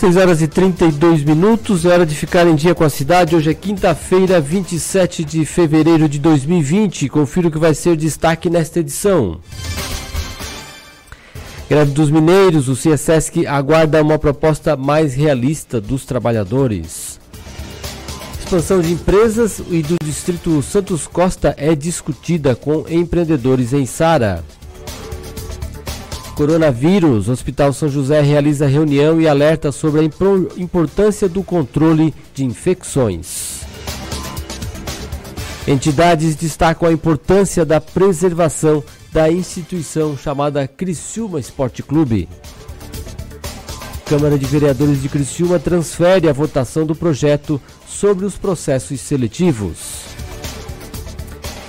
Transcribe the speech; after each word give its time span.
6 0.00 0.16
horas 0.16 0.40
e 0.40 0.48
32 0.48 1.24
minutos, 1.24 1.84
é 1.84 1.90
hora 1.90 2.06
de 2.06 2.14
ficar 2.14 2.46
em 2.46 2.54
dia 2.54 2.74
com 2.74 2.82
a 2.82 2.88
cidade. 2.88 3.36
Hoje 3.36 3.50
é 3.50 3.54
quinta-feira, 3.54 4.40
27 4.40 5.22
de 5.22 5.44
fevereiro 5.44 6.08
de 6.08 6.18
2020. 6.18 7.06
Confira 7.10 7.48
o 7.48 7.50
que 7.50 7.58
vai 7.58 7.74
ser 7.74 7.96
destaque 7.96 8.48
nesta 8.48 8.80
edição. 8.80 9.38
Greve 11.68 11.90
dos 11.90 12.10
Mineiros, 12.10 12.66
o 12.70 12.74
CSESC 12.74 13.46
aguarda 13.46 14.02
uma 14.02 14.18
proposta 14.18 14.74
mais 14.74 15.12
realista 15.12 15.78
dos 15.82 16.06
trabalhadores. 16.06 17.20
Expansão 18.42 18.80
de 18.80 18.92
empresas 18.94 19.60
e 19.70 19.82
do 19.82 19.96
distrito 20.02 20.62
Santos 20.62 21.06
Costa 21.06 21.54
é 21.58 21.74
discutida 21.74 22.56
com 22.56 22.86
empreendedores 22.88 23.74
em 23.74 23.84
Sara. 23.84 24.42
Coronavírus, 26.40 27.28
Hospital 27.28 27.70
São 27.70 27.86
José 27.86 28.22
realiza 28.22 28.66
reunião 28.66 29.20
e 29.20 29.28
alerta 29.28 29.70
sobre 29.70 30.00
a 30.00 30.04
importância 30.56 31.28
do 31.28 31.42
controle 31.42 32.14
de 32.32 32.46
infecções. 32.46 33.60
Entidades 35.68 36.34
destacam 36.34 36.88
a 36.88 36.92
importância 36.92 37.62
da 37.62 37.78
preservação 37.78 38.82
da 39.12 39.30
instituição 39.30 40.16
chamada 40.16 40.66
Criciúma 40.66 41.38
Esporte 41.38 41.82
Clube. 41.82 42.26
Câmara 44.06 44.38
de 44.38 44.46
Vereadores 44.46 45.02
de 45.02 45.10
Criciúma 45.10 45.58
transfere 45.58 46.26
a 46.26 46.32
votação 46.32 46.86
do 46.86 46.94
projeto 46.94 47.60
sobre 47.86 48.24
os 48.24 48.36
processos 48.36 48.98
seletivos. 48.98 50.09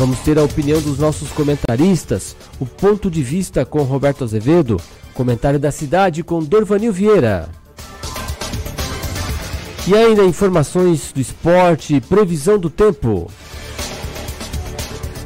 Vamos 0.02 0.18
ter 0.22 0.40
a 0.40 0.44
opinião 0.44 0.82
dos 0.82 0.98
nossos 0.98 1.30
comentaristas, 1.30 2.36
o 2.60 2.66
ponto 2.66 3.08
de 3.08 3.22
vista 3.22 3.64
com 3.64 3.84
Roberto 3.84 4.24
Azevedo, 4.24 4.82
comentário 5.14 5.60
da 5.60 5.72
cidade 5.72 6.24
com 6.24 6.40
Dorvanil 6.40 6.92
Vieira. 6.92 7.48
E 9.88 9.94
ainda 9.94 10.24
informações 10.24 11.12
do 11.14 11.22
esporte 11.22 11.98
e 11.98 12.02
previsão 12.02 12.58
do 12.58 12.68
tempo. 12.68 13.30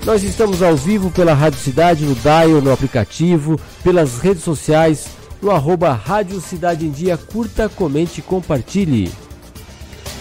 Nós 0.05 0.23
estamos 0.23 0.61
ao 0.61 0.75
vivo 0.75 1.09
pela 1.09 1.33
Rádio 1.33 1.59
Cidade, 1.59 2.03
no 2.03 2.13
Dial, 2.13 2.61
no 2.61 2.73
aplicativo, 2.73 3.57
pelas 3.81 4.19
redes 4.19 4.43
sociais, 4.43 5.07
no 5.41 5.51
arroba 5.51 5.93
Rádio 5.93 6.41
Cidade 6.41 6.85
em 6.85 6.91
Dia. 6.91 7.15
Curta, 7.15 7.69
comente 7.69 8.19
e 8.19 8.23
compartilhe. 8.23 9.09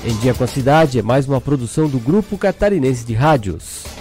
Em 0.05 0.17
Dia 0.19 0.33
com 0.33 0.45
a 0.45 0.47
Cidade 0.47 1.01
é 1.01 1.03
mais 1.03 1.27
uma 1.27 1.41
produção 1.41 1.89
do 1.89 1.99
Grupo 1.99 2.39
Catarinense 2.39 3.05
de 3.05 3.15
Rádios. 3.15 3.94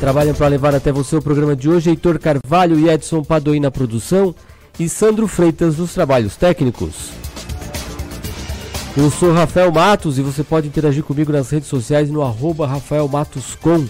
Trabalham 0.00 0.34
para 0.34 0.48
levar 0.48 0.74
até 0.74 0.90
você 0.90 1.14
o 1.14 1.20
programa 1.20 1.54
de 1.54 1.68
hoje 1.68 1.90
Heitor 1.90 2.18
Carvalho 2.18 2.78
e 2.78 2.88
Edson 2.88 3.22
Padoim 3.22 3.60
na 3.60 3.70
produção 3.70 4.34
e 4.78 4.88
Sandro 4.88 5.28
Freitas 5.28 5.76
nos 5.76 5.92
trabalhos 5.92 6.36
técnicos. 6.36 7.10
Eu 8.96 9.10
sou 9.10 9.30
Rafael 9.34 9.70
Matos 9.70 10.18
e 10.18 10.22
você 10.22 10.42
pode 10.42 10.66
interagir 10.66 11.04
comigo 11.04 11.30
nas 11.30 11.50
redes 11.50 11.68
sociais 11.68 12.08
no 12.10 12.22
arroba 12.22 12.66
Rafael 12.66 13.06
Matos 13.06 13.54
com. 13.54 13.86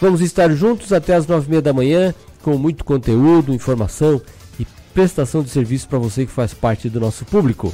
Vamos 0.00 0.22
estar 0.22 0.50
juntos 0.52 0.90
até 0.90 1.14
as 1.16 1.26
nove 1.26 1.48
e 1.48 1.50
meia 1.50 1.62
da 1.62 1.74
manhã 1.74 2.14
com 2.42 2.56
muito 2.56 2.82
conteúdo, 2.82 3.52
informação 3.52 4.22
e 4.58 4.66
prestação 4.94 5.42
de 5.42 5.50
serviço 5.50 5.86
para 5.86 5.98
você 5.98 6.24
que 6.24 6.32
faz 6.32 6.54
parte 6.54 6.88
do 6.88 6.98
nosso 6.98 7.26
público. 7.26 7.70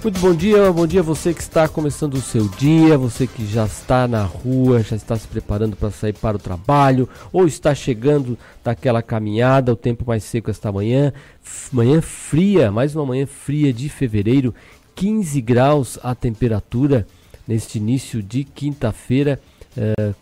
Muito 0.07 0.21
bom 0.21 0.33
dia, 0.33 0.71
bom 0.71 0.87
dia 0.87 1.03
você 1.03 1.33
que 1.33 1.41
está 1.41 1.67
começando 1.67 2.13
o 2.13 2.21
seu 2.21 2.47
dia, 2.47 2.97
você 2.97 3.27
que 3.27 3.45
já 3.45 3.65
está 3.65 4.07
na 4.07 4.23
rua, 4.23 4.81
já 4.81 4.95
está 4.95 5.17
se 5.17 5.27
preparando 5.27 5.75
para 5.75 5.91
sair 5.91 6.13
para 6.13 6.37
o 6.37 6.39
trabalho, 6.39 7.09
ou 7.29 7.45
está 7.45 7.75
chegando 7.75 8.37
daquela 8.63 9.01
caminhada, 9.01 9.73
o 9.73 9.75
tempo 9.75 10.05
mais 10.07 10.23
seco 10.23 10.49
esta 10.49 10.71
manhã, 10.71 11.11
manhã 11.73 12.01
fria, 12.01 12.71
mais 12.71 12.95
uma 12.95 13.05
manhã 13.05 13.27
fria 13.27 13.73
de 13.73 13.89
fevereiro, 13.89 14.55
15 14.95 15.41
graus 15.41 15.99
a 16.01 16.15
temperatura 16.15 17.05
neste 17.45 17.77
início 17.77 18.23
de 18.23 18.45
quinta-feira. 18.45 19.41
É, 19.75 20.13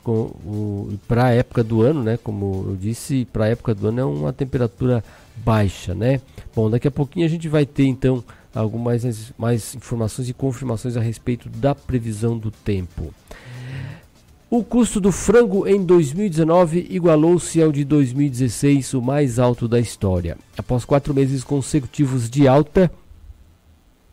para 1.08 1.26
a 1.28 1.30
época 1.30 1.64
do 1.64 1.82
ano, 1.82 2.04
né? 2.04 2.20
Como 2.22 2.66
eu 2.70 2.76
disse, 2.76 3.26
para 3.32 3.46
a 3.46 3.50
época 3.50 3.74
do 3.74 3.88
ano 3.88 4.02
é 4.02 4.04
uma 4.04 4.34
temperatura 4.34 5.02
baixa, 5.38 5.94
né? 5.94 6.20
Bom, 6.54 6.70
daqui 6.70 6.88
a 6.88 6.92
pouquinho 6.92 7.26
a 7.26 7.30
gente 7.30 7.48
vai 7.48 7.66
ter 7.66 7.86
então 7.86 8.22
algumas 8.56 9.34
mais 9.38 9.76
informações 9.76 10.30
e 10.30 10.34
confirmações 10.34 10.96
a 10.96 11.02
respeito 11.02 11.50
da 11.50 11.76
previsão 11.76 12.38
do 12.38 12.50
tempo. 12.50 13.14
O 14.50 14.64
custo 14.64 15.02
do 15.02 15.12
frango 15.12 15.68
em 15.68 15.84
2019 15.84 16.88
igualou-se 16.90 17.62
ao 17.62 17.72
de 17.72 17.84
2016, 17.84 18.94
o 18.94 19.02
mais 19.02 19.38
alto 19.38 19.68
da 19.68 19.80
história. 19.80 20.38
Após 20.58 20.86
quatro 20.86 21.14
meses 21.14 21.44
consecutivos 21.44 22.30
de 22.30 22.48
alta, 22.48 22.90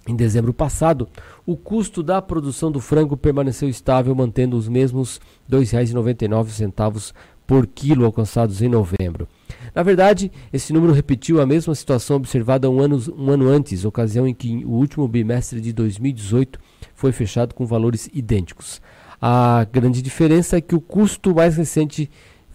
em 0.09 0.17
dezembro 0.17 0.53
passado, 0.53 1.09
o 1.47 1.57
custo 1.57 2.03
da 2.03 2.21
produção 2.21 2.73
do 2.73 2.81
frango 2.81 3.17
permaneceu 3.17 3.69
estável, 3.69 4.15
mantendo 4.15 4.57
os 4.57 4.69
mesmos 4.69 5.21
R$ 5.49 5.59
2,99 5.59 7.13
por 7.47 7.67
quilo 7.67 8.05
alcançados 8.05 8.63
em 8.63 8.69
novembro. 8.69 9.29
Na 9.75 9.83
verdade, 9.83 10.31
esse 10.53 10.73
número 10.73 10.93
repetiu 10.93 11.41
a 11.41 11.47
mesma 11.47 11.75
situação 11.75 12.17
observada 12.17 12.69
um 12.69 12.81
ano, 12.81 13.03
um 13.17 13.31
ano 13.31 13.49
antes, 13.49 13.85
ocasião 13.85 14.29
em 14.29 14.35
que 14.35 14.65
o 14.65 14.71
último 14.71 15.09
bimestre 15.09 15.61
de 15.61 15.73
2018 15.73 16.59
foi 16.95 17.11
fechado 17.13 17.55
com 17.55 17.65
valores 17.65 18.09
idênticos. 18.13 18.83
A 19.21 19.67
grande 19.71 20.03
diferença 20.03 20.59
é 20.59 20.61
que 20.61 20.75
o 20.75 20.81
custo 20.81 21.35
mais 21.35 21.57
recente 21.57 22.11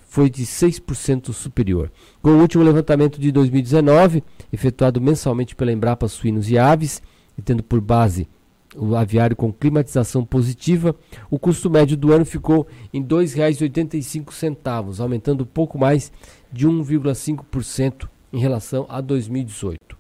foi 0.10 0.30
de 0.30 0.46
6% 0.46 1.34
superior. 1.34 1.92
Com 2.22 2.30
o 2.32 2.40
último 2.40 2.64
levantamento 2.64 3.20
de 3.20 3.32
2019, 3.32 4.24
efetuado 4.52 5.02
mensalmente 5.02 5.56
pela 5.56 5.72
Embrapa 5.72 6.08
Suínos 6.08 6.50
e 6.50 6.58
Aves, 6.58 7.02
e 7.38 7.42
tendo 7.42 7.64
por 7.64 7.82
base 7.82 8.28
o 8.76 8.96
aviário 8.96 9.36
com 9.36 9.52
climatização 9.52 10.24
positiva, 10.26 10.96
o 11.30 11.40
custo 11.40 11.70
médio 11.70 11.98
do 11.98 12.12
ano 12.12 12.26
ficou 12.26 12.68
em 12.94 13.02
R$ 13.02 13.08
2,85, 13.08 15.00
aumentando 15.00 15.46
pouco 15.46 15.78
mais 15.78 16.12
de 16.52 16.68
1,5% 16.68 18.08
em 18.32 18.40
relação 18.40 18.86
a 18.90 19.02
2018. 19.02 19.98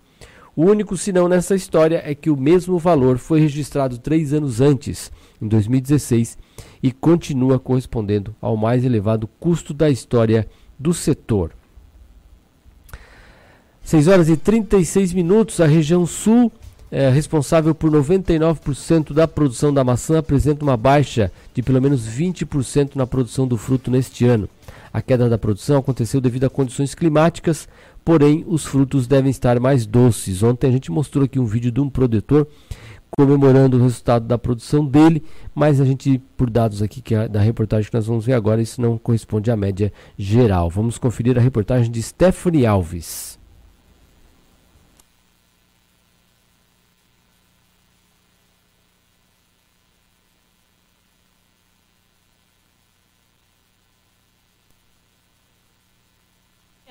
O 0.56 0.66
único 0.66 0.98
sinão 0.98 1.28
nessa 1.28 1.56
história 1.56 2.02
é 2.04 2.16
que 2.16 2.30
o 2.30 2.36
mesmo 2.36 2.80
valor 2.80 3.18
foi 3.20 3.40
registrado 3.40 4.00
três 4.00 4.34
anos 4.34 4.60
antes, 4.60 5.12
em 5.42 5.48
2016, 5.48 6.38
e 6.82 6.92
continua 6.92 7.60
correspondendo 7.60 8.36
ao 8.42 8.58
mais 8.58 8.84
elevado 8.84 9.30
custo 9.40 9.74
da 9.74 9.90
história 9.90 10.48
do 10.80 10.94
setor. 10.94 11.52
6 13.84 14.08
horas 14.08 14.30
e 14.30 14.36
36 14.36 15.14
minutos, 15.14 15.62
a 15.62 15.68
região 15.68 16.06
sul 16.06 16.52
é, 16.92 17.10
responsável 17.10 17.76
por 17.76 17.92
99% 17.92 19.14
da 19.14 19.28
produção 19.28 19.74
da 19.74 19.84
maçã, 19.84 20.20
apresenta 20.20 20.64
uma 20.64 20.76
baixa 20.76 21.32
de 21.54 21.62
pelo 21.62 21.82
menos 21.82 22.08
20% 22.08 22.96
na 22.96 23.06
produção 23.06 23.48
do 23.48 23.58
fruto 23.58 23.92
neste 23.92 24.26
ano. 24.26 24.50
A 24.98 25.02
queda 25.04 25.30
da 25.30 25.38
produção 25.38 25.78
aconteceu 25.78 26.20
devido 26.20 26.46
a 26.46 26.50
condições 26.50 26.96
climáticas, 26.96 27.70
porém 28.04 28.44
os 28.48 28.66
frutos 28.66 29.06
devem 29.06 29.30
estar 29.30 29.60
mais 29.60 29.86
doces. 29.86 30.42
Ontem 30.42 30.66
a 30.66 30.72
gente 30.72 30.92
mostrou 30.92 31.24
aqui 31.24 31.38
um 31.38 31.46
vídeo 31.46 31.72
de 31.72 31.80
um 31.80 31.88
produtor 31.88 32.48
comemorando 33.16 33.78
o 33.78 33.84
resultado 33.84 34.26
da 34.26 34.40
produção 34.40 34.84
dele, 34.84 35.22
mas 35.54 35.80
a 35.80 35.86
gente, 35.86 36.20
por 36.36 36.50
dados 36.50 36.82
aqui 36.82 37.00
que 37.00 37.14
é 37.14 37.28
da 37.28 37.40
reportagem 37.40 37.92
que 37.92 37.96
nós 37.96 38.08
vamos 38.08 38.26
ver 38.26 38.34
agora, 38.34 38.60
isso 38.60 38.82
não 38.82 38.98
corresponde 38.98 39.52
à 39.52 39.56
média 39.56 39.94
geral. 40.18 40.68
Vamos 40.68 40.98
conferir 40.98 41.38
a 41.38 41.42
reportagem 41.42 41.92
de 41.92 42.02
Stephanie 42.02 42.66
Alves. 42.66 43.38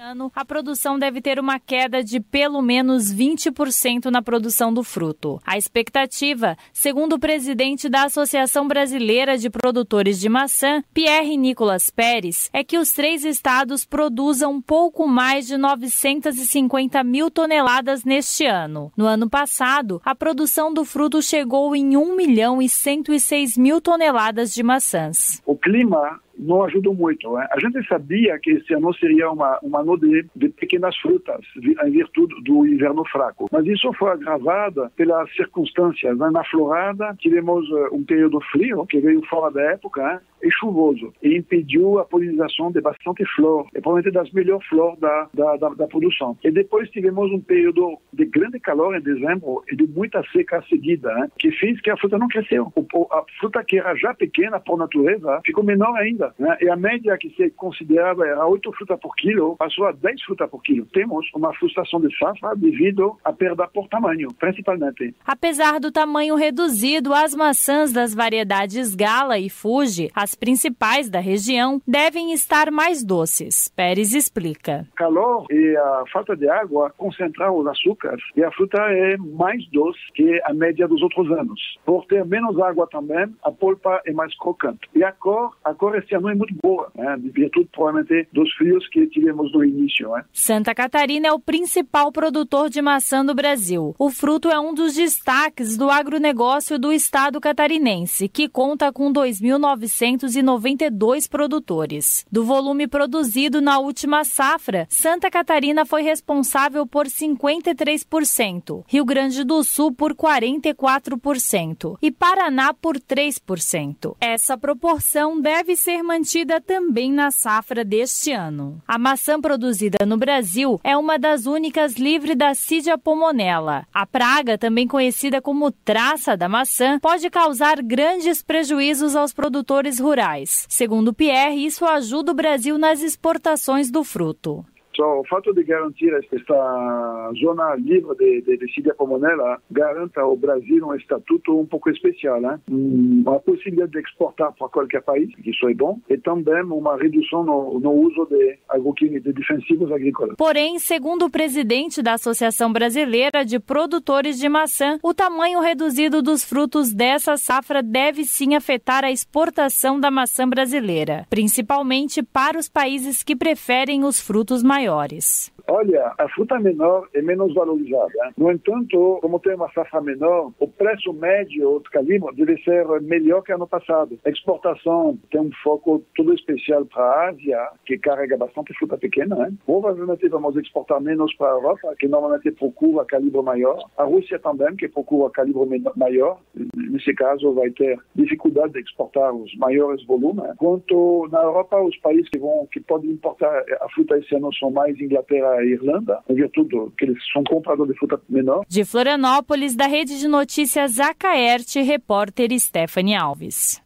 Ano, 0.06 0.30
a 0.36 0.44
produção 0.44 0.96
deve 0.96 1.20
ter 1.20 1.40
uma 1.40 1.58
queda 1.58 2.02
de 2.02 2.20
pelo 2.20 2.62
menos 2.62 3.12
20% 3.12 4.04
na 4.04 4.22
produção 4.22 4.72
do 4.72 4.84
fruto. 4.84 5.40
A 5.44 5.58
expectativa, 5.58 6.56
segundo 6.72 7.14
o 7.14 7.18
presidente 7.18 7.88
da 7.88 8.04
Associação 8.04 8.68
Brasileira 8.68 9.36
de 9.36 9.50
Produtores 9.50 10.20
de 10.20 10.28
Maçã, 10.28 10.84
Pierre 10.94 11.36
Nicolas 11.36 11.90
Pérez, 11.90 12.48
é 12.52 12.62
que 12.62 12.78
os 12.78 12.92
três 12.92 13.24
estados 13.24 13.84
produzam 13.84 14.62
pouco 14.62 15.08
mais 15.08 15.48
de 15.48 15.56
950 15.56 17.02
mil 17.02 17.28
toneladas 17.28 18.04
neste 18.04 18.46
ano. 18.46 18.92
No 18.96 19.06
ano 19.06 19.28
passado, 19.28 20.00
a 20.04 20.14
produção 20.14 20.72
do 20.72 20.84
fruto 20.84 21.20
chegou 21.20 21.74
em 21.74 21.96
1 21.96 22.14
milhão 22.14 22.62
e 22.62 22.68
106 22.68 23.56
mil 23.56 23.80
toneladas 23.80 24.54
de 24.54 24.62
maçãs. 24.62 25.42
O 25.44 25.56
clima 25.56 26.20
não 26.38 26.64
ajudou 26.64 26.94
muito. 26.94 27.32
Né? 27.32 27.46
A 27.50 27.58
gente 27.58 27.86
sabia 27.88 28.38
que 28.38 28.50
esse 28.52 28.74
ano 28.74 28.92
seria 28.94 29.30
uma, 29.30 29.58
uma 29.62 29.80
ano 29.80 29.98
de, 29.98 30.26
de 30.34 30.48
pequenas 30.50 30.96
frutas, 30.98 31.40
em 31.56 31.90
virtude 31.90 32.34
do 32.42 32.66
inverno 32.66 33.04
fraco. 33.06 33.48
Mas 33.50 33.66
isso 33.66 33.92
foi 33.94 34.10
agravado 34.10 34.90
pelas 34.96 35.30
circunstâncias. 35.34 36.16
Né? 36.18 36.30
Na 36.30 36.44
florada, 36.44 37.14
tivemos 37.18 37.66
eh, 37.70 37.88
um 37.92 38.04
período 38.04 38.40
frio, 38.52 38.86
que 38.86 39.00
veio 39.00 39.24
fora 39.26 39.52
da 39.52 39.62
época, 39.72 40.02
né? 40.02 40.20
e 40.42 40.50
chuvoso, 40.50 41.12
e 41.22 41.36
impediu 41.36 41.98
a 41.98 42.04
polinização 42.04 42.70
de 42.70 42.80
bastante 42.80 43.24
flor, 43.34 43.66
e 43.74 43.80
provavelmente 43.80 44.12
das 44.12 44.30
melhores 44.32 44.66
flores 44.66 44.98
da, 45.00 45.28
da, 45.32 45.56
da, 45.56 45.68
da, 45.70 45.86
produção. 45.86 46.36
E 46.44 46.50
depois 46.50 46.90
tivemos 46.90 47.32
um 47.32 47.40
período 47.40 47.98
de 48.12 48.26
grande 48.26 48.60
calor 48.60 48.94
em 48.94 49.00
dezembro 49.00 49.62
e 49.70 49.74
de 49.74 49.86
muita 49.86 50.22
seca 50.32 50.62
seguida, 50.68 51.12
né? 51.14 51.28
que 51.38 51.50
fez 51.52 51.80
que 51.80 51.90
a 51.90 51.96
fruta 51.96 52.18
não 52.18 52.28
cresceu. 52.28 52.72
A 53.10 53.24
fruta 53.40 53.64
que 53.64 53.78
era 53.78 53.94
já 53.96 54.14
pequena 54.14 54.60
por 54.60 54.78
natureza 54.78 55.40
ficou 55.44 55.64
menor 55.64 55.96
ainda 55.96 56.25
Né? 56.38 56.56
E 56.60 56.68
a 56.68 56.76
média 56.76 57.16
que 57.18 57.30
se 57.30 57.50
considerava 57.50 58.26
era 58.26 58.46
8 58.46 58.72
frutas 58.72 58.98
por 59.00 59.14
quilo, 59.16 59.56
passou 59.56 59.86
a 59.86 59.92
10 59.92 60.22
frutas 60.22 60.50
por 60.50 60.62
quilo. 60.62 60.86
Temos 60.86 61.26
uma 61.34 61.52
frustração 61.54 62.00
de 62.00 62.16
safra 62.18 62.54
devido 62.56 63.16
à 63.24 63.32
perda 63.32 63.66
por 63.68 63.88
tamanho, 63.88 64.28
principalmente. 64.38 65.14
Apesar 65.24 65.80
do 65.80 65.90
tamanho 65.90 66.34
reduzido, 66.34 67.12
as 67.12 67.34
maçãs 67.34 67.92
das 67.92 68.14
variedades 68.14 68.94
Gala 68.94 69.38
e 69.38 69.48
Fuji, 69.48 70.10
as 70.14 70.34
principais 70.34 71.08
da 71.10 71.20
região, 71.20 71.80
devem 71.86 72.32
estar 72.32 72.70
mais 72.70 73.04
doces. 73.04 73.68
Pérez 73.68 74.14
explica. 74.14 74.86
O 74.92 74.96
calor 74.96 75.46
e 75.50 75.76
a 75.76 76.04
falta 76.12 76.36
de 76.36 76.48
água 76.48 76.92
concentraram 76.96 77.58
os 77.58 77.66
açúcares 77.66 78.22
e 78.36 78.42
a 78.42 78.50
fruta 78.50 78.78
é 78.78 79.16
mais 79.16 79.66
doce 79.70 79.98
que 80.14 80.40
a 80.44 80.52
média 80.52 80.88
dos 80.88 81.02
outros 81.02 81.30
anos. 81.32 81.78
Por 81.84 82.06
ter 82.06 82.24
menos 82.24 82.58
água 82.60 82.86
também, 82.90 83.34
a 83.42 83.50
polpa 83.50 84.00
é 84.06 84.12
mais 84.12 84.36
crocante. 84.38 84.88
E 84.94 85.02
a 85.04 85.12
cor, 85.12 85.56
a 85.64 85.74
cor 85.74 85.96
esse 86.16 86.24
ano 86.24 86.30
é 86.30 86.34
muito 86.34 86.54
boa, 86.62 86.90
né? 86.94 87.16
de 87.18 87.28
virtude 87.30 87.68
provavelmente 87.72 88.28
dos 88.32 88.50
frios 88.54 88.88
que 88.88 89.06
tivemos 89.08 89.52
no 89.52 89.62
início. 89.64 90.08
Né? 90.10 90.24
Santa 90.32 90.74
Catarina 90.74 91.28
é 91.28 91.32
o 91.32 91.38
principal 91.38 92.10
produtor 92.10 92.70
de 92.70 92.80
maçã 92.80 93.22
do 93.24 93.34
Brasil. 93.34 93.94
O 93.98 94.10
fruto 94.10 94.48
é 94.48 94.58
um 94.58 94.72
dos 94.74 94.94
destaques 94.94 95.76
do 95.76 95.90
agronegócio 95.90 96.78
do 96.78 96.90
estado 96.92 97.40
catarinense, 97.40 98.28
que 98.28 98.48
conta 98.48 98.92
com 98.92 99.12
2.992 99.12 101.28
produtores. 101.28 102.24
Do 102.30 102.44
volume 102.44 102.86
produzido 102.86 103.60
na 103.60 103.78
última 103.78 104.24
safra, 104.24 104.86
Santa 104.88 105.28
Catarina 105.30 105.84
foi 105.84 106.02
responsável 106.02 106.86
por 106.86 107.06
53%, 107.06 108.84
Rio 108.86 109.04
Grande 109.04 109.42
do 109.44 109.62
Sul 109.62 109.92
por 109.92 110.14
44% 110.14 111.98
e 112.00 112.10
Paraná 112.10 112.72
por 112.72 112.96
3%. 112.98 114.16
Essa 114.20 114.56
proporção 114.56 115.38
deve 115.40 115.76
ser 115.76 116.02
mantida 116.06 116.60
também 116.60 117.12
na 117.12 117.30
safra 117.30 117.84
deste 117.84 118.32
ano. 118.32 118.80
A 118.86 118.96
maçã 118.96 119.40
produzida 119.40 120.06
no 120.06 120.16
Brasil 120.16 120.80
é 120.84 120.96
uma 120.96 121.18
das 121.18 121.46
únicas 121.46 121.94
livre 121.94 122.34
da 122.34 122.54
Cidia 122.54 122.96
pomonella. 122.96 123.86
A 123.92 124.06
praga, 124.06 124.56
também 124.56 124.86
conhecida 124.86 125.42
como 125.42 125.72
traça 125.72 126.36
da 126.36 126.48
maçã, 126.48 126.98
pode 127.00 127.28
causar 127.28 127.82
grandes 127.82 128.40
prejuízos 128.40 129.16
aos 129.16 129.32
produtores 129.32 129.98
rurais. 129.98 130.64
Segundo 130.68 131.12
Pierre, 131.12 131.66
isso 131.66 131.84
ajuda 131.84 132.30
o 132.30 132.34
Brasil 132.34 132.78
nas 132.78 133.02
exportações 133.02 133.90
do 133.90 134.04
fruto. 134.04 134.64
Só 134.96 135.20
o 135.20 135.24
fato 135.26 135.52
de 135.52 135.62
garantir 135.62 136.10
esta 136.14 137.30
zona 137.38 137.74
livre 137.74 138.16
de, 138.16 138.40
de, 138.40 138.56
de 138.56 138.94
Pomonella 138.94 139.60
garanta 139.70 140.22
ao 140.22 140.34
Brasil 140.36 140.86
um 140.86 140.94
estatuto 140.94 141.60
um 141.60 141.66
pouco 141.66 141.90
especial, 141.90 142.40
né? 142.40 142.58
uma 142.66 143.38
possibilidade 143.40 143.92
de 143.92 143.98
exportar 143.98 144.54
para 144.54 144.68
qualquer 144.68 145.02
país, 145.02 145.28
isso 145.44 145.68
é 145.68 145.74
bom, 145.74 146.00
e 146.08 146.16
também 146.16 146.62
uma 146.62 146.96
redução 146.96 147.44
no, 147.44 147.78
no 147.78 147.92
uso 147.92 148.26
de 148.26 148.58
agroquímicos, 148.70 149.24
de 149.24 149.32
defensivos 149.34 149.92
agrícolas. 149.92 150.36
Porém, 150.38 150.78
segundo 150.78 151.26
o 151.26 151.30
presidente 151.30 152.00
da 152.00 152.14
Associação 152.14 152.72
Brasileira 152.72 153.44
de 153.44 153.60
Produtores 153.60 154.38
de 154.38 154.48
Maçã, 154.48 154.98
o 155.02 155.12
tamanho 155.12 155.60
reduzido 155.60 156.22
dos 156.22 156.42
frutos 156.42 156.94
dessa 156.94 157.36
safra 157.36 157.82
deve 157.82 158.24
sim 158.24 158.54
afetar 158.54 159.04
a 159.04 159.10
exportação 159.10 160.00
da 160.00 160.10
maçã 160.10 160.48
brasileira, 160.48 161.26
principalmente 161.28 162.22
para 162.22 162.58
os 162.58 162.68
países 162.68 163.22
que 163.22 163.36
preferem 163.36 164.02
os 164.02 164.18
frutos 164.18 164.62
maiores 164.62 164.85
maiores. 164.86 165.52
Olha, 165.68 166.12
a 166.16 166.28
fruta 166.28 166.60
menor 166.60 167.08
é 167.12 167.20
menos 167.20 167.52
valorizada. 167.52 168.32
No 168.38 168.52
entanto, 168.52 169.18
como 169.20 169.40
tem 169.40 169.54
uma 169.54 169.70
safra 169.72 170.00
menor, 170.00 170.52
o 170.60 170.68
preço 170.68 171.12
médio 171.12 171.80
do 171.80 171.90
calibre 171.90 172.34
deve 172.36 172.56
ser 172.62 172.86
melhor 173.00 173.42
que 173.42 173.52
ano 173.52 173.66
passado. 173.66 174.16
A 174.24 174.30
exportação 174.30 175.18
tem 175.30 175.40
um 175.40 175.50
foco 175.64 176.04
todo 176.14 176.32
especial 176.32 176.84
para 176.86 177.02
a 177.02 177.28
Ásia, 177.30 177.68
que 177.84 177.98
carrega 177.98 178.36
bastante 178.36 178.72
fruta 178.74 178.96
pequena. 178.96 179.34
Né? 179.34 179.52
Provavelmente 179.66 180.28
vamos 180.28 180.56
exportar 180.56 181.00
menos 181.00 181.34
para 181.34 181.48
a 181.48 181.54
Europa, 181.54 181.94
que 181.98 182.06
normalmente 182.06 182.52
procura 182.52 183.04
calibre 183.04 183.42
maior. 183.42 183.82
A 183.98 184.04
Rússia 184.04 184.38
também, 184.38 184.76
que 184.76 184.88
procura 184.88 185.30
calibre 185.30 185.82
maior. 185.96 186.38
Nesse 186.76 187.12
caso, 187.14 187.52
vai 187.54 187.70
ter 187.70 187.98
dificuldade 188.14 188.74
de 188.74 188.80
exportar 188.80 189.34
os 189.34 189.52
maiores 189.56 190.04
volumes. 190.06 190.44
Quanto 190.58 191.28
na 191.32 191.42
Europa, 191.42 191.80
os 191.80 191.96
países 191.98 192.28
que 192.28 192.38
vão 192.38 192.68
que 192.70 192.80
podem 192.80 193.10
importar 193.10 193.64
a 193.80 193.88
fruta 193.88 194.16
esse 194.18 194.34
ano 194.36 194.54
são 194.54 194.75
mais 194.76 195.00
Inglaterra 195.00 195.64
e 195.64 195.72
Irlanda, 195.72 196.20
em 196.28 196.34
virtude 196.34 196.76
que 196.98 197.06
eles 197.06 197.16
são 197.32 197.42
compradores 197.44 197.94
de 197.94 197.98
fruta 197.98 198.20
menor. 198.28 198.66
De 198.68 198.84
Florianópolis, 198.84 199.74
da 199.74 199.86
Rede 199.86 200.18
de 200.18 200.28
Notícias 200.28 201.00
Acaerte, 201.00 201.80
repórter 201.80 202.50
Stephanie 202.60 203.16
Alves. 203.16 203.82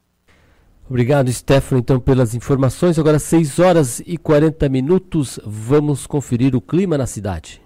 Obrigado, 0.88 1.32
Stephanie, 1.32 1.80
então, 1.80 2.00
pelas 2.00 2.34
informações. 2.34 2.98
Agora, 2.98 3.20
6 3.20 3.60
horas 3.60 4.00
e 4.04 4.18
40 4.18 4.68
minutos, 4.68 5.38
vamos 5.46 6.04
conferir 6.04 6.56
o 6.56 6.60
clima 6.60 6.98
na 6.98 7.06
cidade. 7.06 7.62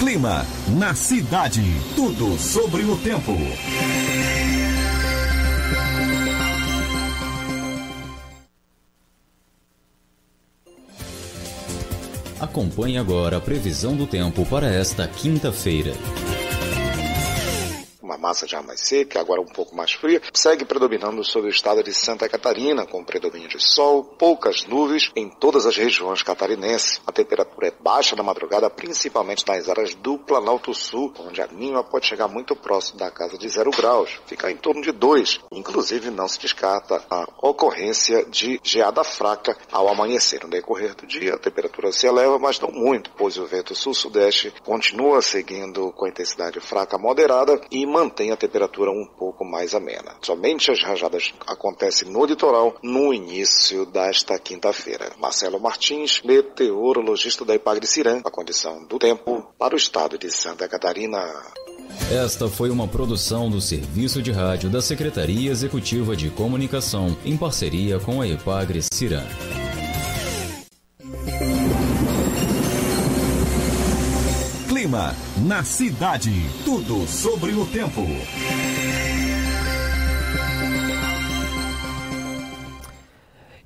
Clima 0.00 0.44
na 0.76 0.92
cidade. 0.94 1.62
Tudo 1.94 2.36
sobre 2.36 2.82
o 2.82 2.96
tempo. 2.98 3.32
Acompanhe 12.44 12.98
agora 12.98 13.38
a 13.38 13.40
previsão 13.40 13.96
do 13.96 14.06
tempo 14.06 14.44
para 14.44 14.66
esta 14.66 15.08
quinta-feira 15.08 15.94
massa 18.18 18.46
já 18.46 18.62
mais 18.62 18.80
seca, 18.80 19.20
agora 19.20 19.40
um 19.40 19.46
pouco 19.46 19.74
mais 19.74 19.92
fria, 19.92 20.20
segue 20.32 20.64
predominando 20.64 21.24
sobre 21.24 21.48
o 21.48 21.50
estado 21.50 21.82
de 21.82 21.92
Santa 21.92 22.28
Catarina, 22.28 22.86
com 22.86 23.04
predomínio 23.04 23.48
de 23.48 23.58
sol, 23.58 24.04
poucas 24.04 24.64
nuvens 24.66 25.10
em 25.16 25.28
todas 25.28 25.66
as 25.66 25.76
regiões 25.76 26.22
catarinenses. 26.22 27.00
A 27.06 27.12
temperatura 27.12 27.68
é 27.68 27.72
baixa 27.82 28.14
na 28.16 28.22
madrugada, 28.22 28.68
principalmente 28.68 29.46
nas 29.46 29.68
áreas 29.68 29.94
do 29.94 30.18
Planalto 30.18 30.74
Sul, 30.74 31.12
onde 31.18 31.40
a 31.40 31.48
mínima 31.48 31.82
pode 31.82 32.06
chegar 32.06 32.28
muito 32.28 32.54
próximo 32.54 32.98
da 32.98 33.10
casa 33.10 33.38
de 33.38 33.48
zero 33.48 33.70
graus, 33.70 34.20
fica 34.26 34.50
em 34.50 34.56
torno 34.56 34.82
de 34.82 34.92
dois. 34.92 35.40
Inclusive, 35.50 36.10
não 36.10 36.28
se 36.28 36.38
descarta 36.38 37.02
a 37.10 37.26
ocorrência 37.40 38.24
de 38.26 38.60
geada 38.62 39.04
fraca 39.04 39.56
ao 39.72 39.88
amanhecer. 39.88 40.42
No 40.42 40.50
decorrer 40.50 40.94
do 40.94 41.06
dia, 41.06 41.34
a 41.34 41.38
temperatura 41.38 41.92
se 41.92 42.06
eleva, 42.06 42.38
mas 42.38 42.60
não 42.60 42.70
muito, 42.70 43.10
pois 43.16 43.36
o 43.36 43.46
vento 43.46 43.74
sul-sudeste 43.74 44.52
continua 44.64 45.22
seguindo 45.22 45.92
com 45.92 46.06
intensidade 46.06 46.60
fraca 46.60 46.98
moderada 46.98 47.60
e 47.70 47.86
mantém 47.94 48.32
a 48.32 48.36
temperatura 48.36 48.90
um 48.90 49.06
pouco 49.06 49.44
mais 49.44 49.72
amena. 49.72 50.16
Somente 50.20 50.68
as 50.68 50.82
rajadas 50.82 51.32
acontecem 51.46 52.10
no 52.10 52.26
litoral 52.26 52.74
no 52.82 53.14
início 53.14 53.86
desta 53.86 54.36
quinta-feira. 54.36 55.12
Marcelo 55.16 55.60
Martins, 55.60 56.20
meteorologista 56.24 57.44
da 57.44 57.54
Ipagre 57.54 57.86
Cirã, 57.86 58.20
a 58.24 58.30
condição 58.32 58.84
do 58.84 58.98
tempo 58.98 59.46
para 59.56 59.74
o 59.74 59.76
estado 59.76 60.18
de 60.18 60.28
Santa 60.28 60.68
Catarina. 60.68 61.22
Esta 62.10 62.48
foi 62.48 62.68
uma 62.68 62.88
produção 62.88 63.48
do 63.48 63.60
Serviço 63.60 64.20
de 64.20 64.32
Rádio 64.32 64.68
da 64.68 64.82
Secretaria 64.82 65.52
Executiva 65.52 66.16
de 66.16 66.30
Comunicação, 66.30 67.16
em 67.24 67.36
parceria 67.36 68.00
com 68.00 68.20
a 68.20 68.26
Ipagre 68.26 68.80
Cirã. 68.92 69.22
Clima 74.68 75.12
na 75.46 75.62
cidade. 75.62 76.30
Tudo 76.64 77.06
sobre 77.06 77.52
o 77.52 77.66
tempo. 77.66 78.00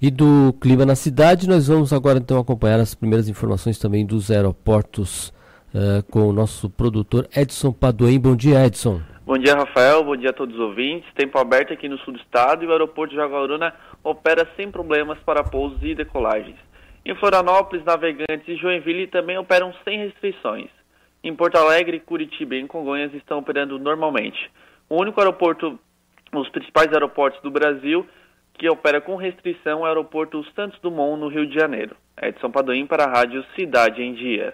E 0.02 0.10
do 0.10 0.52
clima 0.60 0.84
na 0.84 0.96
cidade, 0.96 1.48
nós 1.48 1.68
vamos 1.68 1.92
agora 1.92 2.18
então 2.18 2.38
acompanhar 2.40 2.80
as 2.80 2.96
primeiras 2.96 3.28
informações 3.28 3.78
também 3.78 4.04
dos 4.04 4.28
aeroportos 4.28 5.28
uh, 5.72 6.02
com 6.10 6.28
o 6.28 6.32
nosso 6.32 6.68
produtor 6.68 7.28
Edson 7.34 7.72
Padoim. 7.72 8.18
Bom 8.18 8.34
dia, 8.34 8.66
Edson. 8.66 9.00
Bom 9.24 9.38
dia, 9.38 9.54
Rafael. 9.54 10.02
Bom 10.02 10.16
dia 10.16 10.30
a 10.30 10.32
todos 10.32 10.56
os 10.56 10.60
ouvintes. 10.60 11.08
Tempo 11.14 11.38
aberto 11.38 11.72
aqui 11.72 11.88
no 11.88 11.98
sul 11.98 12.14
do 12.14 12.20
estado 12.20 12.64
e 12.64 12.66
o 12.66 12.72
aeroporto 12.72 13.14
de 13.14 13.20
Jaguaruna 13.20 13.72
opera 14.02 14.48
sem 14.56 14.68
problemas 14.68 15.18
para 15.24 15.44
pousos 15.44 15.78
e 15.80 15.94
decolagens. 15.94 16.56
Em 17.06 17.14
Florianópolis, 17.14 17.84
Navegantes 17.84 18.48
e 18.48 18.56
Joinville 18.56 19.06
também 19.06 19.38
operam 19.38 19.72
sem 19.84 19.98
restrições. 19.98 20.68
Em 21.22 21.34
Porto 21.34 21.56
Alegre, 21.56 22.00
Curitiba 22.00 22.54
e 22.54 22.60
em 22.60 22.66
Congonhas 22.66 23.12
estão 23.14 23.38
operando 23.38 23.78
normalmente. 23.78 24.50
O 24.88 24.96
único 25.00 25.20
aeroporto, 25.20 25.78
os 26.32 26.48
principais 26.50 26.92
aeroportos 26.92 27.40
do 27.42 27.50
Brasil 27.50 28.06
que 28.58 28.68
opera 28.68 29.00
com 29.00 29.14
restrição 29.14 29.80
é 29.80 29.82
o 29.82 29.87
aeroporto 29.87 30.44
Santos 30.54 30.78
Dumont, 30.82 31.20
no 31.20 31.28
Rio 31.28 31.46
de 31.46 31.54
Janeiro. 31.54 31.96
Edson 32.20 32.50
Padoim 32.50 32.87
para 32.87 33.04
a 33.04 33.08
Rádio 33.08 33.44
Cidade 33.54 34.02
em 34.02 34.14
Dia. 34.14 34.52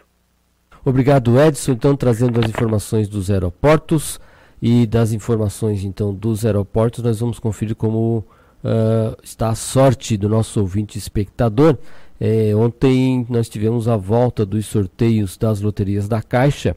Obrigado, 0.84 1.40
Edson. 1.40 1.72
Então, 1.72 1.96
trazendo 1.96 2.38
as 2.38 2.48
informações 2.48 3.08
dos 3.08 3.30
aeroportos 3.30 4.20
e 4.60 4.86
das 4.86 5.12
informações 5.12 5.82
então 5.82 6.14
dos 6.14 6.44
aeroportos, 6.44 7.02
nós 7.02 7.20
vamos 7.20 7.38
conferir 7.38 7.74
como 7.74 8.18
uh, 8.18 9.16
está 9.22 9.48
a 9.48 9.54
sorte 9.54 10.18
do 10.18 10.28
nosso 10.28 10.60
ouvinte 10.60 10.98
espectador. 10.98 11.78
É, 12.20 12.54
ontem 12.54 13.26
nós 13.28 13.48
tivemos 13.48 13.88
a 13.88 13.96
volta 13.96 14.46
dos 14.46 14.66
sorteios 14.66 15.36
das 15.36 15.60
loterias 15.60 16.08
da 16.08 16.22
Caixa. 16.22 16.76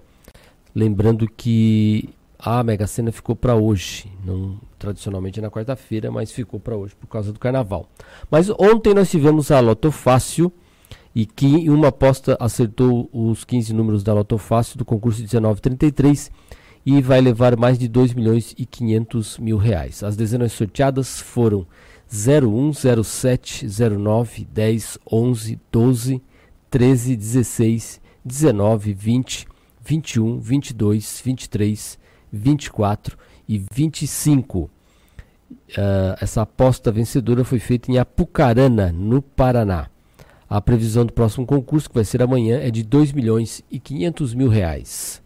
Lembrando 0.73 1.27
que 1.27 2.09
a 2.39 2.63
Mega 2.63 2.85
Sena 2.85 3.11
ficou 3.11 3.35
para 3.35 3.55
hoje, 3.55 4.11
não 4.23 4.59
tradicionalmente 4.77 5.41
na 5.41 5.49
quarta-feira, 5.49 6.11
mas 6.11 6.31
ficou 6.31 6.59
para 6.59 6.75
hoje 6.75 6.95
por 6.95 7.07
causa 7.07 7.33
do 7.33 7.39
carnaval. 7.39 7.89
Mas 8.29 8.49
ontem 8.49 8.93
nós 8.93 9.09
tivemos 9.09 9.49
a 9.49 9.59
Loto 9.59 9.91
Fácil 9.91 10.51
e 11.15 11.25
que 11.25 11.67
uma 11.69 11.87
aposta 11.87 12.37
acertou 12.39 13.09
os 13.11 13.43
15 13.43 13.73
números 13.73 14.03
da 14.03 14.13
Loto 14.13 14.37
Fácil 14.37 14.77
do 14.77 14.85
concurso 14.85 15.19
1933 15.19 16.31
e 16.85 17.01
vai 17.01 17.19
levar 17.19 17.57
mais 17.57 17.77
de 17.77 17.87
2 17.87 18.13
milhões 18.13 18.53
e 18.57 18.65
500 18.65 19.39
mil 19.39 19.57
reais. 19.57 20.03
As 20.03 20.15
dezenas 20.15 20.53
sorteadas 20.53 21.19
foram 21.19 21.65
01, 22.11 23.03
07, 23.03 23.67
09, 23.67 24.45
10, 24.45 24.97
11, 25.11 25.59
12, 25.71 26.23
13, 26.69 27.15
16, 27.15 28.01
19, 28.23 28.93
20, 28.93 29.47
21, 29.83 30.39
22, 30.39 31.21
23, 31.23 31.99
24 32.31 33.17
e 33.47 33.63
25. 33.71 34.69
Uh, 35.69 36.17
essa 36.19 36.41
aposta 36.41 36.91
vencedora 36.91 37.43
foi 37.43 37.59
feita 37.59 37.91
em 37.91 37.97
Apucarana, 37.97 38.91
no 38.91 39.21
Paraná. 39.21 39.89
A 40.49 40.61
previsão 40.61 41.05
do 41.05 41.11
próximo 41.11 41.45
concurso, 41.45 41.89
que 41.89 41.95
vai 41.95 42.05
ser 42.05 42.21
amanhã, 42.21 42.59
é 42.59 42.71
de 42.71 42.83
2 42.83 43.11
milhões 43.11 43.61
e 43.69 43.79
500 43.79 44.33
mil 44.33 44.47
reais. 44.47 45.21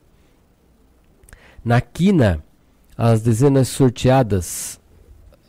Na 1.64 1.80
quina, 1.80 2.44
as 2.98 3.22
dezenas 3.22 3.68
sorteadas, 3.68 4.81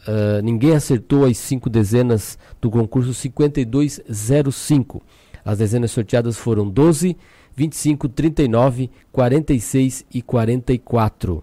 uh, 0.07 0.43
ninguém 0.43 0.73
acertou 0.73 1.25
as 1.25 1.39
cinco 1.39 1.69
dezenas 1.69 2.39
do 2.61 2.71
concurso 2.71 3.13
5205. 3.15 5.03
As 5.45 5.59
dezenas 5.59 5.91
sorteadas 5.91 6.37
foram 6.37 6.69
12, 6.69 7.17
25, 7.55 8.09
39, 8.09 8.91
46 9.11 10.05
e 10.13 10.23
44. 10.23 11.43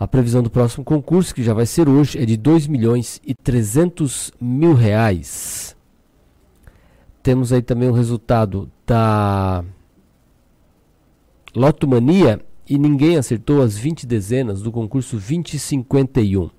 A 0.00 0.06
previsão 0.06 0.42
do 0.42 0.50
próximo 0.50 0.84
concurso, 0.84 1.34
que 1.34 1.42
já 1.42 1.52
vai 1.52 1.66
ser 1.66 1.88
hoje, 1.88 2.18
é 2.18 2.24
de 2.24 2.36
2 2.36 2.68
milhões 2.68 3.20
e 3.26 3.34
300 3.34 4.32
mil 4.40 4.72
reais. 4.72 5.76
Temos 7.22 7.52
aí 7.52 7.60
também 7.60 7.88
o 7.88 7.92
resultado 7.92 8.70
da 8.86 9.64
Lotomania 11.54 12.40
e 12.68 12.78
ninguém 12.78 13.16
acertou 13.16 13.60
as 13.60 13.76
20 13.76 14.06
dezenas 14.06 14.62
do 14.62 14.70
concurso 14.70 15.16
2051. 15.16 16.57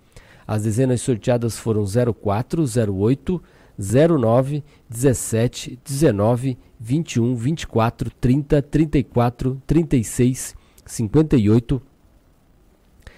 As 0.52 0.64
dezenas 0.64 1.02
sorteadas 1.02 1.60
foram 1.60 1.84
04, 1.86 2.64
08, 2.64 3.40
09, 3.78 4.64
17, 4.90 5.80
19, 5.86 6.58
21, 6.80 7.36
24, 7.36 8.10
30, 8.10 8.60
34, 8.64 9.62
36, 9.68 10.56
58, 10.88 11.80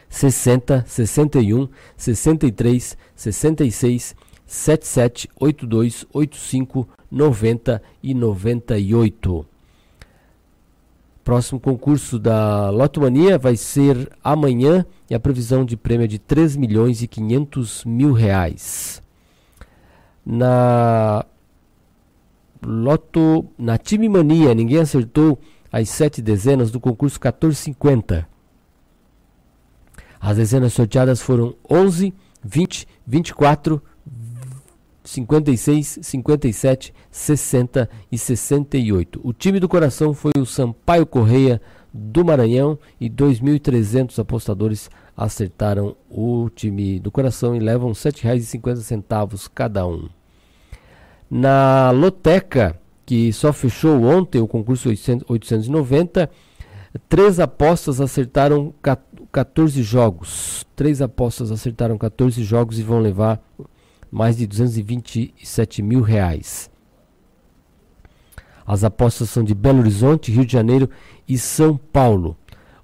60, 0.09 0.83
61, 0.85 1.69
63, 1.95 2.97
66, 3.15 4.15
77, 4.45 5.29
82, 5.39 6.05
85, 6.13 6.89
90 7.09 7.81
e 8.03 8.13
98. 8.13 9.50
Próximo 11.23 11.59
concurso 11.59 12.17
da 12.17 12.71
Lotomania 12.71 13.37
vai 13.37 13.55
ser 13.55 14.11
amanhã 14.23 14.85
e 15.09 15.13
a 15.13 15.19
previsão 15.19 15.63
de 15.63 15.77
prêmio 15.77 16.05
é 16.05 16.07
de 16.07 16.17
3 16.17 16.55
milhões 16.55 17.03
e 17.03 17.07
500 17.07 17.85
mil 17.85 18.11
reais. 18.11 19.03
Na 20.25 21.25
Loto, 22.63 23.45
na 23.57 23.77
Time 23.77 24.09
Mania, 24.09 24.53
ninguém 24.55 24.79
acertou 24.79 25.39
as 25.71 25.89
sete 25.89 26.21
dezenas 26.21 26.71
do 26.71 26.79
concurso 26.79 27.19
1450. 27.19 28.27
As 30.19 30.37
dezenas 30.37 30.73
sorteadas 30.73 31.21
foram 31.21 31.55
11, 31.69 32.13
20, 32.43 32.87
24, 33.05 33.81
56, 35.03 36.00
57, 36.01 36.93
60 37.10 37.89
e 38.12 38.17
68. 38.17 39.20
O 39.24 39.34
time 39.34 39.60
do 39.60 39.67
coração 39.67 40.13
foi 40.13 40.31
o 40.38 40.46
Sampaio 40.46 41.05
Correia 41.05 41.62
do 41.93 42.24
Maranhão 42.24 42.79
e 43.00 43.10
2.300 43.10 44.17
apostadores 44.20 44.89
acertaram 45.15 45.96
o 46.10 46.50
time 46.50 47.00
do 47.00 47.12
coração 47.12 47.55
e 47.55 47.60
levam 47.60 47.89
R$ 47.89 47.96
7,50 47.96 49.50
cada 49.53 49.86
um. 49.86 50.08
Na 51.29 51.91
Loteca, 51.91 52.79
que 53.05 53.31
só 53.34 53.51
fechou 53.51 54.03
ontem 54.03 54.39
o 54.39 54.48
concurso 54.48 54.89
890, 54.89 56.29
três 57.08 57.39
apostas 57.39 58.01
acertaram 58.01 58.74
14 59.31 59.81
jogos. 59.84 60.65
Três 60.75 61.01
apostas 61.01 61.51
acertaram 61.51 61.98
14 61.98 62.43
jogos 62.43 62.79
e 62.79 62.84
vão 62.84 63.00
levar 63.00 63.41
mais 64.12 64.38
de 64.38 64.46
227 64.46 65.82
mil 65.82 66.01
reais. 66.01 66.70
As 68.65 68.84
apostas 68.84 69.30
são 69.30 69.44
de 69.44 69.56
Belo 69.56 69.80
Horizonte, 69.80 70.32
Rio 70.32 70.46
de 70.46 70.53
Janeiro 70.53 70.89
e 71.27 71.38
São 71.38 71.77
Paulo. 71.77 72.38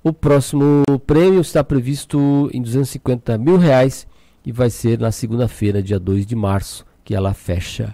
O 0.04 0.14
próximo 0.14 0.84
prêmio 1.06 1.42
está 1.42 1.64
previsto 1.64 2.50
em 2.54 2.62
250 2.62 3.38
mil 3.38 3.58
reais 3.58 4.08
e 4.46 4.52
vai 4.52 4.70
ser 4.70 5.00
na 5.00 5.12
segunda-feira, 5.12 5.84
dia 5.84 6.00
2 6.00 6.26
de 6.26 6.36
março, 6.36 6.86
que 7.04 7.14
ela 7.14 7.34
fecha. 7.34 7.94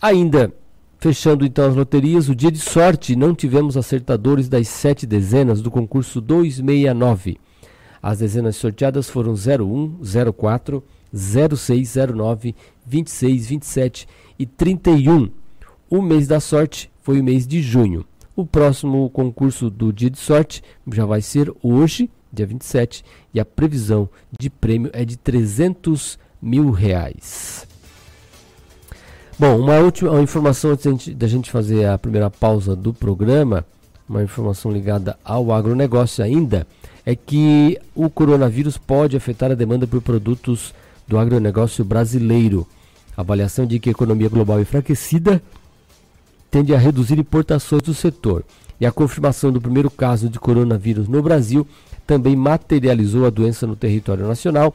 Ainda 0.00 0.52
Fechando 1.02 1.44
então 1.44 1.68
as 1.68 1.74
loterias, 1.74 2.28
o 2.28 2.34
dia 2.34 2.52
de 2.52 2.60
sorte 2.60 3.16
não 3.16 3.34
tivemos 3.34 3.76
acertadores 3.76 4.48
das 4.48 4.68
sete 4.68 5.04
dezenas 5.04 5.60
do 5.60 5.68
concurso 5.68 6.20
269. 6.20 7.38
As 8.00 8.20
dezenas 8.20 8.54
sorteadas 8.54 9.10
foram 9.10 9.32
01, 9.32 9.98
04, 10.32 10.80
06, 11.14 11.94
09, 12.14 12.54
26, 12.86 13.46
27 13.46 14.08
e 14.38 14.46
31. 14.46 15.30
O 15.90 16.00
mês 16.00 16.26
da 16.26 16.40
sorte 16.40 16.90
foi 17.02 17.20
o 17.20 17.24
mês 17.24 17.46
de 17.46 17.60
junho. 17.60 18.04
O 18.34 18.46
próximo 18.46 19.10
concurso 19.10 19.68
do 19.68 19.92
dia 19.92 20.08
de 20.08 20.18
sorte 20.18 20.62
já 20.90 21.04
vai 21.04 21.20
ser 21.20 21.52
hoje, 21.62 22.08
dia 22.32 22.46
27, 22.46 23.04
e 23.34 23.38
a 23.38 23.44
previsão 23.44 24.08
de 24.38 24.48
prêmio 24.48 24.90
é 24.94 25.04
de 25.04 25.18
300 25.18 26.18
mil 26.40 26.70
reais. 26.70 27.66
Bom, 29.38 29.58
uma 29.58 29.78
última 29.78 30.10
uma 30.12 30.22
informação 30.22 30.70
antes 30.70 31.14
da 31.14 31.26
gente 31.26 31.50
fazer 31.50 31.86
a 31.86 31.98
primeira 31.98 32.30
pausa 32.30 32.74
do 32.74 32.94
programa, 32.94 33.66
uma 34.08 34.22
informação 34.22 34.70
ligada 34.70 35.18
ao 35.24 35.52
agronegócio 35.52 36.24
ainda, 36.24 36.66
é 37.04 37.16
que 37.16 37.78
o 37.94 38.08
coronavírus 38.08 38.78
pode 38.78 39.16
afetar 39.16 39.50
a 39.50 39.54
demanda 39.54 39.86
por 39.86 40.00
produtos 40.00 40.72
do 41.06 41.18
agronegócio 41.18 41.84
brasileiro. 41.84 42.66
A 43.16 43.20
avaliação 43.20 43.66
de 43.66 43.78
que 43.78 43.88
a 43.88 43.92
economia 43.92 44.28
global 44.28 44.60
enfraquecida 44.60 45.42
tende 46.50 46.74
a 46.74 46.78
reduzir 46.78 47.18
importações 47.18 47.82
do 47.82 47.94
setor. 47.94 48.44
E 48.80 48.86
a 48.86 48.92
confirmação 48.92 49.52
do 49.52 49.60
primeiro 49.60 49.90
caso 49.90 50.28
de 50.28 50.38
coronavírus 50.38 51.08
no 51.08 51.22
Brasil 51.22 51.66
também 52.06 52.34
materializou 52.34 53.26
a 53.26 53.30
doença 53.30 53.66
no 53.66 53.76
território 53.76 54.26
nacional 54.26 54.74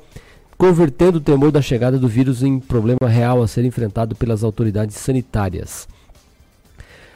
convertendo 0.58 1.20
o 1.20 1.22
temor 1.22 1.52
da 1.52 1.62
chegada 1.62 2.00
do 2.00 2.08
vírus 2.08 2.42
em 2.42 2.60
problema 2.60 3.08
real 3.08 3.44
a 3.44 3.48
ser 3.48 3.64
enfrentado 3.64 4.16
pelas 4.16 4.44
autoridades 4.44 4.96
sanitárias. 4.96 5.88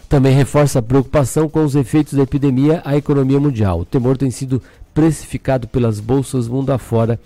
Também 0.08 0.36
reforça 0.36 0.80
a 0.80 0.82
preocupação 0.82 1.50
com 1.50 1.64
os 1.64 1.74
efeitos 1.74 2.14
da 2.14 2.24
epidemia 2.24 2.82
à 2.86 2.96
economia 2.96 3.40
mundial. 3.40 3.80
O 3.80 3.86
temor 3.86 4.18
tem 4.18 4.30
sido 4.30 4.62
precificado 4.94 5.68
pelas 5.68 6.00
bolsas 6.00 6.48
mundo 6.48 6.72
afora, 6.72 7.20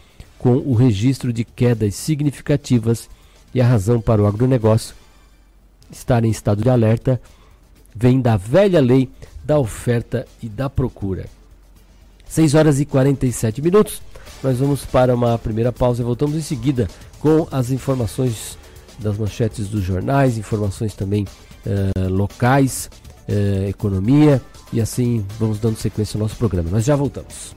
com 0.46 0.58
o 0.58 0.76
registro 0.76 1.34
de 1.34 1.44
quedas 1.44 1.96
significativas 1.96 3.10
E 3.52 3.60
a 3.60 3.66
razão 3.66 4.00
para 4.00 4.22
o 4.22 4.28
agronegócio 4.28 4.94
estar 5.92 6.24
em 6.24 6.30
estado 6.30 6.62
de 6.62 6.70
alerta 6.70 7.20
vem 7.96 8.22
da 8.22 8.38
velha 8.38 8.80
lei 8.80 9.10
da 9.44 9.58
oferta 9.58 10.28
e 10.44 10.48
da 10.48 10.70
procura. 10.70 11.26
6 12.28 12.54
horas 12.54 12.80
e 12.80 12.86
47 12.86 13.60
minutos. 13.60 14.04
Nós 14.44 14.60
vamos 14.60 14.86
para 14.86 15.16
uma 15.16 15.36
primeira 15.40 15.72
pausa 15.72 16.04
e 16.04 16.06
voltamos 16.06 16.36
em 16.36 16.42
seguida 16.42 16.88
com 17.20 17.48
as 17.52 17.72
informações 17.72 18.56
das 19.00 19.18
manchetes 19.18 19.68
dos 19.68 19.84
jornais, 19.84 20.38
informações 20.38 20.94
também 20.94 21.26
uh, 21.66 22.08
locais, 22.08 22.88
uh, 23.28 23.68
economia 23.68 24.40
e 24.72 24.80
assim 24.80 25.26
vamos 25.40 25.60
dando 25.60 25.78
sequência 25.78 26.18
ao 26.18 26.22
nosso 26.22 26.36
programa. 26.36 26.70
Nós 26.70 26.86
já 26.86 26.96
voltamos. 26.96 27.56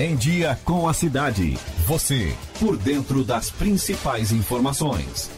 Em 0.00 0.14
Dia 0.14 0.56
com 0.64 0.88
a 0.88 0.94
Cidade. 0.94 1.58
Você, 1.84 2.32
por 2.60 2.76
dentro 2.76 3.24
das 3.24 3.50
principais 3.50 4.30
informações. 4.30 5.28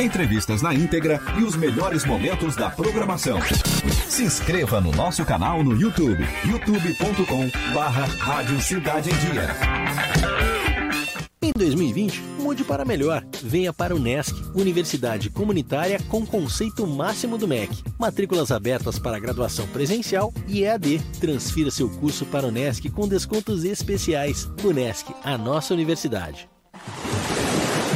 Entrevistas 0.00 0.62
na 0.62 0.72
íntegra 0.72 1.20
e 1.36 1.42
os 1.42 1.56
melhores 1.56 2.04
momentos 2.04 2.54
da 2.54 2.70
programação. 2.70 3.40
Se 4.06 4.22
inscreva 4.22 4.80
no 4.80 4.92
nosso 4.92 5.24
canal 5.24 5.64
no 5.64 5.74
YouTube, 5.76 6.24
youtube.com 6.44 7.50
barra 7.74 8.04
Rádio 8.20 8.60
Cidade 8.60 9.10
em 9.10 9.14
Dia. 9.14 10.77
Em 11.48 11.52
2020, 11.56 12.20
mude 12.40 12.62
para 12.62 12.84
melhor. 12.84 13.24
Venha 13.42 13.72
para 13.72 13.96
o 13.96 13.98
NESC, 13.98 14.34
Universidade 14.54 15.30
Comunitária 15.30 15.98
com 16.06 16.26
conceito 16.26 16.86
máximo 16.86 17.38
do 17.38 17.48
MEC. 17.48 17.74
Matrículas 17.98 18.52
abertas 18.52 18.98
para 18.98 19.18
graduação 19.18 19.66
presencial 19.68 20.30
e 20.46 20.64
EAD. 20.64 21.00
Transfira 21.18 21.70
seu 21.70 21.88
curso 21.88 22.26
para 22.26 22.46
o 22.46 22.50
NESC 22.50 22.90
com 22.90 23.08
descontos 23.08 23.64
especiais. 23.64 24.46
O 24.62 24.72
NESC, 24.72 25.10
a 25.24 25.38
nossa 25.38 25.72
universidade. 25.72 26.50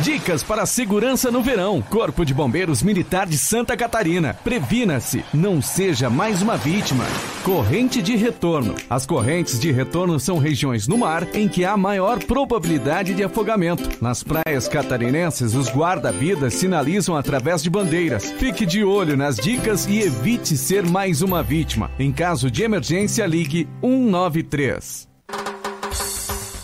Dicas 0.01 0.43
para 0.43 0.65
segurança 0.65 1.31
no 1.31 1.43
verão. 1.43 1.83
Corpo 1.83 2.25
de 2.25 2.33
Bombeiros 2.33 2.83
Militar 2.83 3.27
de 3.27 3.37
Santa 3.37 3.77
Catarina. 3.77 4.33
Previna-se, 4.33 5.23
não 5.35 5.61
seja 5.61 6.09
mais 6.09 6.41
uma 6.41 6.57
vítima. 6.57 7.05
Corrente 7.45 8.01
de 8.01 8.15
retorno. 8.15 8.77
As 8.89 9.05
correntes 9.05 9.59
de 9.59 9.73
retorno 9.73 10.21
são 10.21 10.39
regiões 10.39 10.87
no 10.87 10.97
mar 10.97 11.27
em 11.35 11.49
que 11.49 11.65
há 11.65 11.77
maior 11.77 12.23
probabilidade 12.23 13.15
de 13.15 13.25
afogamento. 13.25 13.91
Nas 14.01 14.23
praias 14.23 14.69
catarinenses, 14.69 15.53
os 15.53 15.69
guarda-vidas 15.69 16.55
sinalizam 16.55 17.17
através 17.17 17.61
de 17.61 17.69
bandeiras. 17.69 18.31
Fique 18.39 18.65
de 18.65 18.85
olho 18.85 19.17
nas 19.17 19.35
dicas 19.35 19.87
e 19.87 19.99
evite 19.99 20.57
ser 20.57 20.87
mais 20.87 21.21
uma 21.21 21.43
vítima. 21.43 21.91
Em 21.99 22.13
caso 22.13 22.49
de 22.49 22.63
emergência, 22.63 23.27
ligue 23.27 23.69
193. 23.81 25.09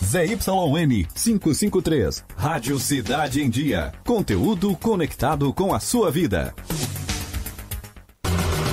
ZYN 0.05 1.09
553. 1.13 2.25
Rádio 2.37 2.79
Cidade 2.79 3.43
em 3.43 3.51
Dia. 3.51 3.93
Conteúdo 4.07 4.77
conectado 4.77 5.53
com 5.53 5.75
a 5.75 5.81
sua 5.81 6.09
vida. 6.09 6.55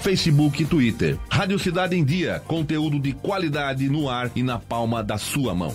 Facebook 0.00 0.62
e 0.62 0.66
Twitter. 0.66 1.18
Rádio 1.30 1.58
Cidade 1.58 1.96
em 1.96 2.04
Dia, 2.04 2.42
conteúdo 2.46 2.98
de 2.98 3.12
qualidade 3.12 3.88
no 3.88 4.08
ar 4.08 4.30
e 4.34 4.42
na 4.42 4.58
palma 4.58 5.02
da 5.02 5.18
sua 5.18 5.54
mão. 5.54 5.74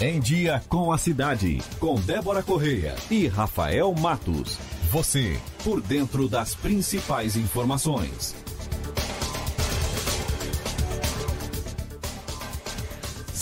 Em 0.00 0.18
Dia 0.18 0.60
com 0.68 0.90
a 0.90 0.98
Cidade, 0.98 1.62
com 1.78 1.94
Débora 1.94 2.42
Correia 2.42 2.94
e 3.10 3.28
Rafael 3.28 3.94
Matos. 3.94 4.58
Você, 4.90 5.38
por 5.62 5.80
dentro 5.80 6.28
das 6.28 6.54
principais 6.54 7.36
informações. 7.36 8.34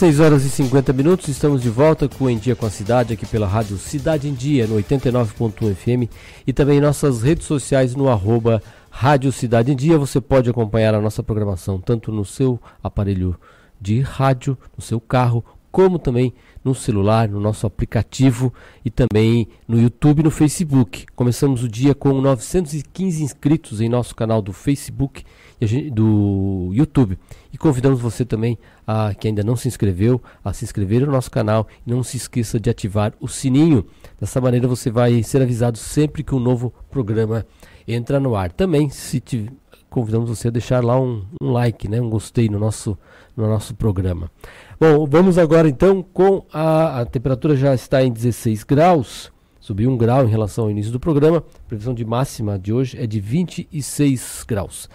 6 0.01 0.19
horas 0.19 0.47
e 0.47 0.49
50 0.49 0.95
minutos, 0.95 1.29
estamos 1.29 1.61
de 1.61 1.69
volta 1.69 2.09
com 2.09 2.25
o 2.25 2.31
Em 2.31 2.39
Dia 2.39 2.57
com 2.57 2.65
a 2.65 2.71
Cidade, 2.71 3.13
aqui 3.13 3.27
pela 3.27 3.47
rádio 3.47 3.77
Cidade 3.77 4.31
em 4.31 4.33
Dia, 4.33 4.67
no 4.67 4.77
89.1 4.77 5.75
FM 5.75 6.11
e 6.47 6.55
também 6.55 6.79
em 6.79 6.81
nossas 6.81 7.23
redes 7.23 7.45
sociais 7.47 7.95
no 7.95 8.09
arroba 8.09 8.63
Rádio 8.91 9.31
Cidade 9.31 9.71
em 9.71 9.77
Dia. 9.77 9.99
Você 9.99 10.19
pode 10.19 10.49
acompanhar 10.49 10.95
a 10.95 11.03
nossa 11.03 11.23
programação 11.23 11.79
tanto 11.79 12.11
no 12.11 12.25
seu 12.25 12.59
aparelho 12.83 13.39
de 13.79 14.01
rádio, 14.01 14.57
no 14.75 14.83
seu 14.83 14.99
carro, 14.99 15.45
como 15.71 15.99
também 15.99 16.33
no 16.65 16.75
celular, 16.75 17.29
no 17.29 17.39
nosso 17.39 17.67
aplicativo 17.67 18.55
e 18.83 18.91
também 18.91 19.49
no 19.69 19.79
YouTube 19.79 20.21
e 20.21 20.23
no 20.23 20.31
Facebook. 20.31 21.05
Começamos 21.15 21.63
o 21.63 21.69
dia 21.69 21.95
com 21.95 22.23
915 22.23 23.23
inscritos 23.23 23.83
em 23.83 23.89
nosso 23.91 24.17
canal 24.17 24.41
do 24.41 24.55
Facebook 24.55 25.25
e 25.61 25.91
do 25.91 26.71
YouTube. 26.73 27.19
E 27.53 27.59
convidamos 27.59 28.01
você 28.01 28.25
também 28.25 28.59
a 28.87 29.15
que 29.15 29.29
ainda 29.29 29.43
não 29.43 29.57
se 29.57 29.69
inscreveu 29.69 30.21
a 30.45 30.53
se 30.53 30.65
inscrever 30.65 31.07
no 31.07 31.13
nosso 31.13 31.31
canal 31.31 31.67
e 31.87 31.91
não 31.91 32.03
se 32.03 32.17
esqueça 32.17 32.59
de 32.59 32.71
ativar 32.71 33.13
o 33.21 33.29
sininho. 33.29 33.85
Dessa 34.19 34.41
maneira 34.41 34.67
você 34.67 34.91
vai 34.91 35.23
ser 35.23 35.43
avisado 35.43 35.79
sempre 35.79 36.23
que 36.23 36.35
um 36.35 36.41
novo 36.41 36.73
programa 36.91 37.47
entra 37.87 38.19
no 38.19 38.35
ar. 38.35 38.51
Também 38.51 38.89
se 38.89 39.21
te, 39.21 39.51
convidamos 39.89 40.31
você 40.31 40.49
a 40.49 40.51
deixar 40.51 40.83
lá 40.83 40.99
um, 40.99 41.25
um 41.43 41.51
like, 41.51 41.89
né, 41.89 42.01
um 42.01 42.09
gostei 42.09 42.49
no 42.49 42.59
nosso 42.59 42.97
no 43.37 43.49
nosso 43.49 43.75
programa. 43.75 44.31
Bom, 44.79 45.07
vamos 45.07 45.39
agora 45.39 45.69
então 45.69 46.03
com 46.03 46.45
a, 46.53 47.01
a 47.01 47.07
temperatura 47.07 47.57
já 47.57 47.75
está 47.75 48.03
em 48.03 48.13
16 48.13 48.65
graus. 48.65 49.33
Subiu 49.61 49.91
um 49.91 49.97
grau 49.97 50.25
em 50.25 50.31
relação 50.31 50.65
ao 50.65 50.71
início 50.71 50.91
do 50.91 50.99
programa. 50.99 51.39
A 51.39 51.69
previsão 51.69 51.95
de 51.95 52.05
máxima 52.05 52.59
de 52.59 52.73
hoje 52.73 52.99
é 52.99 53.07
de 53.07 53.21
26 53.21 54.45
graus. 54.49 54.89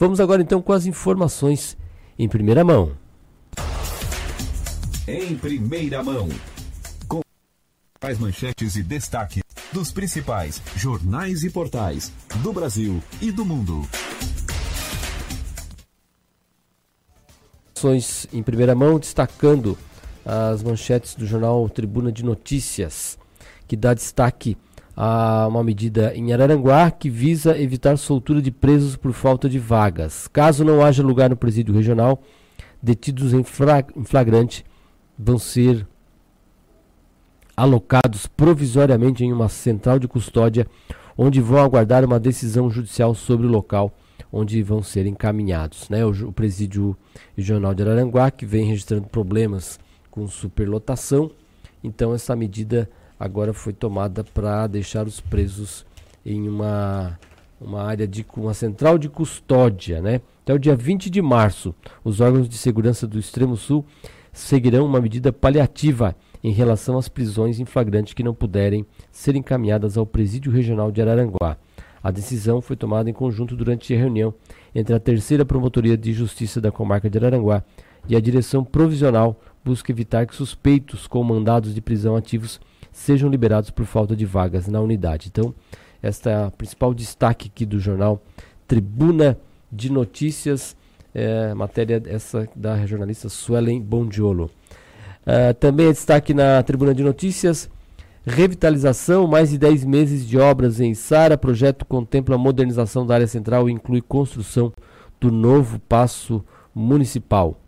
Vamos 0.00 0.18
agora 0.18 0.40
então 0.40 0.62
com 0.62 0.72
as 0.72 0.86
informações 0.86 1.76
em 2.18 2.26
primeira 2.26 2.64
mão. 2.64 2.96
Em 5.06 5.36
primeira 5.36 6.02
mão. 6.02 6.26
Com 7.06 7.20
as 8.00 8.18
manchetes 8.18 8.76
e 8.76 8.82
destaque 8.82 9.42
dos 9.70 9.92
principais 9.92 10.62
jornais 10.74 11.44
e 11.44 11.50
portais 11.50 12.10
do 12.42 12.50
Brasil 12.50 13.02
e 13.20 13.30
do 13.30 13.44
mundo. 13.44 13.86
Em 18.32 18.42
primeira 18.42 18.74
mão, 18.74 18.98
destacando 18.98 19.76
as 20.24 20.62
manchetes 20.62 21.14
do 21.14 21.26
jornal 21.26 21.68
Tribuna 21.68 22.10
de 22.10 22.24
Notícias, 22.24 23.18
que 23.68 23.76
dá 23.76 23.92
destaque 23.92 24.56
a 25.02 25.48
uma 25.48 25.64
medida 25.64 26.14
em 26.14 26.30
Araranguá 26.30 26.90
que 26.90 27.08
visa 27.08 27.58
evitar 27.58 27.96
soltura 27.96 28.42
de 28.42 28.50
presos 28.50 28.96
por 28.96 29.14
falta 29.14 29.48
de 29.48 29.58
vagas. 29.58 30.28
Caso 30.28 30.62
não 30.62 30.84
haja 30.84 31.02
lugar 31.02 31.30
no 31.30 31.36
presídio 31.38 31.74
regional, 31.74 32.22
detidos 32.82 33.32
em 33.32 33.42
flagrante 33.42 34.62
vão 35.18 35.38
ser 35.38 35.88
alocados 37.56 38.26
provisoriamente 38.26 39.24
em 39.24 39.32
uma 39.32 39.48
central 39.48 39.98
de 39.98 40.06
custódia, 40.06 40.66
onde 41.16 41.40
vão 41.40 41.64
aguardar 41.64 42.04
uma 42.04 42.20
decisão 42.20 42.68
judicial 42.68 43.14
sobre 43.14 43.46
o 43.46 43.50
local 43.50 43.90
onde 44.30 44.62
vão 44.62 44.82
ser 44.82 45.06
encaminhados. 45.06 45.88
Né? 45.88 46.04
O, 46.04 46.10
o 46.28 46.32
presídio 46.32 46.94
regional 47.34 47.72
de 47.72 47.82
Araranguá, 47.82 48.30
que 48.30 48.44
vem 48.44 48.66
registrando 48.66 49.08
problemas 49.08 49.80
com 50.10 50.28
superlotação, 50.28 51.30
então 51.82 52.12
essa 52.12 52.36
medida 52.36 52.86
agora 53.20 53.52
foi 53.52 53.74
tomada 53.74 54.24
para 54.24 54.66
deixar 54.66 55.06
os 55.06 55.20
presos 55.20 55.84
em 56.24 56.48
uma, 56.48 57.18
uma 57.60 57.82
área 57.82 58.08
de 58.08 58.24
uma 58.34 58.54
central 58.54 58.96
de 58.96 59.10
custódia, 59.10 60.00
né? 60.00 60.22
Até 60.42 60.54
o 60.54 60.58
dia 60.58 60.74
20 60.74 61.10
de 61.10 61.20
março, 61.20 61.74
os 62.02 62.20
órgãos 62.20 62.48
de 62.48 62.56
segurança 62.56 63.06
do 63.06 63.18
Extremo 63.18 63.58
Sul 63.58 63.84
seguirão 64.32 64.86
uma 64.86 65.00
medida 65.00 65.30
paliativa 65.30 66.16
em 66.42 66.50
relação 66.50 66.96
às 66.96 67.10
prisões 67.10 67.60
em 67.60 67.66
flagrante 67.66 68.14
que 68.14 68.22
não 68.22 68.34
puderem 68.34 68.86
ser 69.12 69.36
encaminhadas 69.36 69.98
ao 69.98 70.06
Presídio 70.06 70.50
Regional 70.50 70.90
de 70.90 71.02
Araranguá. 71.02 71.58
A 72.02 72.10
decisão 72.10 72.62
foi 72.62 72.76
tomada 72.76 73.10
em 73.10 73.12
conjunto 73.12 73.54
durante 73.54 73.92
a 73.92 73.98
reunião 73.98 74.32
entre 74.74 74.94
a 74.94 75.00
terceira 75.00 75.44
Promotoria 75.44 75.98
de 75.98 76.14
Justiça 76.14 76.58
da 76.58 76.72
comarca 76.72 77.10
de 77.10 77.18
Araranguá 77.18 77.62
e 78.08 78.16
a 78.16 78.20
direção 78.20 78.64
provisional 78.64 79.38
busca 79.62 79.92
evitar 79.92 80.26
que 80.26 80.34
suspeitos 80.34 81.06
com 81.06 81.22
mandados 81.22 81.74
de 81.74 81.82
prisão 81.82 82.16
ativos 82.16 82.58
sejam 82.92 83.30
liberados 83.30 83.70
por 83.70 83.84
falta 83.86 84.14
de 84.16 84.24
vagas 84.24 84.66
na 84.66 84.80
unidade. 84.80 85.28
Então, 85.28 85.54
esta 86.02 86.30
é 86.30 86.44
a 86.44 86.50
principal 86.50 86.94
destaque 86.94 87.50
aqui 87.52 87.66
do 87.66 87.78
jornal 87.78 88.22
Tribuna 88.66 89.38
de 89.70 89.90
Notícias, 89.90 90.76
é, 91.14 91.52
matéria 91.54 92.02
essa 92.06 92.48
da 92.54 92.86
jornalista 92.86 93.28
Suelen 93.28 93.80
Bondiolo. 93.80 94.50
Uh, 95.20 95.52
também 95.60 95.86
é 95.86 95.92
destaque 95.92 96.32
na 96.32 96.62
Tribuna 96.62 96.94
de 96.94 97.02
Notícias, 97.02 97.68
revitalização, 98.24 99.26
mais 99.26 99.50
de 99.50 99.58
10 99.58 99.84
meses 99.84 100.26
de 100.26 100.38
obras 100.38 100.80
em 100.80 100.94
Sara, 100.94 101.36
projeto 101.36 101.84
contempla 101.84 102.36
a 102.36 102.38
modernização 102.38 103.06
da 103.06 103.14
área 103.14 103.26
central 103.26 103.68
e 103.68 103.72
inclui 103.72 104.00
construção 104.00 104.72
do 105.20 105.30
novo 105.30 105.78
passo 105.80 106.42
municipal. 106.74 107.58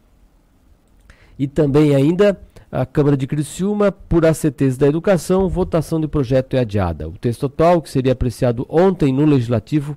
E 1.38 1.46
também 1.46 1.94
ainda 1.94 2.38
a 2.72 2.86
Câmara 2.86 3.18
de 3.18 3.26
Criciúma, 3.26 3.92
por 3.92 4.24
ACTs 4.24 4.78
da 4.78 4.86
Educação, 4.86 5.46
votação 5.46 6.00
de 6.00 6.08
projeto 6.08 6.54
é 6.56 6.60
adiada. 6.60 7.06
O 7.06 7.12
texto 7.18 7.44
atual, 7.44 7.82
que 7.82 7.90
seria 7.90 8.14
apreciado 8.14 8.64
ontem 8.66 9.12
no 9.12 9.26
Legislativo, 9.26 9.94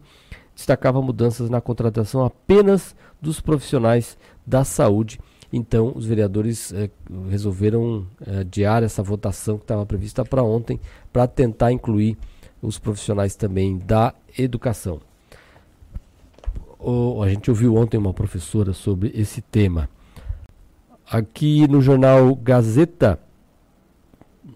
destacava 0.54 1.02
mudanças 1.02 1.50
na 1.50 1.62
contratação 1.62 2.26
apenas 2.26 2.94
dos 3.22 3.40
profissionais 3.40 4.18
da 4.46 4.66
saúde. 4.66 5.22
Então, 5.54 5.94
os 5.96 6.06
vereadores 6.06 6.74
eh, 6.74 6.90
resolveram 7.30 8.06
eh, 8.28 8.40
adiar 8.40 8.84
essa 8.84 9.02
votação 9.02 9.58
que 9.58 9.64
estava 9.64 9.86
prevista 9.86 10.26
para 10.26 10.44
ontem, 10.44 10.78
para 11.14 11.28
tentar 11.28 11.72
incluir 11.72 12.18
os 12.62 12.78
profissionais 12.78 13.38
também 13.38 13.78
da 13.78 14.14
educação. 14.38 15.00
O, 16.78 17.24
a 17.24 17.30
gente 17.30 17.50
ouviu 17.50 17.74
ontem 17.78 17.98
uma 17.98 18.14
professora 18.14 18.74
sobre 18.74 19.14
esse 19.16 19.42
tema. 19.42 19.90
Aqui 21.10 21.68
no 21.68 21.82
jornal 21.82 22.36
Gazeta, 22.36 23.20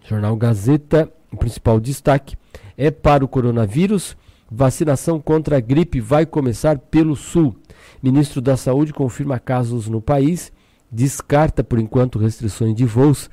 jornal 0.08 0.36
Gazeta, 0.36 1.12
o 1.32 1.38
principal 1.38 1.80
destaque 1.80 2.36
é 2.76 2.90
para 2.90 3.24
o 3.24 3.28
coronavírus. 3.28 4.18
Vacinação 4.52 5.20
contra 5.20 5.58
a 5.58 5.60
gripe 5.60 6.00
vai 6.00 6.26
começar 6.26 6.80
pelo 6.80 7.16
Sul. 7.16 7.56
Ministro 8.02 8.42
da 8.42 8.58
Saúde 8.58 8.92
confirma 8.92 9.38
casos 9.38 9.88
no 9.88 10.02
país, 10.02 10.52
descarta 10.92 11.64
por 11.64 11.78
enquanto 11.78 12.18
restrições 12.18 12.74
de 12.74 12.84
voos 12.84 13.30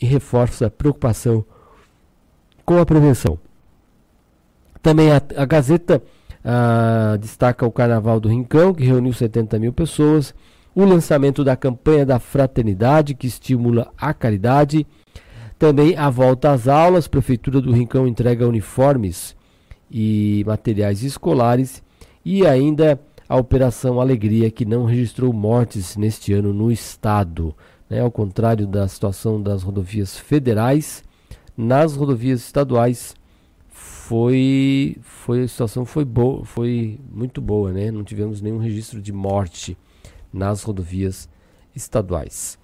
e 0.00 0.04
reforça 0.04 0.66
a 0.66 0.70
preocupação 0.70 1.44
com 2.64 2.78
a 2.78 2.84
prevenção. 2.84 3.38
Também 4.82 5.12
a, 5.12 5.22
a 5.36 5.44
Gazeta 5.44 6.02
ah, 6.44 7.16
destaca 7.20 7.64
o 7.64 7.70
Carnaval 7.70 8.18
do 8.18 8.28
Rincão, 8.28 8.74
que 8.74 8.84
reuniu 8.84 9.12
70 9.12 9.60
mil 9.60 9.72
pessoas 9.72 10.34
o 10.76 10.84
lançamento 10.84 11.42
da 11.42 11.56
campanha 11.56 12.04
da 12.04 12.18
fraternidade, 12.18 13.14
que 13.14 13.26
estimula 13.26 13.90
a 13.96 14.12
caridade. 14.12 14.86
Também 15.58 15.96
a 15.96 16.10
volta 16.10 16.50
às 16.50 16.68
aulas, 16.68 17.08
Prefeitura 17.08 17.62
do 17.62 17.72
Rincão 17.72 18.06
entrega 18.06 18.46
uniformes 18.46 19.34
e 19.90 20.44
materiais 20.46 21.02
escolares. 21.02 21.82
E 22.22 22.46
ainda 22.46 23.00
a 23.26 23.36
Operação 23.36 23.98
Alegria, 23.98 24.50
que 24.50 24.66
não 24.66 24.84
registrou 24.84 25.32
mortes 25.32 25.96
neste 25.96 26.34
ano 26.34 26.52
no 26.52 26.70
estado. 26.70 27.56
Né? 27.88 28.00
Ao 28.00 28.10
contrário 28.10 28.66
da 28.66 28.86
situação 28.86 29.40
das 29.40 29.62
rodovias 29.62 30.18
federais, 30.18 31.02
nas 31.56 31.96
rodovias 31.96 32.40
estaduais 32.40 33.14
foi, 33.70 34.98
foi 35.00 35.44
a 35.44 35.48
situação 35.48 35.86
foi 35.86 36.04
boa, 36.04 36.44
foi 36.44 37.00
muito 37.10 37.40
boa, 37.40 37.72
né? 37.72 37.90
Não 37.90 38.04
tivemos 38.04 38.42
nenhum 38.42 38.58
registro 38.58 39.00
de 39.00 39.12
morte 39.12 39.76
nas 40.32 40.62
rodovias 40.62 41.28
estaduais. 41.74 42.58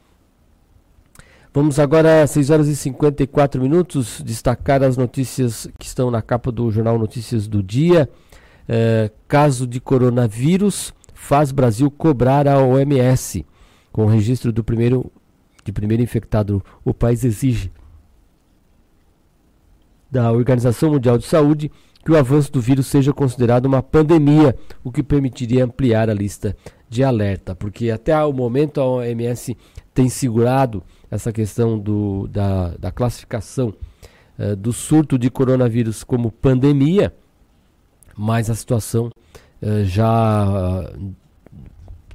Vamos 1.55 1.79
agora 1.79 2.22
às 2.22 2.31
6 2.31 2.51
horas 2.51 2.68
e 2.68 2.75
54 2.75 3.61
minutos 3.61 4.22
destacar 4.25 4.83
as 4.83 4.96
notícias 4.96 5.68
que 5.79 5.85
estão 5.85 6.11
na 6.11 6.22
capa 6.22 6.51
do 6.51 6.70
jornal 6.70 6.98
Notícias 6.98 7.46
do 7.46 7.62
Dia. 7.62 8.09
É, 8.66 9.11
caso 9.29 9.66
de 9.66 9.79
coronavírus 9.79 10.94
faz 11.12 11.53
Brasil 11.53 11.90
cobrar 11.90 12.48
a 12.48 12.59
OMS. 12.59 13.44
Com 13.92 14.07
o 14.07 14.09
registro 14.09 14.51
do 14.51 14.64
primeiro, 14.64 15.12
de 15.62 15.72
primeiro 15.72 16.03
infectado, 16.03 16.64
o 16.83 16.94
país 16.94 17.22
exige 17.22 17.70
da 20.11 20.33
Organização 20.33 20.90
Mundial 20.90 21.18
de 21.18 21.27
Saúde 21.27 21.70
que 22.05 22.11
o 22.11 22.19
avanço 22.19 22.51
do 22.53 22.61
vírus 22.61 22.87
seja 22.87 23.12
considerado 23.12 23.67
uma 23.67 23.83
pandemia, 23.83 24.57
o 24.83 24.91
que 24.91 25.03
permitiria 25.03 25.65
ampliar 25.65 26.11
a 26.11 26.15
lista 26.15 26.57
de 26.88 27.03
alerta, 27.03 27.55
porque 27.55 27.91
até 27.91 28.17
o 28.25 28.33
momento 28.33 28.81
a 28.81 28.87
OMS 28.87 29.57
tem 29.95 30.09
segurado 30.09 30.83
essa 31.11 31.33
questão 31.33 31.79
do, 31.79 32.27
da, 32.29 32.69
da 32.79 32.91
classificação 32.91 33.75
uh, 34.38 34.57
do 34.57 34.73
surto 34.73 35.19
de 35.19 35.31
coronavírus 35.31 36.03
como 36.03 36.31
pandemia, 36.31 37.15
mas 38.17 38.51
a 38.51 38.55
situação 38.55 39.07
uh, 39.62 39.85
já 39.85 40.91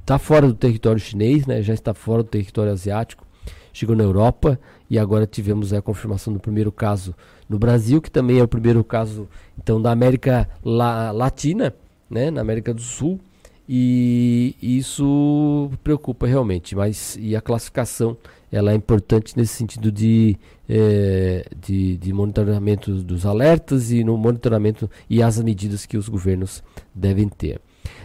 está 0.00 0.16
uh, 0.16 0.18
fora 0.18 0.46
do 0.46 0.54
território 0.54 1.00
chinês, 1.00 1.46
né, 1.46 1.62
já 1.62 1.74
está 1.74 1.94
fora 1.94 2.22
do 2.22 2.28
território 2.28 2.72
asiático, 2.72 3.26
chegou 3.72 3.96
na 3.96 4.04
Europa 4.04 4.60
e 4.90 4.98
agora 4.98 5.26
tivemos 5.26 5.72
a 5.72 5.82
confirmação 5.82 6.32
do 6.32 6.40
primeiro 6.40 6.72
caso 6.72 7.14
no 7.48 7.58
Brasil, 7.58 8.00
que 8.00 8.10
também 8.10 8.38
é 8.38 8.42
o 8.42 8.48
primeiro 8.48 8.82
caso 8.82 9.28
então 9.58 9.80
da 9.80 9.90
América 9.90 10.48
La 10.64 11.10
Latina, 11.10 11.74
né, 12.08 12.30
na 12.30 12.40
América 12.40 12.72
do 12.72 12.80
Sul, 12.80 13.20
e 13.68 14.56
isso 14.62 15.70
preocupa 15.84 16.26
realmente, 16.26 16.74
mas 16.74 17.18
e 17.20 17.36
a 17.36 17.40
classificação 17.40 18.16
ela 18.50 18.72
é 18.72 18.74
importante 18.74 19.36
nesse 19.36 19.54
sentido 19.54 19.92
de, 19.92 20.36
é, 20.66 21.44
de, 21.60 21.98
de, 21.98 22.12
monitoramento 22.14 22.94
dos 23.02 23.26
alertas 23.26 23.90
e 23.90 24.02
no 24.02 24.16
monitoramento 24.16 24.90
e 25.08 25.22
as 25.22 25.38
medidas 25.38 25.84
que 25.84 25.98
os 25.98 26.08
governos 26.08 26.62
devem 26.94 27.28
ter. 27.28 27.60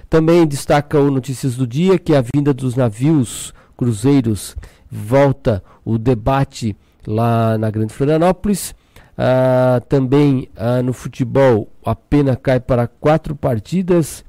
Também 0.10 0.46
destaca 0.46 1.00
o 1.00 1.10
Notícias 1.10 1.56
do 1.56 1.66
Dia 1.66 1.98
que 1.98 2.14
a 2.14 2.24
vinda 2.36 2.54
dos 2.54 2.76
navios 2.76 3.54
cruzeiros 3.78 4.56
volta 4.96 5.64
o 5.84 5.98
debate 5.98 6.76
lá 7.06 7.58
na 7.58 7.70
Grande 7.70 7.94
Florianópolis. 7.94 8.76
Ah, 9.18 9.82
também 9.88 10.50
ah, 10.56 10.82
no 10.82 10.94
futebol 10.94 11.70
a 11.86 11.96
pena 11.96 12.36
cai 12.36 12.60
para 12.60 12.88
quatro 12.88 13.36
partidas 13.36 14.24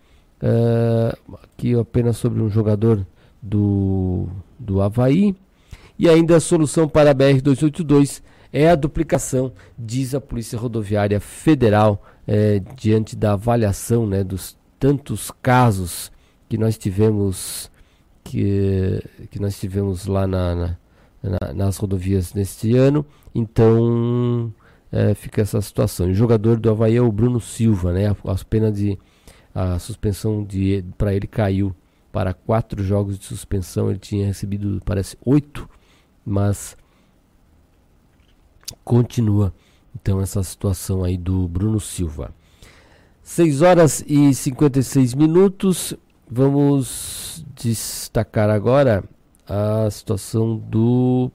Uh, 0.44 1.36
aqui 1.42 1.74
apenas 1.74 2.18
sobre 2.18 2.42
um 2.42 2.50
jogador 2.50 3.06
do, 3.40 4.28
do 4.58 4.82
Havaí. 4.82 5.34
E 5.98 6.06
ainda 6.06 6.36
a 6.36 6.40
solução 6.40 6.86
para 6.86 7.12
a 7.12 7.14
BR-282 7.14 8.20
é 8.52 8.68
a 8.68 8.74
duplicação, 8.74 9.52
diz 9.78 10.14
a 10.14 10.20
Polícia 10.20 10.58
Rodoviária 10.58 11.18
Federal, 11.18 12.04
é, 12.26 12.60
diante 12.76 13.16
da 13.16 13.32
avaliação 13.32 14.06
né, 14.06 14.22
dos 14.22 14.56
tantos 14.78 15.30
casos 15.42 16.12
que 16.48 16.58
nós 16.58 16.76
tivemos 16.76 17.70
que, 18.24 19.00
que 19.30 19.38
nós 19.38 19.58
tivemos 19.60 20.06
lá 20.06 20.26
na, 20.26 20.54
na, 20.54 20.78
na 21.22 21.52
nas 21.54 21.76
rodovias 21.76 22.34
neste 22.34 22.74
ano. 22.76 23.06
Então 23.34 24.52
é, 24.90 25.14
fica 25.14 25.42
essa 25.42 25.60
situação. 25.60 26.08
O 26.08 26.14
jogador 26.14 26.58
do 26.58 26.70
Havaí 26.70 26.96
é 26.96 27.02
o 27.02 27.12
Bruno 27.12 27.40
Silva, 27.40 27.92
né? 27.92 28.14
As 28.24 28.42
penas 28.42 28.74
de 28.74 28.98
a 29.54 29.78
suspensão 29.78 30.42
de 30.42 30.84
para 30.98 31.14
ele 31.14 31.28
caiu 31.28 31.74
para 32.10 32.34
quatro 32.34 32.82
jogos 32.82 33.18
de 33.18 33.24
suspensão. 33.24 33.90
Ele 33.90 33.98
tinha 33.98 34.26
recebido, 34.26 34.80
parece, 34.84 35.16
oito, 35.24 35.68
mas 36.24 36.76
continua 38.84 39.52
então 39.94 40.20
essa 40.20 40.42
situação 40.42 41.04
aí 41.04 41.16
do 41.16 41.46
Bruno 41.46 41.78
Silva. 41.78 42.34
6 43.22 43.62
horas 43.62 44.04
e 44.06 44.34
56 44.34 45.14
minutos. 45.14 45.94
Vamos 46.30 47.44
destacar 47.54 48.48
agora 48.48 49.04
a 49.46 49.90
situação 49.90 50.56
do, 50.56 51.30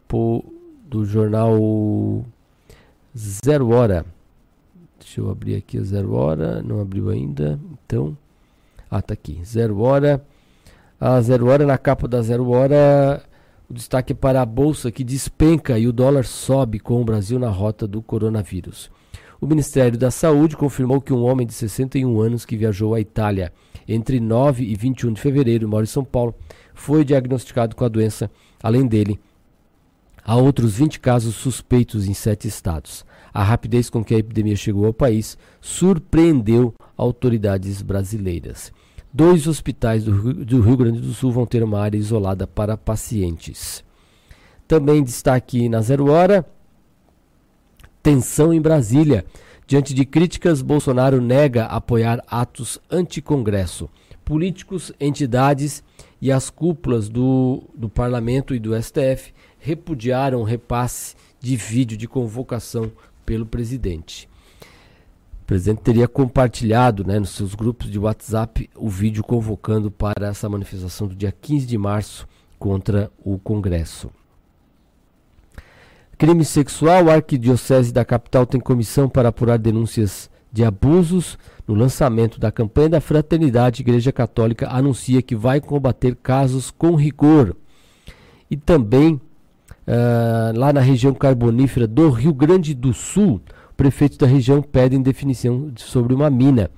do 0.88 1.06
jornal 1.06 2.26
Zero 3.16 3.70
Hora. 3.70 4.04
Deixa 5.00 5.22
eu 5.22 5.30
abrir 5.30 5.56
aqui 5.56 5.78
a 5.78 5.84
Zero 5.84 6.14
Hora. 6.14 6.62
Não 6.64 6.82
abriu 6.82 7.10
ainda. 7.10 7.60
Então. 7.72 8.18
Ah, 8.90 9.02
tá 9.02 9.14
aqui. 9.14 9.40
Zero 9.46 9.80
Hora. 9.80 10.26
A 11.00 11.22
Zero 11.22 11.48
Hora, 11.48 11.66
na 11.66 11.78
capa 11.78 12.08
da 12.08 12.22
Zero 12.24 12.50
Hora, 12.50 13.24
o 13.70 13.74
destaque 13.74 14.14
é 14.14 14.16
para 14.16 14.42
a 14.42 14.46
Bolsa 14.46 14.92
que 14.92 15.04
despenca 15.04 15.78
e 15.78 15.88
o 15.88 15.94
dólar 15.94 16.26
sobe 16.26 16.80
com 16.80 17.00
o 17.00 17.06
Brasil 17.06 17.38
na 17.38 17.50
rota 17.50 17.88
do 17.88 18.02
coronavírus. 18.02 18.90
O 19.40 19.46
Ministério 19.46 19.98
da 19.98 20.10
Saúde 20.10 20.58
confirmou 20.58 21.00
que 21.00 21.14
um 21.14 21.24
homem 21.24 21.46
de 21.46 21.54
61 21.54 22.20
anos 22.20 22.44
que 22.44 22.58
viajou 22.58 22.96
à 22.96 23.00
Itália 23.00 23.54
entre 23.90 24.20
9 24.20 24.64
e 24.64 24.76
21 24.76 25.14
de 25.14 25.22
fevereiro, 25.22 25.68
mora 25.68 25.84
em 25.84 25.88
São 25.88 26.06
Paulo, 26.06 26.36
foi 26.76 27.04
diagnosticado 27.04 27.76
com 27.76 27.84
a 27.84 27.90
doença. 27.90 28.30
Além 28.62 28.86
dele, 28.86 29.20
há 30.24 30.36
outros 30.36 30.76
20 30.76 31.00
casos 31.00 31.34
suspeitos 31.36 32.08
em 32.08 32.14
sete 32.14 32.48
estados. 32.48 33.04
A 33.34 33.44
rapidez 33.44 33.90
com 33.90 34.04
que 34.04 34.14
a 34.14 34.18
epidemia 34.20 34.56
chegou 34.56 34.86
ao 34.86 34.94
país 34.94 35.38
surpreendeu 35.60 36.74
autoridades 36.96 37.82
brasileiras. 37.82 38.72
Dois 39.12 39.48
hospitais 39.48 40.04
do 40.04 40.34
do 40.34 40.62
Rio 40.62 40.78
Grande 40.78 41.02
do 41.02 41.14
Sul 41.14 41.32
vão 41.32 41.46
ter 41.48 41.64
uma 41.64 41.80
área 41.80 41.98
isolada 41.98 42.46
para 42.46 42.78
pacientes. 42.78 43.84
Também 44.68 45.04
destaque 45.04 45.68
na 45.68 45.82
Zero 45.82 46.12
Hora: 46.12 46.46
tensão 48.04 48.54
em 48.54 48.62
Brasília. 48.62 49.26
Diante 49.70 49.94
de 49.94 50.04
críticas, 50.04 50.64
Bolsonaro 50.64 51.22
nega 51.22 51.66
apoiar 51.66 52.24
atos 52.28 52.80
anticongresso. 52.90 53.88
Políticos, 54.26 54.92
entidades 55.00 55.84
e 56.20 56.32
as 56.32 56.50
cúpulas 56.50 57.08
do, 57.08 57.62
do 57.76 57.88
parlamento 57.88 58.56
e 58.56 58.60
do 58.60 58.76
STF 58.82 59.32
repudiaram 59.60 60.42
o 60.42 60.44
repasse 60.44 61.16
de 61.40 61.56
vídeo 61.56 61.96
de 61.96 62.08
convocação 62.08 62.92
pelo 63.24 63.46
presidente. 63.46 64.28
O 65.44 65.46
presidente 65.46 65.84
teria 65.84 66.08
compartilhado 66.08 67.06
né, 67.06 67.20
nos 67.20 67.30
seus 67.30 67.54
grupos 67.54 67.92
de 67.92 68.00
WhatsApp 68.00 68.68
o 68.76 68.90
vídeo 68.90 69.24
convocando 69.24 69.92
para 69.92 70.30
essa 70.30 70.50
manifestação 70.50 71.08
do 71.08 71.16
dia 71.16 71.32
15 71.32 71.68
de 71.68 71.78
março 71.78 72.28
contra 72.58 73.12
o 73.24 73.38
Congresso. 73.38 74.10
Crime 76.20 76.44
sexual, 76.44 77.10
a 77.10 77.14
Arquidiocese 77.14 77.94
da 77.94 78.04
capital 78.04 78.46
tem 78.46 78.60
comissão 78.60 79.08
para 79.08 79.30
apurar 79.30 79.58
denúncias 79.58 80.30
de 80.52 80.66
abusos. 80.66 81.38
No 81.66 81.74
lançamento 81.74 82.38
da 82.38 82.52
campanha 82.52 82.90
da 82.90 83.00
Fraternidade, 83.00 83.82
Igreja 83.82 84.12
Católica 84.12 84.68
anuncia 84.70 85.22
que 85.22 85.34
vai 85.34 85.62
combater 85.62 86.18
casos 86.18 86.72
com 86.72 86.94
rigor. 86.96 87.56
E 88.52 88.58
também, 88.58 89.14
uh, 89.14 90.60
lá 90.60 90.74
na 90.74 90.82
região 90.82 91.14
carbonífera 91.14 91.88
do 91.88 92.10
Rio 92.10 92.34
Grande 92.34 92.74
do 92.74 92.94
Sul, 92.94 93.40
prefeitos 93.78 94.18
da 94.18 94.28
região 94.28 94.62
pedem 94.62 95.02
definição 95.02 95.72
sobre 95.78 96.14
uma 96.14 96.30
mina. 96.30 96.70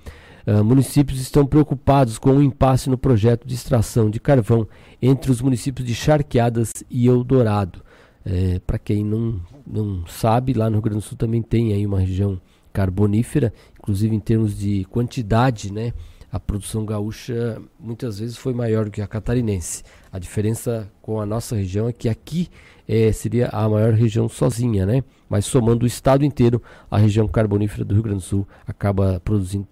Uh, 0.46 0.64
municípios 0.64 1.20
estão 1.20 1.48
preocupados 1.48 2.20
com 2.20 2.30
o 2.30 2.36
um 2.36 2.44
impasse 2.44 2.92
no 2.92 2.98
projeto 2.98 3.48
de 3.48 3.56
extração 3.56 4.08
de 4.08 4.20
carvão 4.20 4.68
entre 5.02 5.32
os 5.32 5.42
municípios 5.42 5.88
de 5.88 5.96
Charqueadas 5.96 6.72
e 6.92 7.08
Eldorado. 7.08 7.82
É, 8.26 8.60
Para 8.60 8.78
quem 8.78 9.04
não, 9.04 9.42
não 9.66 10.06
sabe, 10.08 10.54
lá 10.54 10.70
no 10.70 10.78
Rio 10.78 10.84
Grande 10.84 11.00
do 11.00 11.04
Sul 11.04 11.18
também 11.18 11.42
tem 11.42 11.74
aí 11.74 11.86
uma 11.86 12.00
região 12.00 12.40
carbonífera, 12.72 13.54
inclusive 13.78 14.16
em 14.16 14.20
termos 14.20 14.58
de 14.58 14.86
quantidade, 14.86 15.72
né? 15.72 15.94
A 16.32 16.40
produção 16.40 16.86
gaúcha 16.86 17.62
muitas 17.78 18.20
vezes 18.20 18.38
foi 18.38 18.54
maior 18.54 18.86
do 18.86 18.92
que 18.92 19.02
a 19.02 19.08
catarinense. 19.08 19.84
A 20.10 20.18
diferença 20.18 20.90
com 21.02 21.20
a 21.20 21.26
nossa 21.26 21.58
região 21.58 21.90
é 21.90 21.94
que 21.94 22.08
aqui 22.08 22.48
é, 22.88 23.12
seria 23.12 23.50
a 23.50 23.68
maior 23.68 23.94
região 23.94 24.30
sozinha, 24.30 24.86
né? 24.86 25.04
Mas 25.28 25.46
somando 25.46 25.84
o 25.84 25.88
estado 25.88 26.24
inteiro, 26.24 26.62
a 26.90 26.98
região 26.98 27.28
carbonífera 27.28 27.84
do 27.84 27.94
Rio 27.94 28.04
Grande 28.04 28.20
do 28.20 28.26
Sul 28.26 28.48
acaba 28.66 29.20
produzindo, 29.20 29.68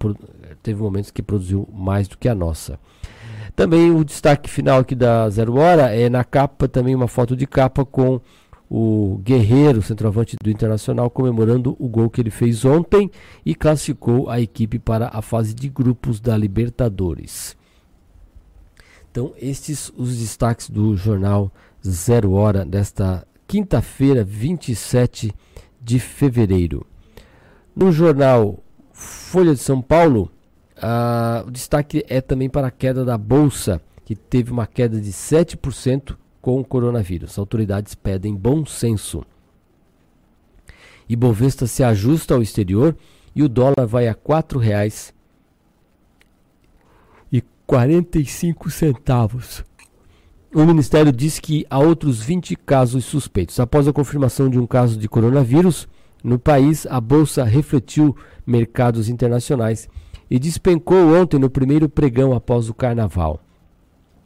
teve 0.62 0.82
momentos 0.82 1.10
que 1.10 1.22
produziu 1.22 1.66
mais 1.72 2.06
do 2.06 2.18
que 2.18 2.28
a 2.28 2.34
nossa. 2.34 2.78
Também 3.54 3.90
o 3.90 4.04
destaque 4.04 4.48
final 4.48 4.80
aqui 4.80 4.94
da 4.94 5.28
Zero 5.30 5.56
Hora 5.56 5.94
é 5.94 6.08
na 6.08 6.24
capa 6.24 6.68
também 6.68 6.94
uma 6.94 7.08
foto 7.08 7.36
de 7.36 7.46
capa 7.46 7.84
com 7.84 8.20
o 8.70 9.20
Guerreiro, 9.24 9.82
centroavante 9.82 10.36
do 10.40 10.48
Internacional, 10.48 11.10
comemorando 11.10 11.76
o 11.78 11.88
gol 11.88 12.08
que 12.08 12.20
ele 12.20 12.30
fez 12.30 12.64
ontem 12.64 13.10
e 13.44 13.54
classificou 13.54 14.30
a 14.30 14.40
equipe 14.40 14.78
para 14.78 15.10
a 15.12 15.20
fase 15.20 15.52
de 15.52 15.68
grupos 15.68 16.20
da 16.20 16.36
Libertadores. 16.36 17.56
Então, 19.10 19.32
estes 19.36 19.92
os 19.96 20.16
destaques 20.16 20.70
do 20.70 20.96
jornal 20.96 21.52
Zero 21.84 22.32
Hora 22.32 22.64
desta 22.64 23.26
quinta-feira, 23.48 24.22
27 24.22 25.34
de 25.82 25.98
fevereiro. 25.98 26.86
No 27.74 27.90
jornal 27.90 28.62
Folha 28.92 29.52
de 29.52 29.60
São 29.60 29.82
Paulo, 29.82 30.30
uh, 30.82 31.46
o 31.46 31.50
destaque 31.50 32.04
é 32.08 32.20
também 32.20 32.48
para 32.48 32.66
a 32.66 32.70
queda 32.70 33.04
da 33.04 33.16
Bolsa, 33.16 33.80
que 34.04 34.14
teve 34.14 34.50
uma 34.50 34.66
queda 34.66 35.00
de 35.00 35.12
7% 35.12 36.16
com 36.40 36.58
o 36.60 36.64
coronavírus. 36.64 37.38
Autoridades 37.38 37.94
pedem 37.94 38.34
bom 38.34 38.64
senso. 38.66 39.24
Ibovespa 41.08 41.66
se 41.66 41.82
ajusta 41.82 42.34
ao 42.34 42.42
exterior 42.42 42.96
e 43.34 43.42
o 43.42 43.48
dólar 43.48 43.86
vai 43.86 44.08
a 44.08 44.12
R$ 44.12 44.18
4,45 44.24 45.12
e 47.32 47.42
45 47.66 48.70
centavos. 48.70 49.64
O 50.52 50.64
Ministério 50.64 51.12
diz 51.12 51.38
que 51.38 51.64
há 51.70 51.78
outros 51.78 52.20
20 52.20 52.56
casos 52.56 53.04
suspeitos. 53.04 53.60
Após 53.60 53.86
a 53.86 53.92
confirmação 53.92 54.48
de 54.48 54.58
um 54.58 54.66
caso 54.66 54.98
de 54.98 55.08
coronavírus 55.08 55.88
no 56.24 56.38
país, 56.38 56.86
a 56.86 57.00
bolsa 57.00 57.44
refletiu 57.44 58.16
mercados 58.44 59.08
internacionais 59.08 59.88
e 60.30 60.38
despencou 60.38 61.14
ontem 61.14 61.38
no 61.38 61.50
primeiro 61.50 61.88
pregão 61.88 62.32
após 62.32 62.68
o 62.68 62.74
carnaval. 62.74 63.40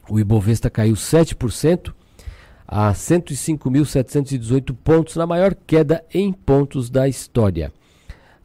O 0.08 0.20
Ibovespa 0.20 0.68
caiu 0.68 0.94
7%, 0.94 1.94
a 2.66 2.92
105.718 2.92 4.74
pontos, 4.84 5.16
na 5.16 5.26
maior 5.26 5.54
queda 5.66 6.04
em 6.12 6.32
pontos 6.32 6.90
da 6.90 7.08
história. 7.08 7.72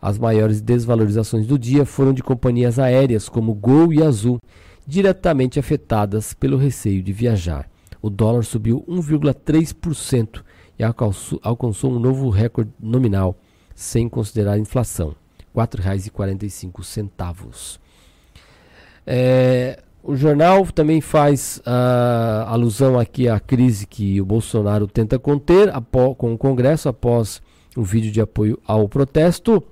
As 0.01 0.17
maiores 0.17 0.61
desvalorizações 0.61 1.45
do 1.45 1.59
dia 1.59 1.85
foram 1.85 2.13
de 2.13 2.23
companhias 2.23 2.79
aéreas 2.79 3.27
como 3.27 3.53
Gol 3.53 3.93
e 3.93 4.01
Azul, 4.01 4.39
diretamente 4.87 5.59
afetadas 5.59 6.33
pelo 6.33 6.57
receio 6.57 7.03
de 7.03 7.11
viajar. 7.11 7.69
O 8.01 8.09
dólar 8.09 8.45
subiu 8.45 8.85
1,3% 8.87 10.41
e 10.77 10.83
alcançou 10.83 11.91
um 11.91 11.99
novo 11.99 12.29
recorde 12.29 12.71
nominal, 12.79 13.35
sem 13.75 14.07
considerar 14.07 14.57
inflação, 14.57 15.13
R$ 15.55 15.61
4,45. 15.61 17.79
É, 19.05 19.83
o 20.03 20.15
jornal 20.15 20.65
também 20.67 21.01
faz 21.01 21.61
uh, 21.65 22.47
alusão 22.47 22.97
aqui 22.97 23.27
à 23.27 23.39
crise 23.39 23.85
que 23.85 24.21
o 24.21 24.25
Bolsonaro 24.25 24.87
tenta 24.87 25.19
conter 25.19 25.71
com 26.17 26.33
o 26.33 26.37
Congresso 26.37 26.87
após 26.87 27.41
um 27.75 27.83
vídeo 27.83 28.11
de 28.11 28.21
apoio 28.21 28.59
ao 28.65 28.87
protesto. 28.87 29.63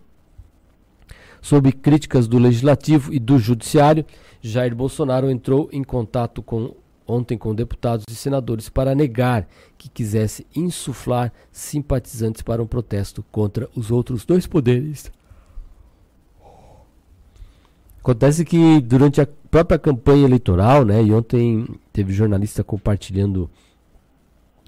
Sob 1.42 1.72
críticas 1.72 2.28
do 2.28 2.38
Legislativo 2.38 3.13
e 3.13 3.20
do 3.20 3.40
Judiciário, 3.40 4.06
Jair 4.42 4.76
Bolsonaro 4.76 5.30
entrou 5.30 5.70
em 5.72 5.84
contato 5.84 6.42
com, 6.42 6.76
ontem 7.08 7.38
com 7.38 7.56
deputados 7.56 8.06
e 8.10 8.16
senadores 8.16 8.70
para 8.70 8.94
negar 8.94 9.48
que 9.78 9.88
quisesse 9.88 10.46
insuflar 10.56 11.32
simpatizantes 11.52 12.42
para 12.42 12.62
um 12.62 12.68
protesto 12.68 13.24
contra 13.32 13.70
os 13.76 13.92
outros 13.92 14.26
dois 14.26 14.46
poderes 14.46 15.10
Acontece 18.08 18.46
que 18.46 18.80
durante 18.80 19.20
a 19.20 19.28
própria 19.52 19.78
campanha 19.78 20.24
eleitoral, 20.24 20.86
né, 20.86 21.04
e 21.04 21.12
ontem 21.12 21.67
teve 21.91 22.13
jornalista 22.13 22.63
compartilhando, 22.63 23.50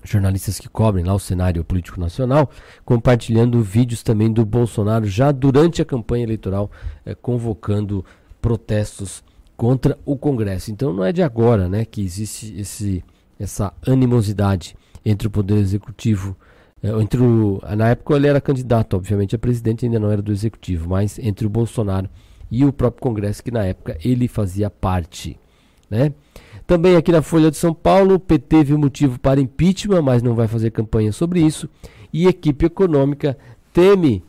jornalistas 0.03 0.59
que 0.59 0.67
cobrem 0.67 1.05
lá 1.05 1.13
o 1.13 1.19
cenário 1.19 1.63
político 1.63 2.01
nacional, 2.01 2.49
compartilhando 2.83 3.61
vídeos 3.61 4.03
também 4.03 4.29
do 4.29 4.45
Bolsonaro 4.45 5.05
já 5.05 5.31
durante 5.31 5.81
a 5.81 5.85
campanha 5.85 6.25
eleitoral, 6.25 6.69
eh, 7.05 7.15
convocando 7.15 8.03
protestos 8.41 9.23
contra 9.55 9.97
o 10.05 10.17
Congresso. 10.17 10.69
Então 10.69 10.91
não 10.91 11.05
é 11.05 11.13
de 11.13 11.23
agora, 11.23 11.69
né, 11.69 11.85
que 11.85 12.01
existe 12.01 12.59
esse, 12.59 13.01
essa 13.39 13.71
animosidade 13.87 14.75
entre 15.05 15.29
o 15.29 15.31
Poder 15.31 15.55
Executivo 15.55 16.35
eh, 16.83 16.89
entre 16.99 17.21
o, 17.21 17.61
na 17.77 17.87
época 17.87 18.15
ele 18.15 18.27
era 18.27 18.41
candidato, 18.41 18.97
obviamente, 18.97 19.33
a 19.33 19.39
presidente 19.39 19.85
ainda 19.85 19.97
não 19.97 20.11
era 20.11 20.21
do 20.21 20.33
executivo, 20.33 20.89
mas 20.89 21.17
entre 21.19 21.47
o 21.47 21.49
Bolsonaro 21.49 22.09
o 22.65 22.73
próprio 22.73 23.01
Congresso, 23.01 23.43
que 23.43 23.51
na 23.51 23.65
época 23.65 23.97
ele 24.03 24.27
fazia 24.27 24.69
parte. 24.69 25.37
Né? 25.89 26.13
Também 26.65 26.95
aqui 26.95 27.11
na 27.11 27.21
Folha 27.21 27.49
de 27.49 27.57
São 27.57 27.73
Paulo, 27.73 28.15
o 28.15 28.19
PT 28.19 28.63
viu 28.63 28.77
motivo 28.77 29.19
para 29.19 29.41
impeachment, 29.41 30.01
mas 30.01 30.21
não 30.21 30.35
vai 30.35 30.47
fazer 30.47 30.71
campanha 30.71 31.11
sobre 31.11 31.41
isso. 31.41 31.69
E 32.13 32.27
equipe 32.27 32.65
econômica 32.65 33.37
teme 33.73 34.23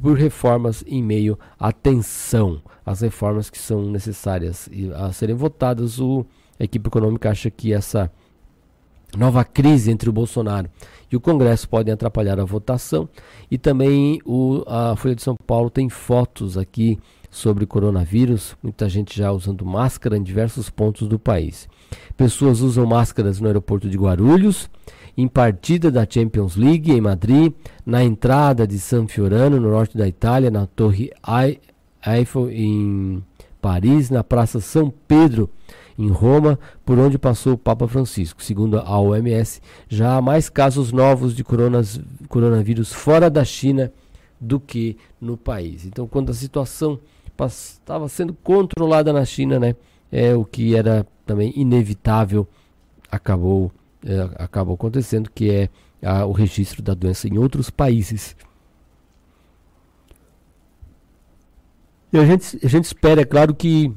por 0.00 0.16
reformas 0.16 0.84
em 0.86 1.02
meio 1.02 1.38
à 1.58 1.72
tensão. 1.72 2.60
As 2.84 3.00
reformas 3.00 3.50
que 3.50 3.58
são 3.58 3.82
necessárias 3.90 4.68
a 4.94 5.12
serem 5.12 5.34
votadas, 5.34 5.98
o, 5.98 6.24
a 6.60 6.64
equipe 6.64 6.86
econômica 6.86 7.30
acha 7.30 7.50
que 7.50 7.72
essa 7.72 8.10
nova 9.16 9.44
crise 9.44 9.90
entre 9.90 10.08
o 10.08 10.12
Bolsonaro 10.12 10.68
e 11.10 11.16
o 11.16 11.20
Congresso 11.20 11.68
podem 11.68 11.94
atrapalhar 11.94 12.38
a 12.38 12.44
votação. 12.44 13.08
E 13.50 13.56
também 13.56 14.20
o, 14.24 14.62
a 14.66 14.94
Folha 14.96 15.14
de 15.14 15.22
São 15.22 15.36
Paulo 15.46 15.70
tem 15.70 15.88
fotos 15.88 16.58
aqui 16.58 16.98
sobre 17.36 17.66
coronavírus, 17.66 18.56
muita 18.62 18.88
gente 18.88 19.16
já 19.16 19.30
usando 19.30 19.64
máscara 19.64 20.16
em 20.16 20.22
diversos 20.22 20.70
pontos 20.70 21.06
do 21.06 21.18
país. 21.18 21.68
Pessoas 22.16 22.60
usam 22.62 22.86
máscaras 22.86 23.38
no 23.40 23.46
aeroporto 23.46 23.90
de 23.90 23.98
Guarulhos, 23.98 24.70
em 25.16 25.28
partida 25.28 25.90
da 25.90 26.06
Champions 26.08 26.56
League 26.56 26.90
em 26.90 27.00
Madrid, 27.00 27.52
na 27.84 28.02
entrada 28.02 28.66
de 28.66 28.78
San 28.78 29.06
Fiorano, 29.06 29.60
no 29.60 29.70
norte 29.70 29.98
da 29.98 30.08
Itália, 30.08 30.50
na 30.50 30.66
Torre 30.66 31.10
Eiffel 32.06 32.50
em 32.50 33.22
Paris, 33.60 34.08
na 34.08 34.24
Praça 34.24 34.58
São 34.58 34.92
Pedro 35.06 35.50
em 35.98 36.08
Roma, 36.08 36.58
por 36.84 36.98
onde 36.98 37.18
passou 37.18 37.52
o 37.52 37.58
Papa 37.58 37.86
Francisco. 37.86 38.42
Segundo 38.42 38.78
a 38.78 38.98
OMS, 38.98 39.60
já 39.88 40.16
há 40.16 40.22
mais 40.22 40.48
casos 40.48 40.90
novos 40.90 41.34
de 41.34 41.44
coronavírus 42.28 42.92
fora 42.92 43.28
da 43.28 43.44
China 43.44 43.92
do 44.40 44.58
que 44.60 44.96
no 45.20 45.36
país. 45.36 45.84
Então, 45.86 46.06
quando 46.06 46.30
a 46.30 46.34
situação 46.34 46.98
estava 47.44 48.08
sendo 48.08 48.32
controlada 48.34 49.12
na 49.12 49.24
China, 49.24 49.58
né, 49.58 49.76
é 50.10 50.34
o 50.34 50.44
que 50.44 50.74
era 50.74 51.06
também 51.26 51.52
inevitável 51.56 52.48
acabou 53.10 53.70
é, 54.04 54.42
acabou 54.42 54.74
acontecendo, 54.74 55.30
que 55.34 55.50
é 55.50 55.68
a, 56.02 56.24
o 56.24 56.32
registro 56.32 56.82
da 56.82 56.94
doença 56.94 57.26
em 57.26 57.38
outros 57.38 57.70
países. 57.70 58.36
E 62.12 62.18
a 62.18 62.24
gente, 62.24 62.58
a 62.64 62.68
gente 62.68 62.84
espera, 62.84 63.22
é 63.22 63.24
claro, 63.24 63.54
que 63.54 63.92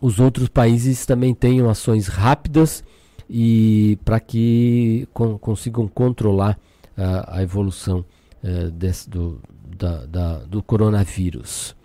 os 0.00 0.20
outros 0.20 0.48
países 0.48 1.06
também 1.06 1.34
tenham 1.34 1.70
ações 1.70 2.08
rápidas 2.08 2.84
e 3.28 3.98
para 4.04 4.20
que 4.20 5.08
con 5.12 5.38
consigam 5.38 5.88
controlar 5.88 6.58
uh, 6.96 7.24
a 7.28 7.42
evolução 7.42 8.04
uh, 8.44 8.70
desse, 8.70 9.08
do, 9.08 9.40
da, 9.76 10.06
da, 10.06 10.38
do 10.40 10.62
coronavírus. 10.62 11.75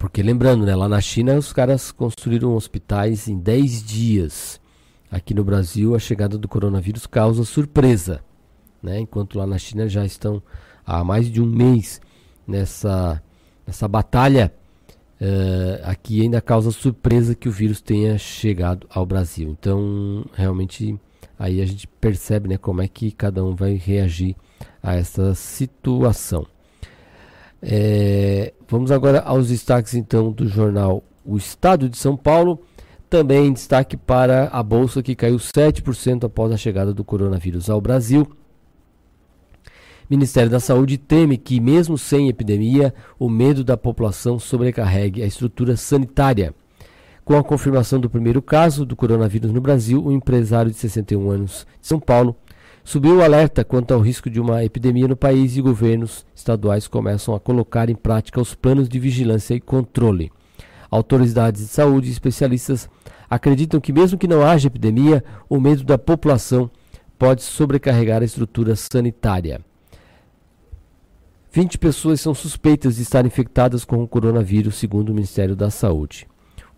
Porque 0.00 0.22
lembrando, 0.22 0.64
né, 0.64 0.74
lá 0.74 0.88
na 0.88 0.98
China 0.98 1.36
os 1.36 1.52
caras 1.52 1.92
construíram 1.92 2.54
hospitais 2.56 3.28
em 3.28 3.38
10 3.38 3.84
dias. 3.84 4.58
Aqui 5.10 5.34
no 5.34 5.44
Brasil 5.44 5.94
a 5.94 5.98
chegada 5.98 6.38
do 6.38 6.48
coronavírus 6.48 7.06
causa 7.06 7.44
surpresa, 7.44 8.24
né? 8.82 8.98
Enquanto 8.98 9.36
lá 9.36 9.46
na 9.46 9.58
China 9.58 9.86
já 9.86 10.02
estão 10.02 10.42
há 10.86 11.04
mais 11.04 11.30
de 11.30 11.42
um 11.42 11.44
mês 11.44 12.00
nessa, 12.48 13.22
nessa 13.66 13.86
batalha 13.86 14.52
Uh, 15.22 15.76
aqui 15.84 16.22
ainda 16.22 16.40
causa 16.40 16.70
surpresa 16.70 17.34
que 17.34 17.46
o 17.46 17.52
vírus 17.52 17.82
tenha 17.82 18.16
chegado 18.16 18.86
ao 18.88 19.04
Brasil. 19.04 19.50
Então, 19.50 20.24
realmente, 20.32 20.98
aí 21.38 21.60
a 21.60 21.66
gente 21.66 21.86
percebe 21.86 22.48
né, 22.48 22.56
como 22.56 22.80
é 22.80 22.88
que 22.88 23.12
cada 23.12 23.44
um 23.44 23.54
vai 23.54 23.74
reagir 23.74 24.34
a 24.82 24.94
essa 24.94 25.34
situação. 25.34 26.46
É, 27.62 28.52
vamos 28.68 28.90
agora 28.90 29.20
aos 29.20 29.48
destaques 29.48 29.94
então 29.94 30.32
do 30.32 30.48
jornal 30.48 31.04
O 31.24 31.36
Estado 31.36 31.88
de 31.88 31.96
São 31.96 32.16
Paulo. 32.16 32.60
Também 33.08 33.52
destaque 33.52 33.96
para 33.96 34.48
a 34.48 34.62
bolsa 34.62 35.02
que 35.02 35.16
caiu 35.16 35.36
7% 35.36 36.24
após 36.24 36.52
a 36.52 36.56
chegada 36.56 36.94
do 36.94 37.04
coronavírus 37.04 37.68
ao 37.68 37.80
Brasil. 37.80 38.26
Ministério 40.08 40.50
da 40.50 40.58
Saúde 40.58 40.98
teme 40.98 41.36
que, 41.36 41.60
mesmo 41.60 41.96
sem 41.96 42.28
epidemia, 42.28 42.94
o 43.18 43.28
medo 43.28 43.62
da 43.62 43.76
população 43.76 44.38
sobrecarregue 44.38 45.22
a 45.22 45.26
estrutura 45.26 45.76
sanitária. 45.76 46.54
Com 47.24 47.36
a 47.36 47.44
confirmação 47.44 48.00
do 48.00 48.10
primeiro 48.10 48.42
caso 48.42 48.84
do 48.84 48.96
coronavírus 48.96 49.52
no 49.52 49.60
Brasil, 49.60 50.04
o 50.04 50.10
empresário 50.10 50.70
de 50.70 50.76
61 50.78 51.30
anos 51.30 51.66
de 51.80 51.86
São 51.86 52.00
Paulo 52.00 52.34
subiu 52.84 53.16
o 53.16 53.22
alerta 53.22 53.64
quanto 53.64 53.92
ao 53.92 54.00
risco 54.00 54.30
de 54.30 54.40
uma 54.40 54.64
epidemia 54.64 55.08
no 55.08 55.16
país 55.16 55.56
e 55.56 55.62
governos 55.62 56.24
estaduais 56.34 56.88
começam 56.88 57.34
a 57.34 57.40
colocar 57.40 57.88
em 57.88 57.94
prática 57.94 58.40
os 58.40 58.54
planos 58.54 58.88
de 58.88 58.98
vigilância 58.98 59.54
e 59.54 59.60
controle. 59.60 60.32
Autoridades 60.90 61.62
de 61.62 61.68
saúde 61.68 62.08
e 62.08 62.12
especialistas 62.12 62.88
acreditam 63.28 63.80
que, 63.80 63.92
mesmo 63.92 64.18
que 64.18 64.26
não 64.26 64.42
haja 64.44 64.66
epidemia, 64.66 65.22
o 65.48 65.60
medo 65.60 65.84
da 65.84 65.96
população 65.96 66.70
pode 67.18 67.42
sobrecarregar 67.42 68.22
a 68.22 68.24
estrutura 68.24 68.74
sanitária. 68.74 69.60
20 71.52 71.78
pessoas 71.78 72.20
são 72.20 72.32
suspeitas 72.32 72.96
de 72.96 73.02
estar 73.02 73.26
infectadas 73.26 73.84
com 73.84 74.02
o 74.02 74.08
coronavírus, 74.08 74.76
segundo 74.76 75.10
o 75.10 75.14
Ministério 75.14 75.54
da 75.54 75.70
Saúde. 75.70 76.26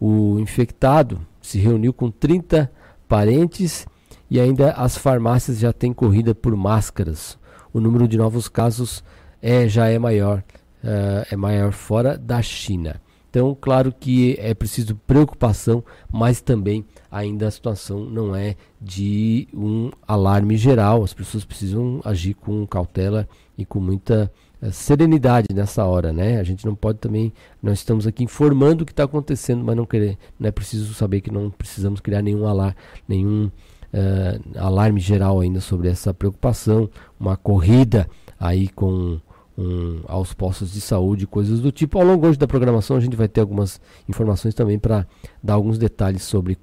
O 0.01 0.39
infectado 0.41 1.21
se 1.41 1.59
reuniu 1.59 1.93
com 1.93 2.11
30 2.11 2.71
parentes 3.07 3.87
e 4.33 4.41
ainda 4.41 4.71
as 4.73 4.97
farmácias 4.97 5.59
já 5.59 5.75
têm 5.75 5.93
corrida 5.93 6.35
por 6.35 6.57
máscaras. 6.57 7.37
O 7.71 7.79
número 7.79 8.09
de 8.09 8.17
novos 8.17 8.49
casos 8.49 9.05
é, 9.43 9.69
já 9.69 9.89
é 9.89 9.99
maior, 9.99 10.43
uh, 10.83 11.27
é 11.31 11.37
maior 11.37 11.71
fora 11.71 12.17
da 12.17 12.41
China. 12.41 12.99
Então, 13.29 13.55
claro 13.61 13.93
que 13.93 14.35
é 14.41 14.55
preciso 14.55 14.97
preocupação, 15.07 15.85
mas 16.11 16.41
também 16.41 16.83
ainda 17.11 17.47
a 17.47 17.51
situação 17.51 18.07
não 18.07 18.35
é 18.35 18.57
de 18.81 19.49
um 19.53 19.91
alarme 20.09 20.57
geral. 20.57 21.05
As 21.05 21.13
pessoas 21.13 21.45
precisam 21.45 22.01
agir 22.03 22.33
com 22.33 22.67
cautela 22.67 23.29
e 23.59 23.67
com 23.67 23.81
muita 23.81 24.33
é, 24.63 24.71
serenidade 24.71 25.49
nessa 25.53 25.85
hora, 25.85 26.11
né? 26.11 26.41
A 26.41 26.43
gente 26.43 26.65
não 26.65 26.75
pode 26.75 27.01
também, 27.01 27.35
nós 27.63 27.81
estamos 27.81 28.07
aqui 28.07 28.25
informando 28.25 28.83
o 28.83 28.87
que 28.87 28.93
está 28.93 29.05
acontecendo, 29.05 29.63
mas 29.63 29.77
não 29.77 29.85
querer, 29.85 30.17
não 30.41 30.49
é 30.49 30.51
preciso 30.51 30.95
saber 30.95 31.21
que 31.21 31.31
não 31.31 31.51
precisamos 31.51 32.01
criar 32.01 32.23
nenhum 32.23 32.47
alarme, 32.47 32.77
nenhum 33.07 33.51
uh, 33.93 34.59
alarme 34.59 35.01
geral 35.01 35.41
ainda 35.41 35.61
sobre 35.61 35.89
essa 35.89 36.13
preocupação, 36.13 36.89
uma 37.19 37.37
corrida 37.37 38.09
aí 38.39 38.69
com 38.69 39.21
um, 39.57 40.01
aos 40.07 40.33
postos 40.33 40.73
de 40.73 40.81
saúde, 40.81 41.27
coisas 41.27 41.61
do 41.61 41.71
tipo. 41.71 41.99
Ao 41.99 42.05
longo 42.05 42.27
hoje 42.27 42.39
da 42.39 42.47
programação 42.47 42.97
a 42.97 43.01
gente 43.01 43.17
vai 43.17 43.29
ter 43.29 43.41
algumas 43.41 43.81
informações 44.09 44.55
também 44.55 44.79
para 44.79 45.07
dar 45.43 45.55
alguns 45.55 45.79
detalhes 45.79 46.23
sobre 46.23 46.59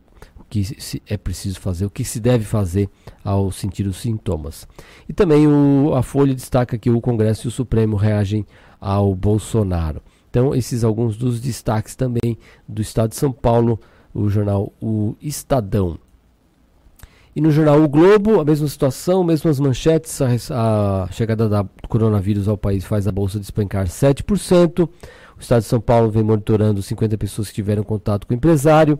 que 0.49 0.63
se 0.63 1.01
é 1.07 1.15
preciso 1.15 1.59
fazer, 1.59 1.85
o 1.85 1.89
que 1.89 2.03
se 2.03 2.19
deve 2.19 2.43
fazer 2.43 2.89
ao 3.23 3.51
sentir 3.51 3.85
os 3.85 3.97
sintomas. 3.97 4.67
E 5.07 5.13
também 5.13 5.47
o, 5.47 5.93
a 5.93 6.01
Folha 6.01 6.33
destaca 6.33 6.77
que 6.77 6.89
o 6.89 6.99
Congresso 6.99 7.45
e 7.45 7.49
o 7.49 7.51
Supremo 7.51 7.95
reagem 7.95 8.45
ao 8.81 9.13
Bolsonaro. 9.13 10.01
Então, 10.29 10.53
esses 10.55 10.83
alguns 10.83 11.17
dos 11.17 11.39
destaques 11.39 11.95
também 11.95 12.37
do 12.67 12.81
Estado 12.81 13.11
de 13.11 13.15
São 13.15 13.31
Paulo, 13.31 13.79
o 14.13 14.29
jornal 14.29 14.73
O 14.81 15.15
Estadão. 15.21 15.99
E 17.35 17.41
no 17.41 17.51
jornal 17.51 17.81
O 17.81 17.87
Globo, 17.87 18.39
a 18.39 18.45
mesma 18.45 18.67
situação, 18.67 19.23
mesmas 19.23 19.59
manchetes, 19.59 20.21
a, 20.21 21.03
a 21.03 21.11
chegada 21.11 21.47
da, 21.47 21.61
do 21.61 21.87
coronavírus 21.87 22.47
ao 22.47 22.57
país 22.57 22.83
faz 22.83 23.07
a 23.07 23.11
bolsa 23.11 23.39
despencar 23.39 23.87
7%. 23.87 24.87
O 24.87 24.89
Estado 25.39 25.61
de 25.61 25.67
São 25.67 25.79
Paulo 25.79 26.09
vem 26.09 26.23
monitorando 26.23 26.81
50 26.81 27.17
pessoas 27.17 27.49
que 27.49 27.55
tiveram 27.55 27.83
contato 27.83 28.27
com 28.27 28.33
o 28.33 28.37
empresário 28.37 28.99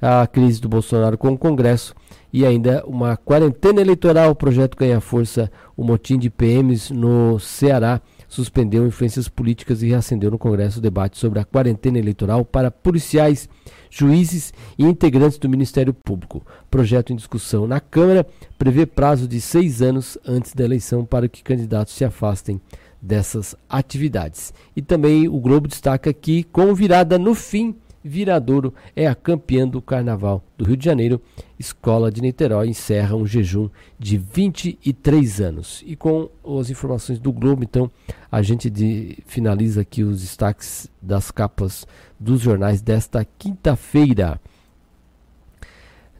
a 0.00 0.26
crise 0.26 0.60
do 0.60 0.68
Bolsonaro 0.68 1.16
com 1.16 1.32
o 1.32 1.38
Congresso 1.38 1.94
e 2.32 2.44
ainda 2.44 2.84
uma 2.86 3.16
quarentena 3.16 3.80
eleitoral. 3.80 4.30
O 4.30 4.34
projeto 4.34 4.76
ganha 4.76 5.00
força. 5.00 5.50
O 5.76 5.82
motim 5.82 6.18
de 6.18 6.28
PMs 6.28 6.92
no 6.92 7.38
Ceará 7.38 8.00
suspendeu 8.34 8.86
influências 8.86 9.28
políticas 9.28 9.82
e 9.82 9.88
reacendeu 9.88 10.30
no 10.30 10.38
Congresso 10.38 10.78
o 10.78 10.82
debate 10.82 11.18
sobre 11.18 11.38
a 11.38 11.44
quarentena 11.44 11.98
eleitoral 11.98 12.44
para 12.44 12.70
policiais, 12.70 13.48
juízes 13.88 14.52
e 14.76 14.84
integrantes 14.84 15.38
do 15.38 15.48
Ministério 15.48 15.94
Público. 15.94 16.44
Projeto 16.70 17.12
em 17.12 17.16
discussão 17.16 17.66
na 17.66 17.78
Câmara 17.78 18.26
prevê 18.58 18.84
prazo 18.84 19.28
de 19.28 19.40
seis 19.40 19.80
anos 19.80 20.18
antes 20.26 20.52
da 20.52 20.64
eleição 20.64 21.04
para 21.04 21.28
que 21.28 21.44
candidatos 21.44 21.94
se 21.94 22.04
afastem 22.04 22.60
dessas 23.00 23.54
atividades. 23.68 24.52
E 24.74 24.82
também 24.82 25.28
o 25.28 25.38
Globo 25.38 25.68
destaca 25.68 26.12
que, 26.12 26.42
com 26.44 26.74
virada 26.74 27.18
no 27.18 27.34
fim 27.34 27.76
Viradouro 28.04 28.74
é 28.94 29.06
a 29.06 29.14
campeã 29.14 29.66
do 29.66 29.80
Carnaval 29.80 30.44
do 30.58 30.64
Rio 30.66 30.76
de 30.76 30.84
Janeiro. 30.84 31.20
Escola 31.58 32.12
de 32.12 32.20
Niterói 32.20 32.68
encerra 32.68 33.16
um 33.16 33.26
jejum 33.26 33.70
de 33.98 34.18
23 34.18 35.40
anos. 35.40 35.82
E 35.86 35.96
com 35.96 36.28
as 36.60 36.68
informações 36.68 37.18
do 37.18 37.32
Globo, 37.32 37.64
então, 37.64 37.90
a 38.30 38.42
gente 38.42 38.68
de, 38.68 39.18
finaliza 39.26 39.80
aqui 39.80 40.04
os 40.04 40.20
destaques 40.20 40.90
das 41.00 41.30
capas 41.30 41.86
dos 42.20 42.42
jornais 42.42 42.82
desta 42.82 43.26
quinta-feira. 43.38 44.38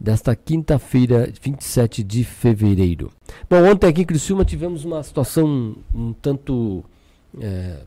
Desta 0.00 0.34
quinta-feira, 0.34 1.30
27 1.40 2.02
de 2.02 2.24
fevereiro. 2.24 3.12
Bom, 3.48 3.62
ontem 3.70 3.88
aqui 3.88 4.02
em 4.02 4.06
Criciúma 4.06 4.44
tivemos 4.44 4.84
uma 4.84 5.02
situação 5.02 5.76
um 5.94 6.14
tanto. 6.14 6.82
É, 7.40 7.80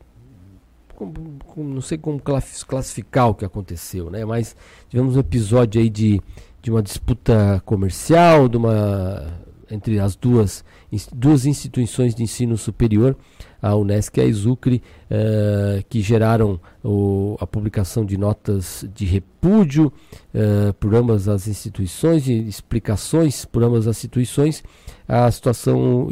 não 1.56 1.80
sei 1.80 1.98
como 1.98 2.20
classificar 2.20 3.28
o 3.28 3.34
que 3.34 3.44
aconteceu, 3.44 4.10
né? 4.10 4.24
Mas 4.24 4.56
tivemos 4.88 5.16
um 5.16 5.20
episódio 5.20 5.80
aí 5.80 5.88
de, 5.88 6.20
de 6.62 6.70
uma 6.70 6.82
disputa 6.82 7.62
comercial, 7.64 8.48
de 8.48 8.56
uma 8.56 9.48
entre 9.70 10.00
as 10.00 10.16
duas, 10.16 10.64
duas 11.12 11.46
instituições 11.46 12.14
de 12.14 12.22
ensino 12.22 12.56
superior, 12.56 13.16
a 13.60 13.74
Unesc 13.76 14.16
e 14.16 14.20
a 14.20 14.24
Exucre, 14.24 14.82
uh, 15.10 15.84
que 15.88 16.00
geraram 16.00 16.60
o, 16.82 17.36
a 17.40 17.46
publicação 17.46 18.04
de 18.04 18.16
notas 18.16 18.84
de 18.94 19.04
repúdio 19.04 19.92
uh, 20.34 20.72
por 20.74 20.94
ambas 20.94 21.28
as 21.28 21.46
instituições 21.48 22.26
e 22.28 22.32
explicações 22.32 23.44
por 23.44 23.62
ambas 23.62 23.86
as 23.86 23.96
instituições. 23.98 24.62
A 25.06 25.30
situação 25.30 26.08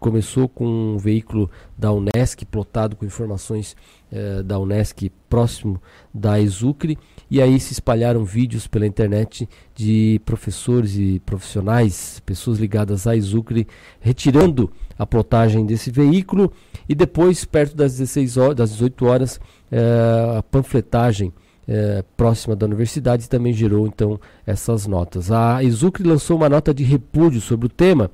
começou 0.00 0.48
com 0.48 0.66
um 0.66 0.98
veículo 0.98 1.48
da 1.78 1.92
Unesc, 1.92 2.44
plotado 2.46 2.96
com 2.96 3.04
informações 3.04 3.76
uh, 4.10 4.42
da 4.42 4.58
Unesc 4.58 5.10
próximo 5.28 5.80
da 6.12 6.40
Exucre, 6.40 6.98
e 7.30 7.40
aí 7.40 7.60
se 7.60 7.72
espalharam 7.74 8.24
vídeos 8.24 8.66
pela 8.66 8.86
internet 8.86 9.48
de 9.74 10.20
professores 10.24 10.96
e 10.96 11.20
profissionais, 11.24 12.20
pessoas 12.26 12.58
ligadas 12.58 13.06
à 13.06 13.14
Exucre, 13.14 13.68
retirando 14.00 14.72
a 14.98 15.06
plotagem 15.06 15.64
desse 15.64 15.90
veículo 15.90 16.52
e 16.88 16.94
depois, 16.94 17.44
perto 17.44 17.76
das 17.76 17.92
16 17.92 18.36
horas, 18.36 18.56
das 18.56 18.70
18 18.72 19.06
horas, 19.06 19.40
eh, 19.70 20.34
a 20.38 20.42
panfletagem 20.42 21.32
eh, 21.72 22.02
próxima 22.16 22.56
da 22.56 22.66
universidade 22.66 23.28
também 23.28 23.52
gerou 23.52 23.86
então 23.86 24.18
essas 24.44 24.88
notas. 24.88 25.30
A 25.30 25.62
Exucre 25.62 26.02
lançou 26.02 26.36
uma 26.36 26.48
nota 26.48 26.74
de 26.74 26.82
repúdio 26.82 27.40
sobre 27.40 27.66
o 27.66 27.68
tema, 27.68 28.10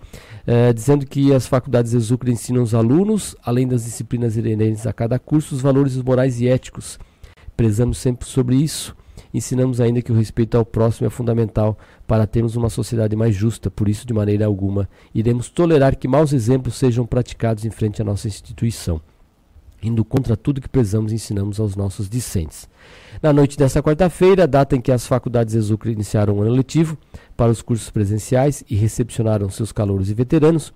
eh, 0.46 0.72
dizendo 0.72 1.04
que 1.04 1.34
as 1.34 1.46
faculdades 1.46 1.92
Exucre 1.92 2.30
ensinam 2.30 2.62
os 2.62 2.74
alunos, 2.74 3.34
além 3.42 3.66
das 3.66 3.84
disciplinas 3.84 4.36
inerentes 4.36 4.86
a 4.86 4.92
cada 4.92 5.18
curso, 5.18 5.54
os 5.54 5.60
valores 5.60 5.96
morais 5.96 6.40
e 6.40 6.48
éticos. 6.48 6.98
Prezamos 7.56 7.98
sempre 7.98 8.28
sobre 8.28 8.56
isso. 8.56 8.94
Ensinamos 9.34 9.80
ainda 9.80 10.00
que 10.00 10.12
o 10.12 10.14
respeito 10.14 10.56
ao 10.56 10.64
próximo 10.64 11.06
é 11.06 11.10
fundamental 11.10 11.76
para 12.06 12.26
termos 12.26 12.54
uma 12.54 12.70
sociedade 12.70 13.16
mais 13.16 13.34
justa, 13.34 13.70
por 13.70 13.88
isso, 13.88 14.06
de 14.06 14.14
maneira 14.14 14.46
alguma, 14.46 14.88
iremos 15.14 15.48
tolerar 15.50 15.96
que 15.96 16.06
maus 16.06 16.32
exemplos 16.32 16.76
sejam 16.76 17.04
praticados 17.04 17.64
em 17.64 17.70
frente 17.70 18.00
à 18.00 18.04
nossa 18.04 18.28
instituição. 18.28 19.00
Indo 19.82 20.04
contra 20.04 20.36
tudo 20.36 20.60
que 20.60 20.68
prezamos, 20.68 21.12
ensinamos 21.12 21.60
aos 21.60 21.76
nossos 21.76 22.08
discentes. 22.08 22.68
Na 23.22 23.32
noite 23.32 23.56
desta 23.56 23.82
quarta-feira, 23.82 24.46
data 24.46 24.74
em 24.74 24.80
que 24.80 24.90
as 24.90 25.06
faculdades 25.06 25.54
Exucre 25.54 25.92
iniciaram 25.92 26.34
o 26.34 26.42
ano 26.42 26.50
letivo 26.50 26.96
para 27.36 27.50
os 27.50 27.62
cursos 27.62 27.90
presenciais 27.90 28.64
e 28.68 28.74
recepcionaram 28.74 29.50
seus 29.50 29.72
calouros 29.72 30.10
e 30.10 30.14
veteranos, 30.14 30.72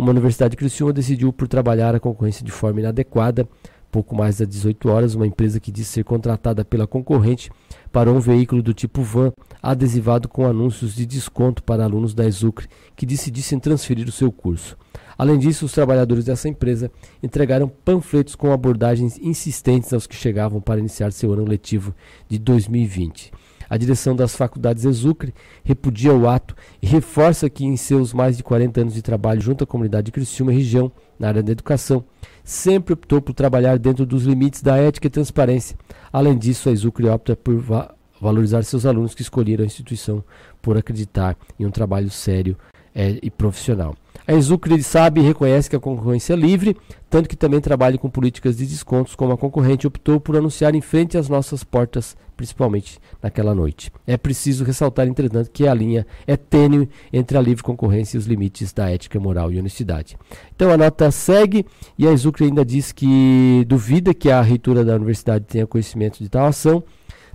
uma 0.00 0.12
universidade 0.12 0.52
de 0.52 0.56
Criciúma 0.56 0.94
decidiu 0.94 1.30
por 1.30 1.46
trabalhar 1.46 1.94
a 1.94 2.00
concorrência 2.00 2.42
de 2.42 2.50
forma 2.50 2.80
inadequada. 2.80 3.46
Pouco 3.92 4.14
mais 4.14 4.38
das 4.38 4.48
18 4.48 4.88
horas, 4.88 5.14
uma 5.14 5.26
empresa 5.26 5.60
que 5.60 5.70
disse 5.70 5.92
ser 5.92 6.04
contratada 6.04 6.64
pela 6.64 6.86
concorrente 6.86 7.50
para 7.92 8.10
um 8.10 8.18
veículo 8.18 8.62
do 8.62 8.72
tipo 8.72 9.02
van 9.02 9.30
adesivado 9.62 10.26
com 10.26 10.46
anúncios 10.46 10.94
de 10.94 11.04
desconto 11.04 11.62
para 11.62 11.84
alunos 11.84 12.14
da 12.14 12.24
Exucre 12.24 12.66
que 12.96 13.04
decidissem 13.04 13.58
transferir 13.58 14.08
o 14.08 14.12
seu 14.12 14.32
curso. 14.32 14.74
Além 15.20 15.36
disso, 15.36 15.66
os 15.66 15.72
trabalhadores 15.72 16.24
dessa 16.24 16.48
empresa 16.48 16.90
entregaram 17.22 17.68
panfletos 17.68 18.34
com 18.34 18.54
abordagens 18.54 19.18
insistentes 19.18 19.92
aos 19.92 20.06
que 20.06 20.16
chegavam 20.16 20.62
para 20.62 20.80
iniciar 20.80 21.12
seu 21.12 21.30
ano 21.34 21.44
letivo 21.44 21.94
de 22.26 22.38
2020. 22.38 23.30
A 23.68 23.76
direção 23.76 24.16
das 24.16 24.34
faculdades 24.34 24.86
Exucre 24.86 25.34
repudia 25.62 26.14
o 26.14 26.26
ato 26.26 26.56
e 26.80 26.86
reforça 26.86 27.50
que 27.50 27.66
em 27.66 27.76
seus 27.76 28.14
mais 28.14 28.38
de 28.38 28.42
40 28.42 28.80
anos 28.80 28.94
de 28.94 29.02
trabalho 29.02 29.42
junto 29.42 29.62
à 29.62 29.66
comunidade 29.66 30.06
de 30.06 30.12
Criciúma 30.12 30.54
e 30.54 30.56
região, 30.56 30.90
na 31.18 31.28
área 31.28 31.42
da 31.42 31.52
educação, 31.52 32.02
sempre 32.42 32.94
optou 32.94 33.20
por 33.20 33.34
trabalhar 33.34 33.78
dentro 33.78 34.06
dos 34.06 34.24
limites 34.24 34.62
da 34.62 34.78
ética 34.78 35.06
e 35.06 35.10
transparência. 35.10 35.76
Além 36.10 36.38
disso, 36.38 36.70
a 36.70 36.72
Exucre 36.72 37.06
opta 37.10 37.36
por 37.36 37.58
va 37.58 37.94
valorizar 38.18 38.62
seus 38.62 38.86
alunos 38.86 39.14
que 39.14 39.20
escolheram 39.20 39.64
a 39.64 39.66
instituição 39.66 40.24
por 40.62 40.78
acreditar 40.78 41.36
em 41.58 41.66
um 41.66 41.70
trabalho 41.70 42.08
sério 42.08 42.56
é, 42.94 43.18
e 43.22 43.30
profissional. 43.30 43.94
A 44.30 44.32
Exucre 44.32 44.80
sabe 44.80 45.20
e 45.20 45.24
reconhece 45.24 45.68
que 45.68 45.74
a 45.74 45.80
concorrência 45.80 46.34
é 46.34 46.36
livre, 46.36 46.76
tanto 47.10 47.28
que 47.28 47.34
também 47.34 47.60
trabalha 47.60 47.98
com 47.98 48.08
políticas 48.08 48.56
de 48.56 48.64
descontos, 48.64 49.16
como 49.16 49.32
a 49.32 49.36
concorrente 49.36 49.88
optou 49.88 50.20
por 50.20 50.36
anunciar 50.36 50.72
em 50.72 50.80
frente 50.80 51.18
às 51.18 51.28
nossas 51.28 51.64
portas, 51.64 52.16
principalmente 52.36 53.00
naquela 53.20 53.56
noite. 53.56 53.90
É 54.06 54.16
preciso 54.16 54.62
ressaltar, 54.62 55.08
entretanto, 55.08 55.50
que 55.50 55.66
a 55.66 55.74
linha 55.74 56.06
é 56.28 56.36
tênue 56.36 56.88
entre 57.12 57.36
a 57.36 57.40
livre 57.40 57.64
concorrência 57.64 58.16
e 58.16 58.20
os 58.20 58.26
limites 58.26 58.72
da 58.72 58.88
ética, 58.88 59.18
moral 59.18 59.50
e 59.50 59.58
honestidade. 59.58 60.16
Então 60.54 60.70
a 60.70 60.76
nota 60.76 61.10
segue 61.10 61.66
e 61.98 62.06
a 62.06 62.12
Exucre 62.12 62.44
ainda 62.44 62.64
diz 62.64 62.92
que 62.92 63.64
duvida 63.66 64.14
que 64.14 64.30
a 64.30 64.40
reitura 64.40 64.84
da 64.84 64.94
universidade 64.94 65.44
tenha 65.44 65.66
conhecimento 65.66 66.20
de 66.20 66.28
tal 66.28 66.46
ação 66.46 66.84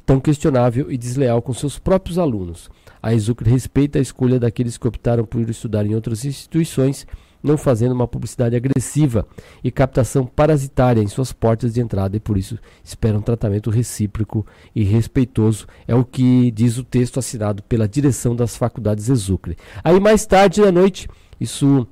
tão 0.05 0.19
questionável 0.19 0.91
e 0.91 0.97
desleal 0.97 1.41
com 1.41 1.53
seus 1.53 1.79
próprios 1.79 2.19
alunos. 2.19 2.69
A 3.01 3.13
Exucre 3.13 3.49
respeita 3.49 3.99
a 3.99 4.01
escolha 4.01 4.39
daqueles 4.39 4.77
que 4.77 4.87
optaram 4.87 5.25
por 5.25 5.41
estudar 5.49 5.85
em 5.85 5.95
outras 5.95 6.25
instituições, 6.25 7.05
não 7.41 7.57
fazendo 7.57 7.91
uma 7.91 8.07
publicidade 8.07 8.55
agressiva 8.55 9.27
e 9.63 9.71
captação 9.71 10.25
parasitária 10.25 11.01
em 11.01 11.07
suas 11.07 11.31
portas 11.31 11.73
de 11.73 11.81
entrada 11.81 12.17
e 12.17 12.19
por 12.19 12.37
isso 12.37 12.57
espera 12.83 13.17
um 13.17 13.21
tratamento 13.21 13.69
recíproco 13.69 14.45
e 14.75 14.83
respeitoso, 14.83 15.67
é 15.87 15.93
o 15.93 16.03
que 16.03 16.49
diz 16.51 16.77
o 16.77 16.83
texto 16.83 17.19
assinado 17.19 17.61
pela 17.63 17.87
direção 17.87 18.35
das 18.35 18.57
faculdades 18.57 19.09
Exucre. 19.09 19.57
Aí 19.83 19.99
mais 19.99 20.25
tarde 20.25 20.61
da 20.61 20.71
noite, 20.71 21.07
isso 21.39 21.87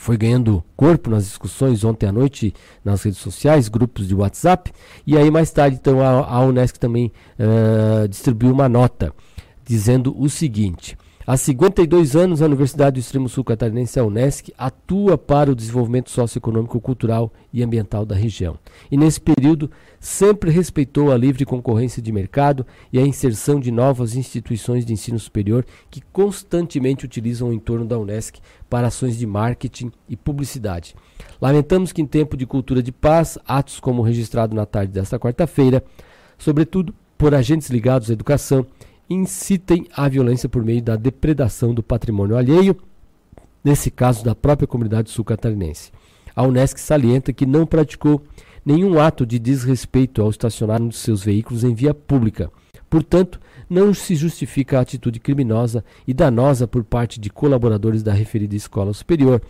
foi 0.00 0.16
ganhando 0.16 0.64
corpo 0.74 1.10
nas 1.10 1.24
discussões 1.24 1.84
ontem 1.84 2.06
à 2.06 2.12
noite 2.12 2.54
nas 2.82 3.02
redes 3.02 3.18
sociais, 3.18 3.68
grupos 3.68 4.08
de 4.08 4.14
WhatsApp, 4.14 4.72
e 5.06 5.14
aí 5.14 5.30
mais 5.30 5.50
tarde 5.50 5.76
então 5.78 6.00
a, 6.00 6.26
a 6.26 6.40
Unesc 6.40 6.78
também 6.78 7.12
uh, 7.38 8.08
distribuiu 8.08 8.50
uma 8.50 8.66
nota 8.66 9.12
dizendo 9.62 10.18
o 10.18 10.30
seguinte: 10.30 10.96
Há 11.26 11.36
52 11.36 12.16
anos, 12.16 12.40
a 12.40 12.46
Universidade 12.46 12.94
do 12.94 13.00
Extremo 13.00 13.28
Sul 13.28 13.44
Catarinense, 13.44 14.00
a 14.00 14.04
Unesc, 14.04 14.50
atua 14.56 15.18
para 15.18 15.52
o 15.52 15.54
desenvolvimento 15.54 16.10
socioeconômico, 16.10 16.80
cultural 16.80 17.30
e 17.52 17.62
ambiental 17.62 18.06
da 18.06 18.14
região. 18.14 18.58
E 18.90 18.96
nesse 18.96 19.20
período, 19.20 19.70
sempre 20.00 20.50
respeitou 20.50 21.12
a 21.12 21.18
livre 21.18 21.44
concorrência 21.44 22.00
de 22.00 22.10
mercado 22.10 22.66
e 22.90 22.98
a 22.98 23.02
inserção 23.02 23.60
de 23.60 23.70
novas 23.70 24.14
instituições 24.16 24.86
de 24.86 24.94
ensino 24.94 25.18
superior 25.18 25.66
que 25.90 26.00
constantemente 26.10 27.04
utilizam 27.04 27.50
o 27.50 27.52
entorno 27.52 27.84
da 27.84 27.98
Unesc 27.98 28.40
para 28.70 28.86
ações 28.86 29.18
de 29.18 29.26
marketing 29.26 29.92
e 30.08 30.16
publicidade. 30.16 30.96
Lamentamos 31.38 31.92
que, 31.92 32.00
em 32.00 32.06
tempo 32.06 32.34
de 32.34 32.46
cultura 32.46 32.82
de 32.82 32.92
paz, 32.92 33.38
atos 33.46 33.78
como 33.78 34.00
o 34.00 34.04
registrado 34.04 34.56
na 34.56 34.64
tarde 34.64 34.92
desta 34.92 35.18
quarta-feira, 35.18 35.84
sobretudo 36.38 36.94
por 37.18 37.34
agentes 37.34 37.68
ligados 37.68 38.08
à 38.08 38.14
educação, 38.14 38.66
incitem 39.10 39.86
a 39.92 40.08
violência 40.08 40.48
por 40.48 40.64
meio 40.64 40.80
da 40.80 40.94
depredação 40.94 41.74
do 41.74 41.82
patrimônio 41.82 42.36
alheio, 42.36 42.76
nesse 43.62 43.90
caso 43.90 44.24
da 44.24 44.36
própria 44.36 44.68
comunidade 44.68 45.10
sul-catarinense. 45.10 45.90
A 46.34 46.44
Unesc 46.44 46.78
salienta 46.78 47.32
que 47.32 47.44
não 47.44 47.66
praticou 47.66 48.22
nenhum 48.64 49.00
ato 49.00 49.26
de 49.26 49.38
desrespeito 49.38 50.22
ao 50.22 50.30
estacionar 50.30 50.80
um 50.80 50.88
de 50.88 50.96
seus 50.96 51.24
veículos 51.24 51.64
em 51.64 51.74
via 51.74 51.92
pública. 51.92 52.52
Portanto, 52.88 53.40
não 53.68 53.92
se 53.92 54.14
justifica 54.14 54.78
a 54.78 54.82
atitude 54.82 55.18
criminosa 55.18 55.84
e 56.06 56.14
danosa 56.14 56.66
por 56.66 56.84
parte 56.84 57.20
de 57.20 57.30
colaboradores 57.30 58.02
da 58.02 58.12
referida 58.12 58.54
escola 58.54 58.92
superior. 58.92 59.42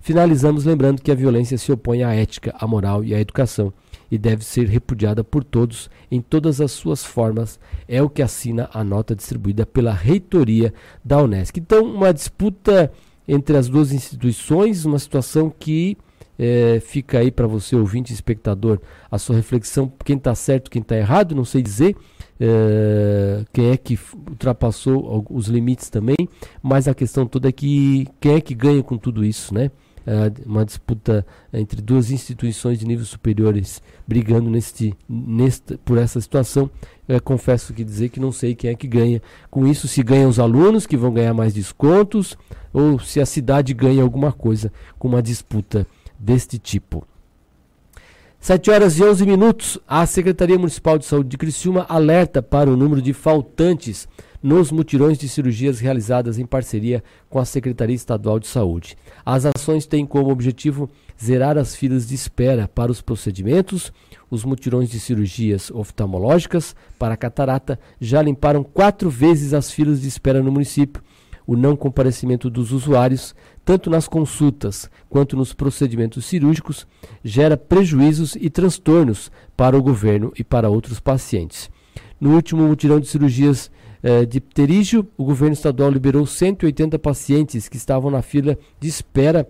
Finalizamos 0.00 0.64
lembrando 0.64 1.02
que 1.02 1.10
a 1.10 1.14
violência 1.14 1.58
se 1.58 1.72
opõe 1.72 2.04
à 2.04 2.14
ética, 2.14 2.54
à 2.58 2.66
moral 2.66 3.04
e 3.04 3.14
à 3.14 3.20
educação 3.20 3.72
e 4.10 4.18
deve 4.18 4.44
ser 4.44 4.66
repudiada 4.66 5.22
por 5.22 5.44
todos 5.44 5.90
em 6.10 6.20
todas 6.20 6.60
as 6.60 6.72
suas 6.72 7.04
formas, 7.04 7.60
é 7.86 8.02
o 8.02 8.08
que 8.08 8.22
assina 8.22 8.68
a 8.72 8.82
nota 8.82 9.14
distribuída 9.14 9.66
pela 9.66 9.92
reitoria 9.92 10.72
da 11.04 11.22
Unesc. 11.22 11.58
Então, 11.58 11.84
uma 11.84 12.12
disputa 12.12 12.90
entre 13.26 13.56
as 13.56 13.68
duas 13.68 13.92
instituições, 13.92 14.84
uma 14.84 14.98
situação 14.98 15.50
que 15.50 15.96
é, 16.38 16.80
fica 16.80 17.18
aí 17.18 17.30
para 17.30 17.46
você, 17.46 17.74
ouvinte 17.74 18.12
espectador, 18.12 18.80
a 19.10 19.18
sua 19.18 19.36
reflexão, 19.36 19.92
quem 20.04 20.16
está 20.16 20.34
certo, 20.34 20.70
quem 20.70 20.80
está 20.80 20.96
errado, 20.96 21.34
não 21.34 21.44
sei 21.44 21.60
dizer, 21.60 21.96
é, 22.38 23.44
quem 23.52 23.70
é 23.70 23.76
que 23.76 23.98
ultrapassou 24.30 25.26
os 25.28 25.48
limites 25.48 25.90
também, 25.90 26.16
mas 26.62 26.86
a 26.86 26.94
questão 26.94 27.26
toda 27.26 27.48
é 27.48 27.52
que 27.52 28.06
quem 28.20 28.34
é 28.34 28.40
que 28.40 28.54
ganha 28.54 28.82
com 28.82 28.96
tudo 28.96 29.24
isso, 29.24 29.52
né? 29.52 29.70
É 30.10 30.32
uma 30.46 30.64
disputa 30.64 31.26
entre 31.52 31.82
duas 31.82 32.10
instituições 32.10 32.78
de 32.78 32.86
níveis 32.86 33.08
superiores 33.08 33.82
brigando 34.06 34.48
neste, 34.48 34.94
neste, 35.06 35.76
por 35.76 35.98
essa 35.98 36.18
situação. 36.18 36.70
Eu 37.06 37.20
confesso 37.20 37.74
que 37.74 37.84
dizer 37.84 38.08
que 38.08 38.18
não 38.18 38.32
sei 38.32 38.54
quem 38.54 38.70
é 38.70 38.74
que 38.74 38.88
ganha. 38.88 39.20
Com 39.50 39.66
isso, 39.66 39.86
se 39.86 40.02
ganham 40.02 40.30
os 40.30 40.38
alunos 40.38 40.86
que 40.86 40.96
vão 40.96 41.12
ganhar 41.12 41.34
mais 41.34 41.52
descontos 41.52 42.38
ou 42.72 42.98
se 42.98 43.20
a 43.20 43.26
cidade 43.26 43.74
ganha 43.74 44.02
alguma 44.02 44.32
coisa 44.32 44.72
com 44.98 45.08
uma 45.08 45.22
disputa 45.22 45.86
deste 46.18 46.58
tipo. 46.58 47.06
7 48.40 48.70
horas 48.70 48.98
e 48.98 49.04
11 49.04 49.26
minutos. 49.26 49.78
A 49.86 50.06
Secretaria 50.06 50.58
Municipal 50.58 50.98
de 50.98 51.04
Saúde 51.04 51.28
de 51.28 51.36
Criciúma 51.36 51.84
alerta 51.86 52.40
para 52.40 52.70
o 52.70 52.76
número 52.78 53.02
de 53.02 53.12
faltantes 53.12 54.08
nos 54.42 54.70
mutirões 54.70 55.18
de 55.18 55.28
cirurgias 55.28 55.80
realizadas 55.80 56.38
em 56.38 56.46
parceria 56.46 57.02
com 57.28 57.38
a 57.38 57.44
Secretaria 57.44 57.96
Estadual 57.96 58.38
de 58.38 58.46
Saúde. 58.46 58.96
As 59.24 59.44
ações 59.44 59.86
têm 59.86 60.06
como 60.06 60.30
objetivo 60.30 60.88
zerar 61.22 61.58
as 61.58 61.74
filas 61.74 62.06
de 62.06 62.14
espera 62.14 62.68
para 62.68 62.92
os 62.92 63.00
procedimentos. 63.00 63.92
Os 64.30 64.44
mutirões 64.44 64.88
de 64.90 65.00
cirurgias 65.00 65.70
oftalmológicas 65.70 66.76
para 66.98 67.16
catarata 67.16 67.78
já 68.00 68.22
limparam 68.22 68.62
quatro 68.62 69.10
vezes 69.10 69.52
as 69.52 69.70
filas 69.70 70.00
de 70.00 70.08
espera 70.08 70.42
no 70.42 70.52
município. 70.52 71.02
o 71.48 71.56
não 71.56 71.74
comparecimento 71.74 72.50
dos 72.50 72.72
usuários, 72.72 73.34
tanto 73.64 73.88
nas 73.88 74.06
consultas 74.06 74.90
quanto 75.08 75.34
nos 75.34 75.54
procedimentos 75.54 76.26
cirúrgicos, 76.26 76.86
gera 77.24 77.56
prejuízos 77.56 78.36
e 78.38 78.50
transtornos 78.50 79.32
para 79.56 79.74
o 79.74 79.82
governo 79.82 80.30
e 80.38 80.44
para 80.44 80.68
outros 80.68 81.00
pacientes. 81.00 81.70
No 82.20 82.34
último 82.34 82.68
mutirão 82.68 83.00
de 83.00 83.06
cirurgias 83.06 83.70
eh, 84.02 84.24
de 84.24 84.40
pterígio, 84.40 85.06
o 85.16 85.24
governo 85.24 85.54
estadual 85.54 85.90
liberou 85.90 86.26
180 86.26 86.98
pacientes 86.98 87.68
que 87.68 87.76
estavam 87.76 88.10
na 88.10 88.22
fila 88.22 88.56
de 88.78 88.88
espera 88.88 89.48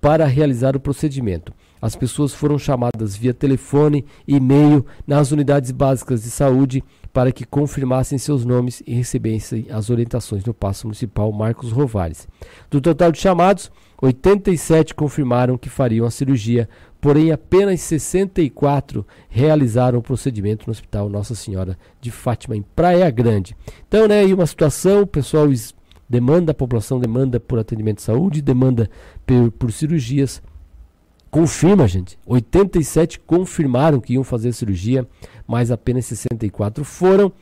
para 0.00 0.24
realizar 0.26 0.74
o 0.76 0.80
procedimento. 0.80 1.52
As 1.80 1.96
pessoas 1.96 2.34
foram 2.34 2.58
chamadas 2.58 3.16
via 3.16 3.32
telefone, 3.32 4.04
e-mail, 4.26 4.84
nas 5.06 5.32
unidades 5.32 5.70
básicas 5.70 6.22
de 6.22 6.30
saúde 6.30 6.84
para 7.12 7.32
que 7.32 7.44
confirmassem 7.44 8.18
seus 8.18 8.44
nomes 8.44 8.82
e 8.86 8.94
recebessem 8.94 9.66
as 9.70 9.90
orientações 9.90 10.44
no 10.44 10.54
Paço 10.54 10.86
Municipal 10.86 11.32
Marcos 11.32 11.72
Rovares. 11.72 12.28
Do 12.70 12.80
total 12.80 13.10
de 13.10 13.18
chamados, 13.18 13.70
87 14.00 14.94
confirmaram 14.94 15.58
que 15.58 15.68
fariam 15.68 16.06
a 16.06 16.10
cirurgia, 16.10 16.68
porém 17.00 17.32
apenas 17.32 17.80
64 17.80 19.06
realizaram 19.28 19.98
o 19.98 20.02
procedimento 20.02 20.66
no 20.66 20.72
Hospital 20.72 21.08
Nossa 21.08 21.34
Senhora 21.34 21.78
de 22.00 22.10
Fátima, 22.10 22.56
em 22.56 22.62
Praia 22.62 23.10
Grande. 23.10 23.56
Então, 23.88 24.06
né, 24.06 24.20
aí 24.20 24.34
uma 24.34 24.46
situação, 24.46 25.02
o 25.02 25.06
pessoal 25.06 25.46
demanda, 26.08 26.52
a 26.52 26.54
população 26.54 27.00
demanda 27.00 27.40
por 27.40 27.58
atendimento 27.58 27.98
de 27.98 28.02
saúde, 28.02 28.42
demanda 28.42 28.90
por, 29.26 29.50
por 29.52 29.72
cirurgias, 29.72 30.42
confirma, 31.30 31.88
gente. 31.88 32.18
87 32.26 33.20
confirmaram 33.20 34.00
que 34.00 34.14
iam 34.14 34.24
fazer 34.24 34.52
cirurgia, 34.52 35.06
mas 35.46 35.70
apenas 35.70 36.04
64 36.06 36.84
foram, 36.84 37.32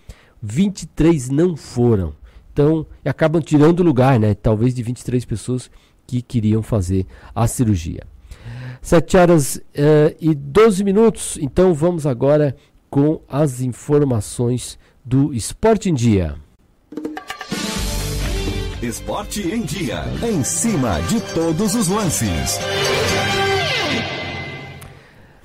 23 0.40 1.30
não 1.30 1.56
foram. 1.56 2.14
Então, 2.52 2.86
acabam 3.04 3.40
tirando 3.40 3.82
lugar, 3.82 4.20
né? 4.20 4.34
Talvez 4.34 4.74
de 4.74 4.82
23 4.82 5.24
pessoas 5.24 5.70
que 6.06 6.22
queriam 6.22 6.62
fazer 6.62 7.06
a 7.34 7.46
cirurgia. 7.46 8.02
7 8.80 9.16
horas 9.16 9.56
uh, 9.56 10.14
e 10.20 10.34
12 10.34 10.84
minutos. 10.84 11.38
Então, 11.40 11.74
vamos 11.74 12.06
agora 12.06 12.56
com 12.90 13.20
as 13.28 13.60
informações 13.60 14.78
do 15.04 15.32
Esporte 15.32 15.90
em 15.90 15.94
Dia. 15.94 16.36
Esporte 18.82 19.42
em 19.42 19.62
Dia. 19.62 20.04
Em 20.22 20.44
cima 20.44 21.00
de 21.02 21.20
todos 21.34 21.74
os 21.74 21.88
lances. 21.88 22.58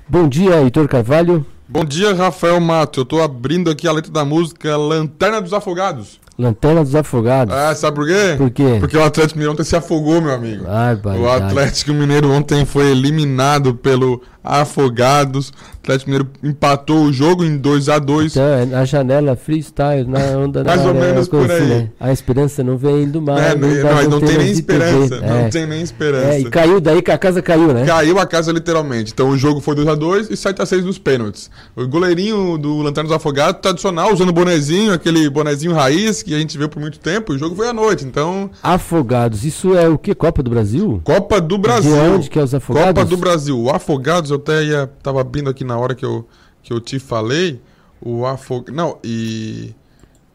Bom 0.08 0.28
dia, 0.28 0.60
Heitor 0.60 0.86
Carvalho. 0.86 1.44
Bom 1.66 1.84
dia, 1.84 2.14
Rafael 2.14 2.60
Mato. 2.60 3.00
Eu 3.00 3.04
tô 3.04 3.20
abrindo 3.20 3.70
aqui 3.70 3.88
a 3.88 3.92
letra 3.92 4.12
da 4.12 4.24
música 4.24 4.76
Lanterna 4.76 5.40
dos 5.40 5.52
Afogados. 5.52 6.20
Lanterna 6.38 6.82
dos 6.82 6.94
Afogados. 6.94 7.54
Ah, 7.54 7.74
sabe 7.74 7.96
por 7.96 8.06
quê? 8.06 8.34
Por 8.36 8.50
quê? 8.50 8.76
Porque 8.80 8.96
o 8.96 9.04
Atlético 9.04 9.38
Mineiro 9.38 9.52
ontem 9.52 9.64
se 9.64 9.76
afogou, 9.76 10.20
meu 10.20 10.32
amigo. 10.32 10.64
Ai, 10.68 10.98
o 11.16 11.28
Atlético 11.30 11.92
Mineiro 11.92 12.30
ontem 12.32 12.64
foi 12.64 12.90
eliminado 12.90 13.74
pelo 13.74 14.20
Afogados. 14.42 15.52
O 15.84 15.92
Atlético 15.92 16.10
Mineiro 16.10 16.30
empatou 16.42 17.04
o 17.04 17.12
jogo 17.12 17.44
em 17.44 17.58
2 17.58 17.90
a 17.90 17.98
2 17.98 18.32
então, 18.36 18.42
é 18.42 18.64
na 18.64 18.84
janela 18.86 19.36
freestyle, 19.36 20.08
na 20.08 20.18
onda 20.38 20.64
Mais 20.64 20.80
na 20.80 20.88
ou 20.88 20.94
menos 20.94 21.28
por 21.28 21.50
aí. 21.50 21.60
né? 21.66 21.90
A 22.00 22.10
esperança 22.10 22.64
não 22.64 22.78
vem 22.78 23.06
do 23.06 23.20
mar. 23.20 23.38
É, 23.38 23.54
não, 23.54 23.68
dá 23.82 24.02
não, 24.04 24.10
não 24.12 24.20
tem 24.20 24.38
nem 24.38 24.50
esperança. 24.50 25.16
TV. 25.16 25.26
Não 25.26 25.36
É. 25.40 25.48
tem 25.50 25.66
nem 25.66 25.82
esperança. 25.82 26.26
É, 26.28 26.40
e 26.40 26.44
caiu 26.48 26.80
daí 26.80 27.02
que 27.02 27.10
a 27.10 27.18
casa 27.18 27.42
caiu, 27.42 27.74
né? 27.74 27.84
Caiu 27.84 28.18
a 28.18 28.24
casa 28.26 28.50
literalmente. 28.50 29.12
Então 29.12 29.28
o 29.28 29.36
jogo 29.36 29.60
foi 29.60 29.74
2x2 29.74 30.30
e 30.30 30.34
7x6 30.36 30.84
nos 30.84 30.98
pênaltis. 30.98 31.50
O 31.76 31.86
goleirinho 31.86 32.56
do 32.56 32.78
Lanterna 32.80 33.08
dos 33.08 33.16
Afogados, 33.16 33.60
tradicional, 33.60 34.10
usando 34.10 34.32
bonezinho, 34.32 34.90
aquele 34.94 35.28
bonezinho 35.28 35.74
raiz 35.74 36.22
que 36.22 36.34
a 36.34 36.38
gente 36.38 36.56
viu 36.56 36.68
por 36.70 36.80
muito 36.80 36.98
tempo. 36.98 37.34
E 37.34 37.36
o 37.36 37.38
jogo 37.38 37.54
foi 37.54 37.68
à 37.68 37.74
noite. 37.74 38.06
Então, 38.06 38.48
Afogados, 38.62 39.44
isso 39.44 39.76
é 39.76 39.86
o 39.86 39.98
que? 39.98 40.14
Copa 40.14 40.42
do 40.42 40.48
Brasil? 40.50 41.02
Copa 41.04 41.42
do 41.42 41.58
Brasil. 41.58 41.92
De 41.92 41.98
onde 42.00 42.30
que 42.30 42.38
é 42.38 42.42
os 42.42 42.54
Afogados? 42.54 42.88
Copa 42.88 43.04
do 43.04 43.16
Brasil. 43.18 43.60
O 43.60 43.68
Afogados, 43.70 44.30
eu 44.30 44.36
até 44.36 44.64
ia, 44.64 44.90
tava 45.02 45.20
abrindo 45.20 45.50
aqui 45.50 45.62
na 45.62 45.73
hora 45.78 45.94
que 45.94 46.04
eu, 46.04 46.26
que 46.62 46.72
eu 46.72 46.80
te 46.80 46.98
falei. 46.98 47.60
O 48.00 48.26
Afogados. 48.26 48.74
Não, 48.74 48.98
e. 49.02 49.74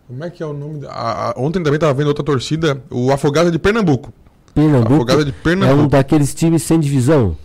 Como 0.08 0.24
é 0.24 0.30
que 0.30 0.42
é 0.42 0.46
o 0.46 0.54
nome? 0.54 0.80
Da... 0.80 0.90
a- 0.92 1.30
a- 1.30 1.34
ontem 1.38 1.62
também 1.62 1.80
tava 1.80 1.94
vendo 1.94 2.08
outra 2.08 2.24
torcida. 2.24 2.82
O 2.90 3.12
Afogados 3.12 3.50
é 3.50 3.52
de 3.52 3.60
Pernambuco. 3.60 4.12
Pernambuco. 4.56 4.94
Afogado 4.96 5.24
de 5.24 5.32
É 5.32 5.34
Pernambuco. 5.44 5.82
um 5.84 5.88
daqueles 5.88 6.34
times 6.34 6.64
sem 6.64 6.80
divisão. 6.80 7.38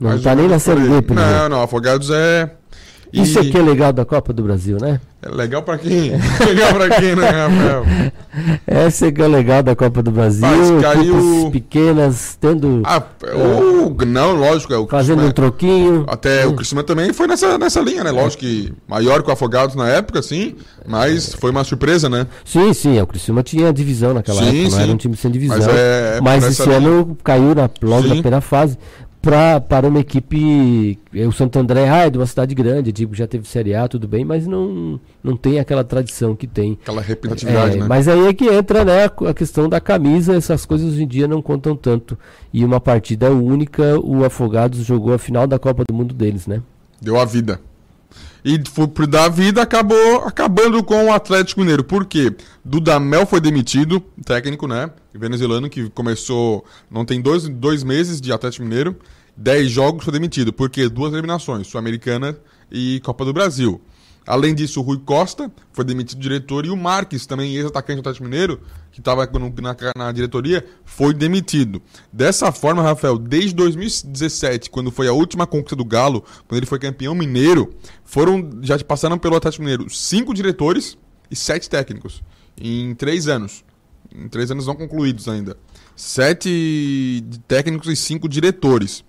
Não 0.00 0.18
tá 0.20 0.30
ou 0.30 0.36
nem 0.36 0.48
na 0.48 0.58
Série 0.58 0.80
Pernambuco. 0.80 1.14
Não, 1.14 1.48
não, 1.50 1.62
Afogados 1.62 2.08
é. 2.10 2.50
E- 3.12 3.22
Isso 3.22 3.38
aqui 3.38 3.56
é 3.56 3.62
legal 3.62 3.92
da 3.92 4.04
Copa 4.04 4.32
do 4.32 4.42
Brasil, 4.42 4.76
né? 4.80 5.00
É 5.20 5.28
legal 5.28 5.62
pra 5.62 5.76
quem? 5.76 6.12
legal 6.46 6.74
pra 6.74 6.90
quem, 7.00 7.16
né, 7.16 7.28
Rafael? 7.28 7.84
Essa 8.66 9.06
é 9.08 9.12
que 9.12 9.20
é 9.20 9.26
legal 9.26 9.62
da 9.64 9.74
Copa 9.74 10.00
do 10.00 10.12
Brasil. 10.12 10.46
Mas 10.46 10.80
caiu- 10.82 11.50
pequenas 11.50 12.38
tendo. 12.40 12.82
Ah, 12.84 13.02
o... 13.34 14.04
Não, 14.06 14.32
lógico, 14.36 14.72
é 14.72 14.78
o 14.78 14.86
Fazendo 14.86 15.16
Criciúma- 15.16 15.28
um 15.28 15.32
troquinho. 15.32 16.04
Até 16.08 16.46
o 16.46 16.54
Criciúma 16.54 16.84
também 16.84 17.12
foi 17.12 17.26
nessa, 17.26 17.58
nessa 17.58 17.80
linha, 17.80 18.04
né? 18.04 18.12
Lógico 18.12 18.42
que 18.42 18.72
maior 18.86 19.22
que 19.24 19.28
o 19.28 19.32
Afogados 19.32 19.74
na 19.74 19.88
época, 19.88 20.22
sim, 20.22 20.54
mas 20.86 21.34
foi 21.34 21.50
uma 21.50 21.64
surpresa, 21.64 22.08
né? 22.08 22.26
Sim, 22.44 22.72
sim, 22.72 23.00
o 23.00 23.06
Criciúma 23.06 23.42
tinha 23.42 23.72
divisão 23.72 24.14
naquela 24.14 24.40
Sim, 24.40 24.60
época, 24.60 24.70
não 24.70 24.78
era 24.78 24.86
sim. 24.86 24.92
um 24.94 24.96
time 24.96 25.16
sem 25.16 25.30
divisão. 25.32 25.56
Mas 25.58 25.66
é- 25.68 26.16
é 26.16 26.20
Mas 26.20 26.44
esse 26.44 26.70
ano 26.70 27.18
caiu 27.24 27.54
na, 27.56 27.68
logo 27.82 28.02
na 28.02 28.02
Sim. 28.02 28.08
primeira 28.22 28.40
fase 28.40 28.78
pra, 29.28 29.60
para 29.60 29.86
uma 29.86 30.00
equipe. 30.00 30.98
eh, 31.14 31.26
O 31.26 31.32
Santo 31.32 31.58
André 31.58 31.86
ah, 31.88 32.06
é 32.06 32.10
de 32.10 32.16
uma 32.16 32.26
cidade 32.26 32.54
grande, 32.54 32.92
tipo, 32.92 33.14
já 33.14 33.26
teve 33.26 33.46
Série 33.46 33.74
A, 33.74 33.86
tudo 33.86 34.08
bem, 34.08 34.24
mas 34.24 34.46
não, 34.46 34.98
não 35.22 35.36
tem 35.36 35.60
aquela 35.60 35.84
tradição 35.84 36.34
que 36.34 36.46
tem. 36.46 36.78
Aquela 36.82 37.02
representatividade, 37.02 37.76
É, 37.76 37.80
né? 37.80 37.86
Mas 37.86 38.08
aí 38.08 38.26
é 38.26 38.32
que 38.32 38.46
entra 38.46 38.84
né, 38.86 39.04
a 39.04 39.34
questão 39.34 39.68
da 39.68 39.80
camisa, 39.80 40.34
essas 40.34 40.64
coisas 40.64 40.94
hoje 40.94 41.02
em 41.02 41.06
dia 41.06 41.28
não 41.28 41.42
contam 41.42 41.76
tanto. 41.76 42.18
E 42.52 42.64
uma 42.64 42.80
partida 42.80 43.30
única, 43.30 44.00
o 44.00 44.24
Afogados 44.24 44.78
jogou 44.84 45.12
a 45.12 45.18
final 45.18 45.46
da 45.46 45.58
Copa 45.58 45.84
do 45.86 45.94
Mundo 45.94 46.14
deles, 46.14 46.46
né? 46.46 46.62
Deu 47.00 47.20
a 47.20 47.26
vida. 47.26 47.60
E 48.42 48.58
foi 48.70 48.86
por 48.86 49.06
dar 49.06 49.24
a 49.24 49.28
vida, 49.28 49.60
acabou 49.60 50.22
acabando 50.24 50.82
com 50.82 51.04
o 51.06 51.12
Atlético 51.12 51.60
Mineiro. 51.60 51.84
Por 51.84 52.06
quê? 52.06 52.34
Dudamel 52.64 53.26
foi 53.26 53.40
demitido, 53.40 54.00
técnico, 54.24 54.66
né? 54.66 54.90
Venezuelano 55.12 55.68
que 55.68 55.90
começou. 55.90 56.64
Não 56.90 57.04
tem 57.04 57.20
dois, 57.20 57.46
dois 57.48 57.84
meses 57.84 58.20
de 58.20 58.32
Atlético 58.32 58.64
Mineiro. 58.64 58.96
Dez 59.40 59.70
jogos 59.70 60.02
foi 60.02 60.12
demitido. 60.12 60.52
Por 60.52 60.68
quê? 60.68 60.88
Duas 60.88 61.12
eliminações, 61.12 61.68
Sul-Americana 61.68 62.36
e 62.72 62.98
Copa 63.04 63.24
do 63.24 63.32
Brasil. 63.32 63.80
Além 64.26 64.52
disso, 64.52 64.80
o 64.80 64.82
Rui 64.82 64.98
Costa 64.98 65.48
foi 65.72 65.84
demitido 65.84 66.18
diretor 66.18 66.66
e 66.66 66.70
o 66.70 66.76
Marques, 66.76 67.24
também 67.24 67.54
ex-atacante 67.54 67.98
do 67.98 68.00
Atlético 68.00 68.24
Mineiro, 68.24 68.60
que 68.90 68.98
estava 68.98 69.24
na, 69.24 69.76
na 69.96 70.10
diretoria, 70.10 70.66
foi 70.84 71.14
demitido. 71.14 71.80
Dessa 72.12 72.50
forma, 72.50 72.82
Rafael, 72.82 73.16
desde 73.16 73.54
2017, 73.54 74.70
quando 74.70 74.90
foi 74.90 75.06
a 75.06 75.12
última 75.12 75.46
conquista 75.46 75.76
do 75.76 75.84
Galo, 75.84 76.24
quando 76.48 76.58
ele 76.58 76.66
foi 76.66 76.80
campeão 76.80 77.14
mineiro, 77.14 77.72
foram 78.04 78.50
já 78.60 78.76
passaram 78.80 79.16
pelo 79.16 79.36
Atlético 79.36 79.62
Mineiro 79.62 79.88
cinco 79.88 80.34
diretores 80.34 80.98
e 81.30 81.36
sete 81.36 81.70
técnicos 81.70 82.24
em 82.60 82.92
três 82.96 83.28
anos. 83.28 83.64
Em 84.12 84.28
três 84.28 84.50
anos 84.50 84.66
não 84.66 84.74
concluídos 84.74 85.28
ainda. 85.28 85.56
Sete 85.94 87.24
técnicos 87.46 87.88
e 87.88 87.94
cinco 87.94 88.28
diretores. 88.28 89.04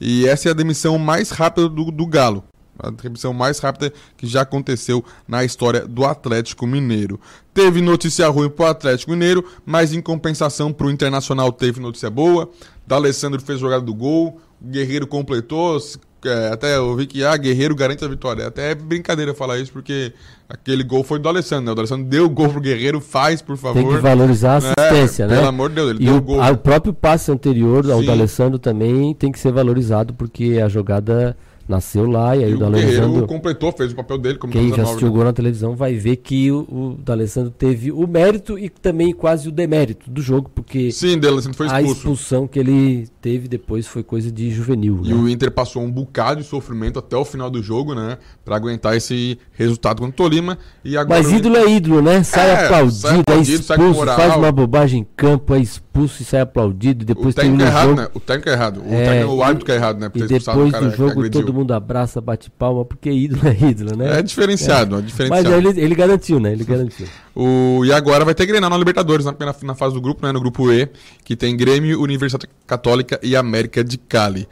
E 0.00 0.26
essa 0.26 0.48
é 0.48 0.52
a 0.52 0.54
demissão 0.54 0.96
mais 0.98 1.30
rápida 1.30 1.68
do, 1.68 1.90
do 1.90 2.06
Galo. 2.06 2.42
A 2.78 2.88
demissão 2.88 3.34
mais 3.34 3.58
rápida 3.58 3.92
que 4.16 4.26
já 4.26 4.40
aconteceu 4.40 5.04
na 5.28 5.44
história 5.44 5.86
do 5.86 6.06
Atlético 6.06 6.66
Mineiro. 6.66 7.20
Teve 7.52 7.82
notícia 7.82 8.26
ruim 8.28 8.48
pro 8.48 8.64
Atlético 8.64 9.10
Mineiro, 9.10 9.44
mas 9.66 9.92
em 9.92 10.00
compensação 10.00 10.72
pro 10.72 10.90
Internacional 10.90 11.52
teve 11.52 11.78
notícia 11.78 12.08
boa. 12.08 12.48
D'Alessandro 12.86 13.42
fez 13.42 13.60
jogada 13.60 13.84
do 13.84 13.92
gol, 13.92 14.40
o 14.49 14.49
Guerreiro 14.62 15.06
completou. 15.06 15.78
é, 16.24 16.48
até 16.52 16.76
eu 16.76 16.94
vi 16.96 17.06
que 17.06 17.24
ah, 17.24 17.36
Guerreiro 17.36 17.74
garante 17.74 18.04
a 18.04 18.08
vitória. 18.08 18.46
Até 18.46 18.72
é 18.72 18.74
brincadeira 18.74 19.32
falar 19.34 19.58
isso, 19.58 19.72
porque 19.72 20.12
aquele 20.48 20.82
gol 20.84 21.02
foi 21.02 21.18
do 21.18 21.28
Alessandro, 21.28 21.64
né? 21.66 21.72
O 21.72 21.78
Alessandro 21.78 22.04
deu 22.06 22.26
o 22.26 22.28
gol 22.30 22.48
pro 22.50 22.60
Guerreiro, 22.60 23.00
faz, 23.00 23.40
por 23.40 23.56
favor. 23.56 23.80
Tem 23.82 23.88
que 23.88 23.96
valorizar 24.02 24.54
a 24.54 24.56
assistência, 24.58 25.24
É, 25.24 25.26
né? 25.28 25.36
Pelo 25.36 25.48
amor 25.48 25.68
de 25.70 25.76
Deus, 25.76 25.90
ele 25.90 26.02
e 26.02 26.04
deu 26.06 26.14
o, 26.14 26.18
o 26.18 26.20
gol. 26.20 26.42
a- 26.42 26.50
o 26.50 26.56
próprio 26.58 26.92
passe 26.92 27.30
anterior 27.32 27.90
ao 27.90 28.00
Sim. 28.00 28.04
do 28.06 28.10
Alessandro 28.12 28.58
também 28.58 29.14
tem 29.14 29.32
que 29.32 29.38
ser 29.38 29.52
valorizado, 29.52 30.12
porque 30.12 30.60
a 30.62 30.68
jogada 30.68 31.36
nasceu 31.70 32.04
lá 32.10 32.36
e 32.36 32.44
aí 32.44 32.50
E 32.50 32.54
o 32.54 32.56
o 32.56 32.58
do 32.58 32.70
Guerreiro 32.70 33.04
Alessandro. 33.04 33.26
completou, 33.26 33.72
fez 33.72 33.92
o 33.92 33.96
papel 33.96 34.18
dele 34.18 34.38
como 34.38 34.52
Quem 34.52 34.68
já 34.74 34.82
assistiu 34.82 35.06
o 35.06 35.10
nova, 35.10 35.16
gol 35.16 35.24
na 35.24 35.32
televisão 35.32 35.74
vai 35.76 35.94
ver 35.94 36.16
que 36.16 36.50
o, 36.50 36.58
o 36.70 36.96
D'Alessandro 37.02 37.50
teve 37.50 37.90
o 37.92 38.06
mérito 38.06 38.58
e 38.58 38.68
também 38.68 39.12
quase 39.14 39.48
o 39.48 39.52
demérito 39.52 40.10
do 40.10 40.20
jogo, 40.20 40.50
porque 40.54 40.90
Sim, 40.92 41.18
D'Alessandro 41.18 41.56
foi 41.56 41.68
a 41.68 41.80
expulso. 41.80 41.98
expulsão 42.00 42.46
que 42.48 42.58
ele 42.58 43.08
teve 43.22 43.48
depois 43.48 43.86
foi 43.86 44.02
coisa 44.02 44.30
de 44.30 44.50
juvenil. 44.50 45.00
E 45.04 45.08
né? 45.08 45.14
o 45.14 45.28
Inter 45.28 45.50
passou 45.50 45.82
um 45.82 45.90
bocado 45.90 46.40
de 46.42 46.46
sofrimento 46.46 46.98
até 46.98 47.16
o 47.16 47.24
final 47.24 47.48
do 47.48 47.62
jogo, 47.62 47.94
né? 47.94 48.18
Pra 48.44 48.56
aguentar 48.56 48.96
esse 48.96 49.38
resultado 49.52 50.00
contra 50.00 50.10
o 50.12 50.16
Tolima. 50.28 50.58
E 50.84 50.96
agora 50.96 51.22
Mas 51.22 51.32
ídolo 51.32 51.56
é 51.56 51.70
ídolo, 51.70 52.02
né? 52.02 52.22
Sai 52.22 52.48
É, 52.50 52.64
aplaudido, 52.64 52.96
sai 53.00 53.16
é 53.16 53.20
aplaudido, 53.20 53.62
sai 53.62 53.76
com 53.76 53.82
expulso, 53.84 54.00
moral. 54.00 54.16
faz 54.16 54.36
uma 54.36 54.50
bobagem 54.52 55.00
em 55.02 55.06
campo, 55.16 55.54
é 55.54 55.60
expulso. 55.60 55.89
Expulso 55.90 56.22
e 56.22 56.24
sai 56.24 56.40
aplaudido. 56.40 57.04
Depois 57.04 57.34
o 57.34 57.36
técnico 57.36 57.58
tem 57.58 57.66
é 57.66 57.70
errado, 57.70 57.88
jogo... 57.88 58.00
né? 58.00 58.08
O 58.14 58.20
técnico 58.20 58.48
é 58.48 58.52
errado. 58.52 58.82
O, 58.82 58.94
É, 58.94 59.04
técnico, 59.04 59.32
o 59.32 59.42
árbitro 59.42 59.66
que 59.66 59.72
é 59.72 59.74
errado, 59.74 60.00
né? 60.00 60.08
por 60.08 60.18
E 60.18 60.26
depois 60.26 60.72
do 60.72 60.90
jogo 60.96 61.30
todo 61.30 61.52
mundo 61.52 61.74
abraça, 61.74 62.20
bate 62.20 62.50
palma, 62.50 62.84
porque 62.84 63.10
ídolo 63.10 63.42
é 63.48 63.70
ídolo, 63.70 63.96
né? 63.96 64.18
É 64.18 64.22
diferenciado, 64.22 64.98
é 64.98 65.02
diferenciado. 65.02 65.50
Mas 65.50 65.66
ele, 65.66 65.80
ele 65.80 65.94
garantiu, 65.94 66.40
né? 66.40 66.52
Ele 66.52 66.64
garantiu. 66.64 67.06
O, 67.34 67.84
e 67.84 67.92
agora 67.92 68.24
vai 68.24 68.34
ter 68.34 68.46
Grenal 68.46 68.70
na 68.70 68.78
Libertadores, 68.78 69.26
na, 69.26 69.32
na, 69.32 69.54
na 69.62 69.74
fase 69.74 69.94
do 69.94 70.00
grupo, 70.00 70.24
né? 70.24 70.32
No 70.32 70.40
grupo 70.40 70.72
E, 70.72 70.88
que 71.24 71.36
tem 71.36 71.56
Grêmio, 71.56 72.00
Universidade 72.00 72.48
Católica 72.66 73.18
e 73.22 73.36
América 73.36 73.82
de 73.82 73.98
Cali. 73.98 74.48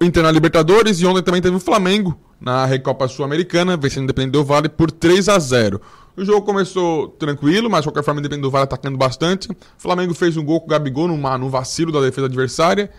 Inter 0.00 0.22
na 0.22 0.30
Libertadores 0.30 1.00
e 1.00 1.06
ontem 1.06 1.22
também 1.22 1.40
teve 1.40 1.56
o 1.56 1.60
Flamengo 1.60 2.18
na 2.38 2.66
Recopa 2.66 3.08
Sul-Americana, 3.08 3.78
vencendo 3.78 4.02
o 4.02 4.04
Independente 4.04 4.32
do 4.32 4.44
Vale 4.44 4.68
por 4.68 4.90
3 4.90 5.28
a 5.30 5.38
0 5.38 5.80
O 6.16 6.24
jogo 6.24 6.46
começou 6.46 7.08
tranquilo, 7.08 7.68
mas 7.68 7.82
de 7.82 7.88
qualquer 7.88 8.02
forma 8.02 8.18
o 8.18 8.20
Independente 8.20 8.42
do 8.42 8.50
Vale 8.50 8.64
atacando 8.64 8.96
bastante. 8.96 9.50
O 9.50 9.56
Flamengo 9.76 10.14
fez 10.14 10.36
um 10.36 10.44
gol 10.44 10.60
com 10.60 10.66
o 10.66 10.70
Gabigol 10.70 11.08
numa, 11.08 11.36
num 11.36 11.50
vacilo 11.50 11.92
da 11.92 12.00
defesa 12.00 12.26
adversária. 12.26 12.90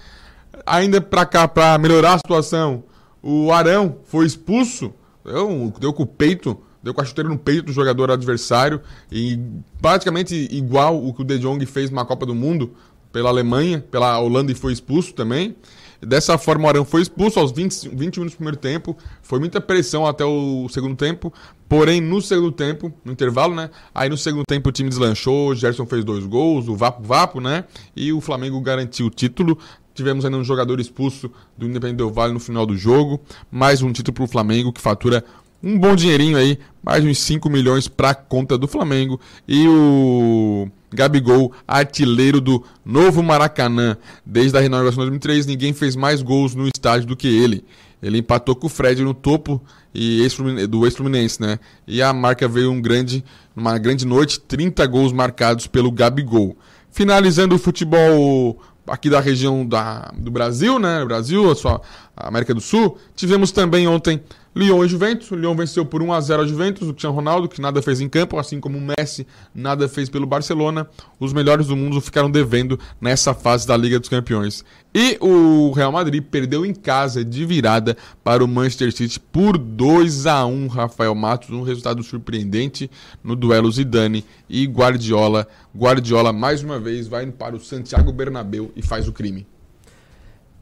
Ainda 0.66 1.02
pra 1.02 1.26
cá, 1.26 1.48
pra 1.48 1.78
melhorar 1.80 2.14
a 2.14 2.18
situação, 2.20 2.84
o 3.22 3.52
Arão 3.52 3.98
foi 4.06 4.26
expulso, 4.26 4.94
deu, 5.26 5.74
deu 5.80 5.94
com 5.94 6.04
o 6.04 6.08
peito, 6.08 6.58
deu 6.82 6.94
com 6.94 7.02
a 7.02 7.06
chuteira 7.06 7.30
no 7.30 7.38
peito 7.38 7.66
do 7.66 7.74
jogador 7.74 8.12
adversário, 8.12 8.82
e 9.12 9.40
praticamente 9.82 10.48
igual 10.52 11.04
o 11.04 11.14
que 11.14 11.22
o 11.22 11.26
De 11.26 11.40
Jong 11.40 11.66
fez 11.66 11.90
na 11.90 12.06
Copa 12.06 12.26
do 12.26 12.36
Mundo 12.36 12.72
pela 13.12 13.30
Alemanha, 13.30 13.84
pela 13.92 14.20
Holanda 14.20 14.52
e 14.52 14.56
foi 14.56 14.74
expulso 14.74 15.14
também. 15.14 15.56
Dessa 16.02 16.38
forma, 16.38 16.66
o 16.66 16.70
Arão 16.70 16.86
foi 16.86 17.02
expulso 17.02 17.40
aos 17.40 17.52
20, 17.52 17.90
20 17.90 18.18
minutos 18.18 18.34
do 18.34 18.38
primeiro 18.38 18.58
tempo. 18.58 18.96
Foi 19.22 19.40
muita 19.40 19.60
pressão 19.60 20.06
até 20.06 20.24
o 20.24 20.68
segundo 20.70 20.96
tempo. 20.96 21.34
Porém, 21.68 22.00
no 22.00 22.22
segundo 22.22 22.52
tempo, 22.52 22.94
no 23.04 23.12
intervalo, 23.12 23.54
né? 23.54 23.70
Aí 23.94 24.10
no 24.10 24.18
segundo 24.18 24.44
tempo 24.48 24.70
o 24.70 24.72
time 24.72 24.90
deslanchou, 24.90 25.50
o 25.50 25.56
Gerson 25.56 25.86
fez 25.86 26.04
dois 26.06 26.26
gols, 26.26 26.68
o 26.68 26.76
Vapo 26.76 27.04
Vapo, 27.04 27.42
né? 27.42 27.66
E 27.96 28.14
o 28.14 28.22
Flamengo 28.22 28.60
garantiu 28.62 29.08
o 29.08 29.10
título. 29.10 29.58
Tivemos 29.94 30.24
ainda 30.24 30.38
um 30.38 30.44
jogador 30.44 30.80
expulso 30.80 31.32
do 31.58 31.66
Independente 31.66 31.98
Del 31.98 32.12
Vale 32.12 32.32
no 32.32 32.40
final 32.40 32.66
do 32.66 32.78
jogo. 32.78 33.20
Mais 33.50 33.82
um 33.82 33.92
título 33.92 34.14
para 34.14 34.24
o 34.26 34.28
Flamengo, 34.28 34.72
que 34.72 34.80
fatura 34.80 35.26
um 35.62 35.78
bom 35.78 35.96
dinheirinho 35.96 36.38
aí, 36.38 36.60
mais 36.84 37.04
uns 37.04 37.20
5 37.20 37.50
milhões 37.50 37.88
para 37.88 38.14
conta 38.14 38.58
do 38.58 38.68
Flamengo. 38.68 39.20
E 39.48 39.68
o 39.68 40.70
Gabigol, 40.92 41.52
artilheiro 41.68 42.40
do 42.40 42.64
novo 42.86 43.24
Maracanã. 43.24 43.98
Desde 44.26 44.58
a 44.58 44.62
renovação 44.62 45.04
de 45.04 45.10
2003, 45.10 45.46
ninguém 45.46 45.74
fez 45.74 45.96
mais 45.96 46.22
gols 46.22 46.54
no 46.56 46.68
estádio 46.68 47.08
do 47.08 47.16
que 47.16 47.28
ele. 47.28 47.66
Ele 48.02 48.20
empatou 48.20 48.56
com 48.56 48.68
o 48.68 48.70
Fred 48.70 49.04
no 49.04 49.14
topo 49.14 49.62
e 49.94 50.22
ex 50.22 50.38
do 50.70 50.86
ex-Fluminense, 50.86 51.42
né? 51.42 51.60
E 51.88 52.02
a 52.02 52.14
marca 52.14 52.48
veio 52.48 52.72
um 52.72 52.80
grande, 52.80 53.24
uma 53.56 53.78
grande 53.80 54.06
noite, 54.06 54.40
30 54.40 54.86
gols 54.86 55.12
marcados 55.12 55.66
pelo 55.66 55.92
Gabigol. 55.92 56.56
Finalizando 56.92 57.56
o 57.56 57.60
futebol 57.60 58.62
aqui 58.88 59.10
da 59.10 59.20
região 59.20 59.66
da, 59.66 60.12
do 60.16 60.32
Brasil, 60.32 60.80
né? 60.80 61.04
Brasil, 61.04 61.52
a 62.16 62.28
América 62.28 62.54
do 62.54 62.62
Sul. 62.62 62.98
Tivemos 63.16 63.52
também 63.52 63.88
ontem 63.88 64.22
Lyon 64.58 64.84
e 64.84 64.88
Juventus. 64.88 65.30
O 65.30 65.36
Lyon 65.36 65.56
venceu 65.56 65.86
por 65.86 66.02
1 66.02 66.12
a 66.12 66.20
0 66.20 66.42
a 66.42 66.48
Juventus, 66.48 66.88
o 66.88 66.92
Cristiano 66.92 67.16
Ronaldo, 67.16 67.48
que 67.48 67.62
nada 67.62 67.82
fez 67.82 68.02
em 68.02 68.10
campo, 68.10 68.40
assim 68.40 68.60
como 68.60 68.78
o 68.78 68.82
Messi 68.82 69.28
nada 69.54 69.88
fez 69.88 70.10
pelo 70.10 70.26
Barcelona. 70.26 70.88
Os 71.20 71.32
melhores 71.32 71.68
do 71.68 71.76
mundo 71.76 72.02
ficaram 72.02 72.30
devendo 72.30 72.80
nessa 73.00 73.34
fase 73.34 73.68
da 73.68 73.78
Liga 73.78 74.00
dos 74.00 74.10
Campeões. 74.10 74.66
E 74.94 75.16
o 75.22 75.72
Real 75.72 75.92
Madrid 75.92 76.24
perdeu 76.24 76.66
em 76.66 76.74
casa 76.74 77.24
de 77.24 77.46
virada 77.46 77.96
para 78.24 78.44
o 78.44 78.48
Manchester 78.48 78.92
City 78.92 79.20
por 79.20 79.58
2 79.58 80.26
a 80.26 80.44
1 80.46 80.68
Rafael 80.68 81.14
Matos, 81.14 81.52
um 81.52 81.62
resultado 81.62 82.02
surpreendente 82.02 82.90
no 83.24 83.36
duelo 83.36 83.72
Zidane 83.72 84.26
e 84.50 84.66
Guardiola. 84.66 85.48
Guardiola 85.76 86.34
mais 86.34 86.64
uma 86.64 86.80
vez 86.80 87.08
vai 87.08 87.28
para 87.28 87.56
o 87.56 87.60
Santiago 87.60 88.12
Bernabéu 88.12 88.72
e 88.76 88.82
faz 88.82 89.08
o 89.08 89.14
crime. 89.14 89.46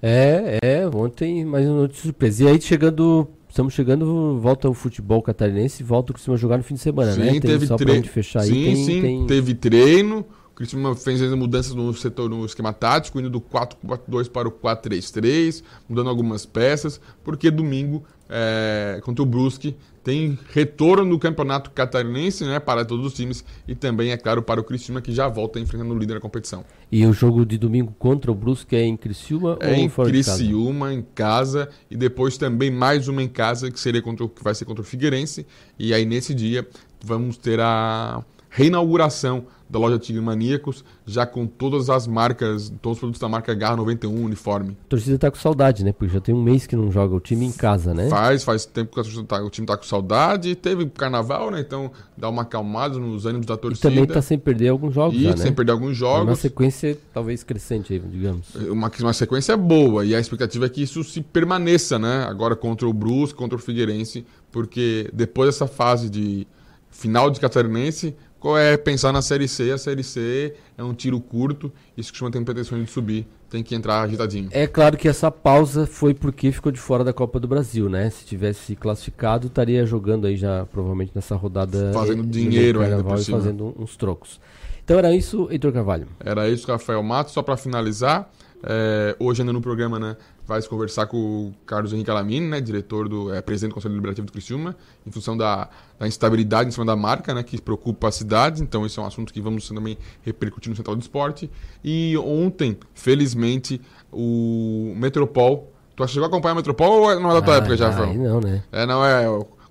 É, 0.01 0.59
é, 0.61 0.87
ontem 0.87 1.45
mais 1.45 1.65
uma 1.65 1.81
notícia 1.81 2.03
surpresa. 2.03 2.43
E 2.43 2.47
aí 2.47 2.61
chegando, 2.61 3.27
estamos 3.55 3.73
chegando, 3.73 4.37
volta 4.37 4.69
o 4.69 4.73
futebol 4.73 5.21
catarinense, 5.21 5.81
volta 5.81 6.11
o 6.11 6.13
Criciúma 6.13 6.37
jogar 6.37 6.57
no 6.57 6.63
fim 6.63 6.73
de 6.73 6.81
semana, 6.81 7.13
sim, 7.13 7.21
né? 7.21 7.31
Tem 7.31 7.39
teve 7.39 7.65
só 7.65 7.77
treino. 7.77 8.03
fechar 8.05 8.41
sim, 8.43 8.51
aí, 8.51 8.65
tem, 8.65 8.75
sim, 8.75 9.01
tem- 9.01 9.27
teve 9.27 9.55
treino. 9.55 10.25
O 10.51 10.55
Criciúma 10.55 10.93
fez 10.93 11.21
ainda 11.21 11.37
mudanças 11.37 11.73
no 11.73 11.93
setor, 11.93 12.29
no 12.29 12.45
esquema 12.45 12.73
tático, 12.73 13.17
indo 13.17 13.29
do 13.29 13.39
4-4-2 13.39 14.29
para 14.29 14.49
o 14.49 14.51
4-3-3, 14.51 15.63
mudando 15.87 16.09
algumas 16.09 16.45
peças, 16.45 16.99
porque 17.23 17.49
domingo, 17.49 18.03
é, 18.29 18.99
contra 19.03 19.23
o 19.23 19.25
Brusque, 19.25 19.73
tem 20.05 20.37
retorno 20.53 21.09
do 21.09 21.17
campeonato 21.17 21.71
catarinense, 21.71 22.45
né, 22.45 22.59
para 22.59 22.85
todos 22.85 23.07
os 23.07 23.13
times, 23.15 23.43
e 23.67 23.73
também, 23.73 24.11
é 24.11 24.17
claro, 24.17 24.43
para 24.43 24.61
o 24.61 24.63
Criciúma, 24.63 25.01
que 25.01 25.11
já 25.11 25.27
volta 25.27 25.59
enfrentando 25.59 25.93
o 25.93 25.97
líder 25.97 26.13
da 26.13 26.19
competição. 26.19 26.63
E 26.91 27.03
o 27.07 27.11
jogo 27.11 27.43
de 27.43 27.57
domingo 27.57 27.93
contra 27.97 28.31
o 28.31 28.35
Brusque 28.35 28.75
é 28.75 28.83
em 28.83 28.95
Criciúma 28.95 29.57
É 29.59 29.71
ou 29.71 29.75
em 29.77 29.89
fora? 29.89 30.07
Criciúma, 30.09 30.93
em 30.93 31.01
casa, 31.01 31.67
e 31.89 31.97
depois 31.97 32.37
também 32.37 32.69
mais 32.69 33.07
uma 33.07 33.23
em 33.23 33.27
casa, 33.27 33.71
que 33.71 33.79
seria 33.79 34.01
contra, 34.01 34.23
o- 34.23 34.29
que 34.29 34.43
vai 34.43 34.53
ser 34.53 34.63
contra 34.65 34.83
o 34.83 34.85
Figueirense. 34.85 35.45
E 35.79 35.91
aí, 35.91 36.05
nesse 36.05 36.35
dia, 36.35 36.67
vamos 37.03 37.35
ter 37.35 37.59
a 37.59 38.23
reinauguração 38.55 39.45
da 39.69 39.79
loja 39.79 39.97
Tigre 39.97 40.21
Maníacos, 40.21 40.85
já 41.07 41.25
com 41.25 41.45
todas 41.47 41.89
as 41.89 42.05
marcas, 42.07 42.71
todos 42.81 42.97
os 42.97 42.99
produtos 42.99 43.19
da 43.19 43.27
marca 43.27 43.51
Garra 43.55 43.75
91, 43.77 44.23
uniforme. 44.23 44.77
A 44.85 44.89
torcida 44.89 45.17
tá 45.17 45.29
com 45.31 45.37
saudade, 45.37 45.83
né? 45.83 45.91
Porque 45.91 46.13
já 46.13 46.21
tem 46.21 46.33
um 46.35 46.41
mês 46.41 46.67
que 46.67 46.75
não 46.75 46.91
joga 46.91 47.15
o 47.15 47.19
time 47.19 47.45
em 47.45 47.51
casa, 47.51 47.91
né? 47.93 48.07
Faz, 48.07 48.43
faz 48.43 48.65
tempo 48.65 48.93
que 48.93 48.99
a 48.99 49.03
torcida 49.03 49.23
tá- 49.23 49.43
o 49.43 49.49
time 49.49 49.65
tá 49.67 49.75
com 49.75 49.83
saudade. 49.83 50.55
Teve 50.55 50.85
carnaval, 50.85 51.49
né? 51.49 51.59
Então 51.59 51.91
dá 52.15 52.29
uma 52.29 52.43
acalmada 52.43 52.97
nos 52.99 53.25
ânimos 53.25 53.47
da 53.47 53.55
E 53.55 53.57
torcida. 53.57 53.89
também 53.89 54.05
tá 54.05 54.21
sem 54.21 54.37
perder 54.37 54.69
alguns 54.69 54.93
jogos 54.93 55.17
E 55.19 55.23
já, 55.23 55.31
né? 55.31 55.37
sem 55.37 55.51
perder 55.51 55.71
alguns 55.71 55.97
jogos. 55.97 56.27
Uma 56.27 56.35
sequência 56.35 56.97
talvez 57.11 57.43
crescente 57.43 57.91
aí, 57.91 57.99
digamos. 57.99 58.53
uma, 58.69 58.91
uma 58.99 59.13
sequência 59.13 59.57
boa 59.57 60.05
e 60.05 60.15
a 60.15 60.19
expectativa 60.19 60.67
é 60.67 60.69
que 60.69 60.83
isso 60.83 61.03
se 61.03 61.21
permaneça, 61.21 61.97
né? 61.97 62.23
Agora 62.29 62.55
contra 62.55 62.87
o 62.87 62.93
Brusque, 62.93 63.35
contra 63.37 63.57
o 63.57 63.59
Figueirense, 63.59 64.23
porque 64.51 65.09
depois 65.11 65.49
dessa 65.49 65.65
fase 65.67 66.07
de 66.07 66.45
final 66.91 67.29
de 67.29 67.41
Catarinense, 67.41 68.15
qual 68.45 68.59
é 68.59 68.77
pensar 68.77 69.11
na 69.11 69.23
Série 69.23 69.47
C? 69.47 69.71
A 69.71 69.77
Série 69.79 70.03
C 70.03 70.53
é 70.77 70.83
um 70.83 70.93
tiro 70.93 71.19
curto 71.19 71.71
e 71.97 72.03
se 72.03 72.11
costuma 72.11 72.29
ter 72.29 72.39
pretensões 72.43 72.85
de 72.85 72.91
subir, 72.91 73.25
tem 73.49 73.63
que 73.63 73.73
entrar 73.73 74.03
agitadinho. 74.03 74.49
É 74.51 74.67
claro 74.67 74.95
que 74.95 75.07
essa 75.07 75.31
pausa 75.31 75.87
foi 75.87 76.13
porque 76.13 76.51
ficou 76.51 76.71
de 76.71 76.79
fora 76.79 77.03
da 77.03 77.11
Copa 77.11 77.39
do 77.39 77.47
Brasil, 77.47 77.89
né? 77.89 78.07
Se 78.11 78.23
tivesse 78.23 78.59
se 78.59 78.75
classificado, 78.75 79.47
estaria 79.47 79.83
jogando 79.83 80.27
aí 80.27 80.37
já 80.37 80.63
provavelmente 80.67 81.11
nessa 81.15 81.35
rodada 81.35 81.91
Fazendo 81.91 82.21
eh, 82.21 82.27
dinheiro 82.27 82.81
ainda 82.81 83.03
por 83.03 83.17
cima. 83.17 83.39
fazendo 83.39 83.73
uns 83.79 83.97
trocos. 83.97 84.39
Então 84.83 84.99
era 84.99 85.11
isso, 85.15 85.47
Heitor 85.49 85.73
Carvalho. 85.73 86.07
Era 86.19 86.47
isso, 86.47 86.67
Rafael 86.67 87.01
Matos. 87.01 87.33
Só 87.33 87.41
para 87.41 87.57
finalizar, 87.57 88.29
é, 88.61 89.15
hoje 89.17 89.41
ainda 89.41 89.53
no 89.53 89.61
programa, 89.61 89.97
né, 89.97 90.17
vai 90.47 90.61
se 90.61 90.69
conversar 90.69 91.07
com 91.07 91.17
o 91.17 91.53
Carlos 91.65 91.91
Henrique 91.91 92.09
Alamine, 92.11 92.47
né, 92.47 92.61
diretor 92.61 93.09
do, 93.09 93.33
é, 93.33 93.41
presidente 93.41 93.71
do 93.71 93.73
Conselho 93.75 93.93
Deliberativo 93.93 94.27
do 94.27 94.31
Criciúma, 94.33 94.75
em 95.05 95.11
função 95.11 95.35
da, 95.35 95.69
da 95.99 96.07
instabilidade 96.07 96.69
em 96.69 96.71
cima 96.71 96.85
da 96.85 96.95
marca, 96.95 97.33
né, 97.33 97.41
que 97.43 97.59
preocupa 97.59 98.07
a 98.09 98.11
cidade. 98.11 98.61
Então 98.61 98.85
esse 98.85 98.99
é 98.99 99.01
um 99.01 99.05
assunto 99.05 99.33
que 99.33 99.41
vamos 99.41 99.67
também 99.67 99.97
repercutir 100.21 100.69
no 100.69 100.75
Central 100.75 100.95
do 100.95 101.01
Esporte. 101.01 101.49
E 101.83 102.15
ontem, 102.17 102.77
felizmente, 102.93 103.81
o 104.11 104.93
Metropol. 104.95 105.71
Tu 105.95 106.07
chegou 106.09 106.25
a 106.25 106.27
acompanhar 106.27 106.53
o 106.53 106.57
Metropol 106.57 107.01
ou 107.03 107.19
não 107.19 107.31
é 107.31 107.33
da 107.35 107.41
tua 107.41 107.53
Ah, 107.55 107.57
época 107.57 107.77
já, 107.77 107.91
Fran? 107.91 108.13
não, 108.13 108.39
né? 108.41 108.63
É, 108.71 108.85
não 108.85 109.03
é 109.05 109.25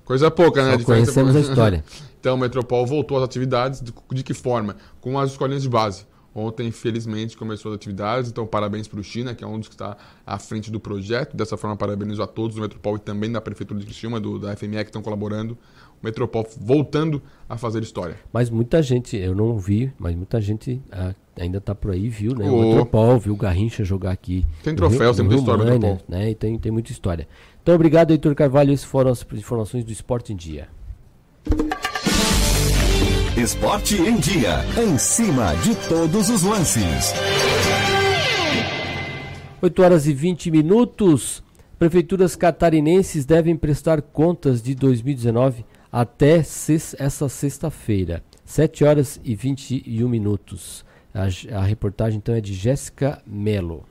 coisa 0.04 0.30
pouca, 0.30 0.62
né? 0.64 0.72
Só 0.72 0.76
Diferença- 0.78 1.12
conhecemos 1.12 1.36
a 1.36 1.40
história. 1.50 1.84
então, 2.18 2.34
o 2.34 2.38
Metropol 2.38 2.86
voltou 2.86 3.18
às 3.18 3.24
atividades 3.24 3.80
de, 3.82 3.92
de 4.12 4.22
que 4.22 4.32
forma? 4.32 4.76
Com 5.00 5.18
as 5.18 5.30
escolinhas 5.32 5.62
de 5.62 5.68
base. 5.68 6.06
Ontem, 6.34 6.70
felizmente, 6.72 7.36
começou 7.36 7.70
as 7.70 7.76
atividades, 7.76 8.28
então 8.30 8.44
parabéns 8.44 8.88
para 8.88 8.98
o 8.98 9.04
China, 9.04 9.34
que 9.34 9.44
é 9.44 9.46
um 9.46 9.56
dos 9.58 9.68
que 9.68 9.74
está 9.74 9.96
à 10.26 10.36
frente 10.36 10.68
do 10.68 10.80
projeto. 10.80 11.36
Dessa 11.36 11.56
forma, 11.56 11.76
parabenizo 11.76 12.20
a 12.22 12.26
todos 12.26 12.56
do 12.56 12.62
Metropol 12.62 12.96
e 12.96 12.98
também 12.98 13.30
da 13.30 13.40
Prefeitura 13.40 13.78
de 13.78 13.86
Criciúma, 13.86 14.18
do, 14.18 14.38
da 14.38 14.56
FME, 14.56 14.78
que 14.78 14.90
estão 14.90 15.00
colaborando. 15.00 15.56
O 16.02 16.04
Metropol 16.04 16.44
voltando 16.60 17.22
a 17.48 17.56
fazer 17.56 17.82
história. 17.84 18.16
Mas 18.32 18.50
muita 18.50 18.82
gente, 18.82 19.16
eu 19.16 19.32
não 19.34 19.56
vi, 19.56 19.92
mas 19.96 20.16
muita 20.16 20.40
gente 20.40 20.82
ah, 20.90 21.14
ainda 21.38 21.60
tá 21.60 21.72
por 21.72 21.92
aí, 21.92 22.08
viu, 22.08 22.34
né? 22.34 22.50
O 22.50 22.62
Metropol, 22.62 23.16
viu 23.18 23.32
o 23.34 23.36
Garrincha 23.36 23.84
jogar 23.84 24.10
aqui. 24.10 24.44
Tem 24.64 24.74
troféu, 24.74 25.12
Rio- 25.12 25.14
tem 25.14 25.24
muita 25.24 25.40
história 25.40 25.64
Mãe, 25.64 25.78
Metropol. 25.78 26.04
né? 26.08 26.30
E 26.30 26.34
tem, 26.34 26.58
tem 26.58 26.72
muita 26.72 26.90
história. 26.90 27.28
Então, 27.62 27.76
obrigado, 27.76 28.10
Heitor 28.10 28.34
Carvalho. 28.34 28.72
Essas 28.72 28.84
foram 28.84 29.12
as 29.12 29.24
informações 29.32 29.84
do 29.84 29.92
Esporte 29.92 30.32
em 30.32 30.36
Dia. 30.36 30.68
Esporte 33.44 33.96
em 33.96 34.16
dia. 34.16 34.64
Em 34.82 34.96
cima 34.96 35.54
de 35.56 35.74
todos 35.86 36.30
os 36.30 36.42
lances. 36.44 37.12
8 39.60 39.82
horas 39.82 40.06
e 40.06 40.14
20 40.14 40.50
minutos. 40.50 41.44
Prefeituras 41.78 42.36
catarinenses 42.36 43.26
devem 43.26 43.54
prestar 43.54 44.00
contas 44.00 44.62
de 44.62 44.74
2019 44.74 45.62
até 45.92 46.36
essa 46.38 47.28
sexta-feira. 47.28 48.24
7 48.46 48.82
horas 48.82 49.20
e 49.22 49.34
21 49.34 50.08
minutos. 50.08 50.82
A, 51.12 51.24
a 51.58 51.62
reportagem 51.64 52.16
então 52.16 52.34
é 52.34 52.40
de 52.40 52.54
Jéssica 52.54 53.22
Melo. 53.26 53.84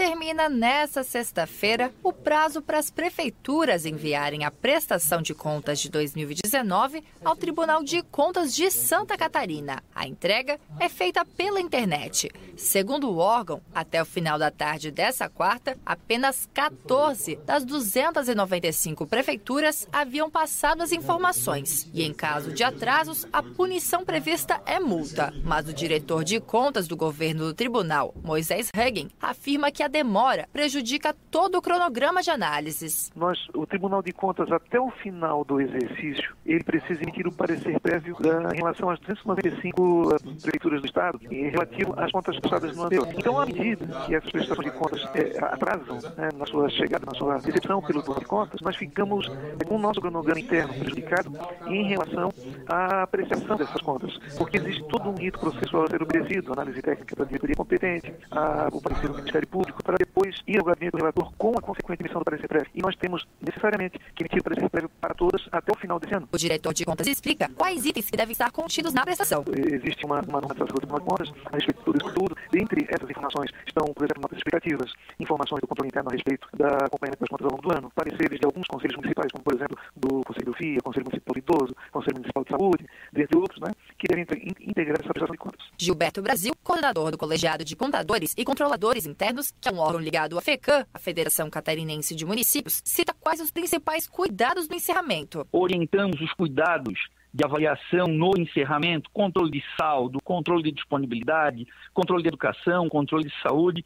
Termina 0.00 0.48
nesta 0.48 1.04
sexta-feira 1.04 1.92
o 2.02 2.10
prazo 2.10 2.62
para 2.62 2.78
as 2.78 2.88
prefeituras 2.88 3.84
enviarem 3.84 4.46
a 4.46 4.50
prestação 4.50 5.20
de 5.20 5.34
contas 5.34 5.78
de 5.78 5.90
2019 5.90 7.04
ao 7.22 7.36
Tribunal 7.36 7.84
de 7.84 8.00
Contas 8.04 8.54
de 8.56 8.70
Santa 8.70 9.14
Catarina. 9.18 9.82
A 9.94 10.06
entrega 10.06 10.58
é 10.78 10.88
feita 10.88 11.22
pela 11.22 11.60
internet. 11.60 12.30
Segundo 12.56 13.10
o 13.10 13.18
órgão, 13.18 13.60
até 13.74 14.00
o 14.00 14.06
final 14.06 14.38
da 14.38 14.50
tarde 14.50 14.90
dessa 14.90 15.28
quarta, 15.28 15.76
apenas 15.84 16.48
14 16.54 17.36
das 17.44 17.62
295 17.66 19.06
prefeituras 19.06 19.86
haviam 19.92 20.30
passado 20.30 20.82
as 20.82 20.92
informações. 20.92 21.86
E 21.92 22.02
em 22.02 22.14
caso 22.14 22.54
de 22.54 22.64
atrasos, 22.64 23.28
a 23.30 23.42
punição 23.42 24.02
prevista 24.02 24.62
é 24.64 24.80
multa. 24.80 25.30
Mas 25.44 25.68
o 25.68 25.74
diretor 25.74 26.24
de 26.24 26.40
contas 26.40 26.88
do 26.88 26.96
governo 26.96 27.44
do 27.44 27.52
tribunal, 27.52 28.14
Moisés 28.24 28.70
Hagen, 28.74 29.10
afirma 29.20 29.70
que 29.70 29.82
a 29.82 29.89
demora 29.90 30.48
prejudica 30.52 31.14
todo 31.30 31.58
o 31.58 31.62
cronograma 31.62 32.22
de 32.22 32.30
análises. 32.30 33.10
Nós, 33.14 33.38
o 33.54 33.66
Tribunal 33.66 34.02
de 34.02 34.12
Contas, 34.12 34.50
até 34.50 34.80
o 34.80 34.90
final 34.90 35.44
do 35.44 35.60
exercício, 35.60 36.34
ele 36.46 36.64
precisa 36.64 37.02
emitir 37.02 37.26
o 37.26 37.32
parecer 37.32 37.78
prévio 37.80 38.16
da, 38.20 38.54
em 38.54 38.58
relação 38.58 38.88
às 38.88 38.98
295 39.00 40.16
prefeituras 40.42 40.80
do 40.80 40.86
Estado 40.86 41.20
em 41.30 41.50
relativo 41.50 41.94
às 41.96 42.10
contas 42.10 42.38
prestadas 42.38 42.76
no 42.76 42.84
anterior. 42.84 43.08
Então, 43.16 43.40
à 43.40 43.46
medida 43.46 43.86
que 44.06 44.14
essas 44.14 44.30
prestações 44.30 44.70
de 44.70 44.78
contas 44.78 45.02
é, 45.14 45.38
atrasam 45.44 45.98
né, 46.16 46.28
na 46.36 46.46
sua 46.46 46.68
chegada, 46.70 47.04
na 47.06 47.14
sua 47.14 47.38
recepção 47.38 47.82
pelo 47.82 48.02
Tribunal 48.02 48.20
de 48.20 48.26
Contas, 48.26 48.60
nós 48.60 48.76
ficamos 48.76 49.26
com 49.66 49.76
o 49.76 49.78
nosso 49.78 50.00
cronograma 50.00 50.40
interno 50.40 50.72
prejudicado 50.74 51.32
em 51.66 51.84
relação 51.84 52.32
à 52.68 53.02
apreciação 53.02 53.56
dessas 53.56 53.80
contas, 53.82 54.16
porque 54.38 54.56
existe 54.56 54.84
todo 54.88 55.10
um 55.10 55.14
rito 55.14 55.38
processual 55.38 55.84
a 55.84 55.88
ser 55.88 56.02
obedecido, 56.02 56.52
análise 56.52 56.80
técnica 56.82 57.16
da 57.16 57.24
diretoria 57.24 57.56
competente, 57.56 58.14
a, 58.30 58.68
o 58.72 58.80
parecer 58.80 59.08
do 59.08 59.14
Ministério 59.14 59.48
Público, 59.48 59.79
para 59.82 59.96
depois 59.96 60.36
ir 60.46 60.58
ao 60.58 60.64
gabinete 60.64 60.92
do 60.92 60.98
relator 60.98 61.32
com 61.36 61.52
a 61.56 61.62
consequente 61.62 62.02
emissão 62.02 62.20
do 62.20 62.24
parecer 62.24 62.48
prévio. 62.48 62.70
E 62.74 62.80
nós 62.80 62.96
temos 62.96 63.26
necessariamente 63.40 63.98
que 64.14 64.22
emitir 64.22 64.40
o 64.40 64.44
parecer 64.44 64.68
prévio 64.68 64.90
para 65.00 65.14
todas 65.14 65.42
até 65.52 65.72
o 65.72 65.76
final 65.76 65.98
desse 65.98 66.14
ano. 66.14 66.28
O 66.32 66.38
diretor 66.38 66.72
de 66.74 66.84
contas 66.84 67.06
explica 67.06 67.50
quais 67.56 67.84
itens 67.84 68.10
que 68.10 68.16
devem 68.16 68.32
estar 68.32 68.50
contidos 68.50 68.92
na 68.92 69.02
prestação. 69.02 69.44
Existe 69.48 70.04
uma, 70.04 70.20
uma 70.20 70.40
norma 70.40 70.54
do 70.54 70.74
Tribunal 70.74 71.00
de 71.00 71.06
Contas 71.06 71.32
a 71.46 71.56
respeito 71.56 71.78
de 71.78 71.84
tudo 71.84 71.98
isso 71.98 72.14
tudo. 72.14 72.36
Dentre 72.50 72.86
essas 72.88 73.08
informações 73.08 73.50
estão, 73.66 73.86
por 73.86 74.04
exemplo, 74.04 74.22
notas 74.22 74.38
explicativas, 74.38 74.92
informações 75.18 75.60
do 75.60 75.66
controle 75.66 75.88
interno 75.88 76.10
a 76.10 76.12
respeito 76.12 76.48
da 76.56 76.68
acompanhamento 76.86 77.20
das 77.20 77.28
contas 77.28 77.44
ao 77.46 77.50
longo 77.52 77.62
do 77.62 77.72
ano, 77.76 77.92
pareceres 77.94 78.38
de 78.38 78.46
alguns 78.46 78.66
conselhos 78.66 78.96
municipais, 78.96 79.32
como 79.32 79.44
por 79.44 79.54
exemplo 79.54 79.76
do 79.96 80.22
Conselho 80.24 80.46
do 80.46 80.54
FIA, 80.54 80.80
Conselho 80.82 81.06
Municipal 81.06 81.34
de 81.34 81.40
Idoso, 81.40 81.76
Conselho 81.92 82.16
Municipal 82.16 82.44
de 82.44 82.50
Saúde, 82.50 82.86
dentre 83.12 83.38
outros, 83.38 83.60
né, 83.60 83.70
que 83.98 84.06
devem 84.08 84.26
integrar 84.60 84.98
essa 85.00 85.12
prestação 85.12 85.32
de 85.32 85.38
contas. 85.38 85.60
Gilberto 85.78 86.22
Brasil, 86.22 86.52
coordenador 86.62 87.10
do 87.10 87.18
Colegiado 87.18 87.64
de 87.64 87.76
Contadores 87.76 88.34
e 88.36 88.44
Controladores 88.44 89.06
Internos, 89.06 89.52
que 89.60 89.68
é 89.68 89.72
um 89.72 89.78
órgão 89.78 90.00
ligado 90.00 90.38
à 90.38 90.40
FECAM, 90.40 90.86
a 90.92 90.98
Federação 90.98 91.50
Catarinense 91.50 92.16
de 92.16 92.24
Municípios, 92.24 92.80
cita 92.84 93.12
quais 93.12 93.40
os 93.40 93.50
principais 93.50 94.06
cuidados 94.06 94.66
no 94.68 94.74
encerramento. 94.74 95.46
Orientamos 95.52 96.20
os 96.20 96.32
cuidados 96.32 96.98
de 97.32 97.44
avaliação 97.44 98.06
no 98.08 98.32
encerramento, 98.36 99.10
controle 99.12 99.50
de 99.50 99.62
saldo, 99.76 100.18
controle 100.24 100.62
de 100.62 100.72
disponibilidade, 100.72 101.66
controle 101.92 102.22
de 102.22 102.28
educação, 102.28 102.88
controle 102.88 103.24
de 103.24 103.42
saúde. 103.42 103.84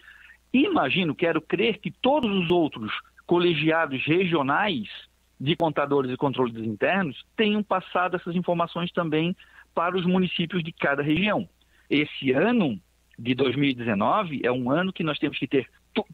Imagino, 0.53 1.15
quero 1.15 1.43
crer 1.43 1.79
que 1.79 1.91
todos 1.91 2.31
os 2.31 2.51
outros 2.51 2.93
colegiados 3.27 4.05
regionais 4.07 4.89
de 5.41 5.57
contadores 5.57 6.13
e 6.13 6.17
controles 6.17 6.57
internos 6.57 7.23
tenham 7.37 7.63
passado 7.63 8.17
essas 8.17 8.37
informações 8.37 8.93
também 8.93 9.37
para 9.75 9.97
os 9.97 10.07
municípios 10.07 10.63
de 10.63 10.73
cada 10.73 11.03
região. 11.03 11.49
Esse 11.91 12.31
ano 12.33 12.81
de 13.19 13.35
2019 13.35 14.41
é 14.45 14.51
um 14.51 14.71
ano 14.71 14.93
que 14.93 15.03
nós 15.03 15.19
temos 15.19 15.39
que 15.39 15.47
ter 15.47 15.69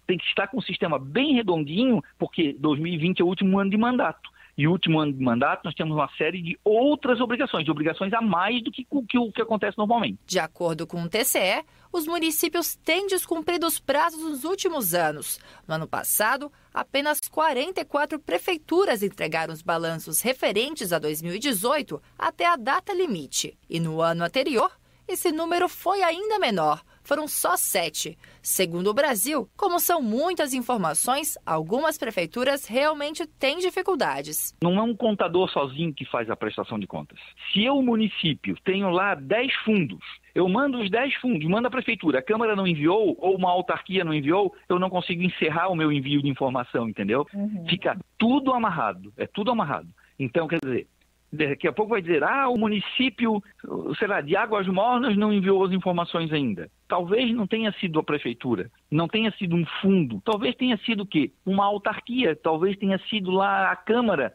tem 0.06 0.18
que 0.18 0.26
estar 0.26 0.46
com 0.48 0.58
um 0.58 0.62
sistema 0.62 0.98
bem 0.98 1.34
redondinho, 1.34 2.02
porque 2.18 2.54
2020 2.58 3.20
é 3.20 3.24
o 3.24 3.26
último 3.26 3.58
ano 3.58 3.70
de 3.70 3.78
mandato. 3.78 4.30
E 4.58 4.68
o 4.68 4.72
último 4.72 5.00
ano 5.00 5.10
de 5.10 5.22
mandato, 5.22 5.62
nós 5.64 5.74
temos 5.74 5.96
uma 5.96 6.10
série 6.18 6.42
de 6.42 6.58
outras 6.62 7.18
obrigações, 7.18 7.64
de 7.64 7.70
obrigações 7.70 8.12
a 8.12 8.20
mais 8.20 8.62
do 8.62 8.70
que 8.70 8.86
o 8.90 9.02
que, 9.02 9.32
que, 9.32 9.40
acontece 9.40 9.78
normalmente. 9.78 10.18
De 10.26 10.38
acordo 10.38 10.86
com 10.86 11.02
o 11.02 11.08
TCE, 11.08 11.64
os 11.90 12.06
municípios 12.06 12.76
têm 12.76 13.06
descumprido 13.06 13.66
os 13.66 13.80
prazos 13.80 14.22
nos 14.22 14.44
últimos 14.44 14.92
anos. 14.92 15.40
No 15.66 15.76
ano 15.76 15.88
passado, 15.88 16.52
apenas 16.74 17.20
44 17.30 18.18
prefeituras 18.18 19.02
entregaram 19.02 19.54
os 19.54 19.62
balanços 19.62 20.20
referentes 20.20 20.92
a 20.92 20.98
2018 20.98 22.02
até 22.18 22.46
a 22.46 22.56
data 22.56 22.92
limite. 22.92 23.56
E 23.68 23.80
no 23.80 24.02
ano 24.02 24.24
anterior, 24.24 24.70
esse 25.08 25.32
número 25.32 25.68
foi 25.68 26.02
ainda 26.02 26.38
menor, 26.38 26.82
foram 27.10 27.26
só 27.26 27.56
sete. 27.56 28.16
Segundo 28.40 28.86
o 28.86 28.94
Brasil, 28.94 29.48
como 29.56 29.80
são 29.80 30.00
muitas 30.00 30.54
informações, 30.54 31.36
algumas 31.44 31.98
prefeituras 31.98 32.66
realmente 32.66 33.26
têm 33.26 33.58
dificuldades. 33.58 34.54
Não 34.62 34.78
é 34.78 34.82
um 34.82 34.94
contador 34.94 35.50
sozinho 35.50 35.92
que 35.92 36.04
faz 36.04 36.30
a 36.30 36.36
prestação 36.36 36.78
de 36.78 36.86
contas. 36.86 37.18
Se 37.52 37.64
eu, 37.64 37.82
município, 37.82 38.54
tenho 38.64 38.90
lá 38.90 39.16
10 39.16 39.52
fundos, 39.64 39.98
eu 40.36 40.48
mando 40.48 40.78
os 40.78 40.88
10 40.88 41.16
fundos, 41.16 41.48
mando 41.48 41.66
a 41.66 41.70
prefeitura, 41.70 42.20
a 42.20 42.22
Câmara 42.22 42.54
não 42.54 42.64
enviou 42.64 43.16
ou 43.18 43.34
uma 43.34 43.50
autarquia 43.50 44.04
não 44.04 44.14
enviou, 44.14 44.54
eu 44.68 44.78
não 44.78 44.88
consigo 44.88 45.20
encerrar 45.20 45.66
o 45.66 45.74
meu 45.74 45.90
envio 45.90 46.22
de 46.22 46.28
informação, 46.28 46.88
entendeu? 46.88 47.26
Uhum. 47.34 47.66
Fica 47.68 47.98
tudo 48.16 48.52
amarrado, 48.52 49.12
é 49.16 49.26
tudo 49.26 49.50
amarrado. 49.50 49.88
Então, 50.16 50.46
quer 50.46 50.60
dizer, 50.62 50.86
daqui 51.32 51.68
a 51.68 51.72
pouco 51.72 51.90
vai 51.90 52.02
dizer, 52.02 52.22
ah, 52.24 52.48
o 52.48 52.58
município, 52.58 53.42
sei 53.98 54.08
lá, 54.08 54.20
de 54.20 54.36
Águas 54.36 54.66
Mornas 54.66 55.16
não 55.16 55.32
enviou 55.32 55.64
as 55.64 55.72
informações 55.72 56.32
ainda. 56.32 56.70
Talvez 56.88 57.32
não 57.34 57.46
tenha 57.46 57.72
sido 57.72 57.98
a 57.98 58.02
prefeitura, 58.02 58.70
não 58.90 59.06
tenha 59.06 59.30
sido 59.32 59.54
um 59.54 59.64
fundo, 59.80 60.20
talvez 60.24 60.54
tenha 60.56 60.76
sido 60.78 61.02
o 61.04 61.06
quê? 61.06 61.32
Uma 61.46 61.64
autarquia, 61.64 62.34
talvez 62.34 62.76
tenha 62.76 62.98
sido 63.08 63.30
lá 63.30 63.70
a 63.70 63.76
Câmara. 63.76 64.34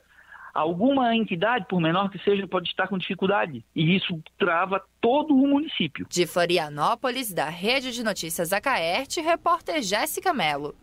Alguma 0.54 1.14
entidade, 1.14 1.66
por 1.68 1.82
menor 1.82 2.10
que 2.10 2.18
seja, 2.20 2.48
pode 2.48 2.70
estar 2.70 2.88
com 2.88 2.98
dificuldade. 2.98 3.66
E 3.76 3.94
isso 3.94 4.18
trava 4.38 4.82
todo 5.02 5.36
o 5.36 5.46
município. 5.46 6.08
De 6.10 6.26
Florianópolis, 6.26 7.34
da 7.34 7.50
Rede 7.50 7.92
de 7.92 8.02
Notícias 8.02 8.54
Acaerte, 8.54 9.20
repórter 9.20 9.82
Jéssica 9.82 10.34
Mello. 10.34 10.74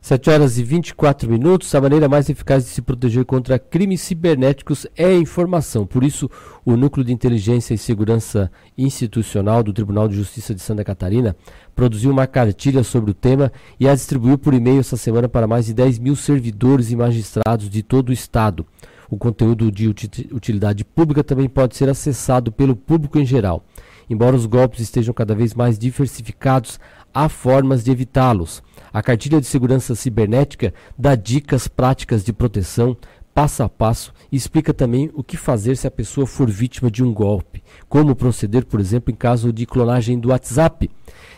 7 0.00 0.30
horas 0.30 0.58
e 0.58 0.62
24 0.62 1.30
minutos. 1.30 1.74
A 1.74 1.80
maneira 1.80 2.08
mais 2.08 2.30
eficaz 2.30 2.64
de 2.64 2.70
se 2.70 2.80
proteger 2.80 3.24
contra 3.24 3.58
crimes 3.58 4.00
cibernéticos 4.00 4.86
é 4.96 5.04
a 5.04 5.14
informação. 5.14 5.86
Por 5.86 6.02
isso, 6.02 6.30
o 6.64 6.74
Núcleo 6.76 7.04
de 7.04 7.12
Inteligência 7.12 7.74
e 7.74 7.78
Segurança 7.78 8.50
Institucional 8.78 9.62
do 9.62 9.72
Tribunal 9.72 10.08
de 10.08 10.16
Justiça 10.16 10.54
de 10.54 10.62
Santa 10.62 10.82
Catarina 10.82 11.36
produziu 11.74 12.10
uma 12.10 12.26
cartilha 12.26 12.82
sobre 12.82 13.10
o 13.10 13.14
tema 13.14 13.52
e 13.78 13.86
a 13.86 13.94
distribuiu 13.94 14.38
por 14.38 14.54
e-mail 14.54 14.80
essa 14.80 14.96
semana 14.96 15.28
para 15.28 15.46
mais 15.46 15.66
de 15.66 15.74
10 15.74 15.98
mil 15.98 16.16
servidores 16.16 16.90
e 16.90 16.96
magistrados 16.96 17.68
de 17.68 17.82
todo 17.82 18.08
o 18.08 18.12
Estado. 18.12 18.66
O 19.10 19.18
conteúdo 19.18 19.70
de 19.70 19.88
utilidade 20.32 20.84
pública 20.84 21.22
também 21.22 21.48
pode 21.48 21.76
ser 21.76 21.88
acessado 21.88 22.50
pelo 22.50 22.76
público 22.76 23.18
em 23.18 23.26
geral. 23.26 23.64
Embora 24.10 24.34
os 24.34 24.44
golpes 24.44 24.80
estejam 24.80 25.14
cada 25.14 25.36
vez 25.36 25.54
mais 25.54 25.78
diversificados, 25.78 26.80
há 27.14 27.28
formas 27.28 27.84
de 27.84 27.90
evitá-los. 27.90 28.62
A 28.92 29.02
cartilha 29.02 29.40
de 29.40 29.46
segurança 29.46 29.94
cibernética 29.94 30.74
dá 30.98 31.14
dicas 31.14 31.68
práticas 31.68 32.24
de 32.24 32.32
proteção 32.32 32.96
passo 33.34 33.62
a 33.62 33.68
passo 33.68 34.12
e 34.30 34.36
explica 34.36 34.74
também 34.74 35.10
o 35.14 35.22
que 35.22 35.36
fazer 35.36 35.76
se 35.76 35.86
a 35.86 35.90
pessoa 35.90 36.26
for 36.26 36.50
vítima 36.50 36.90
de 36.90 37.02
um 37.02 37.12
golpe, 37.12 37.62
como 37.88 38.16
proceder, 38.16 38.66
por 38.66 38.80
exemplo, 38.80 39.12
em 39.12 39.16
caso 39.16 39.52
de 39.52 39.66
clonagem 39.66 40.18
do 40.18 40.30
WhatsApp. 40.30 40.90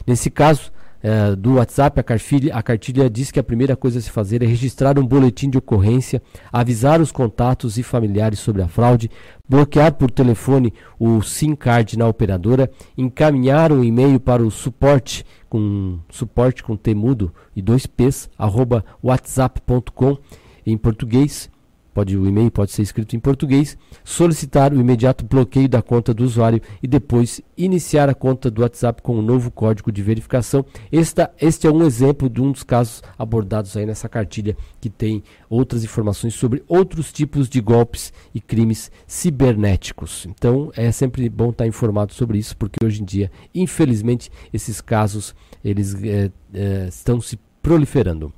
Nesse 0.06 0.30
caso, 0.30 0.72
é, 1.02 1.34
do 1.34 1.54
WhatsApp, 1.54 1.98
a 1.98 2.02
cartilha, 2.02 2.54
a 2.54 2.62
cartilha 2.62 3.10
diz 3.10 3.30
que 3.30 3.40
a 3.40 3.42
primeira 3.42 3.74
coisa 3.74 3.98
a 3.98 4.02
se 4.02 4.10
fazer 4.10 4.42
é 4.42 4.46
registrar 4.46 4.98
um 4.98 5.06
boletim 5.06 5.50
de 5.50 5.58
ocorrência, 5.58 6.22
avisar 6.52 7.00
os 7.00 7.10
contatos 7.10 7.76
e 7.76 7.82
familiares 7.82 8.38
sobre 8.38 8.62
a 8.62 8.68
fraude, 8.68 9.10
bloquear 9.48 9.92
por 9.94 10.10
telefone 10.10 10.72
o 10.98 11.20
SIM 11.20 11.56
card 11.56 11.98
na 11.98 12.06
operadora, 12.06 12.70
encaminhar 12.96 13.72
um 13.72 13.82
e-mail 13.82 14.20
para 14.20 14.42
o 14.42 14.50
suporte 14.50 15.26
com 15.48 15.98
suporte 16.08 16.62
com 16.62 16.76
temudo 16.76 17.34
e 17.54 17.60
dois 17.60 17.84
p's 17.84 18.30
arroba 18.38 18.84
whatsapp.com 19.02 20.16
em 20.64 20.78
português 20.78 21.50
pode 21.92 22.16
o 22.16 22.26
e-mail 22.26 22.50
pode 22.50 22.72
ser 22.72 22.82
escrito 22.82 23.14
em 23.14 23.20
português, 23.20 23.76
solicitar 24.04 24.72
o 24.72 24.80
imediato 24.80 25.24
bloqueio 25.24 25.68
da 25.68 25.82
conta 25.82 26.12
do 26.12 26.24
usuário 26.24 26.60
e 26.82 26.86
depois 26.86 27.40
iniciar 27.56 28.08
a 28.08 28.14
conta 28.14 28.50
do 28.50 28.62
WhatsApp 28.62 29.02
com 29.02 29.18
um 29.18 29.22
novo 29.22 29.50
código 29.50 29.92
de 29.92 30.02
verificação. 30.02 30.64
Esta, 30.90 31.30
este 31.40 31.66
é 31.66 31.70
um 31.70 31.82
exemplo 31.82 32.28
de 32.28 32.40
um 32.40 32.50
dos 32.50 32.62
casos 32.62 33.02
abordados 33.18 33.76
aí 33.76 33.86
nessa 33.86 34.08
cartilha 34.08 34.56
que 34.80 34.90
tem 34.90 35.22
outras 35.48 35.84
informações 35.84 36.34
sobre 36.34 36.62
outros 36.66 37.12
tipos 37.12 37.48
de 37.48 37.60
golpes 37.60 38.12
e 38.34 38.40
crimes 38.40 38.90
cibernéticos. 39.06 40.26
Então 40.26 40.70
é 40.74 40.90
sempre 40.90 41.28
bom 41.28 41.50
estar 41.50 41.66
informado 41.66 42.12
sobre 42.12 42.38
isso 42.38 42.56
porque 42.56 42.84
hoje 42.84 43.02
em 43.02 43.04
dia, 43.04 43.30
infelizmente, 43.54 44.30
esses 44.52 44.80
casos 44.80 45.34
eles 45.64 45.94
é, 46.02 46.30
é, 46.54 46.88
estão 46.88 47.20
se 47.20 47.38
proliferando. 47.62 48.32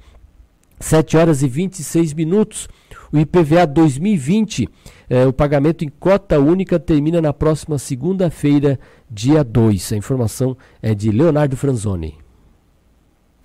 7 0.79 1.17
horas 1.17 1.43
e 1.43 1.49
26 1.49 2.13
minutos. 2.13 2.69
O 3.15 3.19
IPVA 3.21 3.65
2020, 3.65 4.69
eh, 5.09 5.25
o 5.25 5.33
pagamento 5.33 5.85
em 5.85 5.89
cota 5.89 6.41
única 6.41 6.81
termina 6.81 7.23
na 7.23 7.33
próxima 7.33 7.79
segunda-feira, 7.79 8.77
dia 9.09 9.45
2. 9.45 9.93
A 9.93 9.97
informação 9.97 10.57
é 10.83 10.97
de 10.97 11.13
Leonardo 11.13 11.57
Franzoni. 11.57 12.24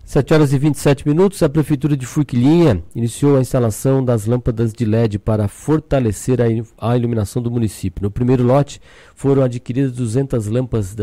7 0.07 0.35
horas 0.35 0.53
e 0.53 0.59
27 0.59 1.05
minutos, 1.05 1.43
a 1.43 1.49
Prefeitura 1.49 1.97
de 1.97 2.07
Furquilinha 2.07 2.81
iniciou 2.95 3.37
a 3.37 3.41
instalação 3.41 4.05
das 4.05 4.25
lâmpadas 4.25 4.73
de 4.73 4.85
LED 4.85 5.19
para 5.19 5.49
fortalecer 5.49 6.39
a 6.79 6.97
iluminação 6.97 7.43
do 7.43 7.51
município. 7.51 8.05
No 8.05 8.11
primeiro 8.11 8.45
lote 8.45 8.81
foram 9.17 9.43
adquiridas 9.43 9.91
200 9.91 10.47
lâmpadas, 10.47 10.95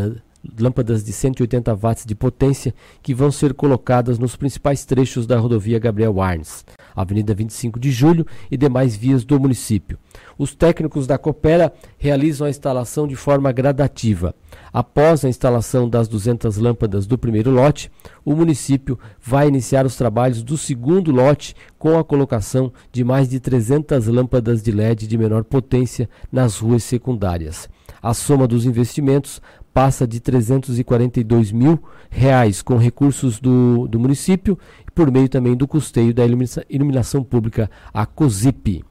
lâmpadas 0.58 1.04
de 1.04 1.12
180 1.12 1.76
watts 1.76 2.06
de 2.06 2.16
potência 2.16 2.74
que 3.02 3.14
vão 3.14 3.30
ser 3.30 3.54
colocadas 3.54 4.18
nos 4.18 4.38
principais 4.38 4.86
trechos 4.86 5.28
da 5.28 5.38
rodovia 5.38 5.80
Gabriel 5.80 6.22
Arnes, 6.22 6.64
Avenida 6.96 7.34
25 7.34 7.82
de 7.82 7.92
Julho 7.92 8.26
e 8.50 8.56
demais 8.56 8.96
vias 8.96 9.26
do 9.26 9.38
município. 9.38 10.00
Os 10.44 10.54
técnicos 10.54 11.08
da 11.08 11.18
Coopera 11.18 11.72
realizam 11.98 12.46
a 12.46 12.50
instalação 12.50 13.08
de 13.08 13.16
forma 13.16 13.50
gradativa. 13.54 14.36
Após 14.74 15.24
a 15.24 15.30
instalação 15.30 15.88
das 15.88 16.10
200 16.10 16.58
lâmpadas 16.58 17.08
do 17.08 17.18
primeiro 17.18 17.50
lote, 17.50 17.90
o 18.26 18.36
município 18.36 19.00
vai 19.22 19.48
iniciar 19.48 19.86
os 19.86 19.96
trabalhos 19.96 20.44
do 20.44 20.58
segundo 20.58 21.14
lote 21.14 21.56
com 21.80 21.98
a 21.98 22.04
colocação 22.04 22.74
de 22.92 23.06
mais 23.06 23.30
de 23.30 23.40
300 23.40 24.08
lâmpadas 24.08 24.62
de 24.62 24.70
LED 24.74 25.08
de 25.08 25.18
menor 25.18 25.46
potência 25.46 26.10
nas 26.30 26.58
ruas 26.58 26.84
secundárias. 26.84 27.70
A 28.02 28.14
soma 28.14 28.46
dos 28.46 28.66
investimentos 28.66 29.42
passa 29.74 30.06
de 30.06 30.20
342 30.20 31.54
mil 31.54 31.82
reais 32.10 32.62
com 32.62 32.76
recursos 32.76 33.40
do, 33.40 33.88
do 33.88 33.98
município, 33.98 34.60
por 34.94 35.10
meio 35.10 35.30
também 35.30 35.56
do 35.56 35.66
custeio 35.66 36.14
da 36.14 36.26
iluminação 36.70 37.24
pública, 37.24 37.72
a 37.94 38.06
COSIP. 38.06 38.84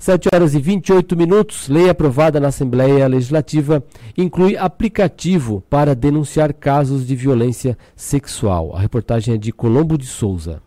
7 0.00 0.30
horas 0.34 0.54
e 0.54 0.58
28 0.58 1.14
minutos. 1.14 1.68
Lei 1.68 1.90
aprovada 1.90 2.40
na 2.40 2.48
Assembleia 2.48 3.06
Legislativa 3.06 3.84
inclui 4.16 4.56
aplicativo 4.56 5.62
para 5.68 5.94
denunciar 5.94 6.54
casos 6.54 7.06
de 7.06 7.14
violência 7.14 7.76
sexual. 7.94 8.74
A 8.74 8.80
reportagem 8.80 9.34
é 9.34 9.36
de 9.36 9.52
Colombo 9.52 9.98
de 9.98 10.06
Souza. 10.06 10.62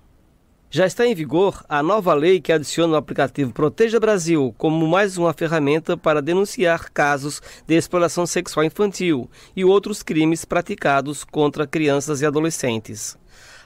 Já 0.69 0.85
está 0.85 1.07
em 1.07 1.15
vigor 1.15 1.65
a 1.67 1.81
nova 1.81 2.13
lei 2.13 2.39
que 2.39 2.51
adiciona 2.51 2.93
o 2.93 2.95
aplicativo 2.95 3.51
Proteja 3.51 3.99
Brasil 3.99 4.53
como 4.55 4.87
mais 4.87 5.17
uma 5.17 5.33
ferramenta 5.33 5.97
para 5.97 6.21
denunciar 6.21 6.91
casos 6.91 7.41
de 7.65 7.73
exploração 7.73 8.27
sexual 8.27 8.63
infantil 8.63 9.27
e 9.55 9.65
outros 9.65 10.03
crimes 10.03 10.45
praticados 10.45 11.23
contra 11.23 11.65
crianças 11.65 12.21
e 12.21 12.25
adolescentes. 12.25 13.17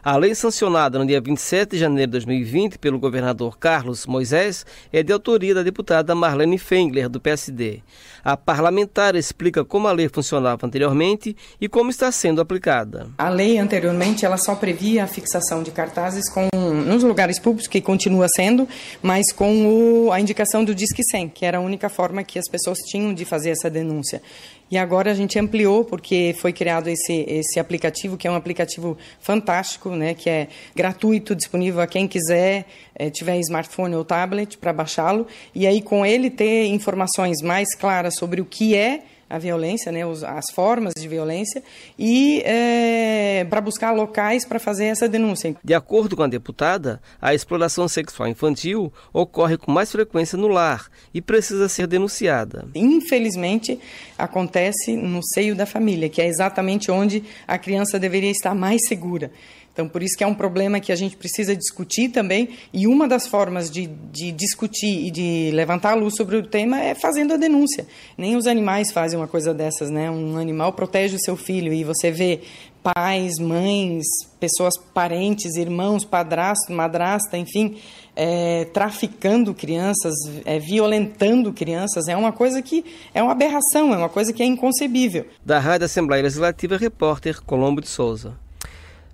A 0.03 0.15
lei 0.15 0.35
sancionada 0.35 0.99
no 0.99 1.05
dia 1.05 1.19
27 1.19 1.71
de 1.71 1.79
janeiro 1.79 2.11
de 2.11 2.13
2020 2.13 2.77
pelo 2.77 2.99
governador 2.99 3.57
Carlos 3.57 4.05
Moisés 4.05 4.65
é 4.93 5.01
de 5.01 5.11
autoria 5.11 5.55
da 5.55 5.63
deputada 5.63 6.13
Marlene 6.13 6.57
Fengler, 6.57 7.09
do 7.09 7.19
PSD. 7.19 7.81
A 8.23 8.37
parlamentar 8.37 9.15
explica 9.15 9.65
como 9.65 9.87
a 9.87 9.91
lei 9.91 10.07
funcionava 10.07 10.65
anteriormente 10.65 11.35
e 11.59 11.67
como 11.67 11.89
está 11.89 12.11
sendo 12.11 12.39
aplicada. 12.39 13.07
A 13.17 13.29
lei 13.29 13.57
anteriormente 13.57 14.25
ela 14.25 14.37
só 14.37 14.53
previa 14.55 15.03
a 15.03 15.07
fixação 15.07 15.63
de 15.63 15.71
cartazes 15.71 16.29
com, 16.29 16.47
nos 16.53 17.03
lugares 17.03 17.39
públicos, 17.39 17.67
que 17.67 17.81
continua 17.81 18.27
sendo, 18.29 18.67
mas 19.01 19.31
com 19.31 20.05
o, 20.05 20.11
a 20.11 20.19
indicação 20.19 20.63
do 20.63 20.75
Disque 20.75 21.03
100, 21.03 21.29
que 21.29 21.45
era 21.45 21.57
a 21.57 21.61
única 21.61 21.89
forma 21.89 22.23
que 22.23 22.37
as 22.37 22.47
pessoas 22.47 22.77
tinham 22.79 23.13
de 23.13 23.25
fazer 23.25 23.49
essa 23.49 23.69
denúncia. 23.69 24.21
E 24.69 24.77
agora 24.77 25.11
a 25.11 25.13
gente 25.13 25.39
ampliou 25.39 25.85
porque 25.85 26.35
foi 26.39 26.51
criado 26.51 26.89
esse, 26.89 27.25
esse 27.27 27.59
aplicativo, 27.59 28.17
que 28.17 28.27
é 28.27 28.31
um 28.31 28.35
aplicativo 28.35 28.97
fantástico, 29.19 29.89
né, 29.91 30.13
que 30.13 30.29
é 30.29 30.47
gratuito, 30.75 31.35
disponível 31.35 31.81
a 31.81 31.87
quem 31.87 32.07
quiser, 32.07 32.65
é, 32.93 33.09
tiver 33.09 33.37
smartphone 33.39 33.95
ou 33.95 34.03
tablet 34.03 34.57
para 34.57 34.73
baixá-lo. 34.73 35.25
E 35.55 35.65
aí 35.65 35.81
com 35.81 36.05
ele 36.05 36.29
ter 36.29 36.65
informações 36.67 37.41
mais 37.41 37.73
claras 37.75 38.15
sobre 38.15 38.41
o 38.41 38.45
que 38.45 38.75
é 38.75 39.03
a 39.29 39.37
violência, 39.37 39.91
né, 39.91 40.01
as 40.25 40.45
formas 40.53 40.93
de 40.97 41.07
violência, 41.07 41.63
e 41.97 42.41
é, 42.45 43.45
para 43.49 43.61
buscar 43.61 43.91
locais 43.91 44.45
para 44.45 44.59
fazer 44.59 44.85
essa 44.85 45.07
denúncia. 45.07 45.55
De 45.63 45.73
acordo 45.73 46.15
com 46.15 46.23
a 46.23 46.27
deputada, 46.27 47.01
a 47.21 47.33
exploração 47.33 47.87
sexual 47.87 48.29
infantil 48.29 48.91
ocorre 49.11 49.57
com 49.57 49.71
mais 49.71 49.91
frequência 49.91 50.37
no 50.37 50.47
lar 50.47 50.89
e 51.13 51.21
precisa 51.21 51.67
ser 51.67 51.87
denunciada. 51.87 52.67
Infelizmente, 52.73 53.79
acontece 54.17 54.95
no 54.95 55.21
seio 55.23 55.55
da 55.55 55.65
família, 55.65 56.09
que 56.09 56.21
é 56.21 56.27
exatamente 56.27 56.91
onde 56.91 57.23
a 57.47 57.57
criança 57.57 57.99
deveria 57.99 58.31
estar 58.31 58.55
mais 58.55 58.87
segura. 58.87 59.31
Então, 59.77 59.87
por 59.87 60.01
isso 60.01 60.17
que 60.17 60.23
é 60.23 60.27
um 60.27 60.33
problema 60.33 60.79
que 60.79 60.91
a 60.91 60.95
gente 60.95 61.15
precisa 61.15 61.55
discutir 61.55 62.09
também, 62.09 62.49
e 62.73 62.87
uma 62.87 63.07
das 63.07 63.27
formas 63.27 63.69
de, 63.69 63.85
de 63.85 64.31
discutir 64.31 65.05
e 65.05 65.11
de 65.11 65.51
levantar 65.53 65.91
a 65.91 65.93
luz 65.93 66.15
sobre 66.15 66.35
o 66.35 66.41
tema 66.41 66.81
é 66.81 66.95
fazendo 66.95 67.35
a 67.35 67.37
denúncia. 67.37 67.85
Nem 68.17 68.35
os 68.35 68.47
animais 68.47 68.91
fazem 68.91 69.19
uma 69.19 69.27
coisa 69.27 69.53
dessas, 69.53 69.91
né? 69.91 70.09
Um 70.09 70.35
animal 70.35 70.73
protege 70.73 71.15
o 71.15 71.19
seu 71.19 71.37
filho 71.37 71.71
e 71.71 71.83
você 71.83 72.09
vê 72.09 72.41
pais, 72.81 73.37
mães, 73.37 74.03
pessoas 74.39 74.73
parentes, 74.95 75.55
irmãos, 75.55 76.03
padrasto, 76.03 76.73
madrasta, 76.73 77.37
enfim, 77.37 77.77
é, 78.15 78.65
traficando 78.73 79.53
crianças, 79.53 80.15
é, 80.43 80.57
violentando 80.57 81.53
crianças, 81.53 82.07
é 82.07 82.17
uma 82.17 82.31
coisa 82.31 82.63
que 82.63 82.83
é 83.13 83.21
uma 83.21 83.33
aberração, 83.33 83.93
é 83.93 83.97
uma 83.97 84.09
coisa 84.09 84.33
que 84.33 84.41
é 84.41 84.45
inconcebível. 84.47 85.27
Da 85.45 85.59
Rádio 85.59 85.85
Assembleia 85.85 86.23
Legislativa, 86.23 86.77
repórter 86.77 87.43
Colombo 87.43 87.79
de 87.79 87.87
Souza. 87.87 88.46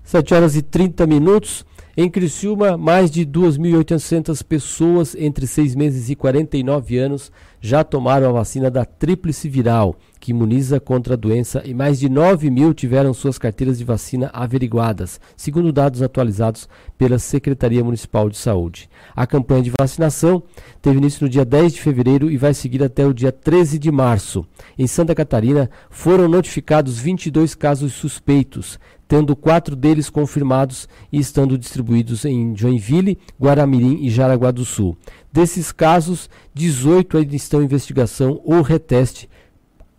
7 0.04 0.34
horas 0.34 0.56
e 0.56 0.62
30 0.62 1.08
minutos. 1.08 1.66
Em 1.96 2.10
Criciúma, 2.10 2.76
mais 2.76 3.12
de 3.12 3.24
2.800 3.24 4.44
pessoas 4.44 5.16
entre 5.16 5.46
6 5.46 5.76
meses 5.76 6.10
e 6.10 6.16
49 6.16 6.98
anos 6.98 7.32
já 7.62 7.84
tomaram 7.84 8.28
a 8.28 8.32
vacina 8.32 8.70
da 8.72 8.84
tríplice 8.84 9.48
viral, 9.48 9.96
que 10.20 10.32
imuniza 10.32 10.80
contra 10.80 11.14
a 11.14 11.18
doença, 11.18 11.62
e 11.64 11.72
mais 11.72 12.00
de 12.00 12.10
9 12.10 12.50
mil 12.50 12.74
tiveram 12.74 13.14
suas 13.14 13.38
carteiras 13.38 13.78
de 13.78 13.86
vacina 13.86 14.32
averiguadas, 14.34 15.22
segundo 15.38 15.72
dados 15.72 16.02
atualizados 16.02 16.68
pela 16.98 17.20
Secretaria 17.20 17.84
Municipal 17.84 18.28
de 18.28 18.38
Saúde. 18.38 18.90
A 19.16 19.28
campanha 19.28 19.62
de 19.62 19.72
vacinação 19.80 20.42
teve 20.82 20.98
início 20.98 21.24
no 21.24 21.30
dia 21.30 21.46
10 21.46 21.74
de 21.74 21.82
fevereiro 21.82 22.30
e 22.30 22.38
vai 22.38 22.56
seguir 22.56 22.84
até 22.84 23.06
o 23.06 23.14
dia 23.14 23.32
13 23.32 23.78
de 23.78 23.92
março. 23.92 24.46
Em 24.78 24.88
Santa 24.88 25.14
Catarina, 25.14 25.70
foram 25.92 26.28
notificados 26.28 26.98
22 26.98 27.54
casos 27.54 27.94
suspeitos, 27.94 28.80
tendo 29.14 29.36
quatro 29.36 29.76
deles 29.76 30.10
confirmados 30.10 30.90
e 31.12 31.20
estando 31.20 31.56
distribuídos 31.56 32.26
em 32.26 32.58
Joinville, 32.58 33.20
Guaramirim 33.40 34.00
e 34.02 34.10
Jaraguá 34.10 34.50
do 34.50 34.66
Sul. 34.66 34.98
Desses 35.32 35.72
casos, 35.72 36.28
18 36.52 37.20
ainda 37.20 37.36
estão 37.36 37.62
em 37.62 37.66
investigação 37.66 38.42
ou 38.44 38.64
reteste, 38.64 39.30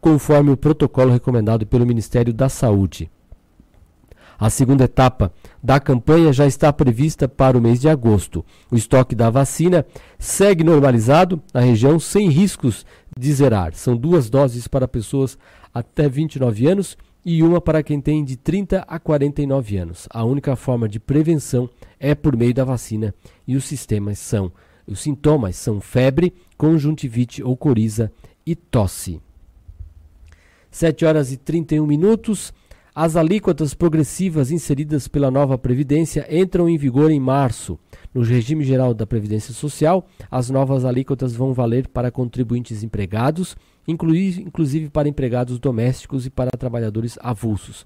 conforme 0.00 0.50
o 0.50 0.56
protocolo 0.56 1.12
recomendado 1.12 1.64
pelo 1.64 1.86
Ministério 1.86 2.32
da 2.32 2.48
Saúde. 2.48 3.08
A 4.36 4.50
segunda 4.50 4.82
etapa 4.82 5.32
da 5.62 5.78
campanha 5.78 6.32
já 6.32 6.44
está 6.44 6.72
prevista 6.72 7.28
para 7.28 7.56
o 7.56 7.60
mês 7.60 7.80
de 7.80 7.88
agosto. 7.88 8.44
O 8.68 8.74
estoque 8.74 9.14
da 9.14 9.30
vacina 9.30 9.86
segue 10.18 10.64
normalizado 10.64 11.40
na 11.54 11.60
região 11.60 12.00
sem 12.00 12.28
riscos 12.28 12.84
de 13.16 13.32
zerar. 13.32 13.74
São 13.74 13.96
duas 13.96 14.28
doses 14.28 14.66
para 14.66 14.88
pessoas 14.88 15.38
até 15.72 16.08
29 16.08 16.66
anos 16.66 16.98
e 17.24 17.42
uma 17.42 17.60
para 17.60 17.82
quem 17.82 18.00
tem 18.00 18.24
de 18.24 18.36
30 18.36 18.84
a 18.86 18.98
49 18.98 19.76
anos. 19.76 20.06
A 20.10 20.24
única 20.24 20.54
forma 20.56 20.88
de 20.88 21.00
prevenção 21.00 21.68
é 21.98 22.14
por 22.14 22.36
meio 22.36 22.52
da 22.52 22.64
vacina 22.64 23.14
e 23.46 23.56
os 23.56 23.64
sistemas 23.64 24.18
são 24.18 24.52
os 24.86 25.00
sintomas 25.00 25.56
são 25.56 25.80
febre, 25.80 26.34
conjuntivite 26.58 27.42
ou 27.42 27.56
coriza 27.56 28.12
e 28.44 28.54
tosse. 28.54 29.20
7 30.70 31.04
horas 31.04 31.32
e 31.32 31.36
31 31.36 31.86
minutos. 31.86 32.52
As 32.94 33.16
alíquotas 33.16 33.74
progressivas 33.74 34.52
inseridas 34.52 35.08
pela 35.08 35.30
nova 35.30 35.58
Previdência 35.58 36.26
entram 36.30 36.68
em 36.68 36.76
vigor 36.76 37.10
em 37.10 37.18
março. 37.18 37.78
No 38.12 38.22
regime 38.22 38.62
geral 38.62 38.94
da 38.94 39.06
Previdência 39.06 39.52
Social, 39.52 40.06
as 40.30 40.48
novas 40.48 40.84
alíquotas 40.84 41.34
vão 41.34 41.52
valer 41.52 41.88
para 41.88 42.10
contribuintes 42.10 42.84
empregados, 42.84 43.56
inclusive 43.86 44.88
para 44.90 45.08
empregados 45.08 45.58
domésticos 45.58 46.26
e 46.26 46.30
para 46.30 46.50
trabalhadores 46.50 47.18
avulsos. 47.20 47.84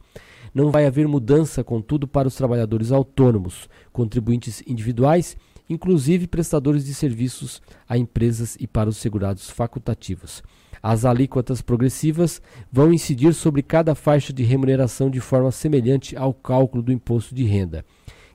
Não 0.55 0.71
vai 0.71 0.87
haver 0.87 1.07
mudança, 1.07 1.63
contudo, 1.63 2.09
para 2.09 2.29
os 2.29 2.35
trabalhadores 2.35 2.91
autônomos, 2.91 3.69
contribuintes 3.93 4.63
individuais, 4.67 5.37
inclusive 5.69 6.27
prestadores 6.27 6.85
de 6.85 6.95
serviços 6.95 7.61
a 7.89 7.99
empresas 7.99 8.57
e 8.59 8.67
para 8.67 8.89
os 8.89 8.97
segurados 8.97 9.51
facultativos. 9.51 10.43
As 10.83 11.05
alíquotas 11.05 11.61
progressivas 11.61 12.41
vão 12.71 12.93
incidir 12.93 13.35
sobre 13.35 13.63
cada 13.63 13.95
faixa 13.95 14.33
de 14.33 14.45
remuneração 14.45 15.11
de 15.11 15.21
forma 15.21 15.51
semelhante 15.51 16.17
ao 16.17 16.33
cálculo 16.33 16.83
do 16.83 16.93
imposto 16.93 17.35
de 17.35 17.45
renda. 17.45 17.85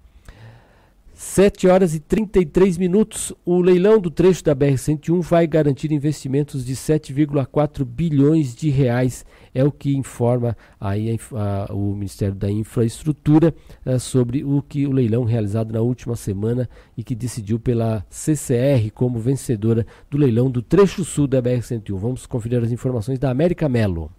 7 1.23 1.69
horas 1.69 1.95
e 1.95 2.01
33 2.01 2.77
minutos. 2.77 3.33
O 3.45 3.61
leilão 3.61 3.99
do 3.99 4.11
trecho 4.11 4.43
da 4.43 4.57
BR-101 4.57 5.23
vai 5.23 5.47
garantir 5.47 5.93
investimentos 5.93 6.67
de 6.67 6.75
7,4 6.75 7.85
bilhões 7.85 8.55
de 8.55 8.69
reais, 8.69 9.25
é 9.55 9.65
o 9.65 9.71
que 9.71 9.97
informa 9.97 10.57
aí 10.81 11.17
a, 11.33 11.67
a, 11.71 11.73
o 11.73 11.95
Ministério 11.95 12.35
da 12.35 12.51
Infraestrutura 12.51 13.55
é, 13.87 13.99
sobre 14.01 14.45
o 14.45 14.61
que 14.61 14.85
o 14.85 14.91
leilão 14.93 15.23
realizado 15.23 15.73
na 15.73 15.81
última 15.81 16.17
semana 16.17 16.69
e 16.99 17.05
que 17.05 17.15
decidiu 17.15 17.59
pela 17.59 18.05
CCR 18.11 18.91
como 18.93 19.21
vencedora 19.21 19.87
do 20.11 20.19
leilão 20.19 20.51
do 20.51 20.61
trecho 20.61 21.05
sul 21.05 21.29
da 21.29 21.41
BR-101. 21.41 21.97
Vamos 21.97 22.27
conferir 22.27 22.63
as 22.63 22.73
informações 22.73 23.21
da 23.21 23.31
América 23.31 23.69
Melo. 23.69 24.11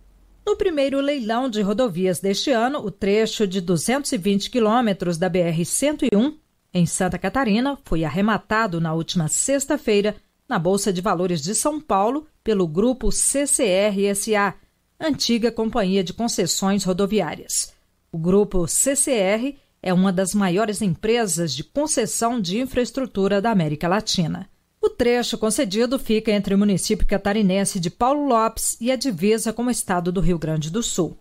No 0.47 0.55
primeiro 0.55 1.01
leilão 1.01 1.49
de 1.49 1.61
rodovias 1.61 2.21
deste 2.21 2.49
ano, 2.49 2.79
o 2.79 2.89
trecho 2.89 3.45
de 3.45 3.59
220 3.59 4.49
quilômetros 4.49 5.17
da 5.17 5.29
BR-101 5.29 6.42
em 6.73 6.85
Santa 6.85 7.19
Catarina, 7.19 7.77
foi 7.83 8.03
arrematado 8.03 8.81
na 8.81 8.93
última 8.93 9.27
sexta-feira 9.27 10.15
na 10.49 10.57
Bolsa 10.57 10.91
de 10.91 11.01
Valores 11.01 11.41
de 11.41 11.53
São 11.53 11.79
Paulo 11.79 12.27
pelo 12.43 12.67
grupo 12.67 13.11
CCR-SA, 13.11 14.55
antiga 14.99 15.51
Companhia 15.51 16.03
de 16.03 16.13
Concessões 16.13 16.83
Rodoviárias. 16.83 17.73
O 18.11 18.17
grupo 18.17 18.67
CCR 18.67 19.55
é 19.81 19.93
uma 19.93 20.13
das 20.13 20.33
maiores 20.33 20.81
empresas 20.81 21.53
de 21.53 21.63
concessão 21.63 22.39
de 22.39 22.59
infraestrutura 22.59 23.41
da 23.41 23.51
América 23.51 23.87
Latina. 23.87 24.49
O 24.81 24.89
trecho 24.89 25.37
concedido 25.37 25.97
fica 25.99 26.31
entre 26.31 26.53
o 26.53 26.57
município 26.57 27.05
catarinense 27.05 27.79
de 27.79 27.89
Paulo 27.89 28.27
Lopes 28.27 28.77
e 28.79 28.91
a 28.91 28.95
divisa 28.95 29.53
com 29.53 29.65
o 29.65 29.71
estado 29.71 30.11
do 30.11 30.21
Rio 30.21 30.37
Grande 30.37 30.69
do 30.69 30.83
Sul. 30.83 31.17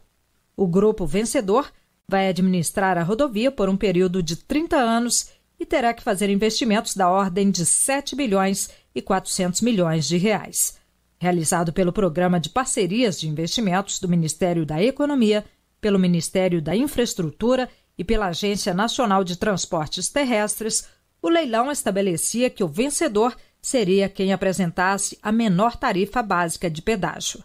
O 0.57 0.67
grupo 0.67 1.07
vencedor 1.07 1.71
vai 2.09 2.29
administrar 2.29 2.99
a 2.99 3.03
rodovia 3.03 3.51
por 3.51 3.69
um 3.69 3.77
período 3.77 4.23
de 4.23 4.37
30 4.37 4.77
anos 4.77 5.32
e 5.63 5.67
terá 5.67 5.95
que 5.95 6.03
fazer 6.03 6.29
investimentos 6.29 6.97
da 6.97 7.09
ordem 7.09 7.49
de 7.49 7.65
7 7.65 8.17
bilhões 8.17 8.69
e 8.93 9.01
400 9.01 9.61
milhões 9.61 10.09
de 10.09 10.17
reais. 10.17 10.77
Realizado 11.21 11.73
pelo 11.73 11.93
Programa 11.93 12.41
de 12.41 12.51
Parcerias 12.51 13.21
de 13.21 13.29
Investimentos 13.29 14.01
do 14.01 14.09
Ministério 14.09 14.67
da 14.67 14.83
Economia, 14.83 15.45
pelo 15.81 16.01
Ministério 16.01 16.61
da 16.61 16.75
Infraestrutura 16.75 17.69
e 17.97 18.03
pela 18.03 18.27
Agência 18.27 18.75
Nacional 18.75 19.23
de 19.23 19.37
Transportes 19.37 20.09
Terrestres, 20.09 20.89
o 21.23 21.29
leilão 21.29 21.71
estabelecia 21.71 22.51
que 22.51 22.65
o 22.65 22.69
vencedor 22.69 23.37
seria 23.61 24.09
quem 24.09 24.33
apresentasse 24.33 25.17
a 25.23 25.31
menor 25.31 25.77
tarifa 25.77 26.25
básica 26.25 26.69
de 26.69 26.83
pedágio. 26.83 27.45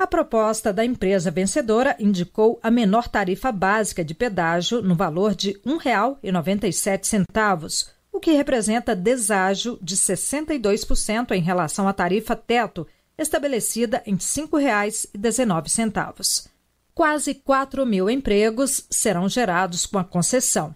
A 0.00 0.06
proposta 0.06 0.72
da 0.72 0.82
empresa 0.82 1.30
vencedora 1.30 1.94
indicou 2.00 2.58
a 2.62 2.70
menor 2.70 3.06
tarifa 3.06 3.52
básica 3.52 4.02
de 4.02 4.14
pedágio 4.14 4.80
no 4.80 4.94
valor 4.94 5.34
de 5.34 5.50
R$ 5.62 5.66
1,97, 5.66 7.90
o 8.10 8.18
que 8.18 8.32
representa 8.32 8.96
deságio 8.96 9.78
de 9.82 9.94
62% 9.94 11.32
em 11.32 11.42
relação 11.42 11.86
à 11.86 11.92
tarifa 11.92 12.34
teto, 12.34 12.86
estabelecida 13.18 14.02
em 14.06 14.12
R$ 14.12 14.20
5,19. 14.20 16.48
Quase 16.94 17.34
4 17.34 17.84
mil 17.84 18.08
empregos 18.08 18.86
serão 18.88 19.28
gerados 19.28 19.84
com 19.84 19.98
a 19.98 20.04
concessão. 20.04 20.74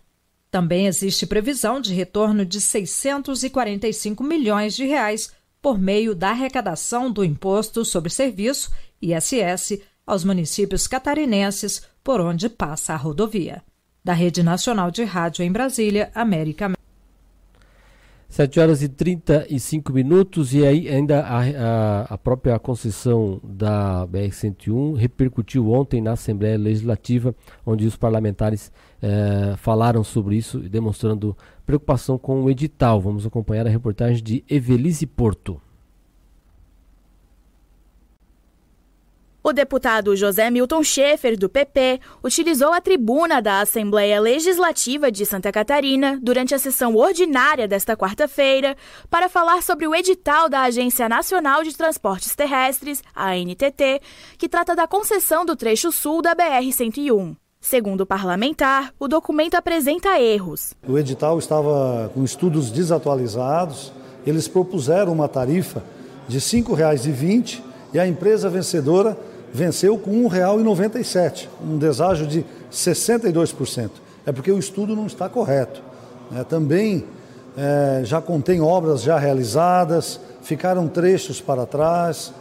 Também 0.51 0.87
existe 0.87 1.27
previsão 1.27 1.81
de 1.81 1.95
retorno 1.95 2.45
de 2.45 2.61
645 2.61 4.23
milhões 4.23 4.77
de 4.77 4.85
reais 4.85 5.33
por 5.63 5.79
meio 5.79 6.15
da 6.15 6.29
arrecadação 6.29 7.11
do 7.11 7.25
Imposto 7.25 7.87
sobre 7.87 8.11
Serviço 8.11 8.71
ISS, 9.13 9.81
aos 10.07 10.25
municípios 10.25 10.87
catarinenses 10.87 11.83
por 12.03 12.21
onde 12.21 12.49
passa 12.49 12.95
a 12.95 12.97
rodovia. 12.97 13.63
Da 14.05 14.13
Rede 14.13 14.43
Nacional 14.43 14.91
de 14.91 15.05
Rádio 15.05 15.45
em 15.45 15.51
Brasília, 15.51 16.11
América. 16.15 16.73
7 18.35 18.59
horas 18.59 18.83
e 18.83 18.89
35 18.89 19.93
minutos 19.93 20.53
e 20.53 20.67
aí 20.67 20.89
ainda 20.89 21.21
a, 21.21 21.39
a, 21.39 22.03
a 22.15 22.19
própria 22.19 22.59
concessão 22.59 23.41
da 23.45 24.05
BR-101 24.09 24.97
repercutiu 24.97 25.71
ontem 25.71 26.01
na 26.01 26.13
Assembleia 26.13 26.59
Legislativa, 26.59 27.33
onde 27.65 27.87
os 27.87 27.95
parlamentares 27.95 28.73
eh, 29.01 29.55
falaram 29.59 30.03
sobre 30.03 30.37
isso, 30.37 30.59
demonstrando 30.59 31.37
preocupação 31.65 32.19
com 32.19 32.43
o 32.43 32.51
edital. 32.51 33.01
Vamos 33.01 33.25
acompanhar 33.25 33.69
a 33.69 33.71
reportagem 33.71 34.21
de 34.21 34.45
Evelise 34.51 35.07
Porto. 35.07 35.61
O 39.47 39.53
deputado 39.53 40.17
José 40.17 40.51
Milton 40.51 40.83
Schaefer, 40.83 41.39
do 41.39 41.51
PP, 41.51 42.01
utilizou 42.23 42.73
a 42.73 42.81
tribuna 42.81 43.43
da 43.43 43.61
Assembleia 43.61 44.19
Legislativa 44.19 45.13
de 45.13 45.27
Santa 45.27 45.53
Catarina 45.53 46.19
durante 46.23 46.55
a 46.55 46.59
sessão 46.59 46.97
ordinária 46.97 47.69
desta 47.69 47.95
quarta-feira 47.95 48.75
para 49.11 49.29
falar 49.29 49.63
sobre 49.63 49.87
o 49.87 49.95
edital 49.95 50.49
da 50.49 50.63
Agência 50.63 51.11
Nacional 51.11 51.63
de 51.63 51.77
Transportes 51.77 52.35
Terrestres, 52.35 53.03
a 53.15 53.33
ANTT, 53.33 54.01
que 54.39 54.49
trata 54.49 54.75
da 54.75 54.87
concessão 54.87 55.45
do 55.45 55.55
trecho 55.55 55.93
sul 55.93 56.23
da 56.23 56.35
BR-101. 56.35 57.37
Segundo 57.61 58.01
o 58.01 58.07
parlamentar, 58.07 58.95
o 58.99 59.07
documento 59.07 59.57
apresenta 59.57 60.19
erros. 60.19 60.73
O 60.89 60.99
edital 60.99 61.39
estava 61.39 62.11
com 62.15 62.25
estudos 62.25 62.71
desatualizados, 62.71 63.93
eles 64.27 64.49
propuseram 64.49 65.13
uma 65.13 65.29
tarifa 65.29 65.85
de 66.27 66.39
R$ 66.39 66.43
5,20 66.43 67.61
e 67.93 67.99
a 67.99 68.09
empresa 68.09 68.49
vencedora 68.49 69.34
venceu 69.55 69.97
com 69.97 70.27
R$ 70.27 70.41
1,97, 70.41 71.47
um 71.65 71.79
deságio 71.79 72.27
de 72.27 72.45
62%. 72.73 73.89
É 74.27 74.33
porque 74.33 74.51
o 74.51 74.59
estudo 74.59 74.97
não 74.97 75.07
está 75.07 75.29
correto. 75.29 75.81
É, 76.35 76.43
também 76.43 77.05
é, 77.57 78.01
já 78.05 78.21
contém 78.21 78.61
obras 78.61 79.03
já 79.03 79.17
realizadas, 79.17 80.19
ficaram 80.43 80.89
trechos 80.89 81.41
para 81.41 81.65
trás, 81.65 82.33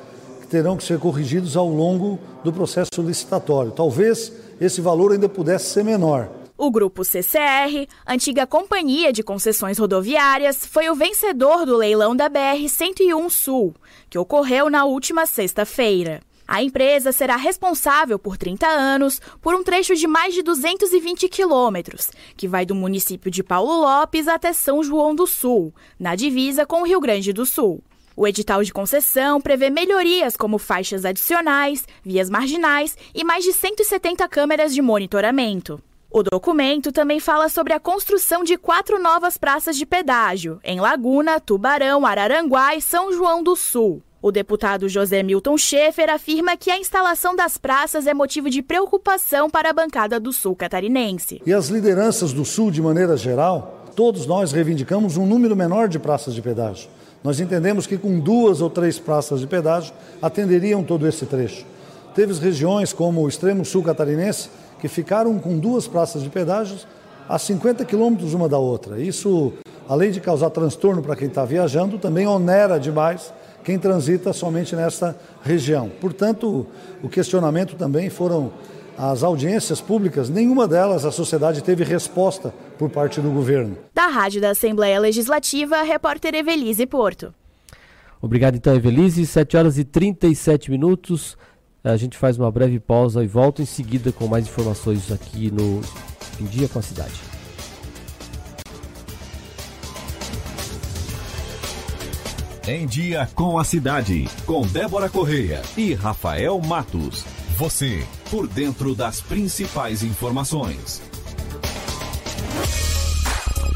que 0.42 0.48
terão 0.48 0.76
que 0.76 0.84
ser 0.84 0.98
corrigidos 0.98 1.56
ao 1.56 1.70
longo 1.70 2.18
do 2.44 2.52
processo 2.52 3.00
licitatório. 3.00 3.72
Talvez 3.72 4.34
esse 4.60 4.82
valor 4.82 5.12
ainda 5.12 5.30
pudesse 5.30 5.66
ser 5.66 5.84
menor. 5.84 6.30
O 6.58 6.72
grupo 6.72 7.04
CCR, 7.04 7.88
antiga 8.08 8.48
companhia 8.48 9.14
de 9.14 9.22
concessões 9.22 9.78
rodoviárias, 9.78 10.66
foi 10.66 10.90
o 10.90 10.96
vencedor 10.96 11.66
do 11.66 11.78
leilão 11.78 12.16
da 12.16 12.28
BR-101 12.28 13.30
Sul, 13.30 13.76
que 14.10 14.18
ocorreu 14.18 14.68
na 14.68 14.86
última 14.86 15.28
sexta-feira. 15.28 16.22
A 16.54 16.62
empresa 16.62 17.12
será 17.12 17.36
responsável 17.36 18.20
por 18.20 18.38
30 18.38 18.68
anos 18.68 19.20
por 19.42 19.56
um 19.56 19.64
trecho 19.64 19.96
de 19.96 20.06
mais 20.06 20.36
de 20.36 20.44
220 20.44 21.28
quilômetros, 21.28 22.12
que 22.38 22.48
vai 22.48 22.64
do 22.64 22.76
município 22.76 23.32
de 23.32 23.42
Paulo 23.42 23.82
Lopes 23.82 24.28
até 24.28 24.54
São 24.54 24.84
João 24.84 25.16
do 25.16 25.26
Sul, 25.26 25.74
na 26.00 26.14
divisa 26.14 26.64
com 26.64 26.82
o 26.82 26.86
Rio 26.86 27.00
Grande 27.00 27.34
do 27.34 27.44
Sul. 27.44 27.84
O 28.16 28.28
edital 28.28 28.64
de 28.64 28.72
concessão 28.72 29.42
prevê 29.42 29.72
melhorias 29.72 30.38
como 30.38 30.60
faixas 30.60 31.06
adicionais, 31.06 31.88
vias 32.04 32.30
marginais 32.30 32.96
e 33.16 33.24
mais 33.24 33.44
de 33.44 33.52
170 33.52 34.28
câmeras 34.28 34.76
de 34.76 34.82
monitoramento. 34.84 35.82
O 36.12 36.22
documento 36.22 36.92
também 36.92 37.20
fala 37.20 37.50
sobre 37.50 37.74
a 37.74 37.80
construção 37.80 38.44
de 38.44 38.58
quatro 38.58 39.02
novas 39.02 39.40
praças 39.40 39.76
de 39.76 39.88
pedágio, 39.88 40.60
em 40.64 40.80
Laguna, 40.80 41.40
Tubarão, 41.40 42.06
Araranguá 42.06 42.76
e 42.76 42.82
São 42.82 43.12
João 43.12 43.42
do 43.42 43.56
Sul. 43.56 44.04
O 44.24 44.32
deputado 44.32 44.88
José 44.88 45.22
Milton 45.22 45.58
Schaefer 45.58 46.10
afirma 46.10 46.56
que 46.56 46.72
a 46.72 46.80
instalação 46.80 47.36
das 47.36 47.58
praças 47.58 48.08
é 48.08 48.14
motivo 48.14 48.50
de 48.50 48.62
preocupação 48.62 49.50
para 49.50 49.72
a 49.72 49.74
bancada 49.74 50.18
do 50.18 50.32
Sul 50.32 50.56
catarinense. 50.56 51.42
E 51.46 51.52
as 51.54 51.68
lideranças 51.68 52.32
do 52.32 52.46
Sul, 52.46 52.72
de 52.72 52.82
maneira 52.82 53.18
geral, 53.18 53.84
todos 53.98 54.26
nós 54.26 54.54
reivindicamos 54.54 55.18
um 55.18 55.26
número 55.26 55.58
menor 55.58 55.90
de 55.90 56.00
praças 56.00 56.34
de 56.34 56.42
pedágio. 56.42 56.88
Nós 57.22 57.42
entendemos 57.42 57.86
que 57.86 57.98
com 57.98 58.18
duas 58.18 58.62
ou 58.62 58.70
três 58.70 58.98
praças 58.98 59.42
de 59.42 59.48
pedágio 59.48 59.94
atenderiam 60.22 60.86
todo 60.86 61.06
esse 61.06 61.26
trecho. 61.26 61.66
Teve 62.16 62.34
regiões 62.36 62.94
como 62.94 63.24
o 63.24 63.28
extremo 63.28 63.66
sul 63.66 63.84
catarinense 63.84 64.50
que 64.80 64.88
ficaram 64.88 65.38
com 65.38 65.60
duas 65.60 65.86
praças 65.86 66.24
de 66.24 66.30
pedágios 66.30 66.88
a 67.28 67.38
50 67.38 67.84
quilômetros 67.84 68.34
uma 68.34 68.48
da 68.48 68.58
outra. 68.58 69.02
Isso, 69.02 69.52
além 69.86 70.12
de 70.12 70.22
causar 70.22 70.50
transtorno 70.50 71.02
para 71.02 71.18
quem 71.18 71.28
está 71.28 71.44
viajando, 71.44 71.98
também 71.98 72.26
onera 72.26 72.80
demais 72.80 73.34
quem 73.64 73.80
transita 73.80 74.34
somente 74.34 74.76
nessa 74.76 75.18
região. 75.44 75.90
Portanto, 76.02 76.68
o 77.02 77.10
questionamento 77.10 77.76
também 77.76 78.10
foram 78.10 78.52
as 78.98 79.24
audiências 79.24 79.82
públicas, 79.82 80.30
nenhuma 80.30 80.68
delas 80.68 81.04
a 81.04 81.12
sociedade 81.12 81.64
teve 81.64 81.84
resposta 81.84 82.54
por 82.78 82.90
parte 82.90 83.20
do 83.20 83.32
governo. 83.32 83.78
Da 83.94 84.08
Rádio 84.08 84.40
da 84.40 84.52
Assembleia 84.52 85.00
Legislativa, 85.00 85.82
repórter 85.82 86.36
Evelise 86.36 86.86
Porto. 86.86 87.34
Obrigado 88.22 88.56
então, 88.56 88.76
Evelise. 88.76 89.26
7 89.26 89.58
horas 89.58 89.78
e 89.78 89.84
37 89.84 90.72
minutos. 90.72 91.38
A 91.84 91.98
gente 91.98 92.18
faz 92.18 92.38
uma 92.38 92.50
breve 92.50 92.80
pausa 92.80 93.22
e 93.24 93.28
volta 93.28 93.62
em 93.62 93.66
seguida 93.66 94.12
com 94.14 94.28
mais 94.28 94.48
informações 94.48 95.12
aqui 95.12 95.52
no 95.52 95.82
Em 96.40 96.46
Dia 96.46 96.70
com 96.70 96.80
a 96.80 96.82
Cidade. 96.82 97.33
Em 102.66 102.86
Dia 102.86 103.28
com 103.36 103.60
a 103.60 103.66
Cidade, 103.66 104.26
com 104.46 104.62
Débora 104.62 105.10
Correia 105.10 105.62
e 105.76 105.94
Rafael 105.94 106.58
Matos. 106.62 107.26
Você, 107.58 108.06
por 108.32 108.48
dentro 108.48 108.96
das 108.96 109.20
principais 109.20 110.02
informações. 110.02 111.02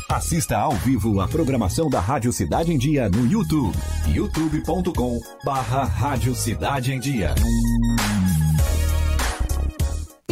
Assista 0.09 0.57
ao 0.57 0.71
vivo 0.71 1.19
a 1.19 1.27
programação 1.27 1.89
da 1.89 1.99
Rádio 1.99 2.31
Cidade 2.31 2.71
em 2.71 2.77
Dia 2.77 3.09
no 3.09 3.29
YouTube. 3.29 3.77
youtube.com 4.07 5.19
barra 5.43 5.83
Rádio 5.83 6.33
Cidade 6.33 6.93
em 6.93 6.99
Dia. 6.99 7.35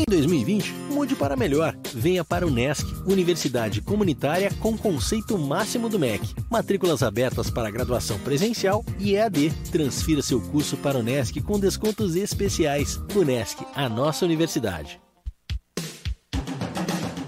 Em 0.07 0.11
2020, 0.11 0.71
mude 0.91 1.15
para 1.15 1.35
melhor. 1.35 1.75
Venha 1.91 2.23
para 2.23 2.45
o 2.45 2.51
NESC, 2.51 2.85
Universidade 3.07 3.81
Comunitária 3.81 4.51
com 4.59 4.77
conceito 4.77 5.35
máximo 5.35 5.89
do 5.89 5.97
MEC. 5.97 6.35
Matrículas 6.47 7.01
abertas 7.01 7.49
para 7.49 7.71
graduação 7.71 8.19
presencial 8.19 8.85
e 8.99 9.15
EAD. 9.15 9.51
Transfira 9.71 10.21
seu 10.21 10.39
curso 10.39 10.77
para 10.77 10.99
o 10.99 11.03
NESC 11.03 11.41
com 11.41 11.59
descontos 11.59 12.15
especiais. 12.15 13.01
O 13.15 13.23
NESC, 13.23 13.65
a 13.73 13.89
nossa 13.89 14.25
universidade. 14.25 15.01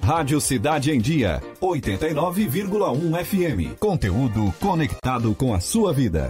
Rádio 0.03 0.39
Cidade 0.39 0.91
em 0.91 1.01
Dia, 1.01 1.41
89,1 1.59 3.25
FM. 3.25 3.77
Conteúdo 3.79 4.53
conectado 4.61 5.33
com 5.33 5.53
a 5.53 5.59
sua 5.59 5.91
vida. 5.91 6.29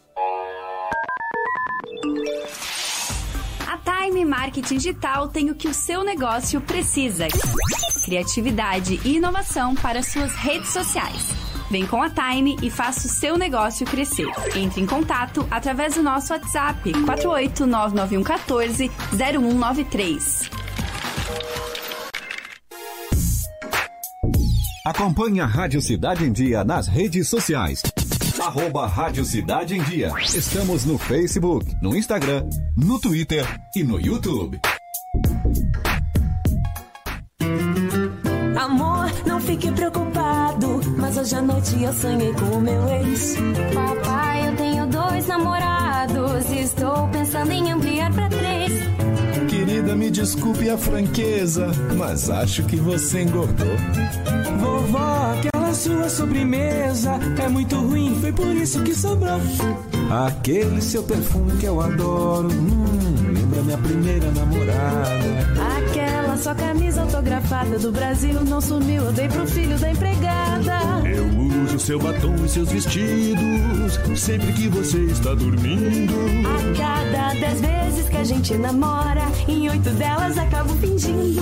A 3.67 3.77
Time 3.77 4.25
Marketing 4.25 4.77
Digital 4.77 5.27
tem 5.27 5.49
o 5.49 5.55
que 5.55 5.67
o 5.67 5.73
seu 5.73 6.03
negócio 6.03 6.59
precisa: 6.61 7.27
criatividade 8.03 8.99
e 9.05 9.17
inovação 9.17 9.75
para 9.75 10.01
suas 10.01 10.33
redes 10.33 10.69
sociais. 10.69 11.29
Vem 11.69 11.87
com 11.87 12.01
a 12.01 12.09
Time 12.09 12.57
e 12.61 12.69
faça 12.69 13.07
o 13.07 13.09
seu 13.09 13.37
negócio 13.37 13.85
crescer. 13.85 14.27
Entre 14.55 14.81
em 14.81 14.85
contato 14.85 15.47
através 15.49 15.95
do 15.95 16.03
nosso 16.03 16.33
WhatsApp 16.33 16.91
4899114 16.91 18.91
0193. 19.13 20.49
Acompanhe 24.83 25.39
a 25.39 25.45
Rádio 25.45 25.81
Cidade 25.81 26.25
em 26.25 26.31
Dia 26.31 26.63
nas 26.63 26.87
redes 26.87 27.29
sociais. 27.29 27.83
Arroba 28.41 28.87
Rádio 28.87 29.23
Cidade 29.23 29.77
em 29.77 29.83
Dia. 29.83 30.11
Estamos 30.19 30.83
no 30.83 30.97
Facebook, 30.97 31.75
no 31.79 31.95
Instagram, 31.95 32.43
no 32.75 32.99
Twitter 32.99 33.45
e 33.75 33.83
no 33.83 33.99
YouTube. 33.99 34.59
Amor, 38.59 39.11
não 39.27 39.39
fique 39.39 39.71
preocupado, 39.71 40.81
mas 40.97 41.17
hoje 41.17 41.35
à 41.35 41.41
noite 41.43 41.83
eu 41.83 41.93
sonhei 41.93 42.33
com 42.33 42.45
o 42.45 42.61
meu 42.61 42.89
ex. 42.89 43.35
Papai, 43.75 44.49
eu 44.49 44.55
tenho 44.55 44.87
dois 44.87 45.27
namorados 45.27 46.49
e 46.49 46.59
estou 46.61 47.07
pensando 47.09 47.51
em 47.51 47.71
ampliar 47.71 48.11
para 48.11 48.27
três. 48.27 48.71
Querida, 49.49 49.95
me 49.95 50.09
desculpe 50.09 50.67
a 50.67 50.77
franqueza, 50.79 51.67
mas 51.95 52.27
acho 52.27 52.63
que 52.63 52.77
você 52.77 53.21
engordou. 53.21 53.77
Vovó, 54.59 55.35
aquela 55.37 55.50
sua 55.81 56.07
sobremesa 56.09 57.19
é 57.43 57.49
muito 57.49 57.75
ruim, 57.75 58.15
foi 58.21 58.31
por 58.31 58.55
isso 58.55 58.83
que 58.83 58.93
sobrou. 58.93 59.39
Aquele 60.27 60.79
seu 60.79 61.01
perfume 61.01 61.57
que 61.57 61.65
eu 61.65 61.81
adoro, 61.81 62.49
hum, 62.49 63.33
lembra 63.33 63.63
minha 63.63 63.77
primeira 63.79 64.31
namorada. 64.31 65.09
Aquela 65.79 66.37
sua 66.37 66.53
camisa 66.53 67.01
autografada 67.01 67.79
do 67.79 67.91
Brasil 67.91 68.43
não 68.43 68.61
sumiu, 68.61 69.05
eu 69.05 69.11
dei 69.11 69.27
pro 69.27 69.47
filho 69.47 69.75
da 69.79 69.89
empregada. 69.89 70.79
Eu 71.03 71.25
uso 71.63 71.79
seu 71.79 71.97
batom 71.97 72.35
e 72.45 72.49
seus 72.49 72.69
vestidos 72.69 73.99
sempre 74.19 74.53
que 74.53 74.67
você 74.67 74.99
está 75.05 75.33
dormindo. 75.33 76.13
A 76.45 76.77
cada 76.77 77.39
dez 77.39 77.59
vezes 77.59 78.07
que 78.07 78.17
a 78.17 78.23
gente 78.23 78.53
namora, 78.55 79.23
em 79.47 79.67
oito 79.67 79.89
delas 79.89 80.37
acabo 80.37 80.75
fingindo. 80.75 81.41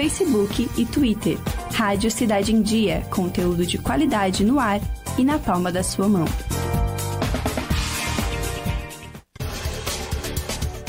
Facebook 0.00 0.70
e 0.78 0.86
Twitter. 0.86 1.36
Rádio 1.74 2.10
Cidade 2.10 2.54
em 2.54 2.62
Dia, 2.62 3.06
conteúdo 3.10 3.66
de 3.66 3.76
qualidade 3.76 4.42
no 4.42 4.58
ar 4.58 4.80
e 5.18 5.22
na 5.22 5.38
palma 5.38 5.70
da 5.70 5.82
sua 5.82 6.08
mão. 6.08 6.24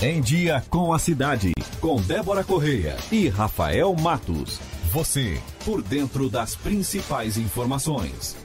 Em 0.01 0.21
Dia 0.21 0.63
com 0.69 0.93
a 0.93 0.97
Cidade, 0.97 1.51
com 1.81 2.01
Débora 2.01 2.41
Correia 2.41 2.95
e 3.11 3.27
Rafael 3.27 3.93
Matos. 3.99 4.61
Você, 4.93 5.41
por 5.65 5.81
dentro 5.81 6.29
das 6.29 6.55
principais 6.55 7.37
informações. 7.37 8.37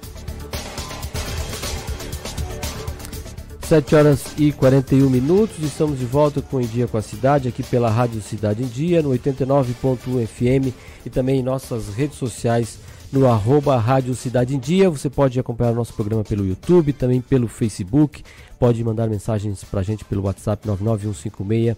7 3.66 3.96
horas 3.96 4.26
e 4.38 4.52
41 4.52 5.10
minutos, 5.10 5.58
estamos 5.58 5.98
de 5.98 6.04
volta 6.04 6.40
com 6.40 6.60
Em 6.60 6.66
Dia 6.66 6.86
com 6.86 6.96
a 6.98 7.02
Cidade, 7.02 7.48
aqui 7.48 7.64
pela 7.64 7.90
Rádio 7.90 8.22
Cidade 8.22 8.62
em 8.62 8.66
Dia, 8.66 9.02
no 9.02 9.10
89.1 9.10 10.24
FM 10.24 10.72
e 11.04 11.10
também 11.10 11.40
em 11.40 11.42
nossas 11.42 11.88
redes 11.88 12.16
sociais 12.16 12.78
no 13.12 13.26
arroba 13.26 13.76
Rádio 13.76 14.14
Cidade 14.14 14.54
em 14.54 14.58
Dia. 14.60 14.88
Você 14.88 15.10
pode 15.10 15.40
acompanhar 15.40 15.72
o 15.72 15.74
nosso 15.74 15.92
programa 15.94 16.22
pelo 16.22 16.46
YouTube, 16.46 16.92
também 16.92 17.20
pelo 17.20 17.48
Facebook, 17.48 18.22
pode 18.56 18.84
mandar 18.84 19.08
mensagens 19.08 19.64
para 19.64 19.80
a 19.80 19.82
gente 19.82 20.04
pelo 20.04 20.22
WhatsApp 20.22 20.64
99156 20.64 21.76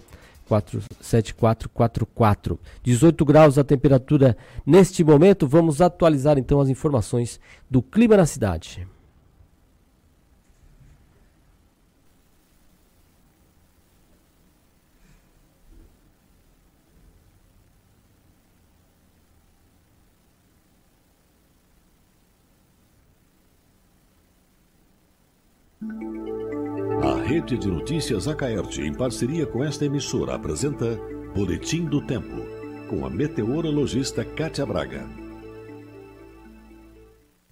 7444. 1.00 2.60
18 2.82 3.24
graus 3.24 3.56
a 3.56 3.64
temperatura 3.64 4.36
neste 4.66 5.02
momento. 5.02 5.48
Vamos 5.48 5.80
atualizar 5.80 6.36
então 6.36 6.60
as 6.60 6.68
informações 6.68 7.40
do 7.70 7.80
clima 7.80 8.14
na 8.14 8.26
cidade. 8.26 8.86
A 27.02 27.14
Rede 27.22 27.56
de 27.56 27.68
Notícias 27.68 28.26
Acaerte, 28.26 28.82
em 28.82 28.92
parceria 28.92 29.46
com 29.46 29.62
esta 29.62 29.84
emissora, 29.84 30.34
apresenta 30.34 30.96
Boletim 31.34 31.84
do 31.84 32.04
Tempo, 32.04 32.44
com 32.88 33.06
a 33.06 33.10
meteorologista 33.10 34.24
Kátia 34.24 34.66
Braga. 34.66 35.08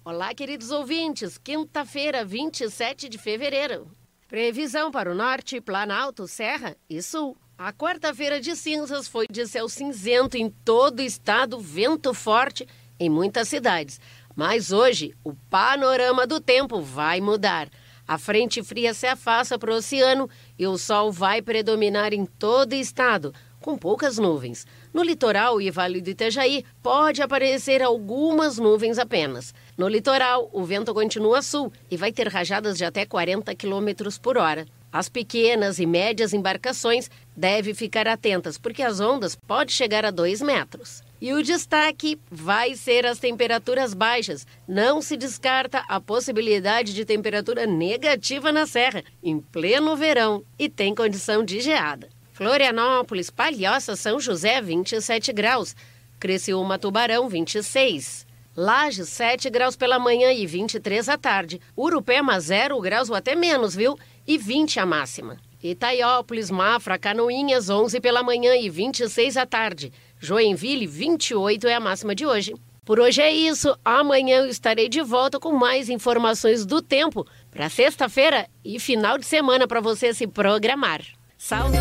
Olá, 0.03 0.33
queridos 0.33 0.69
ouvintes. 0.69 1.37
Quinta-feira, 1.37 2.25
27 2.25 3.07
de 3.07 3.17
fevereiro. 3.17 3.89
Previsão 4.27 4.91
para 4.91 5.11
o 5.11 5.15
norte, 5.15 5.61
Planalto, 5.61 6.27
Serra 6.27 6.75
e 6.89 7.01
Sul. 7.01 7.37
A 7.57 7.71
quarta-feira 7.71 8.41
de 8.41 8.55
cinzas 8.55 9.07
foi 9.07 9.27
de 9.27 9.47
céu 9.47 9.69
cinzento 9.69 10.35
em 10.35 10.49
todo 10.49 10.99
o 10.99 11.03
estado, 11.03 11.57
vento 11.59 12.13
forte 12.13 12.67
em 12.99 13.09
muitas 13.09 13.47
cidades. 13.47 13.99
Mas 14.35 14.71
hoje, 14.71 15.15
o 15.23 15.33
panorama 15.49 16.27
do 16.27 16.39
tempo 16.39 16.81
vai 16.81 17.21
mudar. 17.21 17.69
A 18.07 18.17
frente 18.17 18.63
fria 18.63 18.93
se 18.93 19.05
afasta 19.05 19.59
para 19.59 19.73
o 19.73 19.75
oceano 19.75 20.29
e 20.57 20.65
o 20.65 20.77
sol 20.77 21.11
vai 21.11 21.41
predominar 21.41 22.13
em 22.13 22.25
todo 22.25 22.71
o 22.71 22.75
estado, 22.75 23.33
com 23.59 23.77
poucas 23.77 24.17
nuvens. 24.17 24.65
No 24.93 25.03
litoral 25.03 25.59
e 25.59 25.69
Vale 25.69 25.99
do 25.99 26.09
Itajaí 26.09 26.63
pode 26.81 27.21
aparecer 27.21 27.83
algumas 27.83 28.57
nuvens 28.57 28.97
apenas. 28.97 29.53
No 29.77 29.89
litoral, 29.89 30.49
o 30.53 30.63
vento 30.63 30.93
continua 30.93 31.41
sul 31.41 31.71
e 31.91 31.97
vai 31.97 32.13
ter 32.13 32.29
rajadas 32.29 32.77
de 32.77 32.85
até 32.85 33.05
40 33.05 33.53
km 33.55 33.89
por 34.21 34.37
hora. 34.37 34.65
As 34.89 35.09
pequenas 35.09 35.79
e 35.79 35.85
médias 35.85 36.33
embarcações 36.33 37.11
devem 37.35 37.73
ficar 37.73 38.07
atentas, 38.07 38.57
porque 38.57 38.81
as 38.81 39.01
ondas 39.01 39.35
podem 39.35 39.75
chegar 39.75 40.05
a 40.05 40.11
2 40.11 40.41
metros. 40.41 41.03
E 41.19 41.33
o 41.33 41.41
destaque 41.41 42.19
vai 42.29 42.75
ser 42.75 43.05
as 43.05 43.17
temperaturas 43.17 43.93
baixas. 43.93 44.45
Não 44.67 45.01
se 45.01 45.17
descarta 45.17 45.83
a 45.87 45.99
possibilidade 45.99 46.93
de 46.93 47.03
temperatura 47.05 47.65
negativa 47.65 48.51
na 48.51 48.67
serra, 48.67 49.03
em 49.23 49.39
pleno 49.39 49.95
verão, 49.95 50.43
e 50.59 50.69
tem 50.69 50.93
condição 50.93 51.43
de 51.43 51.59
geada. 51.59 52.07
Florianópolis, 52.33 53.31
Palhoça, 53.31 53.95
São 53.95 54.19
José, 54.19 54.61
27 54.61 55.33
graus. 55.33 55.75
Criciúma, 56.19 56.77
Tubarão, 56.77 57.27
26. 57.27 58.27
Lages, 58.55 59.09
7 59.09 59.49
graus 59.49 59.75
pela 59.75 59.99
manhã 59.99 60.31
e 60.31 60.45
23 60.45 61.09
à 61.09 61.17
tarde. 61.17 61.59
Urupema, 61.75 62.39
0 62.39 62.79
graus 62.81 63.09
ou 63.09 63.15
até 63.15 63.35
menos, 63.35 63.75
viu? 63.75 63.97
E 64.27 64.37
20 64.37 64.79
a 64.79 64.85
máxima. 64.85 65.37
Itaiópolis, 65.61 66.51
Mafra, 66.51 66.97
Canoinhas, 66.97 67.69
11 67.69 67.99
pela 67.99 68.21
manhã 68.21 68.55
e 68.55 68.69
26 68.69 69.37
à 69.37 69.45
tarde. 69.45 69.91
Joinville, 70.19 70.87
28 70.87 71.67
é 71.67 71.75
a 71.75 71.79
máxima 71.79 72.15
de 72.15 72.25
hoje. 72.25 72.53
Por 72.83 72.99
hoje 72.99 73.21
é 73.21 73.31
isso. 73.31 73.77
Amanhã 73.83 74.37
eu 74.37 74.47
estarei 74.47 74.87
de 74.87 75.01
volta 75.01 75.39
com 75.39 75.51
mais 75.51 75.89
informações 75.89 76.65
do 76.65 76.81
tempo 76.81 77.25
para 77.51 77.69
sexta-feira 77.69 78.47
e 78.63 78.79
final 78.79 79.17
de 79.17 79.25
semana 79.25 79.67
para 79.67 79.81
você 79.81 80.13
se 80.13 80.25
programar. 80.25 81.01
Saúde! 81.37 81.77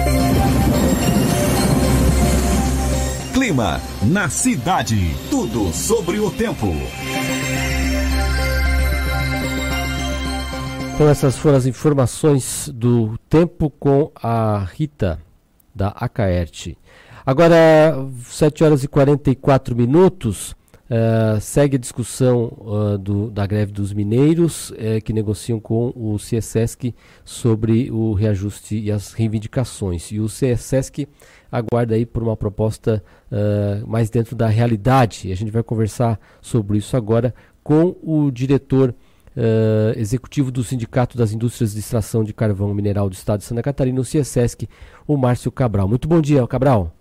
Clima 3.32 3.80
na 4.02 4.28
cidade. 4.28 4.96
Tudo 5.30 5.72
sobre 5.72 6.18
o 6.18 6.30
tempo. 6.30 6.66
Então 10.94 11.08
essas 11.08 11.36
foram 11.36 11.58
as 11.58 11.66
informações 11.66 12.70
do 12.72 13.18
tempo 13.28 13.70
com 13.70 14.10
a 14.14 14.66
Rita 14.74 15.20
da 15.74 15.88
Acaerte. 15.88 16.78
Agora, 17.26 18.08
7 18.22 18.62
horas 18.62 18.84
e 18.84 18.88
44 18.88 19.74
minutos, 19.74 20.52
uh, 20.52 21.40
segue 21.40 21.74
a 21.74 21.78
discussão 21.78 22.52
uh, 22.60 22.96
do, 22.96 23.32
da 23.32 23.44
greve 23.44 23.72
dos 23.72 23.92
mineiros 23.92 24.70
uh, 24.70 25.02
que 25.04 25.12
negociam 25.12 25.58
com 25.58 25.92
o 25.96 26.18
CSESC 26.18 26.94
sobre 27.24 27.90
o 27.90 28.12
reajuste 28.12 28.78
e 28.78 28.92
as 28.92 29.12
reivindicações. 29.12 30.12
E 30.12 30.20
o 30.20 30.26
CSESC 30.26 31.08
aguarda 31.50 31.96
aí 31.96 32.06
por 32.06 32.22
uma 32.22 32.36
proposta 32.36 33.02
mais 33.86 34.08
dentro 34.08 34.36
da 34.36 34.46
realidade. 34.46 35.28
E 35.28 35.32
a 35.32 35.36
gente 35.36 35.50
vai 35.50 35.62
conversar 35.62 36.20
sobre 36.40 36.78
isso 36.78 36.96
agora 36.96 37.34
com 37.62 37.96
o 38.02 38.30
diretor 38.30 38.94
executivo 39.96 40.50
do 40.50 40.62
Sindicato 40.62 41.16
das 41.16 41.32
Indústrias 41.32 41.72
de 41.72 41.80
Extração 41.80 42.22
de 42.24 42.34
Carvão 42.34 42.74
Mineral 42.74 43.08
do 43.08 43.14
Estado 43.14 43.40
de 43.40 43.46
Santa 43.46 43.62
Catarina, 43.62 44.00
o 44.00 44.04
CSESC, 44.04 44.68
o 45.06 45.16
Márcio 45.16 45.50
Cabral. 45.50 45.88
Muito 45.88 46.06
bom 46.08 46.20
dia, 46.20 46.46
Cabral. 46.46 46.95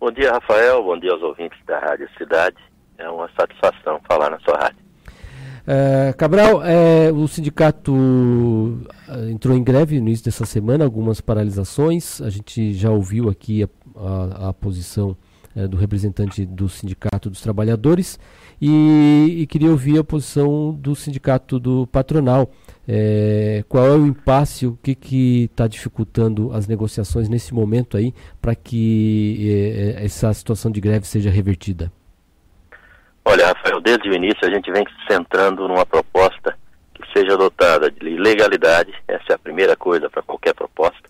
Bom 0.00 0.10
dia, 0.10 0.32
Rafael. 0.32 0.82
Bom 0.82 0.98
dia 0.98 1.12
aos 1.12 1.22
ouvintes 1.22 1.58
da 1.66 1.78
Rádio 1.78 2.08
Cidade. 2.16 2.56
É 2.96 3.06
uma 3.10 3.28
satisfação 3.38 4.00
falar 4.08 4.30
na 4.30 4.40
sua 4.40 4.56
rádio. 4.56 4.78
É, 5.66 6.14
Cabral, 6.14 6.62
é, 6.64 7.12
o 7.12 7.28
sindicato 7.28 8.80
é, 9.06 9.30
entrou 9.30 9.54
em 9.54 9.62
greve 9.62 10.00
no 10.00 10.08
início 10.08 10.24
dessa 10.24 10.46
semana, 10.46 10.86
algumas 10.86 11.20
paralisações. 11.20 12.18
A 12.22 12.30
gente 12.30 12.72
já 12.72 12.90
ouviu 12.90 13.28
aqui 13.28 13.62
a, 13.62 13.68
a, 13.94 14.48
a 14.48 14.52
posição 14.54 15.14
é, 15.54 15.68
do 15.68 15.76
representante 15.76 16.46
do 16.46 16.66
Sindicato 16.66 17.28
dos 17.28 17.42
Trabalhadores 17.42 18.18
e, 18.58 19.40
e, 19.40 19.46
queria 19.46 19.70
ouvir 19.70 19.98
a 19.98 20.04
posição 20.04 20.72
do 20.72 20.96
Sindicato 20.96 21.60
do 21.60 21.86
Patronal. 21.86 22.50
É, 22.88 23.62
qual 23.68 23.86
é 23.86 23.90
o 23.90 24.06
impasse, 24.06 24.66
o 24.66 24.76
que 24.76 25.48
está 25.50 25.66
dificultando 25.66 26.52
as 26.52 26.66
negociações 26.66 27.28
nesse 27.28 27.54
momento 27.54 27.96
aí 27.96 28.14
para 28.40 28.54
que 28.54 29.96
é, 29.96 30.02
é, 30.02 30.04
essa 30.04 30.32
situação 30.32 30.70
de 30.70 30.80
greve 30.80 31.06
seja 31.06 31.30
revertida? 31.30 31.92
Olha, 33.24 33.46
Rafael, 33.48 33.80
desde 33.80 34.08
o 34.08 34.14
início 34.14 34.40
a 34.42 34.50
gente 34.50 34.72
vem 34.72 34.84
se 34.84 35.12
centrando 35.12 35.68
numa 35.68 35.84
proposta 35.84 36.56
que 36.94 37.02
seja 37.12 37.36
dotada 37.36 37.90
de 37.90 38.16
legalidade, 38.16 38.92
essa 39.06 39.24
é 39.30 39.34
a 39.34 39.38
primeira 39.38 39.76
coisa 39.76 40.08
para 40.10 40.22
qualquer 40.22 40.54
proposta, 40.54 41.08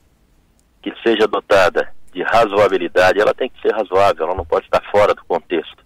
que 0.83 0.93
seja 1.03 1.27
dotada 1.27 1.89
de 2.13 2.23
razoabilidade, 2.23 3.21
ela 3.21 3.33
tem 3.33 3.49
que 3.49 3.61
ser 3.61 3.73
razoável, 3.73 4.27
ela 4.27 4.35
não 4.35 4.45
pode 4.45 4.67
estar 4.67 4.83
fora 4.91 5.15
do 5.15 5.25
contexto. 5.25 5.85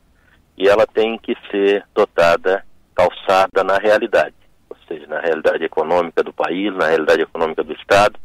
E 0.56 0.68
ela 0.68 0.86
tem 0.86 1.18
que 1.18 1.36
ser 1.50 1.84
dotada, 1.94 2.64
calçada 2.94 3.62
na 3.64 3.76
realidade 3.76 4.34
seja 4.86 5.06
na 5.06 5.20
realidade 5.20 5.64
econômica 5.64 6.22
do 6.22 6.32
país, 6.32 6.74
na 6.74 6.86
realidade 6.86 7.22
econômica 7.22 7.62
do 7.62 7.72
Estado, 7.72 8.18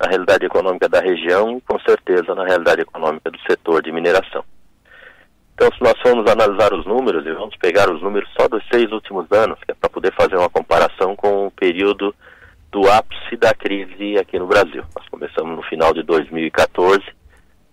na 0.00 0.08
realidade 0.08 0.44
econômica 0.44 0.88
da 0.88 1.00
região 1.00 1.56
e, 1.56 1.60
com 1.60 1.78
certeza, 1.80 2.34
na 2.34 2.44
realidade 2.44 2.82
econômica 2.82 3.30
do 3.30 3.38
setor 3.40 3.82
de 3.82 3.92
mineração. 3.92 4.44
Então, 5.54 5.70
se 5.72 5.82
nós 5.82 5.94
formos 6.00 6.28
analisar 6.30 6.72
os 6.72 6.84
números, 6.86 7.24
e 7.24 7.32
vamos 7.32 7.56
pegar 7.56 7.90
os 7.90 8.02
números 8.02 8.28
só 8.38 8.48
dos 8.48 8.64
seis 8.72 8.90
últimos 8.90 9.30
anos, 9.30 9.58
é 9.68 9.74
para 9.74 9.90
poder 9.90 10.12
fazer 10.14 10.36
uma 10.36 10.50
comparação 10.50 11.14
com 11.14 11.46
o 11.46 11.50
período 11.50 12.14
do 12.72 12.90
ápice 12.90 13.36
da 13.36 13.54
crise 13.54 14.18
aqui 14.18 14.38
no 14.38 14.46
Brasil. 14.46 14.82
Nós 14.96 15.08
começamos 15.08 15.54
no 15.54 15.62
final 15.62 15.92
de 15.92 16.02
2014, 16.02 17.00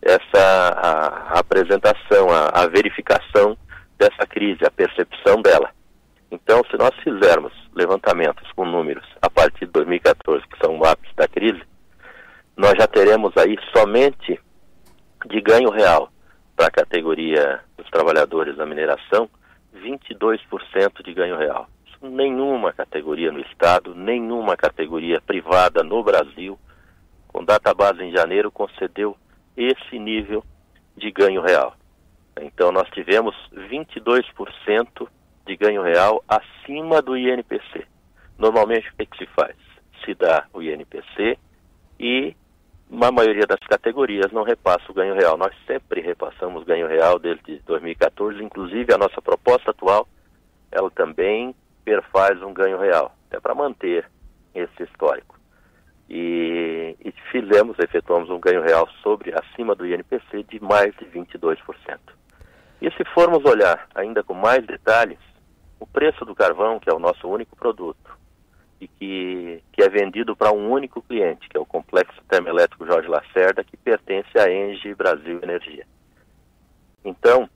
essa 0.01 0.21
a, 0.35 1.33
a 1.33 1.39
apresentação, 1.39 2.29
a, 2.29 2.63
a 2.63 2.67
verificação 2.67 3.57
dessa 3.97 4.27
crise, 4.27 4.65
a 4.65 4.71
percepção 4.71 5.41
dela. 5.41 5.71
Então, 6.31 6.61
se 6.69 6.77
nós 6.77 6.93
fizermos 7.03 7.51
levantamentos 7.73 8.49
com 8.51 8.65
números 8.65 9.05
a 9.21 9.29
partir 9.29 9.65
de 9.65 9.71
2014, 9.71 10.47
que 10.47 10.59
são 10.63 10.77
o 10.77 10.85
ápice 10.85 11.15
da 11.15 11.27
crise, 11.27 11.61
nós 12.55 12.73
já 12.77 12.85
teremos 12.85 13.35
aí 13.37 13.57
somente 13.75 14.39
de 15.25 15.41
ganho 15.41 15.69
real 15.69 16.11
para 16.55 16.67
a 16.67 16.71
categoria 16.71 17.61
dos 17.77 17.89
trabalhadores 17.89 18.57
da 18.57 18.65
mineração 18.65 19.29
22% 19.75 21.03
de 21.03 21.13
ganho 21.13 21.37
real. 21.37 21.67
Nenhuma 22.01 22.71
categoria 22.73 23.31
no 23.31 23.39
estado, 23.39 23.95
nenhuma 23.95 24.55
categoria 24.55 25.19
privada 25.21 25.83
no 25.83 26.03
Brasil, 26.03 26.59
com 27.27 27.43
data 27.43 27.73
base 27.73 28.03
em 28.03 28.11
janeiro, 28.11 28.51
concedeu 28.51 29.17
esse 29.55 29.99
nível 29.99 30.43
de 30.95 31.11
ganho 31.11 31.41
real. 31.41 31.75
Então 32.41 32.71
nós 32.71 32.89
tivemos 32.89 33.35
22% 33.53 35.07
de 35.49 35.57
ganho 35.57 35.81
real 35.81 36.23
acima 36.27 37.01
do 37.01 37.17
INPC. 37.17 37.83
Normalmente 38.37 38.87
o 38.87 38.95
que, 38.95 39.01
é 39.01 39.05
que 39.07 39.17
se 39.17 39.25
faz? 39.33 39.55
Se 40.05 40.13
dá 40.13 40.45
o 40.53 40.61
INPC 40.61 41.39
e 41.99 42.35
a 42.91 43.11
maioria 43.11 43.47
das 43.47 43.59
categorias 43.61 44.31
não 44.31 44.43
repassa 44.43 44.85
o 44.91 44.93
ganho 44.93 45.15
real. 45.15 45.37
Nós 45.37 45.51
sempre 45.65 46.01
repassamos 46.01 46.63
ganho 46.65 46.87
real 46.87 47.17
desde 47.17 47.59
2014, 47.65 48.43
inclusive 48.43 48.93
a 48.93 48.97
nossa 48.97 49.19
proposta 49.23 49.71
atual, 49.71 50.07
ela 50.71 50.91
também 50.91 51.55
perfaz 51.83 52.39
um 52.43 52.53
ganho 52.53 52.77
real, 52.77 53.15
é 53.31 53.39
para 53.39 53.55
manter 53.55 54.07
esse 54.53 54.83
histórico. 54.83 55.35
E, 56.07 56.95
e, 57.03 57.11
fizemos, 57.31 57.77
efetuamos 57.79 58.29
um 58.29 58.39
ganho 58.39 58.61
real 58.61 58.87
sobre, 59.01 59.33
acima 59.33 59.73
do 59.73 59.85
INPC, 59.85 60.43
de 60.43 60.59
mais 60.59 60.93
de 60.95 61.05
22%. 61.05 61.57
E 62.81 62.91
se 62.91 63.03
formos 63.13 63.43
olhar 63.45 63.87
ainda 63.93 64.23
com 64.23 64.33
mais 64.33 64.65
detalhes, 64.65 65.19
o 65.79 65.87
preço 65.87 66.25
do 66.25 66.35
carvão, 66.35 66.79
que 66.79 66.89
é 66.89 66.93
o 66.93 66.99
nosso 66.99 67.27
único 67.27 67.55
produto, 67.55 68.17
e 68.79 68.87
que, 68.87 69.63
que 69.71 69.81
é 69.81 69.89
vendido 69.89 70.35
para 70.35 70.51
um 70.51 70.69
único 70.71 71.01
cliente, 71.01 71.47
que 71.49 71.57
é 71.57 71.59
o 71.59 71.65
Complexo 71.65 72.21
Termoelétrico 72.27 72.85
Jorge 72.85 73.07
Lacerda, 73.07 73.63
que 73.63 73.77
pertence 73.77 74.37
à 74.37 74.51
Engie 74.51 74.95
Brasil 74.95 75.39
Energia. 75.41 75.85
Então, 77.03 77.49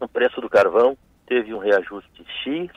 o 0.00 0.08
preço 0.08 0.40
do 0.40 0.50
carvão 0.50 0.96
teve 1.26 1.54
um 1.54 1.58
reajuste 1.58 2.24
X 2.42 2.70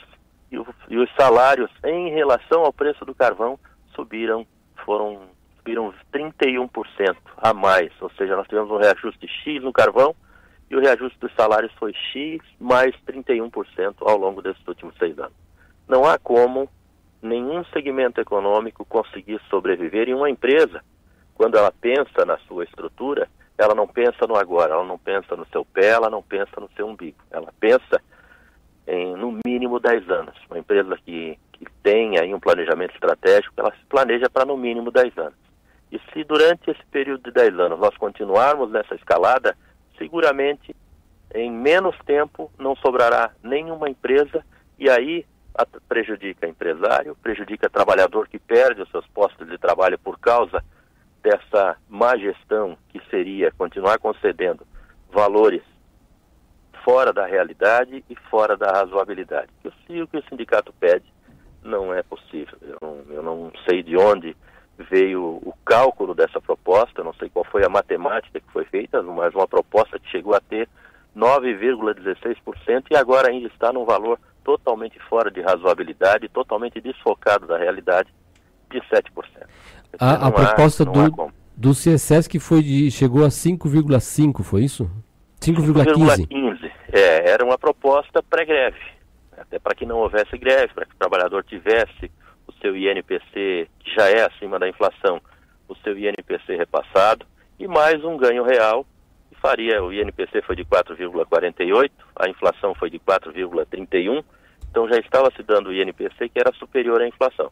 e, 0.51 0.57
o, 0.57 0.67
e 0.89 0.97
os 0.97 1.09
salários 1.15 1.69
em 1.83 2.11
relação 2.11 2.63
ao 2.63 2.73
preço 2.73 3.05
do 3.05 3.13
carvão 3.13 3.59
subiram, 3.95 4.45
foram 4.85 5.29
subiram 5.57 5.93
31% 6.11 7.15
a 7.37 7.53
mais, 7.53 7.91
ou 8.01 8.09
seja, 8.11 8.35
nós 8.35 8.47
tivemos 8.47 8.71
um 8.71 8.77
reajuste 8.77 9.27
X 9.27 9.61
no 9.61 9.73
carvão 9.73 10.15
e 10.69 10.75
o 10.75 10.79
reajuste 10.79 11.17
dos 11.19 11.33
salários 11.33 11.71
foi 11.73 11.93
X 11.93 12.41
mais 12.59 12.95
31% 13.07 13.95
ao 14.01 14.17
longo 14.17 14.41
desses 14.41 14.65
últimos 14.67 14.95
seis 14.97 15.17
anos. 15.17 15.33
Não 15.87 16.05
há 16.05 16.17
como 16.19 16.69
nenhum 17.21 17.63
segmento 17.65 18.21
econômico 18.21 18.85
conseguir 18.85 19.41
sobreviver 19.49 20.07
em 20.07 20.13
uma 20.13 20.29
empresa, 20.29 20.83
quando 21.33 21.57
ela 21.57 21.71
pensa 21.71 22.25
na 22.25 22.37
sua 22.39 22.63
estrutura, 22.63 23.27
ela 23.57 23.73
não 23.73 23.87
pensa 23.87 24.25
no 24.27 24.35
agora, 24.35 24.73
ela 24.73 24.85
não 24.85 24.97
pensa 24.97 25.35
no 25.35 25.45
seu 25.47 25.65
pé, 25.65 25.87
ela 25.87 26.09
não 26.09 26.21
pensa 26.21 26.51
no 26.59 26.69
seu 26.75 26.87
umbigo. 26.87 27.17
Ela 27.31 27.51
pensa 27.59 28.01
em 28.87 29.15
no 29.15 29.37
mínimo 29.45 29.79
10 29.79 30.09
anos. 30.09 30.35
Uma 30.49 30.59
empresa 30.59 30.97
que, 31.03 31.37
que 31.51 31.65
tem 31.83 32.17
aí 32.17 32.33
um 32.33 32.39
planejamento 32.39 32.93
estratégico, 32.93 33.53
ela 33.57 33.71
se 33.71 33.85
planeja 33.89 34.29
para 34.29 34.45
no 34.45 34.55
mínimo 34.55 34.91
10 34.91 35.17
anos. 35.17 35.39
E 35.91 35.99
se 36.13 36.23
durante 36.23 36.69
esse 36.69 36.85
período 36.91 37.23
de 37.23 37.31
10 37.31 37.59
anos 37.59 37.79
nós 37.79 37.97
continuarmos 37.97 38.71
nessa 38.71 38.95
escalada, 38.95 39.57
seguramente 39.99 40.75
em 41.33 41.51
menos 41.51 41.95
tempo 42.05 42.51
não 42.57 42.75
sobrará 42.75 43.31
nenhuma 43.43 43.87
empresa 43.87 44.43
e 44.79 44.89
aí 44.89 45.25
prejudica 45.87 46.47
empresário, 46.47 47.15
prejudica 47.21 47.69
trabalhador 47.69 48.27
que 48.27 48.39
perde 48.39 48.81
os 48.81 48.89
seus 48.89 49.05
postos 49.07 49.47
de 49.47 49.57
trabalho 49.57 49.99
por 49.99 50.17
causa 50.17 50.63
dessa 51.21 51.75
má 51.87 52.17
gestão 52.17 52.77
que 52.89 53.01
seria 53.09 53.51
continuar 53.51 53.99
concedendo 53.99 54.65
valores 55.11 55.61
fora 56.83 57.11
da 57.11 57.25
realidade 57.25 58.03
e 58.09 58.15
fora 58.29 58.55
da 58.55 58.71
razoabilidade. 58.71 59.49
o 59.63 60.07
que 60.07 60.17
o 60.17 60.23
sindicato 60.29 60.73
pede 60.79 61.05
não 61.61 61.93
é 61.93 62.01
possível. 62.01 62.57
Eu 62.61 62.77
não, 62.81 63.03
eu 63.09 63.23
não 63.23 63.51
sei 63.67 63.83
de 63.83 63.97
onde 63.97 64.35
veio 64.89 65.21
o 65.21 65.53
cálculo 65.65 66.13
dessa 66.15 66.39
proposta, 66.39 67.03
não 67.03 67.13
sei 67.13 67.29
qual 67.29 67.45
foi 67.45 67.65
a 67.65 67.69
matemática 67.69 68.39
que 68.39 68.51
foi 68.51 68.65
feita, 68.65 69.01
mas 69.03 69.33
uma 69.33 69.47
proposta 69.47 69.99
que 69.99 70.09
chegou 70.09 70.33
a 70.33 70.39
ter 70.39 70.69
9,16% 71.15 72.85
e 72.89 72.95
agora 72.95 73.29
ainda 73.29 73.47
está 73.47 73.73
num 73.73 73.85
valor 73.85 74.19
totalmente 74.43 74.97
fora 75.09 75.29
de 75.29 75.41
razoabilidade, 75.41 76.29
totalmente 76.29 76.79
desfocado 76.79 77.45
da 77.45 77.57
realidade, 77.57 78.09
de 78.71 78.79
7%. 78.81 79.03
A, 79.99 80.27
a 80.27 80.31
proposta 80.31 80.85
do, 80.85 81.31
do 81.55 81.71
CSS 81.71 82.27
que 82.29 82.39
foi 82.39 82.61
de, 82.61 82.89
chegou 82.89 83.25
a 83.25 83.29
5,5, 83.29 84.43
foi 84.43 84.63
isso? 84.63 84.89
5,15. 85.41 86.27
5,15. 86.27 86.71
É, 86.91 87.29
era 87.29 87.43
uma 87.43 87.57
proposta 87.57 88.23
pré-greve, 88.23 88.79
até 89.37 89.59
para 89.59 89.75
que 89.75 89.85
não 89.85 89.97
houvesse 89.97 90.37
greve, 90.37 90.73
para 90.73 90.85
que 90.85 90.93
o 90.93 90.97
trabalhador 90.97 91.43
tivesse 91.43 92.11
seu 92.61 92.75
INPC, 92.75 93.67
que 93.79 93.95
já 93.95 94.09
é 94.09 94.25
acima 94.25 94.59
da 94.59 94.67
inflação, 94.67 95.21
o 95.67 95.75
seu 95.77 95.97
INPC 95.97 96.55
repassado, 96.55 97.25
e 97.59 97.67
mais 97.67 98.03
um 98.03 98.17
ganho 98.17 98.43
real 98.43 98.85
faria, 99.41 99.83
o 99.83 99.93
INPC 99.93 100.41
foi 100.41 100.55
de 100.55 100.65
4,48, 100.65 101.91
a 102.15 102.29
inflação 102.29 102.73
foi 102.75 102.89
de 102.89 102.99
4,31, 102.99 104.23
então 104.69 104.87
já 104.87 104.97
estava 104.97 105.31
se 105.35 105.41
dando 105.43 105.69
o 105.69 105.73
INPC 105.73 106.29
que 106.29 106.39
era 106.39 106.53
superior 106.53 107.01
à 107.01 107.07
inflação. 107.07 107.51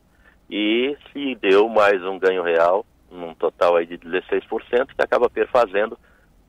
E 0.49 0.95
se 1.11 1.35
deu 1.35 1.67
mais 1.67 2.03
um 2.03 2.17
ganho 2.17 2.43
real, 2.43 2.85
num 3.11 3.33
total 3.33 3.75
aí 3.75 3.85
de 3.85 3.97
16%, 3.97 4.43
que 4.95 5.01
acaba 5.01 5.29
perfazendo 5.29 5.97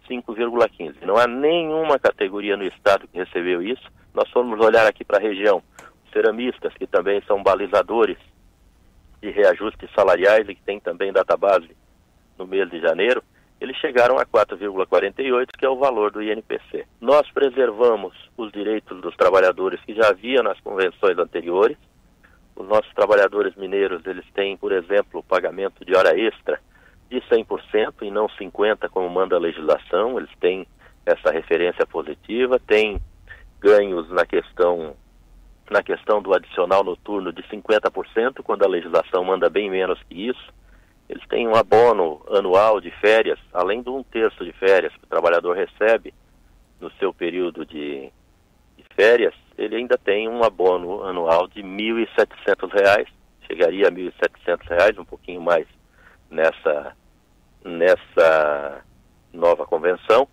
5,15%. 0.08 1.02
Não 1.02 1.16
há 1.16 1.26
nenhuma 1.26 1.98
categoria 1.98 2.56
no 2.56 2.64
estado 2.64 3.08
que 3.08 3.18
recebeu 3.18 3.62
isso. 3.62 3.82
Nós 4.14 4.28
fomos 4.30 4.58
olhar 4.64 4.86
aqui 4.86 5.04
para 5.04 5.18
a 5.18 5.20
região, 5.20 5.62
ceramistas, 6.12 6.72
que 6.74 6.86
também 6.86 7.22
são 7.26 7.42
balizadores 7.42 8.18
de 9.20 9.30
reajustes 9.30 9.90
salariais 9.94 10.48
e 10.48 10.54
que 10.54 10.62
tem 10.62 10.80
também 10.80 11.12
database 11.12 11.70
no 12.38 12.46
mês 12.46 12.70
de 12.70 12.80
janeiro, 12.80 13.22
eles 13.60 13.76
chegaram 13.78 14.18
a 14.18 14.24
4,48, 14.24 15.48
que 15.58 15.66
é 15.66 15.68
o 15.68 15.78
valor 15.78 16.12
do 16.12 16.22
INPC. 16.22 16.86
Nós 17.00 17.28
preservamos 17.32 18.14
os 18.36 18.52
direitos 18.52 19.00
dos 19.00 19.16
trabalhadores 19.16 19.80
que 19.84 19.94
já 19.94 20.08
havia 20.08 20.42
nas 20.42 20.60
convenções 20.60 21.18
anteriores. 21.18 21.76
Os 22.54 22.68
nossos 22.68 22.92
trabalhadores 22.94 23.54
mineiros, 23.56 24.06
eles 24.06 24.24
têm, 24.32 24.56
por 24.56 24.70
exemplo, 24.70 25.20
o 25.20 25.24
pagamento 25.24 25.84
de 25.84 25.94
hora 25.96 26.16
extra 26.16 26.60
de 27.10 27.20
100% 27.22 27.94
e 28.02 28.10
não 28.10 28.28
50% 28.28 28.88
como 28.90 29.10
manda 29.10 29.34
a 29.34 29.40
legislação. 29.40 30.18
Eles 30.18 30.30
têm 30.40 30.66
essa 31.04 31.32
referência 31.32 31.84
positiva, 31.86 32.60
têm 32.60 33.00
ganhos 33.60 34.08
na 34.10 34.24
questão 34.24 34.94
na 35.70 35.82
questão 35.82 36.22
do 36.22 36.34
adicional 36.34 36.82
noturno 36.82 37.32
de 37.32 37.42
50%, 37.44 38.42
quando 38.42 38.64
a 38.64 38.68
legislação 38.68 39.24
manda 39.24 39.50
bem 39.50 39.70
menos 39.70 40.02
que 40.08 40.28
isso 40.28 40.58
eles 41.08 41.26
têm 41.26 41.48
um 41.48 41.56
abono 41.56 42.20
anual 42.30 42.80
de 42.80 42.90
férias, 42.90 43.38
além 43.52 43.82
de 43.82 43.88
um 43.88 44.02
terço 44.02 44.44
de 44.44 44.52
férias 44.52 44.92
que 44.92 45.04
o 45.04 45.08
trabalhador 45.08 45.56
recebe 45.56 46.12
no 46.78 46.90
seu 46.92 47.14
período 47.14 47.64
de, 47.64 48.12
de 48.76 48.84
férias, 48.94 49.34
ele 49.56 49.76
ainda 49.76 49.96
tem 49.96 50.28
um 50.28 50.44
abono 50.44 51.02
anual 51.04 51.48
de 51.48 51.62
R$ 51.62 51.66
1.700, 51.66 53.08
chegaria 53.46 53.86
a 53.86 53.90
R$ 53.90 54.12
1.700, 54.20 54.98
um 54.98 55.04
pouquinho 55.04 55.40
mais 55.40 55.66
nessa, 56.30 56.94
nessa 57.64 58.84
nova 59.32 59.64
convenção, 59.64 60.28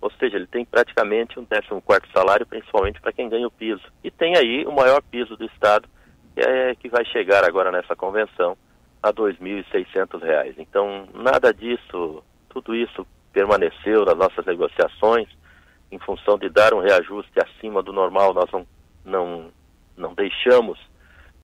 ou 0.00 0.10
seja, 0.12 0.36
ele 0.36 0.46
tem 0.46 0.64
praticamente 0.64 1.38
um 1.38 1.44
14 1.44 2.12
salário, 2.12 2.46
principalmente 2.46 3.00
para 3.00 3.12
quem 3.12 3.28
ganha 3.28 3.46
o 3.46 3.50
piso. 3.50 3.82
E 4.04 4.10
tem 4.10 4.36
aí 4.36 4.64
o 4.66 4.72
maior 4.72 5.02
piso 5.02 5.36
do 5.36 5.44
Estado, 5.46 5.88
que, 6.34 6.40
é, 6.40 6.74
que 6.74 6.88
vai 6.88 7.04
chegar 7.06 7.44
agora 7.44 7.72
nessa 7.72 7.96
convenção, 7.96 8.56
a 9.02 9.08
R$ 9.08 9.14
2.600. 9.14 10.54
Então, 10.58 11.08
nada 11.14 11.52
disso, 11.52 12.22
tudo 12.48 12.74
isso 12.74 13.06
permaneceu 13.32 14.04
nas 14.04 14.16
nossas 14.16 14.44
negociações, 14.46 15.28
em 15.90 15.98
função 15.98 16.38
de 16.38 16.48
dar 16.48 16.74
um 16.74 16.80
reajuste 16.80 17.32
acima 17.38 17.82
do 17.82 17.92
normal, 17.92 18.34
nós 18.34 18.50
não, 18.50 18.66
não, 19.04 19.50
não 19.96 20.14
deixamos 20.14 20.78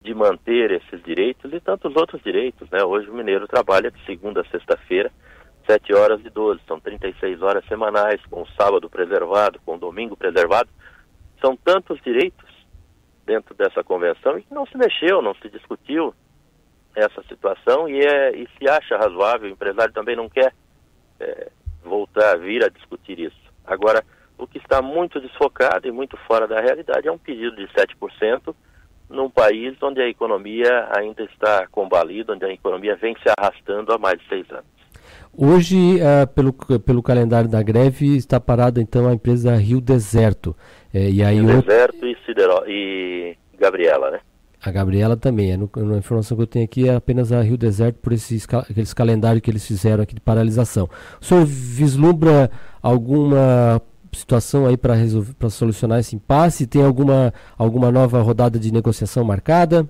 de 0.03 0.13
manter 0.15 0.73
esses 0.73 1.03
direitos 1.05 1.53
e 1.53 1.61
tantos 1.61 1.95
outros 1.95 2.21
direitos. 2.23 2.69
Né? 2.71 2.83
Hoje 2.83 3.09
o 3.09 3.15
mineiro 3.15 3.47
trabalha 3.47 3.91
de 3.91 4.05
segunda 4.05 4.41
a 4.41 4.45
sexta-feira, 4.47 5.13
7 5.67 5.95
horas 5.95 6.21
e 6.25 6.31
12, 6.31 6.61
são 6.67 6.81
36 6.81 7.43
horas 7.43 7.65
semanais, 7.67 8.21
com 8.27 8.47
sábado 8.59 8.89
preservado, 8.89 9.61
com 9.65 9.79
domingo 9.79 10.17
preservado. 10.17 10.69
São 11.41 11.57
tantos 11.57 12.01
direitos 12.03 12.51
dentro 13.25 13.55
dessa 13.55 13.83
convenção 13.83 14.39
e 14.39 14.43
que 14.43 14.55
não 14.55 14.67
se 14.67 14.77
mexeu, 14.77 15.23
não 15.23 15.35
se 15.35 15.49
discutiu, 15.49 16.15
essa 16.95 17.23
situação 17.23 17.89
e, 17.89 18.01
é, 18.01 18.37
e 18.37 18.47
se 18.59 18.69
acha 18.69 18.97
razoável, 18.97 19.49
o 19.49 19.53
empresário 19.53 19.93
também 19.93 20.17
não 20.17 20.29
quer 20.29 20.53
é, 21.19 21.51
voltar 21.83 22.35
a 22.35 22.37
vir 22.37 22.65
a 22.65 22.69
discutir 22.69 23.19
isso. 23.19 23.41
Agora, 23.65 24.05
o 24.37 24.47
que 24.47 24.59
está 24.59 24.83
muito 24.83 25.21
desfocado 25.21 25.87
e 25.87 25.93
muito 25.93 26.17
fora 26.27 26.47
da 26.47 26.61
realidade 26.61 27.09
é 27.09 27.13
um 27.13 27.19
pedido 27.19 27.57
de 27.57 27.67
7% 27.69 28.55
num 29.09 29.31
país 29.31 29.77
onde 29.83 30.01
a 30.01 30.09
economia 30.09 30.89
ainda 30.97 31.23
está 31.25 31.67
combalida, 31.69 32.33
onde 32.33 32.45
a 32.45 32.53
economia 32.53 32.97
vem 32.97 33.15
se 33.17 33.33
arrastando 33.39 33.93
há 33.93 33.99
mais 33.99 34.19
de 34.19 34.29
seis 34.29 34.51
anos. 34.51 34.82
Hoje, 35.37 35.97
uh, 35.97 36.27
pelo, 36.35 36.53
pelo 36.53 37.03
calendário 37.03 37.49
da 37.49 37.63
greve, 37.63 38.17
está 38.17 38.39
parada 38.39 38.81
então 38.81 39.09
a 39.09 39.15
empresa 39.15 39.57
Rio 39.57 39.81
Deserto. 39.81 40.55
É, 40.93 41.09
e 41.09 41.23
aí 41.23 41.41
Rio 41.41 41.63
Deserto 41.63 42.07
e, 42.07 42.17
Sidero... 42.27 42.63
e 42.69 43.37
Gabriela, 43.59 44.11
né? 44.11 44.21
A 44.65 44.71
Gabriela 44.71 45.17
também. 45.17 45.53
É, 45.53 45.57
no, 45.57 45.71
a 45.75 45.97
informação 45.97 46.37
que 46.37 46.43
eu 46.43 46.47
tenho 46.47 46.65
aqui 46.67 46.89
é 46.89 46.95
apenas 46.95 47.33
a 47.33 47.41
Rio 47.41 47.57
Deserto 47.57 47.97
por 47.97 48.13
esses 48.13 48.47
aqueles 48.53 48.93
calendários 48.93 49.41
que 49.41 49.51
eles 49.51 49.67
fizeram 49.67 50.03
aqui 50.03 50.15
de 50.15 50.21
paralisação. 50.21 50.89
O 51.21 51.25
senhor 51.25 51.45
vislumbra 51.47 52.51
alguma 52.83 53.81
situação 54.13 54.67
aí 54.67 54.77
para 54.77 54.95
solucionar 55.49 55.99
esse 55.99 56.15
impasse? 56.15 56.67
Tem 56.67 56.85
alguma 56.85 57.33
alguma 57.57 57.91
nova 57.91 58.21
rodada 58.21 58.59
de 58.59 58.71
negociação 58.71 59.25
marcada? 59.25 59.89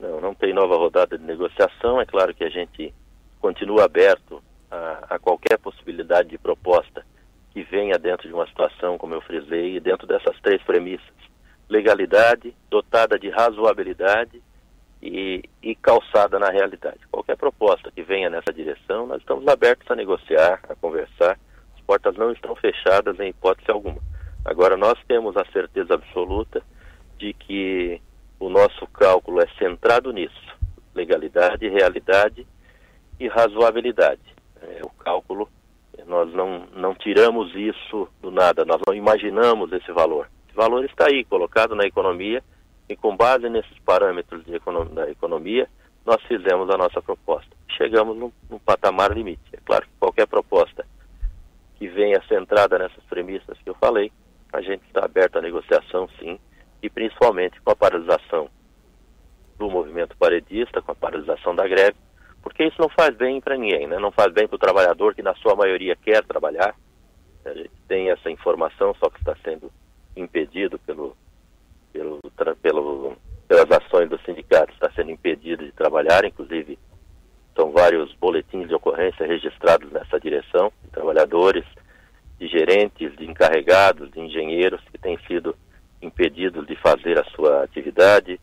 Não, 0.00 0.18
não 0.20 0.34
tem 0.34 0.54
nova 0.54 0.76
rodada 0.76 1.18
de 1.18 1.24
negociação. 1.24 2.00
É 2.00 2.06
claro 2.06 2.34
que 2.34 2.42
a 2.42 2.48
gente 2.48 2.94
continua 3.40 3.84
aberto 3.84 4.42
a, 4.70 5.14
a 5.14 5.18
qualquer 5.18 5.58
possibilidade 5.58 6.28
de 6.28 6.38
proposta 6.38 7.04
que 7.52 7.62
venha 7.62 7.98
dentro 7.98 8.28
de 8.28 8.34
uma 8.34 8.46
situação, 8.46 8.98
como 8.98 9.14
eu 9.14 9.20
frisei, 9.20 9.80
dentro 9.80 10.06
dessas 10.06 10.38
três 10.40 10.62
premissas: 10.62 11.14
legalidade, 11.68 12.54
dotada 12.70 13.18
de 13.18 13.28
razoabilidade 13.30 14.42
e, 15.02 15.42
e 15.62 15.74
calçada 15.74 16.38
na 16.38 16.50
realidade. 16.50 17.00
Qualquer 17.10 17.36
proposta 17.36 17.90
que 17.90 18.02
venha 18.02 18.30
nessa 18.30 18.52
direção, 18.52 19.06
nós 19.06 19.20
estamos 19.20 19.46
abertos 19.48 19.90
a 19.90 19.96
negociar, 19.96 20.60
a 20.68 20.74
conversar. 20.74 21.38
As 21.74 21.80
portas 21.82 22.16
não 22.16 22.32
estão 22.32 22.54
fechadas 22.56 23.18
em 23.18 23.30
hipótese 23.30 23.70
alguma. 23.70 24.00
Agora, 24.44 24.76
nós 24.76 24.98
temos 25.06 25.36
a 25.36 25.44
certeza 25.52 25.94
absoluta 25.94 26.62
de 27.18 27.32
que 27.32 28.00
o 28.38 28.48
nosso 28.48 28.86
cálculo 28.88 29.40
é 29.40 29.46
centrado 29.58 30.12
nisso: 30.12 30.56
legalidade, 30.94 31.68
realidade 31.68 32.46
e 33.18 33.28
razoabilidade. 33.28 34.20
É, 34.62 34.80
o 34.82 34.90
cálculo, 34.90 35.48
nós 36.06 36.32
não, 36.32 36.66
não 36.74 36.94
tiramos 36.94 37.54
isso 37.54 38.08
do 38.20 38.30
nada, 38.30 38.64
nós 38.64 38.80
não 38.86 38.94
imaginamos 38.94 39.72
esse 39.72 39.92
valor. 39.92 40.28
Esse 40.46 40.56
valor 40.56 40.84
está 40.84 41.06
aí, 41.06 41.24
colocado 41.24 41.74
na 41.74 41.84
economia, 41.84 42.42
e 42.88 42.96
com 42.96 43.16
base 43.16 43.48
nesses 43.48 43.78
parâmetros 43.80 44.44
da 44.92 45.10
economia, 45.10 45.68
nós 46.06 46.22
fizemos 46.22 46.70
a 46.70 46.78
nossa 46.78 47.02
proposta. 47.02 47.50
Chegamos 47.76 48.16
num, 48.16 48.32
num 48.48 48.58
patamar 48.58 49.12
limite. 49.12 49.42
É 49.52 49.58
claro 49.64 49.84
que 49.84 49.92
qualquer 50.00 50.26
proposta 50.26 50.86
que 51.76 51.86
venha 51.86 52.22
centrada 52.26 52.78
nessas 52.78 53.04
premissas 53.04 53.58
que 53.58 53.68
eu 53.68 53.74
falei, 53.74 54.10
a 54.52 54.62
gente 54.62 54.82
está 54.86 55.04
aberto 55.04 55.36
à 55.36 55.42
negociação, 55.42 56.08
sim, 56.18 56.38
e 56.82 56.88
principalmente 56.88 57.60
com 57.60 57.70
a 57.70 57.76
paralisação 57.76 58.48
do 59.58 59.70
movimento 59.70 60.16
paredista, 60.16 60.80
com 60.80 60.92
a 60.92 60.94
paralisação 60.94 61.54
da 61.54 61.68
greve, 61.68 61.96
porque 62.42 62.64
isso 62.64 62.80
não 62.80 62.88
faz 62.88 63.16
bem 63.16 63.40
para 63.40 63.56
ninguém, 63.56 63.86
né? 63.86 63.98
não 63.98 64.10
faz 64.10 64.32
bem 64.32 64.46
para 64.46 64.56
o 64.56 64.60
trabalhador 64.60 65.14
que 65.14 65.22
na 65.22 65.34
sua 65.36 65.54
maioria 65.54 65.96
quer 65.96 66.24
trabalhar. 66.24 66.74
A 67.44 67.54
gente 67.54 67.70
tem 67.86 68.10
essa 68.10 68.30
informação, 68.30 68.94
só 68.94 69.08
que 69.08 69.18
está 69.18 69.34
sendo 69.44 69.70
impedido 70.16 70.78
pelo, 70.80 71.16
pelo, 71.92 72.20
pelo, 72.60 73.16
pelas 73.46 73.70
ações 73.70 74.08
do 74.08 74.20
sindicato, 74.20 74.72
está 74.72 74.90
sendo 74.92 75.10
impedido 75.10 75.64
de 75.64 75.72
trabalhar, 75.72 76.24
inclusive 76.24 76.78
são 77.56 77.72
vários 77.72 78.12
boletins 78.14 78.68
de 78.68 78.74
ocorrência 78.74 79.26
registrados 79.26 79.90
nessa 79.90 80.20
direção, 80.20 80.72
de 80.84 80.90
trabalhadores, 80.90 81.64
de 82.38 82.46
gerentes, 82.46 83.16
de 83.16 83.28
encarregados, 83.28 84.10
de 84.12 84.20
engenheiros 84.20 84.80
que 84.92 84.98
têm 84.98 85.18
sido 85.26 85.56
impedidos 86.00 86.66
de 86.66 86.76
fazer 86.76 87.18
a 87.18 87.24
sua 87.24 87.64
atividade, 87.64 88.40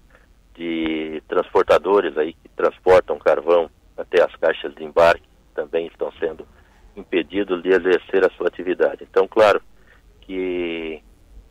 de 0.53 1.21
transportadores 1.27 2.17
aí 2.17 2.33
que 2.33 2.49
transportam 2.49 3.17
carvão 3.17 3.69
até 3.97 4.23
as 4.23 4.35
caixas 4.35 4.73
de 4.75 4.83
embarque 4.83 5.27
também 5.53 5.87
estão 5.87 6.11
sendo 6.19 6.47
impedidos 6.95 7.61
de 7.61 7.69
exercer 7.69 8.25
a 8.25 8.29
sua 8.31 8.47
atividade. 8.47 9.03
Então, 9.09 9.27
claro 9.27 9.61
que 10.21 11.01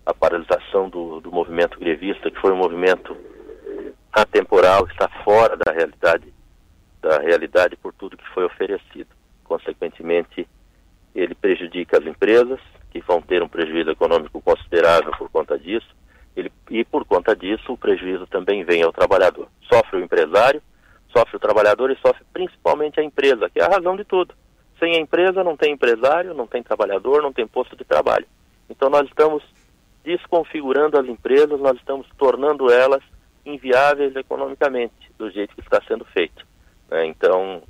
a 0.05 0.13
paralisação 0.13 0.89
do, 0.89 1.21
do 1.21 1.33
movimento 1.33 1.79
grevista, 1.79 2.31
que 2.31 2.41
foi 2.41 2.53
um 2.53 2.57
movimento 2.57 3.17
atemporal, 4.13 4.87
está 4.87 5.09
fora 5.25 5.57
da 5.57 5.73
realidade 5.73 6.33
da 7.01 7.19
realidade 7.19 7.77
por 7.77 7.93
tudo 7.93 8.17
que 8.17 8.29
foi 8.31 8.45
oferecido. 8.45 9.09
Consequentemente, 9.45 10.49
ele 11.15 11.35
prejudica 11.35 11.99
as 11.99 12.07
empresas, 12.07 12.59
que 12.91 13.01
vão 13.03 13.21
ter 13.21 13.43
um 13.43 13.49
prejuízo 13.49 13.91
econômico 13.91 14.41
considerável 14.41 15.13
por 15.19 15.29
conta 15.29 15.59
disso, 15.59 15.95
ele, 16.35 16.51
e 16.71 16.83
por 16.83 17.05
conta 17.05 17.37
disso 17.37 17.73
o 17.73 17.77
prejuízo 17.77 18.27
também 18.27 18.65
vem 18.65 18.83
ao 18.83 18.93
trabalhador. 18.93 19.49
Sofre 19.71 19.99
o 19.99 20.03
empresário, 20.03 20.63
sofre 21.17 21.37
o 21.37 21.41
trabalhador 21.41 21.91
e 21.91 21.97
sofre 21.97 22.25
principalmente 22.33 22.99
a 22.99 23.05
empresa, 23.05 23.49
que 23.49 23.61
é 23.61 23.65
a 23.65 23.69
razão 23.69 23.97
de 23.97 24.05
tudo. 24.05 24.35
Sem 24.79 24.97
a 24.97 25.01
empresa 25.01 25.45
não 25.45 25.57
tem 25.57 25.73
empresário, 25.73 26.35
não 26.35 26.47
tem 26.47 26.63
trabalhador, 26.63 27.23
não 27.23 27.33
tem 27.33 27.47
posto 27.47 27.77
de 27.77 27.85
trabalho. 27.85 28.27
Então 28.69 28.91
nós 28.91 29.07
estamos 29.07 29.43
desconfigurando 30.03 30.99
as 30.99 31.07
empresas, 31.07 31.61
nós 31.61 31.77
estamos 31.77 32.07
tornando 32.19 32.71
elas 32.71 33.03
inviáveis 33.47 34.15
economicamente, 34.17 35.13
do 35.17 35.31
jeito 35.31 35.55
que 35.55 35.61
está 35.61 35.81
sendo 35.87 36.05
feito. 36.07 36.45
Né? 36.91 37.07
Então 37.07 37.63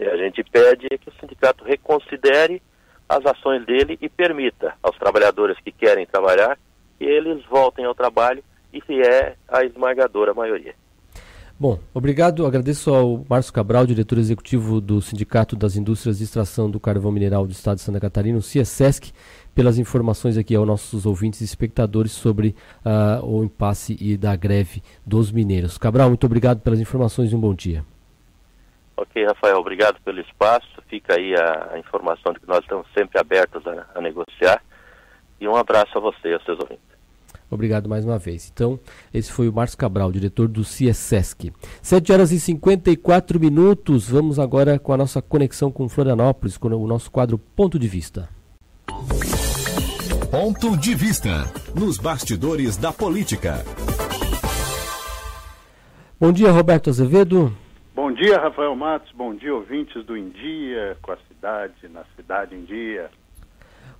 a 0.00 0.16
gente 0.16 0.42
pede 0.44 0.88
que 0.88 1.08
o 1.08 1.12
sindicato 1.20 1.64
reconsidere 1.64 2.62
as 3.08 3.24
ações 3.26 3.64
dele 3.66 3.98
e 4.00 4.08
permita 4.08 4.74
aos 4.82 4.96
trabalhadores 4.96 5.58
que 5.60 5.70
querem 5.70 6.06
trabalhar 6.06 6.58
que 6.98 7.04
eles 7.04 7.44
voltem 7.46 7.84
ao 7.84 7.94
trabalho 7.94 8.42
e 8.72 8.80
se 8.82 9.00
é 9.02 9.36
a 9.48 9.64
esmagadora 9.64 10.32
maioria. 10.32 10.74
Bom, 11.62 11.78
obrigado. 11.94 12.44
Agradeço 12.44 12.92
ao 12.92 13.24
Márcio 13.30 13.52
Cabral, 13.52 13.86
diretor 13.86 14.18
executivo 14.18 14.80
do 14.80 15.00
Sindicato 15.00 15.54
das 15.54 15.76
Indústrias 15.76 16.18
de 16.18 16.24
Extração 16.24 16.68
do 16.68 16.80
Carvão 16.80 17.12
Mineral 17.12 17.46
do 17.46 17.52
Estado 17.52 17.76
de 17.76 17.82
Santa 17.82 18.00
Catarina, 18.00 18.36
o 18.36 18.42
CIESESC, 18.42 19.12
pelas 19.54 19.78
informações 19.78 20.36
aqui 20.36 20.56
aos 20.56 20.66
nossos 20.66 21.06
ouvintes 21.06 21.40
e 21.40 21.44
espectadores 21.44 22.10
sobre 22.10 22.56
uh, 22.84 23.24
o 23.24 23.44
impasse 23.44 23.96
e 24.00 24.16
da 24.16 24.34
greve 24.34 24.82
dos 25.06 25.30
mineiros. 25.30 25.78
Cabral, 25.78 26.08
muito 26.08 26.26
obrigado 26.26 26.58
pelas 26.62 26.80
informações 26.80 27.30
e 27.30 27.36
um 27.36 27.40
bom 27.40 27.54
dia. 27.54 27.84
Ok, 28.96 29.24
Rafael, 29.24 29.58
obrigado 29.58 30.00
pelo 30.04 30.18
espaço. 30.20 30.66
Fica 30.88 31.14
aí 31.14 31.32
a, 31.36 31.74
a 31.74 31.78
informação 31.78 32.32
de 32.32 32.40
que 32.40 32.48
nós 32.48 32.58
estamos 32.58 32.88
sempre 32.92 33.20
abertos 33.20 33.64
a, 33.68 33.86
a 33.94 34.00
negociar. 34.00 34.60
E 35.40 35.46
um 35.46 35.54
abraço 35.54 35.96
a 35.96 36.00
você 36.00 36.30
e 36.30 36.34
aos 36.34 36.42
seus 36.42 36.58
ouvintes. 36.58 36.91
Obrigado 37.54 37.88
mais 37.88 38.04
uma 38.04 38.18
vez. 38.18 38.50
Então, 38.52 38.80
esse 39.12 39.30
foi 39.30 39.48
o 39.48 39.52
Márcio 39.52 39.76
Cabral, 39.76 40.10
diretor 40.10 40.48
do 40.48 40.64
CIESESC. 40.64 41.52
7 41.82 42.12
horas 42.12 42.32
e 42.32 42.40
54 42.40 43.38
minutos. 43.38 44.08
Vamos 44.08 44.38
agora 44.38 44.78
com 44.78 44.92
a 44.92 44.96
nossa 44.96 45.20
conexão 45.20 45.70
com 45.70 45.88
Florianópolis, 45.88 46.56
com 46.56 46.68
o 46.68 46.86
nosso 46.86 47.10
quadro 47.10 47.36
Ponto 47.36 47.78
de 47.78 47.86
Vista. 47.86 48.28
Ponto 50.30 50.76
de 50.78 50.94
Vista. 50.94 51.44
Nos 51.78 51.98
bastidores 51.98 52.78
da 52.78 52.90
política. 52.90 53.62
Bom 56.18 56.32
dia, 56.32 56.50
Roberto 56.50 56.88
Azevedo. 56.88 57.52
Bom 57.94 58.10
dia, 58.12 58.38
Rafael 58.38 58.74
Matos. 58.74 59.12
Bom 59.12 59.34
dia, 59.34 59.54
ouvintes 59.54 60.04
do 60.06 60.16
Em 60.16 60.30
Dia, 60.30 60.96
com 61.02 61.12
a 61.12 61.18
cidade, 61.28 61.88
na 61.92 62.04
cidade 62.16 62.54
em 62.54 62.64
dia. 62.64 63.10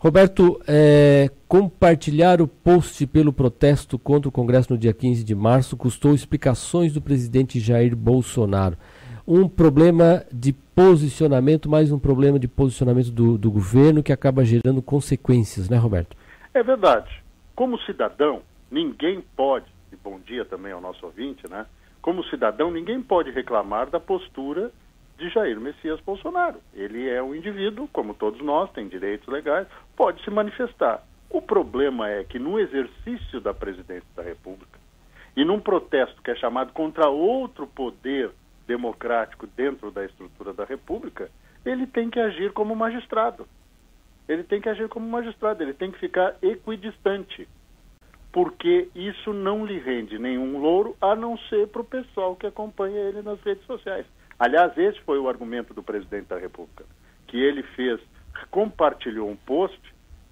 Roberto, 0.03 0.61
é, 0.67 1.31
compartilhar 1.47 2.43
o 2.43 2.49
post 2.49 3.07
pelo 3.07 3.33
protesto 3.33 3.97
contra 3.97 4.29
o 4.29 4.33
Congresso 4.33 4.73
no 4.73 4.77
dia 4.77 4.93
15 4.93 5.23
de 5.23 5.33
março 5.33 5.77
custou 5.77 6.13
explicações 6.13 6.93
do 6.93 7.01
presidente 7.01 7.61
Jair 7.61 7.95
Bolsonaro. 7.95 8.77
Um 9.25 9.49
problema 9.49 10.25
de 10.33 10.53
posicionamento, 10.53 11.71
mais 11.71 11.93
um 11.93 12.01
problema 12.01 12.37
de 12.37 12.49
posicionamento 12.49 13.13
do, 13.13 13.39
do 13.39 13.49
governo 13.49 14.03
que 14.03 14.13
acaba 14.13 14.45
gerando 14.45 14.83
consequências, 14.83 15.69
né, 15.71 15.77
Roberto? 15.77 16.17
É 16.53 16.65
verdade. 16.65 17.23
Como 17.55 17.79
cidadão, 17.83 18.43
ninguém 18.73 19.23
pode, 19.37 19.67
e 19.93 19.97
bom 20.03 20.19
dia 20.27 20.45
também 20.45 20.73
ao 20.73 20.81
nosso 20.81 21.07
ouvinte, 21.07 21.49
né? 21.49 21.65
como 22.03 22.25
cidadão, 22.25 22.73
ninguém 22.73 23.01
pode 23.01 23.31
reclamar 23.31 23.89
da 23.89 24.01
postura 24.01 24.73
de 25.23 25.29
Jair 25.31 25.61
Messias 25.61 26.01
Bolsonaro. 26.01 26.61
Ele 26.75 27.09
é 27.09 27.23
um 27.23 27.35
indivíduo, 27.35 27.89
como 27.93 28.13
todos 28.13 28.41
nós, 28.41 28.71
tem 28.73 28.89
direitos 28.89 29.29
legais, 29.29 29.69
pode 29.97 30.23
se 30.25 30.31
manifestar. 30.31 31.03
O 31.31 31.41
problema 31.41 32.11
é 32.11 32.25
que 32.25 32.39
no 32.39 32.59
exercício 32.59 33.41
da 33.41 33.55
presidência 33.55 34.09
da 34.17 34.23
República 34.23 34.81
e 35.37 35.45
num 35.45 35.61
protesto 35.61 36.21
que 36.21 36.31
é 36.31 36.35
chamado 36.35 36.73
contra 36.73 37.09
outro 37.09 37.67
poder 37.69 38.31
democrático 38.67 39.47
dentro 39.47 39.91
da 39.91 40.05
estrutura 40.05 40.53
da 40.53 40.65
República, 40.65 41.31
ele 41.65 41.87
tem 41.87 42.11
que 42.11 42.19
agir 42.19 42.53
como 42.53 42.75
magistrado. 42.75 43.47
Ele 44.29 44.43
tem 44.43 44.61
que 44.61 44.69
agir 44.69 44.89
como 44.89 45.09
magistrado, 45.09 45.63
ele 45.63 45.73
tem 45.73 45.91
que 45.91 45.99
ficar 45.99 46.35
equidistante 46.43 47.49
porque 48.33 48.89
isso 48.95 49.35
não 49.35 49.67
lhe 49.67 49.79
rende 49.79 50.19
nenhum 50.19 50.59
louro, 50.59 50.97
a 51.01 51.15
não 51.15 51.37
ser 51.37 51.69
para 51.69 51.83
o 51.83 51.85
pessoal 51.85 52.35
que 52.35 52.47
acompanha 52.47 52.99
ele 52.99 53.21
nas 53.21 53.39
redes 53.43 53.65
sociais. 53.67 54.07
Aliás, 54.39 54.77
esse 54.77 55.01
foi 55.03 55.19
o 55.19 55.29
argumento 55.29 55.73
do 55.75 55.83
presidente 55.83 56.29
da 56.29 56.39
República, 56.39 56.85
que 57.27 57.37
ele 57.37 57.63
fez, 57.63 58.01
compartilhou 58.51 59.29
um 59.29 59.37
post 59.37 59.81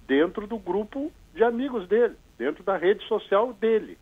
dentro 0.06 0.46
do 0.46 0.58
grupo 0.58 1.12
de 1.34 1.44
amigos 1.44 1.86
dele, 1.88 2.16
dentro 2.36 2.62
da 2.64 2.76
rede 2.76 3.06
social 3.06 3.52
dele. 3.52 3.96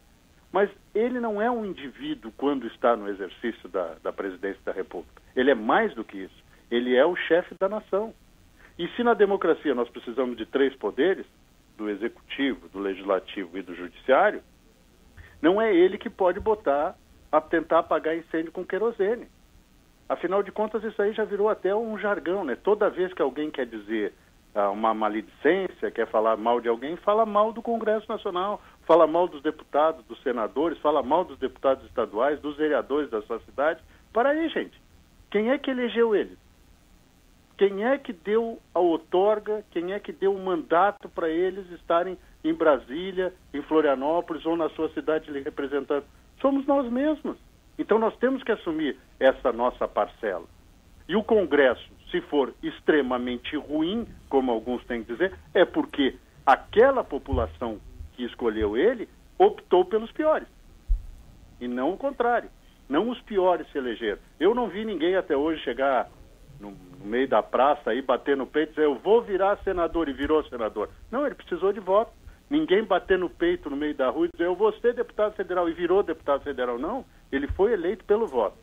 Mas 0.51 0.70
ele 0.95 1.20
não 1.20 1.43
é 1.43 1.51
um 1.51 1.65
indivíduo 1.65 2.33
quando 2.37 2.66
está 2.66 2.97
no 2.97 3.09
exercício 3.09 3.69
da, 3.69 3.97
da 4.03 4.12
presidência 4.12 4.61
da 4.65 4.73
República. 4.73 5.20
Ele 5.37 5.51
é 5.51 5.55
mais 5.55 5.95
do 5.95 6.03
que 6.03 6.19
isso. 6.19 6.45
Ele 6.70 6.97
é 6.97 7.05
o 7.05 7.15
chefe 7.15 7.55
da 7.61 7.69
nação. 7.69 8.15
E 8.79 8.89
se 8.89 9.03
na 9.03 9.12
democracia 9.12 9.75
nós 9.75 9.91
precisamos 9.91 10.37
de 10.37 10.47
três 10.47 10.75
poderes, 10.77 11.27
do 11.79 11.89
executivo, 11.89 12.69
do 12.69 12.81
legislativo 12.81 13.57
e 13.57 13.62
do 13.62 13.75
judiciário, 13.75 14.43
não 15.41 15.62
é 15.62 15.73
ele 15.73 15.97
que 15.97 16.11
pode 16.11 16.41
botar 16.41 16.97
a 17.31 17.41
tentar 17.41 17.79
apagar 17.79 18.16
incêndio 18.16 18.51
com 18.51 18.66
querosene. 18.66 19.29
Afinal 20.09 20.43
de 20.43 20.51
contas, 20.51 20.82
isso 20.85 21.01
aí 21.02 21.12
já 21.12 21.24
virou 21.24 21.48
até 21.48 21.74
um 21.74 21.98
jargão, 21.98 22.43
né? 22.43 22.56
Toda 22.56 22.89
vez 22.89 23.12
que 23.12 23.20
alguém 23.20 23.51
quer 23.51 23.66
dizer 23.66 24.14
ah, 24.55 24.70
uma 24.70 24.94
maledicência, 24.94 25.90
quer 25.90 26.06
falar 26.09 26.36
mal 26.36 26.60
de 26.60 26.68
alguém, 26.68 26.97
fala 26.97 27.26
mal 27.26 27.52
do 27.52 27.60
Congresso 27.60 28.09
Nacional, 28.09 28.60
fala 28.86 29.06
mal 29.06 29.28
dos 29.28 29.43
deputados, 29.43 30.05
dos 30.06 30.20
senadores, 30.22 30.78
fala 30.78 31.02
mal 31.02 31.24
dos 31.24 31.39
deputados 31.39 31.85
estaduais, 31.85 32.40
dos 32.40 32.56
vereadores 32.56 33.10
da 33.10 33.20
sua 33.22 33.39
cidade. 33.40 33.82
Para 34.12 34.30
aí, 34.30 34.48
gente. 34.48 34.80
Quem 35.30 35.51
é 35.51 35.59
que 35.59 35.70
elegeu 35.70 36.16
eles? 36.16 36.39
Quem 37.59 37.85
é 37.85 37.98
que 37.98 38.12
deu 38.12 38.59
a 38.72 38.78
outorga, 38.78 39.64
quem 39.70 39.93
é 39.93 39.98
que 39.98 40.12
deu 40.12 40.35
o 40.35 40.43
mandato 40.43 41.09
para 41.09 41.28
eles 41.28 41.70
estarem 41.72 42.16
em 42.43 42.55
Brasília, 42.55 43.35
em 43.52 43.60
Florianópolis 43.62 44.47
ou 44.47 44.56
na 44.56 44.70
sua 44.70 44.89
cidade 44.90 45.30
lhe 45.30 45.40
representando? 45.40 46.05
Somos 46.40 46.64
nós 46.66 46.90
mesmos. 46.90 47.36
Então 47.78 47.98
nós 47.98 48.16
temos 48.16 48.42
que 48.42 48.52
assumir 48.52 48.98
essa 49.20 49.52
nossa 49.52 49.86
parcela. 49.86 50.44
E 51.09 51.16
o 51.16 51.22
Congresso, 51.22 51.88
se 52.10 52.20
for 52.20 52.52
extremamente 52.62 53.56
ruim, 53.56 54.06
como 54.28 54.50
alguns 54.50 54.84
têm 54.84 55.02
que 55.02 55.12
dizer, 55.12 55.32
é 55.55 55.64
porque 55.64 56.16
aquela 56.44 57.05
população 57.05 57.80
que 58.12 58.24
escolheu 58.24 58.76
ele 58.76 59.09
optou 59.38 59.84
pelos 59.84 60.10
piores. 60.12 60.48
E 61.60 61.68
não 61.68 61.92
o 61.92 61.96
contrário. 61.96 62.50
Não 62.88 63.10
os 63.10 63.20
piores 63.20 63.70
se 63.70 63.78
elegeram. 63.78 64.18
Eu 64.40 64.55
não 64.55 64.68
vi 64.68 64.84
ninguém 64.84 65.14
até 65.14 65.36
hoje 65.36 65.62
chegar 65.62 66.09
no, 66.59 66.70
no 66.70 67.05
meio 67.05 67.28
da 67.28 67.42
praça 67.42 67.90
aí, 67.90 68.02
bater 68.02 68.36
no 68.36 68.46
peito 68.46 68.70
e 68.70 68.74
dizer 68.74 68.86
eu 68.86 68.94
vou 68.96 69.22
virar 69.22 69.59
senador 69.59 70.09
e 70.09 70.12
virou 70.12 70.42
senador. 70.44 70.90
Não, 71.10 71.24
ele 71.24 71.34
precisou 71.34 71.72
de 71.72 71.80
voto. 71.80 72.12
Ninguém 72.51 72.83
bater 72.83 73.19
no 73.19 73.29
peito 73.29 73.69
no 73.69 73.77
meio 73.77 73.95
da 73.95 74.09
rua 74.09 74.27
e 74.27 74.31
dizer 74.31 74.47
eu 74.47 74.55
vou 74.55 74.73
ser 74.81 74.95
deputado 74.95 75.35
federal 75.35 75.69
e 75.69 75.73
virou 75.73 76.03
deputado 76.03 76.43
federal. 76.43 76.79
Não, 76.79 77.05
ele 77.31 77.47
foi 77.49 77.73
eleito 77.73 78.05
pelo 78.05 78.27
voto. 78.27 78.57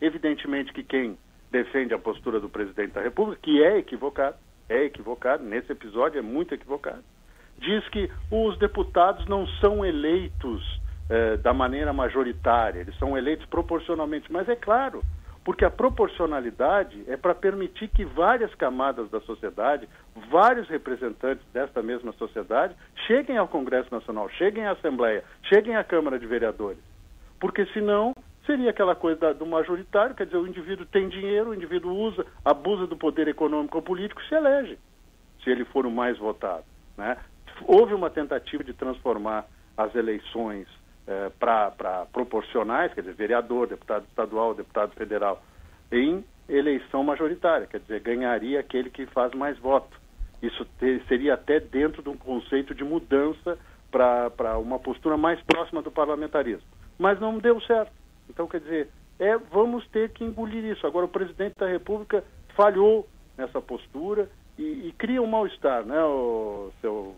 Evidentemente 0.00 0.72
que 0.72 0.82
quem 0.82 1.18
defende 1.50 1.94
a 1.94 1.98
postura 1.98 2.40
do 2.40 2.48
presidente 2.48 2.92
da 2.92 3.00
República, 3.00 3.40
que 3.42 3.62
é 3.62 3.78
equivocado, 3.78 4.36
é 4.68 4.84
equivocado, 4.84 5.44
nesse 5.44 5.70
episódio 5.72 6.18
é 6.18 6.22
muito 6.22 6.54
equivocado, 6.54 7.02
diz 7.58 7.86
que 7.88 8.10
os 8.30 8.58
deputados 8.58 9.26
não 9.26 9.46
são 9.60 9.84
eleitos 9.84 10.80
eh, 11.08 11.36
da 11.38 11.52
maneira 11.52 11.92
majoritária, 11.92 12.80
eles 12.80 12.98
são 12.98 13.16
eleitos 13.16 13.46
proporcionalmente. 13.46 14.32
Mas 14.32 14.48
é 14.48 14.56
claro, 14.56 15.02
porque 15.44 15.64
a 15.64 15.70
proporcionalidade 15.70 17.04
é 17.06 17.16
para 17.16 17.34
permitir 17.34 17.88
que 17.88 18.04
várias 18.04 18.54
camadas 18.54 19.10
da 19.10 19.20
sociedade, 19.20 19.86
vários 20.30 20.66
representantes 20.68 21.44
desta 21.52 21.82
mesma 21.82 22.12
sociedade, 22.12 22.74
cheguem 23.06 23.36
ao 23.36 23.46
Congresso 23.46 23.94
Nacional, 23.94 24.28
cheguem 24.30 24.64
à 24.64 24.72
Assembleia, 24.72 25.22
cheguem 25.42 25.76
à 25.76 25.84
Câmara 25.84 26.18
de 26.18 26.26
Vereadores. 26.26 26.82
Porque 27.38 27.66
senão 27.66 28.14
seria 28.46 28.70
aquela 28.70 28.94
coisa 28.94 29.34
do 29.34 29.44
majoritário, 29.44 30.14
quer 30.14 30.24
dizer, 30.24 30.38
o 30.38 30.46
indivíduo 30.46 30.86
tem 30.86 31.08
dinheiro, 31.10 31.50
o 31.50 31.54
indivíduo 31.54 31.94
usa, 31.94 32.24
abusa 32.42 32.86
do 32.86 32.96
poder 32.96 33.28
econômico 33.28 33.76
ou 33.76 33.82
político 33.82 34.22
e 34.22 34.28
se 34.28 34.34
elege, 34.34 34.78
se 35.42 35.50
ele 35.50 35.66
for 35.66 35.84
o 35.84 35.90
mais 35.90 36.16
votado. 36.16 36.64
Né? 36.96 37.18
Houve 37.66 37.92
uma 37.92 38.08
tentativa 38.08 38.64
de 38.64 38.72
transformar 38.72 39.46
as 39.76 39.94
eleições 39.94 40.66
eh, 41.06 41.30
para 41.38 42.06
proporcionais, 42.12 42.92
quer 42.94 43.02
dizer, 43.02 43.14
vereador, 43.14 43.66
deputado 43.66 44.04
estadual, 44.08 44.54
deputado 44.54 44.92
federal, 44.94 45.42
em 45.92 46.24
eleição 46.48 47.02
majoritária, 47.02 47.66
quer 47.66 47.80
dizer, 47.80 48.00
ganharia 48.00 48.60
aquele 48.60 48.90
que 48.90 49.06
faz 49.06 49.32
mais 49.34 49.58
voto. 49.58 50.00
Isso 50.42 50.64
ter, 50.78 51.02
seria 51.06 51.34
até 51.34 51.60
dentro 51.60 52.02
de 52.02 52.08
um 52.08 52.16
conceito 52.16 52.74
de 52.74 52.84
mudança 52.84 53.58
para 53.90 54.58
uma 54.58 54.78
postura 54.78 55.16
mais 55.16 55.40
próxima 55.42 55.80
do 55.80 55.90
parlamentarismo. 55.90 56.66
Mas 56.98 57.20
não 57.20 57.38
deu 57.38 57.60
certo. 57.62 57.92
Então, 58.28 58.46
quer 58.46 58.60
dizer, 58.60 58.88
é, 59.18 59.36
vamos 59.36 59.86
ter 59.88 60.10
que 60.10 60.24
engolir 60.24 60.64
isso. 60.64 60.86
Agora, 60.86 61.06
o 61.06 61.08
presidente 61.08 61.54
da 61.58 61.66
República 61.66 62.24
falhou 62.56 63.08
nessa 63.36 63.60
postura 63.60 64.28
e, 64.58 64.88
e 64.88 64.94
cria 64.98 65.22
um 65.22 65.26
mal-estar, 65.26 65.84
né, 65.84 66.02
o 66.02 66.72
seu 66.80 67.14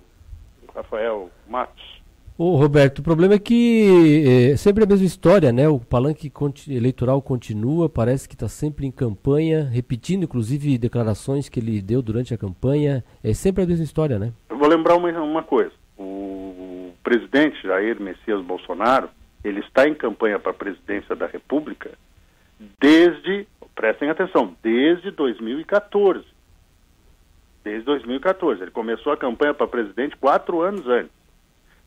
Rafael 0.74 1.30
Matos? 1.48 2.05
Ô, 2.38 2.54
Roberto, 2.56 2.98
o 2.98 3.02
problema 3.02 3.32
é 3.32 3.38
que 3.38 4.50
é 4.52 4.56
sempre 4.58 4.84
a 4.84 4.86
mesma 4.86 5.06
história, 5.06 5.50
né? 5.50 5.66
O 5.70 5.80
palanque 5.80 6.30
eleitoral 6.68 7.22
continua, 7.22 7.88
parece 7.88 8.28
que 8.28 8.34
está 8.34 8.46
sempre 8.46 8.84
em 8.84 8.90
campanha, 8.90 9.64
repetindo 9.64 10.24
inclusive 10.24 10.76
declarações 10.76 11.48
que 11.48 11.58
ele 11.58 11.80
deu 11.80 12.02
durante 12.02 12.34
a 12.34 12.38
campanha. 12.38 13.02
É 13.24 13.32
sempre 13.32 13.64
a 13.64 13.66
mesma 13.66 13.84
história, 13.84 14.18
né? 14.18 14.34
Eu 14.50 14.58
vou 14.58 14.68
lembrar 14.68 14.96
uma, 14.96 15.08
uma 15.22 15.42
coisa. 15.42 15.72
O 15.96 16.92
presidente 17.02 17.56
Jair 17.62 17.98
Messias 17.98 18.44
Bolsonaro, 18.44 19.08
ele 19.42 19.60
está 19.60 19.88
em 19.88 19.94
campanha 19.94 20.38
para 20.38 20.50
a 20.50 20.54
presidência 20.54 21.16
da 21.16 21.26
República 21.26 21.92
desde, 22.78 23.46
prestem 23.74 24.10
atenção, 24.10 24.54
desde 24.62 25.10
2014. 25.10 26.22
Desde 27.64 27.82
2014. 27.86 28.60
Ele 28.60 28.70
começou 28.70 29.10
a 29.10 29.16
campanha 29.16 29.54
para 29.54 29.66
presidente 29.66 30.14
quatro 30.18 30.60
anos 30.60 30.86
antes 30.86 31.15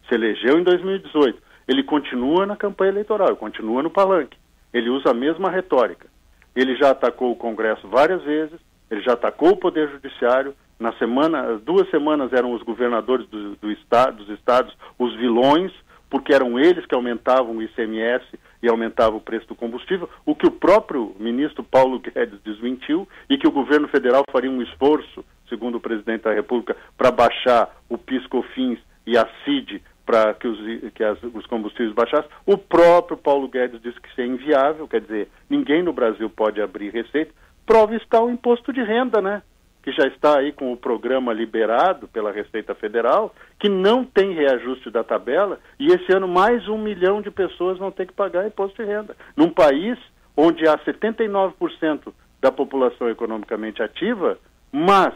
se 0.10 0.16
elegeu 0.16 0.58
em 0.58 0.64
2018. 0.64 1.40
Ele 1.68 1.84
continua 1.84 2.48
na 2.48 2.58
campanha 2.58 2.92
eleitoral, 2.92 3.36
continua 3.38 3.84
no 3.84 3.92
palanque. 3.92 4.38
Ele 4.74 4.90
usa 4.90 5.12
a 5.12 5.14
mesma 5.14 5.50
retórica. 5.52 6.08
Ele 6.56 6.76
já 6.76 6.90
atacou 6.90 7.32
o 7.32 7.36
Congresso 7.36 7.88
várias 7.88 8.24
vezes, 8.24 8.60
ele 8.90 9.02
já 9.02 9.14
atacou 9.14 9.52
o 9.52 9.58
Poder 9.58 9.90
Judiciário. 9.90 10.56
Na 10.80 10.94
semana, 10.94 11.42
as 11.54 11.62
duas 11.62 11.90
semanas 11.90 12.34
eram 12.34 12.54
os 12.54 12.64
governadores 12.64 13.28
do, 13.28 13.56
do 13.56 13.72
estado, 13.72 14.24
dos 14.24 14.30
estados 14.38 14.76
os 14.98 15.16
vilões, 15.16 15.72
porque 16.10 16.34
eram 16.34 16.60
eles 16.60 16.86
que 16.86 16.96
aumentavam 16.96 17.58
o 17.58 17.62
ICMS 17.62 18.26
e 18.64 18.68
aumentavam 18.68 19.18
o 19.18 19.22
preço 19.22 19.48
do 19.48 19.56
combustível, 19.56 20.10
o 20.26 20.36
que 20.36 20.48
o 20.48 20.52
próprio 20.52 21.16
ministro 21.20 21.64
Paulo 21.64 22.00
Guedes 22.00 22.42
desmentiu 22.44 23.08
e 23.30 23.38
que 23.38 23.48
o 23.48 23.52
governo 23.52 23.88
federal 23.88 24.24
faria 24.32 24.50
um 24.50 24.62
esforço, 24.62 25.24
segundo 25.48 25.76
o 25.76 25.82
presidente 25.82 26.24
da 26.24 26.34
República, 26.34 26.76
para 26.98 27.12
baixar 27.12 27.70
o 27.88 27.98
PIS/COFINS 27.98 28.80
e 29.06 29.18
a 29.18 29.28
CID 29.44 29.82
para 30.10 30.34
que, 30.34 30.48
os, 30.48 30.58
que 30.96 31.04
as, 31.04 31.22
os 31.22 31.46
combustíveis 31.46 31.94
baixassem. 31.94 32.32
O 32.44 32.58
próprio 32.58 33.16
Paulo 33.16 33.48
Guedes 33.48 33.80
disse 33.80 34.02
que 34.02 34.10
isso 34.10 34.20
é 34.20 34.26
inviável, 34.26 34.88
quer 34.88 35.02
dizer, 35.02 35.30
ninguém 35.48 35.84
no 35.84 35.94
Brasil 35.94 36.28
pode 36.32 36.60
abrir 36.60 36.90
receita. 36.90 37.32
Prova 37.64 37.94
está 37.94 38.20
o 38.20 38.32
imposto 38.32 38.74
de 38.74 38.82
renda, 38.82 39.22
né? 39.22 39.44
Que 39.84 39.92
já 39.92 40.08
está 40.08 40.40
aí 40.40 40.52
com 40.52 40.74
o 40.74 40.78
programa 40.78 41.32
liberado 41.32 42.08
pela 42.08 42.32
Receita 42.32 42.74
Federal, 42.74 43.36
que 43.60 43.70
não 43.70 44.04
tem 44.04 44.34
reajuste 44.34 44.90
da 44.90 45.04
tabela, 45.04 45.60
e 45.80 45.90
esse 45.92 46.12
ano 46.12 46.28
mais 46.28 46.68
um 46.68 46.80
milhão 46.80 47.22
de 47.22 47.30
pessoas 47.30 47.78
vão 47.78 47.92
ter 47.92 48.08
que 48.08 48.14
pagar 48.14 48.48
imposto 48.48 48.82
de 48.82 48.90
renda. 48.90 49.16
Num 49.38 49.52
país 49.52 49.96
onde 50.36 50.68
há 50.68 50.76
79% 50.80 52.12
da 52.42 52.52
população 52.52 53.12
economicamente 53.12 53.84
ativa, 53.84 54.40
mas 54.72 55.14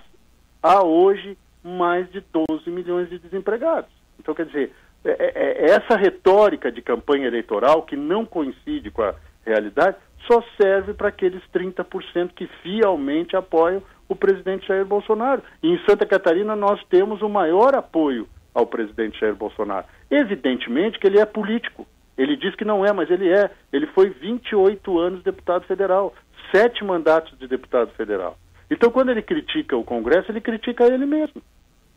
há 0.61 0.85
hoje 0.85 1.35
mais 1.63 2.07
de 2.11 2.23
12 2.31 2.69
milhões 2.69 3.09
de 3.09 3.17
desempregados. 3.17 4.02
Então, 4.23 4.33
quer 4.33 4.45
dizer, 4.45 4.71
é, 5.05 5.09
é, 5.09 5.31
é, 5.35 5.65
essa 5.71 5.97
retórica 5.97 6.71
de 6.71 6.81
campanha 6.81 7.27
eleitoral 7.27 7.83
que 7.83 7.95
não 7.95 8.25
coincide 8.25 8.89
com 8.89 9.03
a 9.03 9.13
realidade 9.45 9.97
só 10.25 10.41
serve 10.55 10.93
para 10.93 11.09
aqueles 11.09 11.43
30% 11.53 12.31
que 12.33 12.47
fielmente 12.63 13.35
apoiam 13.35 13.83
o 14.07 14.15
presidente 14.15 14.67
Jair 14.67 14.85
Bolsonaro. 14.85 15.43
E 15.61 15.69
em 15.69 15.79
Santa 15.85 16.05
Catarina 16.05 16.55
nós 16.55 16.81
temos 16.89 17.21
o 17.21 17.27
maior 17.27 17.75
apoio 17.75 18.27
ao 18.53 18.65
presidente 18.65 19.19
Jair 19.19 19.35
Bolsonaro. 19.35 19.85
Evidentemente 20.09 20.97
que 20.97 21.07
ele 21.07 21.19
é 21.19 21.25
político. 21.25 21.85
Ele 22.17 22.37
diz 22.37 22.55
que 22.55 22.63
não 22.63 22.85
é, 22.85 22.93
mas 22.93 23.09
ele 23.09 23.27
é. 23.27 23.51
Ele 23.73 23.87
foi 23.87 24.09
28 24.09 24.99
anos 24.99 25.23
deputado 25.23 25.65
federal, 25.65 26.13
sete 26.55 26.83
mandatos 26.85 27.37
de 27.37 27.47
deputado 27.47 27.91
federal. 27.95 28.37
Então, 28.69 28.89
quando 28.89 29.09
ele 29.09 29.21
critica 29.21 29.75
o 29.75 29.83
Congresso, 29.83 30.31
ele 30.31 30.39
critica 30.39 30.85
ele 30.85 31.05
mesmo, 31.05 31.41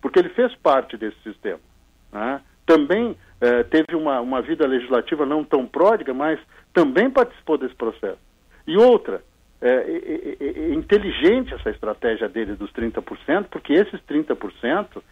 porque 0.01 0.19
ele 0.19 0.31
fez 0.31 0.55
parte 0.57 0.97
desse 0.97 1.17
sistema. 1.23 1.61
Né? 2.17 2.41
Também 2.65 3.17
eh, 3.41 3.63
teve 3.65 3.95
uma, 3.95 4.21
uma 4.21 4.41
vida 4.41 4.67
legislativa 4.67 5.27
não 5.27 5.45
tão 5.45 5.67
pródiga, 5.67 6.15
mas 6.15 6.41
também 6.73 7.11
participou 7.11 7.59
desse 7.59 7.75
processo. 7.75 8.19
E 8.67 8.77
outra, 8.77 9.23
é, 9.61 10.73
inteligente 10.73 11.55
essa 11.55 11.71
estratégia 11.71 12.29
dele 12.29 12.55
dos 12.55 12.71
30%, 12.73 13.47
porque 13.51 13.73
esses 13.73 14.01
30%, 14.01 15.03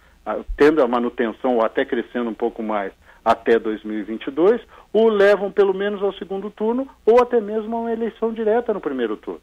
tendo 0.56 0.82
a 0.82 0.88
manutenção 0.88 1.56
ou 1.56 1.64
até 1.64 1.84
crescendo 1.84 2.30
um 2.30 2.34
pouco 2.34 2.62
mais 2.62 2.92
até 3.24 3.58
2022, 3.58 4.60
o 4.92 5.08
levam 5.08 5.50
pelo 5.50 5.72
menos 5.72 6.02
ao 6.02 6.12
segundo 6.14 6.50
turno 6.50 6.86
ou 7.06 7.22
até 7.22 7.40
mesmo 7.40 7.76
a 7.76 7.80
uma 7.80 7.92
eleição 7.92 8.32
direta 8.32 8.74
no 8.74 8.80
primeiro 8.80 9.16
turno. 9.16 9.40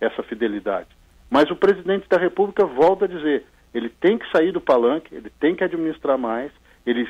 Essa 0.00 0.22
fidelidade. 0.22 0.88
Mas 1.30 1.50
o 1.50 1.56
presidente 1.56 2.08
da 2.08 2.16
República 2.16 2.64
volta 2.64 3.04
a 3.04 3.08
dizer: 3.08 3.44
ele 3.74 3.88
tem 3.88 4.16
que 4.16 4.30
sair 4.30 4.52
do 4.52 4.60
palanque, 4.60 5.14
ele 5.14 5.30
tem 5.38 5.54
que 5.54 5.64
administrar 5.64 6.16
mais, 6.16 6.50
ele 6.88 7.08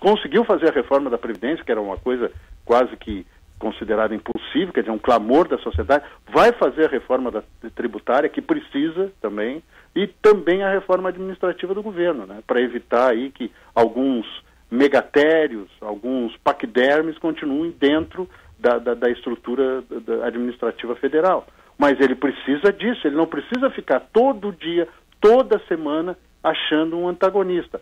conseguiu 0.00 0.44
fazer 0.44 0.68
a 0.68 0.74
reforma 0.74 1.08
da 1.08 1.18
Previdência, 1.18 1.64
que 1.64 1.70
era 1.70 1.80
uma 1.80 1.96
coisa 1.96 2.30
quase 2.64 2.96
que 2.96 3.24
considerado 3.58 4.14
impossível, 4.14 4.72
quer 4.72 4.80
dizer, 4.80 4.92
um 4.92 4.98
clamor 4.98 5.48
da 5.48 5.56
sociedade, 5.58 6.04
vai 6.28 6.52
fazer 6.52 6.86
a 6.86 6.90
reforma 6.90 7.30
da, 7.30 7.42
tributária, 7.74 8.28
que 8.28 8.42
precisa 8.42 9.10
também, 9.20 9.62
e 9.94 10.06
também 10.06 10.62
a 10.62 10.70
reforma 10.70 11.08
administrativa 11.08 11.72
do 11.72 11.82
governo, 11.82 12.26
né, 12.26 12.42
para 12.46 12.60
evitar 12.60 13.10
aí 13.12 13.30
que 13.30 13.50
alguns 13.74 14.26
megatérios, 14.70 15.70
alguns 15.80 16.36
paquidermes 16.38 17.16
continuem 17.18 17.70
dentro 17.70 18.28
da, 18.58 18.78
da, 18.78 18.94
da 18.94 19.10
estrutura 19.10 19.82
da 19.82 20.26
administrativa 20.26 20.94
federal. 20.96 21.46
Mas 21.78 21.98
ele 22.00 22.14
precisa 22.14 22.72
disso, 22.72 23.06
ele 23.06 23.16
não 23.16 23.26
precisa 23.26 23.70
ficar 23.70 24.00
todo 24.12 24.52
dia, 24.52 24.88
toda 25.20 25.62
semana, 25.68 26.16
achando 26.42 26.98
um 26.98 27.08
antagonista. 27.08 27.80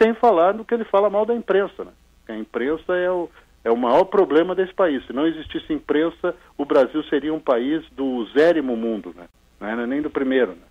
Sem 0.00 0.14
falar 0.14 0.54
no 0.54 0.64
que 0.64 0.74
ele 0.74 0.84
fala 0.84 1.10
mal 1.10 1.26
da 1.26 1.34
imprensa. 1.34 1.84
Né? 1.84 1.92
A 2.28 2.36
imprensa 2.36 2.94
é 2.94 3.10
o, 3.10 3.28
é 3.64 3.70
o 3.70 3.76
maior 3.76 4.04
problema 4.04 4.54
desse 4.54 4.74
país. 4.74 5.04
Se 5.06 5.12
não 5.12 5.26
existisse 5.26 5.72
imprensa, 5.72 6.34
o 6.56 6.64
Brasil 6.64 7.02
seria 7.04 7.34
um 7.34 7.40
país 7.40 7.84
do 7.90 8.26
zérimo 8.36 8.76
mundo, 8.76 9.14
né? 9.16 9.24
não 9.60 9.68
era 9.68 9.86
nem 9.86 10.00
do 10.00 10.10
primeiro. 10.10 10.52
Né? 10.52 10.68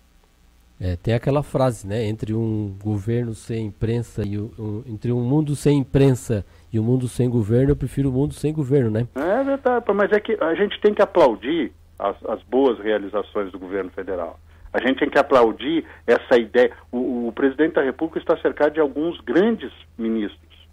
É, 0.80 0.96
tem 0.96 1.12
aquela 1.12 1.42
frase, 1.42 1.86
né? 1.88 2.04
Entre 2.04 2.32
um 2.32 2.76
governo 2.80 3.34
sem 3.34 3.66
imprensa 3.66 4.22
e 4.24 4.38
um, 4.38 4.84
entre 4.86 5.10
um 5.10 5.20
mundo 5.20 5.56
sem 5.56 5.76
imprensa 5.76 6.44
e 6.72 6.78
um 6.78 6.84
mundo 6.84 7.08
sem 7.08 7.28
governo, 7.28 7.72
eu 7.72 7.76
prefiro 7.76 8.08
o 8.08 8.12
um 8.12 8.14
mundo 8.14 8.34
sem 8.34 8.52
governo, 8.52 8.88
né? 8.88 9.08
É 9.16 9.42
verdade, 9.42 9.84
mas 9.92 10.12
é 10.12 10.20
que 10.20 10.38
a 10.40 10.54
gente 10.54 10.80
tem 10.80 10.94
que 10.94 11.02
aplaudir 11.02 11.72
as, 11.98 12.16
as 12.26 12.40
boas 12.44 12.78
realizações 12.78 13.50
do 13.50 13.58
governo 13.58 13.90
federal. 13.90 14.38
A 14.72 14.80
gente 14.80 14.98
tem 14.98 15.10
que 15.10 15.18
aplaudir 15.18 15.84
essa 16.06 16.38
ideia. 16.38 16.72
O, 16.92 17.28
o 17.28 17.32
presidente 17.32 17.74
da 17.74 17.82
República 17.82 18.18
está 18.18 18.36
cercado 18.38 18.74
de 18.74 18.80
alguns 18.80 19.20
grandes 19.20 19.72
ministros, 19.96 20.68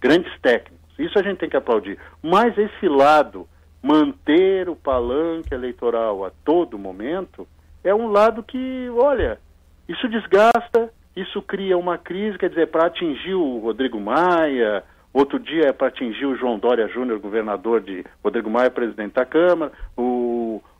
grandes 0.00 0.32
técnicos. 0.40 0.80
Isso 0.98 1.18
a 1.18 1.22
gente 1.22 1.38
tem 1.38 1.48
que 1.48 1.56
aplaudir. 1.56 1.98
Mas 2.22 2.56
esse 2.58 2.88
lado, 2.88 3.48
manter 3.82 4.68
o 4.68 4.76
palanque 4.76 5.54
eleitoral 5.54 6.24
a 6.24 6.30
todo 6.44 6.78
momento, 6.78 7.46
é 7.82 7.94
um 7.94 8.08
lado 8.08 8.42
que, 8.42 8.88
olha, 8.90 9.38
isso 9.88 10.08
desgasta, 10.08 10.92
isso 11.16 11.42
cria 11.42 11.76
uma 11.76 11.98
crise, 11.98 12.38
quer 12.38 12.48
dizer, 12.48 12.68
para 12.68 12.86
atingir 12.86 13.34
o 13.34 13.58
Rodrigo 13.58 14.00
Maia, 14.00 14.82
outro 15.12 15.38
dia 15.38 15.68
é 15.68 15.72
para 15.72 15.88
atingir 15.88 16.24
o 16.24 16.36
João 16.36 16.58
Dória 16.58 16.88
Júnior, 16.88 17.18
governador 17.18 17.80
de 17.80 18.04
Rodrigo 18.22 18.48
Maia, 18.48 18.70
presidente 18.70 19.14
da 19.14 19.26
Câmara, 19.26 19.72
o 19.96 20.31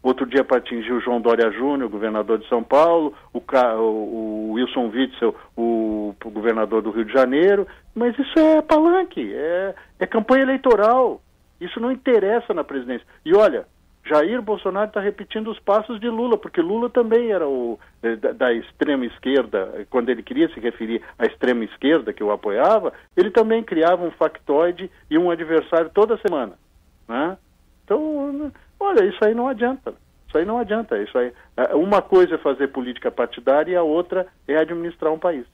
outro 0.02 0.26
dia 0.26 0.42
para 0.42 0.58
atingir 0.58 0.92
o 0.92 1.00
João 1.00 1.20
Dória 1.20 1.50
Júnior, 1.52 1.88
governador 1.88 2.38
de 2.38 2.48
São 2.48 2.62
Paulo, 2.62 3.14
o, 3.32 3.40
o 3.78 4.52
Wilson 4.52 4.88
Witzel, 4.88 5.34
o, 5.56 6.14
o, 6.24 6.30
governador 6.30 6.82
do 6.82 6.90
Rio 6.90 7.04
de 7.04 7.12
Janeiro, 7.12 7.66
mas 7.94 8.18
isso 8.18 8.38
é 8.38 8.60
palanque, 8.60 9.32
é, 9.32 9.74
é 10.00 10.06
campanha 10.06 10.42
eleitoral, 10.42 11.20
isso 11.60 11.78
não 11.78 11.92
interessa 11.92 12.52
na 12.52 12.64
presidência. 12.64 13.06
E 13.24 13.34
olha, 13.34 13.66
Jair 14.04 14.42
Bolsonaro 14.42 14.88
está 14.88 15.00
repetindo 15.00 15.50
os 15.50 15.58
passos 15.60 16.00
de 16.00 16.08
Lula, 16.08 16.36
porque 16.36 16.60
Lula 16.60 16.90
também 16.90 17.30
era 17.30 17.48
o 17.48 17.78
eh, 18.02 18.16
da, 18.16 18.32
da, 18.32 18.52
extrema 18.52 19.06
esquerda, 19.06 19.86
quando 19.88 20.08
ele 20.08 20.24
queria 20.24 20.52
se 20.52 20.58
referir 20.58 21.00
à 21.16 21.24
extrema 21.24 21.64
esquerda 21.64 22.12
que 22.12 22.24
o 22.24 22.32
apoiava, 22.32 22.92
ele 23.16 23.30
também 23.30 23.62
criava 23.62 24.04
um 24.04 24.10
factoide 24.10 24.90
e 25.08 25.16
um 25.16 25.30
adversário 25.30 25.88
toda 25.90 26.18
semana. 26.18 26.54
Né? 27.08 27.38
Então, 27.84 28.52
olha, 28.82 29.04
isso 29.04 29.24
aí 29.24 29.34
não 29.34 29.48
adianta. 29.48 29.94
Isso 30.28 30.38
aí 30.38 30.44
não 30.44 30.58
adianta. 30.58 30.98
Isso 30.98 31.16
aí, 31.16 31.32
eh, 31.56 31.74
uma 31.74 32.00
coisa 32.00 32.34
é 32.34 32.38
fazer 32.38 32.68
política 32.68 33.10
partidária 33.10 33.72
e 33.72 33.76
a 33.76 33.82
outra 33.82 34.26
é 34.48 34.56
administrar 34.56 35.12
um 35.12 35.18
país. 35.18 35.46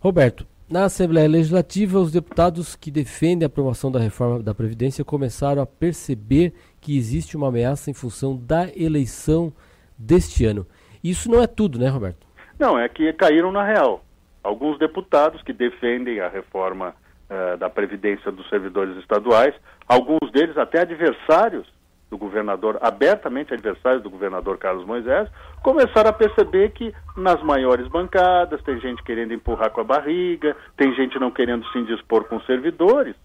Roberto, 0.00 0.46
na 0.68 0.84
Assembleia 0.84 1.28
Legislativa, 1.28 1.98
os 1.98 2.10
deputados 2.10 2.74
que 2.74 2.90
defendem 2.90 3.44
a 3.44 3.46
aprovação 3.46 3.90
da 3.90 4.00
reforma 4.00 4.42
da 4.42 4.54
Previdência 4.54 5.04
começaram 5.04 5.62
a 5.62 5.66
perceber 5.66 6.52
que 6.80 6.96
existe 6.96 7.36
uma 7.36 7.48
ameaça 7.48 7.90
em 7.90 7.94
função 7.94 8.36
da 8.36 8.68
eleição 8.76 9.52
deste 9.96 10.44
ano. 10.44 10.66
Isso 11.02 11.30
não 11.30 11.40
é 11.40 11.46
tudo, 11.46 11.78
né, 11.78 11.88
Roberto? 11.88 12.26
Não, 12.58 12.78
é 12.78 12.88
que 12.88 13.12
caíram 13.12 13.52
na 13.52 13.64
real. 13.64 14.04
Alguns 14.42 14.78
deputados 14.78 15.42
que 15.42 15.52
defendem 15.52 16.20
a 16.20 16.28
reforma 16.28 16.94
uh, 17.30 17.56
da 17.58 17.70
Previdência 17.70 18.32
dos 18.32 18.48
servidores 18.48 18.96
estaduais, 18.98 19.54
alguns 19.86 20.30
deles 20.32 20.56
até 20.56 20.80
adversários 20.80 21.66
do 22.10 22.16
governador, 22.16 22.78
abertamente 22.80 23.52
adversários 23.52 24.02
do 24.02 24.10
governador 24.10 24.58
Carlos 24.58 24.86
Moisés, 24.86 25.28
começaram 25.62 26.10
a 26.10 26.12
perceber 26.12 26.70
que 26.70 26.94
nas 27.16 27.42
maiores 27.42 27.88
bancadas 27.88 28.62
tem 28.62 28.78
gente 28.80 29.02
querendo 29.02 29.34
empurrar 29.34 29.70
com 29.70 29.80
a 29.80 29.84
barriga, 29.84 30.56
tem 30.76 30.94
gente 30.94 31.18
não 31.18 31.30
querendo 31.30 31.66
se 31.68 31.78
indispor 31.78 32.24
com 32.24 32.40
servidores, 32.42 33.16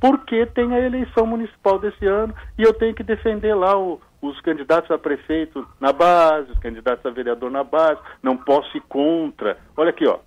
porque 0.00 0.46
tem 0.46 0.74
a 0.74 0.80
eleição 0.80 1.26
municipal 1.26 1.78
desse 1.78 2.06
ano 2.06 2.34
e 2.58 2.62
eu 2.62 2.72
tenho 2.72 2.94
que 2.94 3.02
defender 3.02 3.54
lá 3.54 3.78
o, 3.78 4.00
os 4.22 4.40
candidatos 4.40 4.90
a 4.90 4.98
prefeito 4.98 5.66
na 5.78 5.92
base, 5.92 6.50
os 6.52 6.58
candidatos 6.58 7.04
a 7.04 7.10
vereador 7.10 7.50
na 7.50 7.62
base, 7.62 8.00
não 8.22 8.36
posso 8.36 8.74
ir 8.76 8.82
contra. 8.82 9.58
Olha 9.76 9.90
aqui, 9.90 10.06
ó, 10.06 10.18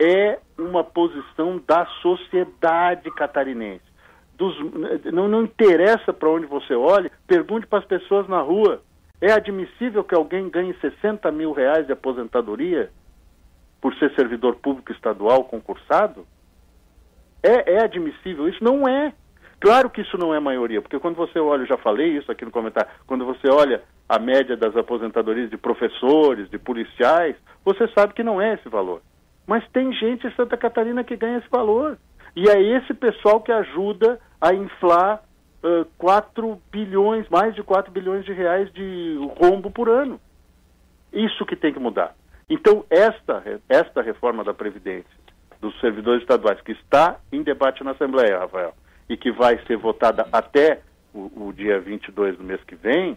é 0.00 0.40
uma 0.58 0.82
posição 0.82 1.62
da 1.64 1.86
sociedade 2.02 3.08
catarinense 3.12 3.91
dos, 4.42 5.12
não, 5.12 5.28
não 5.28 5.44
interessa 5.44 6.12
para 6.12 6.28
onde 6.28 6.46
você 6.46 6.74
olhe, 6.74 7.10
pergunte 7.28 7.66
para 7.66 7.78
as 7.78 7.84
pessoas 7.84 8.26
na 8.28 8.40
rua. 8.40 8.82
É 9.20 9.30
admissível 9.30 10.02
que 10.02 10.16
alguém 10.16 10.50
ganhe 10.50 10.74
60 10.80 11.30
mil 11.30 11.52
reais 11.52 11.86
de 11.86 11.92
aposentadoria 11.92 12.90
por 13.80 13.94
ser 13.94 14.12
servidor 14.16 14.56
público 14.56 14.90
estadual 14.90 15.44
concursado? 15.44 16.26
É, 17.40 17.74
é 17.74 17.84
admissível? 17.84 18.48
Isso 18.48 18.62
não 18.64 18.88
é. 18.88 19.12
Claro 19.60 19.88
que 19.88 20.00
isso 20.00 20.18
não 20.18 20.34
é 20.34 20.40
maioria, 20.40 20.82
porque 20.82 20.98
quando 20.98 21.14
você 21.14 21.38
olha, 21.38 21.62
eu 21.62 21.66
já 21.66 21.76
falei 21.76 22.18
isso 22.18 22.32
aqui 22.32 22.44
no 22.44 22.50
comentário, 22.50 22.90
quando 23.06 23.24
você 23.24 23.48
olha 23.48 23.80
a 24.08 24.18
média 24.18 24.56
das 24.56 24.76
aposentadorias 24.76 25.48
de 25.50 25.56
professores, 25.56 26.50
de 26.50 26.58
policiais, 26.58 27.36
você 27.64 27.86
sabe 27.94 28.12
que 28.12 28.24
não 28.24 28.42
é 28.42 28.54
esse 28.54 28.68
valor. 28.68 29.02
Mas 29.46 29.64
tem 29.68 29.92
gente 29.92 30.26
em 30.26 30.34
Santa 30.34 30.56
Catarina 30.56 31.04
que 31.04 31.16
ganha 31.16 31.38
esse 31.38 31.48
valor. 31.48 31.96
E 32.34 32.48
é 32.48 32.60
esse 32.60 32.94
pessoal 32.94 33.40
que 33.40 33.52
ajuda 33.52 34.18
a 34.40 34.54
inflar 34.54 35.22
uh, 35.62 35.84
4 35.98 36.60
bilhões, 36.70 37.28
mais 37.28 37.54
de 37.54 37.62
4 37.62 37.92
bilhões 37.92 38.24
de 38.24 38.32
reais 38.32 38.72
de 38.72 39.18
rombo 39.38 39.70
por 39.70 39.88
ano. 39.88 40.20
Isso 41.12 41.44
que 41.44 41.54
tem 41.54 41.72
que 41.72 41.78
mudar. 41.78 42.14
Então, 42.48 42.84
esta, 42.88 43.42
esta 43.68 44.00
reforma 44.02 44.42
da 44.42 44.54
Previdência 44.54 45.22
dos 45.60 45.78
servidores 45.80 46.22
estaduais, 46.22 46.60
que 46.62 46.72
está 46.72 47.18
em 47.30 47.42
debate 47.42 47.84
na 47.84 47.92
Assembleia, 47.92 48.40
Rafael, 48.40 48.74
e 49.08 49.16
que 49.16 49.30
vai 49.30 49.64
ser 49.66 49.76
votada 49.76 50.26
até 50.32 50.80
o, 51.14 51.48
o 51.48 51.52
dia 51.52 51.78
22 51.78 52.36
do 52.36 52.42
mês 52.42 52.60
que 52.64 52.74
vem, 52.74 53.16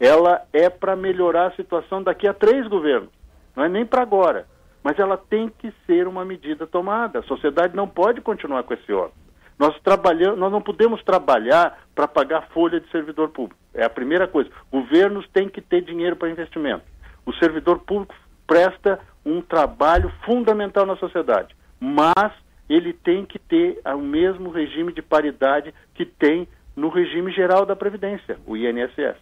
ela 0.00 0.42
é 0.52 0.68
para 0.68 0.96
melhorar 0.96 1.48
a 1.48 1.56
situação 1.56 2.02
daqui 2.02 2.26
a 2.26 2.34
três 2.34 2.66
governos, 2.66 3.10
não 3.54 3.62
é 3.62 3.68
nem 3.68 3.86
para 3.86 4.02
agora 4.02 4.46
mas 4.84 4.98
ela 4.98 5.16
tem 5.16 5.48
que 5.48 5.72
ser 5.86 6.06
uma 6.06 6.26
medida 6.26 6.66
tomada. 6.66 7.20
A 7.20 7.22
sociedade 7.22 7.74
não 7.74 7.88
pode 7.88 8.20
continuar 8.20 8.62
com 8.64 8.74
esse 8.74 8.92
órgão. 8.92 9.24
Nós, 9.58 9.80
trabalhamos, 9.80 10.38
nós 10.38 10.52
não 10.52 10.60
podemos 10.60 11.02
trabalhar 11.02 11.78
para 11.94 12.06
pagar 12.06 12.48
folha 12.48 12.78
de 12.78 12.90
servidor 12.90 13.30
público. 13.30 13.58
É 13.72 13.84
a 13.84 13.90
primeira 13.90 14.28
coisa. 14.28 14.50
Governos 14.70 15.26
têm 15.30 15.48
que 15.48 15.62
ter 15.62 15.80
dinheiro 15.80 16.16
para 16.16 16.28
investimento. 16.28 16.84
O 17.24 17.32
servidor 17.34 17.78
público 17.78 18.14
presta 18.46 19.00
um 19.24 19.40
trabalho 19.40 20.12
fundamental 20.26 20.84
na 20.84 20.96
sociedade, 20.96 21.56
mas 21.80 22.32
ele 22.68 22.92
tem 22.92 23.24
que 23.24 23.38
ter 23.38 23.80
o 23.86 23.98
mesmo 23.98 24.50
regime 24.50 24.92
de 24.92 25.00
paridade 25.00 25.72
que 25.94 26.04
tem 26.04 26.46
no 26.76 26.88
regime 26.88 27.32
geral 27.32 27.64
da 27.64 27.74
Previdência, 27.74 28.38
o 28.46 28.54
INSS. 28.56 29.16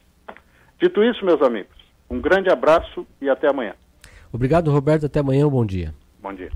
Dito 0.80 1.04
isso, 1.04 1.24
meus 1.24 1.40
amigos, 1.40 1.76
um 2.10 2.20
grande 2.20 2.50
abraço 2.50 3.06
e 3.20 3.30
até 3.30 3.48
amanhã. 3.48 3.74
Obrigado, 4.32 4.70
Roberto. 4.70 5.06
Até 5.06 5.20
amanhã. 5.20 5.46
Um 5.46 5.50
bom 5.50 5.66
dia. 5.66 5.94
Bom 6.22 6.32
dia. 6.32 6.50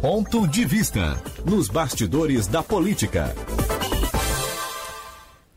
Ponto 0.00 0.46
de 0.46 0.64
vista 0.64 1.22
nos 1.44 1.68
bastidores 1.68 2.46
da 2.46 2.62
política. 2.62 3.34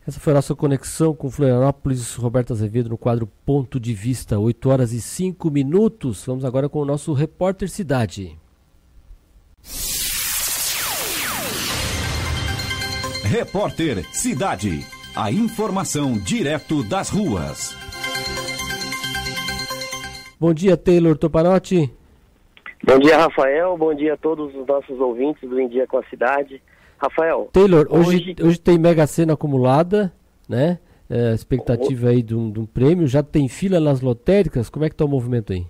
Essa 0.07 0.19
foi 0.19 0.33
a 0.33 0.35
nossa 0.35 0.53
conexão 0.53 1.15
com 1.15 1.31
Florianópolis, 1.31 2.13
Roberto 2.13 2.53
Azevedo, 2.53 2.89
no 2.89 2.97
quadro 2.97 3.25
Ponto 3.43 3.79
de 3.79 3.91
Vista, 3.91 4.37
8 4.37 4.69
horas 4.69 4.91
e 4.91 5.01
5 5.01 5.49
minutos. 5.49 6.23
Vamos 6.27 6.45
agora 6.45 6.69
com 6.69 6.79
o 6.79 6.85
nosso 6.85 7.11
repórter 7.11 7.69
Cidade. 7.69 8.37
Repórter 13.23 14.05
Cidade. 14.13 14.85
A 15.15 15.31
informação 15.31 16.19
direto 16.19 16.83
das 16.83 17.09
ruas. 17.09 17.75
Bom 20.37 20.53
dia, 20.53 20.75
Taylor 20.75 21.17
Topanotti. 21.17 21.89
Bom 22.83 22.99
dia, 22.99 23.17
Rafael. 23.17 23.77
Bom 23.77 23.95
dia 23.95 24.15
a 24.15 24.17
todos 24.17 24.53
os 24.53 24.67
nossos 24.67 24.99
ouvintes 24.99 25.49
do 25.49 25.59
Em 25.59 25.67
Dia 25.69 25.87
com 25.87 25.97
a 25.97 26.03
Cidade. 26.03 26.61
Rafael. 26.97 27.49
Taylor, 27.53 27.87
hoje, 27.89 28.17
hoje, 28.17 28.35
hoje 28.43 28.59
tem 28.59 28.77
Mega 28.77 29.07
Sena 29.07 29.33
acumulada, 29.33 30.11
né? 30.47 30.79
É, 31.09 31.33
expectativa 31.33 32.09
aí 32.09 32.21
de 32.21 32.35
um, 32.35 32.51
de 32.51 32.59
um, 32.59 32.65
prêmio. 32.65 33.07
Já 33.07 33.23
tem 33.23 33.47
fila 33.47 33.79
nas 33.79 34.01
lotéricas? 34.01 34.69
Como 34.69 34.83
é 34.83 34.89
que 34.89 34.93
está 34.93 35.05
o 35.05 35.09
movimento 35.09 35.53
aí? 35.53 35.65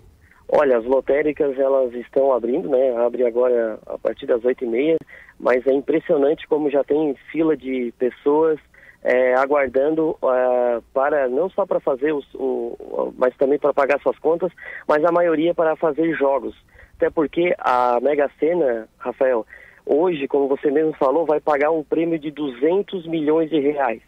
Olha, 0.47 0.77
as 0.77 0.85
lotéricas 0.85 1.57
elas 1.59 1.93
estão 1.93 2.33
abrindo, 2.33 2.67
né? 2.69 2.95
Abre 2.97 3.25
agora 3.25 3.77
a 3.85 3.97
partir 3.99 4.25
das 4.25 4.43
oito 4.45 4.63
e 4.63 4.67
meia, 4.67 4.97
mas 5.39 5.65
é 5.67 5.73
impressionante 5.73 6.47
como 6.47 6.71
já 6.71 6.83
tem 6.83 7.15
fila 7.31 7.55
de 7.55 7.93
pessoas 7.99 8.59
é, 9.06 9.36
aguardando 9.36 10.18
uh, 10.19 10.82
para 10.91 11.30
não 11.30 11.48
só 11.48 11.64
para 11.64 11.80
fazer 11.80 12.11
os, 12.11 12.26
o, 12.34 13.14
mas 13.15 13.38
também 13.38 13.60
para 13.60 13.72
pagar 13.72 14.02
suas 14.02 14.18
contas, 14.18 14.52
mas 14.88 15.06
a 15.06 15.11
maioria 15.11 15.53
para 15.53 15.76
fazer 15.76 16.11
jogos. 16.15 16.56
Até 16.98 17.11
porque 17.11 17.53
a 17.60 17.99
Mega 18.02 18.32
Sena, 18.40 18.90
Rafael, 18.98 19.45
hoje, 19.86 20.27
como 20.27 20.48
você 20.48 20.72
mesmo 20.72 20.91
falou, 20.94 21.23
vai 21.23 21.40
pagar 21.40 21.69
um 21.69 21.84
prêmio 21.84 22.18
de 22.18 22.32
200 22.32 23.06
milhões 23.06 23.52
de 23.52 23.60
reais. 23.60 24.02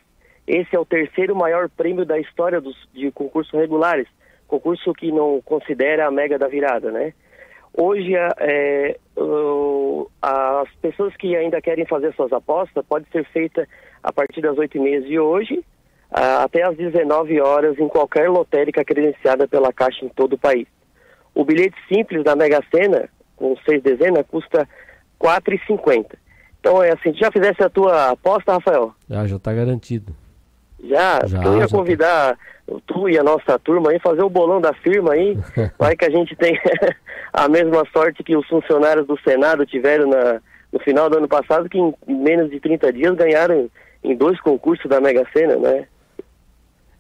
Esse 0.48 0.76
é 0.76 0.80
o 0.80 0.86
terceiro 0.86 1.36
maior 1.36 1.70
prêmio 1.70 2.04
da 2.04 2.18
história 2.18 2.60
dos, 2.60 2.76
de 2.92 3.12
concursos 3.12 3.54
regulares, 3.54 4.08
concurso 4.48 4.94
que 4.94 5.12
não 5.12 5.40
considera 5.46 6.08
a 6.08 6.12
Mega 6.12 6.40
da 6.40 6.48
Virada, 6.48 6.90
né? 6.92 7.14
Hoje, 7.72 8.16
é, 8.16 8.98
uh, 9.16 10.10
as 10.20 10.74
pessoas 10.82 11.16
que 11.18 11.36
ainda 11.36 11.62
querem 11.62 11.86
fazer 11.86 12.12
suas 12.16 12.34
apostas, 12.34 12.84
pode 12.88 13.08
ser 13.12 13.24
feita 13.26 13.68
a 14.04 14.12
partir 14.12 14.42
das 14.42 14.58
8 14.58 14.78
e 14.78 14.80
meia 14.80 15.02
de 15.02 15.20
hoje, 15.20 15.64
até 16.12 16.64
às 16.64 16.76
19 16.78 17.40
horas, 17.42 17.78
em 17.80 17.88
qualquer 17.88 18.30
lotérica 18.30 18.84
credenciada 18.84 19.48
pela 19.48 19.74
Caixa 19.74 20.06
em 20.06 20.10
todo 20.10 20.34
o 20.34 20.38
país. 20.38 20.68
O 21.36 21.44
bilhete 21.44 21.76
simples 21.88 22.24
da 22.24 22.36
Mega 22.36 22.64
Sena, 22.74 23.10
com 23.36 23.56
seis 23.58 23.82
dezenas, 23.84 24.26
custa 24.28 24.68
R$ 25.22 25.28
4,50. 25.40 26.16
Então, 26.60 26.82
é 26.82 26.92
assim, 26.92 27.14
já 27.14 27.32
fizesse 27.32 27.62
a 27.64 27.70
tua 27.70 28.12
aposta, 28.12 28.54
Rafael? 28.54 28.94
Já, 29.10 29.28
já 29.28 29.36
está 29.36 29.54
garantido. 29.54 30.16
Já, 30.84 31.26
já 31.26 31.44
eu 31.44 31.58
ia 31.60 31.68
convidar 31.68 32.36
tá. 32.36 32.76
tu 32.86 33.10
e 33.10 33.18
a 33.18 33.24
nossa 33.24 33.58
turma 33.60 33.92
aí, 33.92 34.00
fazer 34.00 34.22
o 34.22 34.30
bolão 34.30 34.62
da 34.62 34.74
firma 34.74 35.14
aí, 35.14 35.38
vai 35.78 35.96
que 35.96 36.06
a 36.06 36.10
gente 36.10 36.36
tem 36.36 36.60
a 37.34 37.48
mesma 37.48 37.84
sorte 37.92 38.24
que 38.24 38.36
os 38.36 38.48
funcionários 38.48 39.08
do 39.08 39.20
Senado 39.22 39.66
tiveram 39.66 40.08
na, 40.08 40.40
no 40.72 40.80
final 40.80 41.10
do 41.10 41.18
ano 41.18 41.28
passado, 41.28 41.70
que 41.70 41.78
em 41.78 41.94
menos 42.08 42.50
de 42.50 42.60
30 42.60 42.94
dias 42.94 43.16
ganharam 43.16 43.70
em 44.12 44.16
dois 44.16 44.40
concursos 44.42 44.90
da 44.90 45.02
Mega 45.02 45.26
Sena, 45.34 45.56
né? 45.58 45.88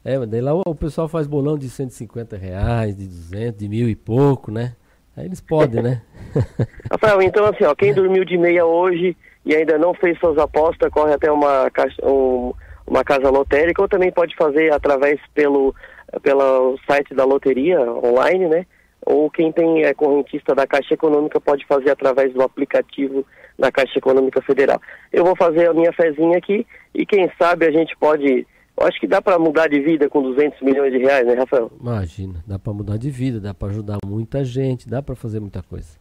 É, 0.03 0.17
mas 0.17 0.29
daí 0.29 0.41
lá 0.41 0.53
o 0.53 0.75
pessoal 0.75 1.07
faz 1.07 1.27
bolão 1.27 1.57
de 1.57 1.69
150 1.69 2.37
reais, 2.37 2.95
de 2.95 3.05
200, 3.05 3.59
de 3.59 3.67
mil 3.67 3.89
e 3.89 3.95
pouco, 3.95 4.51
né? 4.51 4.73
Aí 5.15 5.25
eles 5.25 5.41
podem, 5.41 5.81
né? 5.81 6.01
Rafael, 6.91 7.21
então 7.21 7.45
assim, 7.45 7.63
ó, 7.63 7.73
quem 7.73 7.93
dormiu 7.93 8.23
de 8.23 8.37
meia 8.37 8.65
hoje 8.65 9.17
e 9.45 9.55
ainda 9.55 9.77
não 9.77 9.93
fez 9.93 10.17
suas 10.19 10.37
apostas, 10.37 10.91
corre 10.91 11.13
até 11.13 11.31
uma, 11.31 11.69
caixa, 11.71 11.95
um, 12.05 12.53
uma 12.85 13.03
casa 13.03 13.29
lotérica 13.29 13.81
ou 13.81 13.87
também 13.87 14.11
pode 14.11 14.35
fazer 14.35 14.71
através 14.71 15.19
pelo, 15.33 15.73
pelo 16.21 16.77
site 16.87 17.13
da 17.13 17.25
loteria 17.25 17.81
online, 17.81 18.47
né? 18.47 18.65
Ou 19.09 19.31
quem 19.31 19.53
tem 19.53 19.83
é 19.83 19.93
correntista 19.93 20.53
da 20.53 20.67
Caixa 20.67 20.93
Econômica 20.93 21.39
pode 21.39 21.65
fazer 21.65 21.91
através 21.91 22.33
do 22.33 22.41
aplicativo 22.41 23.25
da 23.57 23.71
Caixa 23.71 23.97
Econômica 23.99 24.41
Federal. 24.41 24.81
Eu 25.13 25.23
vou 25.23 25.33
fazer 25.33 25.69
a 25.69 25.73
minha 25.73 25.93
fezinha 25.93 26.37
aqui 26.37 26.67
e 26.93 27.05
quem 27.05 27.31
sabe 27.39 27.65
a 27.65 27.71
gente 27.71 27.95
pode 27.97 28.45
eu 28.77 28.85
acho 28.85 28.99
que 28.99 29.07
dá 29.07 29.19
para 29.19 29.39
mudar 29.39 29.67
de 29.69 29.79
vida 29.79 30.07
com 30.07 30.21
200 30.21 30.61
milhões 30.61 30.91
de 30.91 30.99
reais, 30.99 31.25
né, 31.25 31.33
Rafael? 31.33 31.71
Imagina, 31.81 32.43
dá 32.45 32.59
para 32.59 32.73
mudar 32.73 32.97
de 32.97 33.09
vida, 33.09 33.39
dá 33.39 33.53
para 33.53 33.69
ajudar 33.69 33.97
muita 34.05 34.43
gente, 34.43 34.87
dá 34.87 35.01
para 35.01 35.15
fazer 35.15 35.39
muita 35.39 35.63
coisa. 35.63 35.97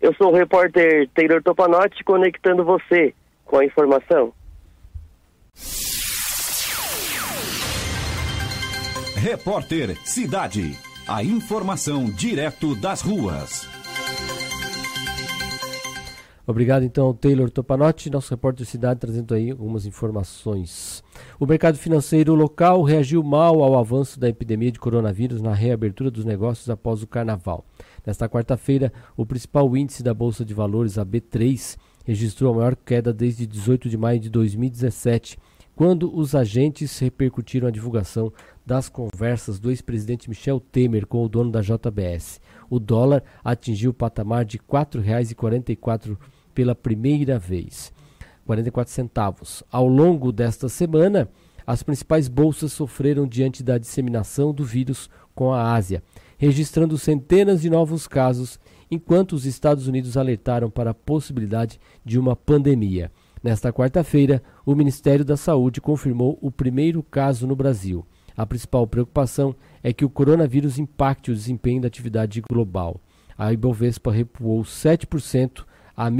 Eu 0.00 0.14
sou 0.14 0.30
o 0.30 0.36
repórter 0.36 1.08
Taylor 1.14 1.42
Topanotti, 1.42 2.04
conectando 2.04 2.64
você 2.64 3.14
com 3.44 3.56
a 3.56 3.64
informação. 3.64 4.32
Repórter 9.16 9.96
Cidade. 10.04 10.93
A 11.06 11.22
informação 11.22 12.06
direto 12.06 12.74
das 12.74 13.02
ruas. 13.02 13.68
Obrigado 16.46 16.82
então 16.82 17.04
ao 17.06 17.14
Taylor 17.14 17.50
Topanotti, 17.50 18.08
nosso 18.08 18.30
repórter 18.30 18.64
Cidade, 18.64 19.00
trazendo 19.00 19.34
aí 19.34 19.50
algumas 19.50 19.84
informações. 19.84 21.04
O 21.38 21.44
mercado 21.44 21.76
financeiro 21.76 22.34
local 22.34 22.82
reagiu 22.82 23.22
mal 23.22 23.62
ao 23.62 23.78
avanço 23.78 24.18
da 24.18 24.30
epidemia 24.30 24.72
de 24.72 24.80
coronavírus 24.80 25.42
na 25.42 25.52
reabertura 25.52 26.10
dos 26.10 26.24
negócios 26.24 26.70
após 26.70 27.02
o 27.02 27.06
carnaval. 27.06 27.66
Nesta 28.06 28.26
quarta-feira, 28.26 28.90
o 29.14 29.26
principal 29.26 29.76
índice 29.76 30.02
da 30.02 30.14
Bolsa 30.14 30.42
de 30.42 30.54
Valores, 30.54 30.96
a 30.96 31.04
B3, 31.04 31.76
registrou 32.06 32.54
a 32.54 32.56
maior 32.56 32.76
queda 32.76 33.12
desde 33.12 33.46
18 33.46 33.90
de 33.90 33.98
maio 33.98 34.20
de 34.20 34.30
2017, 34.30 35.38
quando 35.76 36.16
os 36.16 36.34
agentes 36.34 36.98
repercutiram 36.98 37.68
a 37.68 37.70
divulgação 37.70 38.32
das 38.64 38.88
conversas 38.88 39.58
do 39.58 39.70
ex-presidente 39.70 40.28
Michel 40.28 40.58
Temer 40.58 41.06
com 41.06 41.24
o 41.24 41.28
dono 41.28 41.50
da 41.50 41.60
JBS. 41.60 42.40
O 42.70 42.78
dólar 42.78 43.22
atingiu 43.44 43.90
o 43.90 43.94
patamar 43.94 44.44
de 44.44 44.56
R$ 44.56 44.64
4,44 44.68 46.16
pela 46.54 46.74
primeira 46.74 47.38
vez. 47.38 47.92
44 48.46 48.92
centavos. 48.92 49.62
Ao 49.70 49.86
longo 49.86 50.32
desta 50.32 50.68
semana, 50.68 51.28
as 51.66 51.82
principais 51.82 52.28
bolsas 52.28 52.72
sofreram 52.72 53.26
diante 53.26 53.62
da 53.62 53.78
disseminação 53.78 54.52
do 54.52 54.64
vírus 54.64 55.08
com 55.34 55.52
a 55.52 55.72
Ásia, 55.74 56.02
registrando 56.36 56.98
centenas 56.98 57.62
de 57.62 57.70
novos 57.70 58.06
casos, 58.06 58.58
enquanto 58.90 59.32
os 59.32 59.46
Estados 59.46 59.88
Unidos 59.88 60.16
alertaram 60.16 60.70
para 60.70 60.90
a 60.90 60.94
possibilidade 60.94 61.80
de 62.04 62.18
uma 62.18 62.36
pandemia. 62.36 63.10
Nesta 63.42 63.72
quarta-feira, 63.72 64.42
o 64.64 64.74
Ministério 64.74 65.24
da 65.24 65.36
Saúde 65.36 65.80
confirmou 65.80 66.38
o 66.40 66.50
primeiro 66.50 67.02
caso 67.02 67.46
no 67.46 67.56
Brasil. 67.56 68.06
A 68.36 68.44
principal 68.44 68.86
preocupação 68.86 69.54
é 69.82 69.92
que 69.92 70.04
o 70.04 70.10
coronavírus 70.10 70.78
impacte 70.78 71.30
o 71.30 71.34
desempenho 71.34 71.80
da 71.80 71.88
atividade 71.88 72.40
global. 72.40 73.00
A 73.36 73.52
Ibovespa 73.52 74.10
recuou 74.12 74.62
7% 74.62 75.64
a, 75.96 76.06
a 76.06 76.10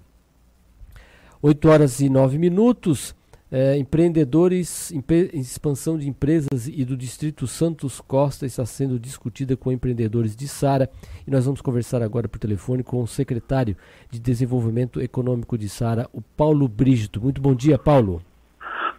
8 1.41 1.69
horas 1.69 2.01
e 2.01 2.09
9 2.09 2.37
minutos. 2.37 3.15
É, 3.51 3.75
empreendedores, 3.77 4.93
expansão 5.33 5.97
de 5.97 6.07
empresas 6.07 6.67
e 6.67 6.85
do 6.85 6.95
Distrito 6.95 7.47
Santos 7.47 7.99
Costa 7.99 8.45
está 8.45 8.63
sendo 8.63 8.99
discutida 8.99 9.57
com 9.57 9.71
empreendedores 9.71 10.35
de 10.35 10.47
Sara 10.47 10.87
e 11.25 11.31
nós 11.31 11.45
vamos 11.45 11.59
conversar 11.59 12.03
agora 12.03 12.27
por 12.27 12.37
telefone 12.37 12.83
com 12.83 13.01
o 13.01 13.07
secretário 13.07 13.75
de 14.11 14.19
Desenvolvimento 14.19 15.01
Econômico 15.01 15.57
de 15.57 15.67
Sara, 15.67 16.07
o 16.13 16.21
Paulo 16.21 16.67
Brígido. 16.67 17.19
Muito 17.19 17.41
bom 17.41 17.55
dia, 17.55 17.79
Paulo. 17.79 18.21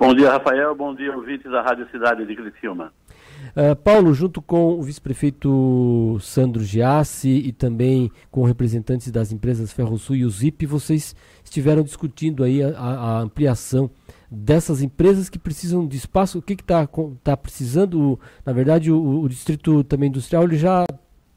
Bom 0.00 0.12
dia, 0.14 0.32
Rafael. 0.32 0.74
Bom 0.74 0.96
dia, 0.96 1.14
ouvintes 1.14 1.48
da 1.48 1.62
Rádio 1.62 1.86
Cidade 1.92 2.26
de 2.26 2.34
Criciúma. 2.34 2.92
Uh, 3.56 3.74
Paulo, 3.76 4.14
junto 4.14 4.40
com 4.40 4.78
o 4.78 4.82
vice-prefeito 4.82 6.18
Sandro 6.20 6.62
Giassi 6.62 7.28
e 7.28 7.52
também 7.52 8.10
com 8.30 8.44
representantes 8.44 9.10
das 9.10 9.32
empresas 9.32 9.72
Ferrosul 9.72 10.16
e 10.16 10.24
o 10.24 10.30
ZIP, 10.30 10.66
vocês 10.66 11.14
estiveram 11.42 11.82
discutindo 11.82 12.44
aí 12.44 12.62
a, 12.62 12.78
a 12.78 13.20
ampliação 13.20 13.90
dessas 14.30 14.82
empresas 14.82 15.28
que 15.28 15.38
precisam 15.38 15.86
de 15.86 15.96
espaço. 15.96 16.38
O 16.38 16.42
que 16.42 16.52
está 16.52 16.88
tá 17.24 17.36
precisando? 17.36 18.18
Na 18.46 18.52
verdade, 18.52 18.92
o, 18.92 19.22
o, 19.22 19.28
distrito 19.28 19.82
também 19.82 20.08
industrial 20.08 20.44
ele 20.44 20.56
já 20.56 20.84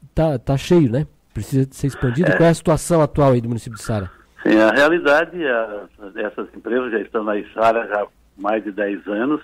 está 0.08 0.38
tá 0.38 0.56
cheio, 0.56 0.90
né? 0.90 1.06
Precisa 1.32 1.66
ser 1.72 1.88
expandido. 1.88 2.30
É. 2.30 2.36
Qual 2.36 2.46
é 2.46 2.50
a 2.50 2.54
situação 2.54 3.02
atual 3.02 3.32
aí 3.32 3.40
do 3.40 3.48
município 3.48 3.76
de 3.76 3.84
Sara? 3.84 4.10
Sim, 4.46 4.58
a 4.58 4.70
realidade, 4.70 5.44
a, 5.44 5.86
essas 6.16 6.46
empresas 6.54 6.92
já 6.92 7.00
estão 7.00 7.24
na 7.24 7.32
Sara 7.52 7.88
já 7.88 8.02
há 8.02 8.06
mais 8.36 8.62
de 8.62 8.70
10 8.70 9.06
anos 9.08 9.40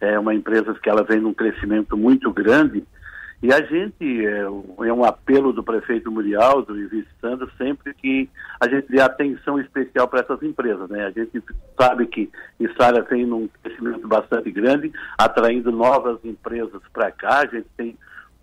é 0.00 0.18
uma 0.18 0.34
empresa 0.34 0.74
que 0.74 0.88
ela 0.88 1.04
vem 1.04 1.20
num 1.20 1.34
crescimento 1.34 1.96
muito 1.96 2.32
grande 2.32 2.84
e 3.42 3.50
a 3.54 3.62
gente, 3.62 4.26
é, 4.26 4.40
é 4.42 4.92
um 4.92 5.02
apelo 5.02 5.50
do 5.50 5.62
prefeito 5.62 6.12
Muriel, 6.12 6.60
do 6.60 6.74
vice 6.74 7.08
Sandro, 7.22 7.50
sempre 7.56 7.94
que 7.94 8.28
a 8.60 8.68
gente 8.68 8.88
dê 8.90 9.00
atenção 9.00 9.58
especial 9.58 10.06
para 10.08 10.20
essas 10.20 10.42
empresas. 10.42 10.90
Né? 10.90 11.06
A 11.06 11.10
gente 11.10 11.42
sabe 11.78 12.06
que 12.06 12.30
Isara 12.58 13.02
vem 13.02 13.24
num 13.24 13.48
crescimento 13.62 14.06
bastante 14.06 14.50
grande, 14.50 14.92
atraindo 15.16 15.72
novas 15.72 16.22
empresas 16.22 16.82
para 16.92 17.10
cá, 17.10 17.38
a 17.38 17.46
gente 17.46 17.66
tem 17.78 17.96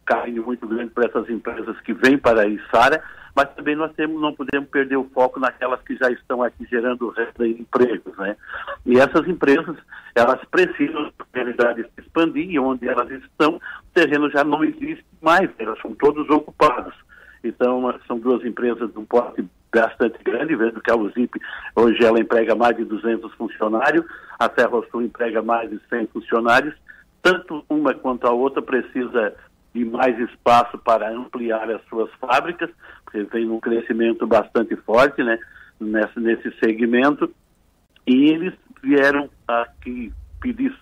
carinho 0.03 0.43
muito 0.43 0.67
grande 0.67 0.89
para 0.89 1.05
essas 1.05 1.29
empresas 1.29 1.79
que 1.81 1.93
vêm 1.93 2.17
para 2.17 2.47
Isara, 2.47 3.03
mas 3.37 3.53
também 3.53 3.75
nós 3.75 3.93
temos, 3.93 4.19
não 4.19 4.33
podemos 4.33 4.67
perder 4.67 4.97
o 4.97 5.07
foco 5.13 5.39
naquelas 5.39 5.79
que 5.83 5.95
já 5.95 6.09
estão 6.09 6.41
aqui 6.41 6.65
gerando 6.65 7.09
renda 7.09 7.45
e 7.45 7.51
empregos, 7.51 8.17
né? 8.17 8.35
E 8.83 8.97
essas 8.97 9.27
empresas, 9.27 9.77
elas 10.15 10.43
precisam, 10.49 11.03
na 11.03 11.25
realidade, 11.31 11.83
se 11.83 12.01
expandir 12.01 12.49
e 12.49 12.57
onde 12.57 12.87
elas 12.87 13.07
estão, 13.11 13.57
o 13.57 13.93
terreno 13.93 14.27
já 14.31 14.43
não 14.43 14.63
existe 14.63 15.05
mais, 15.21 15.51
elas 15.59 15.79
são 15.83 15.93
todos 15.93 16.27
ocupados. 16.31 16.95
Então, 17.43 17.93
são 18.07 18.17
duas 18.17 18.43
empresas 18.43 18.91
de 18.91 18.97
um 18.97 19.05
porte 19.05 19.47
bastante 19.71 20.17
grande, 20.23 20.55
vendo 20.55 20.81
que 20.81 20.89
a 20.89 20.95
UZIP 20.95 21.39
hoje 21.75 22.03
ela 22.03 22.19
emprega 22.19 22.55
mais 22.55 22.75
de 22.75 22.85
200 22.85 23.31
funcionários, 23.35 24.03
a 24.39 24.49
Ferrosul 24.49 25.03
emprega 25.03 25.43
mais 25.43 25.69
de 25.69 25.79
100 25.89 26.07
funcionários, 26.07 26.73
tanto 27.21 27.63
uma 27.69 27.93
quanto 27.93 28.25
a 28.25 28.31
outra 28.31 28.63
precisa 28.63 29.35
de 29.73 29.85
mais 29.85 30.17
espaço 30.19 30.77
para 30.77 31.09
ampliar 31.09 31.69
as 31.69 31.81
suas 31.85 32.11
fábricas, 32.15 32.69
porque 33.03 33.23
vem 33.23 33.49
um 33.49 33.59
crescimento 33.59 34.25
bastante 34.25 34.75
forte 34.77 35.23
né, 35.23 35.37
nesse, 35.79 36.51
segmento, 36.63 37.33
e 38.05 38.31
eles 38.31 38.53
vieram 38.81 39.29
aqui 39.47 40.11
pedir 40.39 40.73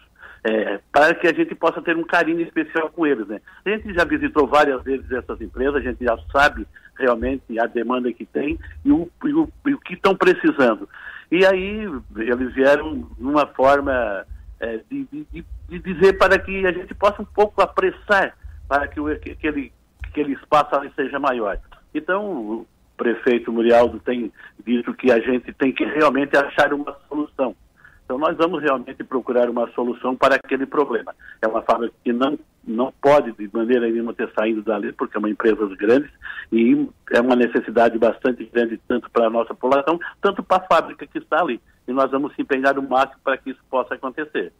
é, 0.43 0.79
para 0.91 1.15
que 1.15 1.27
a 1.27 1.33
gente 1.33 1.55
possa 1.55 1.81
ter 1.81 1.97
um 1.97 2.03
carinho 2.03 2.41
especial 2.41 2.89
com 2.89 3.05
eles. 3.05 3.27
Né? 3.27 3.41
A 3.65 3.69
gente 3.69 3.93
já 3.93 4.05
visitou 4.05 4.47
várias 4.47 4.83
vezes 4.83 5.11
essas 5.11 5.41
empresas, 5.41 5.75
a 5.75 5.79
gente 5.81 6.03
já 6.03 6.17
sabe 6.31 6.67
realmente 6.97 7.59
a 7.59 7.65
demanda 7.65 8.11
que 8.13 8.25
tem 8.25 8.57
e 8.83 8.91
o, 8.91 9.09
e 9.23 9.33
o, 9.33 9.49
e 9.65 9.73
o 9.73 9.79
que 9.79 9.95
estão 9.95 10.15
precisando. 10.15 10.87
E 11.31 11.45
aí 11.45 11.89
eles 12.15 12.53
vieram 12.53 13.07
numa 13.17 13.47
forma 13.47 14.25
é, 14.59 14.79
de, 14.89 15.07
de, 15.11 15.45
de, 15.69 15.79
dizer 15.79 16.17
para 16.17 16.37
que 16.37 16.65
a 16.65 16.71
gente 16.71 16.93
possa 16.93 17.21
um 17.21 17.25
pouco 17.25 17.61
apressar 17.61 18.35
para 18.67 18.87
que, 18.87 18.99
o, 18.99 19.19
que 19.19 19.31
aquele, 19.31 19.71
aquele 20.03 20.33
espaço 20.33 20.75
ali 20.75 20.91
seja 20.95 21.19
maior. 21.19 21.59
Então, 21.93 22.25
o 22.25 22.67
prefeito 22.97 23.51
Murialdo 23.51 23.99
tem 23.99 24.31
dito 24.65 24.93
que 24.93 25.11
a 25.11 25.19
gente 25.19 25.53
tem 25.53 25.71
que 25.71 25.85
realmente 25.85 26.35
achar 26.37 26.73
uma 26.73 26.95
solução. 27.07 27.55
Então, 28.05 28.19
nós 28.19 28.37
vamos 28.37 28.61
realmente 28.61 29.03
procurar 29.03 29.49
uma 29.49 29.67
solução 29.71 30.15
para 30.15 30.35
aquele 30.35 30.67
problema. 30.67 31.13
É 31.41 31.47
uma 31.47 31.63
fábrica 31.63 31.95
que 32.03 32.13
não, 32.13 32.37
não 32.63 32.93
pode, 33.01 33.31
de 33.31 33.49
maneira 33.51 33.89
nenhuma, 33.89 34.13
ter 34.13 34.31
saído 34.37 34.61
dali, 34.61 34.93
porque 34.93 35.17
é 35.17 35.19
uma 35.19 35.29
empresa 35.29 35.67
grande 35.75 36.07
e 36.51 36.87
é 37.11 37.19
uma 37.19 37.35
necessidade 37.35 37.97
bastante 37.97 38.45
grande, 38.45 38.79
tanto 38.87 39.09
para 39.09 39.25
a 39.25 39.29
nossa 39.29 39.55
população, 39.55 39.99
tanto 40.21 40.43
para 40.43 40.63
a 40.63 40.67
fábrica 40.67 41.07
que 41.07 41.17
está 41.17 41.41
ali. 41.41 41.59
E 41.87 41.91
nós 41.91 42.11
vamos 42.11 42.35
se 42.35 42.43
empenhar 42.43 42.77
o 42.77 42.87
máximo 42.87 43.19
para 43.23 43.37
que 43.37 43.49
isso 43.49 43.61
possa 43.71 43.95
acontecer. 43.95 44.53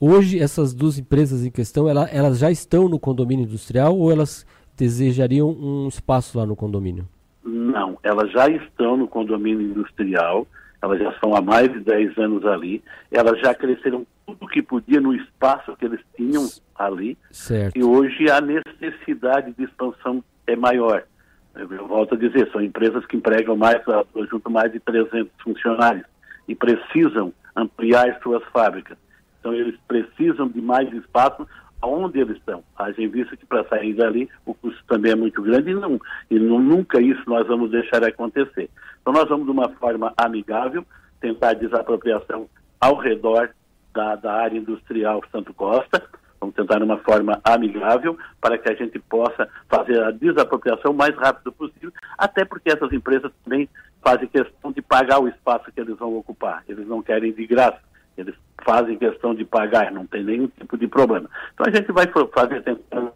Hoje, 0.00 0.38
essas 0.38 0.72
duas 0.72 0.98
empresas 0.98 1.44
em 1.44 1.50
questão, 1.50 1.88
ela, 1.88 2.08
elas 2.08 2.38
já 2.38 2.50
estão 2.50 2.88
no 2.88 2.98
condomínio 2.98 3.44
industrial 3.44 3.96
ou 3.96 4.10
elas 4.10 4.46
desejariam 4.76 5.50
um 5.50 5.88
espaço 5.88 6.38
lá 6.38 6.46
no 6.46 6.56
condomínio? 6.56 7.06
Não, 7.44 7.98
elas 8.02 8.32
já 8.32 8.48
estão 8.48 8.96
no 8.96 9.06
condomínio 9.06 9.60
industrial 9.60 10.46
elas 10.82 10.98
já 10.98 11.12
são 11.18 11.34
há 11.34 11.40
mais 11.42 11.70
de 11.70 11.80
10 11.80 12.16
anos 12.18 12.44
ali, 12.46 12.82
elas 13.10 13.38
já 13.40 13.54
cresceram 13.54 14.06
tudo 14.26 14.48
que 14.48 14.62
podia 14.62 15.00
no 15.00 15.14
espaço 15.14 15.76
que 15.76 15.84
eles 15.84 16.00
tinham 16.16 16.46
ali, 16.74 17.18
certo. 17.30 17.76
e 17.76 17.84
hoje 17.84 18.30
a 18.30 18.40
necessidade 18.40 19.52
de 19.52 19.64
expansão 19.64 20.24
é 20.46 20.56
maior. 20.56 21.04
Eu 21.54 21.86
volto 21.86 22.14
a 22.14 22.18
dizer, 22.18 22.50
são 22.50 22.62
empresas 22.62 23.04
que 23.06 23.16
empregam 23.16 23.56
mais, 23.56 23.82
junto 24.30 24.50
mais 24.50 24.72
de 24.72 24.80
300 24.80 25.28
funcionários, 25.42 26.06
e 26.48 26.54
precisam 26.54 27.32
ampliar 27.54 28.18
suas 28.22 28.42
fábricas. 28.44 28.96
Então 29.40 29.52
eles 29.54 29.74
precisam 29.88 30.46
de 30.48 30.60
mais 30.60 30.92
espaço 30.92 31.46
aonde 31.80 32.20
eles 32.20 32.36
estão. 32.36 32.62
Haja 32.76 33.00
em 33.02 33.08
vista 33.08 33.36
que 33.36 33.46
para 33.46 33.64
sair 33.64 33.94
dali 33.94 34.28
o 34.44 34.54
custo 34.54 34.82
também 34.86 35.12
é 35.12 35.16
muito 35.16 35.42
grande 35.42 35.70
e, 35.70 35.74
não, 35.74 35.98
e 36.30 36.38
não, 36.38 36.60
nunca 36.60 37.00
isso 37.00 37.22
nós 37.26 37.46
vamos 37.46 37.70
deixar 37.70 38.04
acontecer. 38.04 38.68
Então 39.00 39.12
nós 39.12 39.28
vamos 39.28 39.46
de 39.46 39.52
uma 39.52 39.68
forma 39.70 40.12
amigável 40.16 40.84
tentar 41.20 41.54
desapropriação 41.54 42.48
ao 42.80 42.96
redor 42.96 43.50
da, 43.92 44.16
da 44.16 44.32
área 44.32 44.58
industrial 44.58 45.22
Santo 45.30 45.52
Costa, 45.52 46.02
vamos 46.40 46.54
tentar 46.54 46.78
de 46.78 46.84
uma 46.84 46.98
forma 46.98 47.40
amigável 47.44 48.16
para 48.40 48.56
que 48.56 48.70
a 48.70 48.74
gente 48.74 48.98
possa 48.98 49.48
fazer 49.68 50.02
a 50.02 50.10
desapropriação 50.10 50.92
o 50.92 50.96
mais 50.96 51.14
rápido 51.16 51.52
possível, 51.52 51.92
até 52.16 52.44
porque 52.44 52.70
essas 52.70 52.92
empresas 52.92 53.30
também 53.44 53.68
fazem 54.02 54.28
questão 54.28 54.72
de 54.72 54.80
pagar 54.80 55.20
o 55.20 55.28
espaço 55.28 55.70
que 55.72 55.80
eles 55.80 55.96
vão 55.98 56.16
ocupar. 56.16 56.64
Eles 56.66 56.86
não 56.86 57.02
querem 57.02 57.32
de 57.32 57.46
graça, 57.46 57.80
eles 58.16 58.34
fazem 58.64 58.98
questão 58.98 59.34
de 59.34 59.44
pagar, 59.44 59.90
não 59.90 60.06
tem 60.06 60.22
nenhum 60.22 60.48
tipo 60.48 60.76
de 60.76 60.86
problema. 60.86 61.28
Então 61.54 61.66
a 61.66 61.74
gente 61.74 61.90
vai 61.92 62.06
fazer 62.34 62.62
tentando 62.62 63.12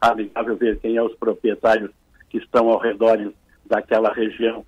amigável 0.00 0.56
ver 0.56 0.78
quem 0.80 0.96
é 0.96 1.02
os 1.02 1.14
proprietários 1.14 1.90
que 2.28 2.38
estão 2.38 2.68
ao 2.68 2.78
redor 2.78 3.32
daquela 3.64 4.12
região 4.12 4.64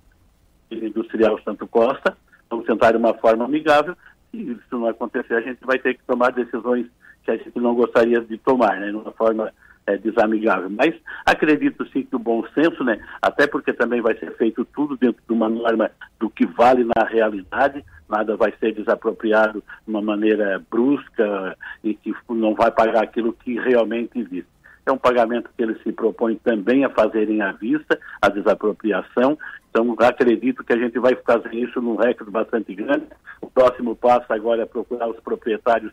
industrial 0.71 1.39
Santo 1.43 1.67
Costa. 1.67 2.17
Vamos 2.49 2.65
tentar 2.65 2.91
de 2.91 2.97
uma 2.97 3.13
forma 3.13 3.45
amigável. 3.45 3.95
Se 4.31 4.37
isso 4.37 4.61
não 4.71 4.87
acontecer, 4.87 5.35
a 5.35 5.41
gente 5.41 5.59
vai 5.63 5.77
ter 5.79 5.93
que 5.93 6.03
tomar 6.05 6.31
decisões 6.31 6.87
que 7.23 7.31
a 7.31 7.37
gente 7.37 7.59
não 7.59 7.75
gostaria 7.75 8.21
de 8.21 8.37
tomar, 8.37 8.79
né? 8.79 8.87
De 8.87 8.95
uma 8.95 9.11
forma 9.11 9.53
é, 9.87 9.97
desamigável. 9.97 10.69
Mas 10.69 10.93
acredito 11.25 11.87
sim 11.87 12.03
que 12.03 12.15
o 12.15 12.19
bom 12.19 12.43
senso, 12.53 12.83
né? 12.83 12.99
Até 13.21 13.47
porque 13.47 13.73
também 13.73 14.01
vai 14.01 14.15
ser 14.17 14.35
feito 14.35 14.65
tudo 14.65 14.97
dentro 14.97 15.23
de 15.25 15.33
uma 15.33 15.49
norma 15.49 15.89
do 16.19 16.29
que 16.29 16.45
vale 16.45 16.83
na 16.83 17.05
realidade, 17.05 17.83
nada 18.07 18.35
vai 18.35 18.53
ser 18.59 18.73
desapropriado 18.73 19.63
de 19.85 19.89
uma 19.89 20.01
maneira 20.01 20.61
brusca 20.69 21.57
e 21.83 21.93
que 21.95 22.13
não 22.29 22.53
vai 22.53 22.69
pagar 22.69 23.03
aquilo 23.03 23.33
que 23.33 23.57
realmente 23.59 24.19
existe. 24.19 24.49
É 24.85 24.91
um 24.91 24.97
pagamento 24.97 25.49
que 25.55 25.63
ele 25.63 25.77
se 25.83 25.91
propõe 25.91 26.35
também 26.35 26.85
a 26.85 26.89
fazerem 26.89 27.41
à 27.41 27.51
vista, 27.51 27.99
a 28.21 28.29
desapropriação. 28.29 29.37
Então, 29.69 29.93
acredito 29.99 30.63
que 30.63 30.71
a 30.71 30.77
gente 30.77 30.97
vai 30.97 31.13
fazer 31.25 31.53
isso 31.53 31.81
num 31.81 31.97
recorde 31.97 32.31
bastante 32.31 32.73
grande. 32.73 33.05
O 33.41 33.47
próximo 33.47 33.97
passo 33.97 34.31
agora 34.31 34.63
é 34.63 34.65
procurar 34.65 35.09
os 35.09 35.19
proprietários 35.19 35.91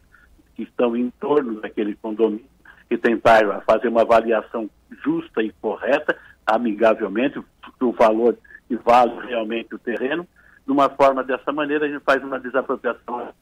que 0.55 0.63
estão 0.63 0.97
em 0.97 1.11
torno 1.19 1.61
daquele 1.61 1.97
condomínio 1.97 2.54
e 2.91 2.97
tentar 2.97 3.61
fazer 3.63 3.89
uma 3.89 4.03
avaliação 4.03 4.69
justa 5.05 5.43
e 5.43 5.53
correta, 5.61 6.17
amigavelmente, 6.47 7.41
do 7.79 7.93
valor 7.93 8.37
que 8.69 8.77
vale 8.77 9.27
realmente 9.27 9.75
o 9.75 9.79
terreno. 9.79 10.27
De 10.67 10.73
uma 10.73 10.89
forma 10.89 11.23
dessa 11.23 11.53
maneira, 11.53 11.87
a 11.87 11.89
gente 11.89 12.03
faz 12.05 12.23
uma 12.23 12.39
desapropriação 12.39 13.33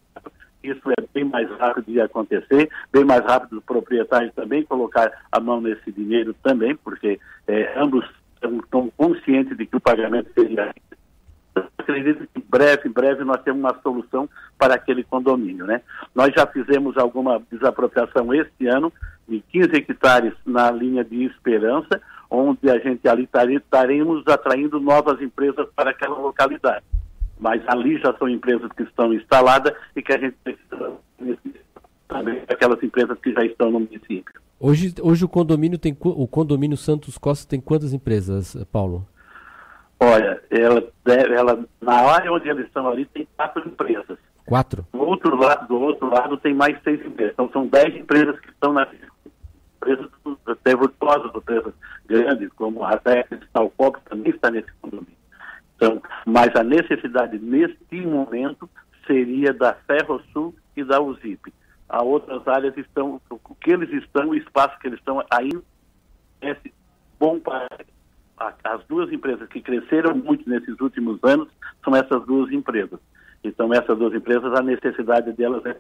isso 0.63 0.81
é 0.91 1.05
bem 1.13 1.25
mais 1.25 1.51
rápido 1.59 1.87
de 1.87 2.01
acontecer, 2.01 2.71
bem 2.93 3.05
mais 3.05 3.25
rápido 3.25 3.59
o 3.59 3.63
proprietário 3.63 4.31
também 4.33 4.63
colocar 4.63 5.11
a 5.31 5.41
mão 5.41 5.61
nesse 5.61 5.91
dinheiro 5.91 6.35
também, 6.43 6.77
porque 6.77 7.19
é, 7.49 7.73
ambos 7.77 8.09
estão 8.41 8.91
conscientes 8.97 9.57
de 9.57 9.67
que 9.67 9.77
o 9.77 9.81
pagamento 9.81 10.31
seria. 10.35 10.73
Acredito 11.79 12.27
que 12.33 12.41
breve, 12.49 12.89
breve 12.89 13.25
nós 13.25 13.43
temos 13.43 13.61
uma 13.61 13.81
solução 13.83 14.29
para 14.59 14.75
aquele 14.75 15.03
condomínio, 15.03 15.67
né? 15.67 15.83
Nós 16.15 16.33
já 16.35 16.47
fizemos 16.47 16.97
alguma 16.97 17.43
desapropriação 17.51 18.33
este 18.33 18.67
ano 18.67 18.93
de 19.29 19.41
15 19.41 19.77
hectares 19.77 20.33
na 20.47 20.71
linha 20.71 21.05
de 21.05 21.25
Esperança, 21.25 22.01
onde 22.31 22.71
a 22.71 22.79
gente 22.79 23.07
ali 23.09 23.29
estaremos 23.57 24.27
atraindo 24.27 24.81
novas 24.81 25.21
empresas 25.21 25.67
para 25.75 25.91
aquela 25.91 26.19
localidade 26.19 26.85
mas 27.43 27.61
ali 27.67 27.99
já 27.99 28.17
são 28.19 28.29
empresas 28.29 28.71
que 28.77 28.85
estão 28.85 29.13
instaladas 29.13 29.75
e 29.97 30.01
que 30.01 30.13
a 30.13 30.19
gente 30.19 30.37
precisa 30.45 30.93
também 32.09 32.41
aquelas 32.49 32.81
empresas 32.81 33.19
que 33.19 33.33
já 33.33 33.45
estão 33.45 33.69
no 33.69 33.81
município. 33.81 34.41
Hoje, 34.61 34.95
hoje 35.03 35.25
o 35.25 35.29
condomínio 35.29 35.77
tem 35.77 35.97
o 36.01 36.27
condomínio 36.29 36.77
Santos 36.77 37.19
Costa 37.19 37.49
tem 37.49 37.61
quantas 37.61 37.93
empresas, 37.93 38.57
Paulo? 38.71 39.05
Olha, 40.03 40.43
ela, 40.51 40.93
ela 41.07 41.65
na 41.81 41.95
área 41.95 42.33
onde 42.33 42.49
eles 42.49 42.67
estão 42.67 42.89
ali 42.89 43.05
tem 43.07 43.27
quatro 43.37 43.67
empresas. 43.69 44.19
Quatro. 44.45 44.85
Do 44.93 45.01
outro 45.01 45.37
lado, 45.37 45.69
do 45.69 45.81
outro 45.81 46.11
lado 46.11 46.37
tem 46.39 46.53
mais 46.53 46.77
seis 46.83 47.01
empresas. 47.07 47.35
Então 47.35 47.49
são 47.53 47.69
dez 47.69 47.95
empresas 47.95 48.39
que 48.41 48.51
estão 48.51 48.73
na 48.73 48.87
empresas 49.77 50.11
até 50.47 50.77
virtuosas, 50.77 51.33
empresas 51.35 51.73
grandes, 52.07 52.49
como 52.55 52.85
a 52.85 52.97
Tex, 52.97 53.29
Talcop 53.53 54.01
também 54.09 54.33
está 54.33 54.51
nesse 54.51 54.73
condomínio. 54.81 55.17
Então, 55.77 56.03
mas 56.27 56.55
a 56.57 56.65
necessidade 56.65 57.39
neste 57.39 58.07
momento 58.07 58.69
seria 59.07 59.53
da 59.53 59.75
Ferrosul 59.75 60.55
e 60.77 60.85
da 60.85 61.01
USIP. 61.01 61.53
Há 61.89 62.03
outras 62.03 62.47
áreas 62.49 62.77
estão, 62.77 63.21
o 63.31 63.55
que 63.57 63.73
eles 63.73 63.91
estão, 63.91 64.29
o 64.29 64.35
espaço 64.35 64.79
que 64.79 64.89
eles 64.89 64.99
estão 64.99 65.23
ainda 65.31 65.63
é 66.41 66.57
bom 67.19 67.39
para 67.39 67.67
as 68.39 68.85
duas 68.89 69.13
empresas 69.13 69.49
que 69.49 69.61
cresceram 69.61 70.15
muito 70.17 70.49
nesses 70.49 70.81
últimos 70.81 71.23
anos 71.23 71.49
são 71.85 71.95
essas 71.95 72.25
duas 72.27 72.51
empresas. 72.53 72.99
Então, 73.45 73.73
essas 73.73 73.99
duas 73.99 74.15
empresas, 74.15 74.53
a 74.55 74.63
necessidade 74.63 75.33
delas 75.33 75.65
é 75.67 75.77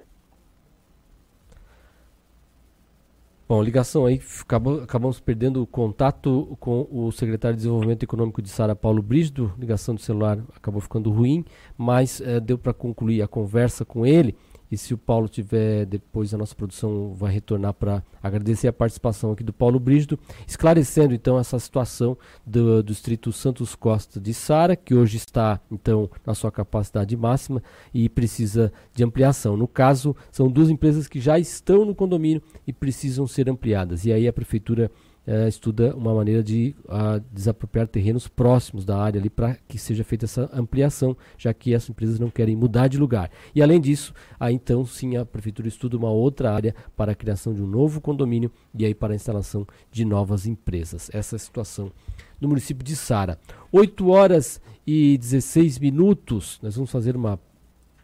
Bom, 3.52 3.62
ligação 3.62 4.06
aí, 4.06 4.18
acabou, 4.40 4.82
acabamos 4.82 5.20
perdendo 5.20 5.60
o 5.60 5.66
contato 5.66 6.56
com 6.58 6.88
o 6.90 7.12
secretário 7.12 7.54
de 7.54 7.58
Desenvolvimento 7.58 8.02
Econômico 8.02 8.40
de 8.40 8.48
Sara 8.48 8.74
Paulo 8.74 9.02
Brígido, 9.02 9.52
ligação 9.58 9.94
do 9.94 10.00
celular 10.00 10.38
acabou 10.56 10.80
ficando 10.80 11.10
ruim, 11.10 11.44
mas 11.76 12.22
eh, 12.22 12.40
deu 12.40 12.56
para 12.56 12.72
concluir 12.72 13.20
a 13.20 13.28
conversa 13.28 13.84
com 13.84 14.06
ele 14.06 14.34
e 14.72 14.78
se 14.78 14.94
o 14.94 14.98
Paulo 14.98 15.28
tiver 15.28 15.84
depois, 15.84 16.32
a 16.32 16.38
nossa 16.38 16.54
produção 16.54 17.12
vai 17.12 17.30
retornar 17.30 17.74
para 17.74 18.02
agradecer 18.22 18.68
a 18.68 18.72
participação 18.72 19.30
aqui 19.30 19.44
do 19.44 19.52
Paulo 19.52 19.78
Brígido, 19.78 20.18
esclarecendo 20.48 21.12
então 21.12 21.38
essa 21.38 21.58
situação 21.58 22.16
do, 22.46 22.82
do 22.82 22.90
Distrito 22.90 23.30
Santos 23.32 23.74
Costa 23.74 24.18
de 24.18 24.32
Sara, 24.32 24.74
que 24.74 24.94
hoje 24.94 25.18
está 25.18 25.60
então 25.70 26.08
na 26.24 26.34
sua 26.34 26.50
capacidade 26.50 27.14
máxima 27.14 27.62
e 27.92 28.08
precisa 28.08 28.72
de 28.94 29.04
ampliação. 29.04 29.58
No 29.58 29.68
caso, 29.68 30.16
são 30.30 30.50
duas 30.50 30.70
empresas 30.70 31.06
que 31.06 31.20
já 31.20 31.38
estão 31.38 31.84
no 31.84 31.94
condomínio 31.94 32.42
e 32.66 32.72
precisam 32.72 33.26
ser 33.26 33.50
ampliadas. 33.50 34.06
E 34.06 34.12
aí 34.12 34.26
a 34.26 34.32
prefeitura 34.32 34.90
é, 35.26 35.48
estuda 35.48 35.94
uma 35.94 36.14
maneira 36.14 36.42
de 36.42 36.74
a, 36.88 37.20
desapropriar 37.30 37.86
terrenos 37.86 38.28
próximos 38.28 38.84
da 38.84 38.98
área 38.98 39.20
ali 39.20 39.30
para 39.30 39.56
que 39.68 39.78
seja 39.78 40.04
feita 40.04 40.24
essa 40.24 40.50
ampliação, 40.52 41.16
já 41.38 41.52
que 41.54 41.74
as 41.74 41.88
empresas 41.88 42.18
não 42.18 42.30
querem 42.30 42.56
mudar 42.56 42.88
de 42.88 42.98
lugar. 42.98 43.30
E 43.54 43.62
além 43.62 43.80
disso, 43.80 44.12
aí 44.38 44.54
então 44.54 44.84
sim 44.84 45.16
a 45.16 45.24
prefeitura 45.24 45.68
estuda 45.68 45.96
uma 45.96 46.10
outra 46.10 46.52
área 46.52 46.74
para 46.96 47.12
a 47.12 47.14
criação 47.14 47.54
de 47.54 47.62
um 47.62 47.66
novo 47.66 48.00
condomínio 48.00 48.50
e 48.74 48.84
aí 48.84 48.94
para 48.94 49.12
a 49.12 49.16
instalação 49.16 49.66
de 49.90 50.04
novas 50.04 50.46
empresas. 50.46 51.10
Essa 51.12 51.34
é 51.34 51.38
a 51.38 51.40
situação 51.40 51.92
no 52.40 52.48
município 52.48 52.84
de 52.84 52.96
Sara. 52.96 53.38
8 53.70 54.08
horas 54.08 54.60
e 54.86 55.16
16 55.18 55.78
minutos. 55.78 56.58
Nós 56.62 56.74
vamos 56.74 56.90
fazer 56.90 57.14
uma 57.16 57.38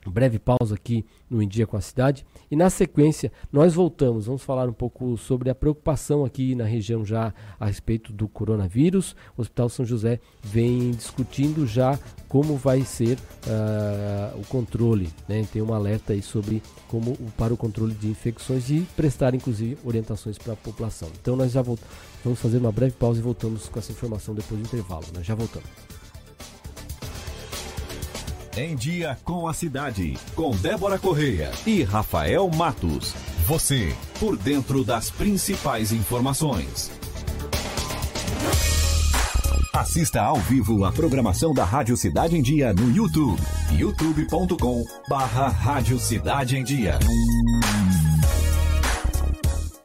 breve 0.09 0.39
pausa 0.39 0.75
aqui 0.75 1.05
no 1.29 1.43
Em 1.43 1.49
Dia 1.49 1.67
com 1.67 1.77
a 1.77 1.81
Cidade 1.81 2.25
e 2.51 2.57
na 2.57 2.71
sequência 2.71 3.31
nós 3.53 3.75
voltamos, 3.75 4.27
vamos 4.27 4.43
falar 4.43 4.69
um 4.69 4.73
pouco 4.73 5.17
sobre 5.17 5.51
a 5.51 5.55
preocupação 5.55 6.25
aqui 6.25 6.55
na 6.55 6.65
região 6.65 7.05
já 7.05 7.33
a 7.59 7.67
respeito 7.67 8.13
do 8.13 8.29
coronavírus. 8.29 9.15
O 9.37 9.43
Hospital 9.43 9.69
São 9.69 9.85
José 9.85 10.21
vem 10.43 10.91
discutindo 10.93 11.67
já 11.67 11.99
como 12.29 12.57
vai 12.57 12.83
ser 12.83 13.19
uh, 13.19 14.39
o 14.39 14.45
controle, 14.47 15.11
né? 15.29 15.47
tem 15.53 15.63
um 15.63 15.73
alerta 15.73 16.13
aí 16.13 16.23
sobre 16.23 16.63
como 16.89 17.17
para 17.37 17.53
o 17.53 17.57
controle 17.57 17.95
de 17.95 18.09
infecções 18.09 18.71
e 18.71 18.87
prestar 18.97 19.35
inclusive 19.35 19.79
orientações 19.85 20.39
para 20.39 20.53
a 20.53 20.57
população. 20.57 21.09
Então 21.21 21.37
nós 21.37 21.53
já 21.53 21.63
voltamos, 21.63 21.95
vamos 22.25 22.41
fazer 22.41 22.59
uma 22.59 22.73
breve 22.73 22.93
pausa 22.93 23.21
e 23.21 23.23
voltamos 23.23 23.69
com 23.69 23.79
essa 23.79 23.93
informação 23.93 24.35
depois 24.35 24.61
do 24.61 24.67
intervalo. 24.67 25.05
Nós 25.15 25.27
já 25.27 25.35
voltamos. 25.35 25.98
Em 28.59 28.75
Dia 28.75 29.17
com 29.23 29.47
a 29.47 29.55
Cidade, 29.55 30.19
com 30.35 30.51
Débora 30.51 30.99
Correia 30.99 31.53
e 31.65 31.85
Rafael 31.85 32.51
Matos. 32.51 33.15
Você, 33.47 33.95
por 34.19 34.37
dentro 34.37 34.83
das 34.83 35.13
principais 35.13 35.93
informações. 35.93 36.91
Assista 39.73 40.23
ao 40.23 40.39
vivo 40.41 40.85
a 40.85 40.91
programação 40.91 41.55
da 41.55 41.65
Rádio 41.65 41.97
Cidade 41.97 42.37
em 42.37 42.43
Dia 42.43 42.73
no 42.73 42.91
YouTube. 42.91 43.41
youtube.com 43.71 44.85
barra 45.09 45.47
Rádio 45.47 46.01
Cidade 46.01 46.59
em 46.59 46.65
Dia. 46.65 46.99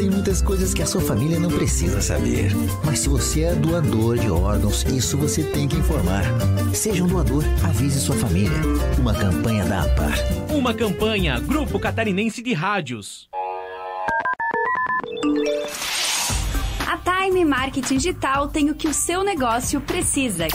Tem 0.00 0.08
muitas 0.08 0.40
coisas 0.40 0.72
que 0.72 0.80
a 0.80 0.86
sua 0.86 1.02
família 1.02 1.38
não 1.38 1.50
precisa 1.50 2.00
saber. 2.00 2.52
Mas 2.82 3.00
se 3.00 3.08
você 3.10 3.42
é 3.42 3.54
doador 3.54 4.16
de 4.16 4.30
órgãos, 4.30 4.82
isso 4.84 5.18
você 5.18 5.42
tem 5.42 5.68
que 5.68 5.76
informar. 5.76 6.22
Seja 6.72 7.04
um 7.04 7.06
doador, 7.06 7.44
avise 7.62 8.00
sua 8.00 8.16
família. 8.16 8.56
Uma 8.98 9.12
campanha 9.12 9.62
da 9.62 9.82
APAR. 9.82 10.14
Uma 10.56 10.72
campanha 10.72 11.38
Grupo 11.38 11.78
Catarinense 11.78 12.40
de 12.40 12.54
Rádios. 12.54 13.28
A 16.88 16.96
Time 16.96 17.44
Marketing 17.44 17.98
Digital 17.98 18.48
tem 18.48 18.70
o 18.70 18.74
que 18.74 18.88
o 18.88 18.94
seu 18.94 19.22
negócio 19.22 19.82
precisa: 19.82 20.48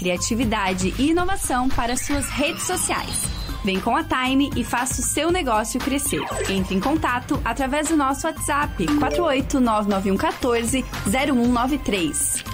criatividade 0.00 0.92
e 0.98 1.10
inovação 1.10 1.68
para 1.68 1.96
suas 1.96 2.28
redes 2.28 2.64
sociais. 2.64 3.33
Vem 3.64 3.80
com 3.80 3.96
a 3.96 4.04
Time 4.04 4.50
e 4.54 4.62
faça 4.62 5.00
o 5.00 5.04
seu 5.04 5.32
negócio 5.32 5.80
crescer. 5.80 6.20
Entre 6.50 6.74
em 6.74 6.80
contato 6.80 7.40
através 7.44 7.88
do 7.88 7.96
nosso 7.96 8.26
WhatsApp 8.26 8.84
4899114 8.84 10.84
0193. 11.06 12.53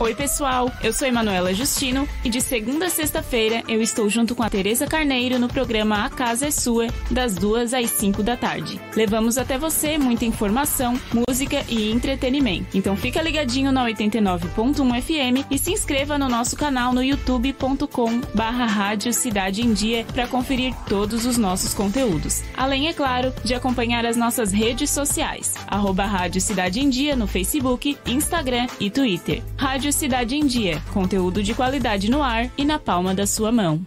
Oi, 0.00 0.14
pessoal. 0.14 0.70
Eu 0.82 0.92
sou 0.92 1.06
Emanuela 1.06 1.54
Justino 1.54 2.08
e 2.24 2.28
de 2.28 2.40
segunda 2.40 2.86
a 2.86 2.90
sexta-feira 2.90 3.62
eu 3.68 3.80
estou 3.80 4.08
junto 4.08 4.34
com 4.34 4.42
a 4.42 4.50
Tereza 4.50 4.86
Carneiro 4.86 5.38
no 5.38 5.48
programa 5.48 6.04
A 6.04 6.10
Casa 6.10 6.46
é 6.46 6.50
Sua, 6.50 6.88
das 7.10 7.36
duas 7.36 7.72
às 7.72 7.90
cinco 7.90 8.22
da 8.22 8.36
tarde. 8.36 8.80
Levamos 8.96 9.38
até 9.38 9.56
você 9.56 9.98
muita 9.98 10.24
informação, 10.24 10.98
música 11.28 11.64
e 11.68 11.90
entretenimento. 11.90 12.76
Então 12.76 12.96
fica 12.96 13.22
ligadinho 13.22 13.70
na 13.70 13.84
89.1 13.86 15.02
FM 15.02 15.46
e 15.50 15.58
se 15.58 15.70
inscreva 15.72 16.18
no 16.18 16.28
nosso 16.28 16.56
canal 16.56 16.92
no 16.92 17.02
youtube.com 17.02 18.20
Rádio 18.36 19.12
Cidade 19.12 19.62
em 19.62 19.72
Dia 19.72 20.04
para 20.12 20.26
conferir 20.26 20.74
todos 20.88 21.26
os 21.26 21.36
nossos 21.36 21.74
conteúdos. 21.74 22.42
Além, 22.56 22.88
é 22.88 22.92
claro, 22.92 23.32
de 23.44 23.54
acompanhar 23.54 24.04
as 24.04 24.16
nossas 24.16 24.52
redes 24.52 24.90
sociais, 24.90 25.54
arroba 25.66 26.04
Rádio 26.04 26.40
Cidade 26.40 26.80
em 26.80 26.88
Dia 26.88 27.14
no 27.14 27.26
Facebook, 27.26 27.96
Instagram 28.06 28.66
e 28.80 28.90
Twitter. 28.90 29.42
Rádio 29.56 29.81
Cidade 29.90 30.36
em 30.36 30.46
Dia, 30.46 30.82
conteúdo 30.92 31.42
de 31.42 31.54
qualidade 31.54 32.10
no 32.10 32.22
ar 32.22 32.50
e 32.56 32.64
na 32.64 32.78
palma 32.78 33.14
da 33.14 33.26
sua 33.26 33.50
mão. 33.50 33.84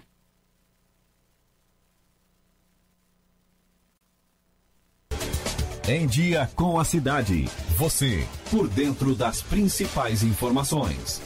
Em 5.88 6.08
Dia 6.08 6.50
com 6.56 6.80
a 6.80 6.84
Cidade. 6.84 7.46
Você, 7.78 8.26
por 8.50 8.68
dentro 8.68 9.14
das 9.14 9.44
principais 9.44 10.24
informações. 10.24 11.22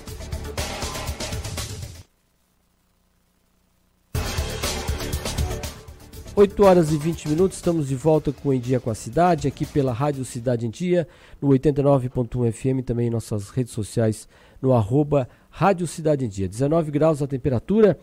Oito 6.39 6.63
horas 6.63 6.91
e 6.93 6.97
20 6.97 7.27
minutos, 7.27 7.57
estamos 7.57 7.89
de 7.89 7.95
volta 7.95 8.31
com 8.31 8.47
o 8.47 8.53
Em 8.53 8.61
Dia 8.61 8.79
com 8.79 8.89
a 8.89 8.95
Cidade, 8.95 9.45
aqui 9.45 9.65
pela 9.65 9.91
Rádio 9.91 10.23
Cidade 10.23 10.65
em 10.65 10.69
Dia, 10.69 11.05
no 11.41 11.49
89.1 11.49 12.51
FM, 12.51 12.85
também 12.85 13.07
em 13.07 13.09
nossas 13.09 13.49
redes 13.49 13.73
sociais, 13.73 14.25
no 14.61 14.73
arroba 14.73 15.27
Rádio 15.49 15.87
Cidade 15.87 16.25
em 16.25 16.29
Dia. 16.29 16.47
19 16.47 16.91
graus 16.91 17.21
a 17.21 17.27
temperatura, 17.27 17.99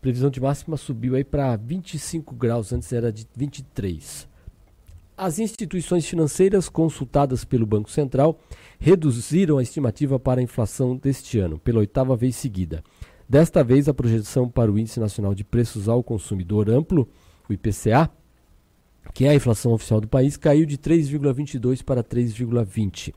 previsão 0.00 0.30
de 0.30 0.40
máxima 0.40 0.76
subiu 0.76 1.14
aí 1.14 1.24
para 1.24 1.56
25 1.56 2.34
graus, 2.34 2.72
antes 2.72 2.92
era 2.92 3.12
de 3.12 3.26
23. 3.34 4.28
As 5.16 5.38
instituições 5.38 6.06
financeiras 6.06 6.68
consultadas 6.68 7.42
pelo 7.42 7.64
Banco 7.64 7.90
Central 7.90 8.38
reduziram 8.78 9.56
a 9.56 9.62
estimativa 9.62 10.18
para 10.18 10.40
a 10.40 10.44
inflação 10.44 10.94
deste 10.94 11.38
ano, 11.38 11.58
pela 11.58 11.78
oitava 11.78 12.14
vez 12.14 12.36
seguida. 12.36 12.84
Desta 13.28 13.64
vez, 13.64 13.88
a 13.88 13.94
projeção 13.94 14.48
para 14.48 14.70
o 14.70 14.78
Índice 14.78 15.00
Nacional 15.00 15.34
de 15.34 15.42
Preços 15.42 15.88
ao 15.88 16.02
Consumidor 16.02 16.68
Amplo, 16.70 17.08
o 17.48 17.52
IPCA, 17.52 18.10
que 19.14 19.24
é 19.24 19.30
a 19.30 19.34
inflação 19.34 19.72
oficial 19.72 20.00
do 20.00 20.06
país, 20.06 20.36
caiu 20.36 20.66
de 20.66 20.76
3,22 20.76 21.82
para 21.82 22.04
3,20. 22.04 23.14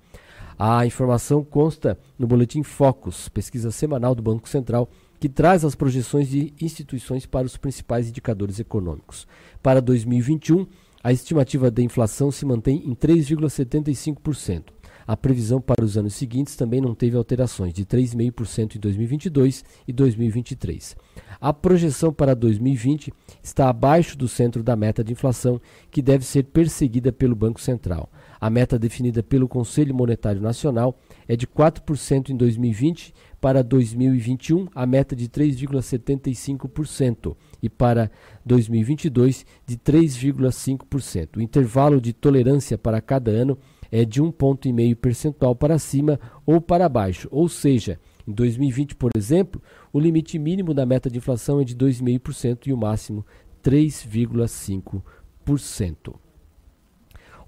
A 0.61 0.85
informação 0.85 1.41
consta 1.41 1.97
no 2.17 2.27
Boletim 2.27 2.63
Focus, 2.63 3.29
pesquisa 3.29 3.71
semanal 3.71 4.13
do 4.13 4.21
Banco 4.21 4.49
Central, 4.49 4.89
que 5.17 5.29
traz 5.29 5.63
as 5.63 5.73
projeções 5.73 6.27
de 6.27 6.53
instituições 6.59 7.25
para 7.25 7.47
os 7.47 7.55
principais 7.55 8.09
indicadores 8.09 8.59
econômicos. 8.59 9.25
Para 9.63 9.81
2021, 9.81 10.67
a 11.01 11.13
estimativa 11.13 11.71
da 11.71 11.81
inflação 11.81 12.29
se 12.29 12.45
mantém 12.45 12.83
em 12.85 12.93
3,75%. 12.93 14.65
A 15.07 15.15
previsão 15.15 15.61
para 15.61 15.83
os 15.83 15.97
anos 15.97 16.13
seguintes 16.13 16.57
também 16.57 16.81
não 16.81 16.93
teve 16.93 17.15
alterações, 17.15 17.73
de 17.73 17.85
3,5% 17.85 18.75
em 18.75 18.79
2022 18.79 19.63
e 19.87 19.93
2023. 19.93 20.95
A 21.39 21.53
projeção 21.53 22.13
para 22.13 22.35
2020 22.35 23.13
está 23.41 23.69
abaixo 23.69 24.17
do 24.17 24.27
centro 24.27 24.61
da 24.61 24.75
meta 24.75 25.03
de 25.03 25.13
inflação, 25.13 25.59
que 25.89 26.01
deve 26.01 26.25
ser 26.25 26.43
perseguida 26.43 27.13
pelo 27.13 27.33
Banco 27.33 27.61
Central. 27.61 28.09
A 28.39 28.49
meta 28.49 28.79
definida 28.79 29.21
pelo 29.21 29.47
Conselho 29.47 29.93
Monetário 29.93 30.41
Nacional 30.41 30.97
é 31.27 31.35
de 31.35 31.45
4% 31.45 32.29
em 32.29 32.37
2020, 32.37 33.13
para 33.41 33.61
2021 33.63 34.67
a 34.73 34.85
meta 34.85 35.13
de 35.15 35.27
3,75% 35.27 37.35
e 37.61 37.69
para 37.69 38.09
2022 38.45 39.45
de 39.65 39.77
3,5%. 39.77 41.37
O 41.37 41.41
intervalo 41.41 41.99
de 41.99 42.13
tolerância 42.13 42.77
para 42.77 43.01
cada 43.01 43.31
ano 43.31 43.57
é 43.91 44.05
de 44.05 44.21
um 44.21 44.31
ponto 44.31 44.71
meio 44.73 44.95
percentual 44.95 45.55
para 45.55 45.79
cima 45.79 46.19
ou 46.45 46.61
para 46.61 46.87
baixo, 46.87 47.27
ou 47.31 47.49
seja, 47.49 47.99
em 48.27 48.31
2020, 48.31 48.95
por 48.95 49.09
exemplo, 49.17 49.59
o 49.91 49.99
limite 49.99 50.37
mínimo 50.37 50.71
da 50.73 50.85
meta 50.85 51.09
de 51.09 51.17
inflação 51.17 51.59
é 51.59 51.63
de 51.63 51.75
2,5% 51.75 52.67
e 52.67 52.73
o 52.73 52.77
máximo 52.77 53.25
3,5%. 53.63 56.13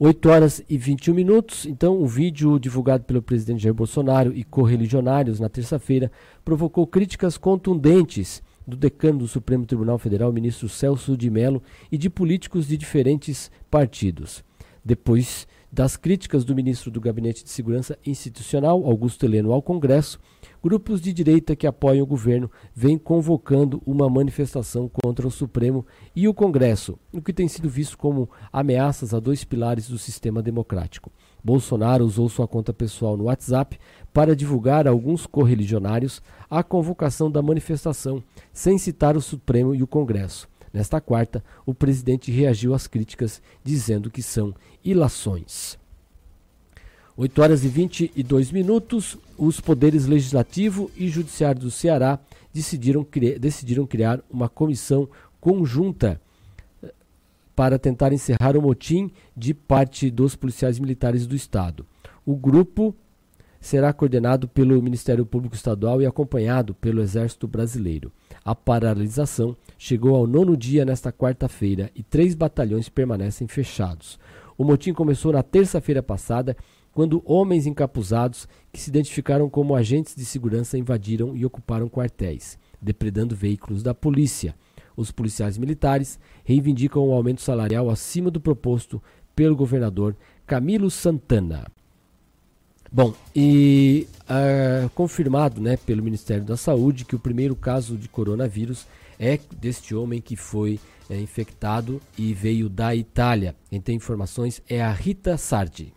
8 0.03 0.29
horas 0.29 0.63
e 0.67 0.79
21 0.79 1.13
minutos. 1.13 1.67
Então, 1.67 2.01
o 2.01 2.07
vídeo 2.07 2.57
divulgado 2.57 3.03
pelo 3.03 3.21
presidente 3.21 3.61
Jair 3.61 3.75
Bolsonaro 3.75 4.35
e 4.35 4.43
correligionários 4.43 5.39
na 5.39 5.47
terça-feira 5.47 6.11
provocou 6.43 6.87
críticas 6.87 7.37
contundentes 7.37 8.41
do 8.65 8.75
decano 8.75 9.19
do 9.19 9.27
Supremo 9.27 9.63
Tribunal 9.63 9.99
Federal, 9.99 10.33
ministro 10.33 10.67
Celso 10.67 11.15
de 11.15 11.29
Mello, 11.29 11.61
e 11.91 11.99
de 11.99 12.09
políticos 12.09 12.67
de 12.67 12.77
diferentes 12.77 13.51
partidos. 13.69 14.43
Depois 14.83 15.47
das 15.71 15.95
críticas 15.95 16.43
do 16.43 16.55
ministro 16.55 16.91
do 16.91 16.99
Gabinete 16.99 17.43
de 17.43 17.49
Segurança 17.49 17.97
Institucional, 18.05 18.85
Augusto 18.85 19.25
Heleno, 19.25 19.51
ao 19.51 19.61
Congresso, 19.61 20.19
Grupos 20.63 21.01
de 21.01 21.11
direita 21.11 21.55
que 21.55 21.65
apoiam 21.65 22.03
o 22.03 22.07
governo 22.07 22.49
vêm 22.75 22.95
convocando 22.95 23.81
uma 23.83 24.07
manifestação 24.07 24.87
contra 24.87 25.27
o 25.27 25.31
Supremo 25.31 25.83
e 26.15 26.27
o 26.27 26.35
Congresso, 26.35 26.99
o 27.11 27.19
que 27.19 27.33
tem 27.33 27.47
sido 27.47 27.67
visto 27.67 27.97
como 27.97 28.29
ameaças 28.53 29.11
a 29.11 29.19
dois 29.19 29.43
pilares 29.43 29.89
do 29.89 29.97
sistema 29.97 30.39
democrático. 30.39 31.11
Bolsonaro 31.43 32.05
usou 32.05 32.29
sua 32.29 32.47
conta 32.47 32.71
pessoal 32.71 33.17
no 33.17 33.23
WhatsApp 33.23 33.79
para 34.13 34.35
divulgar 34.35 34.87
a 34.87 34.91
alguns 34.91 35.25
correligionários 35.25 36.21
a 36.47 36.61
convocação 36.61 37.31
da 37.31 37.41
manifestação, 37.41 38.23
sem 38.53 38.77
citar 38.77 39.17
o 39.17 39.21
Supremo 39.21 39.73
e 39.73 39.81
o 39.81 39.87
Congresso. 39.87 40.50
Nesta 40.73 41.01
quarta, 41.01 41.43
o 41.65 41.73
presidente 41.73 42.31
reagiu 42.31 42.73
às 42.73 42.87
críticas, 42.87 43.41
dizendo 43.63 44.09
que 44.09 44.23
são 44.23 44.55
ilações. 44.83 45.77
8 47.17 47.41
horas 47.41 47.65
e 47.65 47.67
22 47.67 48.51
minutos, 48.51 49.17
os 49.37 49.59
poderes 49.59 50.05
legislativo 50.05 50.89
e 50.95 51.09
judiciário 51.09 51.61
do 51.61 51.69
Ceará 51.69 52.17
decidiram, 52.53 53.03
cri 53.03 53.37
decidiram 53.37 53.85
criar 53.85 54.21
uma 54.29 54.47
comissão 54.47 55.09
conjunta 55.39 56.19
eh, 56.81 56.93
para 57.55 57.77
tentar 57.77 58.13
encerrar 58.13 58.55
o 58.55 58.61
motim 58.61 59.11
de 59.35 59.53
parte 59.53 60.09
dos 60.09 60.35
policiais 60.35 60.79
militares 60.79 61.27
do 61.27 61.35
Estado. 61.35 61.85
O 62.25 62.35
grupo 62.35 62.95
será 63.59 63.91
coordenado 63.93 64.47
pelo 64.47 64.81
Ministério 64.81 65.25
Público 65.25 65.55
Estadual 65.55 66.01
e 66.01 66.05
acompanhado 66.05 66.73
pelo 66.73 67.01
Exército 67.01 67.47
Brasileiro. 67.47 68.11
A 68.43 68.55
paralisação 68.55 69.55
chegou 69.77 70.15
ao 70.15 70.25
nono 70.25 70.57
dia 70.57 70.83
nesta 70.83 71.11
quarta-feira 71.11 71.91
e 71.95 72.01
três 72.01 72.33
batalhões 72.33 72.89
permanecem 72.89 73.47
fechados. 73.47 74.19
O 74.57 74.63
motim 74.63 74.93
começou 74.93 75.31
na 75.31 75.43
terça-feira 75.43 76.01
passada 76.01 76.57
quando 76.91 77.21
homens 77.23 77.67
encapuzados, 77.67 78.47
que 78.71 78.79
se 78.79 78.89
identificaram 78.89 79.49
como 79.49 79.75
agentes 79.75 80.15
de 80.15 80.25
segurança, 80.25 80.77
invadiram 80.77 81.35
e 81.35 81.45
ocuparam 81.45 81.87
quartéis, 81.87 82.57
depredando 82.81 83.35
veículos 83.35 83.83
da 83.83 83.93
polícia. 83.93 84.55
Os 84.97 85.11
policiais 85.11 85.57
militares 85.57 86.19
reivindicam 86.43 87.07
um 87.07 87.13
aumento 87.13 87.41
salarial 87.41 87.89
acima 87.89 88.29
do 88.29 88.41
proposto 88.41 89.01
pelo 89.35 89.55
governador 89.55 90.15
Camilo 90.45 90.89
Santana. 90.89 91.65
Bom, 92.93 93.13
e 93.33 94.05
uh, 94.23 94.89
confirmado 94.89 95.61
né, 95.61 95.77
pelo 95.77 96.03
Ministério 96.03 96.43
da 96.43 96.57
Saúde 96.57 97.05
que 97.05 97.15
o 97.15 97.19
primeiro 97.19 97.55
caso 97.55 97.95
de 97.95 98.09
coronavírus 98.09 98.85
é 99.17 99.39
deste 99.55 99.95
homem 99.95 100.19
que 100.19 100.35
foi 100.35 100.77
é, 101.09 101.17
infectado 101.17 102.01
e 102.17 102.33
veio 102.33 102.67
da 102.67 102.93
Itália. 102.93 103.55
Quem 103.69 103.79
tem 103.79 103.95
informações 103.95 104.61
é 104.67 104.81
a 104.81 104.91
Rita 104.91 105.37
Sardi. 105.37 105.93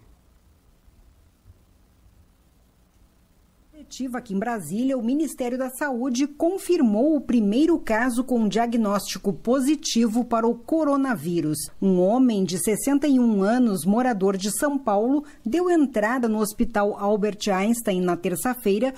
Coletiva 3.84 4.18
aqui 4.18 4.34
em 4.34 4.38
Brasília, 4.38 4.96
o 4.96 5.04
Ministério 5.04 5.58
da 5.58 5.68
Saúde 5.68 6.26
confirmou 6.26 7.16
o 7.16 7.20
primeiro 7.20 7.78
caso 7.78 8.24
com 8.24 8.48
diagnóstico 8.48 9.32
positivo 9.32 10.24
para 10.24 10.46
o 10.46 10.54
coronavírus. 10.54 11.58
Um 11.80 12.00
homem 12.00 12.44
de 12.44 12.58
61 12.58 13.42
anos, 13.42 13.84
morador 13.84 14.38
de 14.38 14.50
São 14.58 14.78
Paulo, 14.78 15.24
deu 15.44 15.70
entrada 15.70 16.26
no 16.26 16.38
Hospital 16.38 16.96
Albert 16.98 17.48
Einstein 17.52 18.00
na 18.00 18.16
terça-feira 18.16 18.94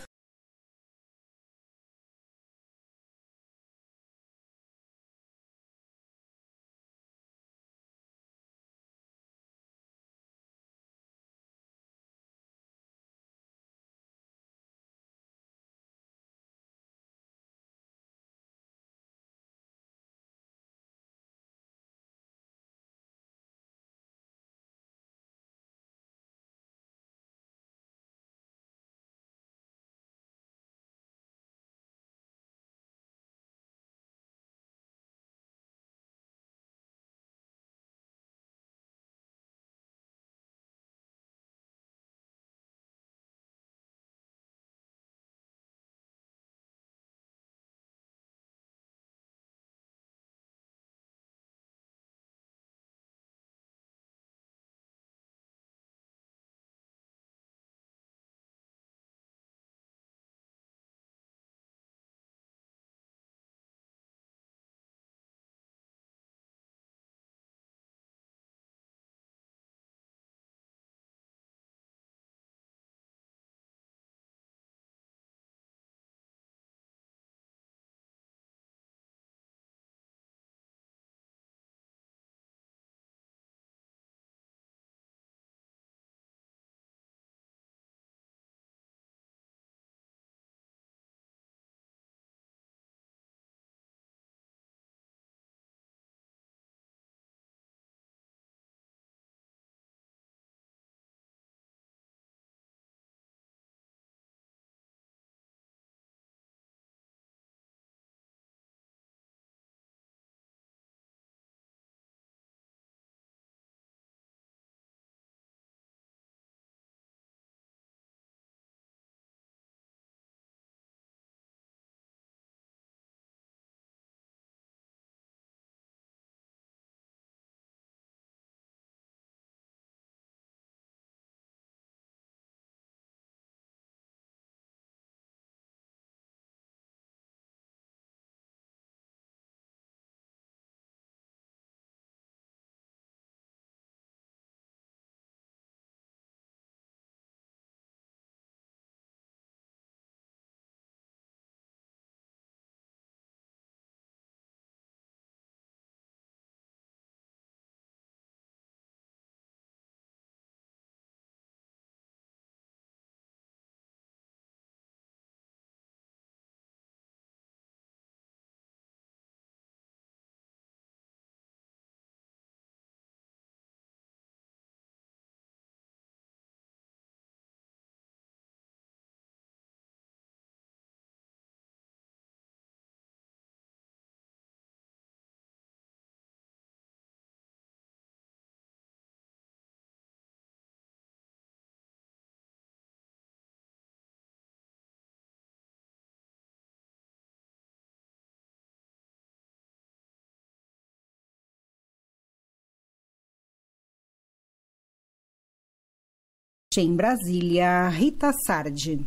Em 206.78 206.94
Brasília, 206.94 207.88
Rita 207.88 208.30
Sardi. 208.46 209.00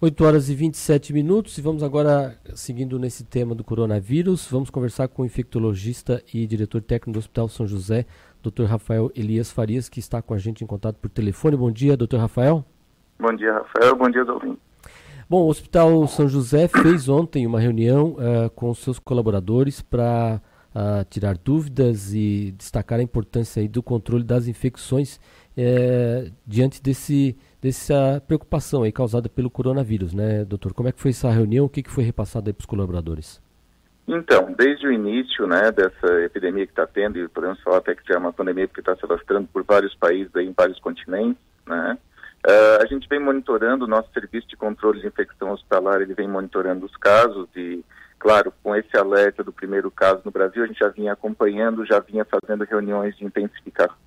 8 0.00 0.24
horas 0.24 0.50
e 0.50 0.54
27 0.54 1.14
minutos 1.14 1.56
e 1.56 1.62
vamos 1.62 1.82
agora, 1.82 2.38
seguindo 2.54 2.98
nesse 2.98 3.24
tema 3.24 3.54
do 3.54 3.64
coronavírus, 3.64 4.46
vamos 4.50 4.68
conversar 4.68 5.08
com 5.08 5.22
o 5.22 5.24
infectologista 5.24 6.22
e 6.32 6.46
diretor 6.46 6.82
técnico 6.82 7.12
do 7.12 7.18
Hospital 7.20 7.48
São 7.48 7.66
José, 7.66 8.04
Dr. 8.42 8.64
Rafael 8.64 9.10
Elias 9.14 9.50
Farias, 9.50 9.88
que 9.88 9.98
está 9.98 10.20
com 10.20 10.34
a 10.34 10.38
gente 10.38 10.62
em 10.62 10.66
contato 10.66 10.96
por 10.96 11.08
telefone. 11.08 11.56
Bom 11.56 11.70
dia, 11.70 11.96
doutor 11.96 12.20
Rafael. 12.20 12.62
Bom 13.18 13.34
dia, 13.34 13.54
Rafael. 13.54 13.96
Bom 13.96 14.10
dia, 14.10 14.24
Dolinho. 14.24 14.58
Bom, 15.28 15.42
o 15.44 15.48
Hospital 15.48 16.06
São 16.06 16.28
José 16.28 16.68
fez 16.68 17.08
ontem 17.08 17.46
uma 17.46 17.60
reunião 17.60 18.16
uh, 18.18 18.50
com 18.50 18.74
seus 18.74 18.98
colaboradores 18.98 19.80
para 19.80 20.38
uh, 20.74 21.04
tirar 21.08 21.38
dúvidas 21.38 22.12
e 22.12 22.52
destacar 22.58 22.98
a 22.98 23.02
importância 23.02 23.62
aí 23.62 23.68
do 23.68 23.82
controle 23.82 24.22
das 24.24 24.48
infecções 24.48 25.18
uh, 25.56 26.32
diante 26.46 26.82
desse, 26.82 27.36
dessa 27.60 28.22
preocupação 28.26 28.82
aí 28.82 28.92
causada 28.92 29.28
pelo 29.28 29.50
coronavírus, 29.50 30.12
né, 30.12 30.44
doutor? 30.44 30.72
Como 30.72 30.88
é 30.88 30.92
que 30.92 31.00
foi 31.00 31.10
essa 31.10 31.30
reunião? 31.30 31.66
O 31.66 31.68
que, 31.68 31.82
que 31.82 31.90
foi 31.90 32.04
repassado 32.04 32.52
para 32.52 32.62
os 32.62 32.66
colaboradores? 32.66 33.42
Então, 34.06 34.52
desde 34.52 34.86
o 34.86 34.92
início 34.92 35.46
né, 35.46 35.72
dessa 35.72 36.20
epidemia 36.22 36.66
que 36.66 36.72
está 36.72 36.86
tendo, 36.86 37.18
e 37.18 37.26
podemos 37.26 37.60
falar 37.62 37.78
até 37.78 37.94
que 37.94 38.12
é 38.12 38.18
uma 38.18 38.32
pandemia 38.32 38.68
porque 38.68 38.80
está 38.80 38.94
se 38.94 39.04
alastrando 39.04 39.48
por 39.48 39.64
vários 39.64 39.94
países, 39.94 40.34
aí, 40.36 40.46
em 40.46 40.52
vários 40.52 40.78
continentes, 40.78 41.40
né, 41.66 41.96
uh, 42.46 42.82
a 42.82 42.86
gente 42.86 43.08
vem 43.08 43.18
monitorando 43.18 43.86
o 43.86 43.88
nosso 43.88 44.12
serviço 44.12 44.46
de 44.46 44.56
controle 44.56 45.00
de 45.00 45.06
infecção 45.06 45.52
hospitalar, 45.52 46.02
ele 46.02 46.12
vem 46.12 46.28
monitorando 46.28 46.84
os 46.84 46.94
casos 46.98 47.48
e, 47.56 47.82
claro, 48.18 48.52
com 48.62 48.76
esse 48.76 48.94
alerta 48.94 49.42
do 49.42 49.54
primeiro 49.54 49.90
caso 49.90 50.20
no 50.22 50.30
Brasil, 50.30 50.62
a 50.62 50.66
gente 50.66 50.80
já 50.80 50.90
vinha 50.90 51.14
acompanhando, 51.14 51.86
já 51.86 51.98
vinha 51.98 52.26
fazendo 52.26 52.64
reuniões 52.64 53.16
de 53.16 53.24
intensificação 53.24 54.03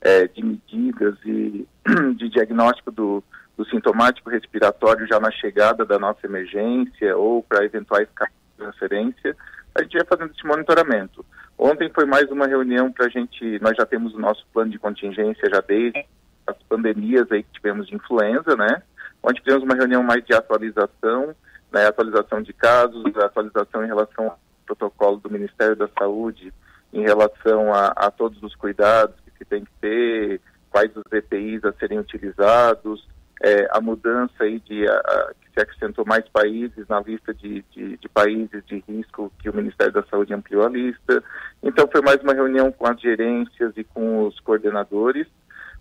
é, 0.00 0.26
de 0.28 0.44
medidas 0.44 1.16
e 1.24 1.66
de 2.16 2.28
diagnóstico 2.28 2.90
do, 2.90 3.22
do 3.56 3.64
sintomático 3.66 4.30
respiratório 4.30 5.06
já 5.06 5.20
na 5.20 5.30
chegada 5.30 5.84
da 5.84 5.98
nossa 5.98 6.26
emergência 6.26 7.16
ou 7.16 7.42
para 7.42 7.64
eventuais 7.64 8.08
casos 8.14 8.34
transferência, 8.56 9.36
a 9.74 9.82
gente 9.82 9.96
vai 9.96 10.06
fazendo 10.06 10.32
esse 10.36 10.46
monitoramento. 10.46 11.24
Ontem 11.58 11.90
foi 11.94 12.04
mais 12.04 12.30
uma 12.30 12.46
reunião 12.46 12.92
para 12.92 13.06
a 13.06 13.08
gente, 13.08 13.58
nós 13.60 13.76
já 13.76 13.86
temos 13.86 14.14
o 14.14 14.18
nosso 14.18 14.46
plano 14.52 14.70
de 14.70 14.78
contingência 14.78 15.48
já 15.52 15.60
desde 15.60 16.04
as 16.46 16.56
pandemias 16.68 17.30
aí 17.30 17.42
que 17.42 17.52
tivemos 17.52 17.86
de 17.86 17.94
influenza, 17.94 18.56
né? 18.56 18.82
Onde 19.22 19.40
tivemos 19.42 19.64
uma 19.64 19.74
reunião 19.74 20.02
mais 20.02 20.24
de 20.24 20.34
atualização, 20.34 21.34
né? 21.70 21.86
Atualização 21.86 22.42
de 22.42 22.52
casos, 22.52 23.04
atualização 23.16 23.84
em 23.84 23.88
relação 23.88 24.26
ao 24.26 24.38
protocolo 24.66 25.18
do 25.18 25.30
Ministério 25.30 25.76
da 25.76 25.88
Saúde, 25.98 26.52
em 26.92 27.02
relação 27.02 27.72
a, 27.72 27.88
a 27.88 28.10
todos 28.10 28.42
os 28.42 28.54
cuidados 28.54 29.19
que 29.40 29.44
tem 29.46 29.64
que 29.64 29.70
ter, 29.80 30.40
quais 30.68 30.94
os 30.94 31.10
EPIs 31.10 31.64
a 31.64 31.72
serem 31.72 31.98
utilizados, 31.98 33.08
é, 33.42 33.66
a 33.70 33.80
mudança 33.80 34.44
aí 34.44 34.60
de 34.60 34.86
a, 34.86 35.32
que 35.40 35.50
se 35.54 35.60
acrescentou 35.60 36.04
mais 36.04 36.28
países 36.28 36.86
na 36.88 37.00
lista 37.00 37.32
de, 37.32 37.64
de, 37.70 37.96
de, 37.96 38.08
países 38.10 38.62
de 38.66 38.84
risco 38.86 39.32
que 39.38 39.48
o 39.48 39.56
Ministério 39.56 39.94
da 39.94 40.02
Saúde 40.04 40.34
ampliou 40.34 40.66
a 40.66 40.68
lista. 40.68 41.24
Então 41.62 41.88
foi 41.90 42.02
mais 42.02 42.22
uma 42.22 42.34
reunião 42.34 42.70
com 42.70 42.86
as 42.86 43.00
gerências 43.00 43.72
e 43.76 43.82
com 43.82 44.26
os 44.26 44.38
coordenadores 44.40 45.26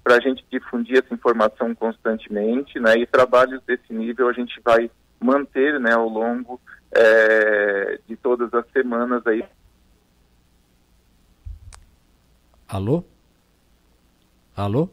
para 0.02 0.16
a 0.16 0.22
gente 0.22 0.46
difundir 0.50 1.04
essa 1.04 1.14
informação 1.14 1.76
constantemente, 1.76 2.80
né? 2.80 2.96
E 2.98 3.06
trabalhos 3.06 3.62
desse 3.64 3.92
nível 3.92 4.30
a 4.30 4.34
gente 4.34 4.60
vai 4.64 4.90
manter, 5.20 5.78
né, 5.82 5.92
ao 5.92 6.08
longo 6.08 6.62
é, 6.96 8.00
de 8.08 8.16
todas 8.16 8.54
as 8.54 8.66
semanas 8.72 9.22
aí. 9.28 9.44
Alô? 12.70 13.04
Alô? 14.60 14.90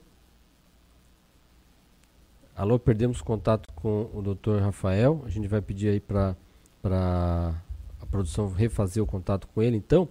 Alô, 2.55 2.79
perdemos 2.79 3.21
contato 3.21 3.69
com 3.75 4.09
o 4.15 4.23
Dr. 4.23 4.61
Rafael. 4.61 5.25
A 5.27 5.29
gente 5.29 5.49
vai 5.49 5.61
pedir 5.61 5.89
aí 5.89 5.99
para 5.99 6.37
a 6.85 8.07
produção 8.09 8.49
refazer 8.53 9.03
o 9.03 9.07
contato 9.09 9.49
com 9.49 9.61
ele. 9.61 9.77
Então, 9.77 10.09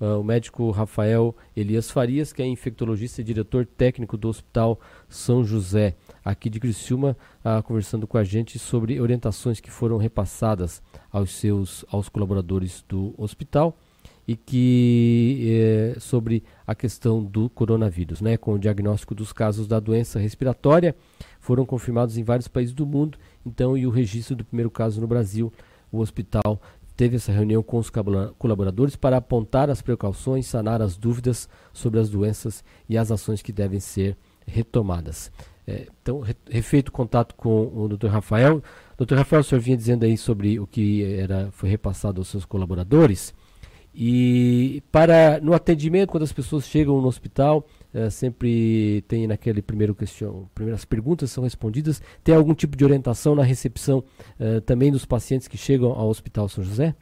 uh, 0.00 0.18
o 0.18 0.24
médico 0.24 0.72
Rafael 0.72 1.36
Elias 1.56 1.88
Farias, 1.88 2.32
que 2.32 2.42
é 2.42 2.46
infectologista 2.48 3.20
e 3.20 3.24
diretor 3.24 3.64
técnico 3.64 4.16
do 4.16 4.26
Hospital 4.26 4.80
São 5.08 5.44
José, 5.44 5.94
aqui 6.24 6.50
de 6.50 6.58
Criciúma, 6.58 7.16
uh, 7.44 7.62
conversando 7.62 8.08
com 8.08 8.18
a 8.18 8.24
gente 8.24 8.58
sobre 8.58 9.00
orientações 9.00 9.60
que 9.60 9.70
foram 9.70 9.98
repassadas 9.98 10.82
aos 11.12 11.30
seus 11.30 11.84
aos 11.92 12.08
colaboradores 12.08 12.84
do 12.88 13.14
hospital 13.16 13.78
e 14.26 14.34
que 14.34 15.46
é, 15.48 16.00
sobre 16.00 16.42
a 16.66 16.74
questão 16.74 17.22
do 17.22 17.48
coronavírus, 17.48 18.20
né, 18.20 18.36
com 18.36 18.54
o 18.54 18.58
diagnóstico 18.58 19.14
dos 19.14 19.32
casos 19.32 19.68
da 19.68 19.78
doença 19.78 20.18
respiratória, 20.18 20.96
foram 21.40 21.64
confirmados 21.64 22.18
em 22.18 22.24
vários 22.24 22.48
países 22.48 22.74
do 22.74 22.84
mundo. 22.84 23.18
Então, 23.44 23.76
e 23.78 23.86
o 23.86 23.90
registro 23.90 24.34
do 24.34 24.44
primeiro 24.44 24.70
caso 24.70 25.00
no 25.00 25.06
Brasil, 25.06 25.52
o 25.92 26.00
hospital 26.00 26.60
teve 26.96 27.16
essa 27.16 27.30
reunião 27.30 27.62
com 27.62 27.78
os 27.78 27.90
colaboradores 28.38 28.96
para 28.96 29.18
apontar 29.18 29.70
as 29.70 29.82
precauções, 29.82 30.46
sanar 30.46 30.80
as 30.80 30.96
dúvidas 30.96 31.48
sobre 31.72 32.00
as 32.00 32.08
doenças 32.08 32.64
e 32.88 32.96
as 32.96 33.12
ações 33.12 33.42
que 33.42 33.52
devem 33.52 33.78
ser 33.78 34.16
retomadas. 34.46 35.30
É, 35.66 35.86
então, 36.00 36.22
refeito 36.48 36.92
contato 36.92 37.34
com 37.34 37.72
o 37.74 37.88
Dr. 37.88 38.06
Rafael. 38.06 38.62
Dr. 38.96 39.16
Rafael, 39.16 39.40
o 39.40 39.44
senhor 39.44 39.60
vinha 39.60 39.76
dizendo 39.76 40.04
aí 40.04 40.16
sobre 40.16 40.58
o 40.58 40.66
que 40.66 41.04
era, 41.04 41.50
foi 41.50 41.68
repassado 41.68 42.20
aos 42.20 42.28
seus 42.28 42.44
colaboradores. 42.44 43.34
E 43.98 44.82
para 44.92 45.40
no 45.40 45.54
atendimento, 45.54 46.10
quando 46.10 46.24
as 46.24 46.32
pessoas 46.32 46.66
chegam 46.66 47.00
no 47.00 47.08
hospital, 47.08 47.66
é, 47.94 48.10
sempre 48.10 49.00
tem 49.08 49.26
naquele 49.26 49.62
primeiro 49.62 49.94
questão, 49.94 50.50
primeiras 50.54 50.84
perguntas 50.84 51.30
são 51.30 51.42
respondidas. 51.42 52.02
Tem 52.22 52.34
algum 52.34 52.52
tipo 52.52 52.76
de 52.76 52.84
orientação 52.84 53.34
na 53.34 53.42
recepção 53.42 54.04
é, 54.38 54.60
também 54.60 54.92
dos 54.92 55.06
pacientes 55.06 55.48
que 55.48 55.56
chegam 55.56 55.92
ao 55.92 56.10
Hospital 56.10 56.46
São 56.46 56.62
José? 56.62 56.94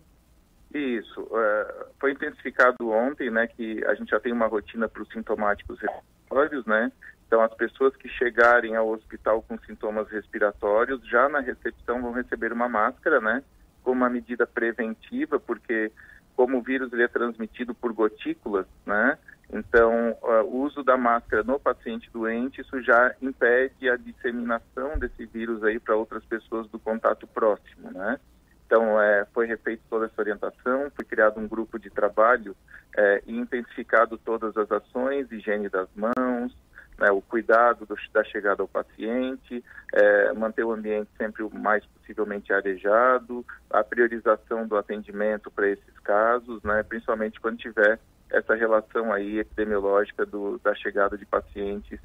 Isso. 0.73 1.29
É, 1.35 1.87
foi 1.99 2.13
intensificado 2.13 2.89
ontem, 2.91 3.29
né, 3.29 3.49
que 3.49 3.85
a 3.87 3.95
gente 3.97 4.11
já 4.11 4.21
tem 4.21 4.33
uma 4.33 4.47
rotina 4.47 4.89
para 4.89 5.03
os 5.03 5.09
sintomáticos 5.09 5.81
respiratórios, 5.81 6.65
né? 6.65 6.93
Então, 7.27 7.43
as 7.43 7.55
pessoas 7.55 7.97
que 7.97 8.09
chegarem 8.09 8.77
ao 8.77 8.89
hospital 8.89 9.43
com 9.43 9.59
sintomas 9.67 10.09
respiratórios, 10.09 11.05
já 11.09 11.29
na 11.29 11.41
recepção 11.41 12.01
vão 12.01 12.13
receber 12.13 12.53
uma 12.53 12.69
máscara, 12.69 13.21
né? 13.21 13.43
Como 13.83 13.97
uma 13.97 14.09
medida 14.09 14.47
preventiva, 14.47 15.41
porque 15.41 15.91
como 16.37 16.59
o 16.59 16.63
vírus 16.63 16.93
ele 16.93 17.03
é 17.03 17.09
transmitido 17.09 17.75
por 17.75 17.93
gotículas, 17.93 18.67
né? 18.85 19.19
Então, 19.53 20.17
uh, 20.23 20.43
o 20.45 20.63
uso 20.63 20.83
da 20.83 20.97
máscara 20.97 21.43
no 21.43 21.61
paciente 21.61 22.11
doente, 22.11 22.61
isso 22.61 22.83
já 22.83 23.15
impede 23.21 23.89
a 23.89 23.97
disseminação 23.97 24.99
desse 24.99 25.27
vírus 25.27 25.63
aí 25.63 25.79
para 25.79 25.97
outras 25.97 26.25
pessoas 26.25 26.67
do 26.69 26.79
contato 26.79 27.27
próximo, 27.27 27.91
né? 27.93 28.19
Então, 28.67 29.01
é, 29.01 29.27
foi 29.33 29.47
refeita 29.47 29.83
toda 29.91 30.07
essa 30.07 30.21
orientação, 30.21 30.91
foi 30.97 31.05
criado 31.05 31.39
um 31.39 31.47
grupo 31.47 31.79
de 31.79 31.91
trabalho 31.91 32.57
é, 32.97 33.23
e 33.27 33.37
intensificado 33.37 34.17
todas 34.19 34.57
as 34.57 34.71
ações, 34.73 35.31
higiene 35.31 35.69
das 35.69 35.89
mãos, 35.95 36.57
né, 36.99 37.11
o 37.11 37.21
cuidado 37.21 37.87
do, 37.87 37.97
da 38.13 38.25
chegada 38.25 38.63
ao 38.63 38.69
paciente, 38.69 39.65
é, 39.93 40.33
manter 40.33 40.65
o 40.65 40.73
ambiente 40.73 41.09
sempre 41.17 41.43
o 41.43 41.51
mais 41.51 41.85
possivelmente 41.87 42.53
arejado, 42.53 43.45
a 43.71 43.83
priorização 43.83 44.67
do 44.67 44.77
atendimento 44.77 45.51
para 45.51 45.69
esses 45.69 45.99
casos, 46.01 46.63
né, 46.63 46.83
principalmente 46.83 47.41
quando 47.41 47.59
tiver 47.59 47.99
essa 48.31 48.55
relação 48.55 49.13
aí 49.13 49.39
epidemiológica 49.39 50.27
do, 50.27 50.59
da 50.59 50.75
chegada 50.75 51.17
de 51.17 51.25
pacientes 51.27 52.01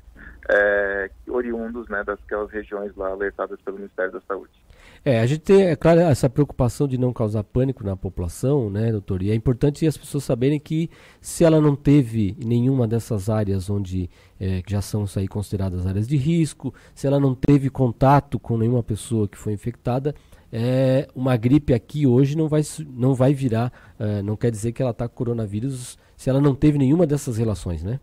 é, 0.50 1.10
oriundos 1.28 1.88
né, 1.90 2.04
daquelas 2.04 2.50
regiões 2.52 2.96
lá 2.96 3.10
alertadas 3.10 3.60
pelo 3.62 3.78
Ministério 3.78 4.12
da 4.12 4.22
Saúde. 4.22 4.52
É, 5.04 5.22
a 5.22 5.26
gente 5.26 5.42
tem, 5.42 5.64
é 5.64 5.76
claro, 5.76 6.02
essa 6.02 6.30
preocupação 6.30 6.88
de 6.88 6.98
não 6.98 7.14
causar 7.14 7.44
pânico 7.44 7.84
na 7.84 7.96
população, 7.96 8.70
né, 8.70 8.92
doutor? 8.92 9.22
E 9.22 9.32
é 9.32 9.36
importante 9.36 9.88
as 9.88 9.98
pessoas 9.98 10.24
saberem 10.24 10.60
que 10.60 10.90
se 11.22 11.44
ela 11.44 11.62
não 11.62 11.76
teve 11.76 12.36
nenhuma 12.44 12.88
dessas 12.88 13.30
áreas 13.30 13.70
onde 13.70 14.10
é, 14.40 14.62
que 14.62 14.72
já 14.72 14.82
são 14.82 15.06
aí 15.16 15.28
consideradas 15.28 15.86
áreas 15.86 16.08
de 16.08 16.18
risco, 16.18 16.74
se 16.94 17.08
ela 17.08 17.20
não 17.20 17.34
teve 17.34 17.70
contato 17.70 18.38
com 18.38 18.58
nenhuma 18.58 18.84
pessoa 18.84 19.28
que 19.28 19.38
foi 19.38 19.54
infectada, 19.54 20.14
é, 20.52 21.08
uma 21.16 21.38
gripe 21.38 21.74
aqui 21.74 22.08
hoje 22.08 22.36
não 22.36 22.48
vai, 22.48 22.62
não 22.88 23.14
vai 23.14 23.34
virar, 23.34 23.72
é, 23.98 24.22
não 24.22 24.36
quer 24.36 24.52
dizer 24.52 24.72
que 24.72 24.82
ela 24.82 24.92
está 24.92 25.08
com 25.08 25.16
coronavírus 25.16 25.98
se 26.18 26.30
ela 26.30 26.42
não 26.42 26.54
teve 26.54 26.78
nenhuma 26.78 27.08
dessas 27.08 27.38
relações, 27.38 27.84
né? 27.84 28.00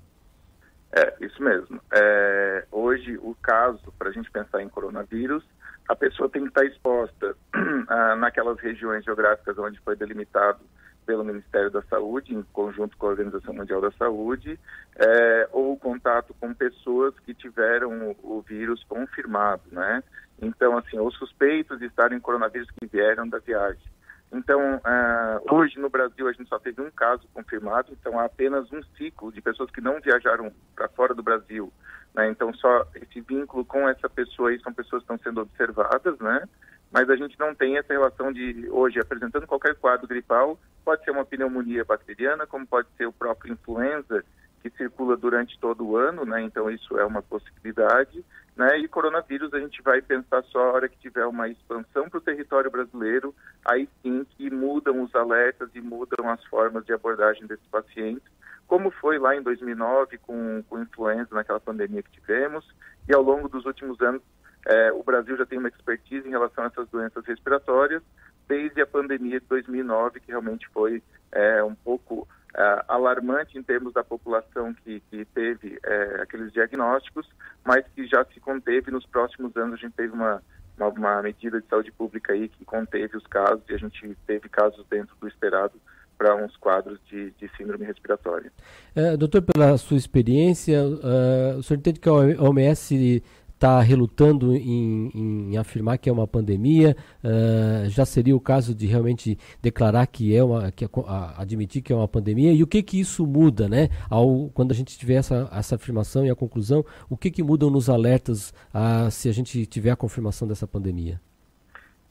É, 0.97 1.15
isso 1.21 1.43
mesmo. 1.43 1.79
É, 1.93 2.65
hoje, 2.73 3.19
o 3.19 3.37
caso, 3.43 3.93
para 3.99 4.09
a 4.09 4.13
gente 4.13 4.31
pensar 4.31 4.63
em 4.63 4.69
coronavírus, 4.69 5.45
a 5.87 5.95
pessoa 5.95 6.29
tem 6.31 6.43
que 6.43 6.49
estar 6.49 6.65
exposta 6.65 7.37
ah, 7.89 8.17
naquelas 8.17 8.59
regiões 8.59 9.05
geográficas 9.05 9.59
onde 9.59 9.79
foi 9.81 9.95
delimitado 9.95 10.61
pelo 11.05 11.23
Ministério 11.23 11.71
da 11.71 11.83
Saúde, 11.83 12.35
em 12.35 12.43
conjunto 12.53 12.97
com 12.97 13.07
a 13.07 13.11
Organização 13.11 13.55
Mundial 13.55 13.81
da 13.81 13.93
Saúde, 13.93 14.59
é, 14.97 15.49
ou 15.53 15.77
contato 15.77 16.35
com 16.41 16.53
pessoas 16.53 17.15
que 17.21 17.35
tiveram 17.35 18.11
o, 18.23 18.39
o, 18.39 18.43
vírus 18.43 18.83
confirmado, 18.89 19.63
né? 19.71 20.03
Então, 20.43 20.77
assim, 20.77 20.99
os 20.99 21.15
suspeitos 21.17 21.79
de 21.79 21.87
estarem 21.87 22.19
coronavírus 22.19 22.69
que 22.71 22.87
vieram 22.87 23.29
da 23.29 23.39
viagem. 23.39 23.96
Então, 24.37 24.77
uh, 24.77 25.55
hoje 25.55 25.79
no 25.79 25.89
Brasil 25.89 26.29
a 26.29 26.33
gente 26.33 26.49
só 26.49 26.59
teve 26.59 26.83
um 26.83 26.91
caso 26.91 27.27
confirmado, 27.33 27.91
então 27.93 28.19
há 28.19 28.27
apenas 28.27 28.71
um 28.71 28.83
ciclo 28.97 29.33
de 29.33 29.41
pessoas 29.41 29.71
que 29.71 29.81
não 29.81 29.99
viajaram 30.01 30.53
para 30.75 30.89
fora 30.89 31.15
do 31.15 31.23
Brasil. 31.23 31.73
Né? 32.15 32.29
Então, 32.29 32.53
só 32.55 32.87
esse 32.95 33.21
vínculo 33.23 33.65
com 33.65 33.89
essa 33.89 34.09
pessoa 34.09 34.51
aí 34.51 34.61
são 34.61 34.75
pessoas 34.75 35.03
que 35.03 35.13
estão 35.13 35.19
sendo 35.19 35.41
observadas, 35.41 36.19
né? 36.19 36.47
Mas 36.93 37.09
a 37.11 37.17
gente 37.17 37.39
não 37.39 37.55
tem 37.55 37.79
essa 37.79 37.93
relação 37.93 38.33
de 38.33 38.69
hoje 38.71 39.01
apresentando 39.01 39.47
qualquer 39.47 39.75
quadro 39.75 40.07
gripal, 40.07 40.59
pode 40.85 41.05
ser 41.05 41.11
uma 41.11 41.25
pneumonia 41.25 41.85
bacteriana, 41.85 42.47
como 42.47 42.67
pode 42.67 42.89
ser 42.97 43.07
o 43.07 43.13
próprio 43.13 43.55
influenza 43.55 44.25
que 44.63 44.71
circula 44.71 45.17
durante 45.17 45.59
todo 45.59 45.87
o 45.87 45.97
ano, 45.97 46.25
né? 46.25 46.43
Então 46.43 46.71
isso 46.71 46.99
é 46.99 47.05
uma 47.05 47.23
possibilidade, 47.23 48.25
né? 48.57 48.79
E 48.79 48.89
coronavírus 48.89 49.53
a 49.53 49.61
gente 49.61 49.83
vai 49.83 50.01
pensar 50.01 50.43
só 50.45 50.59
a 50.59 50.73
hora 50.73 50.89
que 50.89 50.99
tiver 50.99 51.27
uma 51.27 51.49
expansão 51.49 52.09
para 52.09 52.19
o 52.19 52.23
território 52.23 52.71
brasileiro, 52.71 53.35
aí 53.65 53.87
sim 54.03 54.27
que 54.31 54.51
mudam 54.51 55.03
os 55.03 55.15
alertas 55.15 55.69
e 55.75 55.81
mudam 55.81 56.31
as 56.31 56.43
formas 56.47 56.85
de 56.87 56.93
abordagem 56.95 57.47
desses 57.47 57.67
pacientes, 57.67 58.27
como 58.67 58.91
foi 58.91 59.19
lá 59.19 59.37
em 59.37 59.43
2009 59.43 60.19
com, 60.19 60.65
com 60.69 60.81
influenza 60.81 61.35
naquela 61.35 61.61
pandemia 61.61 62.03
que 62.03 62.11
tivemos 62.13 62.67
e 63.07 63.15
ao 63.15 63.23
longo 63.23 63.49
dos 63.49 63.67
últimos 63.67 64.01
anos 64.01 64.23
é, 64.65 64.91
o 64.91 65.03
Brasil 65.03 65.37
já 65.37 65.47
tem 65.47 65.59
uma 65.59 65.69
expertise 65.69 66.27
em 66.27 66.33
relação 66.33 66.65
a 66.65 66.67
essas 66.67 66.89
doenças 66.89 67.25
respiratórias 67.25 68.03
desde 68.49 68.81
a 68.81 68.87
pandemia 68.87 69.39
de 69.39 69.47
2009 69.47 70.19
que 70.21 70.31
realmente 70.33 70.67
foi 70.71 71.03
é, 71.31 71.63
um 71.63 71.75
pouco 71.75 72.27
uh, 72.55 72.85
alarmante 72.89 73.59
em 73.59 73.63
termos 73.63 73.93
da 73.93 74.05
população 74.05 74.75
que, 74.75 75.01
que 75.11 75.25
teve 75.27 75.77
uh, 75.77 76.23
aqueles 76.23 76.53
diagnósticos, 76.53 77.27
mas 77.65 77.85
que 77.95 78.07
já 78.07 78.25
se 78.27 78.41
conteve 78.41 78.91
nos 78.91 79.07
próximos 79.07 79.57
anos. 79.57 79.75
A 79.75 79.77
gente 79.77 79.95
teve 79.95 80.13
uma, 80.13 80.43
uma, 80.77 80.89
uma, 80.89 81.23
medida 81.23 81.61
de 81.61 81.67
saúde 81.69 81.93
pública 81.93 82.33
aí 82.33 82.49
que 82.49 82.65
conteve 82.65 83.17
os 83.17 83.27
casos 83.27 83.63
e 83.69 83.75
a 83.75 83.79
gente 83.79 84.17
teve 84.27 84.49
casos 84.49 84.85
dentro 84.89 85.15
do 85.21 85.29
esperado 85.29 85.75
para 86.17 86.35
uns 86.35 86.57
quadros 86.57 86.99
de, 87.11 87.31
de 87.33 87.51
síndrome 87.57 87.85
respiratória. 87.85 88.51
É, 88.95 89.17
doutor, 89.17 89.43
pela 89.43 89.77
sua 89.77 89.97
experiência, 89.97 90.83
uh, 90.83 91.59
o 91.59 91.63
senhor 91.63 91.79
entende 91.79 92.01
que 92.01 92.09
a 92.09 92.13
OMS 92.13 93.23
está 93.57 93.81
relutando 93.81 94.55
em, 94.55 95.11
em, 95.15 95.57
afirmar 95.57 95.99
que 95.99 96.09
é 96.09 96.13
uma 96.13 96.27
pandemia. 96.27 96.97
Uh, 97.25 97.89
já 97.89 98.05
seria 98.05 98.37
o 98.37 98.41
caso 98.41 98.75
de 98.75 98.87
realmente 98.87 99.39
declarar 99.61 100.07
que 100.07 100.35
é 100.37 100.45
uma, 100.45 100.71
que, 100.71 100.85
a, 100.85 101.41
admitir 101.41 101.83
que 101.83 101.93
é 101.93 101.97
uma 101.97 102.07
pandemia. 102.07 102.53
E 102.53 102.63
o 102.63 102.67
que 102.67 102.83
que 102.83 103.01
isso 103.01 103.27
muda, 103.27 103.69
né? 103.69 103.89
Ao, 104.09 104.51
quando 104.51 104.73
a 104.73 104.75
gente 104.75 104.97
tiver 104.99 105.15
essa, 105.15 105.49
essa 105.51 105.75
afirmação 105.75 106.25
e 106.25 106.31
a 106.31 106.37
conclusão, 106.37 106.85
o 107.09 107.17
que 107.17 107.31
que 107.31 107.43
mudam 107.43 107.71
nos 107.71 107.89
alertas 107.89 108.53
a, 108.73 109.11
se 109.11 109.29
a 109.29 109.33
gente 109.33 109.65
tiver 109.67 109.91
a 109.91 109.97
confirmação 109.97 110.47
dessa 110.47 110.67
pandemia? 110.67 111.21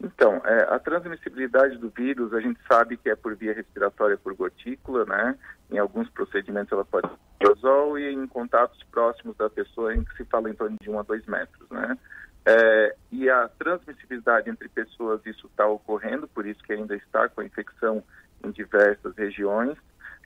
Então, 0.02 0.42
é, 0.46 0.74
a 0.74 0.80
transmissibilidade 0.80 1.78
do 1.78 1.90
vírus, 1.90 2.34
a 2.34 2.42
gente 2.42 2.60
sabe 2.68 2.98
que 2.98 3.10
é 3.10 3.16
por 3.16 3.36
via 3.36 3.54
respiratória 3.54 4.18
por 4.18 4.36
gotícula, 4.36 5.06
né? 5.06 5.38
Em 5.72 5.78
alguns 5.78 6.10
procedimentos 6.10 6.72
ela 6.72 6.86
pode 6.86 7.08
ser 7.08 7.16
aerosol 7.40 7.98
e 7.98 8.14
em 8.14 8.28
contatos 8.28 8.82
próximos 8.92 9.36
da 9.38 9.50
pessoa 9.50 9.96
em 9.96 10.04
que 10.04 10.16
se 10.18 10.26
fala 10.26 10.50
em 10.50 10.54
torno 10.54 10.78
de 10.80 10.90
1 10.90 11.00
a 11.00 11.04
2 11.04 11.26
metros, 11.26 11.70
né? 11.70 11.98
É, 12.46 12.96
e 13.12 13.30
a 13.30 13.50
transmissibilidade 13.58 14.50
entre 14.50 14.70
pessoas, 14.70 15.26
isso 15.26 15.48
está 15.48 15.66
ocorrendo, 15.66 16.28
por 16.28 16.46
isso 16.46 16.62
que 16.64 16.74
ainda 16.74 16.96
está 16.96 17.28
com 17.28 17.42
a 17.42 17.46
infecção 17.46 18.04
em 18.44 18.52
diversas 18.52 19.16
regiões. 19.16 19.76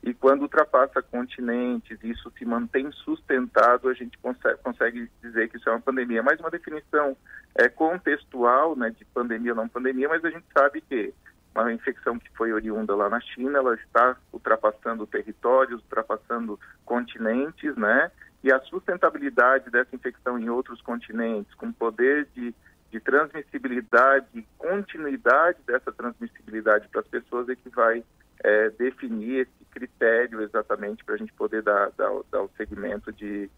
E 0.01 0.13
quando 0.13 0.43
ultrapassa 0.43 1.01
continentes, 1.01 1.97
isso 2.03 2.31
se 2.37 2.45
mantém 2.45 2.91
sustentado, 2.91 3.89
a 3.89 3.93
gente 3.93 4.17
consegue, 4.17 4.57
consegue 4.63 5.11
dizer 5.21 5.49
que 5.49 5.57
isso 5.57 5.67
é 5.67 5.73
uma 5.73 5.81
pandemia. 5.81 6.23
Mais 6.23 6.39
uma 6.39 6.49
definição 6.49 7.17
é, 7.55 7.67
contextual 7.67 8.75
né, 8.75 8.89
de 8.91 9.03
pandemia 9.05 9.51
ou 9.51 9.57
não 9.57 9.67
pandemia, 9.67 10.07
mas 10.07 10.23
a 10.23 10.29
gente 10.29 10.45
sabe 10.53 10.81
que 10.81 11.13
uma 11.53 11.73
infecção 11.73 12.17
que 12.17 12.29
foi 12.35 12.53
oriunda 12.53 12.95
lá 12.95 13.09
na 13.09 13.19
China, 13.19 13.57
ela 13.57 13.75
está 13.75 14.15
ultrapassando 14.31 15.05
territórios, 15.05 15.81
ultrapassando 15.81 16.59
continentes, 16.85 17.75
né? 17.75 18.11
E 18.43 18.51
a 18.51 18.59
sustentabilidade 18.61 19.69
dessa 19.69 19.93
infecção 19.95 20.39
em 20.39 20.49
outros 20.49 20.81
continentes, 20.81 21.53
com 21.55 21.71
poder 21.73 22.27
de, 22.33 22.53
de 22.89 22.99
transmissibilidade, 23.01 24.47
continuidade 24.57 25.59
dessa 25.65 25.91
transmissibilidade 25.91 26.87
para 26.87 27.01
as 27.01 27.07
pessoas 27.07 27.49
é 27.49 27.55
que 27.55 27.69
vai 27.69 28.03
é, 28.43 28.69
definir 28.71 29.41
esse 29.41 29.65
critério 29.71 30.41
exatamente 30.41 31.03
para 31.03 31.15
a 31.15 31.17
gente 31.17 31.33
poder 31.33 31.61
dar, 31.61 31.91
dar, 31.97 32.09
dar 32.31 32.41
o 32.41 32.51
segmento 32.57 33.11
de, 33.11 33.49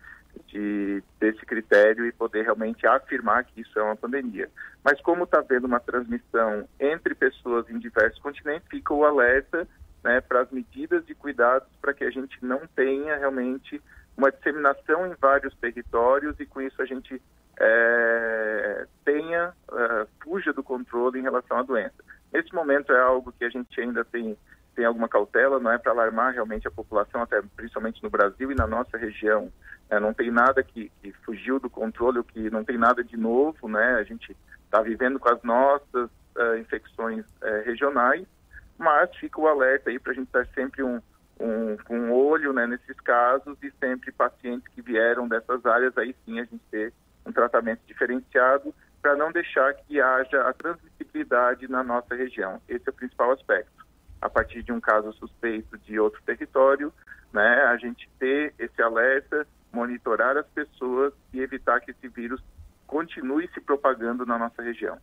de, 0.48 1.04
desse 1.20 1.46
critério 1.46 2.06
e 2.06 2.12
poder 2.12 2.44
realmente 2.44 2.86
afirmar 2.86 3.46
que 3.46 3.62
isso 3.62 3.78
é 3.78 3.84
uma 3.84 3.96
pandemia. 3.96 4.50
Mas 4.84 5.00
como 5.02 5.24
está 5.24 5.40
havendo 5.40 5.68
uma 5.68 5.80
transmissão 5.80 6.68
entre 6.80 7.16
pessoas 7.16 7.70
em 7.70 7.80
diversos 7.80 8.20
continentes, 8.22 8.68
fica 8.70 8.94
o 8.94 9.06
alerta 9.06 9.68
né, 10.04 10.20
para 10.22 10.42
as 10.42 10.52
medidas 10.52 11.06
de 11.06 11.14
cuidados 11.14 11.70
para 11.82 11.94
que 11.94 12.04
a 12.04 12.12
gente 12.12 12.44
não 12.44 12.62
tenha 12.76 13.18
realmente 13.18 13.82
uma 14.18 14.32
disseminação 14.32 15.08
em 15.08 15.16
vários 15.20 15.56
territórios 15.56 16.40
e 16.40 16.46
com 16.46 16.62
isso 16.62 16.82
a 16.82 16.86
gente 16.86 17.22
é, 17.60 18.88
tenha, 19.06 19.54
uh, 19.70 20.08
fuja 20.24 20.52
do 20.52 20.64
controle 20.64 21.20
em 21.20 21.24
relação 21.24 21.58
à 21.58 21.64
doença. 21.64 22.04
Nesse 22.34 22.54
momento 22.54 22.92
é 22.92 23.00
algo 23.00 23.32
que 23.32 23.46
a 23.46 23.50
gente 23.50 23.80
ainda 23.80 24.04
tem 24.04 24.38
tem 24.76 24.86
alguma 24.86 25.10
cautela, 25.10 25.60
não 25.60 25.72
é 25.72 25.78
para 25.78 25.92
alarmar 25.92 26.34
realmente 26.34 26.68
a 26.68 26.72
população, 26.72 27.22
até 27.22 27.42
principalmente 27.56 28.02
no 28.02 28.10
Brasil 28.10 28.52
e 28.52 28.56
na 28.56 28.66
nossa 28.66 28.98
região. 28.98 29.52
É, 29.90 30.00
não 30.00 30.14
tem 30.14 30.32
nada 30.32 30.64
que, 30.64 30.92
que, 31.02 31.12
fugiu 31.26 31.60
do 31.60 31.70
controle, 31.70 32.20
o 32.20 32.24
que 32.24 32.50
não 32.50 32.64
tem 32.64 32.78
nada 32.78 33.04
de 33.04 33.18
novo, 33.18 33.68
né? 33.68 33.96
A 33.96 34.04
gente 34.04 34.36
está 34.64 34.82
vivendo 34.82 35.20
com 35.20 35.30
as 35.30 35.44
nossas 35.44 36.10
uh, 36.36 36.58
infecções 36.58 37.26
uh, 37.42 37.66
regionais, 37.66 38.26
mas 38.78 39.14
fica 39.18 39.42
o 39.42 39.48
alerta 39.48 39.90
aí 39.90 40.00
para 40.00 40.14
a 40.14 40.16
gente 40.16 40.28
estar 40.28 40.48
sempre 40.56 40.82
um, 40.82 41.02
um, 41.40 41.78
um 41.90 42.14
olho 42.14 42.54
né, 42.54 42.66
nesses 42.66 42.98
casos 43.02 43.58
e 43.62 43.72
sempre 43.80 44.12
pacientes 44.14 44.68
que 44.70 44.82
vieram 44.82 45.28
dessas 45.28 45.66
áreas, 45.66 45.98
aí 45.98 46.16
sim 46.26 46.40
a 46.40 46.46
gente 46.46 46.64
ter 46.72 46.94
um 47.26 47.32
tratamento 47.32 47.82
diferenciado 47.86 48.74
para 49.02 49.16
não 49.16 49.32
deixar 49.32 49.74
que 49.74 50.00
haja 50.00 50.42
a 50.48 50.54
transmissibilidade 50.54 51.68
na 51.68 51.84
nossa 51.84 52.16
região. 52.16 52.62
Esse 52.70 52.88
é 52.88 52.92
o 52.92 52.94
principal 52.94 53.32
aspecto 53.32 53.82
a 54.22 54.30
partir 54.30 54.62
de 54.64 54.72
um 54.72 54.80
caso 54.80 55.12
suspeito 55.14 55.78
de 55.80 56.00
outro 56.00 56.22
território, 56.24 56.94
né, 57.34 57.64
a 57.64 57.78
gente 57.78 58.10
ter 58.20 58.54
esse 58.60 58.82
alerta, 58.82 59.48
monitorar 59.74 60.38
as 60.38 60.46
pessoas 60.48 61.14
e 61.34 61.40
evitar 61.40 61.80
que 61.80 61.92
esse 61.92 62.08
vírus 62.08 62.42
continue 62.86 63.50
se 63.54 63.62
propagando 63.62 64.26
na 64.26 64.38
nossa 64.38 64.62
região. 64.62 64.98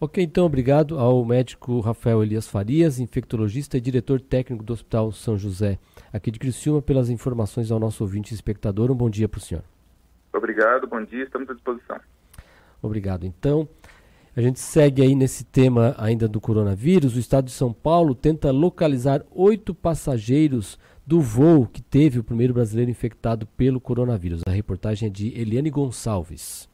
Ok, 0.00 0.22
então 0.22 0.44
obrigado 0.44 0.98
ao 0.98 1.24
médico 1.24 1.80
Rafael 1.80 2.22
Elias 2.22 2.48
Farias, 2.48 2.98
infectologista 2.98 3.76
e 3.76 3.80
diretor 3.80 4.20
técnico 4.20 4.64
do 4.64 4.72
Hospital 4.72 5.12
São 5.12 5.36
José, 5.36 5.78
aqui 6.12 6.30
de 6.30 6.38
Criciúma, 6.38 6.82
pelas 6.82 7.08
informações 7.10 7.70
ao 7.70 7.78
nosso 7.78 8.02
ouvinte 8.02 8.32
e 8.32 8.34
espectador. 8.34 8.90
Um 8.90 8.94
bom 8.94 9.08
dia 9.08 9.28
para 9.28 9.38
o 9.38 9.40
senhor. 9.40 9.62
Obrigado, 10.32 10.86
bom 10.86 11.02
dia, 11.04 11.24
estamos 11.24 11.48
à 11.48 11.54
disposição. 11.54 12.00
Obrigado. 12.82 13.24
Então, 13.24 13.68
a 14.36 14.40
gente 14.40 14.58
segue 14.58 15.00
aí 15.00 15.14
nesse 15.14 15.44
tema 15.44 15.94
ainda 15.96 16.26
do 16.26 16.40
coronavírus. 16.40 17.14
O 17.14 17.20
estado 17.20 17.44
de 17.44 17.52
São 17.52 17.72
Paulo 17.72 18.14
tenta 18.14 18.50
localizar 18.50 19.24
oito 19.30 19.72
passageiros 19.72 20.78
do 21.06 21.20
voo 21.20 21.66
que 21.66 21.80
teve 21.80 22.18
o 22.18 22.24
primeiro 22.24 22.52
brasileiro 22.52 22.90
infectado 22.90 23.46
pelo 23.46 23.80
coronavírus. 23.80 24.40
A 24.46 24.50
reportagem 24.50 25.08
é 25.08 25.10
de 25.10 25.28
Eliane 25.38 25.70
Gonçalves. 25.70 26.68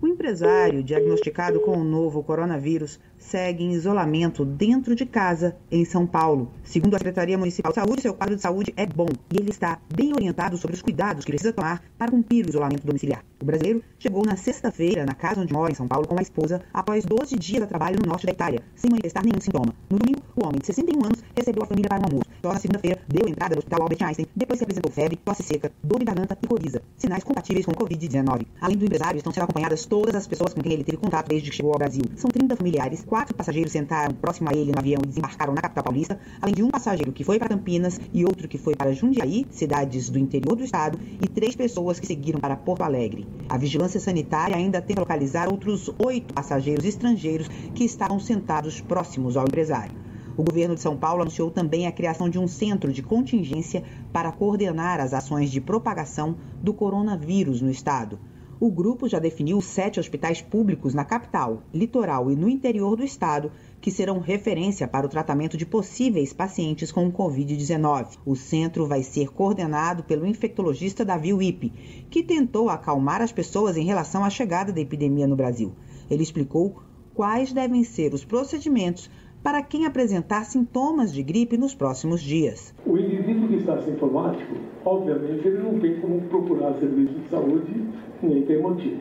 O 0.00 0.08
empresário 0.08 0.82
diagnosticado 0.82 1.60
com 1.60 1.76
o 1.76 1.84
novo 1.84 2.22
coronavírus 2.22 2.98
segue 3.22 3.64
em 3.64 3.72
isolamento 3.72 4.44
dentro 4.44 4.94
de 4.94 5.06
casa 5.06 5.56
em 5.70 5.84
São 5.84 6.06
Paulo. 6.06 6.50
Segundo 6.64 6.94
a 6.94 6.98
Secretaria 6.98 7.38
Municipal 7.38 7.72
de 7.72 7.76
Saúde, 7.76 8.02
seu 8.02 8.14
quadro 8.14 8.36
de 8.36 8.42
saúde 8.42 8.72
é 8.76 8.86
bom 8.86 9.08
e 9.32 9.38
ele 9.38 9.50
está 9.50 9.78
bem 9.94 10.12
orientado 10.12 10.56
sobre 10.56 10.76
os 10.76 10.82
cuidados 10.82 11.24
que 11.24 11.30
precisa 11.30 11.52
tomar 11.52 11.82
para 11.96 12.10
cumprir 12.10 12.44
o 12.44 12.48
isolamento 12.48 12.86
domiciliar. 12.86 13.24
O 13.40 13.44
brasileiro 13.44 13.82
chegou 13.98 14.24
na 14.24 14.36
sexta-feira 14.36 15.04
na 15.04 15.14
casa 15.14 15.40
onde 15.40 15.52
mora 15.52 15.72
em 15.72 15.74
São 15.74 15.88
Paulo 15.88 16.06
com 16.06 16.18
a 16.18 16.22
esposa 16.22 16.62
após 16.72 17.04
12 17.04 17.36
dias 17.36 17.62
de 17.62 17.68
trabalho 17.68 17.98
no 18.00 18.08
norte 18.08 18.26
da 18.26 18.32
Itália, 18.32 18.62
sem 18.76 18.90
manifestar 18.90 19.24
nenhum 19.24 19.40
sintoma. 19.40 19.74
No 19.90 19.98
domingo, 19.98 20.22
o 20.36 20.46
homem 20.46 20.60
de 20.60 20.66
61 20.66 21.04
anos 21.04 21.24
recebeu 21.36 21.62
a 21.62 21.66
família 21.66 21.88
para 21.88 22.00
um 22.00 22.04
almoço. 22.04 22.30
Só 22.40 22.52
na 22.52 22.58
segunda-feira 22.58 23.00
deu 23.08 23.28
entrada 23.28 23.54
no 23.54 23.58
hospital 23.58 23.82
Albert 23.82 24.02
Einstein, 24.02 24.26
depois 24.34 24.58
se 24.58 24.64
apresentou 24.64 24.92
febre, 24.92 25.16
tosse 25.16 25.42
seca, 25.42 25.72
dor 25.82 25.98
de 25.98 26.04
garganta 26.04 26.38
e 26.40 26.46
coriza, 26.46 26.82
sinais 26.96 27.24
compatíveis 27.24 27.66
com 27.66 27.72
Covid-19. 27.72 28.46
Além 28.60 28.76
do 28.76 28.84
empresário, 28.84 29.18
estão 29.18 29.32
sendo 29.32 29.44
acompanhadas 29.44 29.86
todas 29.86 30.14
as 30.14 30.26
pessoas 30.26 30.54
com 30.54 30.62
quem 30.62 30.72
ele 30.72 30.84
teve 30.84 30.98
contato 30.98 31.28
desde 31.28 31.50
que 31.50 31.56
chegou 31.56 31.72
ao 31.72 31.78
Brasil. 31.78 32.04
São 32.16 32.30
30 32.30 32.56
familiares, 32.56 33.04
quatro 33.12 33.34
passageiros 33.34 33.72
sentaram 33.72 34.14
próximo 34.14 34.48
a 34.48 34.54
ele 34.54 34.72
no 34.72 34.78
avião 34.78 35.02
e 35.04 35.06
desembarcaram 35.06 35.52
na 35.52 35.60
capital 35.60 35.84
paulista, 35.84 36.18
além 36.40 36.54
de 36.54 36.62
um 36.62 36.70
passageiro 36.70 37.12
que 37.12 37.22
foi 37.22 37.38
para 37.38 37.50
Campinas 37.50 38.00
e 38.10 38.24
outro 38.24 38.48
que 38.48 38.56
foi 38.56 38.74
para 38.74 38.94
Jundiaí, 38.94 39.46
cidades 39.50 40.08
do 40.08 40.18
interior 40.18 40.56
do 40.56 40.64
estado, 40.64 40.98
e 41.20 41.28
três 41.28 41.54
pessoas 41.54 42.00
que 42.00 42.06
seguiram 42.06 42.40
para 42.40 42.56
Porto 42.56 42.80
Alegre. 42.80 43.28
A 43.50 43.58
vigilância 43.58 44.00
sanitária 44.00 44.56
ainda 44.56 44.80
tenta 44.80 45.02
localizar 45.02 45.52
outros 45.52 45.90
oito 45.98 46.32
passageiros 46.32 46.86
estrangeiros 46.86 47.48
que 47.74 47.84
estavam 47.84 48.18
sentados 48.18 48.80
próximos 48.80 49.36
ao 49.36 49.44
empresário. 49.44 49.94
O 50.34 50.42
governo 50.42 50.74
de 50.74 50.80
São 50.80 50.96
Paulo 50.96 51.20
anunciou 51.20 51.50
também 51.50 51.86
a 51.86 51.92
criação 51.92 52.30
de 52.30 52.38
um 52.38 52.48
centro 52.48 52.90
de 52.90 53.02
contingência 53.02 53.84
para 54.10 54.32
coordenar 54.32 55.00
as 55.00 55.12
ações 55.12 55.50
de 55.50 55.60
propagação 55.60 56.34
do 56.62 56.72
coronavírus 56.72 57.60
no 57.60 57.70
estado. 57.70 58.18
O 58.64 58.70
grupo 58.70 59.08
já 59.08 59.18
definiu 59.18 59.60
sete 59.60 59.98
hospitais 59.98 60.40
públicos 60.40 60.94
na 60.94 61.04
capital, 61.04 61.64
litoral 61.74 62.30
e 62.30 62.36
no 62.36 62.48
interior 62.48 62.94
do 62.94 63.02
estado 63.02 63.50
que 63.80 63.90
serão 63.90 64.20
referência 64.20 64.86
para 64.86 65.04
o 65.04 65.08
tratamento 65.08 65.56
de 65.56 65.66
possíveis 65.66 66.32
pacientes 66.32 66.92
com 66.92 67.10
Covid-19. 67.10 68.18
O 68.24 68.36
centro 68.36 68.86
vai 68.86 69.02
ser 69.02 69.30
coordenado 69.30 70.04
pelo 70.04 70.24
infectologista 70.24 71.04
Davi 71.04 71.32
Wippe, 71.32 71.72
que 72.08 72.22
tentou 72.22 72.70
acalmar 72.70 73.20
as 73.20 73.32
pessoas 73.32 73.76
em 73.76 73.84
relação 73.84 74.24
à 74.24 74.30
chegada 74.30 74.72
da 74.72 74.80
epidemia 74.80 75.26
no 75.26 75.34
Brasil. 75.34 75.72
Ele 76.08 76.22
explicou 76.22 76.84
quais 77.14 77.52
devem 77.52 77.82
ser 77.82 78.14
os 78.14 78.24
procedimentos 78.24 79.10
para 79.42 79.60
quem 79.60 79.86
apresentar 79.86 80.44
sintomas 80.44 81.12
de 81.12 81.20
gripe 81.20 81.56
nos 81.56 81.74
próximos 81.74 82.22
dias. 82.22 82.72
O 82.86 82.96
indivíduo 82.96 83.48
que 83.48 83.56
está 83.56 83.82
sintomático, 83.82 84.54
obviamente, 84.84 85.48
ele 85.48 85.58
não 85.58 85.80
tem 85.80 86.00
como 86.00 86.20
procurar 86.28 86.74
serviço 86.78 87.14
de 87.14 87.28
saúde, 87.28 87.91
nem 88.26 88.42
tem 88.42 88.60
motivo. 88.60 89.00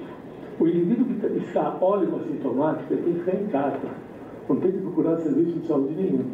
O 0.59 0.67
indivíduo 0.67 1.05
que 1.05 1.13
está 1.13 1.27
assintomático, 1.71 2.93
ele 2.93 3.01
tem 3.03 3.13
que 3.13 3.19
ficar 3.19 3.37
em 3.37 3.47
casa, 3.47 3.79
não 4.47 4.55
tem 4.57 4.71
que 4.71 4.77
procurar 4.79 5.17
serviço 5.17 5.59
de 5.59 5.67
saúde 5.67 5.93
nenhum. 5.95 6.25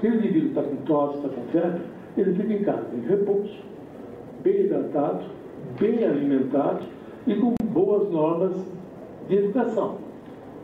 Se 0.00 0.08
o 0.08 0.14
indivíduo 0.14 0.48
está 0.48 0.62
com 0.62 0.76
tosse, 0.76 1.16
está 1.16 1.28
com 1.28 1.42
febre, 1.48 1.80
ele 2.16 2.34
fica 2.34 2.52
em 2.52 2.62
casa, 2.64 2.86
em 2.94 3.08
repouso, 3.08 3.58
bem 4.42 4.66
hidratado, 4.66 5.24
bem 5.80 6.04
alimentado 6.04 6.84
e 7.26 7.34
com 7.36 7.54
boas 7.66 8.10
normas 8.10 8.52
de 9.28 9.36
educação. 9.36 9.96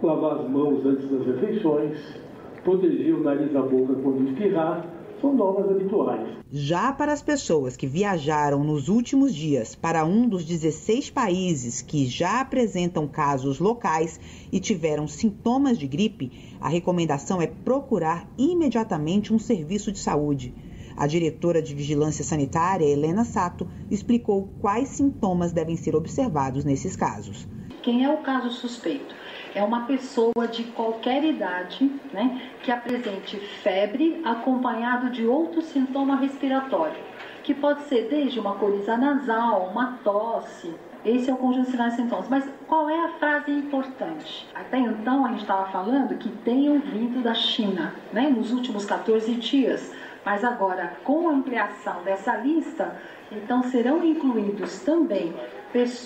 Lavar 0.02 0.40
as 0.40 0.48
mãos 0.48 0.84
antes 0.84 1.09
das 1.10 1.26
refeições, 1.26 2.20
proteger 2.62 3.14
o 3.14 3.22
nariz 3.22 3.52
e 3.52 3.56
a 3.56 3.62
boca 3.62 3.94
quando 4.02 4.28
espirrar, 4.28 4.84
são 5.20 5.34
normas 5.34 5.70
habituais. 5.70 6.38
Já 6.50 6.92
para 6.92 7.12
as 7.12 7.22
pessoas 7.22 7.76
que 7.76 7.86
viajaram 7.86 8.64
nos 8.64 8.88
últimos 8.88 9.34
dias 9.34 9.74
para 9.74 10.04
um 10.04 10.28
dos 10.28 10.44
16 10.44 11.10
países 11.10 11.82
que 11.82 12.06
já 12.06 12.40
apresentam 12.40 13.06
casos 13.06 13.58
locais 13.58 14.18
e 14.50 14.58
tiveram 14.58 15.06
sintomas 15.06 15.78
de 15.78 15.86
gripe, 15.86 16.56
a 16.60 16.68
recomendação 16.68 17.42
é 17.42 17.46
procurar 17.46 18.28
imediatamente 18.38 19.32
um 19.32 19.38
serviço 19.38 19.92
de 19.92 19.98
saúde. 19.98 20.54
A 20.96 21.06
diretora 21.06 21.62
de 21.62 21.74
Vigilância 21.74 22.24
Sanitária, 22.24 22.84
Helena 22.84 23.24
Sato, 23.24 23.68
explicou 23.88 24.48
quais 24.60 24.88
sintomas 24.88 25.52
devem 25.52 25.76
ser 25.76 25.94
observados 25.94 26.64
nesses 26.64 26.96
casos. 26.96 27.46
Quem 27.82 28.04
é 28.04 28.12
o 28.12 28.18
caso 28.18 28.50
suspeito? 28.50 29.17
É 29.54 29.62
uma 29.62 29.86
pessoa 29.86 30.46
de 30.46 30.64
qualquer 30.64 31.24
idade 31.24 31.90
né, 32.12 32.50
que 32.62 32.70
apresente 32.70 33.36
febre 33.62 34.20
acompanhado 34.24 35.10
de 35.10 35.26
outro 35.26 35.62
sintoma 35.62 36.16
respiratório, 36.16 36.98
que 37.42 37.54
pode 37.54 37.82
ser 37.84 38.08
desde 38.08 38.38
uma 38.38 38.54
coriza 38.54 38.96
nasal, 38.96 39.68
uma 39.70 39.98
tosse. 40.04 40.74
Esse 41.04 41.30
é 41.30 41.32
o 41.32 41.36
conjunto 41.36 41.66
de 41.66 41.70
sinais 41.70 41.94
e 41.94 41.96
sintomas. 41.96 42.28
Mas 42.28 42.48
qual 42.66 42.90
é 42.90 43.04
a 43.04 43.08
frase 43.18 43.50
importante? 43.50 44.46
Até 44.54 44.78
então 44.78 45.24
a 45.24 45.30
gente 45.30 45.42
estava 45.42 45.66
falando 45.70 46.18
que 46.18 46.28
tenham 46.28 46.80
vindo 46.80 47.22
da 47.22 47.34
China, 47.34 47.94
né, 48.12 48.28
nos 48.28 48.52
últimos 48.52 48.84
14 48.84 49.32
dias. 49.34 49.92
Mas 50.24 50.44
agora, 50.44 50.92
com 51.04 51.28
a 51.28 51.32
ampliação 51.32 52.02
dessa 52.02 52.36
lista, 52.36 53.00
então 53.30 53.62
serão 53.62 54.04
incluídos 54.04 54.80
também 54.80 55.32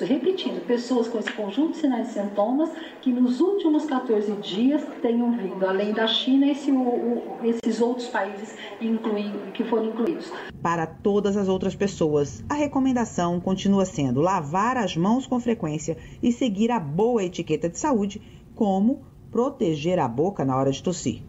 repetindo, 0.01 0.65
pessoas 0.67 1.09
com 1.09 1.19
esse 1.19 1.33
conjunto 1.33 1.73
de 1.73 1.79
sinais 1.79 2.11
e 2.11 2.13
sintomas 2.15 2.71
que 3.01 3.13
nos 3.13 3.41
últimos 3.41 3.85
14 3.85 4.33
dias 4.37 4.83
tenham 5.01 5.37
vindo, 5.37 5.65
além 5.65 5.93
da 5.93 6.07
China, 6.07 6.47
esse, 6.51 6.73
o, 6.73 7.23
esses 7.45 7.81
outros 7.81 8.09
países 8.09 8.57
inclui, 8.81 9.31
que 9.55 9.63
foram 9.65 9.87
incluídos. 9.87 10.33
Para 10.61 10.87
todas 10.87 11.37
as 11.37 11.49
outras 11.49 11.77
pessoas, 11.77 12.45
a 12.49 12.55
recomendação 12.55 13.41
continua 13.41 13.85
sendo 13.85 14.21
lavar 14.21 14.77
as 14.77 14.97
mãos 14.97 15.27
com 15.27 15.39
frequência 15.39 15.97
e 16.23 16.33
seguir 16.33 16.71
a 16.71 16.81
boa 16.81 17.23
etiqueta 17.23 17.69
de 17.69 17.79
saúde, 17.79 18.21
como 18.55 19.03
proteger 19.31 19.99
a 19.99 20.09
boca 20.09 20.45
na 20.45 20.57
hora 20.57 20.73
de 20.73 20.83
tossir. 20.83 21.23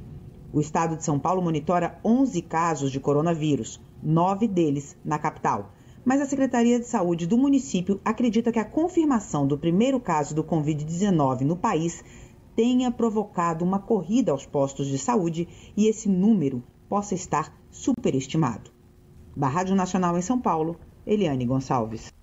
O 0.51 0.60
estado 0.60 0.95
de 0.95 1.03
São 1.03 1.18
Paulo 1.18 1.41
monitora 1.41 1.99
11 2.03 2.41
casos 2.43 2.91
de 2.91 2.99
coronavírus, 2.99 3.80
nove 4.01 4.47
deles 4.47 4.97
na 5.03 5.18
capital 5.18 5.72
mas 6.06 6.22
a 6.22 6.26
Secretaria 6.26 6.80
de 6.80 6.88
Saúde 6.88 7.26
do 7.26 7.38
município 7.38 8.00
acredita 8.04 8.52
que 8.52 8.60
a 8.60 8.66
confirmação 8.66 9.48
do 9.48 9.58
primeiro 9.58 10.00
caso 10.00 10.36
do 10.36 10.44
Covid-19 10.44 11.42
no 11.42 11.56
país 11.56 12.04
tenha 12.56 12.92
provocado 12.92 13.64
uma 13.66 13.80
corrida 13.80 14.32
aos 14.32 14.46
postos 14.46 14.88
de 14.88 14.98
saúde 14.98 15.48
e 15.76 15.88
esse 15.88 16.08
número 16.08 16.64
possa 16.88 17.16
estar 17.16 17.56
superestimado. 17.72 18.72
Da 19.36 19.50
Nacional 19.74 20.18
em 20.18 20.22
São 20.22 20.40
Paulo, 20.40 20.78
Eliane 21.06 21.46
Gonçalves. 21.46 22.14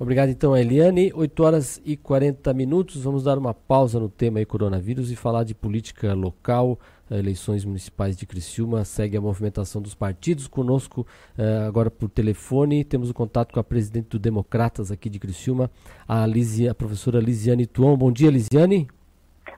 Obrigado 0.00 0.30
então, 0.30 0.56
Eliane. 0.56 1.12
8 1.14 1.42
horas 1.42 1.82
e 1.84 1.94
40 1.94 2.54
minutos. 2.54 3.04
Vamos 3.04 3.22
dar 3.22 3.36
uma 3.36 3.52
pausa 3.52 4.00
no 4.00 4.08
tema 4.08 4.38
aí, 4.38 4.46
coronavírus 4.46 5.12
e 5.12 5.14
falar 5.14 5.44
de 5.44 5.54
política 5.54 6.14
local 6.14 6.78
eleições 7.10 7.64
municipais 7.64 8.16
de 8.16 8.24
Criciúma, 8.24 8.84
segue 8.84 9.16
a 9.16 9.20
movimentação 9.20 9.82
dos 9.82 9.94
partidos. 9.94 10.46
Conosco, 10.46 11.06
uh, 11.36 11.66
agora 11.66 11.90
por 11.90 12.08
telefone, 12.08 12.84
temos 12.84 13.10
o 13.10 13.14
contato 13.14 13.52
com 13.52 13.60
a 13.60 13.64
presidente 13.64 14.08
do 14.10 14.18
Democratas 14.18 14.90
aqui 14.90 15.10
de 15.10 15.18
Criciúma, 15.18 15.70
a, 16.06 16.24
Lisi, 16.26 16.68
a 16.68 16.74
professora 16.74 17.20
Lisiane 17.20 17.66
Tuon. 17.66 17.96
Bom 17.96 18.12
dia, 18.12 18.30
Lisiane. 18.30 18.88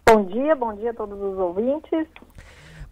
Bom 0.07 0.25
dia, 0.25 0.57
bom 0.57 0.75
dia 0.75 0.91
a 0.91 0.95
todos 0.95 1.21
os 1.21 1.39
ouvintes. 1.39 2.09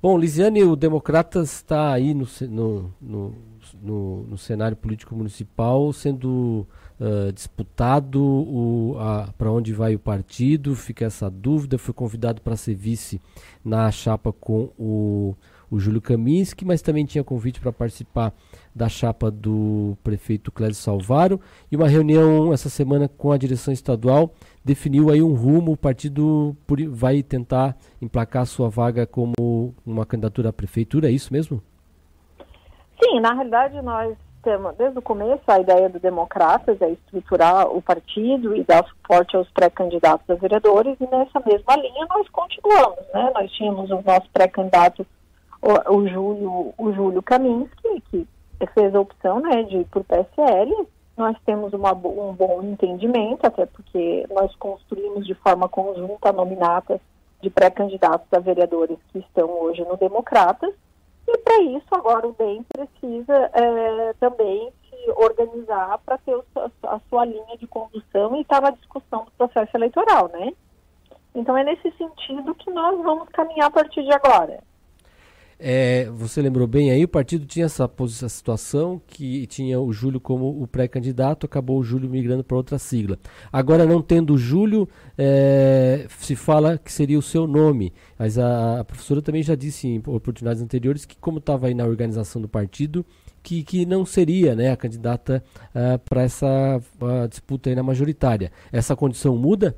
Bom, 0.02 0.16
Lisiane, 0.16 0.62
o 0.62 0.76
Democratas 0.76 1.52
está 1.52 1.92
aí 1.92 2.14
no, 2.14 2.26
no, 2.48 2.92
no, 3.00 3.34
no, 3.82 4.22
no 4.24 4.38
cenário 4.38 4.76
político 4.76 5.14
municipal 5.14 5.92
sendo 5.92 6.66
uh, 7.00 7.32
disputado 7.32 8.96
para 9.38 9.50
onde 9.50 9.72
vai 9.72 9.94
o 9.94 9.98
partido, 9.98 10.76
fica 10.76 11.06
essa 11.06 11.30
dúvida. 11.30 11.78
Foi 11.78 11.94
convidado 11.94 12.40
para 12.42 12.56
ser 12.56 12.74
vice 12.74 13.20
na 13.64 13.90
chapa 13.90 14.32
com 14.32 14.70
o, 14.78 15.34
o 15.70 15.78
Júlio 15.78 16.00
Kaminski, 16.00 16.64
mas 16.64 16.82
também 16.82 17.06
tinha 17.06 17.24
convite 17.24 17.60
para 17.60 17.72
participar 17.72 18.34
da 18.74 18.88
chapa 18.88 19.30
do 19.30 19.96
prefeito 20.04 20.52
Clésio 20.52 20.82
Salvaro. 20.82 21.40
E 21.72 21.76
uma 21.76 21.88
reunião 21.88 22.52
essa 22.52 22.68
semana 22.68 23.08
com 23.08 23.32
a 23.32 23.38
direção 23.38 23.72
estadual 23.72 24.34
definiu 24.64 25.10
aí 25.10 25.22
um 25.22 25.34
rumo. 25.34 25.72
O 25.72 25.76
partido 25.76 26.56
vai 26.90 27.22
tentar 27.22 27.76
emplacar 28.00 28.46
sua 28.46 28.68
vaga 28.68 29.06
como 29.06 29.74
uma 29.86 30.04
candidatura 30.04 30.50
à 30.50 30.52
prefeitura, 30.52 31.08
é 31.08 31.12
isso 31.12 31.32
mesmo? 31.32 31.62
Sim, 33.02 33.18
na 33.20 33.32
realidade 33.32 33.80
nós 33.80 34.16
temos, 34.42 34.76
desde 34.76 34.98
o 34.98 35.02
começo, 35.02 35.42
a 35.46 35.60
ideia 35.60 35.88
do 35.88 35.98
Democratas 35.98 36.80
é 36.80 36.90
estruturar 36.90 37.68
o 37.68 37.80
partido 37.80 38.54
e 38.56 38.64
dar 38.64 38.84
suporte 38.86 39.36
aos 39.36 39.48
pré-candidatos 39.50 40.28
a 40.28 40.34
vereadores, 40.34 40.96
e 41.00 41.06
nessa 41.06 41.40
mesma 41.46 41.76
linha 41.76 42.06
nós 42.08 42.28
continuamos, 42.28 43.04
né? 43.14 43.30
Nós 43.34 43.50
tínhamos 43.52 43.90
o 43.90 44.02
nosso 44.02 44.28
pré-candidato, 44.32 45.06
o, 45.62 45.94
o, 45.94 46.08
Júlio, 46.08 46.74
o 46.76 46.92
Júlio 46.92 47.22
Kaminski, 47.22 48.02
que 48.10 48.26
fez 48.74 48.94
a 48.94 49.00
opção, 49.00 49.40
né, 49.40 49.62
de 49.62 49.78
ir 49.78 49.84
por 49.86 50.04
PSL, 50.04 50.86
nós 51.16 51.36
temos 51.44 51.72
uma, 51.72 51.92
um 51.92 52.32
bom 52.32 52.62
entendimento, 52.62 53.46
até 53.46 53.66
porque 53.66 54.26
nós 54.30 54.54
construímos 54.56 55.26
de 55.26 55.34
forma 55.34 55.68
conjunta 55.68 56.32
nominatas 56.32 57.00
de 57.42 57.50
pré-candidatos 57.50 58.26
a 58.32 58.38
vereadores 58.38 58.98
que 59.12 59.18
estão 59.18 59.48
hoje 59.62 59.84
no 59.84 59.96
Democratas, 59.96 60.74
e 61.32 61.38
para 61.38 61.62
isso, 61.62 61.86
agora 61.92 62.26
o 62.26 62.32
DEM 62.32 62.64
precisa 62.64 63.50
é, 63.52 64.12
também 64.14 64.72
se 64.88 65.10
organizar 65.12 65.98
para 65.98 66.18
ter 66.18 66.38
a 66.84 67.00
sua 67.08 67.24
linha 67.24 67.56
de 67.58 67.66
condução 67.66 68.36
e 68.36 68.42
estar 68.42 68.60
tá 68.60 68.70
na 68.70 68.76
discussão 68.76 69.24
do 69.24 69.30
processo 69.32 69.76
eleitoral, 69.76 70.28
né? 70.28 70.52
Então 71.34 71.56
é 71.56 71.64
nesse 71.64 71.90
sentido 71.92 72.54
que 72.54 72.70
nós 72.70 73.00
vamos 73.02 73.28
caminhar 73.28 73.68
a 73.68 73.70
partir 73.70 74.02
de 74.02 74.12
agora. 74.12 74.62
É, 75.62 76.08
você 76.14 76.40
lembrou 76.40 76.66
bem 76.66 76.90
aí, 76.90 77.04
o 77.04 77.08
partido 77.08 77.44
tinha 77.44 77.66
essa, 77.66 77.88
essa 78.04 78.28
situação 78.30 79.00
que 79.06 79.46
tinha 79.46 79.78
o 79.78 79.92
Júlio 79.92 80.18
como 80.18 80.62
o 80.62 80.66
pré-candidato, 80.66 81.44
acabou 81.44 81.78
o 81.78 81.84
Júlio 81.84 82.08
migrando 82.08 82.42
para 82.42 82.56
outra 82.56 82.78
sigla. 82.78 83.18
Agora, 83.52 83.84
não 83.84 84.00
tendo 84.00 84.32
o 84.32 84.38
Júlio, 84.38 84.88
é, 85.18 86.06
se 86.18 86.34
fala 86.34 86.78
que 86.78 86.90
seria 86.90 87.18
o 87.18 87.22
seu 87.22 87.46
nome. 87.46 87.92
Mas 88.18 88.38
a, 88.38 88.80
a, 88.80 88.84
professora 88.84 89.20
também 89.20 89.42
já 89.42 89.54
disse 89.54 89.86
em 89.86 89.98
oportunidades 90.06 90.62
anteriores 90.62 91.04
que, 91.04 91.16
como 91.16 91.38
estava 91.38 91.66
aí 91.66 91.74
na 91.74 91.84
organização 91.84 92.40
do 92.40 92.48
partido, 92.48 93.04
que, 93.42 93.62
que 93.62 93.84
não 93.84 94.06
seria 94.06 94.54
né, 94.54 94.70
a 94.70 94.76
candidata 94.76 95.44
uh, 95.74 95.98
para 95.98 96.22
essa 96.22 96.80
uh, 97.00 97.28
disputa 97.28 97.68
aí 97.68 97.76
na 97.76 97.82
majoritária. 97.82 98.50
Essa 98.72 98.96
condição 98.96 99.36
muda? 99.36 99.76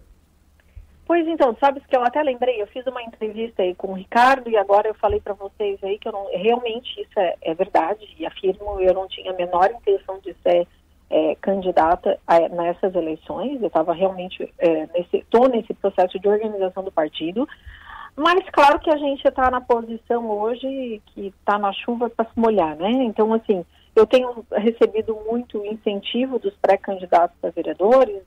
Pois 1.06 1.26
então, 1.26 1.56
sabes 1.58 1.84
que 1.86 1.96
eu 1.96 2.02
até 2.04 2.22
lembrei, 2.22 2.62
eu 2.62 2.66
fiz 2.68 2.86
uma 2.86 3.02
entrevista 3.02 3.62
aí 3.62 3.74
com 3.74 3.88
o 3.88 3.94
Ricardo 3.94 4.48
e 4.48 4.56
agora 4.56 4.88
eu 4.88 4.94
falei 4.94 5.20
para 5.20 5.34
vocês 5.34 5.82
aí 5.82 5.98
que 5.98 6.08
eu 6.08 6.12
não, 6.12 6.26
realmente 6.32 7.00
isso 7.00 7.18
é, 7.18 7.34
é, 7.42 7.54
verdade 7.54 8.08
e 8.18 8.24
afirmo, 8.24 8.80
eu 8.80 8.94
não 8.94 9.08
tinha 9.08 9.32
a 9.32 9.34
menor 9.34 9.70
intenção 9.70 10.20
de 10.20 10.34
ser 10.42 10.66
é, 11.10 11.34
candidata 11.40 12.18
a, 12.26 12.48
nessas 12.48 12.94
eleições, 12.94 13.60
eu 13.60 13.66
estava 13.66 13.92
realmente 13.92 14.50
é, 14.58 14.88
nesse, 14.94 15.18
estou 15.18 15.48
nesse 15.48 15.74
processo 15.74 16.18
de 16.20 16.28
organização 16.28 16.84
do 16.84 16.92
partido, 16.92 17.48
mas 18.16 18.48
claro 18.50 18.78
que 18.78 18.90
a 18.90 18.96
gente 18.96 19.26
está 19.26 19.50
na 19.50 19.60
posição 19.60 20.30
hoje 20.30 21.02
que 21.06 21.26
está 21.26 21.58
na 21.58 21.72
chuva 21.72 22.10
para 22.10 22.26
se 22.26 22.38
molhar, 22.38 22.76
né? 22.76 22.90
Então, 22.90 23.32
assim, 23.34 23.64
eu 23.96 24.06
tenho 24.06 24.44
recebido 24.52 25.18
muito 25.28 25.64
incentivo 25.66 26.38
dos 26.38 26.54
pré-candidatos 26.56 27.36
a 27.42 27.50
vereadores, 27.50 28.22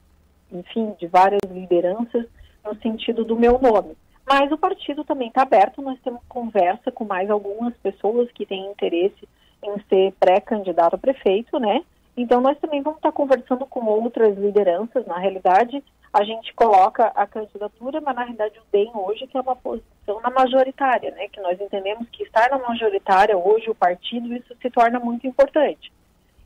enfim, 0.51 0.93
de 0.99 1.07
várias 1.07 1.41
lideranças 1.49 2.25
no 2.65 2.75
sentido 2.81 3.23
do 3.23 3.35
meu 3.35 3.59
nome. 3.59 3.95
Mas 4.27 4.51
o 4.51 4.57
partido 4.57 5.03
também 5.03 5.27
está 5.27 5.43
aberto, 5.43 5.81
nós 5.81 5.99
temos 6.01 6.21
conversa 6.27 6.91
com 6.91 7.05
mais 7.05 7.29
algumas 7.29 7.75
pessoas 7.77 8.31
que 8.31 8.45
têm 8.45 8.71
interesse 8.71 9.27
em 9.63 9.79
ser 9.87 10.13
pré-candidato 10.19 10.95
a 10.95 10.97
prefeito, 10.97 11.59
né? 11.59 11.83
Então 12.17 12.41
nós 12.41 12.57
também 12.59 12.81
vamos 12.81 12.97
estar 12.97 13.11
tá 13.11 13.15
conversando 13.15 13.65
com 13.65 13.85
outras 13.85 14.37
lideranças. 14.37 15.05
Na 15.05 15.17
realidade, 15.19 15.83
a 16.11 16.23
gente 16.23 16.53
coloca 16.53 17.07
a 17.07 17.27
candidatura, 17.27 18.01
mas 18.01 18.15
na 18.15 18.23
realidade 18.23 18.57
o 18.57 18.63
DEM 18.71 18.91
hoje 18.95 19.27
que 19.27 19.37
é 19.37 19.41
uma 19.41 19.55
posição 19.55 20.21
na 20.21 20.29
majoritária, 20.29 21.11
né? 21.11 21.27
Que 21.27 21.41
nós 21.41 21.59
entendemos 21.59 22.07
que 22.09 22.23
estar 22.23 22.49
na 22.49 22.57
majoritária 22.57 23.37
hoje 23.37 23.69
o 23.69 23.75
partido 23.75 24.33
isso 24.33 24.55
se 24.61 24.69
torna 24.69 24.99
muito 24.99 25.27
importante. 25.27 25.91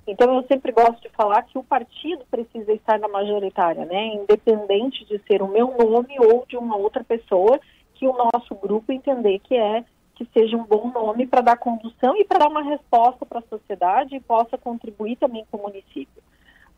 Então 0.10 0.36
eu 0.36 0.44
sempre 0.48 0.72
gosto 0.72 1.00
de 1.02 1.10
falar 1.10 1.44
que 1.44 1.58
o 1.58 1.64
partido 1.64 2.26
precisa 2.32 2.74
estar 2.74 2.98
na 2.98 3.08
majoritária, 3.08 3.86
né? 3.86 4.08
Independente 4.16 5.06
de 5.06 5.22
ser 5.28 5.44
o 5.44 5.48
meu 5.48 5.68
nome 5.78 6.20
ou 6.20 6.46
de 6.48 6.58
uma 6.58 6.76
outra 6.76 7.04
pessoa, 7.04 7.60
que 7.94 8.08
o 8.08 8.14
nosso 8.14 8.56
grupo 8.56 8.92
entender 8.92 9.38
que 9.40 9.56
é 9.56 9.86
que 10.16 10.28
seja 10.34 10.58
um 10.58 10.66
bom 10.66 10.92
nome 10.92 11.28
para 11.28 11.42
dar 11.42 11.58
condução 11.58 12.18
e 12.18 12.26
para 12.26 12.40
dar 12.40 12.50
uma 12.50 12.64
resposta 12.64 13.24
para 13.26 13.40
a 13.40 13.44
sociedade 13.44 14.16
e 14.16 14.20
possa 14.20 14.58
contribuir 14.58 15.16
também 15.16 15.46
com 15.50 15.58
o 15.58 15.62
município. 15.62 16.22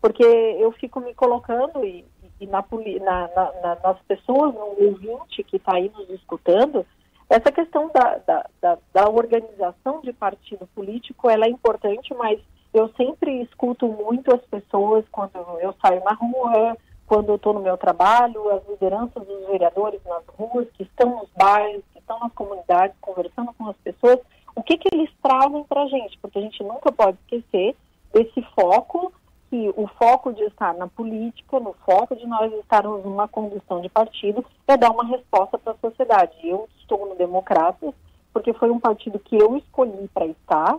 Porque 0.01 0.23
eu 0.23 0.71
fico 0.73 0.99
me 0.99 1.13
colocando 1.13 1.85
e, 1.85 2.05
e 2.39 2.45
na, 2.45 2.63
na, 2.99 3.51
na, 3.61 3.77
nas 3.81 3.99
pessoas, 4.01 4.53
no 4.53 4.75
ouvinte 4.87 5.41
que 5.43 5.55
está 5.55 5.75
aí 5.75 5.89
nos 5.89 6.09
escutando, 6.09 6.85
essa 7.29 7.51
questão 7.51 7.89
da, 7.93 8.17
da, 8.17 8.45
da, 8.61 8.77
da 8.93 9.09
organização 9.09 10.01
de 10.01 10.11
partido 10.11 10.67
político 10.75 11.29
ela 11.29 11.45
é 11.45 11.49
importante, 11.49 12.13
mas 12.13 12.39
eu 12.73 12.89
sempre 12.95 13.41
escuto 13.41 13.87
muito 13.87 14.33
as 14.33 14.41
pessoas 14.41 15.05
quando 15.11 15.31
eu 15.59 15.73
saio 15.81 16.03
na 16.03 16.13
rua, 16.13 16.77
quando 17.05 17.29
eu 17.29 17.35
estou 17.35 17.53
no 17.53 17.59
meu 17.59 17.77
trabalho, 17.77 18.49
as 18.51 18.65
lideranças 18.69 19.27
dos 19.27 19.45
vereadores 19.47 19.99
nas 20.05 20.23
ruas, 20.27 20.67
que 20.73 20.83
estão 20.83 21.17
nos 21.17 21.29
bairros, 21.35 21.83
que 21.91 21.99
estão 21.99 22.17
nas 22.19 22.31
comunidades, 22.33 22.95
conversando 23.01 23.53
com 23.53 23.67
as 23.67 23.75
pessoas, 23.77 24.19
o 24.55 24.63
que, 24.63 24.77
que 24.77 24.87
eles 24.93 25.09
trazem 25.21 25.63
para 25.65 25.83
a 25.83 25.87
gente, 25.87 26.17
porque 26.19 26.39
a 26.39 26.41
gente 26.41 26.63
nunca 26.63 26.91
pode 26.91 27.17
esquecer 27.21 27.75
desse 28.13 28.41
foco, 28.55 29.11
que 29.49 29.73
o 29.75 29.85
foco 29.99 30.31
de 30.31 30.43
estar 30.43 30.73
na 30.75 30.87
política, 30.87 31.59
no 31.59 31.73
foco 31.85 32.15
de 32.15 32.25
nós 32.25 32.53
estarmos 32.53 33.03
numa 33.03 33.27
condução 33.27 33.81
de 33.81 33.89
partido, 33.89 34.45
é 34.65 34.77
dar 34.77 34.91
uma 34.91 35.03
resposta 35.03 35.57
para 35.57 35.73
a 35.73 35.77
sociedade. 35.89 36.33
Eu 36.41 36.69
estou 36.79 37.09
no 37.09 37.15
Democratas, 37.15 37.93
porque 38.31 38.53
foi 38.53 38.71
um 38.71 38.79
partido 38.79 39.19
que 39.19 39.35
eu 39.35 39.57
escolhi 39.57 40.07
para 40.13 40.25
estar, 40.25 40.77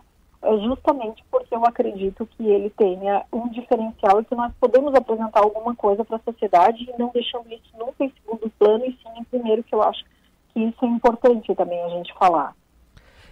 justamente 0.63 1.25
porque 1.31 1.55
eu 1.55 1.65
acredito 1.65 2.29
que 2.37 2.47
ele 2.47 2.71
tenha 2.71 3.25
um 3.33 3.49
diferencial 3.49 4.21
e 4.21 4.25
que 4.25 4.35
nós 4.35 4.53
podemos 4.61 4.95
apresentar 4.95 5.41
alguma 5.41 5.75
coisa 5.75 6.05
para 6.05 6.17
a 6.17 6.33
sociedade 6.33 6.83
e 6.83 6.99
não 6.99 7.11
deixando 7.15 7.47
isso 7.53 7.71
nunca 7.79 8.05
em 8.05 8.13
segundo 8.21 8.51
plano 8.59 8.85
e 8.85 8.91
sim 8.91 9.21
em 9.21 9.25
primeiro, 9.25 9.63
que 9.63 9.75
eu 9.75 9.83
acho 9.83 10.05
que 10.53 10.61
isso 10.61 10.85
é 10.85 10.89
importante 10.89 11.55
também 11.55 11.81
a 11.83 11.89
gente 11.91 12.13
falar. 12.15 12.55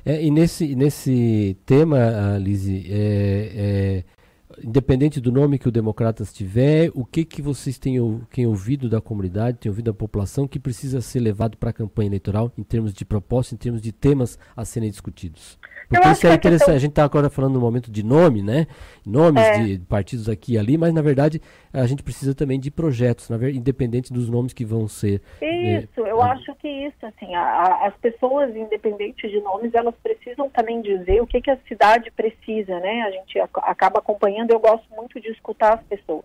É, 0.04 0.22
e 0.22 0.30
nesse, 0.30 0.74
nesse 0.74 1.58
tema, 1.66 2.38
Lise, 2.38 2.86
é, 2.90 3.52
é, 3.54 4.04
independente 4.64 5.20
do 5.20 5.30
nome 5.30 5.58
que 5.58 5.68
o 5.68 5.72
Democratas 5.72 6.32
tiver, 6.32 6.90
o 6.94 7.04
que, 7.04 7.24
que 7.24 7.42
vocês 7.42 7.78
têm, 7.78 7.98
têm 8.30 8.46
ouvido 8.46 8.88
da 8.88 9.00
comunidade, 9.00 9.58
têm 9.58 9.70
ouvido 9.70 9.86
da 9.86 9.94
população 9.94 10.48
que 10.48 10.58
precisa 10.58 11.00
ser 11.00 11.20
levado 11.20 11.56
para 11.56 11.70
a 11.70 11.72
campanha 11.72 12.08
eleitoral 12.08 12.52
em 12.56 12.62
termos 12.62 12.94
de 12.94 13.04
proposta, 13.04 13.54
em 13.54 13.58
termos 13.58 13.82
de 13.82 13.92
temas 13.92 14.38
a 14.56 14.64
serem 14.64 14.90
discutidos? 14.90 15.58
Porque 15.90 16.08
isso 16.08 16.26
é 16.28 16.34
interessante. 16.34 16.58
Questão... 16.58 16.74
A 16.76 16.78
gente 16.78 16.90
está 16.90 17.04
agora 17.04 17.28
falando 17.28 17.54
no 17.54 17.60
momento 17.60 17.90
de 17.90 18.04
nome, 18.04 18.42
né? 18.42 18.68
Nomes 19.04 19.42
é. 19.42 19.58
de 19.58 19.78
partidos 19.80 20.28
aqui 20.28 20.52
e 20.52 20.58
ali, 20.58 20.78
mas 20.78 20.94
na 20.94 21.02
verdade 21.02 21.42
a 21.72 21.84
gente 21.84 22.02
precisa 22.02 22.32
também 22.32 22.60
de 22.60 22.70
projetos, 22.70 23.28
na 23.28 23.36
verdade, 23.36 23.58
independente 23.58 24.12
dos 24.12 24.28
nomes 24.28 24.52
que 24.52 24.64
vão 24.64 24.86
ser. 24.86 25.20
Isso, 25.42 26.06
é, 26.06 26.10
eu 26.10 26.22
é... 26.22 26.30
acho 26.30 26.54
que 26.56 26.68
isso, 26.68 27.04
assim, 27.04 27.34
a, 27.34 27.42
a, 27.42 27.86
as 27.88 27.96
pessoas, 27.96 28.54
independente 28.54 29.28
de 29.28 29.40
nomes, 29.40 29.74
elas 29.74 29.94
precisam 30.00 30.48
também 30.48 30.80
dizer 30.80 31.20
o 31.20 31.26
que, 31.26 31.40
que 31.40 31.50
a 31.50 31.58
cidade 31.66 32.10
precisa, 32.12 32.78
né? 32.78 33.02
A 33.02 33.10
gente 33.10 33.38
acaba 33.40 33.98
acompanhando, 33.98 34.52
eu 34.52 34.60
gosto 34.60 34.86
muito 34.94 35.20
de 35.20 35.28
escutar 35.28 35.74
as 35.74 35.82
pessoas 35.82 36.24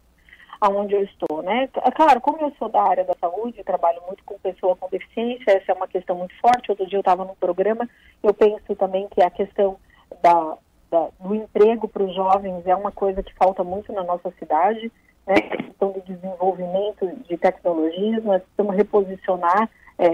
aonde 0.66 0.96
eu 0.96 1.04
estou, 1.04 1.42
né? 1.42 1.70
É 1.84 1.92
claro, 1.92 2.20
como 2.20 2.40
eu 2.40 2.52
sou 2.58 2.70
da 2.70 2.82
área 2.82 3.04
da 3.04 3.14
saúde, 3.16 3.64
trabalho 3.64 4.02
muito 4.08 4.24
com 4.24 4.38
pessoa 4.40 4.76
com 4.76 4.90
deficiência, 4.90 5.52
essa 5.52 5.72
é 5.72 5.76
uma 5.76 5.88
questão 5.88 6.16
muito 6.16 6.34
forte. 6.40 6.72
Outro 6.72 6.88
dia 6.88 6.98
eu 6.98 7.02
estava 7.02 7.24
num 7.24 7.36
programa, 7.36 7.88
eu 8.24 8.34
penso 8.34 8.76
também 8.76 9.08
que 9.10 9.22
a 9.22 9.30
questão 9.30 9.78
da, 10.22 10.58
da 10.90 11.10
do 11.20 11.36
emprego 11.36 11.88
para 11.88 12.04
os 12.04 12.16
jovens 12.16 12.66
é 12.66 12.76
uma 12.76 12.92
coisa 12.92 13.22
que 13.22 13.34
falta 13.36 13.64
muito 13.64 13.94
na 13.94 14.04
nossa 14.04 14.32
cidade, 14.40 14.92
né? 15.26 15.36
A 15.36 15.58
questão 15.58 15.92
do 15.92 16.02
desenvolvimento 16.02 17.08
de 17.28 17.38
tecnologias, 17.38 18.24
nós 18.24 18.42
precisamos 18.42 18.76
reposicionar 18.76 19.70
é, 19.98 20.10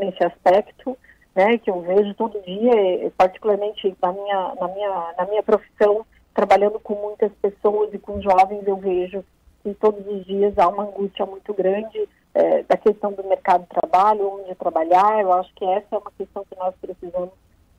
nesse 0.00 0.24
aspecto, 0.24 0.96
né? 1.34 1.58
Que 1.58 1.70
eu 1.70 1.80
vejo 1.80 2.14
todo 2.14 2.42
dia, 2.42 3.10
particularmente 3.16 3.96
na 4.00 4.12
minha, 4.12 4.54
na 4.60 4.68
minha, 4.68 5.14
na 5.18 5.26
minha 5.26 5.42
profissão, 5.42 6.06
trabalhando 6.34 6.80
com 6.80 6.94
muitas 6.94 7.32
pessoas 7.40 7.92
e 7.92 7.98
com 7.98 8.20
jovens, 8.20 8.66
eu 8.66 8.76
vejo 8.76 9.24
que 9.62 9.74
todos 9.74 10.06
os 10.06 10.24
dias 10.26 10.58
há 10.58 10.68
uma 10.68 10.84
angústia 10.84 11.24
muito 11.24 11.54
grande 11.54 12.08
é, 12.34 12.62
da 12.62 12.76
questão 12.76 13.12
do 13.12 13.24
mercado 13.24 13.62
de 13.62 13.68
trabalho, 13.68 14.40
onde 14.40 14.54
trabalhar. 14.54 15.20
Eu 15.20 15.32
acho 15.32 15.52
que 15.54 15.64
essa 15.64 15.86
é 15.92 15.98
uma 15.98 16.12
questão 16.16 16.44
que 16.44 16.56
nós 16.58 16.74
precisamos 16.80 17.30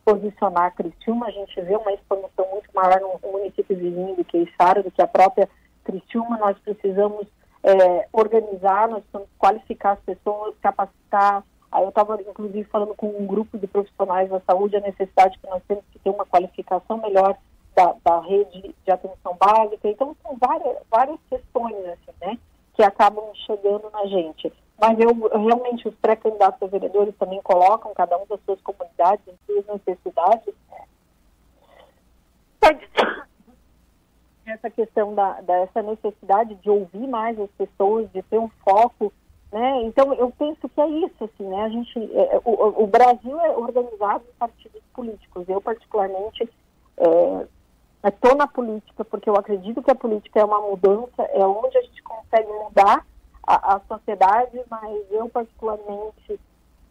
posicionar 0.06 0.66
a 0.66 0.72
Criciúma. 0.72 1.28
A 1.28 1.32
gente 1.32 1.60
vê 1.62 1.76
uma 1.76 1.94
expansão 1.94 2.48
muito 2.52 2.70
maior 2.74 3.00
no 3.02 3.32
município 3.32 3.76
vizinho 3.76 4.16
do 4.16 4.24
que 4.24 4.38
Içara, 4.38 4.84
do 4.84 4.92
que 4.92 5.02
a 5.02 5.08
própria 5.08 5.50
Criciúma. 5.84 6.38
Nós 6.38 6.58
precisamos 6.60 7.28
é, 7.64 8.08
organizar, 8.12 8.88
nós 8.88 9.02
precisamos 9.02 9.30
qualificar 9.38 9.94
as 9.94 10.00
pessoas, 10.00 10.56
capacitar. 10.62 11.44
Aí 11.72 11.84
eu 11.84 11.90
estava, 11.90 12.22
inclusive, 12.22 12.64
falando 12.66 12.94
com 12.96 13.08
um 13.08 13.26
grupo 13.26 13.58
de 13.58 13.66
profissionais 13.66 14.30
da 14.30 14.40
saúde 14.42 14.76
a 14.76 14.82
necessidade 14.82 15.40
que 15.40 15.50
nós 15.50 15.62
temos 15.68 15.84
que 15.92 16.00
ter 16.00 16.10
uma 16.10 16.26
qualificação 16.26 16.98
melhor 16.98 17.36
da, 17.76 17.96
da 18.04 18.20
rede 18.22 18.76
de 18.84 18.92
atenção 18.92 19.36
básica. 19.36 19.88
Então, 19.88 20.16
são 20.22 20.38
várias, 20.38 20.78
várias 20.90 21.20
questões, 21.30 21.76
assim, 21.86 22.12
né, 22.22 22.38
que 22.74 22.84
acabam 22.84 23.26
chegando 23.46 23.90
na 23.92 24.06
gente. 24.06 24.52
Mas 24.80 25.00
eu, 25.00 25.14
realmente, 25.40 25.88
os 25.88 25.96
pré-candidatos 25.96 26.62
a 26.62 26.68
vereadores 26.68 27.16
também 27.18 27.42
colocam 27.42 27.94
cada 27.94 28.18
um 28.18 28.26
das 28.28 28.40
suas 28.46 28.60
comunidades, 28.62 29.24
as 29.28 29.36
suas 29.46 29.66
necessidades. 29.68 30.54
Essa 34.46 34.70
questão 34.70 35.14
da, 35.16 35.40
dessa 35.42 35.82
necessidade 35.82 36.56
de 36.56 36.70
ouvir 36.70 37.08
mais 37.08 37.40
as 37.40 37.50
pessoas, 37.52 38.12
de 38.12 38.22
ter 38.24 38.40
um 38.40 38.50
foco 38.64 39.14
né? 39.54 39.84
Então, 39.84 40.12
eu 40.16 40.32
penso 40.32 40.68
que 40.68 40.82
é 40.82 40.88
isso, 40.88 41.24
assim, 41.24 41.48
né? 41.48 41.62
A 41.62 41.70
gente, 41.70 42.00
é, 42.00 42.42
o, 42.44 42.84
o, 42.84 42.88
Brasil 42.88 43.40
é 43.40 43.52
organizado 43.52 44.24
em 44.28 44.38
partidos 44.40 44.82
políticos. 44.92 45.48
Eu, 45.48 45.62
particularmente, 45.62 46.50
é, 46.98 47.48
estou 48.10 48.36
na 48.36 48.48
política 48.48 49.06
porque 49.06 49.30
eu 49.30 49.36
acredito 49.36 49.82
que 49.82 49.92
a 49.92 49.96
política 49.96 50.40
é 50.40 50.46
uma 50.46 50.60
mudança, 50.60 51.24
é 51.32 51.46
onde 51.46 51.78
a 51.78 51.82
gente 51.82 52.02
consegue 52.04 52.52
mudar 52.52 53.06
a, 53.46 53.76
a 53.76 53.82
sociedade, 53.88 54.62
mas 54.70 55.12
eu 55.12 55.30
particularmente 55.30 56.40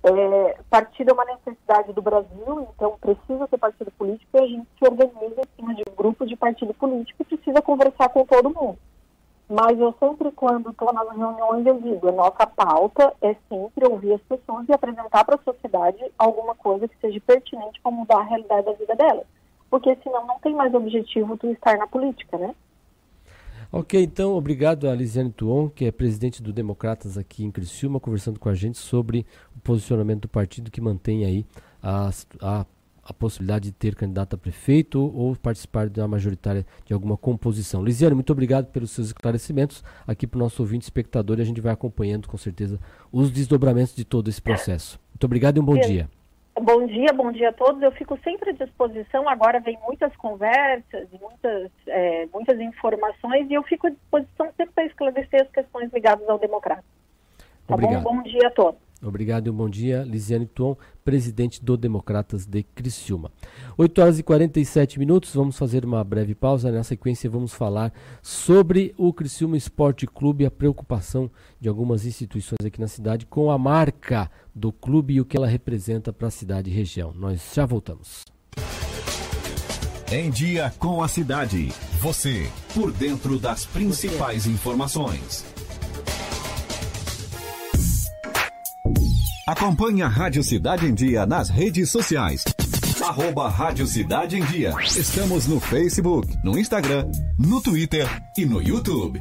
é, 0.05 0.59
partido 0.69 1.11
é 1.11 1.15
uma 1.15 1.25
necessidade 1.25 1.93
do 1.93 2.03
Brasil, 2.03 2.69
então 2.75 2.97
precisa 3.01 3.47
ter 3.47 3.59
partido 3.59 3.91
político 3.93 4.37
e 4.37 4.41
a 4.41 4.47
gente 4.47 4.67
se 4.79 4.85
organiza 4.85 5.41
em 5.41 5.57
cima 5.57 5.75
de 5.75 5.83
um 5.89 5.95
grupo 5.95 6.27
de 6.27 6.35
partido 6.35 6.75
político 6.75 7.23
e 7.23 7.37
precisa 7.37 7.63
conversar 7.63 8.09
com 8.09 8.25
todo 8.25 8.51
mundo. 8.51 8.79
Mas 9.49 9.79
eu 9.79 9.95
sempre, 10.01 10.33
quando 10.33 10.71
estou 10.71 10.93
nas 10.93 11.09
reuniões, 11.15 11.67
eu 11.67 11.79
digo, 11.79 12.09
a 12.09 12.13
nossa 12.13 12.47
pauta 12.47 13.13
é 13.21 13.37
sempre 13.49 13.87
ouvir 13.87 14.15
as 14.15 14.23
pessoas 14.23 14.67
e 14.67 14.73
apresentar 14.73 15.25
para 15.25 15.35
a 15.35 15.45
sociedade 15.45 16.03
alguma 16.19 16.55
coisa 16.55 16.89
que 16.89 16.97
seja 17.01 17.21
pertinente 17.21 17.81
para 17.83 17.93
mudar 17.93 18.21
a 18.21 18.25
realidade 18.25 18.65
da 18.65 18.73
vida 18.73 18.97
delas 18.97 19.27
porque 19.73 19.97
senão 20.03 20.27
não 20.27 20.39
tem 20.39 20.55
mais 20.55 20.75
objetivo 20.75 21.35
tu 21.39 21.47
estar 21.47 21.79
na 21.79 21.87
política, 21.87 22.37
né? 22.37 22.55
Ok, 23.73 24.03
então 24.03 24.35
obrigado 24.35 24.87
a 24.87 24.95
Lisiane 24.95 25.33
Tuon, 25.33 25.71
que 25.71 25.87
é 25.87 25.91
presidente 25.91 26.43
do 26.43 26.53
Democratas 26.53 27.17
aqui 27.17 27.43
em 27.43 27.51
Criciúma, 27.51 27.99
conversando 27.99 28.39
com 28.39 28.51
a 28.51 28.55
gente 28.55 28.77
sobre 28.77 29.25
o 29.57 29.61
posicionamento 29.61 30.23
do 30.23 30.29
partido 30.29 30.71
que 30.71 30.79
mantém 30.79 31.25
aí 31.25 31.47
a, 31.83 32.11
a, 32.43 32.67
a 33.03 33.13
possibilidade 33.15 33.71
de 33.71 33.73
ter 33.73 33.95
candidato 33.95 34.35
a 34.35 34.39
prefeito 34.39 35.01
ou 35.01 35.35
participar 35.37 35.89
de 35.89 36.01
uma 36.01 36.09
majoritária 36.09 36.67
de 36.85 36.93
alguma 36.93 37.17
composição. 37.17 37.83
Lisiane, 37.83 38.15
muito 38.15 38.31
obrigado 38.31 38.67
pelos 38.67 38.91
seus 38.91 39.07
esclarecimentos 39.07 39.83
aqui 40.07 40.27
para 40.27 40.37
o 40.37 40.41
nosso 40.41 40.61
ouvinte 40.61 40.85
espectador 40.85 41.39
e 41.39 41.41
a 41.41 41.47
gente 41.47 41.63
vai 41.63 41.73
acompanhando 41.73 42.29
com 42.29 42.37
certeza 42.37 42.79
os 43.11 43.31
desdobramentos 43.31 43.95
de 43.95 44.05
todo 44.05 44.29
esse 44.29 44.43
processo. 44.43 45.01
Muito 45.15 45.25
obrigado 45.25 45.57
e 45.57 45.61
um 45.61 45.65
bom 45.65 45.77
Sim. 45.77 45.89
dia. 45.89 46.22
Bom 46.61 46.87
dia, 46.87 47.13
bom 47.15 47.33
dia 47.33 47.49
a 47.49 47.53
todos. 47.53 47.81
Eu 47.83 47.91
fico 47.93 48.19
sempre 48.23 48.51
à 48.51 48.53
disposição. 48.53 49.29
Agora 49.29 49.59
vem 49.61 49.79
muitas 49.87 50.15
conversas, 50.17 51.09
muitas, 51.21 51.71
é, 51.87 52.27
muitas 52.33 52.61
informações 52.61 53.51
e 53.51 53.55
eu 53.55 53.63
fico 53.63 53.87
à 53.87 53.91
disposição 53.91 54.53
sempre 54.57 54.75
para 54.75 54.85
esclarecer 54.85 55.43
as 55.43 55.51
questões 55.51 55.93
ligadas 55.93 56.29
ao 56.29 56.39
democrata. 56.39 56.85
Tá 57.67 57.75
Obrigado. 57.75 58.03
bom? 58.03 58.17
Bom 58.17 58.23
dia 58.23 58.49
a 58.49 58.51
todos. 58.51 58.81
Obrigado 59.05 59.49
e 59.49 59.51
um 59.51 59.55
bom 59.55 59.69
dia, 59.69 60.05
Lisiane 60.05 60.47
Tuon, 60.47 60.77
presidente 61.05 61.65
do 61.65 61.77
Democratas 61.77 62.47
de 62.47 62.63
Criciúma. 62.63 63.33
8 63.77 64.01
horas 64.01 64.19
e 64.21 64.23
47 64.23 64.97
minutos, 64.97 65.35
vamos 65.35 65.59
fazer 65.59 65.85
uma 65.85 66.05
breve 66.05 66.37
pausa. 66.37 66.71
Na 66.71 66.85
sequência, 66.85 67.29
vamos 67.29 67.53
falar 67.53 67.93
sobre 68.23 68.95
o 68.97 69.13
Criciúma 69.13 69.57
Esporte 69.57 70.07
Clube, 70.07 70.47
a 70.47 70.51
preocupação 70.53 71.29
de 71.59 71.69
algumas 71.69 72.07
instituições 72.07 72.65
aqui 72.65 72.81
na 72.81 72.87
cidade 72.87 73.27
com 73.27 73.51
a 73.51 73.59
marca 73.59 74.31
do 74.55 74.73
clube 74.73 75.15
e 75.15 75.21
o 75.21 75.25
que 75.25 75.37
ela 75.37 75.47
representa 75.47 76.13
para 76.13 76.29
a 76.29 76.31
cidade 76.31 76.71
e 76.71 76.75
região. 76.75 77.13
Nós 77.13 77.41
já 77.55 77.67
voltamos. 77.67 78.25
Em 80.11 80.31
Dia 80.31 80.73
com 80.79 81.03
a 81.03 81.09
Cidade. 81.09 81.73
Você, 82.01 82.47
por 82.75 82.93
dentro 82.93 83.39
das 83.39 83.65
principais 83.65 84.47
informações. 84.47 85.45
Acompanhe 89.49 90.03
a 90.03 90.09
Rádio 90.09 90.45
Cidade 90.45 90.87
em 90.87 90.95
Dia 90.95 91.25
nas 91.27 91.49
redes 91.49 91.91
sociais. 91.91 92.45
Arroba 93.03 93.49
Rádio 93.49 93.87
Cidade 93.87 94.37
em 94.37 94.45
Dia. 94.45 94.75
Estamos 94.83 95.47
no 95.47 95.59
Facebook, 95.59 96.29
no 96.45 96.59
Instagram, 96.59 97.11
no 97.39 97.61
Twitter 97.61 98.07
e 98.37 98.47
no 98.47 98.63
YouTube. 98.63 99.21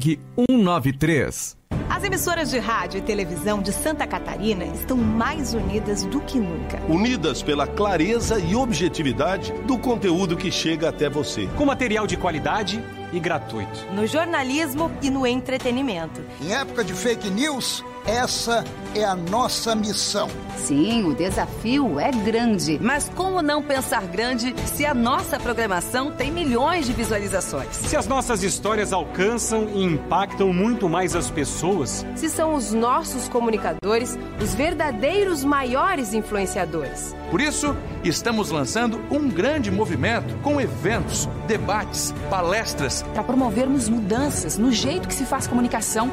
193. 0.01 1.57
As 1.89 2.03
emissoras 2.03 2.49
de 2.49 2.57
rádio 2.57 2.97
e 2.97 3.01
televisão 3.01 3.61
de 3.61 3.71
Santa 3.71 4.07
Catarina 4.07 4.65
estão 4.65 4.97
mais 4.97 5.53
unidas 5.53 6.03
do 6.05 6.19
que 6.21 6.39
nunca. 6.39 6.81
Unidas 6.89 7.43
pela 7.43 7.67
clareza 7.67 8.39
e 8.39 8.55
objetividade 8.55 9.51
do 9.67 9.77
conteúdo 9.77 10.35
que 10.35 10.51
chega 10.51 10.89
até 10.89 11.09
você. 11.09 11.47
Com 11.57 11.65
material 11.65 12.07
de 12.07 12.17
qualidade 12.17 12.83
e 13.13 13.19
gratuito. 13.19 13.85
No 13.93 14.07
jornalismo 14.07 14.91
e 15.01 15.09
no 15.09 15.27
entretenimento. 15.27 16.21
Em 16.41 16.53
época 16.53 16.83
de 16.83 16.93
fake 16.93 17.29
news, 17.29 17.83
essa 18.05 18.63
é 18.95 19.03
a 19.03 19.15
nossa 19.15 19.75
missão. 19.75 20.29
Sim, 20.57 21.05
o 21.05 21.15
desafio 21.15 21.99
é 21.99 22.11
grande. 22.11 22.79
Mas 22.81 23.09
como 23.15 23.41
não 23.41 23.63
pensar 23.63 24.05
grande 24.05 24.53
se 24.65 24.85
a 24.85 24.93
nossa 24.93 25.39
programação 25.39 26.11
tem 26.11 26.31
milhões 26.31 26.85
de 26.85 26.93
visualizações? 26.93 27.69
Se 27.75 27.95
as 27.95 28.07
nossas 28.07 28.43
histórias 28.43 28.91
alcançam 28.93 29.69
e 29.73 29.83
impactam 29.83 30.53
muito 30.53 30.89
mais 30.89 31.15
as 31.15 31.29
pessoas? 31.29 32.05
Se 32.15 32.29
são 32.29 32.53
os 32.53 32.73
nossos 32.73 33.27
comunicadores 33.27 34.17
os 34.41 34.53
verdadeiros 34.53 35.43
maiores 35.43 36.13
influenciadores? 36.13 37.15
Por 37.29 37.39
isso, 37.39 37.75
estamos 38.03 38.51
lançando 38.51 39.01
um 39.09 39.29
grande 39.29 39.71
movimento 39.71 40.35
com 40.43 40.59
eventos, 40.59 41.29
debates, 41.47 42.13
palestras. 42.29 43.03
Para 43.13 43.23
promovermos 43.23 43.87
mudanças 43.87 44.57
no 44.57 44.71
jeito 44.71 45.07
que 45.07 45.13
se 45.13 45.25
faz 45.25 45.47
comunicação 45.47 46.11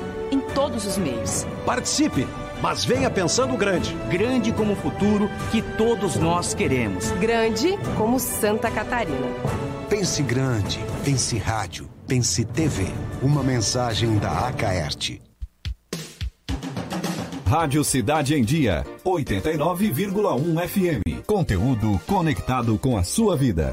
todos 0.59 0.85
os 0.85 0.99
meios. 0.99 1.47
Participe, 1.65 2.27
mas 2.61 2.85
venha 2.85 3.09
pensando 3.09 3.57
grande. 3.57 3.95
Grande 4.11 4.51
como 4.53 4.73
o 4.73 4.77
futuro 4.77 5.31
que 5.53 5.63
todos 5.63 6.17
nós 6.17 6.53
queremos. 6.53 7.13
Grande 7.13 7.79
como 7.97 8.19
Santa 8.19 8.69
Catarina. 8.69 9.29
Pense 9.89 10.21
grande, 10.21 10.81
pense 11.05 11.39
rádio, 11.39 11.89
pense 12.09 12.45
TV. 12.45 12.87
Uma 13.23 13.45
mensagem 13.45 14.19
da 14.19 14.49
Acaerte. 14.49 15.23
Rádio 17.47 17.85
Cidade 17.85 18.35
em 18.35 18.43
Dia, 18.43 18.85
89,1 19.05 20.69
FM. 20.69 21.25
Conteúdo 21.25 22.01
conectado 22.05 22.77
com 22.79 22.99
a 22.99 23.05
sua 23.05 23.37
vida. 23.37 23.73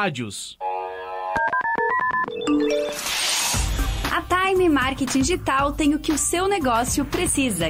rádios. 0.01 0.57
A 4.11 4.21
Time 4.23 4.67
Marketing 4.67 5.19
Digital 5.19 5.73
tem 5.73 5.93
o 5.93 5.99
que 5.99 6.11
o 6.11 6.17
seu 6.17 6.47
negócio 6.47 7.05
precisa: 7.05 7.67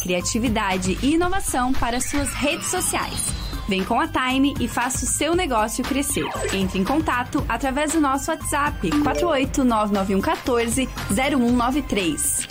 criatividade 0.00 0.96
e 1.02 1.14
inovação 1.14 1.72
para 1.72 2.00
suas 2.00 2.32
redes 2.32 2.68
sociais. 2.68 3.26
Vem 3.68 3.82
com 3.84 3.98
a 3.98 4.06
Time 4.06 4.54
e 4.60 4.68
faça 4.68 5.04
o 5.04 5.08
seu 5.08 5.34
negócio 5.34 5.84
crescer. 5.84 6.28
Entre 6.54 6.78
em 6.78 6.84
contato 6.84 7.44
através 7.48 7.90
do 7.92 8.00
nosso 8.00 8.30
WhatsApp 8.30 8.88
4899114 8.90 10.88
0193. 11.10 12.46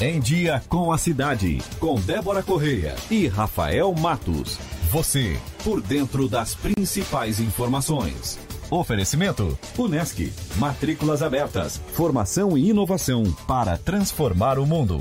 Em 0.00 0.18
Dia 0.18 0.62
com 0.68 0.90
a 0.90 0.96
Cidade, 0.98 1.62
com 1.78 2.00
Débora 2.00 2.42
Correia 2.42 2.96
e 3.10 3.28
Rafael 3.28 3.94
Matos. 3.94 4.75
Você, 4.90 5.36
por 5.64 5.80
dentro 5.82 6.28
das 6.28 6.54
principais 6.54 7.40
informações. 7.40 8.38
Oferecimento: 8.70 9.58
Unesc. 9.76 10.32
Matrículas 10.58 11.22
abertas. 11.22 11.80
Formação 11.92 12.56
e 12.56 12.70
inovação 12.70 13.24
para 13.48 13.76
transformar 13.76 14.60
o 14.60 14.66
mundo. 14.66 14.98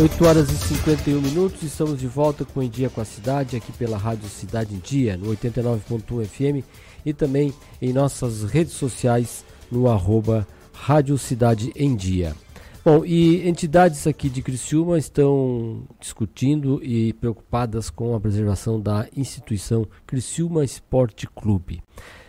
8 0.00 0.24
horas 0.24 0.48
e 0.48 0.56
51 0.56 1.20
minutos, 1.20 1.62
estamos 1.62 1.98
de 1.98 2.06
volta 2.06 2.44
com 2.44 2.62
Em 2.62 2.70
Dia 2.70 2.88
com 2.88 3.00
a 3.00 3.04
Cidade, 3.04 3.56
aqui 3.56 3.72
pela 3.72 3.98
Rádio 3.98 4.28
Cidade 4.28 4.74
em 4.74 4.78
Dia, 4.78 5.16
no 5.16 5.26
89.1 5.36 6.24
FM 6.24 6.64
e 7.04 7.12
também 7.12 7.52
em 7.82 7.92
nossas 7.92 8.44
redes 8.44 8.74
sociais 8.74 9.44
no 9.70 9.90
arroba 9.90 10.46
Rádio 10.72 11.18
Cidade 11.18 11.72
em 11.76 11.94
Dia. 11.94 12.34
Bom, 12.82 13.04
e 13.04 13.46
entidades 13.46 14.06
aqui 14.06 14.30
de 14.30 14.40
Criciúma 14.40 14.96
estão 14.96 15.82
discutindo 16.00 16.82
e 16.82 17.12
preocupadas 17.12 17.90
com 17.90 18.14
a 18.14 18.20
preservação 18.20 18.80
da 18.80 19.06
instituição 19.14 19.86
Criciúma 20.06 20.64
Esporte 20.64 21.26
Clube. 21.26 21.82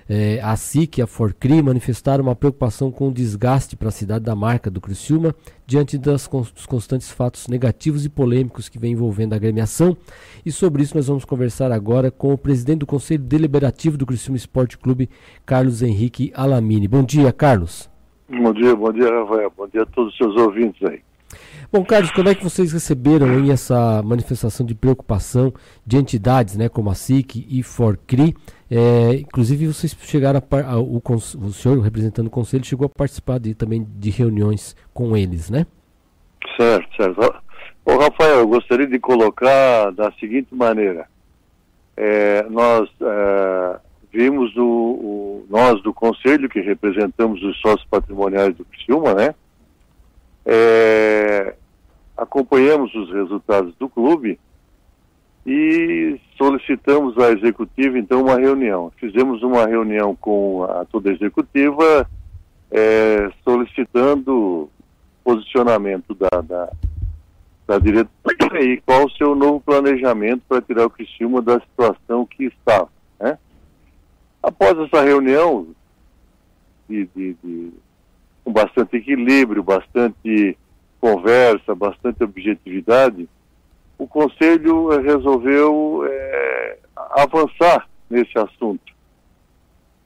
É, 0.09 0.41
a 0.41 0.57
SIC 0.57 0.97
e 0.97 1.01
a 1.01 1.07
Forcri 1.07 1.61
manifestaram 1.61 2.25
uma 2.25 2.35
preocupação 2.35 2.91
com 2.91 3.07
o 3.07 3.13
desgaste 3.13 3.77
para 3.77 3.87
a 3.87 3.93
cidade 3.93 4.25
da 4.25 4.35
marca 4.35 4.69
do 4.69 4.81
Criciúma 4.81 5.33
diante 5.65 5.97
das, 5.97 6.27
dos 6.27 6.65
constantes 6.65 7.09
fatos 7.09 7.47
negativos 7.47 8.03
e 8.03 8.09
polêmicos 8.09 8.67
que 8.67 8.77
vem 8.77 8.91
envolvendo 8.91 9.31
a 9.31 9.37
agremiação. 9.37 9.95
E 10.45 10.51
sobre 10.51 10.83
isso 10.83 10.97
nós 10.97 11.07
vamos 11.07 11.23
conversar 11.23 11.71
agora 11.71 12.11
com 12.11 12.33
o 12.33 12.37
presidente 12.37 12.79
do 12.79 12.85
Conselho 12.85 13.23
Deliberativo 13.23 13.97
do 13.97 14.05
Criciúma 14.05 14.35
Esporte 14.35 14.77
Clube, 14.77 15.09
Carlos 15.45 15.81
Henrique 15.81 16.29
Alamini. 16.35 16.89
Bom 16.89 17.03
dia, 17.05 17.31
Carlos. 17.31 17.90
Bom 18.31 18.53
dia, 18.53 18.75
bom 18.75 18.91
dia, 18.93 19.09
Rafael. 19.09 19.51
Bom 19.57 19.67
dia 19.67 19.83
a 19.83 19.85
todos 19.85 20.13
os 20.13 20.17
seus 20.17 20.35
ouvintes 20.37 20.81
aí. 20.89 21.01
Bom, 21.71 21.83
Carlos, 21.85 22.11
como 22.11 22.29
é 22.29 22.35
que 22.35 22.43
vocês 22.43 22.73
receberam 22.73 23.27
aí 23.27 23.49
essa 23.49 24.01
manifestação 24.03 24.65
de 24.65 24.75
preocupação 24.75 25.53
de 25.85 25.97
entidades, 25.97 26.57
né, 26.57 26.67
como 26.67 26.89
a 26.89 26.95
SIC 26.95 27.45
e 27.49 27.63
Forcri? 27.63 28.35
É, 28.69 29.15
inclusive, 29.15 29.67
vocês 29.67 29.95
chegaram 30.01 30.41
a, 30.41 30.71
a 30.71 30.79
o, 30.79 31.01
o 31.05 31.53
senhor, 31.53 31.79
representando 31.79 32.27
o 32.27 32.31
conselho, 32.31 32.65
chegou 32.65 32.85
a 32.85 32.89
participar 32.89 33.39
de, 33.39 33.53
também 33.53 33.85
de 33.97 34.09
reuniões 34.09 34.75
com 34.93 35.15
eles, 35.15 35.49
né? 35.49 35.65
Certo, 36.57 36.95
certo. 36.95 37.35
Ô, 37.85 37.97
Rafael, 37.97 38.39
eu 38.39 38.47
gostaria 38.47 38.87
de 38.87 38.99
colocar 38.99 39.91
da 39.91 40.11
seguinte 40.13 40.53
maneira. 40.53 41.07
É, 41.97 42.43
nós 42.49 42.89
é, 43.01 43.79
vimos 44.11 44.55
o, 44.57 44.63
o, 44.63 45.45
nós 45.49 45.81
do 45.81 45.93
conselho, 45.93 46.49
que 46.49 46.59
representamos 46.59 47.41
os 47.43 47.59
sócios 47.59 47.87
patrimoniais 47.89 48.55
do 48.55 48.65
Criciúma, 48.65 49.13
né? 49.13 49.33
É, 50.45 51.55
acompanhamos 52.17 52.93
os 52.93 53.11
resultados 53.11 53.73
do 53.75 53.87
clube 53.87 54.39
e 55.45 56.19
solicitamos 56.37 57.17
à 57.17 57.31
executiva 57.31 57.97
então 57.97 58.21
uma 58.21 58.35
reunião. 58.35 58.91
Fizemos 58.97 59.41
uma 59.43 59.65
reunião 59.65 60.15
com 60.15 60.63
a 60.63 60.85
toda 60.85 61.09
a 61.09 61.13
executiva 61.13 62.07
é, 62.69 63.31
solicitando 63.43 64.69
posicionamento 65.23 66.15
da, 66.15 66.41
da, 66.41 66.71
da 67.67 67.79
diretoria 67.79 68.73
e 68.73 68.81
qual 68.81 69.05
o 69.05 69.11
seu 69.11 69.35
novo 69.35 69.59
planejamento 69.61 70.43
para 70.47 70.61
tirar 70.61 70.85
o 70.85 70.89
Criciúma 70.89 71.41
da 71.41 71.59
situação 71.59 72.25
que 72.25 72.45
estava. 72.45 72.89
Né? 73.19 73.37
Após 74.41 74.77
essa 74.79 75.03
reunião, 75.03 75.67
de, 76.89 77.07
de, 77.15 77.33
de, 77.43 77.73
com 78.43 78.51
bastante 78.51 78.97
equilíbrio, 78.97 79.63
bastante 79.63 80.57
conversa, 80.99 81.75
bastante 81.75 82.23
objetividade, 82.23 83.29
o 83.97 84.07
Conselho 84.07 84.89
resolveu 84.99 86.03
é, 86.07 86.77
avançar 87.11 87.87
nesse 88.09 88.37
assunto 88.37 88.91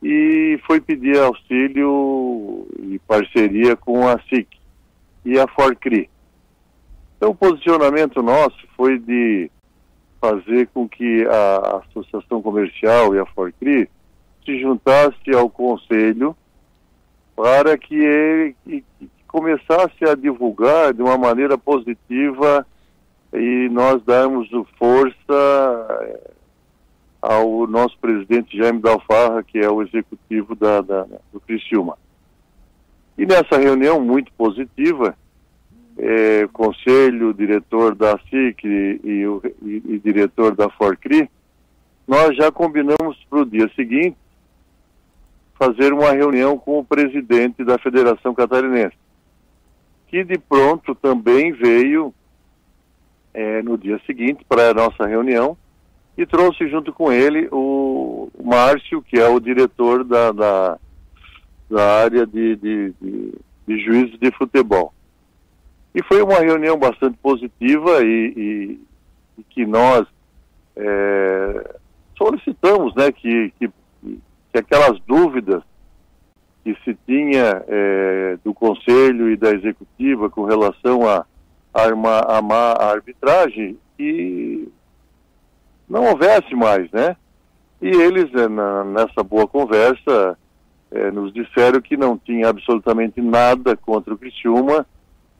e 0.03 0.59
foi 0.67 0.79
pedir 0.79 1.17
auxílio 1.17 2.67
e 2.79 2.99
parceria 3.07 3.75
com 3.75 4.07
a 4.07 4.19
SIC 4.29 4.47
e 5.23 5.39
a 5.39 5.47
Forcri. 5.47 6.09
Então, 7.17 7.31
o 7.31 7.35
posicionamento 7.35 8.21
nosso 8.21 8.67
foi 8.75 8.99
de 8.99 9.49
fazer 10.21 10.67
com 10.73 10.87
que 10.87 11.25
a 11.25 11.81
Associação 11.87 12.41
Comercial 12.41 13.15
e 13.15 13.19
a 13.19 13.25
Forcri 13.25 13.89
se 14.45 14.59
juntasse 14.59 15.31
ao 15.35 15.49
Conselho 15.49 16.35
para 17.35 17.77
que 17.77 17.95
ele 17.95 18.55
começasse 19.27 20.05
a 20.05 20.15
divulgar 20.15 20.93
de 20.93 21.01
uma 21.01 21.17
maneira 21.17 21.57
positiva 21.57 22.65
e 23.33 23.67
nós 23.69 24.01
darmos 24.03 24.47
força 24.77 25.17
eh, 26.01 26.31
ao 27.21 27.67
nosso 27.67 27.97
presidente 27.99 28.57
Jaime 28.57 28.79
Dalfarra, 28.79 29.43
que 29.43 29.59
é 29.59 29.69
o 29.69 29.81
executivo 29.81 30.55
da, 30.55 30.79
da, 30.79 31.05
do 31.33 31.41
Criciúma. 31.41 31.97
E 33.17 33.25
nessa 33.25 33.57
reunião 33.57 33.99
muito 33.99 34.31
positiva, 34.33 35.17
é, 35.97 36.47
conselho, 36.53 37.33
diretor 37.33 37.95
da 37.95 38.17
SIC 38.29 38.63
e, 38.63 39.01
e, 39.03 39.81
e 39.85 39.99
diretor 39.99 40.55
da 40.55 40.69
Forcri, 40.69 41.29
nós 42.07 42.35
já 42.37 42.51
combinamos 42.51 43.17
para 43.29 43.39
o 43.39 43.45
dia 43.45 43.69
seguinte 43.75 44.17
fazer 45.57 45.93
uma 45.93 46.11
reunião 46.11 46.57
com 46.57 46.79
o 46.79 46.85
presidente 46.85 47.63
da 47.63 47.77
Federação 47.77 48.33
Catarinense, 48.33 48.97
que 50.07 50.23
de 50.23 50.37
pronto 50.37 50.93
também 50.93 51.51
veio 51.51 52.13
é, 53.33 53.61
no 53.61 53.77
dia 53.77 53.99
seguinte 54.05 54.45
para 54.47 54.69
a 54.69 54.73
nossa 54.73 55.05
reunião 55.05 55.57
e 56.17 56.25
trouxe 56.25 56.67
junto 56.69 56.93
com 56.93 57.11
ele 57.11 57.47
o 57.51 58.29
Márcio, 58.43 59.01
que 59.01 59.17
é 59.17 59.27
o 59.27 59.39
diretor 59.39 60.03
da, 60.03 60.31
da, 60.31 60.79
da 61.69 62.01
área 62.01 62.25
de, 62.25 62.55
de, 62.55 62.93
de, 63.01 63.33
de 63.67 63.79
juízes 63.83 64.17
de 64.19 64.31
futebol. 64.31 64.93
E 65.93 66.03
foi 66.03 66.21
uma 66.21 66.39
reunião 66.39 66.77
bastante 66.77 67.17
positiva 67.17 68.03
e, 68.03 68.33
e, 68.35 68.79
e 69.37 69.43
que 69.49 69.65
nós 69.65 70.05
é, 70.75 71.75
solicitamos 72.17 72.93
né, 72.95 73.11
que, 73.11 73.51
que, 73.59 73.69
que, 74.55 74.57
aquelas 74.57 74.99
dúvidas 75.01 75.61
que 76.63 76.75
se 76.83 76.97
tinha 77.05 77.63
é, 77.67 78.37
do 78.43 78.53
Conselho 78.53 79.29
e 79.29 79.35
da 79.35 79.51
Executiva 79.51 80.29
com 80.29 80.45
relação 80.45 81.07
a, 81.07 81.25
a, 81.73 81.87
uma, 81.93 82.19
a, 82.19 82.39
a 82.39 82.91
arbitragem, 82.91 83.77
que 83.97 84.67
não 85.87 86.05
houvesse 86.05 86.55
mais, 86.55 86.89
né? 86.91 87.15
E 87.81 87.87
eles, 87.87 88.33
é, 88.33 88.47
na, 88.47 88.83
nessa 88.83 89.21
boa 89.21 89.47
conversa, 89.47 90.37
é, 90.89 91.11
nos 91.11 91.33
disseram 91.33 91.81
que 91.81 91.97
não 91.97 92.17
tinha 92.17 92.49
absolutamente 92.49 93.21
nada 93.21 93.75
contra 93.75 94.13
o 94.13 94.17
Criciúma 94.17 94.85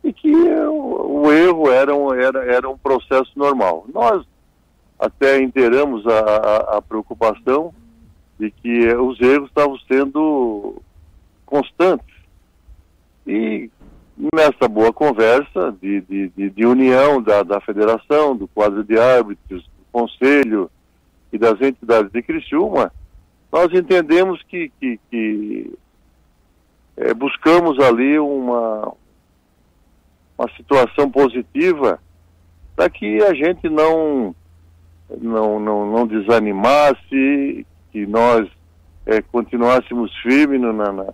e 0.04 0.14
que 0.14 0.32
o, 0.32 1.24
o 1.24 1.32
erro 1.32 1.72
era 1.72 1.96
um, 1.96 2.14
era, 2.14 2.44
era 2.46 2.70
um 2.70 2.78
processo 2.78 3.32
normal. 3.36 3.86
Nós 3.92 4.24
até 5.00 5.42
inteiramos 5.42 6.06
a, 6.06 6.20
a, 6.20 6.78
a 6.78 6.82
preocupação 6.82 7.74
de 8.40 8.52
que 8.52 8.94
os 8.96 9.20
erros 9.20 9.50
estavam 9.50 9.78
sendo 9.88 10.82
constantes. 11.46 12.16
E 13.26 13.70
nessa 14.34 14.68
boa 14.68 14.94
conversa 14.94 15.76
de, 15.82 16.02
de, 16.02 16.30
de, 16.30 16.50
de 16.50 16.66
união 16.66 17.22
da, 17.22 17.44
da 17.44 17.60
federação, 17.62 18.36
do 18.36 18.48
quadro 18.48 18.84
de 18.84 18.98
árbitros, 18.98 19.64
do 19.64 19.86
conselho 19.92 20.70
e 21.32 21.38
das 21.38 21.60
entidades 21.62 22.12
de 22.12 22.22
Criciúma, 22.22 22.92
nós 23.52 23.74
entendemos 23.74 24.42
que, 24.44 24.72
que, 24.80 25.00
que 25.10 25.74
é, 26.98 27.14
buscamos 27.14 27.80
ali 27.80 28.18
uma, 28.20 28.94
uma 30.38 30.50
situação 30.56 31.10
positiva 31.10 32.00
para 32.76 32.90
que 32.90 33.22
a 33.24 33.34
gente 33.34 33.70
não, 33.70 34.36
não, 35.22 35.60
não, 35.60 35.92
não 35.92 36.08
desanimasse, 36.08 37.66
que 37.96 38.06
nós 38.06 38.46
é, 39.06 39.22
continuássemos 39.22 40.14
firmes 40.18 40.60
na, 40.60 40.74
na, 40.74 41.14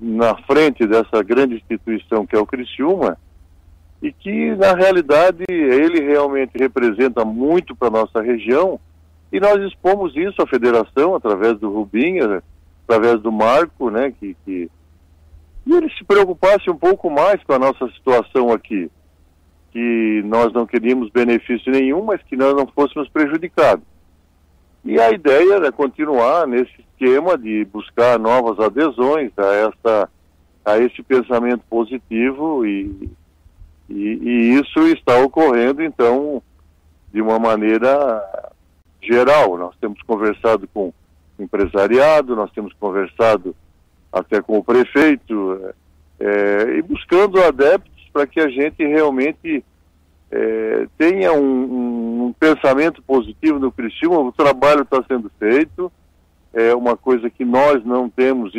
na 0.00 0.36
frente 0.42 0.86
dessa 0.86 1.20
grande 1.20 1.56
instituição 1.56 2.24
que 2.24 2.36
é 2.36 2.38
o 2.38 2.46
Criciúma 2.46 3.18
e 4.00 4.12
que, 4.12 4.54
na 4.54 4.72
realidade, 4.72 5.42
ele 5.48 6.00
realmente 6.00 6.56
representa 6.56 7.24
muito 7.24 7.74
para 7.74 7.90
nossa 7.90 8.22
região 8.22 8.78
e 9.32 9.40
nós 9.40 9.60
expomos 9.62 10.16
isso 10.16 10.40
à 10.40 10.46
federação 10.46 11.16
através 11.16 11.58
do 11.58 11.68
Rubinha, 11.68 12.40
através 12.86 13.20
do 13.20 13.32
Marco, 13.32 13.90
né, 13.90 14.14
que, 14.20 14.36
que 14.44 14.70
e 15.66 15.72
ele 15.74 15.90
se 15.98 16.04
preocupasse 16.04 16.70
um 16.70 16.76
pouco 16.76 17.10
mais 17.10 17.42
com 17.42 17.54
a 17.54 17.58
nossa 17.58 17.88
situação 17.88 18.52
aqui, 18.52 18.88
que 19.72 20.22
nós 20.24 20.52
não 20.52 20.66
queríamos 20.66 21.10
benefício 21.10 21.72
nenhum, 21.72 22.04
mas 22.04 22.22
que 22.22 22.36
nós 22.36 22.54
não 22.54 22.64
fôssemos 22.64 23.08
prejudicados. 23.08 23.93
E 24.84 25.00
a 25.00 25.10
ideia 25.10 25.54
era 25.54 25.72
continuar 25.72 26.46
nesse 26.46 26.72
esquema 26.78 27.38
de 27.38 27.64
buscar 27.66 28.18
novas 28.18 28.58
adesões 28.60 29.32
a 29.38 29.54
essa 29.54 30.08
a 30.64 30.78
esse 30.78 31.02
pensamento 31.02 31.62
positivo 31.68 32.64
e, 32.64 33.10
e, 33.88 33.94
e 33.94 34.60
isso 34.60 34.80
está 34.88 35.18
ocorrendo 35.18 35.82
então 35.82 36.42
de 37.12 37.20
uma 37.20 37.38
maneira 37.38 38.22
geral. 39.02 39.58
Nós 39.58 39.74
temos 39.78 40.00
conversado 40.02 40.66
com 40.72 40.92
empresariado, 41.38 42.34
nós 42.34 42.50
temos 42.52 42.72
conversado 42.74 43.54
até 44.10 44.40
com 44.40 44.58
o 44.58 44.64
prefeito, 44.64 45.74
é, 46.18 46.76
e 46.78 46.82
buscando 46.82 47.42
adeptos 47.42 48.08
para 48.12 48.26
que 48.26 48.40
a 48.40 48.48
gente 48.48 48.84
realmente 48.86 49.64
é, 50.30 50.86
tenha 50.98 51.32
um, 51.32 52.26
um, 52.26 52.34
pensamento 52.38 53.02
positivo 53.02 53.58
no 53.58 53.70
Criciúma. 53.70 54.20
O 54.20 54.32
trabalho 54.32 54.82
está 54.82 55.02
sendo 55.06 55.30
feito, 55.38 55.92
é 56.52 56.74
uma 56.74 56.96
coisa 56.96 57.30
que 57.30 57.44
nós 57.44 57.84
não 57.84 58.08
temos 58.08 58.52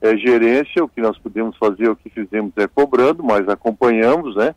é, 0.00 0.16
gerência, 0.16 0.82
o 0.82 0.88
que 0.88 1.00
nós 1.00 1.18
podemos 1.18 1.56
fazer, 1.56 1.88
o 1.88 1.96
que 1.96 2.08
fizemos 2.10 2.52
é 2.56 2.66
cobrando, 2.66 3.22
mas 3.22 3.48
acompanhamos, 3.48 4.36
né? 4.36 4.54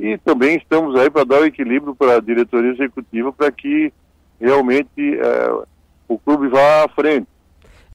E 0.00 0.16
também 0.18 0.56
estamos 0.56 0.94
aí 0.96 1.10
para 1.10 1.24
dar 1.24 1.40
o 1.40 1.46
equilíbrio 1.46 1.94
para 1.94 2.16
a 2.16 2.20
diretoria 2.20 2.70
executiva 2.70 3.32
para 3.32 3.50
que 3.50 3.92
realmente 4.40 5.18
é, 5.18 5.62
o 6.06 6.18
clube 6.18 6.48
vá 6.48 6.84
à 6.84 6.88
frente. 6.88 7.26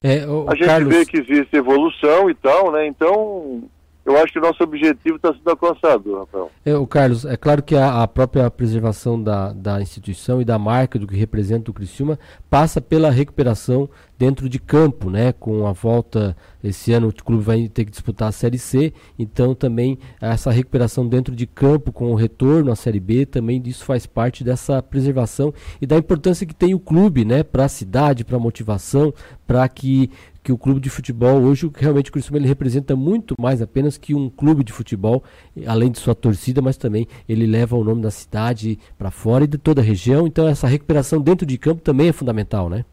É, 0.02 0.26
o, 0.26 0.44
a 0.48 0.54
gente 0.54 0.66
Carlos... 0.66 0.94
vê 0.94 1.06
que 1.06 1.18
existe 1.18 1.56
evolução 1.56 2.28
e 2.28 2.34
tal, 2.34 2.70
né? 2.70 2.86
Então, 2.86 3.62
eu 4.04 4.16
acho 4.18 4.32
que 4.32 4.38
o 4.38 4.42
nosso 4.42 4.62
objetivo 4.62 5.16
está 5.16 5.32
sendo 5.32 5.48
alcançado, 5.48 6.18
Rafael. 6.18 6.50
É, 6.64 6.76
o 6.76 6.86
Carlos, 6.86 7.24
é 7.24 7.36
claro 7.36 7.62
que 7.62 7.74
a, 7.74 8.02
a, 8.02 8.08
própria 8.08 8.50
preservação 8.50 9.20
da, 9.20 9.52
da 9.52 9.80
instituição 9.80 10.42
e 10.42 10.44
da 10.44 10.58
marca 10.58 10.98
do 10.98 11.06
que 11.06 11.16
representa 11.16 11.70
o 11.70 11.74
Criciúma 11.74 12.18
passa 12.50 12.80
pela 12.80 13.10
recuperação 13.10 13.88
dentro 14.18 14.48
de 14.48 14.58
campo, 14.58 15.10
né? 15.10 15.32
Com 15.32 15.66
a 15.66 15.72
volta 15.72 16.36
esse 16.62 16.92
ano 16.92 17.08
o 17.08 17.12
clube 17.12 17.42
vai 17.42 17.68
ter 17.68 17.84
que 17.84 17.90
disputar 17.90 18.28
a 18.28 18.32
Série 18.32 18.58
C, 18.58 18.92
então 19.18 19.54
também 19.54 19.98
essa 20.20 20.50
recuperação 20.50 21.06
dentro 21.06 21.34
de 21.34 21.46
campo 21.46 21.92
com 21.92 22.12
o 22.12 22.14
retorno 22.14 22.70
à 22.70 22.76
Série 22.76 23.00
B, 23.00 23.26
também 23.26 23.62
isso 23.66 23.84
faz 23.84 24.06
parte 24.06 24.44
dessa 24.44 24.82
preservação 24.82 25.52
e 25.80 25.86
da 25.86 25.96
importância 25.96 26.46
que 26.46 26.54
tem 26.54 26.74
o 26.74 26.78
clube, 26.78 27.24
né? 27.24 27.42
Para 27.42 27.64
a 27.64 27.68
cidade, 27.68 28.24
para 28.24 28.36
a 28.36 28.40
motivação, 28.40 29.12
para 29.46 29.68
que 29.68 30.10
que 30.44 30.52
o 30.52 30.58
clube 30.58 30.78
de 30.78 30.90
futebol 30.90 31.40
hoje 31.40 31.70
realmente 31.74 32.10
o 32.10 32.12
Criciúma 32.12 32.38
ele 32.38 32.46
representa 32.46 32.94
muito 32.94 33.34
mais 33.40 33.62
apenas 33.62 33.96
que 33.96 34.14
um 34.14 34.28
clube 34.28 34.62
de 34.62 34.74
futebol, 34.74 35.24
além 35.66 35.90
de 35.90 35.98
sua 35.98 36.14
torcida, 36.14 36.60
mas 36.60 36.76
também 36.76 37.08
ele 37.26 37.46
leva 37.46 37.74
o 37.74 37.82
nome 37.82 38.02
da 38.02 38.10
cidade 38.10 38.78
para 38.98 39.10
fora 39.10 39.44
e 39.44 39.46
de 39.46 39.56
toda 39.56 39.80
a 39.80 39.84
região. 39.84 40.26
Então 40.26 40.46
essa 40.46 40.66
recuperação 40.66 41.18
dentro 41.18 41.46
de 41.46 41.56
campo 41.56 41.80
também 41.80 42.08
é 42.08 42.12
fundamental, 42.12 42.68
né? 42.68 42.84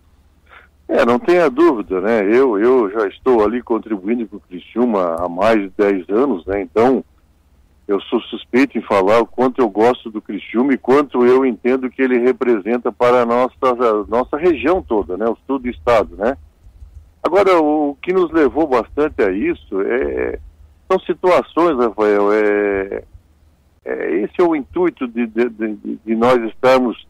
É, 0.88 1.06
não 1.06 1.20
tenha 1.20 1.50
dúvida, 1.50 2.00
né? 2.00 2.22
Eu, 2.24 2.58
eu 2.58 2.90
já 2.90 3.06
estou 3.08 3.44
ali 3.44 3.62
contribuindo 3.62 4.26
com 4.28 4.38
o 4.38 4.42
Criciúma 4.42 5.16
há 5.20 5.28
mais 5.28 5.62
de 5.62 5.72
10 5.78 6.10
anos, 6.10 6.46
né? 6.46 6.62
Então, 6.62 7.04
eu 7.86 8.00
sou 8.02 8.22
suspeito 8.22 8.78
em 8.78 8.82
falar 8.82 9.20
o 9.20 9.26
quanto 9.26 9.62
eu 9.62 9.70
gosto 9.70 10.10
do 10.10 10.22
Criciúma 10.22 10.74
e 10.74 10.78
quanto 10.78 11.26
eu 11.26 11.46
entendo 11.46 11.90
que 11.90 12.02
ele 12.02 12.18
representa 12.18 12.92
para 12.92 13.24
a 13.24 13.26
nossa, 13.26 13.56
a 13.62 14.06
nossa 14.10 14.38
região 14.38 14.82
toda, 14.82 15.18
né? 15.18 15.26
O 15.26 15.38
sul 15.46 15.60
do 15.60 15.70
estado, 15.70 16.16
né? 16.16 16.38
Agora, 17.24 17.62
o 17.62 17.96
que 18.02 18.12
nos 18.14 18.32
levou 18.32 18.68
bastante 18.68 19.22
a 19.22 19.32
isso 19.32 19.82
é, 19.82 20.40
são 20.90 21.00
situações, 21.02 21.78
Rafael, 21.78 22.34
é, 22.34 23.04
é, 23.86 24.12
esse 24.22 24.34
é 24.40 24.44
o 24.44 24.56
intuito 24.56 25.08
de, 25.08 25.28
de, 25.28 25.50
de, 25.50 26.00
de 26.06 26.16
nós 26.16 26.38
estarmos 26.50 27.08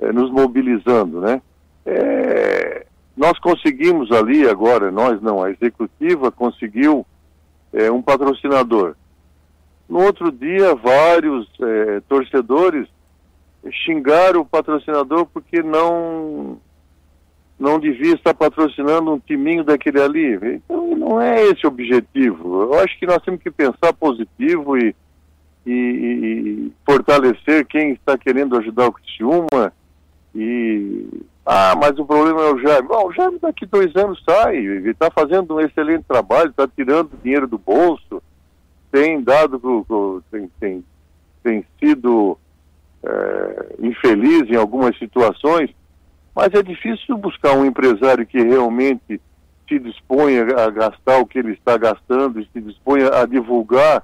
é, 0.00 0.12
nos 0.12 0.30
mobilizando, 0.30 1.20
né? 1.20 1.40
É, 1.86 2.86
nós 3.16 3.38
conseguimos 3.38 4.10
ali 4.10 4.48
agora, 4.48 4.90
nós 4.90 5.20
não, 5.22 5.42
a 5.42 5.50
executiva 5.50 6.32
conseguiu 6.32 7.06
é, 7.72 7.90
um 7.90 8.02
patrocinador. 8.02 8.96
No 9.88 10.02
outro 10.02 10.32
dia, 10.32 10.74
vários 10.74 11.48
é, 11.60 12.00
torcedores 12.08 12.88
xingaram 13.84 14.40
o 14.40 14.46
patrocinador 14.46 15.26
porque 15.26 15.62
não 15.62 16.58
não 17.64 17.80
devia 17.80 18.14
estar 18.14 18.34
patrocinando 18.34 19.14
um 19.14 19.18
timinho 19.18 19.64
daquele 19.64 19.98
ali. 19.98 20.34
Então, 20.34 20.94
não 20.94 21.18
é 21.20 21.42
esse 21.46 21.64
o 21.64 21.68
objetivo. 21.68 22.62
Eu 22.62 22.78
acho 22.80 22.98
que 22.98 23.06
nós 23.06 23.22
temos 23.22 23.42
que 23.42 23.50
pensar 23.50 23.94
positivo 23.94 24.76
e, 24.76 24.94
e, 25.66 25.72
e 25.72 26.72
fortalecer 26.84 27.64
quem 27.64 27.92
está 27.92 28.18
querendo 28.18 28.58
ajudar 28.58 28.88
o 28.88 28.92
Criciúma. 28.92 29.72
E, 30.34 31.08
ah, 31.46 31.74
mas 31.80 31.98
o 31.98 32.04
problema 32.04 32.42
é 32.42 32.52
o 32.52 32.58
Jaime. 32.58 32.86
Bom, 32.86 33.08
o 33.08 33.12
Jaime 33.14 33.38
daqui 33.38 33.64
dois 33.64 33.96
anos 33.96 34.22
sai, 34.28 34.58
está 34.58 35.10
fazendo 35.10 35.54
um 35.54 35.60
excelente 35.60 36.04
trabalho, 36.06 36.50
está 36.50 36.68
tirando 36.68 37.18
dinheiro 37.22 37.46
do 37.46 37.56
bolso, 37.56 38.22
tem 38.92 39.22
dado, 39.22 40.22
tem, 40.30 40.50
tem, 40.60 40.84
tem 41.42 41.64
sido 41.80 42.36
é, 43.02 43.74
infeliz 43.80 44.50
em 44.50 44.56
algumas 44.56 44.98
situações, 44.98 45.70
mas 46.34 46.52
é 46.52 46.62
difícil 46.62 47.16
buscar 47.16 47.52
um 47.52 47.64
empresário 47.64 48.26
que 48.26 48.42
realmente 48.42 49.20
se 49.68 49.78
disponha 49.78 50.42
a 50.58 50.68
gastar 50.70 51.18
o 51.18 51.26
que 51.26 51.38
ele 51.38 51.52
está 51.52 51.76
gastando, 51.76 52.44
se 52.52 52.60
disponha 52.60 53.08
a 53.14 53.24
divulgar 53.24 54.02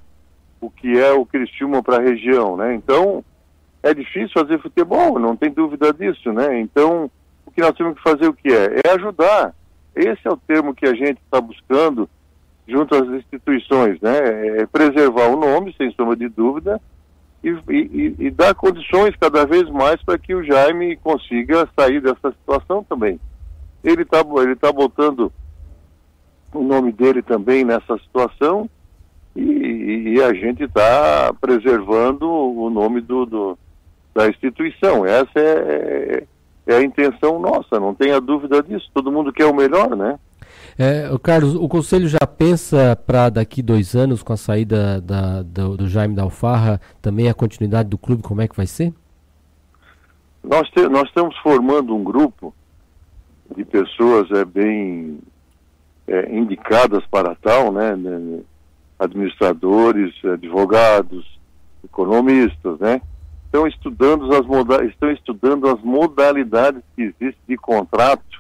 o 0.60 0.70
que 0.70 0.99
é 0.99 1.12
o 1.12 1.26
Criciúma 1.26 1.83
para 1.83 1.97
a 1.97 2.02
região, 2.02 2.57
né? 2.57 2.75
Então, 2.75 3.25
é 3.83 3.92
difícil 3.94 4.31
fazer 4.33 4.60
futebol, 4.60 5.18
não 5.18 5.36
tem 5.36 5.50
dúvida 5.50 5.92
disso, 5.92 6.33
né? 6.33 6.60
Então, 6.60 7.10
o 7.47 7.50
que 7.50 7.60
nós 7.60 7.73
temos 7.76 7.97
que 7.97 8.02
fazer 8.02 8.28
o 8.28 8.34
que 8.34 8.49
é? 8.49 8.81
É 8.84 8.91
ajudar. 8.92 9.55
Esse 9.94 10.20
é 10.25 10.31
o 10.31 10.36
termo 10.36 10.75
que 10.75 10.86
a 10.86 10.94
gente 10.94 11.20
está 11.20 11.41
buscando 11.41 12.09
junto 12.67 12.94
às 12.94 13.09
instituições, 13.09 14.00
né? 14.00 14.60
É 14.60 14.67
preservar 14.67 15.28
o 15.28 15.36
nome, 15.36 15.75
sem 15.76 15.91
sombra 15.92 16.15
de 16.15 16.28
dúvida, 16.28 16.81
e, 17.43 17.49
e, 17.69 18.17
e 18.19 18.31
dar 18.31 18.55
condições 18.55 19.15
cada 19.17 19.47
vez 19.47 19.69
mais 19.70 20.02
para 20.02 20.19
que 20.19 20.35
o 20.35 20.44
Jaime 20.44 20.97
consiga 20.97 21.69
sair 21.78 22.01
dessa 22.01 22.31
situação 22.33 22.85
também. 22.85 23.19
Ele 23.83 24.02
está 24.02 24.23
ele 24.43 24.57
tá 24.57 24.70
botando 24.70 25.33
o 26.52 26.62
nome 26.62 26.93
dele 26.93 27.23
também 27.23 27.65
nessa 27.65 27.97
situação 27.99 28.69
e, 29.35 30.15
e 30.15 30.23
a 30.23 30.35
gente 30.35 30.65
está 30.65 31.33
preservando 31.41 32.28
o 32.28 32.69
nome 32.69 33.01
do, 33.01 33.25
do, 33.25 33.59
da 34.15 34.28
instituição. 34.28 35.07
Essa 35.07 35.39
é, 35.39 36.25
é 36.67 36.75
a 36.75 36.83
intenção 36.83 37.39
nossa, 37.39 37.81
não 37.81 37.94
tenha 37.94 38.20
dúvida 38.20 38.62
disso. 38.62 38.91
Todo 38.93 39.12
mundo 39.12 39.33
quer 39.33 39.47
o 39.47 39.55
melhor, 39.55 39.97
né? 39.97 40.19
É, 40.83 41.10
Carlos, 41.23 41.55
o 41.57 41.68
Conselho 41.68 42.09
já 42.09 42.26
pensa 42.26 42.97
para 42.97 43.28
daqui 43.28 43.60
dois 43.60 43.94
anos, 43.94 44.23
com 44.23 44.33
a 44.33 44.36
saída 44.39 44.99
da, 44.99 45.42
do, 45.42 45.76
do, 45.76 45.86
Jaime 45.86 46.15
da 46.15 46.23
Alfarra, 46.23 46.81
também 47.02 47.28
a 47.28 47.34
continuidade 47.34 47.91
do 47.91 47.99
clube, 47.99 48.23
como 48.23 48.41
é 48.41 48.49
que 48.49 48.57
vai 48.57 48.67
ser? 48.67 48.94
Nós, 50.42 50.67
te, 50.70 50.81
nós 50.89 51.07
estamos 51.09 51.36
formando 51.42 51.94
um 51.94 52.02
grupo 52.02 52.55
de 53.55 53.62
pessoas 53.62 54.31
é, 54.31 54.42
bem 54.42 55.18
é, 56.09 56.34
indicadas 56.34 57.05
para 57.10 57.34
tal, 57.34 57.70
né, 57.70 57.94
né 57.94 58.41
administradores, 58.99 60.15
advogados, 60.25 61.39
economistas, 61.84 62.78
né? 62.78 63.02
Estão 63.44 63.67
estudando 63.67 64.34
as, 64.34 64.47
moda 64.47 64.83
estão 64.86 65.10
estudando 65.10 65.68
as 65.68 65.78
modalidades 65.83 66.81
que 66.97 67.02
existem 67.02 67.44
de 67.47 67.57
contrato 67.59 68.40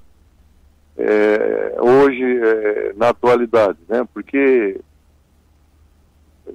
é, 0.96 1.76
hoje, 1.80 2.22
é, 2.22 2.92
na 2.96 3.08
atualidade, 3.08 3.78
né? 3.88 4.06
Porque 4.12 4.80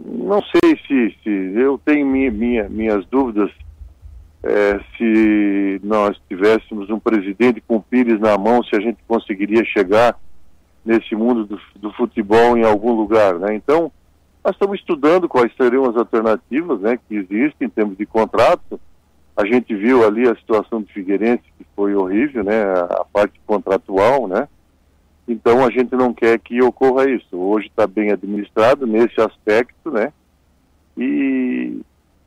não 0.04 0.42
sei 0.42 0.78
se, 0.88 1.16
se 1.24 1.30
eu 1.56 1.80
tenho 1.84 2.06
minha, 2.06 2.32
minha, 2.32 2.70
minhas 2.70 3.06
dúvidas 3.06 3.52
é, 4.44 4.80
se 4.96 5.82
nós 5.84 6.16
tivéssemos 6.28 6.90
um 6.90 7.00
presidente 7.00 7.62
com 7.62 7.82
pires 7.82 8.20
na 8.20 8.38
mão, 8.38 8.64
se 8.64 8.76
a 8.76 8.80
gente 8.80 9.00
conseguiria 9.08 9.66
chegar 9.66 10.20
nesse 10.86 11.16
mundo 11.16 11.46
do, 11.46 11.60
do 11.78 11.92
futebol 11.94 12.56
em 12.56 12.64
algum 12.64 12.92
lugar, 12.92 13.40
né? 13.40 13.56
Então, 13.56 13.92
nós 14.44 14.54
estamos 14.54 14.80
estudando 14.80 15.28
quais 15.28 15.52
seriam 15.58 15.90
as 15.90 15.96
alternativas, 15.98 16.80
né, 16.80 17.00
que 17.10 17.16
existem 17.16 17.68
em 17.68 17.70
termos 17.70 17.98
de 17.98 18.06
contrato. 18.06 18.80
A 19.36 19.46
gente 19.46 19.76
viu 19.76 20.06
ali 20.06 20.28
a 20.28 20.36
situação 20.36 20.82
do 20.82 20.88
Figueirense, 20.88 21.44
que 21.58 21.66
foi 21.76 21.94
horrível, 21.94 22.44
né, 22.44 22.64
a 22.64 23.06
parte 23.12 23.40
contratual, 23.46 24.28
né? 24.28 24.48
Então 25.28 25.66
a 25.66 25.72
gente 25.72 25.94
não 25.96 26.14
quer 26.14 26.40
que 26.40 26.62
ocorra 26.62 27.10
isso. 27.10 27.36
Hoje 27.36 27.68
está 27.68 27.86
bem 27.86 28.12
administrado 28.12 28.86
nesse 28.86 29.20
aspecto, 29.20 29.92
né? 29.92 30.14
E 30.98 31.82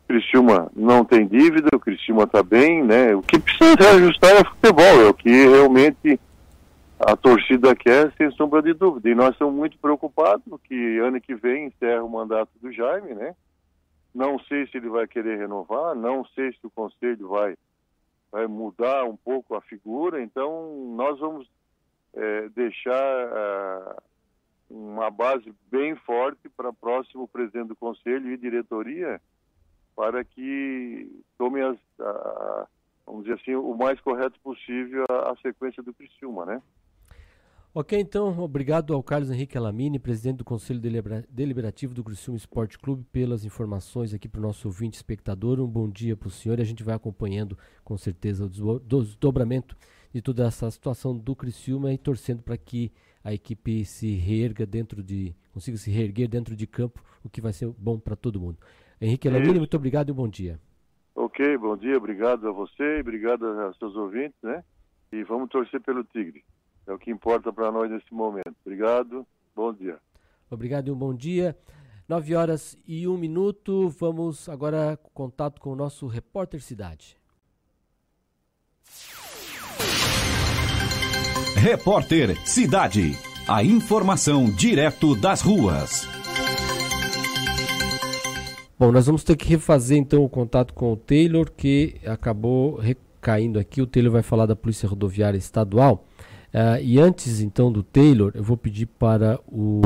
Criciúma 0.06 0.70
não 0.74 1.04
tem 1.04 1.26
dívida, 1.26 1.68
o 1.74 1.80
Criciúma 1.80 2.24
está 2.24 2.42
bem, 2.42 2.82
né? 2.82 3.14
O 3.14 3.22
que 3.22 3.38
precisa 3.38 3.90
ajustar 3.94 4.32
é 4.32 4.44
futebol, 4.44 5.00
é 5.02 5.08
o 5.08 5.14
que 5.14 5.30
realmente 5.30 6.20
a 6.98 7.14
torcida 7.14 7.74
quer, 7.76 8.12
sem 8.18 8.30
sombra 8.32 8.60
de 8.60 8.74
dúvida. 8.74 9.08
E 9.08 9.14
nós 9.14 9.30
estamos 9.30 9.54
muito 9.54 9.78
preocupados 9.78 10.42
que 10.64 10.98
ano 10.98 11.20
que 11.20 11.34
vem 11.34 11.66
encerra 11.66 12.02
o 12.02 12.10
mandato 12.10 12.50
do 12.60 12.72
Jaime, 12.72 13.14
né? 13.14 13.34
Não 14.14 14.38
sei 14.40 14.66
se 14.66 14.76
ele 14.76 14.88
vai 14.88 15.06
querer 15.06 15.38
renovar, 15.38 15.94
não 15.94 16.24
sei 16.26 16.52
se 16.52 16.66
o 16.66 16.70
conselho 16.70 17.28
vai, 17.28 17.56
vai 18.32 18.46
mudar 18.46 19.04
um 19.04 19.16
pouco 19.16 19.54
a 19.54 19.60
figura, 19.60 20.22
então 20.22 20.94
nós 20.96 21.18
vamos 21.18 21.48
é, 22.14 22.48
deixar 22.48 23.26
uh, 23.28 24.02
uma 24.70 25.10
base 25.10 25.52
bem 25.70 25.94
forte 25.96 26.48
para 26.48 26.70
o 26.70 26.74
próximo 26.74 27.28
presidente 27.28 27.68
do 27.68 27.76
conselho 27.76 28.30
e 28.30 28.36
diretoria 28.36 29.20
para 29.94 30.24
que 30.24 31.10
tome 31.36 31.60
as, 31.60 31.76
uh, 31.98 32.66
vamos 33.04 33.24
dizer 33.24 33.34
assim, 33.40 33.54
o 33.54 33.74
mais 33.74 34.00
correto 34.00 34.38
possível 34.40 35.04
a, 35.08 35.32
a 35.32 35.36
sequência 35.36 35.82
do 35.82 35.92
Criciúma, 35.92 36.46
né? 36.46 36.62
Ok, 37.80 37.96
então, 37.96 38.36
obrigado 38.40 38.92
ao 38.92 39.00
Carlos 39.04 39.30
Henrique 39.30 39.56
Alamini, 39.56 40.00
presidente 40.00 40.38
do 40.38 40.44
Conselho 40.44 40.80
Deliberativo 41.30 41.94
do 41.94 42.02
Criciúma 42.02 42.36
Esporte 42.36 42.76
Clube, 42.76 43.04
pelas 43.12 43.44
informações 43.44 44.12
aqui 44.12 44.28
para 44.28 44.40
o 44.40 44.42
nosso 44.42 44.66
ouvinte 44.66 44.96
espectador. 44.96 45.60
Um 45.60 45.66
bom 45.68 45.88
dia 45.88 46.16
para 46.16 46.26
o 46.26 46.30
senhor 46.32 46.58
e 46.58 46.62
a 46.62 46.64
gente 46.64 46.82
vai 46.82 46.96
acompanhando 46.96 47.56
com 47.84 47.96
certeza 47.96 48.46
o 48.46 48.80
desdobramento 48.80 49.76
de 50.12 50.20
toda 50.20 50.44
essa 50.44 50.68
situação 50.72 51.16
do 51.16 51.36
Criciúma 51.36 51.92
e 51.92 51.98
torcendo 51.98 52.42
para 52.42 52.56
que 52.56 52.90
a 53.22 53.32
equipe 53.32 53.84
se 53.84 54.12
reerga 54.16 54.66
dentro 54.66 55.00
de, 55.00 55.32
consiga 55.54 55.76
se 55.76 55.88
reerguer 55.88 56.26
dentro 56.26 56.56
de 56.56 56.66
campo, 56.66 57.00
o 57.22 57.30
que 57.30 57.40
vai 57.40 57.52
ser 57.52 57.72
bom 57.78 57.96
para 57.96 58.16
todo 58.16 58.40
mundo. 58.40 58.58
Henrique 59.00 59.28
Alamini, 59.28 59.60
muito 59.60 59.76
obrigado 59.76 60.10
e 60.10 60.12
bom 60.12 60.26
dia. 60.26 60.58
Ok, 61.14 61.56
bom 61.58 61.76
dia, 61.76 61.96
obrigado 61.96 62.48
a 62.48 62.50
você, 62.50 62.98
obrigado 62.98 63.46
aos 63.46 63.78
seus 63.78 63.94
ouvintes, 63.94 64.36
né? 64.42 64.64
E 65.12 65.22
vamos 65.22 65.48
torcer 65.48 65.80
pelo 65.80 66.02
Tigre. 66.02 66.42
É 66.88 66.92
o 66.92 66.98
que 66.98 67.10
importa 67.10 67.52
para 67.52 67.70
nós 67.70 67.90
nesse 67.90 68.12
momento. 68.14 68.56
Obrigado, 68.64 69.26
bom 69.54 69.74
dia. 69.74 69.98
Obrigado 70.50 70.88
e 70.88 70.90
um 70.90 70.96
bom 70.96 71.14
dia. 71.14 71.54
9 72.08 72.34
horas 72.34 72.78
e 72.86 73.06
um 73.06 73.18
minuto. 73.18 73.90
Vamos 73.90 74.48
agora 74.48 74.98
contato 75.12 75.60
com 75.60 75.70
o 75.70 75.76
nosso 75.76 76.06
repórter 76.06 76.62
Cidade. 76.62 77.18
Repórter 81.56 82.34
Cidade. 82.48 83.12
A 83.46 83.62
informação 83.62 84.46
direto 84.46 85.14
das 85.14 85.42
ruas. 85.42 86.08
Bom, 88.78 88.90
nós 88.90 89.04
vamos 89.04 89.22
ter 89.22 89.36
que 89.36 89.46
refazer 89.46 89.98
então 89.98 90.24
o 90.24 90.28
contato 90.28 90.72
com 90.72 90.94
o 90.94 90.96
Taylor, 90.96 91.52
que 91.52 92.00
acabou 92.06 92.76
recaindo 92.76 93.58
aqui. 93.58 93.82
O 93.82 93.86
Taylor 93.86 94.12
vai 94.12 94.22
falar 94.22 94.46
da 94.46 94.56
Polícia 94.56 94.88
Rodoviária 94.88 95.36
Estadual. 95.36 96.07
Uh, 96.52 96.80
e 96.82 96.98
antes 96.98 97.40
então 97.40 97.70
do 97.70 97.82
Taylor, 97.82 98.32
eu 98.34 98.42
vou 98.42 98.56
pedir 98.56 98.86
para 98.86 99.38
o 99.46 99.82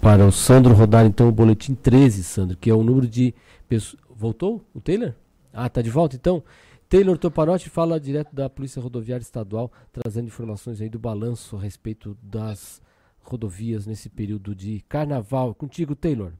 para 0.00 0.26
o 0.26 0.30
Sandro 0.30 0.74
rodar 0.74 1.06
então 1.06 1.28
o 1.28 1.32
boletim 1.32 1.74
13, 1.74 2.22
Sandro, 2.22 2.56
que 2.58 2.68
é 2.68 2.74
o 2.74 2.82
número 2.82 3.08
de 3.08 3.34
pessoas. 3.66 4.02
Voltou 4.16 4.64
o 4.72 4.80
Taylor? 4.80 5.14
Ah, 5.52 5.68
tá 5.68 5.82
de 5.82 5.90
volta 5.90 6.14
então. 6.14 6.42
Taylor 6.88 7.18
Toparotti 7.18 7.68
fala 7.68 7.98
direto 7.98 8.34
da 8.34 8.48
Polícia 8.48 8.80
Rodoviária 8.80 9.22
Estadual, 9.22 9.72
trazendo 9.92 10.26
informações 10.26 10.80
aí 10.80 10.88
do 10.88 10.98
balanço 10.98 11.56
a 11.56 11.60
respeito 11.60 12.16
das 12.22 12.80
rodovias 13.20 13.86
nesse 13.86 14.08
período 14.08 14.54
de 14.54 14.84
carnaval. 14.88 15.54
Contigo, 15.54 15.96
Taylor. 15.96 16.32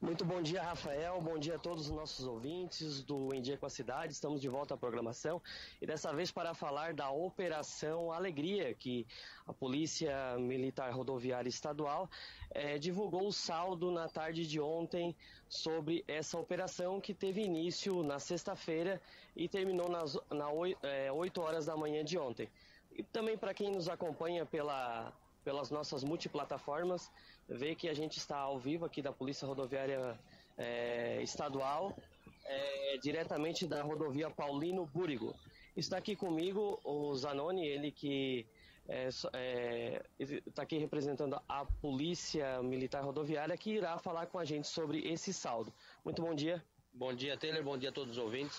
Muito 0.00 0.24
bom 0.24 0.42
dia, 0.42 0.62
Rafael. 0.62 1.20
Bom 1.20 1.38
dia 1.38 1.56
a 1.56 1.58
todos 1.58 1.86
os 1.88 1.90
nossos 1.90 2.26
ouvintes 2.26 3.02
do 3.02 3.34
Em 3.34 3.40
Dia 3.40 3.56
com 3.56 3.66
a 3.66 3.70
Cidade. 3.70 4.12
Estamos 4.12 4.40
de 4.40 4.48
volta 4.48 4.74
à 4.74 4.76
programação 4.76 5.40
e 5.80 5.86
dessa 5.86 6.12
vez 6.12 6.30
para 6.30 6.54
falar 6.54 6.92
da 6.92 7.10
Operação 7.10 8.12
Alegria, 8.12 8.74
que 8.74 9.06
a 9.46 9.52
Polícia 9.52 10.36
Militar 10.38 10.92
Rodoviária 10.92 11.48
Estadual 11.48 12.10
eh, 12.50 12.78
divulgou 12.78 13.26
o 13.26 13.32
saldo 13.32 13.90
na 13.90 14.08
tarde 14.08 14.46
de 14.46 14.60
ontem 14.60 15.16
sobre 15.48 16.04
essa 16.06 16.38
operação 16.38 17.00
que 17.00 17.14
teve 17.14 17.42
início 17.42 18.02
na 18.02 18.18
sexta-feira 18.18 19.00
e 19.34 19.48
terminou 19.48 19.88
nas 19.88 20.18
na 20.30 20.50
8, 20.50 20.78
eh, 20.82 21.10
8 21.12 21.40
horas 21.40 21.66
da 21.66 21.76
manhã 21.76 22.04
de 22.04 22.18
ontem. 22.18 22.48
E 22.92 23.02
também 23.02 23.36
para 23.36 23.54
quem 23.54 23.70
nos 23.70 23.88
acompanha 23.88 24.44
pela 24.44 25.12
pelas 25.46 25.70
nossas 25.70 26.02
multiplataformas, 26.02 27.08
vê 27.48 27.74
que 27.74 27.88
a 27.88 27.94
gente 27.94 28.18
está 28.18 28.38
ao 28.38 28.58
vivo 28.58 28.84
aqui 28.84 29.00
da 29.00 29.12
Polícia 29.12 29.46
Rodoviária 29.46 30.18
é, 30.56 31.22
Estadual, 31.22 31.96
é, 32.44 32.98
diretamente 32.98 33.66
da 33.66 33.82
rodovia 33.82 34.30
Paulino 34.30 34.86
Búrigo. 34.86 35.34
Está 35.76 35.98
aqui 35.98 36.16
comigo 36.16 36.80
o 36.84 37.14
Zanoni, 37.14 37.66
ele 37.66 37.92
que 37.92 38.46
está 38.88 39.30
é, 39.34 40.00
é, 40.20 40.62
aqui 40.62 40.78
representando 40.78 41.40
a 41.48 41.64
Polícia 41.64 42.62
Militar 42.62 43.04
Rodoviária, 43.04 43.56
que 43.56 43.72
irá 43.72 43.98
falar 43.98 44.26
com 44.26 44.38
a 44.38 44.44
gente 44.44 44.68
sobre 44.68 45.00
esse 45.06 45.32
saldo. 45.32 45.72
Muito 46.04 46.22
bom 46.22 46.34
dia. 46.34 46.64
Bom 46.94 47.12
dia, 47.12 47.36
Taylor. 47.36 47.62
Bom 47.62 47.76
dia 47.76 47.90
a 47.90 47.92
todos 47.92 48.16
os 48.16 48.18
ouvintes. 48.18 48.58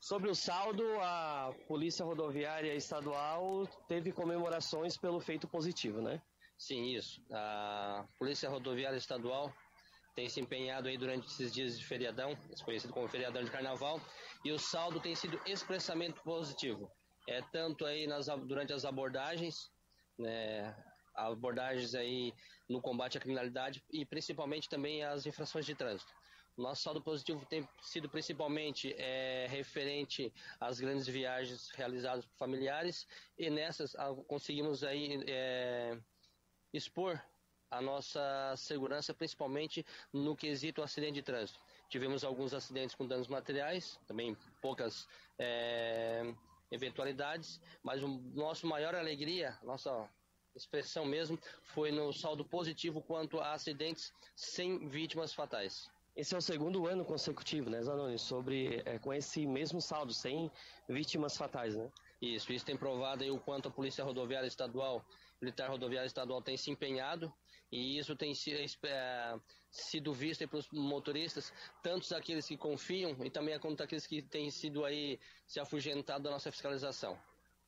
Sobre 0.00 0.28
o 0.28 0.34
saldo, 0.34 0.82
a 1.00 1.54
Polícia 1.68 2.04
Rodoviária 2.04 2.74
Estadual 2.74 3.66
teve 3.86 4.10
comemorações 4.10 4.96
pelo 4.96 5.20
feito 5.20 5.46
positivo, 5.46 6.02
né? 6.02 6.20
Sim, 6.62 6.84
isso. 6.94 7.20
A 7.32 8.06
Polícia 8.16 8.48
Rodoviária 8.48 8.96
Estadual 8.96 9.52
tem 10.14 10.28
se 10.28 10.40
empenhado 10.40 10.86
aí 10.86 10.96
durante 10.96 11.26
esses 11.26 11.52
dias 11.52 11.76
de 11.76 11.84
feriadão, 11.84 12.36
conhecido 12.64 12.92
como 12.92 13.08
feriadão 13.08 13.42
de 13.42 13.50
carnaval, 13.50 14.00
e 14.44 14.52
o 14.52 14.58
saldo 14.60 15.00
tem 15.00 15.12
sido 15.16 15.40
expressamente 15.44 16.20
positivo. 16.22 16.88
É 17.28 17.42
tanto 17.50 17.84
aí 17.84 18.06
nas, 18.06 18.26
durante 18.46 18.72
as 18.72 18.84
abordagens, 18.84 19.72
né, 20.16 20.72
abordagens 21.16 21.96
aí 21.96 22.32
no 22.70 22.80
combate 22.80 23.18
à 23.18 23.20
criminalidade 23.20 23.82
e 23.90 24.06
principalmente 24.06 24.68
também 24.68 25.02
as 25.02 25.26
infrações 25.26 25.66
de 25.66 25.74
trânsito. 25.74 26.12
Nosso 26.56 26.82
saldo 26.82 27.02
positivo 27.02 27.44
tem 27.46 27.68
sido 27.80 28.08
principalmente 28.08 28.94
é, 28.96 29.48
referente 29.48 30.32
às 30.60 30.78
grandes 30.78 31.08
viagens 31.08 31.70
realizadas 31.70 32.24
por 32.24 32.36
familiares 32.36 33.04
e 33.36 33.50
nessas 33.50 33.96
ah, 33.96 34.14
conseguimos 34.28 34.84
aí 34.84 35.24
é, 35.26 35.98
expor 36.72 37.20
a 37.70 37.80
nossa 37.80 38.54
segurança, 38.56 39.14
principalmente 39.14 39.84
no 40.12 40.36
quesito 40.36 40.82
acidente 40.82 41.14
de 41.14 41.22
trânsito. 41.22 41.58
Tivemos 41.88 42.22
alguns 42.22 42.52
acidentes 42.52 42.94
com 42.94 43.06
danos 43.06 43.28
materiais, 43.28 43.98
também 44.06 44.36
poucas 44.60 45.08
é, 45.38 46.34
eventualidades, 46.70 47.60
mas 47.82 48.02
o 48.02 48.08
nosso 48.34 48.66
maior 48.66 48.94
alegria, 48.94 49.58
nossa 49.62 50.08
expressão 50.54 51.06
mesmo, 51.06 51.38
foi 51.62 51.90
no 51.90 52.12
saldo 52.12 52.44
positivo 52.44 53.00
quanto 53.00 53.40
a 53.40 53.52
acidentes 53.52 54.12
sem 54.36 54.86
vítimas 54.88 55.32
fatais. 55.32 55.90
Esse 56.14 56.34
é 56.34 56.38
o 56.38 56.42
segundo 56.42 56.86
ano 56.86 57.06
consecutivo, 57.06 57.70
né, 57.70 57.80
Zanoni, 57.82 58.18
sobre 58.18 58.82
é, 58.84 58.98
com 58.98 59.14
esse 59.14 59.46
mesmo 59.46 59.80
saldo, 59.80 60.12
sem 60.12 60.50
vítimas 60.86 61.38
fatais, 61.38 61.74
né? 61.74 61.90
Isso, 62.20 62.52
isso 62.52 62.66
tem 62.66 62.76
provado 62.76 63.24
aí 63.24 63.30
o 63.30 63.40
quanto 63.40 63.68
a 63.68 63.72
Polícia 63.72 64.04
Rodoviária 64.04 64.46
Estadual, 64.46 65.02
Militar 65.42 65.68
Rodoviária 65.68 66.06
Estadual 66.06 66.40
tem 66.40 66.56
se 66.56 66.70
empenhado 66.70 67.32
e 67.70 67.98
isso 67.98 68.14
tem 68.14 68.32
é, 68.84 69.34
sido 69.70 70.12
visto 70.12 70.46
pelos 70.46 70.68
motoristas, 70.70 71.52
tanto 71.82 72.14
aqueles 72.14 72.46
que 72.46 72.56
confiam 72.56 73.16
e 73.24 73.30
também 73.30 73.58
quanto 73.58 73.82
aqueles 73.82 74.06
que 74.06 74.22
têm 74.22 74.50
sido 74.50 74.84
aí 74.84 75.18
se 75.46 75.58
afugentado 75.58 76.22
da 76.22 76.30
nossa 76.30 76.52
fiscalização. 76.52 77.18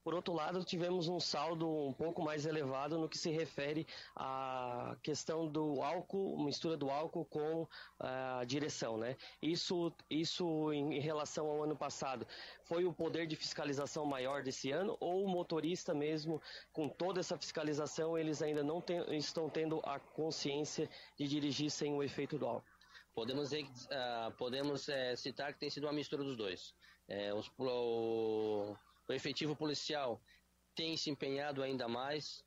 Por 0.04 0.12
outro 0.12 0.34
lado, 0.34 0.62
tivemos 0.62 1.08
um 1.08 1.18
saldo 1.18 1.66
um 1.66 1.92
pouco 1.94 2.22
mais 2.22 2.44
elevado 2.44 2.98
no 2.98 3.08
que 3.08 3.16
se 3.16 3.30
refere 3.30 3.86
à 4.14 4.94
questão 5.02 5.48
do 5.48 5.82
álcool, 5.82 6.38
mistura 6.44 6.76
do 6.76 6.90
álcool 6.90 7.24
com 7.24 7.66
ah, 7.98 8.40
a 8.40 8.44
direção, 8.44 8.98
né? 8.98 9.16
Isso, 9.40 9.90
isso 10.10 10.70
em 10.74 11.00
relação 11.00 11.46
ao 11.46 11.62
ano 11.62 11.74
passado, 11.74 12.26
foi 12.64 12.84
o 12.84 12.92
poder 12.92 13.26
de 13.26 13.34
fiscalização 13.34 14.04
maior 14.04 14.42
desse 14.42 14.70
ano 14.70 14.94
ou 15.00 15.24
o 15.24 15.28
motorista 15.28 15.94
mesmo, 15.94 16.38
com 16.70 16.86
toda 16.86 17.20
essa 17.20 17.38
fiscalização, 17.38 18.18
eles 18.18 18.42
ainda 18.42 18.62
não 18.62 18.82
tem, 18.82 19.02
estão 19.16 19.48
tendo 19.48 19.80
a 19.84 19.98
consciência 19.98 20.86
de 21.16 21.26
dirigir 21.26 21.70
sem 21.70 21.94
o 21.94 22.02
efeito 22.02 22.38
do 22.38 22.46
álcool? 22.46 22.68
Podemos, 23.14 23.52
uh, 23.52 24.32
podemos 24.36 24.86
uh, 24.86 25.16
citar 25.16 25.54
que 25.54 25.60
tem 25.60 25.70
sido 25.70 25.84
uma 25.84 25.94
mistura 25.94 26.22
dos 26.22 26.36
dois. 26.36 26.74
É, 27.08 27.32
os, 27.32 27.48
o 29.08 29.12
efetivo 29.12 29.54
policial 29.54 30.20
tem 30.74 30.96
se 30.96 31.10
empenhado 31.10 31.62
ainda 31.62 31.88
mais. 31.88 32.42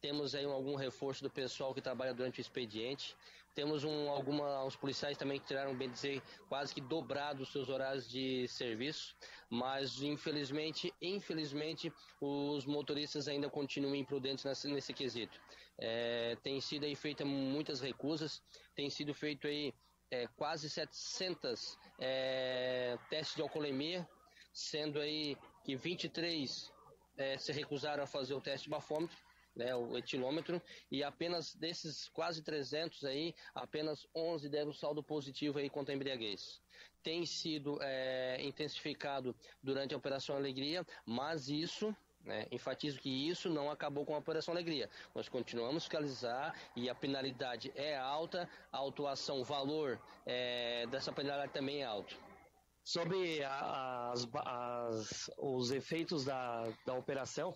Temos 0.00 0.34
aí 0.34 0.44
algum 0.44 0.74
reforço 0.74 1.22
do 1.22 1.30
pessoal 1.30 1.72
que 1.74 1.80
trabalha 1.80 2.12
durante 2.12 2.40
o 2.40 2.42
expediente. 2.42 3.16
Temos 3.54 3.84
um, 3.84 4.08
alguma, 4.08 4.64
uns 4.64 4.74
policiais 4.74 5.16
também 5.16 5.38
que 5.38 5.46
tiraram, 5.46 5.76
bem 5.76 5.90
dizer, 5.90 6.22
quase 6.48 6.74
que 6.74 6.80
dobrado 6.80 7.42
os 7.42 7.52
seus 7.52 7.68
horários 7.68 8.08
de 8.08 8.48
serviço. 8.48 9.14
Mas, 9.50 10.00
infelizmente, 10.02 10.92
infelizmente, 11.00 11.92
os 12.20 12.64
motoristas 12.64 13.28
ainda 13.28 13.50
continuam 13.50 13.94
imprudentes 13.94 14.44
nesse, 14.44 14.68
nesse 14.68 14.92
quesito. 14.92 15.38
É, 15.78 16.36
tem 16.42 16.60
sido 16.60 16.84
aí 16.84 16.96
feita 16.96 17.24
muitas 17.24 17.80
recusas, 17.80 18.42
tem 18.74 18.88
sido 18.88 19.12
feito 19.14 19.46
aí 19.46 19.74
é, 20.10 20.26
quase 20.28 20.68
700 20.68 21.78
é, 21.98 22.98
testes 23.08 23.36
de 23.36 23.42
alcoolemia 23.42 24.08
sendo 24.52 25.00
aí 25.00 25.36
que 25.64 25.76
23 25.76 26.72
é, 27.16 27.38
se 27.38 27.52
recusaram 27.52 28.02
a 28.02 28.06
fazer 28.06 28.34
o 28.34 28.40
teste 28.40 28.64
de 28.64 28.70
bafômetro, 28.70 29.16
né, 29.54 29.74
o 29.74 29.96
etilômetro, 29.98 30.60
e 30.90 31.04
apenas 31.04 31.54
desses 31.54 32.08
quase 32.08 32.42
300 32.42 33.04
aí, 33.04 33.34
apenas 33.54 34.06
11 34.14 34.48
deram 34.48 34.72
saldo 34.72 35.02
positivo 35.02 35.58
aí 35.58 35.68
contra 35.68 35.92
a 35.92 35.96
embriaguez. 35.96 36.60
Tem 37.02 37.26
sido 37.26 37.78
é, 37.82 38.42
intensificado 38.42 39.36
durante 39.62 39.92
a 39.94 39.96
Operação 39.96 40.36
Alegria, 40.36 40.86
mas 41.04 41.48
isso 41.48 41.94
né? 42.24 42.46
Enfatizo 42.50 43.00
que 43.00 43.10
isso 43.28 43.50
não 43.50 43.70
acabou 43.70 44.04
com 44.04 44.14
a 44.14 44.18
Operação 44.18 44.54
Alegria. 44.54 44.88
Nós 45.14 45.28
continuamos 45.28 45.76
a 45.76 45.80
fiscalizar 45.80 46.54
e 46.76 46.88
a 46.88 46.94
penalidade 46.94 47.72
é 47.74 47.96
alta, 47.96 48.48
a 48.70 48.78
autuação, 48.78 49.40
o 49.40 49.44
valor 49.44 50.00
é, 50.24 50.86
dessa 50.86 51.12
penalidade 51.12 51.52
também 51.52 51.82
é 51.82 51.84
alto. 51.84 52.16
Sobre 52.84 53.42
as, 53.44 54.28
as, 54.34 55.30
os 55.38 55.70
efeitos 55.70 56.24
da, 56.24 56.68
da 56.84 56.94
operação, 56.94 57.54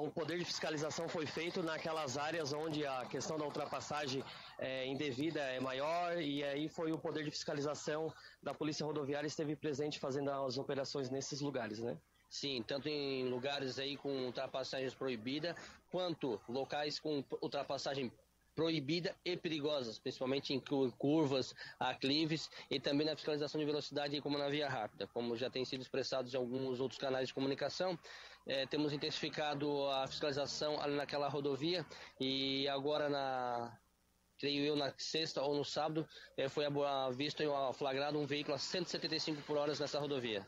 o 0.00 0.10
poder 0.10 0.38
de 0.38 0.44
fiscalização 0.44 1.08
foi 1.08 1.26
feito 1.26 1.62
naquelas 1.62 2.18
áreas 2.18 2.52
onde 2.52 2.84
a 2.84 3.06
questão 3.06 3.38
da 3.38 3.44
ultrapassagem 3.44 4.24
é, 4.58 4.84
indevida 4.86 5.40
é 5.40 5.60
maior 5.60 6.20
e 6.20 6.42
aí 6.42 6.68
foi 6.68 6.90
o 6.90 6.98
poder 6.98 7.24
de 7.24 7.30
fiscalização 7.30 8.12
da 8.42 8.52
Polícia 8.52 8.84
Rodoviária 8.84 9.28
esteve 9.28 9.54
presente 9.54 10.00
fazendo 10.00 10.30
as 10.30 10.58
operações 10.58 11.08
nesses 11.08 11.40
lugares, 11.40 11.78
né? 11.78 11.96
Sim, 12.28 12.64
tanto 12.66 12.88
em 12.88 13.28
lugares 13.28 13.78
aí 13.78 13.96
com 13.96 14.10
ultrapassagens 14.26 14.92
proibidas, 14.92 15.54
quanto 15.88 16.40
locais 16.48 16.98
com 16.98 17.22
ultrapassagem 17.40 18.10
proibida 18.54 19.14
e 19.24 19.36
perigosas, 19.36 19.98
principalmente 19.98 20.54
em 20.54 20.62
curvas, 20.98 21.54
aclives 21.78 22.48
e 22.70 22.78
também 22.78 23.06
na 23.06 23.16
fiscalização 23.16 23.60
de 23.60 23.66
velocidade 23.66 24.20
como 24.20 24.38
na 24.38 24.48
via 24.48 24.68
rápida, 24.68 25.06
como 25.08 25.36
já 25.36 25.50
tem 25.50 25.64
sido 25.64 25.82
expressado 25.82 26.28
em 26.28 26.36
alguns 26.36 26.80
outros 26.80 26.98
canais 26.98 27.28
de 27.28 27.34
comunicação. 27.34 27.98
É, 28.46 28.66
temos 28.66 28.92
intensificado 28.92 29.88
a 29.88 30.06
fiscalização 30.06 30.80
ali 30.80 30.94
naquela 30.94 31.28
rodovia 31.28 31.84
e 32.20 32.68
agora 32.68 33.08
na 33.08 33.78
creio 34.38 34.64
eu, 34.64 34.76
na 34.76 34.92
sexta 34.98 35.40
ou 35.42 35.54
no 35.54 35.64
sábado, 35.64 36.06
é, 36.36 36.48
foi 36.48 36.66
visto 37.14 37.42
e 37.42 37.46
flagrado 37.72 38.18
um 38.18 38.26
veículo 38.26 38.54
a 38.54 38.58
175 38.58 39.40
por 39.42 39.56
hora 39.56 39.72
nessa 39.78 39.98
rodovia. 39.98 40.46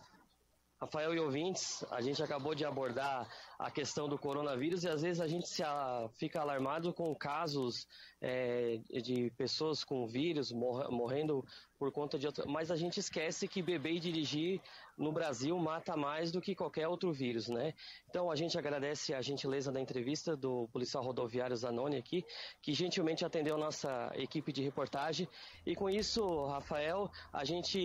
Rafael 0.79 1.15
e 1.15 1.19
ouvintes, 1.19 1.83
a 1.91 2.03
gente 2.03 2.23
acabou 2.23 2.55
de 2.55 2.63
abordar 2.63 3.27
a 3.59 3.71
questão 3.71 4.09
do 4.09 4.19
coronavírus 4.19 4.85
e 4.85 4.89
às 4.89 5.03
vezes 5.03 5.21
a 5.21 5.27
gente 5.27 5.49
se 5.49 5.63
a, 5.63 6.09
fica 6.15 6.41
alarmado 6.41 6.93
com 6.93 7.15
casos 7.15 7.87
é, 8.21 8.79
de 9.03 9.31
pessoas 9.37 9.85
com 9.85 10.07
vírus 10.07 10.53
mor 10.53 10.91
morrendo 10.91 11.45
por 11.79 11.93
conta 11.93 12.19
de 12.19 12.27
outra. 12.27 12.45
Mas 12.47 12.71
a 12.71 12.77
gente 12.77 12.99
esquece 12.99 13.47
que 13.47 13.63
beber 13.63 13.93
e 13.93 14.01
dirigir 14.01 14.61
no 14.97 15.13
Brasil 15.13 15.59
mata 15.59 15.95
mais 15.95 16.33
do 16.33 16.41
que 16.41 16.55
qualquer 16.55 16.89
outro 16.89 17.13
vírus, 17.13 17.49
né? 17.49 17.75
Então 18.09 18.31
a 18.31 18.37
gente 18.37 18.59
agradece 18.59 19.13
a 19.13 19.21
gentileza 19.21 19.71
da 19.71 19.79
entrevista 19.79 20.35
do 20.35 20.67
policial 20.69 21.05
rodoviário 21.05 21.55
Zanoni 21.55 21.99
aqui, 21.99 22.25
que 22.63 22.73
gentilmente 22.73 23.25
atendeu 23.25 23.59
nossa 23.59 24.11
equipe 24.15 24.53
de 24.53 24.63
reportagem. 24.63 25.29
E 25.67 25.75
com 25.75 25.91
isso, 25.91 26.47
Rafael, 26.47 27.11
a 27.31 27.45
gente 27.45 27.79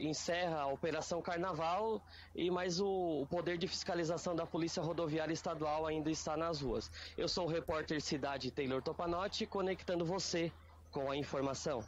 encerra 0.00 0.62
a 0.62 0.66
Operação 0.66 1.22
Carnaval 1.22 2.02
e 2.34 2.50
mais 2.50 2.80
o, 2.80 3.22
o 3.22 3.26
poder 3.28 3.56
de 3.56 3.68
fiscalização 3.68 4.34
da 4.34 4.44
Polícia 4.44 4.82
Rodoviária 4.82 5.15
Estadual 5.30 5.86
ainda 5.86 6.10
está 6.10 6.36
nas 6.36 6.60
ruas. 6.60 6.90
Eu 7.16 7.28
sou 7.28 7.46
o 7.46 7.50
repórter 7.50 8.00
Cidade 8.00 8.50
Taylor 8.50 8.82
Topanotti, 8.82 9.46
conectando 9.46 10.04
você 10.04 10.52
com 10.90 11.10
a 11.10 11.16
informação. 11.16 11.82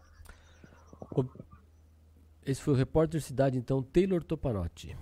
Esse 2.44 2.62
foi 2.62 2.74
o 2.74 2.76
repórter 2.76 3.20
Cidade, 3.20 3.58
então, 3.58 3.82
Taylor 3.82 4.22
Topanotti. 4.22 4.96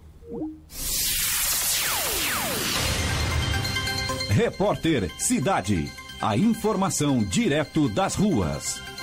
Repórter 4.29 5.11
Cidade. 5.21 5.91
A 6.21 6.37
informação 6.37 7.23
direto 7.23 7.89
das 7.89 8.15
ruas. 8.15 8.96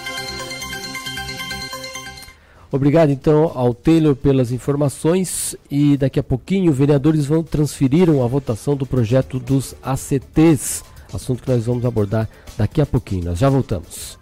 Obrigado 2.74 3.12
então 3.12 3.52
ao 3.54 3.72
Taylor 3.72 4.16
pelas 4.16 4.52
informações 4.52 5.56
e 5.70 5.96
daqui 5.96 6.20
a 6.20 6.24
pouquinho 6.24 6.74
vereadores 6.74 7.24
vão 7.24 7.44
transferir 7.44 8.10
a 8.10 8.26
votação 8.26 8.76
do 8.76 8.84
projeto 8.84 9.38
dos 9.40 9.76
ACTs, 9.84 10.84
assunto 11.14 11.44
que 11.44 11.52
nós 11.52 11.68
vamos 11.68 11.86
abordar 11.86 12.28
daqui 12.58 12.82
a 12.82 12.86
pouquinho. 12.88 13.26
Nós 13.26 13.38
já 13.38 13.48
voltamos. 13.48 14.18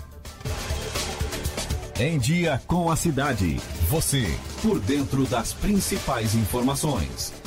Em 1.97 2.17
dia 2.19 2.61
com 2.67 2.91
a 2.91 2.97
cidade. 2.97 3.55
Você 3.89 4.25
por 4.61 4.81
dentro 4.81 5.23
das 5.27 5.53
principais 5.53 6.35
informações. 6.35 7.40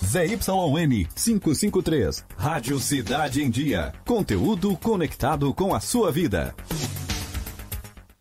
ZYN 0.09 1.05
553. 1.13 2.25
Rádio 2.35 2.79
Cidade 2.79 3.43
em 3.43 3.49
Dia. 3.51 3.93
Conteúdo 4.07 4.75
conectado 4.75 5.53
com 5.53 5.71
a 5.71 5.79
sua 5.79 6.11
vida. 6.11 6.55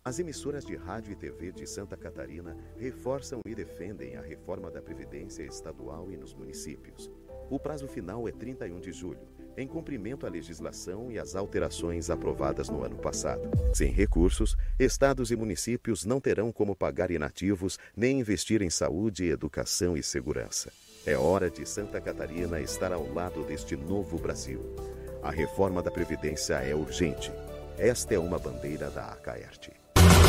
As 0.05 0.19
emissoras 0.19 0.63
de 0.63 0.75
rádio 0.75 1.13
e 1.13 1.15
TV 1.15 1.51
de 1.51 1.65
Santa 1.65 1.97
Catarina 1.97 2.55
reforçam 2.77 3.41
e 3.43 3.55
defendem 3.55 4.17
a 4.17 4.21
reforma 4.21 4.69
da 4.69 4.83
Previdência 4.83 5.41
Estadual 5.41 6.11
e 6.11 6.17
nos 6.17 6.31
municípios. 6.35 7.09
O 7.49 7.57
prazo 7.57 7.87
final 7.87 8.27
é 8.27 8.31
31 8.31 8.79
de 8.79 8.91
julho, 8.91 9.27
em 9.57 9.67
cumprimento 9.67 10.27
à 10.27 10.29
legislação 10.29 11.11
e 11.11 11.17
às 11.17 11.35
alterações 11.35 12.11
aprovadas 12.11 12.69
no 12.69 12.83
ano 12.83 12.97
passado. 12.97 13.49
Sem 13.73 13.91
recursos, 13.91 14.55
estados 14.77 15.31
e 15.31 15.35
municípios 15.35 16.05
não 16.05 16.21
terão 16.21 16.51
como 16.51 16.75
pagar 16.75 17.09
inativos 17.09 17.79
nem 17.97 18.19
investir 18.19 18.61
em 18.61 18.69
saúde, 18.69 19.25
educação 19.25 19.97
e 19.97 20.03
segurança. 20.03 20.71
É 21.09 21.17
hora 21.17 21.49
de 21.49 21.65
Santa 21.65 21.99
Catarina 21.99 22.61
estar 22.61 22.93
ao 22.93 23.11
lado 23.11 23.43
deste 23.43 23.75
novo 23.75 24.19
Brasil. 24.19 24.61
A 25.23 25.31
reforma 25.31 25.81
da 25.81 25.89
Previdência 25.89 26.53
é 26.57 26.75
urgente. 26.75 27.31
Esta 27.79 28.13
é 28.13 28.19
uma 28.19 28.37
bandeira 28.37 28.91
da 28.91 29.05
Acaerte. 29.05 29.78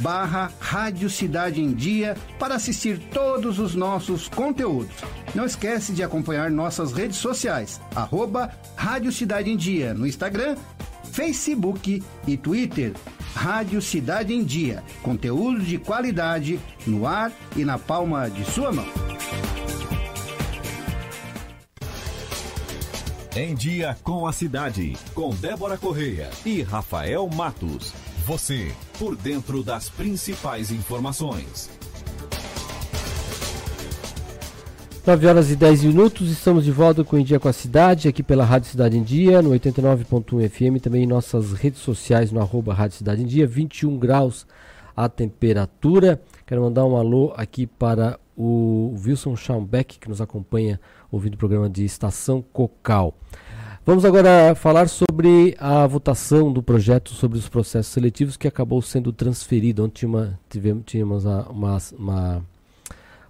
barra 0.00 0.50
Rádio 0.60 1.08
Cidade 1.08 1.60
em 1.60 1.72
Dia 1.72 2.16
para 2.38 2.54
assistir 2.54 2.98
todos 3.12 3.58
os 3.58 3.74
nossos 3.74 4.28
conteúdos. 4.28 4.94
Não 5.34 5.44
esquece 5.44 5.92
de 5.92 6.02
acompanhar 6.02 6.50
nossas 6.50 6.92
redes 6.92 7.18
sociais, 7.18 7.80
arroba 7.94 8.50
Rádio 8.76 9.12
Cidade 9.12 9.50
em 9.50 9.56
Dia 9.56 9.94
no 9.94 10.06
Instagram, 10.06 10.56
Facebook 11.12 12.02
e 12.26 12.36
Twitter. 12.36 12.92
Rádio 13.34 13.82
Cidade 13.82 14.32
em 14.32 14.42
Dia, 14.42 14.82
conteúdo 15.02 15.60
de 15.60 15.76
qualidade 15.76 16.58
no 16.86 17.06
ar 17.06 17.30
e 17.54 17.64
na 17.64 17.78
palma 17.78 18.30
de 18.30 18.44
sua 18.50 18.72
mão. 18.72 18.86
Em 23.36 23.54
Dia 23.54 23.94
com 24.02 24.26
a 24.26 24.32
Cidade, 24.32 24.96
com 25.12 25.28
Débora 25.34 25.76
Correia 25.76 26.30
e 26.46 26.62
Rafael 26.62 27.28
Matos. 27.28 27.92
Você, 28.26 28.72
por 28.98 29.14
dentro 29.14 29.62
das 29.62 29.88
principais 29.88 30.72
informações. 30.72 31.70
9 35.06 35.26
horas 35.28 35.48
e 35.48 35.54
10 35.54 35.84
minutos, 35.84 36.28
estamos 36.28 36.64
de 36.64 36.72
volta 36.72 37.04
com 37.04 37.14
o 37.14 37.18
Em 37.20 37.22
Dia 37.22 37.38
com 37.38 37.46
a 37.46 37.52
Cidade, 37.52 38.08
aqui 38.08 38.24
pela 38.24 38.44
Rádio 38.44 38.68
Cidade 38.68 38.98
em 38.98 39.04
Dia, 39.04 39.40
no 39.40 39.50
89.1 39.50 40.50
FM, 40.50 40.82
também 40.82 41.04
em 41.04 41.06
nossas 41.06 41.52
redes 41.52 41.78
sociais, 41.78 42.32
no 42.32 42.40
arroba 42.40 42.74
Rádio 42.74 42.98
Cidade 42.98 43.22
em 43.22 43.26
Dia, 43.26 43.46
21 43.46 43.96
graus 43.96 44.44
a 44.96 45.08
temperatura. 45.08 46.20
Quero 46.44 46.62
mandar 46.62 46.84
um 46.84 46.96
alô 46.96 47.32
aqui 47.36 47.64
para 47.64 48.18
o 48.36 48.92
Wilson 49.04 49.36
Schaumbeck, 49.36 50.00
que 50.00 50.08
nos 50.08 50.20
acompanha 50.20 50.80
ouvindo 51.12 51.34
o 51.34 51.38
programa 51.38 51.70
de 51.70 51.84
Estação 51.84 52.42
Cocal. 52.52 53.14
Vamos 53.86 54.04
agora 54.04 54.52
falar 54.56 54.88
sobre 54.88 55.54
a 55.60 55.86
votação 55.86 56.52
do 56.52 56.60
projeto 56.60 57.10
sobre 57.10 57.38
os 57.38 57.48
processos 57.48 57.92
seletivos 57.92 58.36
que 58.36 58.48
acabou 58.48 58.82
sendo 58.82 59.12
transferido. 59.12 59.84
Ontem 59.84 60.06
uma, 60.06 60.36
tivemos, 60.50 60.82
tínhamos 60.84 61.24
uma, 61.24 61.48
uma, 61.48 61.78
uma, 61.96 62.42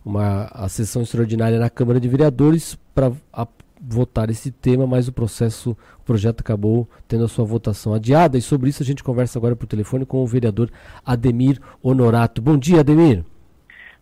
uma 0.03 0.69
sessão 0.71 1.03
extraordinária 1.03 1.59
na 1.59 1.69
Câmara 1.69 2.01
de 2.01 2.09
Vereadores 2.09 2.75
para 2.95 3.13
votar 3.79 4.31
esse 4.31 4.51
tema, 4.51 4.87
mas 4.87 5.09
o 5.09 5.13
processo, 5.13 5.77
o 6.01 6.05
projeto 6.07 6.41
acabou 6.41 6.89
tendo 7.07 7.27
a 7.27 7.29
sua 7.29 7.45
votação 7.45 7.93
adiada. 7.93 8.39
E 8.39 8.41
sobre 8.41 8.71
isso 8.71 8.83
a 8.83 8.87
gente 8.87 9.05
conversa 9.05 9.39
agora 9.39 9.55
por 9.55 9.67
telefone 9.67 10.07
com 10.07 10.23
o 10.23 10.27
vereador 10.27 10.71
Ademir 11.05 11.61
Honorato. 11.83 12.41
Bom 12.41 12.57
dia, 12.57 12.81
Ademir. 12.81 13.23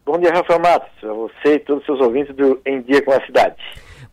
Bom 0.06 0.20
dia, 0.20 0.30
Rafael 0.32 0.60
Matos, 0.60 1.02
a 1.02 1.12
você 1.12 1.56
e 1.56 1.58
todos 1.58 1.80
os 1.80 1.86
seus 1.86 2.00
ouvintes 2.00 2.32
do 2.36 2.60
Em 2.64 2.80
Dia 2.82 3.02
com 3.02 3.10
a 3.10 3.26
Cidade. 3.26 3.56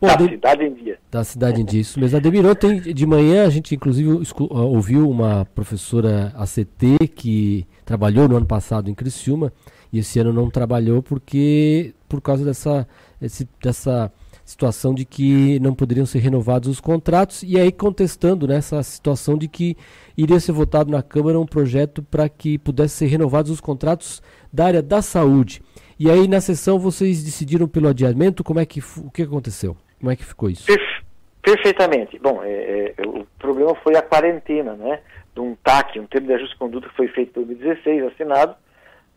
Bom, 0.02 0.08
da 0.08 0.16
de... 0.16 0.30
Cidade 0.30 0.64
em 0.64 0.74
Dia. 0.74 1.00
Da 1.12 1.24
Cidade 1.24 1.62
em 1.62 1.66
Dia, 1.66 1.82
isso 1.82 2.00
mesmo. 2.00 2.18
Ademir, 2.18 2.44
ontem 2.44 2.80
de 2.80 3.06
manhã 3.06 3.46
a 3.46 3.50
gente 3.52 3.76
inclusive 3.76 4.10
ouviu 4.50 5.08
uma 5.08 5.46
professora 5.54 6.34
ACT 6.36 7.08
que 7.14 7.68
trabalhou 7.86 8.28
no 8.28 8.36
ano 8.36 8.48
passado 8.48 8.90
em 8.90 8.96
Criciúma 8.96 9.54
e 9.94 10.00
esse 10.00 10.18
ano 10.18 10.34
não 10.34 10.50
trabalhou 10.50 11.04
porque 11.04 11.94
por 12.10 12.20
causa 12.20 12.44
dessa, 12.44 12.88
esse, 13.22 13.48
dessa 13.62 14.12
situação 14.44 14.94
de 14.94 15.06
que 15.06 15.60
não 15.60 15.76
poderiam 15.76 16.06
ser 16.06 16.18
renovados 16.18 16.68
os 16.68 16.80
contratos 16.80 17.44
e 17.44 17.60
aí 17.60 17.72
contestando 17.72 18.48
nessa 18.48 18.78
né, 18.78 18.84
situação 18.84 19.38
de 19.38 19.48
que 19.48 19.78
iria 20.18 20.40
ser 20.40 20.52
votado 20.52 20.90
na 20.90 21.04
Câmara 21.04 21.40
um 21.40 21.46
projeto 21.46 22.02
para 22.02 22.28
que 22.28 22.58
pudesse 22.58 22.96
ser 22.96 23.06
renovados 23.06 23.52
os 23.52 23.62
contratos 23.62 24.20
da 24.52 24.66
área 24.66 24.82
da 24.82 25.02
saúde. 25.02 25.62
E 26.00 26.10
aí 26.10 26.28
na 26.28 26.42
sessão 26.42 26.80
vocês 26.80 27.24
decidiram 27.24 27.68
pelo 27.68 27.88
adiamento, 27.88 28.44
como 28.44 28.60
é 28.60 28.66
que 28.66 28.80
o 28.80 29.12
que 29.12 29.22
aconteceu? 29.22 29.78
Como 30.02 30.12
é 30.12 30.16
que 30.16 30.26
ficou 30.26 30.50
isso? 30.50 30.66
Perfe 30.66 31.02
perfeitamente. 31.44 32.20
Bom, 32.20 32.44
é, 32.44 32.94
é, 32.98 33.08
o 33.08 33.26
problema 33.38 33.74
foi 33.76 33.96
a 33.96 34.02
quarentena, 34.02 34.74
né? 34.74 35.00
De 35.34 35.40
um 35.40 35.56
TAC, 35.56 36.00
um 36.00 36.08
termo 36.08 36.28
de 36.28 36.34
ajuste 36.34 36.54
de 36.54 36.60
conduta 36.60 36.90
que 36.90 36.96
foi 36.96 37.08
feito 37.08 37.40
em 37.40 37.46
2016, 37.46 38.12
assinado 38.12 38.56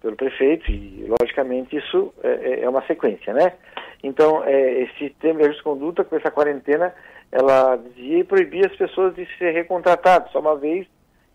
pelo 0.01 0.15
prefeito, 0.15 0.71
e 0.71 1.07
logicamente 1.19 1.77
isso 1.77 2.13
é, 2.23 2.29
é, 2.29 2.61
é 2.65 2.69
uma 2.69 2.87
sequência, 2.87 3.33
né? 3.33 3.55
Então, 4.03 4.45
é, 4.45 4.83
esse 4.83 5.09
termo 5.19 5.39
de 5.39 5.47
ajuste 5.47 5.61
de 5.61 5.65
conduta, 5.65 6.05
com 6.05 6.17
essa 6.17 6.31
quarentena, 6.31 6.95
ela 7.33 7.77
dizia 7.77 8.19
e 8.19 8.25
proibia 8.25 8.67
as 8.67 8.77
pessoas 8.77 9.15
de 9.15 9.27
ser 9.39 9.53
recontratadas 9.53 10.31
só 10.31 10.41
uma 10.41 10.57
vez 10.57 10.87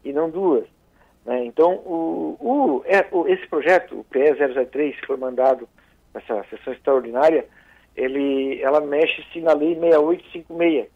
e 0.06 0.14
não 0.14 0.30
duas. 0.30 0.66
Né? 1.26 1.46
Então, 1.46 1.74
o, 1.74 2.38
o, 2.40 2.84
é, 2.86 3.08
esse 3.32 3.48
projeto, 3.48 4.00
o 4.00 4.06
PE003, 4.14 5.00
que 5.00 5.08
foi 5.08 5.18
mandado 5.18 5.68
nessa 6.14 6.44
sessão 6.52 6.74
extraordinária, 6.74 7.46
ele, 7.96 8.62
ela 8.62 8.82
mexe-se 8.82 9.42
na 9.42 9.54
Lei 9.54 9.76
6856. 9.76 10.88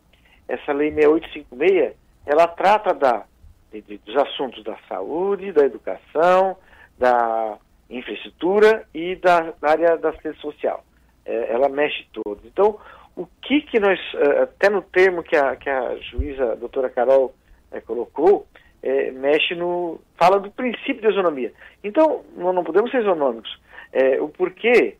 Essa 0.47 0.73
Lei 0.73 0.91
6856, 0.91 1.95
ela 2.25 2.47
trata 2.47 2.93
da, 2.93 3.25
de, 3.71 3.97
dos 3.97 4.15
assuntos 4.17 4.63
da 4.63 4.77
saúde, 4.87 5.51
da 5.51 5.65
educação, 5.65 6.57
da 6.97 7.57
infraestrutura 7.89 8.87
e 8.93 9.15
da, 9.15 9.53
da 9.59 9.69
área 9.69 9.97
da 9.97 10.09
assistência 10.09 10.41
social. 10.41 10.83
É, 11.25 11.53
ela 11.53 11.69
mexe 11.69 12.05
todos. 12.11 12.43
Então, 12.45 12.79
o 13.15 13.27
que 13.41 13.61
que 13.61 13.79
nós, 13.79 13.99
é, 14.15 14.41
até 14.43 14.69
no 14.69 14.81
termo 14.81 15.23
que 15.23 15.35
a, 15.35 15.55
que 15.55 15.69
a 15.69 15.95
juíza, 15.97 16.53
a 16.53 16.55
doutora 16.55 16.89
Carol, 16.89 17.33
é, 17.71 17.79
colocou, 17.81 18.45
é, 18.81 19.11
mexe 19.11 19.55
no. 19.55 19.99
fala 20.17 20.39
do 20.39 20.51
princípio 20.51 21.01
de 21.01 21.09
isonomia. 21.09 21.53
Então, 21.83 22.23
nós 22.35 22.53
não 22.53 22.63
podemos 22.63 22.91
ser 22.91 23.01
isonômicos. 23.01 23.59
É, 23.91 24.21
o 24.21 24.27
porquê. 24.29 24.97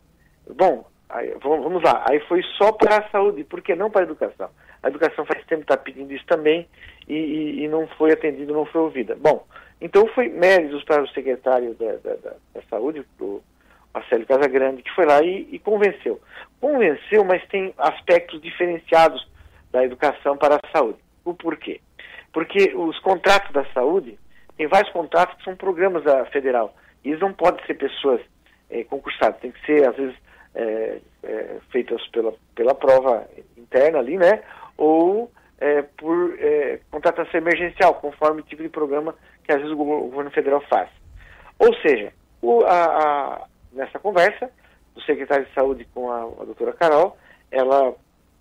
Bom, 0.56 0.84
aí, 1.14 1.34
vamos 1.42 1.82
lá, 1.82 2.04
aí 2.08 2.20
foi 2.20 2.42
só 2.58 2.72
para 2.72 2.98
a 2.98 3.08
saúde, 3.10 3.44
por 3.44 3.62
que 3.62 3.74
não 3.74 3.90
para 3.90 4.02
a 4.02 4.04
educação? 4.04 4.50
A 4.82 4.88
educação 4.88 5.24
faz 5.24 5.44
tempo 5.46 5.62
está 5.62 5.76
pedindo 5.76 6.12
isso 6.12 6.26
também 6.26 6.68
e, 7.08 7.14
e, 7.14 7.64
e, 7.64 7.68
não 7.68 7.86
foi 7.88 8.12
atendido, 8.12 8.52
não 8.52 8.66
foi 8.66 8.82
ouvida. 8.82 9.16
Bom, 9.16 9.46
então 9.80 10.06
foi 10.08 10.28
méritos 10.28 10.84
para 10.84 11.02
o 11.02 11.08
secretário 11.08 11.74
da, 11.74 11.92
da, 11.96 12.14
da, 12.16 12.30
da 12.54 12.62
Saúde, 12.68 13.04
o 13.20 13.40
Marcelo 13.94 14.26
Casagrande, 14.26 14.82
que 14.82 14.94
foi 14.94 15.06
lá 15.06 15.22
e, 15.22 15.48
e 15.52 15.58
convenceu. 15.58 16.20
Convenceu, 16.60 17.24
mas 17.24 17.46
tem 17.48 17.72
aspectos 17.78 18.42
diferenciados 18.42 19.26
da 19.70 19.84
educação 19.84 20.36
para 20.36 20.56
a 20.56 20.70
saúde. 20.76 20.98
O 21.24 21.32
porquê? 21.32 21.80
Porque 22.32 22.74
os 22.74 22.98
contratos 22.98 23.52
da 23.52 23.64
saúde, 23.72 24.18
tem 24.56 24.66
vários 24.66 24.92
contratos 24.92 25.36
que 25.38 25.44
são 25.44 25.56
programas 25.56 26.02
da 26.04 26.26
federal. 26.26 26.74
E 27.04 27.10
eles 27.10 27.20
não 27.20 27.32
podem 27.32 27.64
ser 27.66 27.74
pessoas 27.74 28.20
é, 28.68 28.84
concursadas, 28.84 29.40
tem 29.40 29.52
que 29.52 29.64
ser, 29.64 29.88
às 29.88 29.96
vezes, 29.96 30.16
é, 30.54 31.00
é, 31.22 31.56
feitas 31.70 32.06
pela, 32.08 32.34
pela 32.54 32.74
prova 32.74 33.26
interna 33.56 33.98
ali, 33.98 34.16
né? 34.16 34.42
Ou 34.76 35.30
por 35.96 36.36
contratação 36.90 37.40
emergencial, 37.40 37.94
conforme 37.94 38.42
o 38.42 38.44
tipo 38.44 38.62
de 38.62 38.68
programa 38.68 39.14
que 39.44 39.52
às 39.52 39.58
vezes 39.58 39.72
o 39.72 39.76
governo 39.76 40.30
federal 40.30 40.60
faz. 40.68 40.90
Ou 41.58 41.72
seja, 41.76 42.12
o, 42.42 42.62
a, 42.64 42.84
a, 42.84 43.46
nessa 43.72 43.98
conversa 43.98 44.50
do 44.94 45.00
secretário 45.02 45.46
de 45.46 45.54
saúde 45.54 45.86
com 45.94 46.10
a, 46.10 46.20
a 46.22 46.44
doutora 46.44 46.72
Carol, 46.72 47.16
ela 47.50 47.94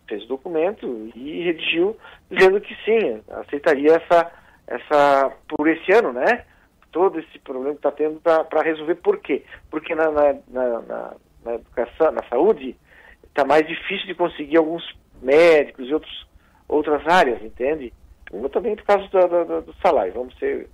fez 0.07 0.23
o 0.23 0.27
documento 0.27 1.11
e 1.15 1.43
redigiu 1.43 1.97
dizendo 2.29 2.59
que 2.61 2.75
sim, 2.83 3.21
aceitaria 3.29 3.93
essa, 3.95 4.31
essa 4.67 5.31
por 5.47 5.67
esse 5.67 5.91
ano, 5.91 6.13
né? 6.13 6.45
Todo 6.91 7.19
esse 7.19 7.39
problema 7.39 7.71
que 7.71 7.79
está 7.79 7.91
tendo 7.91 8.19
para 8.21 8.61
resolver. 8.61 8.95
Por 8.95 9.17
quê? 9.19 9.43
Porque 9.71 9.95
na, 9.95 10.11
na, 10.11 10.35
na, 10.47 10.81
na 10.81 11.13
educação, 11.51 12.11
na 12.11 12.23
saúde, 12.29 12.75
está 13.23 13.45
mais 13.45 13.67
difícil 13.67 14.07
de 14.07 14.15
conseguir 14.15 14.57
alguns 14.57 14.83
médicos 15.21 15.87
e 15.87 15.93
outros, 15.93 16.27
outras 16.67 17.07
áreas, 17.07 17.41
entende? 17.41 17.93
Uma 18.31 18.49
também 18.49 18.75
por 18.75 18.85
causa 18.85 19.07
do, 19.07 19.45
do, 19.45 19.61
do 19.61 19.73
salário, 19.81 20.13
vamos 20.13 20.37
ser 20.37 20.69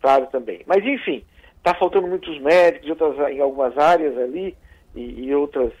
claros 0.00 0.28
também. 0.30 0.62
Mas 0.66 0.84
enfim, 0.84 1.24
está 1.56 1.74
faltando 1.74 2.08
muitos 2.08 2.38
médicos 2.40 2.86
em, 2.86 2.90
outras, 2.90 3.30
em 3.30 3.40
algumas 3.40 3.78
áreas 3.78 4.16
ali 4.18 4.56
e, 4.94 5.26
e 5.26 5.34
outras 5.34 5.72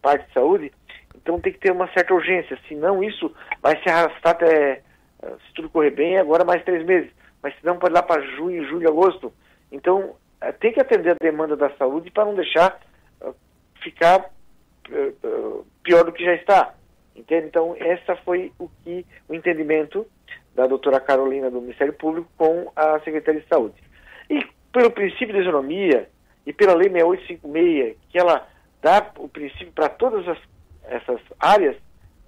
partes 0.00 0.26
de 0.28 0.34
saúde. 0.34 0.72
Então 1.14 1.40
tem 1.40 1.52
que 1.52 1.58
ter 1.58 1.72
uma 1.72 1.90
certa 1.92 2.14
urgência, 2.14 2.58
senão 2.68 3.02
isso 3.02 3.32
vai 3.60 3.80
se 3.82 3.88
arrastar 3.88 4.32
até, 4.32 4.82
eh, 5.22 5.32
se 5.46 5.54
tudo 5.54 5.68
correr 5.68 5.90
bem, 5.90 6.18
agora 6.18 6.44
mais 6.44 6.64
três 6.64 6.84
meses. 6.84 7.10
Mas 7.42 7.54
senão 7.60 7.78
pode 7.78 7.92
ir 7.92 7.96
lá 7.96 8.02
para 8.02 8.22
junho, 8.36 8.66
julho, 8.66 8.88
agosto. 8.88 9.32
Então 9.70 10.14
eh, 10.40 10.52
tem 10.52 10.72
que 10.72 10.80
atender 10.80 11.10
a 11.10 11.16
demanda 11.20 11.56
da 11.56 11.70
saúde 11.76 12.10
para 12.10 12.24
não 12.24 12.34
deixar 12.34 12.80
ficar 13.90 14.30
uh, 14.90 15.66
pior 15.82 16.04
do 16.04 16.12
que 16.12 16.24
já 16.24 16.34
está. 16.34 16.74
Entende? 17.14 17.46
Então 17.46 17.74
essa 17.78 18.16
foi 18.16 18.52
o 18.58 18.68
que 18.84 19.04
o 19.28 19.34
entendimento 19.34 20.06
da 20.54 20.66
doutora 20.66 21.00
Carolina 21.00 21.50
do 21.50 21.60
Ministério 21.60 21.92
Público 21.92 22.28
com 22.36 22.70
a 22.74 23.00
Secretaria 23.00 23.40
de 23.40 23.48
Saúde. 23.48 23.76
E 24.30 24.46
pelo 24.72 24.90
princípio 24.90 25.34
de 25.34 25.40
isonomia 25.40 26.08
e 26.46 26.52
pela 26.52 26.74
Lei 26.74 26.90
6856, 26.90 27.96
que 28.10 28.18
ela 28.18 28.46
dá 28.80 29.10
o 29.18 29.28
princípio 29.28 29.72
para 29.72 29.88
todas 29.88 30.26
as 30.28 30.38
essas 30.88 31.20
áreas, 31.38 31.76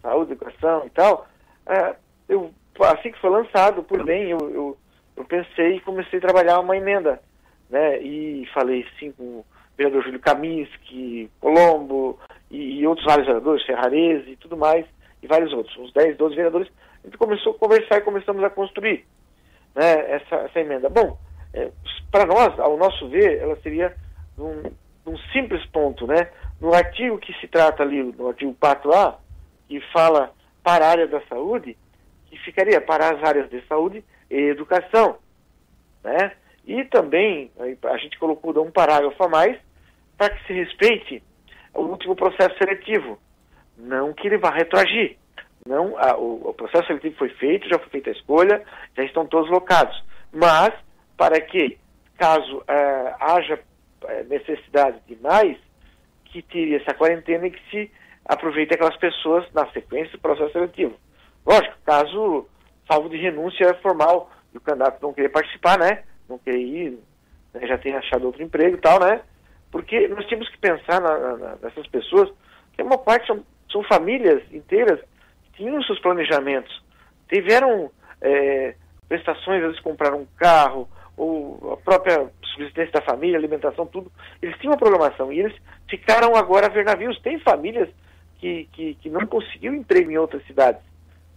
saúde, 0.03 0.33
educação 0.33 0.85
e 0.87 0.91
tal, 0.91 1.27
é, 1.67 1.95
eu, 2.29 2.53
assim 2.81 3.11
que 3.11 3.21
foi 3.21 3.31
lançado, 3.31 3.83
por 3.83 4.05
bem, 4.05 4.31
eu, 4.31 4.39
eu, 4.39 4.79
eu, 5.17 5.25
pensei 5.25 5.77
e 5.77 5.81
comecei 5.81 6.19
a 6.19 6.23
trabalhar 6.23 6.61
uma 6.61 6.77
emenda, 6.77 7.21
né, 7.69 7.99
e 8.01 8.47
falei 8.53 8.87
sim 8.99 9.13
com 9.13 9.45
vereador 9.81 10.05
Júlio 10.05 10.21
Kaminski, 10.21 11.31
Colombo 11.41 12.19
e, 12.51 12.81
e 12.81 12.87
outros 12.87 13.07
vários 13.07 13.27
vereadores, 13.27 13.65
Ferrarese 13.65 14.31
e 14.31 14.37
tudo 14.37 14.57
mais, 14.57 14.85
e 15.23 15.27
vários 15.27 15.53
outros, 15.53 15.75
uns 15.79 15.93
10, 15.93 16.19
12 16.19 16.37
vereadores, 16.37 16.69
a 17.03 17.07
gente 17.07 17.17
começou 17.17 17.53
a 17.53 17.59
conversar 17.59 17.99
e 17.99 18.03
começamos 18.03 18.45
a 18.45 18.51
construir 18.51 19.07
né, 19.75 20.13
essa, 20.13 20.37
essa 20.37 20.61
emenda. 20.61 20.91
Bom, 20.91 21.19
é, 21.55 21.71
para 22.11 22.27
nós, 22.27 22.59
ao 22.59 22.77
nosso 22.77 23.09
ver, 23.09 23.39
ela 23.39 23.57
seria 23.63 23.97
um, 24.39 24.71
um 25.07 25.17
simples 25.33 25.65
ponto, 25.67 26.07
né? 26.07 26.29
No 26.61 26.75
artigo 26.75 27.19
que 27.19 27.33
se 27.41 27.49
trata 27.49 27.83
ali, 27.83 28.03
no 28.03 28.29
artigo 28.29 28.55
4A, 28.61 29.15
que 29.67 29.81
fala 29.93 30.31
para 30.63 30.85
a 30.85 30.91
área 30.91 31.07
da 31.07 31.23
saúde, 31.23 31.77
que 32.27 32.39
ficaria 32.41 32.81
para 32.81 33.11
as 33.11 33.25
áreas 33.25 33.49
de 33.49 33.63
saúde 33.67 34.05
e 34.31 34.37
educação, 34.37 35.17
né? 36.05 36.33
E 36.67 36.85
também 36.85 37.51
a 37.59 37.97
gente 37.97 38.19
colocou 38.19 38.63
um 38.63 38.71
parágrafo 38.71 39.25
a 39.25 39.29
mais 39.29 39.59
para 40.21 40.35
que 40.35 40.47
se 40.47 40.53
respeite 40.53 41.23
o 41.73 41.81
último 41.81 42.15
processo 42.15 42.55
seletivo, 42.59 43.19
não 43.79 44.13
que 44.13 44.27
ele 44.27 44.37
vá 44.37 44.51
retroagir. 44.51 45.17
Não, 45.67 45.97
a, 45.97 46.15
o, 46.15 46.51
o, 46.51 46.53
processo 46.53 46.89
seletivo 46.89 47.17
foi 47.17 47.31
feito, 47.31 47.67
já 47.67 47.79
foi 47.79 47.89
feita 47.89 48.11
a 48.11 48.13
escolha, 48.13 48.63
já 48.95 49.03
estão 49.03 49.25
todos 49.25 49.51
locados. 49.51 50.05
Mas 50.31 50.75
para 51.17 51.41
que, 51.41 51.79
caso 52.19 52.63
é, 52.69 53.15
haja 53.19 53.61
é, 54.09 54.25
necessidade 54.25 55.01
de 55.09 55.17
mais, 55.23 55.57
que 56.27 56.43
tire 56.43 56.75
essa 56.75 56.93
quarentena 56.93 57.47
e 57.47 57.53
que 57.53 57.71
se 57.71 57.91
aproveite 58.27 58.75
aquelas 58.75 58.99
pessoas 58.99 59.51
na 59.55 59.67
sequência 59.73 60.13
do 60.13 60.21
processo 60.21 60.53
seletivo. 60.53 60.97
Lógico, 61.47 61.79
caso 61.87 62.47
salvo 62.87 63.09
de 63.09 63.17
renúncia 63.17 63.73
formal 63.81 64.31
e 64.53 64.59
o 64.59 64.61
candidato 64.61 65.01
não 65.01 65.15
querer 65.15 65.31
participar, 65.31 65.79
né? 65.79 66.03
Não 66.29 66.37
querer 66.37 66.61
ir, 66.61 66.99
né? 67.55 67.67
já 67.67 67.79
tenha 67.79 67.99
achado 67.99 68.27
outro 68.27 68.43
emprego 68.43 68.77
e 68.77 68.81
tal, 68.81 69.01
né? 69.01 69.23
Porque 69.71 70.09
nós 70.09 70.27
temos 70.27 70.49
que 70.49 70.59
pensar 70.59 71.01
na, 71.01 71.37
na, 71.37 71.57
nessas 71.63 71.87
pessoas, 71.89 72.31
que 72.73 72.83
uma 72.83 72.99
parte 72.99 73.27
são, 73.27 73.45
são 73.71 73.83
famílias 73.85 74.43
inteiras 74.53 75.01
que 75.45 75.65
tinham 75.65 75.83
seus 75.83 76.01
planejamentos, 76.01 76.83
tiveram 77.29 77.91
é, 78.21 78.75
prestações, 79.09 79.63
às 79.63 79.69
vezes 79.69 79.81
compraram 79.81 80.21
um 80.21 80.27
carro, 80.37 80.89
ou 81.17 81.75
a 81.75 81.77
própria 81.77 82.31
subsistência 82.43 82.93
da 82.93 83.03
família, 83.03 83.39
alimentação, 83.39 83.87
tudo, 83.87 84.11
eles 84.41 84.57
tinham 84.59 84.73
uma 84.73 84.79
programação 84.79 85.33
e 85.33 85.41
eles 85.41 85.55
ficaram 85.89 86.35
agora 86.35 86.67
a 86.67 86.71
ver 86.71 86.85
navios. 86.85 87.21
Tem 87.21 87.39
famílias 87.41 87.89
que, 88.39 88.69
que, 88.73 88.95
que 88.95 89.11
não 89.11 89.27
conseguiu 89.27 89.75
emprego 89.75 90.11
em 90.11 90.17
outras 90.19 90.45
cidades 90.47 90.81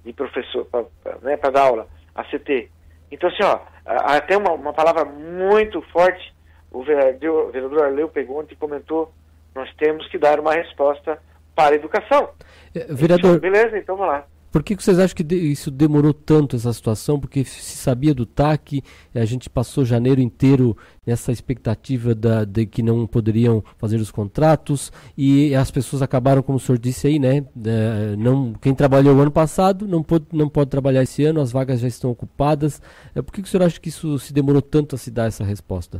de 0.03 0.13
professor 0.13 0.65
para 0.65 0.85
né, 1.21 1.37
dar 1.37 1.61
aula, 1.61 1.87
a 2.15 2.23
CT. 2.23 2.69
Então, 3.11 3.29
assim, 3.29 3.43
ó, 3.43 3.59
até 3.85 4.37
uma, 4.37 4.51
uma 4.53 4.73
palavra 4.73 5.05
muito 5.05 5.81
forte, 5.91 6.32
o 6.73 6.83
vereador, 6.83 7.83
Arleu 7.83 8.11
e 8.49 8.55
comentou, 8.55 9.13
nós 9.53 9.69
temos 9.75 10.07
que 10.09 10.17
dar 10.17 10.39
uma 10.39 10.53
resposta 10.53 11.19
para 11.55 11.75
a 11.75 11.77
educação. 11.77 12.29
É, 12.73 12.91
vereador... 12.91 13.39
Beleza, 13.39 13.77
então 13.77 13.95
vamos 13.95 14.13
lá. 14.13 14.25
Por 14.53 14.61
que, 14.61 14.75
que 14.75 14.83
vocês 14.83 14.99
acham 14.99 15.15
que 15.15 15.35
isso 15.35 15.71
demorou 15.71 16.13
tanto, 16.13 16.55
essa 16.55 16.71
situação? 16.71 17.19
Porque 17.19 17.43
se 17.43 17.75
sabia 17.75 18.13
do 18.13 18.23
TAC, 18.23 18.83
a 19.15 19.25
gente 19.25 19.49
passou 19.49 19.83
janeiro 19.83 20.21
inteiro 20.21 20.77
nessa 21.07 21.31
expectativa 21.31 22.13
da, 22.13 22.45
de 22.45 22.67
que 22.67 22.83
não 22.83 23.07
poderiam 23.07 23.63
fazer 23.79 23.95
os 23.95 24.11
contratos 24.11 24.91
e 25.17 25.55
as 25.55 25.71
pessoas 25.71 26.03
acabaram, 26.03 26.43
como 26.43 26.59
o 26.59 26.61
senhor 26.61 26.77
disse 26.77 27.07
aí, 27.07 27.17
né? 27.17 27.43
É, 27.65 28.15
não, 28.15 28.53
quem 28.53 28.75
trabalhou 28.75 29.15
o 29.15 29.21
ano 29.21 29.31
passado 29.31 29.87
não 29.87 30.03
pode, 30.03 30.25
não 30.31 30.47
pode 30.47 30.69
trabalhar 30.69 31.01
esse 31.01 31.23
ano, 31.25 31.41
as 31.41 31.51
vagas 31.51 31.79
já 31.79 31.87
estão 31.87 32.11
ocupadas. 32.11 32.79
É, 33.15 33.23
por 33.23 33.33
que, 33.33 33.41
que 33.41 33.47
o 33.47 33.51
senhor 33.51 33.65
acha 33.65 33.79
que 33.79 33.89
isso 33.89 34.19
se 34.19 34.31
demorou 34.31 34.61
tanto 34.61 34.93
a 34.93 34.99
se 34.99 35.09
dar 35.09 35.25
essa 35.25 35.43
resposta? 35.43 35.99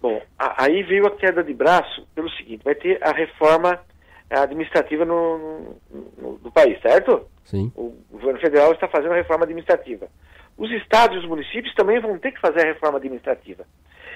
Bom, 0.00 0.20
a, 0.38 0.64
aí 0.64 0.82
veio 0.82 1.06
a 1.06 1.16
queda 1.16 1.42
de 1.44 1.52
braço 1.52 2.06
pelo 2.14 2.30
seguinte, 2.30 2.64
vai 2.64 2.74
ter 2.74 2.98
a 3.02 3.12
reforma 3.12 3.78
administrativa 4.30 5.04
no, 5.04 5.38
no, 5.38 6.12
no, 6.18 6.38
do 6.38 6.50
país, 6.52 6.80
certo? 6.80 7.26
Sim. 7.44 7.72
O 7.74 7.94
governo 8.10 8.40
federal 8.40 8.72
está 8.72 8.86
fazendo 8.86 9.12
a 9.12 9.16
reforma 9.16 9.44
administrativa. 9.44 10.08
Os 10.56 10.70
estados 10.70 11.16
e 11.16 11.20
os 11.20 11.26
municípios 11.26 11.74
também 11.74 12.00
vão 12.00 12.18
ter 12.18 12.32
que 12.32 12.40
fazer 12.40 12.60
a 12.60 12.72
reforma 12.72 12.98
administrativa. 12.98 13.64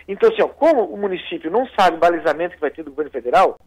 Então, 0.06 0.30
assim, 0.30 0.42
ó, 0.42 0.48
como 0.48 0.84
o 0.84 0.96
município 0.96 1.50
não 1.50 1.66
sabe 1.68 1.96
o 1.96 2.00
balizamento 2.00 2.54
que 2.54 2.60
vai 2.60 2.70
ter 2.70 2.82
do 2.82 2.90
governo 2.90 3.10
federal, 3.10 3.58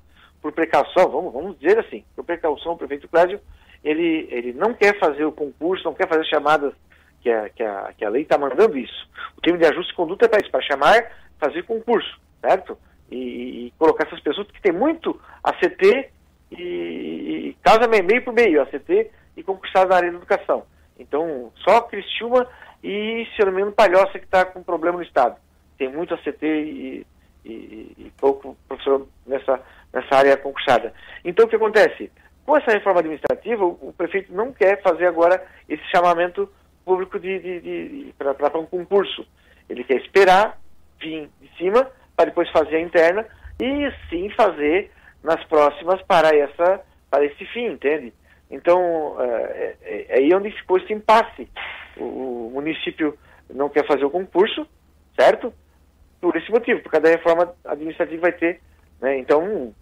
por 0.41 0.51
precaução, 0.51 1.09
vamos, 1.09 1.33
vamos 1.33 1.59
dizer 1.59 1.79
assim, 1.79 2.03
por 2.15 2.23
precaução, 2.23 2.73
o 2.73 2.77
prefeito 2.77 3.07
Cláudio, 3.07 3.39
ele, 3.83 4.27
ele 4.31 4.53
não 4.53 4.73
quer 4.73 4.97
fazer 4.99 5.25
o 5.25 5.31
concurso, 5.31 5.83
não 5.83 5.93
quer 5.93 6.07
fazer 6.07 6.25
chamadas 6.25 6.73
que 7.21 7.29
a, 7.29 7.49
que 7.49 7.63
a, 7.63 7.93
que 7.97 8.05
a 8.05 8.09
lei 8.09 8.21
está 8.21 8.37
mandando 8.37 8.77
isso. 8.77 9.07
O 9.37 9.41
termo 9.41 9.59
de 9.59 9.65
ajuste 9.65 9.91
de 9.91 9.95
conduta 9.95 10.25
é 10.25 10.29
para 10.29 10.39
isso, 10.39 10.51
para 10.51 10.61
chamar, 10.61 11.11
fazer 11.39 11.63
concurso, 11.63 12.19
certo? 12.41 12.77
E, 13.09 13.67
e, 13.67 13.73
colocar 13.77 14.05
essas 14.05 14.19
pessoas, 14.19 14.47
que 14.47 14.61
tem 14.61 14.71
muito 14.71 15.19
ACT 15.43 16.09
e, 16.51 16.55
e 17.49 17.57
causa 17.63 17.87
meio 17.87 18.23
por 18.23 18.33
meio, 18.33 18.61
ACT 18.61 19.11
e 19.35 19.43
concursado 19.43 19.89
na 19.89 19.95
área 19.95 20.11
da 20.11 20.17
educação. 20.17 20.63
Então, 20.99 21.51
só 21.63 21.81
Cristiúma 21.81 22.47
e, 22.83 23.27
se 23.35 23.41
eu 23.41 23.47
não 23.47 23.53
me 23.53 23.61
engano, 23.61 23.75
Palhoça 23.75 24.19
que 24.19 24.25
está 24.25 24.45
com 24.45 24.63
problema 24.63 24.97
no 24.97 25.03
Estado. 25.03 25.37
Tem 25.77 25.89
muito 25.89 26.13
ACT 26.13 26.43
e, 26.43 27.05
e, 27.45 27.49
e, 27.97 28.11
pouco 28.17 28.57
professor 28.67 29.07
nessa, 29.25 29.61
nessa 29.93 30.15
área 30.15 30.37
concursada. 30.37 30.93
Então, 31.23 31.45
o 31.45 31.49
que 31.49 31.55
acontece? 31.55 32.11
Com 32.45 32.57
essa 32.57 32.71
reforma 32.71 32.99
administrativa, 32.99 33.63
o, 33.63 33.77
o 33.81 33.93
prefeito 33.97 34.33
não 34.33 34.51
quer 34.51 34.81
fazer 34.81 35.05
agora 35.05 35.45
esse 35.69 35.83
chamamento 35.91 36.49
público 36.83 37.19
de, 37.19 37.39
de, 37.39 37.59
de, 37.59 37.89
de 38.05 38.13
para 38.17 38.59
um 38.59 38.65
concurso. 38.65 39.25
Ele 39.69 39.83
quer 39.83 39.97
esperar 39.97 40.57
vir 40.99 41.29
de 41.41 41.49
cima 41.57 41.89
para 42.15 42.25
depois 42.25 42.49
fazer 42.51 42.77
a 42.77 42.81
interna 42.81 43.25
e 43.61 43.91
sim 44.09 44.29
fazer 44.31 44.91
nas 45.23 45.43
próximas 45.45 46.01
para 46.03 46.35
essa 46.35 46.81
para 47.09 47.25
esse 47.25 47.45
fim, 47.47 47.67
entende? 47.67 48.13
Então 48.49 49.15
é, 49.19 49.75
é, 49.81 50.05
é 50.09 50.17
aí 50.19 50.33
onde 50.33 50.51
ficou 50.51 50.77
esse 50.77 50.93
impasse. 50.93 51.47
O, 51.97 52.47
o, 52.47 52.51
município 52.53 53.17
não 53.49 53.69
quer 53.69 53.85
fazer 53.85 54.05
o 54.05 54.09
concurso, 54.09 54.67
certo? 55.19 55.53
Por 56.19 56.35
esse 56.35 56.51
motivo, 56.51 56.81
por 56.81 56.91
cada 56.91 57.09
reforma 57.09 57.53
administrativa 57.65 58.21
vai 58.21 58.31
ter, 58.33 58.61
né? 59.01 59.17
Então 59.17 59.73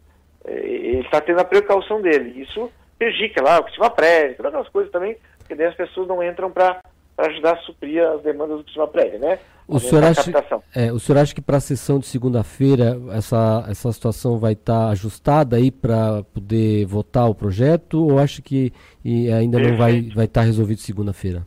é, 0.45 0.53
ele 0.53 1.01
está 1.01 1.21
tendo 1.21 1.39
a 1.39 1.45
precaução 1.45 2.01
dele. 2.01 2.41
Isso 2.41 2.71
prejudica 2.97 3.43
lá 3.43 3.59
o 3.59 3.63
que 3.63 3.71
se 3.71 3.77
chama 3.77 3.89
todas 3.89 4.45
aquelas 4.45 4.69
coisas 4.69 4.91
também, 4.91 5.17
porque 5.39 5.55
daí 5.55 5.67
as 5.67 5.75
pessoas 5.75 6.07
não 6.07 6.23
entram 6.23 6.51
para 6.51 6.79
para 7.15 7.31
ajudar 7.31 7.53
a 7.53 7.57
suprir 7.61 8.03
as 8.03 8.21
demandas 8.21 8.57
do 8.57 8.63
sistema 8.65 8.87
prévio, 8.87 9.19
né? 9.19 9.39
O 9.67 9.79
senhor, 9.79 10.03
acha, 10.03 10.31
é, 10.75 10.91
o 10.91 10.99
senhor 10.99 11.19
acha 11.19 11.33
que 11.33 11.41
para 11.41 11.57
a 11.57 11.59
sessão 11.59 11.97
de 11.97 12.05
segunda-feira 12.05 12.99
essa, 13.13 13.65
essa 13.67 13.91
situação 13.91 14.37
vai 14.37 14.53
estar 14.53 14.85
tá 14.85 14.89
ajustada 14.91 15.55
aí 15.55 15.71
para 15.71 16.23
poder 16.35 16.85
votar 16.85 17.27
o 17.27 17.33
projeto 17.33 18.05
ou 18.05 18.19
acha 18.19 18.43
que 18.43 18.71
e 19.03 19.31
ainda 19.31 19.57
Perfeito. 19.57 19.71
não 19.71 19.77
vai 19.77 19.97
estar 19.97 20.15
vai 20.15 20.27
tá 20.27 20.41
resolvido 20.41 20.79
segunda-feira? 20.81 21.43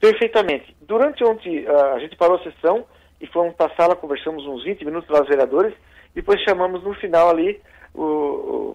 Perfeitamente. 0.00 0.76
Durante 0.82 1.22
ontem 1.22 1.64
uh, 1.66 1.94
a 1.94 2.00
gente 2.00 2.16
parou 2.16 2.36
a 2.36 2.42
sessão 2.42 2.84
e 3.20 3.28
fomos 3.28 3.54
para 3.54 3.72
a 3.72 3.76
sala, 3.76 3.94
conversamos 3.94 4.44
uns 4.44 4.64
20 4.64 4.84
minutos 4.84 5.08
com 5.08 5.22
os 5.22 5.28
vereadores 5.28 5.72
e 6.12 6.16
depois 6.16 6.42
chamamos 6.42 6.82
no 6.82 6.94
final 6.94 7.30
ali 7.30 7.60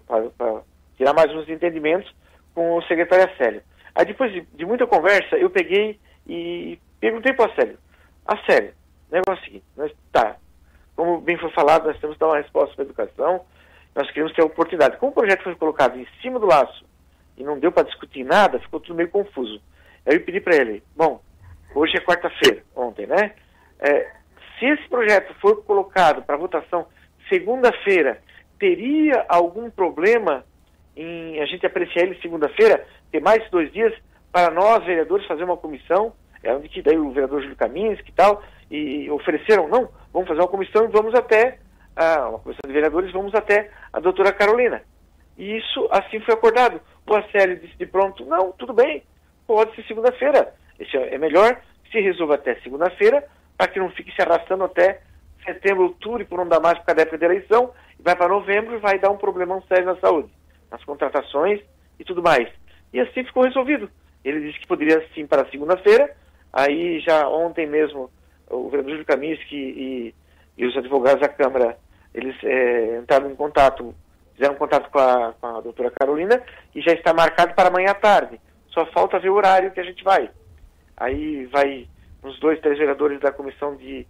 para 0.08 0.62
tirar 0.96 1.14
mais 1.14 1.30
uns 1.36 1.50
entendimentos 1.50 2.10
com 2.56 2.78
o 2.78 2.82
secretário 2.84 3.30
Célio. 3.38 3.62
Aí 3.94 4.06
depois 4.06 4.32
de, 4.32 4.48
de 4.56 4.66
muita 4.66 4.88
conversa 4.88 5.36
eu 5.36 5.50
peguei 5.50 6.00
e 6.28 6.80
perguntei 7.00 7.34
para 7.34 7.52
o 7.52 7.56
Célio, 7.56 7.78
a 8.26 8.38
sério, 8.46 8.74
o 9.10 9.16
negócio 9.16 9.34
é 9.34 9.42
o 9.42 9.46
seguinte, 9.46 9.66
nós, 9.76 9.92
tá, 10.12 10.38
como 10.96 11.20
bem 11.20 11.38
foi 11.38 11.52
falado, 11.52 11.88
nós 11.88 12.00
temos 12.00 12.16
que 12.16 12.20
dar 12.20 12.28
uma 12.28 12.38
resposta 12.38 12.76
para 12.76 12.84
a 12.84 12.88
educação, 12.88 13.46
nós 13.96 14.10
queremos 14.12 14.34
ter 14.34 14.42
a 14.42 14.46
oportunidade. 14.46 14.98
Como 14.98 15.12
o 15.12 15.16
projeto 15.16 15.44
foi 15.44 15.56
colocado 15.56 16.00
em 16.00 16.08
cima 16.22 16.40
do 16.40 16.46
laço 16.46 16.86
e 17.38 17.44
não 17.44 17.60
deu 17.60 17.72
para 17.72 17.88
discutir 17.88 18.24
nada, 18.24 18.60
ficou 18.60 18.80
tudo 18.80 18.96
meio 18.96 19.10
confuso. 19.10 19.62
Aí 20.06 20.16
eu 20.16 20.22
pedi 20.24 20.40
para 20.40 20.56
ele, 20.56 20.84
bom, 20.96 21.22
hoje 21.76 21.98
é 21.98 22.02
quarta-feira, 22.02 22.64
ontem, 22.76 23.06
né? 23.06 23.34
É, 23.80 24.12
se 24.58 24.66
esse 24.66 24.88
projeto 24.88 25.34
for 25.42 25.64
colocado 25.64 26.22
para 26.22 26.38
votação 26.38 26.88
segunda-feira, 27.28 28.22
teria 28.60 29.26
algum 29.28 29.70
problema 29.70 30.46
em 30.96 31.40
a 31.42 31.46
gente 31.46 31.66
apreciar 31.66 32.04
ele 32.04 32.20
segunda-feira, 32.22 32.86
ter 33.12 33.20
mais 33.22 33.50
dois 33.50 33.72
dias 33.72 33.94
para 34.32 34.54
nós, 34.54 34.84
vereadores, 34.86 35.28
fazer 35.28 35.44
uma 35.44 35.58
comissão 35.58 36.14
é 36.44 36.54
onde 36.54 36.70
que 36.70 36.82
daí 36.82 36.98
o 36.98 37.12
vereador 37.12 37.42
Júlio 37.42 37.56
Caminhos 37.56 38.02
que 38.02 38.12
tal, 38.12 38.42
e 38.70 39.10
ofereceram, 39.12 39.68
não, 39.68 39.90
vamos 40.14 40.28
fazer 40.28 40.42
uma 40.42 40.48
comissão 40.48 40.86
e 40.86 40.88
vamos 40.88 41.14
até, 41.14 41.60
uma 41.96 42.40
comissão 42.40 42.62
de 42.66 42.74
vereadores, 42.74 43.12
vamos 43.12 43.36
até 43.36 43.70
a 43.92 44.00
doutora 44.00 44.32
Carolina. 44.32 44.82
E 45.38 45.58
isso 45.58 45.88
assim 45.92 46.20
foi 46.22 46.34
acordado. 46.34 46.82
O 47.06 47.16
Acélio 47.16 47.60
disse 47.60 47.76
de 47.78 47.86
pronto, 47.86 48.26
não, 48.26 48.54
tudo 48.54 48.74
bem, 48.74 49.04
pode 49.46 49.76
ser 49.76 49.84
segunda-feira. 49.84 50.54
É, 50.80 51.18
melhor 51.18 51.60
se 51.92 52.00
resolva 52.00 52.36
até 52.36 52.56
segunda-feira, 52.62 53.24
para 53.58 53.68
que 53.68 53.80
não 53.80 53.90
fique 53.90 54.16
se 54.16 54.22
arrastando 54.22 54.64
até 54.64 55.02
setembro, 55.46 55.84
outubro, 55.84 56.22
e 56.22 56.26
por 56.26 56.38
não 56.38 56.48
dar 56.48 56.60
mais 56.60 56.78
por 56.80 56.86
causa 56.86 56.98
da 56.98 57.02
época 57.02 57.18
da 57.18 57.26
eleição, 57.26 57.72
e 58.00 58.02
vai 58.02 58.16
para 58.16 58.30
novembro 58.30 58.76
e 58.76 58.80
vai 58.80 58.98
dar 58.98 59.12
um 59.12 59.18
problemão 59.18 59.62
sério 59.64 59.86
na 59.86 59.96
saúde, 59.98 60.30
nas 60.72 60.84
contratações 60.86 61.60
e 62.00 62.06
tudo 62.06 62.24
mais. 62.24 62.48
E 62.94 63.00
assim 63.00 63.24
ficou 63.26 63.44
resolvido. 63.44 63.90
Ele 64.24 64.48
disse 64.48 64.60
que 64.60 64.68
poderia 64.68 65.06
sim 65.14 65.26
para 65.26 65.50
segunda-feira, 65.50 66.16
Aí 66.54 67.00
já 67.00 67.28
ontem 67.30 67.66
mesmo 67.66 68.12
o 68.50 68.70
vereador 68.70 68.92
Júlio 68.92 69.06
Kaminski 69.06 69.56
e, 69.56 70.16
e 70.58 70.66
os 70.66 70.76
advogados 70.76 71.22
da 71.22 71.30
Câmara, 71.30 71.78
eles 72.14 72.36
é, 72.44 72.98
entraram 72.98 73.32
em 73.32 73.36
contato, 73.36 73.96
fizeram 74.34 74.56
contato 74.56 74.90
com 74.90 75.00
a, 75.00 75.34
com 75.40 75.48
a 75.48 75.62
doutora 75.62 75.92
Carolina 75.92 76.42
e 76.76 76.82
já 76.82 76.92
está 76.92 77.14
marcado 77.14 77.54
para 77.56 77.70
amanhã 77.70 77.92
à 77.92 77.94
tarde. 77.94 78.40
Só 78.68 78.86
falta 78.88 79.20
ver 79.20 79.30
o 79.30 79.36
horário 79.36 79.72
que 79.72 79.80
a 79.80 79.84
gente 79.84 80.04
vai. 80.04 80.30
Aí 80.98 81.46
vai 81.46 81.88
uns 82.24 82.38
dois, 82.40 82.60
três 82.60 82.78
vereadores 82.78 83.20
da 83.22 83.32
Comissão 83.32 83.76
de, 83.78 84.06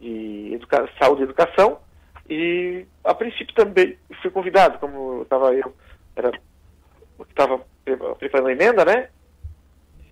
de 0.00 0.54
Educa 0.54 0.88
Saúde 0.98 1.22
e 1.22 1.24
Educação 1.24 1.78
e 2.28 2.86
a 3.02 3.12
princípio 3.12 3.54
também 3.54 3.98
fui 4.22 4.30
convidado, 4.30 4.78
como 4.78 5.22
estava 5.22 5.52
eu, 5.52 5.74
estava 7.28 7.60
preparando 8.18 8.48
a 8.48 8.52
emenda, 8.52 8.84
né? 8.84 9.08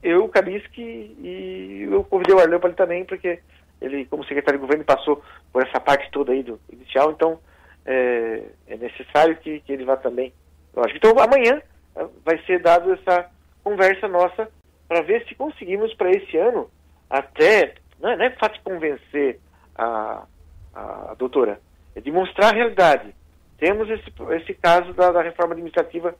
Eu, 0.03 0.25
o 0.25 0.29
Kaminski 0.29 0.83
e 0.83 1.89
eu 1.91 2.05
convidei 2.05 2.35
o 2.35 2.39
Arleu 2.39 2.61
para 2.61 2.69
ele 2.69 2.77
também, 2.77 3.05
porque 3.05 3.41
ele, 3.81 4.07
como 4.07 4.25
secretário 4.25 4.59
de 4.59 4.65
governo, 4.65 4.85
passou 4.85 5.23
por 5.53 5.67
essa 5.67 5.81
parte 5.81 6.11
toda 6.11 6.33
aí 6.33 6.43
do 6.43 6.61
inicial, 6.73 7.13
então 7.13 7.39
é, 7.85 8.43
é 8.67 8.77
necessário 8.77 9.37
que, 9.37 9.61
que, 9.61 9.73
ele 9.73 9.85
vá 9.85 9.97
também. 9.97 10.33
Lógico. 10.75 10.97
Então 10.99 11.19
amanhã 11.19 11.63
é, 11.97 12.07
vai 12.25 12.39
ser 12.45 12.61
dado 12.61 12.93
essa 12.93 13.31
conversa 13.63 14.09
nossa 14.09 14.49
para 14.87 15.03
ver 15.03 15.27
se 15.27 15.35
conseguimos 15.35 15.93
para 15.95 16.11
esse 16.11 16.37
ano 16.37 16.71
até, 17.09 17.75
não 18.01 18.11
é, 18.11 18.17
não 18.17 18.25
é 18.25 18.31
fácil 18.31 18.61
convencer 18.63 19.41
a, 19.77 20.27
a, 20.75 21.15
doutora, 21.19 21.61
é 21.95 22.01
demonstrar 22.01 22.53
a 22.53 22.57
realidade. 22.57 23.15
Temos 23.59 23.89
esse, 23.91 24.13
esse 24.37 24.55
caso 24.55 24.93
da, 24.95 25.11
da 25.11 25.23
reforma 25.23 25.53
administrativa 25.55 26.15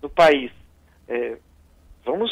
do 0.00 0.08
país. 0.08 0.52
É, 1.08 1.36
vamos 2.04 2.30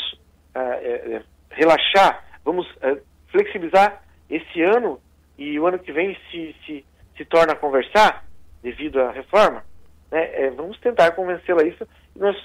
uh, 0.57 1.25
relaxar, 1.51 2.25
vamos 2.45 2.67
uh, 2.77 3.01
flexibilizar 3.29 4.03
esse 4.29 4.63
ano 4.63 5.01
e 5.39 5.59
o 5.59 5.67
ano 5.67 5.79
que 5.79 5.93
vem 5.93 6.17
se, 6.31 6.55
se, 6.65 6.85
se 7.17 7.25
torna 7.25 7.53
a 7.53 7.57
conversar 7.57 8.25
devido 8.63 9.01
à 9.01 9.11
reforma, 9.11 9.65
né, 10.11 10.51
vamos 10.51 10.79
tentar 10.79 11.11
convencê-la 11.13 11.63
a 11.63 11.67
isso 11.67 11.87
e 12.15 12.19
nós 12.19 12.37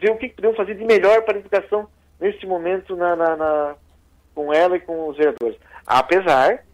ver 0.00 0.10
o 0.10 0.16
que 0.16 0.28
podemos 0.28 0.56
fazer 0.56 0.74
de 0.74 0.84
melhor 0.84 1.22
para 1.22 1.36
a 1.36 1.40
educação 1.40 1.88
nesse 2.20 2.46
momento 2.46 2.96
na, 2.96 3.14
na, 3.14 3.36
na, 3.36 3.76
com 4.34 4.52
ela 4.52 4.76
e 4.76 4.80
com 4.80 5.08
os 5.08 5.16
vereadores. 5.16 5.58
Apesar, 5.86 6.64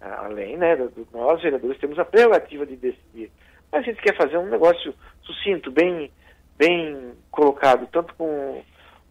além 0.00 0.56
né, 0.56 0.76
do, 0.76 1.06
nós, 1.12 1.42
vereadores, 1.42 1.78
temos 1.78 1.98
a 1.98 2.04
prerrogativa 2.04 2.66
de 2.66 2.76
decidir. 2.76 3.30
Mas 3.70 3.82
a 3.82 3.84
gente 3.84 4.02
quer 4.02 4.16
fazer 4.16 4.38
um 4.38 4.48
negócio 4.48 4.94
sucinto, 5.22 5.70
bem, 5.70 6.10
bem 6.56 7.12
colocado, 7.30 7.86
tanto 7.92 8.14
com 8.14 8.62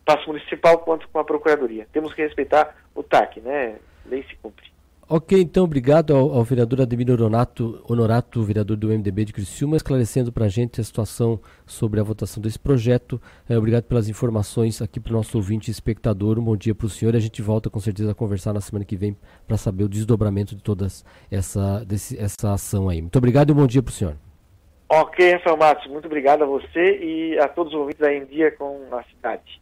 espaço 0.09 0.27
municipal 0.27 0.79
quanto 0.79 1.07
com 1.09 1.19
a 1.19 1.23
Procuradoria. 1.23 1.87
Temos 1.93 2.13
que 2.13 2.21
respeitar 2.21 2.75
o 2.95 3.03
TAC, 3.03 3.39
né? 3.41 3.75
Lei 4.05 4.23
se 4.23 4.35
cumpre. 4.37 4.67
Ok, 5.11 5.39
então 5.41 5.63
obrigado 5.63 6.15
ao, 6.15 6.31
ao 6.35 6.43
vereador 6.43 6.81
Ademir 6.81 7.09
Honorato, 7.09 7.83
Honorato, 7.89 8.43
vereador 8.43 8.77
do 8.77 8.89
MDB 8.89 9.25
de 9.25 9.33
Criciúma, 9.33 9.75
esclarecendo 9.75 10.31
para 10.31 10.45
a 10.45 10.47
gente 10.47 10.79
a 10.79 10.83
situação 10.83 11.39
sobre 11.65 11.99
a 11.99 12.03
votação 12.03 12.41
desse 12.41 12.59
projeto. 12.59 13.19
É, 13.49 13.57
obrigado 13.57 13.85
pelas 13.85 14.07
informações 14.07 14.83
aqui 14.83 14.99
para 14.99 15.11
o 15.11 15.15
nosso 15.15 15.35
ouvinte 15.35 15.67
e 15.67 15.71
espectador. 15.71 16.37
Um 16.37 16.43
bom 16.43 16.55
dia 16.55 16.75
para 16.75 16.85
o 16.85 16.89
senhor. 16.89 17.15
A 17.15 17.19
gente 17.19 17.41
volta 17.41 17.71
com 17.71 17.79
certeza 17.79 18.11
a 18.11 18.15
conversar 18.15 18.53
na 18.53 18.61
semana 18.61 18.85
que 18.85 18.95
vem 18.95 19.17
para 19.47 19.57
saber 19.57 19.83
o 19.83 19.89
desdobramento 19.89 20.55
de 20.55 20.61
toda 20.61 20.85
essa, 21.31 21.83
desse, 21.85 22.15
essa 22.19 22.53
ação 22.53 22.87
aí. 22.87 23.01
Muito 23.01 23.17
obrigado 23.17 23.49
e 23.49 23.51
um 23.51 23.55
bom 23.55 23.65
dia 23.65 23.81
para 23.81 23.89
o 23.89 23.93
senhor. 23.93 24.15
Ok, 24.87 25.33
Rafael 25.33 25.57
Matos, 25.57 25.87
muito 25.87 26.05
obrigado 26.05 26.43
a 26.43 26.47
você 26.47 26.99
e 26.99 27.39
a 27.39 27.47
todos 27.47 27.73
os 27.73 27.79
ouvintes 27.79 28.03
aí 28.03 28.17
em 28.17 28.25
dia 28.25 28.51
com 28.51 28.79
a 28.91 29.03
cidade 29.03 29.59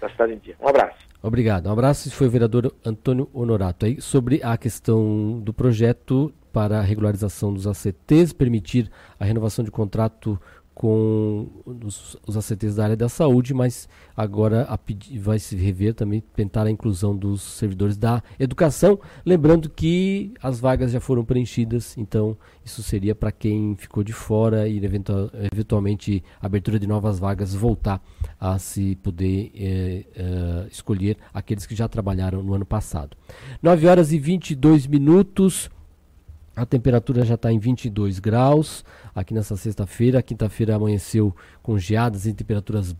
da 0.00 0.08
cidade 0.08 0.34
em 0.34 0.38
dia. 0.38 0.56
Um 0.60 0.68
abraço. 0.68 0.96
Obrigado. 1.22 1.66
Um 1.66 1.72
abraço. 1.72 2.08
Esse 2.08 2.16
foi 2.16 2.26
o 2.26 2.30
vereador 2.30 2.72
Antônio 2.84 3.28
Honorato. 3.32 3.86
Aí, 3.86 4.00
sobre 4.00 4.40
a 4.42 4.56
questão 4.56 5.40
do 5.40 5.52
projeto 5.52 6.32
para 6.52 6.78
a 6.78 6.82
regularização 6.82 7.52
dos 7.52 7.66
ACTs, 7.66 8.32
permitir 8.32 8.90
a 9.20 9.24
renovação 9.24 9.64
de 9.64 9.70
contrato 9.70 10.40
com 10.76 11.48
os, 11.64 12.18
os 12.26 12.36
ACTs 12.36 12.74
da 12.74 12.84
área 12.84 12.96
da 12.96 13.08
saúde, 13.08 13.54
mas 13.54 13.88
agora 14.14 14.64
a, 14.68 14.78
vai 15.18 15.38
se 15.38 15.56
rever 15.56 15.94
também, 15.94 16.22
tentar 16.34 16.66
a 16.66 16.70
inclusão 16.70 17.16
dos 17.16 17.40
servidores 17.40 17.96
da 17.96 18.22
educação. 18.38 19.00
Lembrando 19.24 19.70
que 19.70 20.34
as 20.42 20.60
vagas 20.60 20.92
já 20.92 21.00
foram 21.00 21.24
preenchidas, 21.24 21.96
então 21.96 22.36
isso 22.62 22.82
seria 22.82 23.14
para 23.14 23.32
quem 23.32 23.74
ficou 23.74 24.04
de 24.04 24.12
fora 24.12 24.68
e 24.68 24.76
eventual, 24.84 25.30
eventualmente 25.50 26.22
abertura 26.42 26.78
de 26.78 26.86
novas 26.86 27.18
vagas 27.18 27.54
voltar 27.54 27.98
a 28.38 28.58
se 28.58 28.96
poder 28.96 29.52
é, 29.54 30.04
é, 30.14 30.66
escolher 30.70 31.16
aqueles 31.32 31.64
que 31.64 31.74
já 31.74 31.88
trabalharam 31.88 32.42
no 32.42 32.52
ano 32.52 32.66
passado. 32.66 33.16
9 33.62 33.86
horas 33.86 34.12
e 34.12 34.18
22 34.18 34.86
minutos. 34.86 35.70
A 36.56 36.64
temperatura 36.64 37.22
já 37.22 37.34
está 37.34 37.52
em 37.52 37.58
22 37.58 38.18
graus 38.18 38.82
aqui 39.14 39.34
nessa 39.34 39.58
sexta-feira. 39.58 40.22
Quinta-feira 40.22 40.74
amanheceu 40.74 41.36
com 41.62 41.78
geadas 41.78 42.24
e 42.24 42.32
temperaturas 42.32 42.96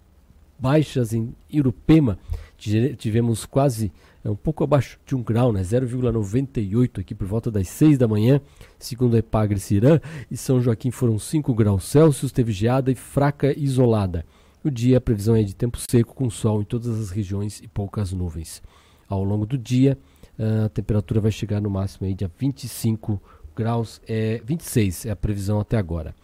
baixas 0.58 1.14
em 1.14 1.34
Irupema. 1.48 2.18
Tivemos 2.58 3.46
quase 3.46 3.90
é, 4.22 4.28
um 4.28 4.36
pouco 4.36 4.62
abaixo 4.62 4.98
de 5.06 5.16
um 5.16 5.22
grau, 5.22 5.54
né? 5.54 5.62
0,98 5.62 7.00
aqui 7.00 7.14
por 7.14 7.26
volta 7.26 7.50
das 7.50 7.66
6 7.68 7.96
da 7.96 8.06
manhã, 8.06 8.42
segundo 8.78 9.16
a 9.16 9.20
Epagre 9.20 9.58
Cirã. 9.58 10.00
E 10.30 10.36
São 10.36 10.60
Joaquim 10.60 10.90
foram 10.90 11.18
5 11.18 11.54
graus 11.54 11.84
Celsius, 11.84 12.32
teve 12.32 12.52
geada 12.52 12.92
e 12.92 12.94
fraca 12.94 13.58
isolada. 13.58 14.26
O 14.62 14.70
dia 14.70 14.98
a 14.98 15.00
previsão 15.00 15.34
é 15.34 15.42
de 15.42 15.54
tempo 15.54 15.78
seco 15.78 16.14
com 16.14 16.28
sol 16.28 16.60
em 16.60 16.64
todas 16.64 17.00
as 17.00 17.08
regiões 17.08 17.62
e 17.62 17.68
poucas 17.68 18.12
nuvens. 18.12 18.62
Ao 19.08 19.24
longo 19.24 19.46
do 19.46 19.56
dia, 19.56 19.96
a 20.38 20.68
temperatura 20.68 21.20
vai 21.20 21.30
chegar 21.30 21.60
no 21.60 21.70
máximo 21.70 22.06
aí 22.06 22.14
de 22.14 22.28
25 22.38 23.12
graus 23.12 23.35
graus, 23.56 24.00
é 24.06 24.40
26 24.44 25.06
é 25.06 25.10
a 25.10 25.16
previsão 25.16 25.58
até 25.58 25.76
agora. 25.76 26.14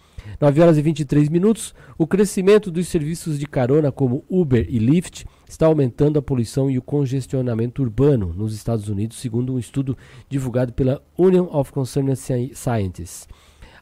9 0.40 0.60
horas 0.60 0.78
e 0.78 0.82
23 0.82 1.28
minutos. 1.28 1.74
O 1.98 2.06
crescimento 2.06 2.70
dos 2.70 2.86
serviços 2.88 3.38
de 3.38 3.46
carona 3.46 3.90
como 3.90 4.24
Uber 4.28 4.66
e 4.68 4.78
Lyft 4.78 5.26
está 5.48 5.66
aumentando 5.66 6.18
a 6.18 6.22
poluição 6.22 6.70
e 6.70 6.78
o 6.78 6.82
congestionamento 6.82 7.82
urbano 7.82 8.32
nos 8.32 8.54
Estados 8.54 8.88
Unidos, 8.88 9.18
segundo 9.18 9.54
um 9.54 9.58
estudo 9.58 9.96
divulgado 10.28 10.72
pela 10.72 11.02
Union 11.18 11.48
of 11.50 11.72
Concerned 11.72 12.16
Scientists. 12.54 13.28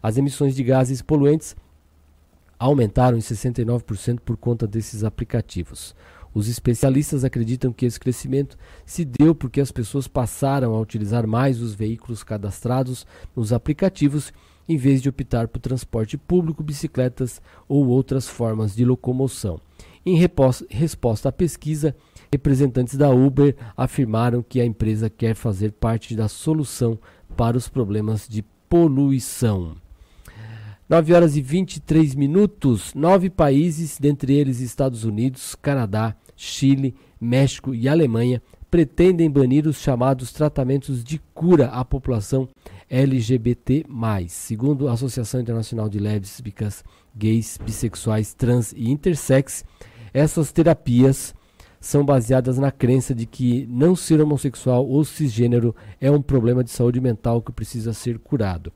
As 0.03 0.17
emissões 0.17 0.57
de 0.57 0.65
gases 0.65 1.03
poluentes 1.03 1.55
aumentaram 2.59 3.17
em 3.17 3.21
69% 3.21 4.21
por 4.21 4.37
conta 4.37 4.67
desses 4.67 5.05
aplicativos. 5.05 5.95
Os 6.33 6.49
especialistas 6.49 7.25
acreditam 7.25 7.73
que 7.73 7.85
esse 7.85 7.99
crescimento 7.99 8.57
se 8.87 9.05
deu 9.05 9.35
porque 9.35 9.61
as 9.61 9.73
pessoas 9.73 10.07
passaram 10.07 10.75
a 10.75 10.81
utilizar 10.81 11.27
mais 11.27 11.61
os 11.61 11.75
veículos 11.75 12.23
cadastrados 12.23 13.07
nos 13.35 13.53
aplicativos 13.53 14.33
em 14.69 14.77
vez 14.77 15.03
de 15.03 15.09
optar 15.09 15.49
por 15.49 15.59
transporte 15.59 16.17
público, 16.17 16.63
bicicletas 16.63 17.43
ou 17.69 17.89
outras 17.89 18.29
formas 18.29 18.77
de 18.77 18.85
locomoção. 18.85 19.61
Em 20.07 20.17
resposta 20.17 21.29
à 21.29 21.33
pesquisa, 21.33 21.95
representantes 22.33 22.97
da 22.97 23.11
Uber 23.11 23.57
afirmaram 23.77 24.43
que 24.43 24.61
a 24.61 24.65
empresa 24.65 25.11
quer 25.11 25.35
fazer 25.35 25.73
parte 25.73 26.15
da 26.15 26.29
solução 26.29 26.99
para 27.37 27.57
os 27.57 27.69
problemas 27.69 28.29
de 28.29 28.43
poluição. 28.69 29.75
9 30.91 31.15
horas 31.15 31.37
e 31.37 31.41
23 31.41 32.17
minutos. 32.17 32.93
Nove 32.95 33.31
países, 33.31 33.97
dentre 33.97 34.35
eles 34.35 34.59
Estados 34.59 35.05
Unidos, 35.05 35.55
Canadá, 35.55 36.17
Chile, 36.35 36.97
México 37.21 37.73
e 37.73 37.89
Alemanha, 37.89 38.43
pretendem 38.69 39.31
banir 39.31 39.69
os 39.69 39.77
chamados 39.77 40.33
tratamentos 40.33 41.05
de 41.05 41.21
cura 41.33 41.67
à 41.67 41.85
população 41.85 42.49
LGBT+, 42.91 43.87
segundo 44.27 44.89
a 44.89 44.95
Associação 44.95 45.41
Internacional 45.41 45.89
de 45.89 46.01
Lésbicas, 46.01 46.83
Gays, 47.15 47.57
Bissexuais, 47.65 48.35
Trans 48.35 48.73
e 48.73 48.91
Intersex. 48.91 49.65
Essas 50.13 50.51
terapias 50.51 51.33
são 51.79 52.05
baseadas 52.05 52.59
na 52.59 52.73
crença 52.73 53.15
de 53.15 53.27
que 53.27 53.65
não 53.71 53.95
ser 53.95 54.21
homossexual 54.21 54.85
ou 54.85 55.05
cisgênero 55.05 55.73
é 56.01 56.11
um 56.11 56.21
problema 56.21 56.65
de 56.65 56.71
saúde 56.71 57.01
mental 57.01 57.41
que 57.41 57.53
precisa 57.53 57.93
ser 57.93 58.19
curado. 58.19 58.73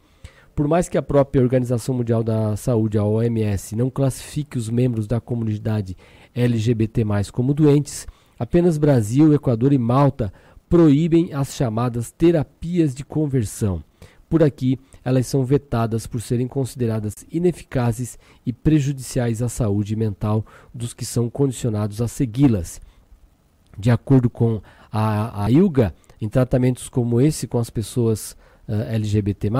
Por 0.54 0.68
mais 0.68 0.88
que 0.88 0.96
a 0.96 1.02
própria 1.02 1.42
Organização 1.42 1.96
Mundial 1.96 2.22
da 2.22 2.56
Saúde, 2.56 2.96
a 2.96 3.04
OMS, 3.04 3.74
não 3.74 3.90
classifique 3.90 4.56
os 4.56 4.70
membros 4.70 5.08
da 5.08 5.20
comunidade 5.20 5.96
LGBT 6.32 7.04
como 7.32 7.52
doentes, 7.52 8.06
apenas 8.38 8.78
Brasil, 8.78 9.34
Equador 9.34 9.72
e 9.72 9.78
Malta 9.78 10.32
proíbem 10.68 11.32
as 11.32 11.54
chamadas 11.54 12.12
terapias 12.12 12.94
de 12.94 13.04
conversão. 13.04 13.82
Por 14.28 14.44
aqui, 14.44 14.78
elas 15.04 15.26
são 15.26 15.44
vetadas 15.44 16.06
por 16.06 16.22
serem 16.22 16.46
consideradas 16.46 17.14
ineficazes 17.32 18.16
e 18.46 18.52
prejudiciais 18.52 19.42
à 19.42 19.48
saúde 19.48 19.96
mental 19.96 20.46
dos 20.72 20.94
que 20.94 21.04
são 21.04 21.28
condicionados 21.28 22.00
a 22.00 22.06
segui-las. 22.06 22.80
De 23.76 23.90
acordo 23.90 24.30
com 24.30 24.62
a, 24.90 25.44
a 25.44 25.50
ILGA, 25.50 25.92
em 26.20 26.28
tratamentos 26.28 26.88
como 26.88 27.20
esse 27.20 27.48
com 27.48 27.58
as 27.58 27.70
pessoas 27.70 28.36
uh, 28.68 28.82
LGBT, 28.88 29.50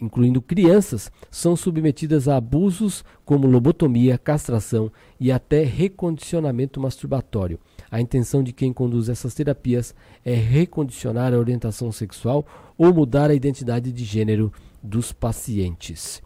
incluindo 0.00 0.42
crianças, 0.42 1.10
são 1.30 1.54
submetidas 1.54 2.28
a 2.28 2.36
abusos 2.36 3.04
como 3.24 3.46
lobotomia, 3.46 4.18
castração 4.18 4.90
e 5.18 5.30
até 5.30 5.62
recondicionamento 5.62 6.80
masturbatório. 6.80 7.58
A 7.90 8.00
intenção 8.00 8.42
de 8.42 8.52
quem 8.52 8.72
conduz 8.72 9.08
essas 9.08 9.34
terapias 9.34 9.94
é 10.24 10.34
recondicionar 10.34 11.32
a 11.32 11.38
orientação 11.38 11.92
sexual 11.92 12.46
ou 12.76 12.92
mudar 12.92 13.30
a 13.30 13.34
identidade 13.34 13.92
de 13.92 14.04
gênero 14.04 14.52
dos 14.82 15.12
pacientes. 15.12 16.22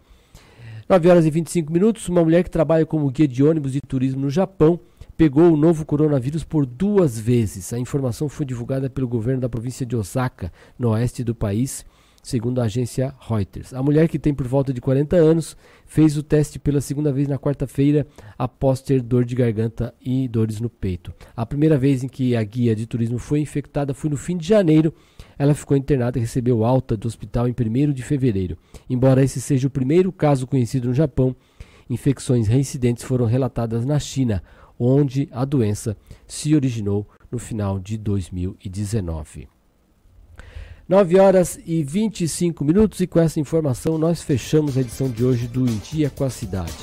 9 0.89 1.09
horas 1.09 1.25
e 1.25 1.31
25 1.31 1.73
minutos, 1.73 2.09
uma 2.09 2.23
mulher 2.23 2.45
que 2.45 2.51
trabalha 2.51 2.85
como 2.85 3.11
guia 3.11 3.27
de 3.27 3.43
ônibus 3.43 3.73
de 3.73 3.81
turismo 3.81 4.23
no 4.23 4.31
Japão 4.31 4.79
pegou 5.17 5.53
o 5.53 5.57
novo 5.57 5.85
coronavírus 5.85 6.45
por 6.45 6.67
duas 6.67 7.19
vezes. 7.19 7.73
A 7.73 7.79
informação 7.79 8.29
foi 8.29 8.45
divulgada 8.45 8.91
pelo 8.91 9.09
governo 9.09 9.41
da 9.41 9.49
província 9.49 9.87
de 9.87 9.97
Osaka, 9.97 10.53
no 10.79 10.91
oeste 10.91 11.23
do 11.23 11.35
país, 11.35 11.85
segundo 12.25 12.61
a 12.61 12.65
agência 12.65 13.15
Reuters. 13.21 13.75
A 13.75 13.83
mulher, 13.83 14.09
que 14.09 14.19
tem 14.19 14.33
por 14.33 14.49
volta 14.49 14.73
de 14.73 14.81
40 14.81 15.15
anos, 15.15 15.55
fez 15.85 16.17
o 16.17 16.23
teste 16.23 16.59
pela 16.59 16.81
segunda 16.81 17.13
vez 17.13 17.29
na 17.29 17.39
quarta-feira 17.39 18.07
após 18.39 18.81
ter 18.81 19.03
dor 19.03 19.27
de 19.27 19.35
garganta 19.35 19.95
e 20.01 20.27
dores 20.27 20.59
no 20.59 20.71
peito. 20.71 21.13
A 21.37 21.45
primeira 21.45 21.77
vez 21.77 22.03
em 22.03 22.09
que 22.09 22.35
a 22.35 22.43
guia 22.43 22.75
de 22.75 22.87
turismo 22.87 23.19
foi 23.19 23.41
infectada 23.41 23.93
foi 23.93 24.09
no 24.09 24.17
fim 24.17 24.39
de 24.39 24.49
janeiro. 24.49 24.93
Ela 25.39 25.55
ficou 25.55 25.77
internada 25.77 26.19
e 26.19 26.23
recebeu 26.23 26.65
alta 26.65 26.97
do 26.97 27.07
hospital 27.07 27.47
em 27.47 27.53
1 27.53 27.93
de 27.93 28.03
fevereiro. 28.03 28.57
Embora 28.89 29.23
esse 29.23 29.41
seja 29.41 29.69
o 29.69 29.71
primeiro 29.71 30.11
caso 30.11 30.47
conhecido 30.47 30.89
no 30.89 30.95
Japão, 30.95 31.37
infecções 31.91 32.49
reincidentes 32.49 33.05
foram 33.05 33.27
relatadas 33.27 33.85
na 33.85 33.99
China, 33.99 34.43
onde 34.79 35.29
a 35.31 35.45
doença 35.45 35.95
se 36.27 36.55
originou 36.55 37.07
no 37.31 37.39
final 37.39 37.79
de 37.79 37.99
2019. 37.99 39.54
9 40.87 41.19
horas 41.19 41.59
e 41.65 41.83
25 41.83 42.63
minutos 42.63 43.01
e 43.01 43.07
com 43.07 43.19
essa 43.19 43.41
informação 43.41 43.97
nós 43.97 44.21
fechamos 44.21 44.77
a 44.77 44.83
edição 44.83 45.09
de 45.09 45.25
hoje 45.25 45.47
do 45.47 45.67
Em 45.67 45.79
Dia 45.79 46.11
com 46.11 46.25
a 46.25 46.31
Cidade. 46.31 46.75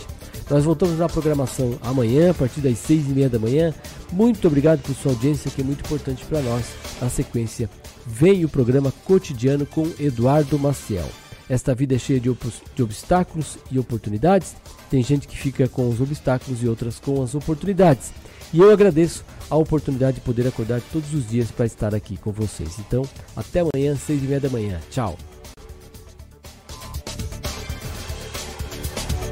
Nós 0.50 0.66
voltamos 0.66 0.98
na 0.98 1.08
programação 1.08 1.78
amanhã, 1.84 2.32
a 2.32 2.34
partir 2.34 2.62
das 2.62 2.80
6 2.80 3.10
e 3.10 3.10
meia 3.12 3.30
da 3.30 3.38
manhã. 3.38 3.72
Muito 4.12 4.48
obrigado 4.48 4.82
por 4.82 4.96
sua 4.96 5.12
audiência, 5.12 5.52
que 5.52 5.62
é 5.62 5.64
muito 5.64 5.86
importante 5.86 6.26
para 6.26 6.42
nós. 6.42 6.66
Na 7.00 7.10
sequência, 7.10 7.70
vem 8.06 8.44
o 8.44 8.50
programa 8.50 8.92
cotidiano 9.06 9.68
com 9.68 9.88
Eduardo 10.00 10.58
Maciel. 10.58 11.08
Esta 11.48 11.76
vida 11.76 11.94
é 11.94 12.00
cheia 12.00 12.20
de, 12.20 12.36
de 12.76 12.84
obstáculos 12.84 13.60
e 13.70 13.78
oportunidades. 13.78 14.56
Tem 14.90 15.04
gente 15.04 15.28
que 15.28 15.38
fica 15.38 15.68
com 15.68 15.88
os 15.88 16.02
obstáculos 16.02 16.64
e 16.64 16.68
outras 16.68 17.00
com 17.00 17.22
as 17.22 17.36
oportunidades. 17.36 18.12
E 18.54 18.60
eu 18.60 18.72
agradeço 18.72 19.24
a 19.50 19.56
oportunidade 19.56 20.16
de 20.16 20.22
poder 20.22 20.48
acordar 20.48 20.82
todos 20.92 21.14
os 21.14 21.28
dias 21.28 21.52
para 21.52 21.66
estar 21.66 21.94
aqui 21.96 22.18
com 22.18 22.32
vocês. 22.32 22.80
Então, 22.80 23.04
até 23.36 23.62
amanhã, 23.62 23.96
seis 23.96 24.24
e 24.24 24.26
meia 24.26 24.40
da 24.40 24.50
manhã. 24.50 24.80
Tchau. 24.90 25.18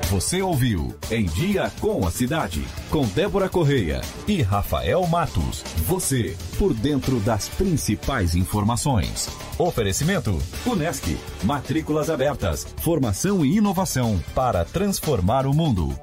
Você 0.10 0.42
ouviu 0.42 0.96
Em 1.12 1.26
Dia 1.26 1.72
com 1.80 2.06
a 2.06 2.10
Cidade, 2.10 2.66
com 2.90 3.06
Débora 3.10 3.48
Correia 3.48 4.02
e 4.28 4.42
Rafael 4.42 5.06
Matos. 5.06 5.62
Você, 5.86 6.36
por 6.58 6.74
dentro 6.74 7.20
das 7.20 7.48
principais 7.48 8.34
informações. 8.34 9.30
Oferecimento: 9.60 10.40
Unesc. 10.66 11.16
Matrículas 11.44 12.10
abertas. 12.10 12.66
Formação 12.82 13.46
e 13.46 13.58
inovação 13.58 14.20
para 14.34 14.66
transformar 14.66 15.46
o 15.46 15.54
mundo. 15.54 15.96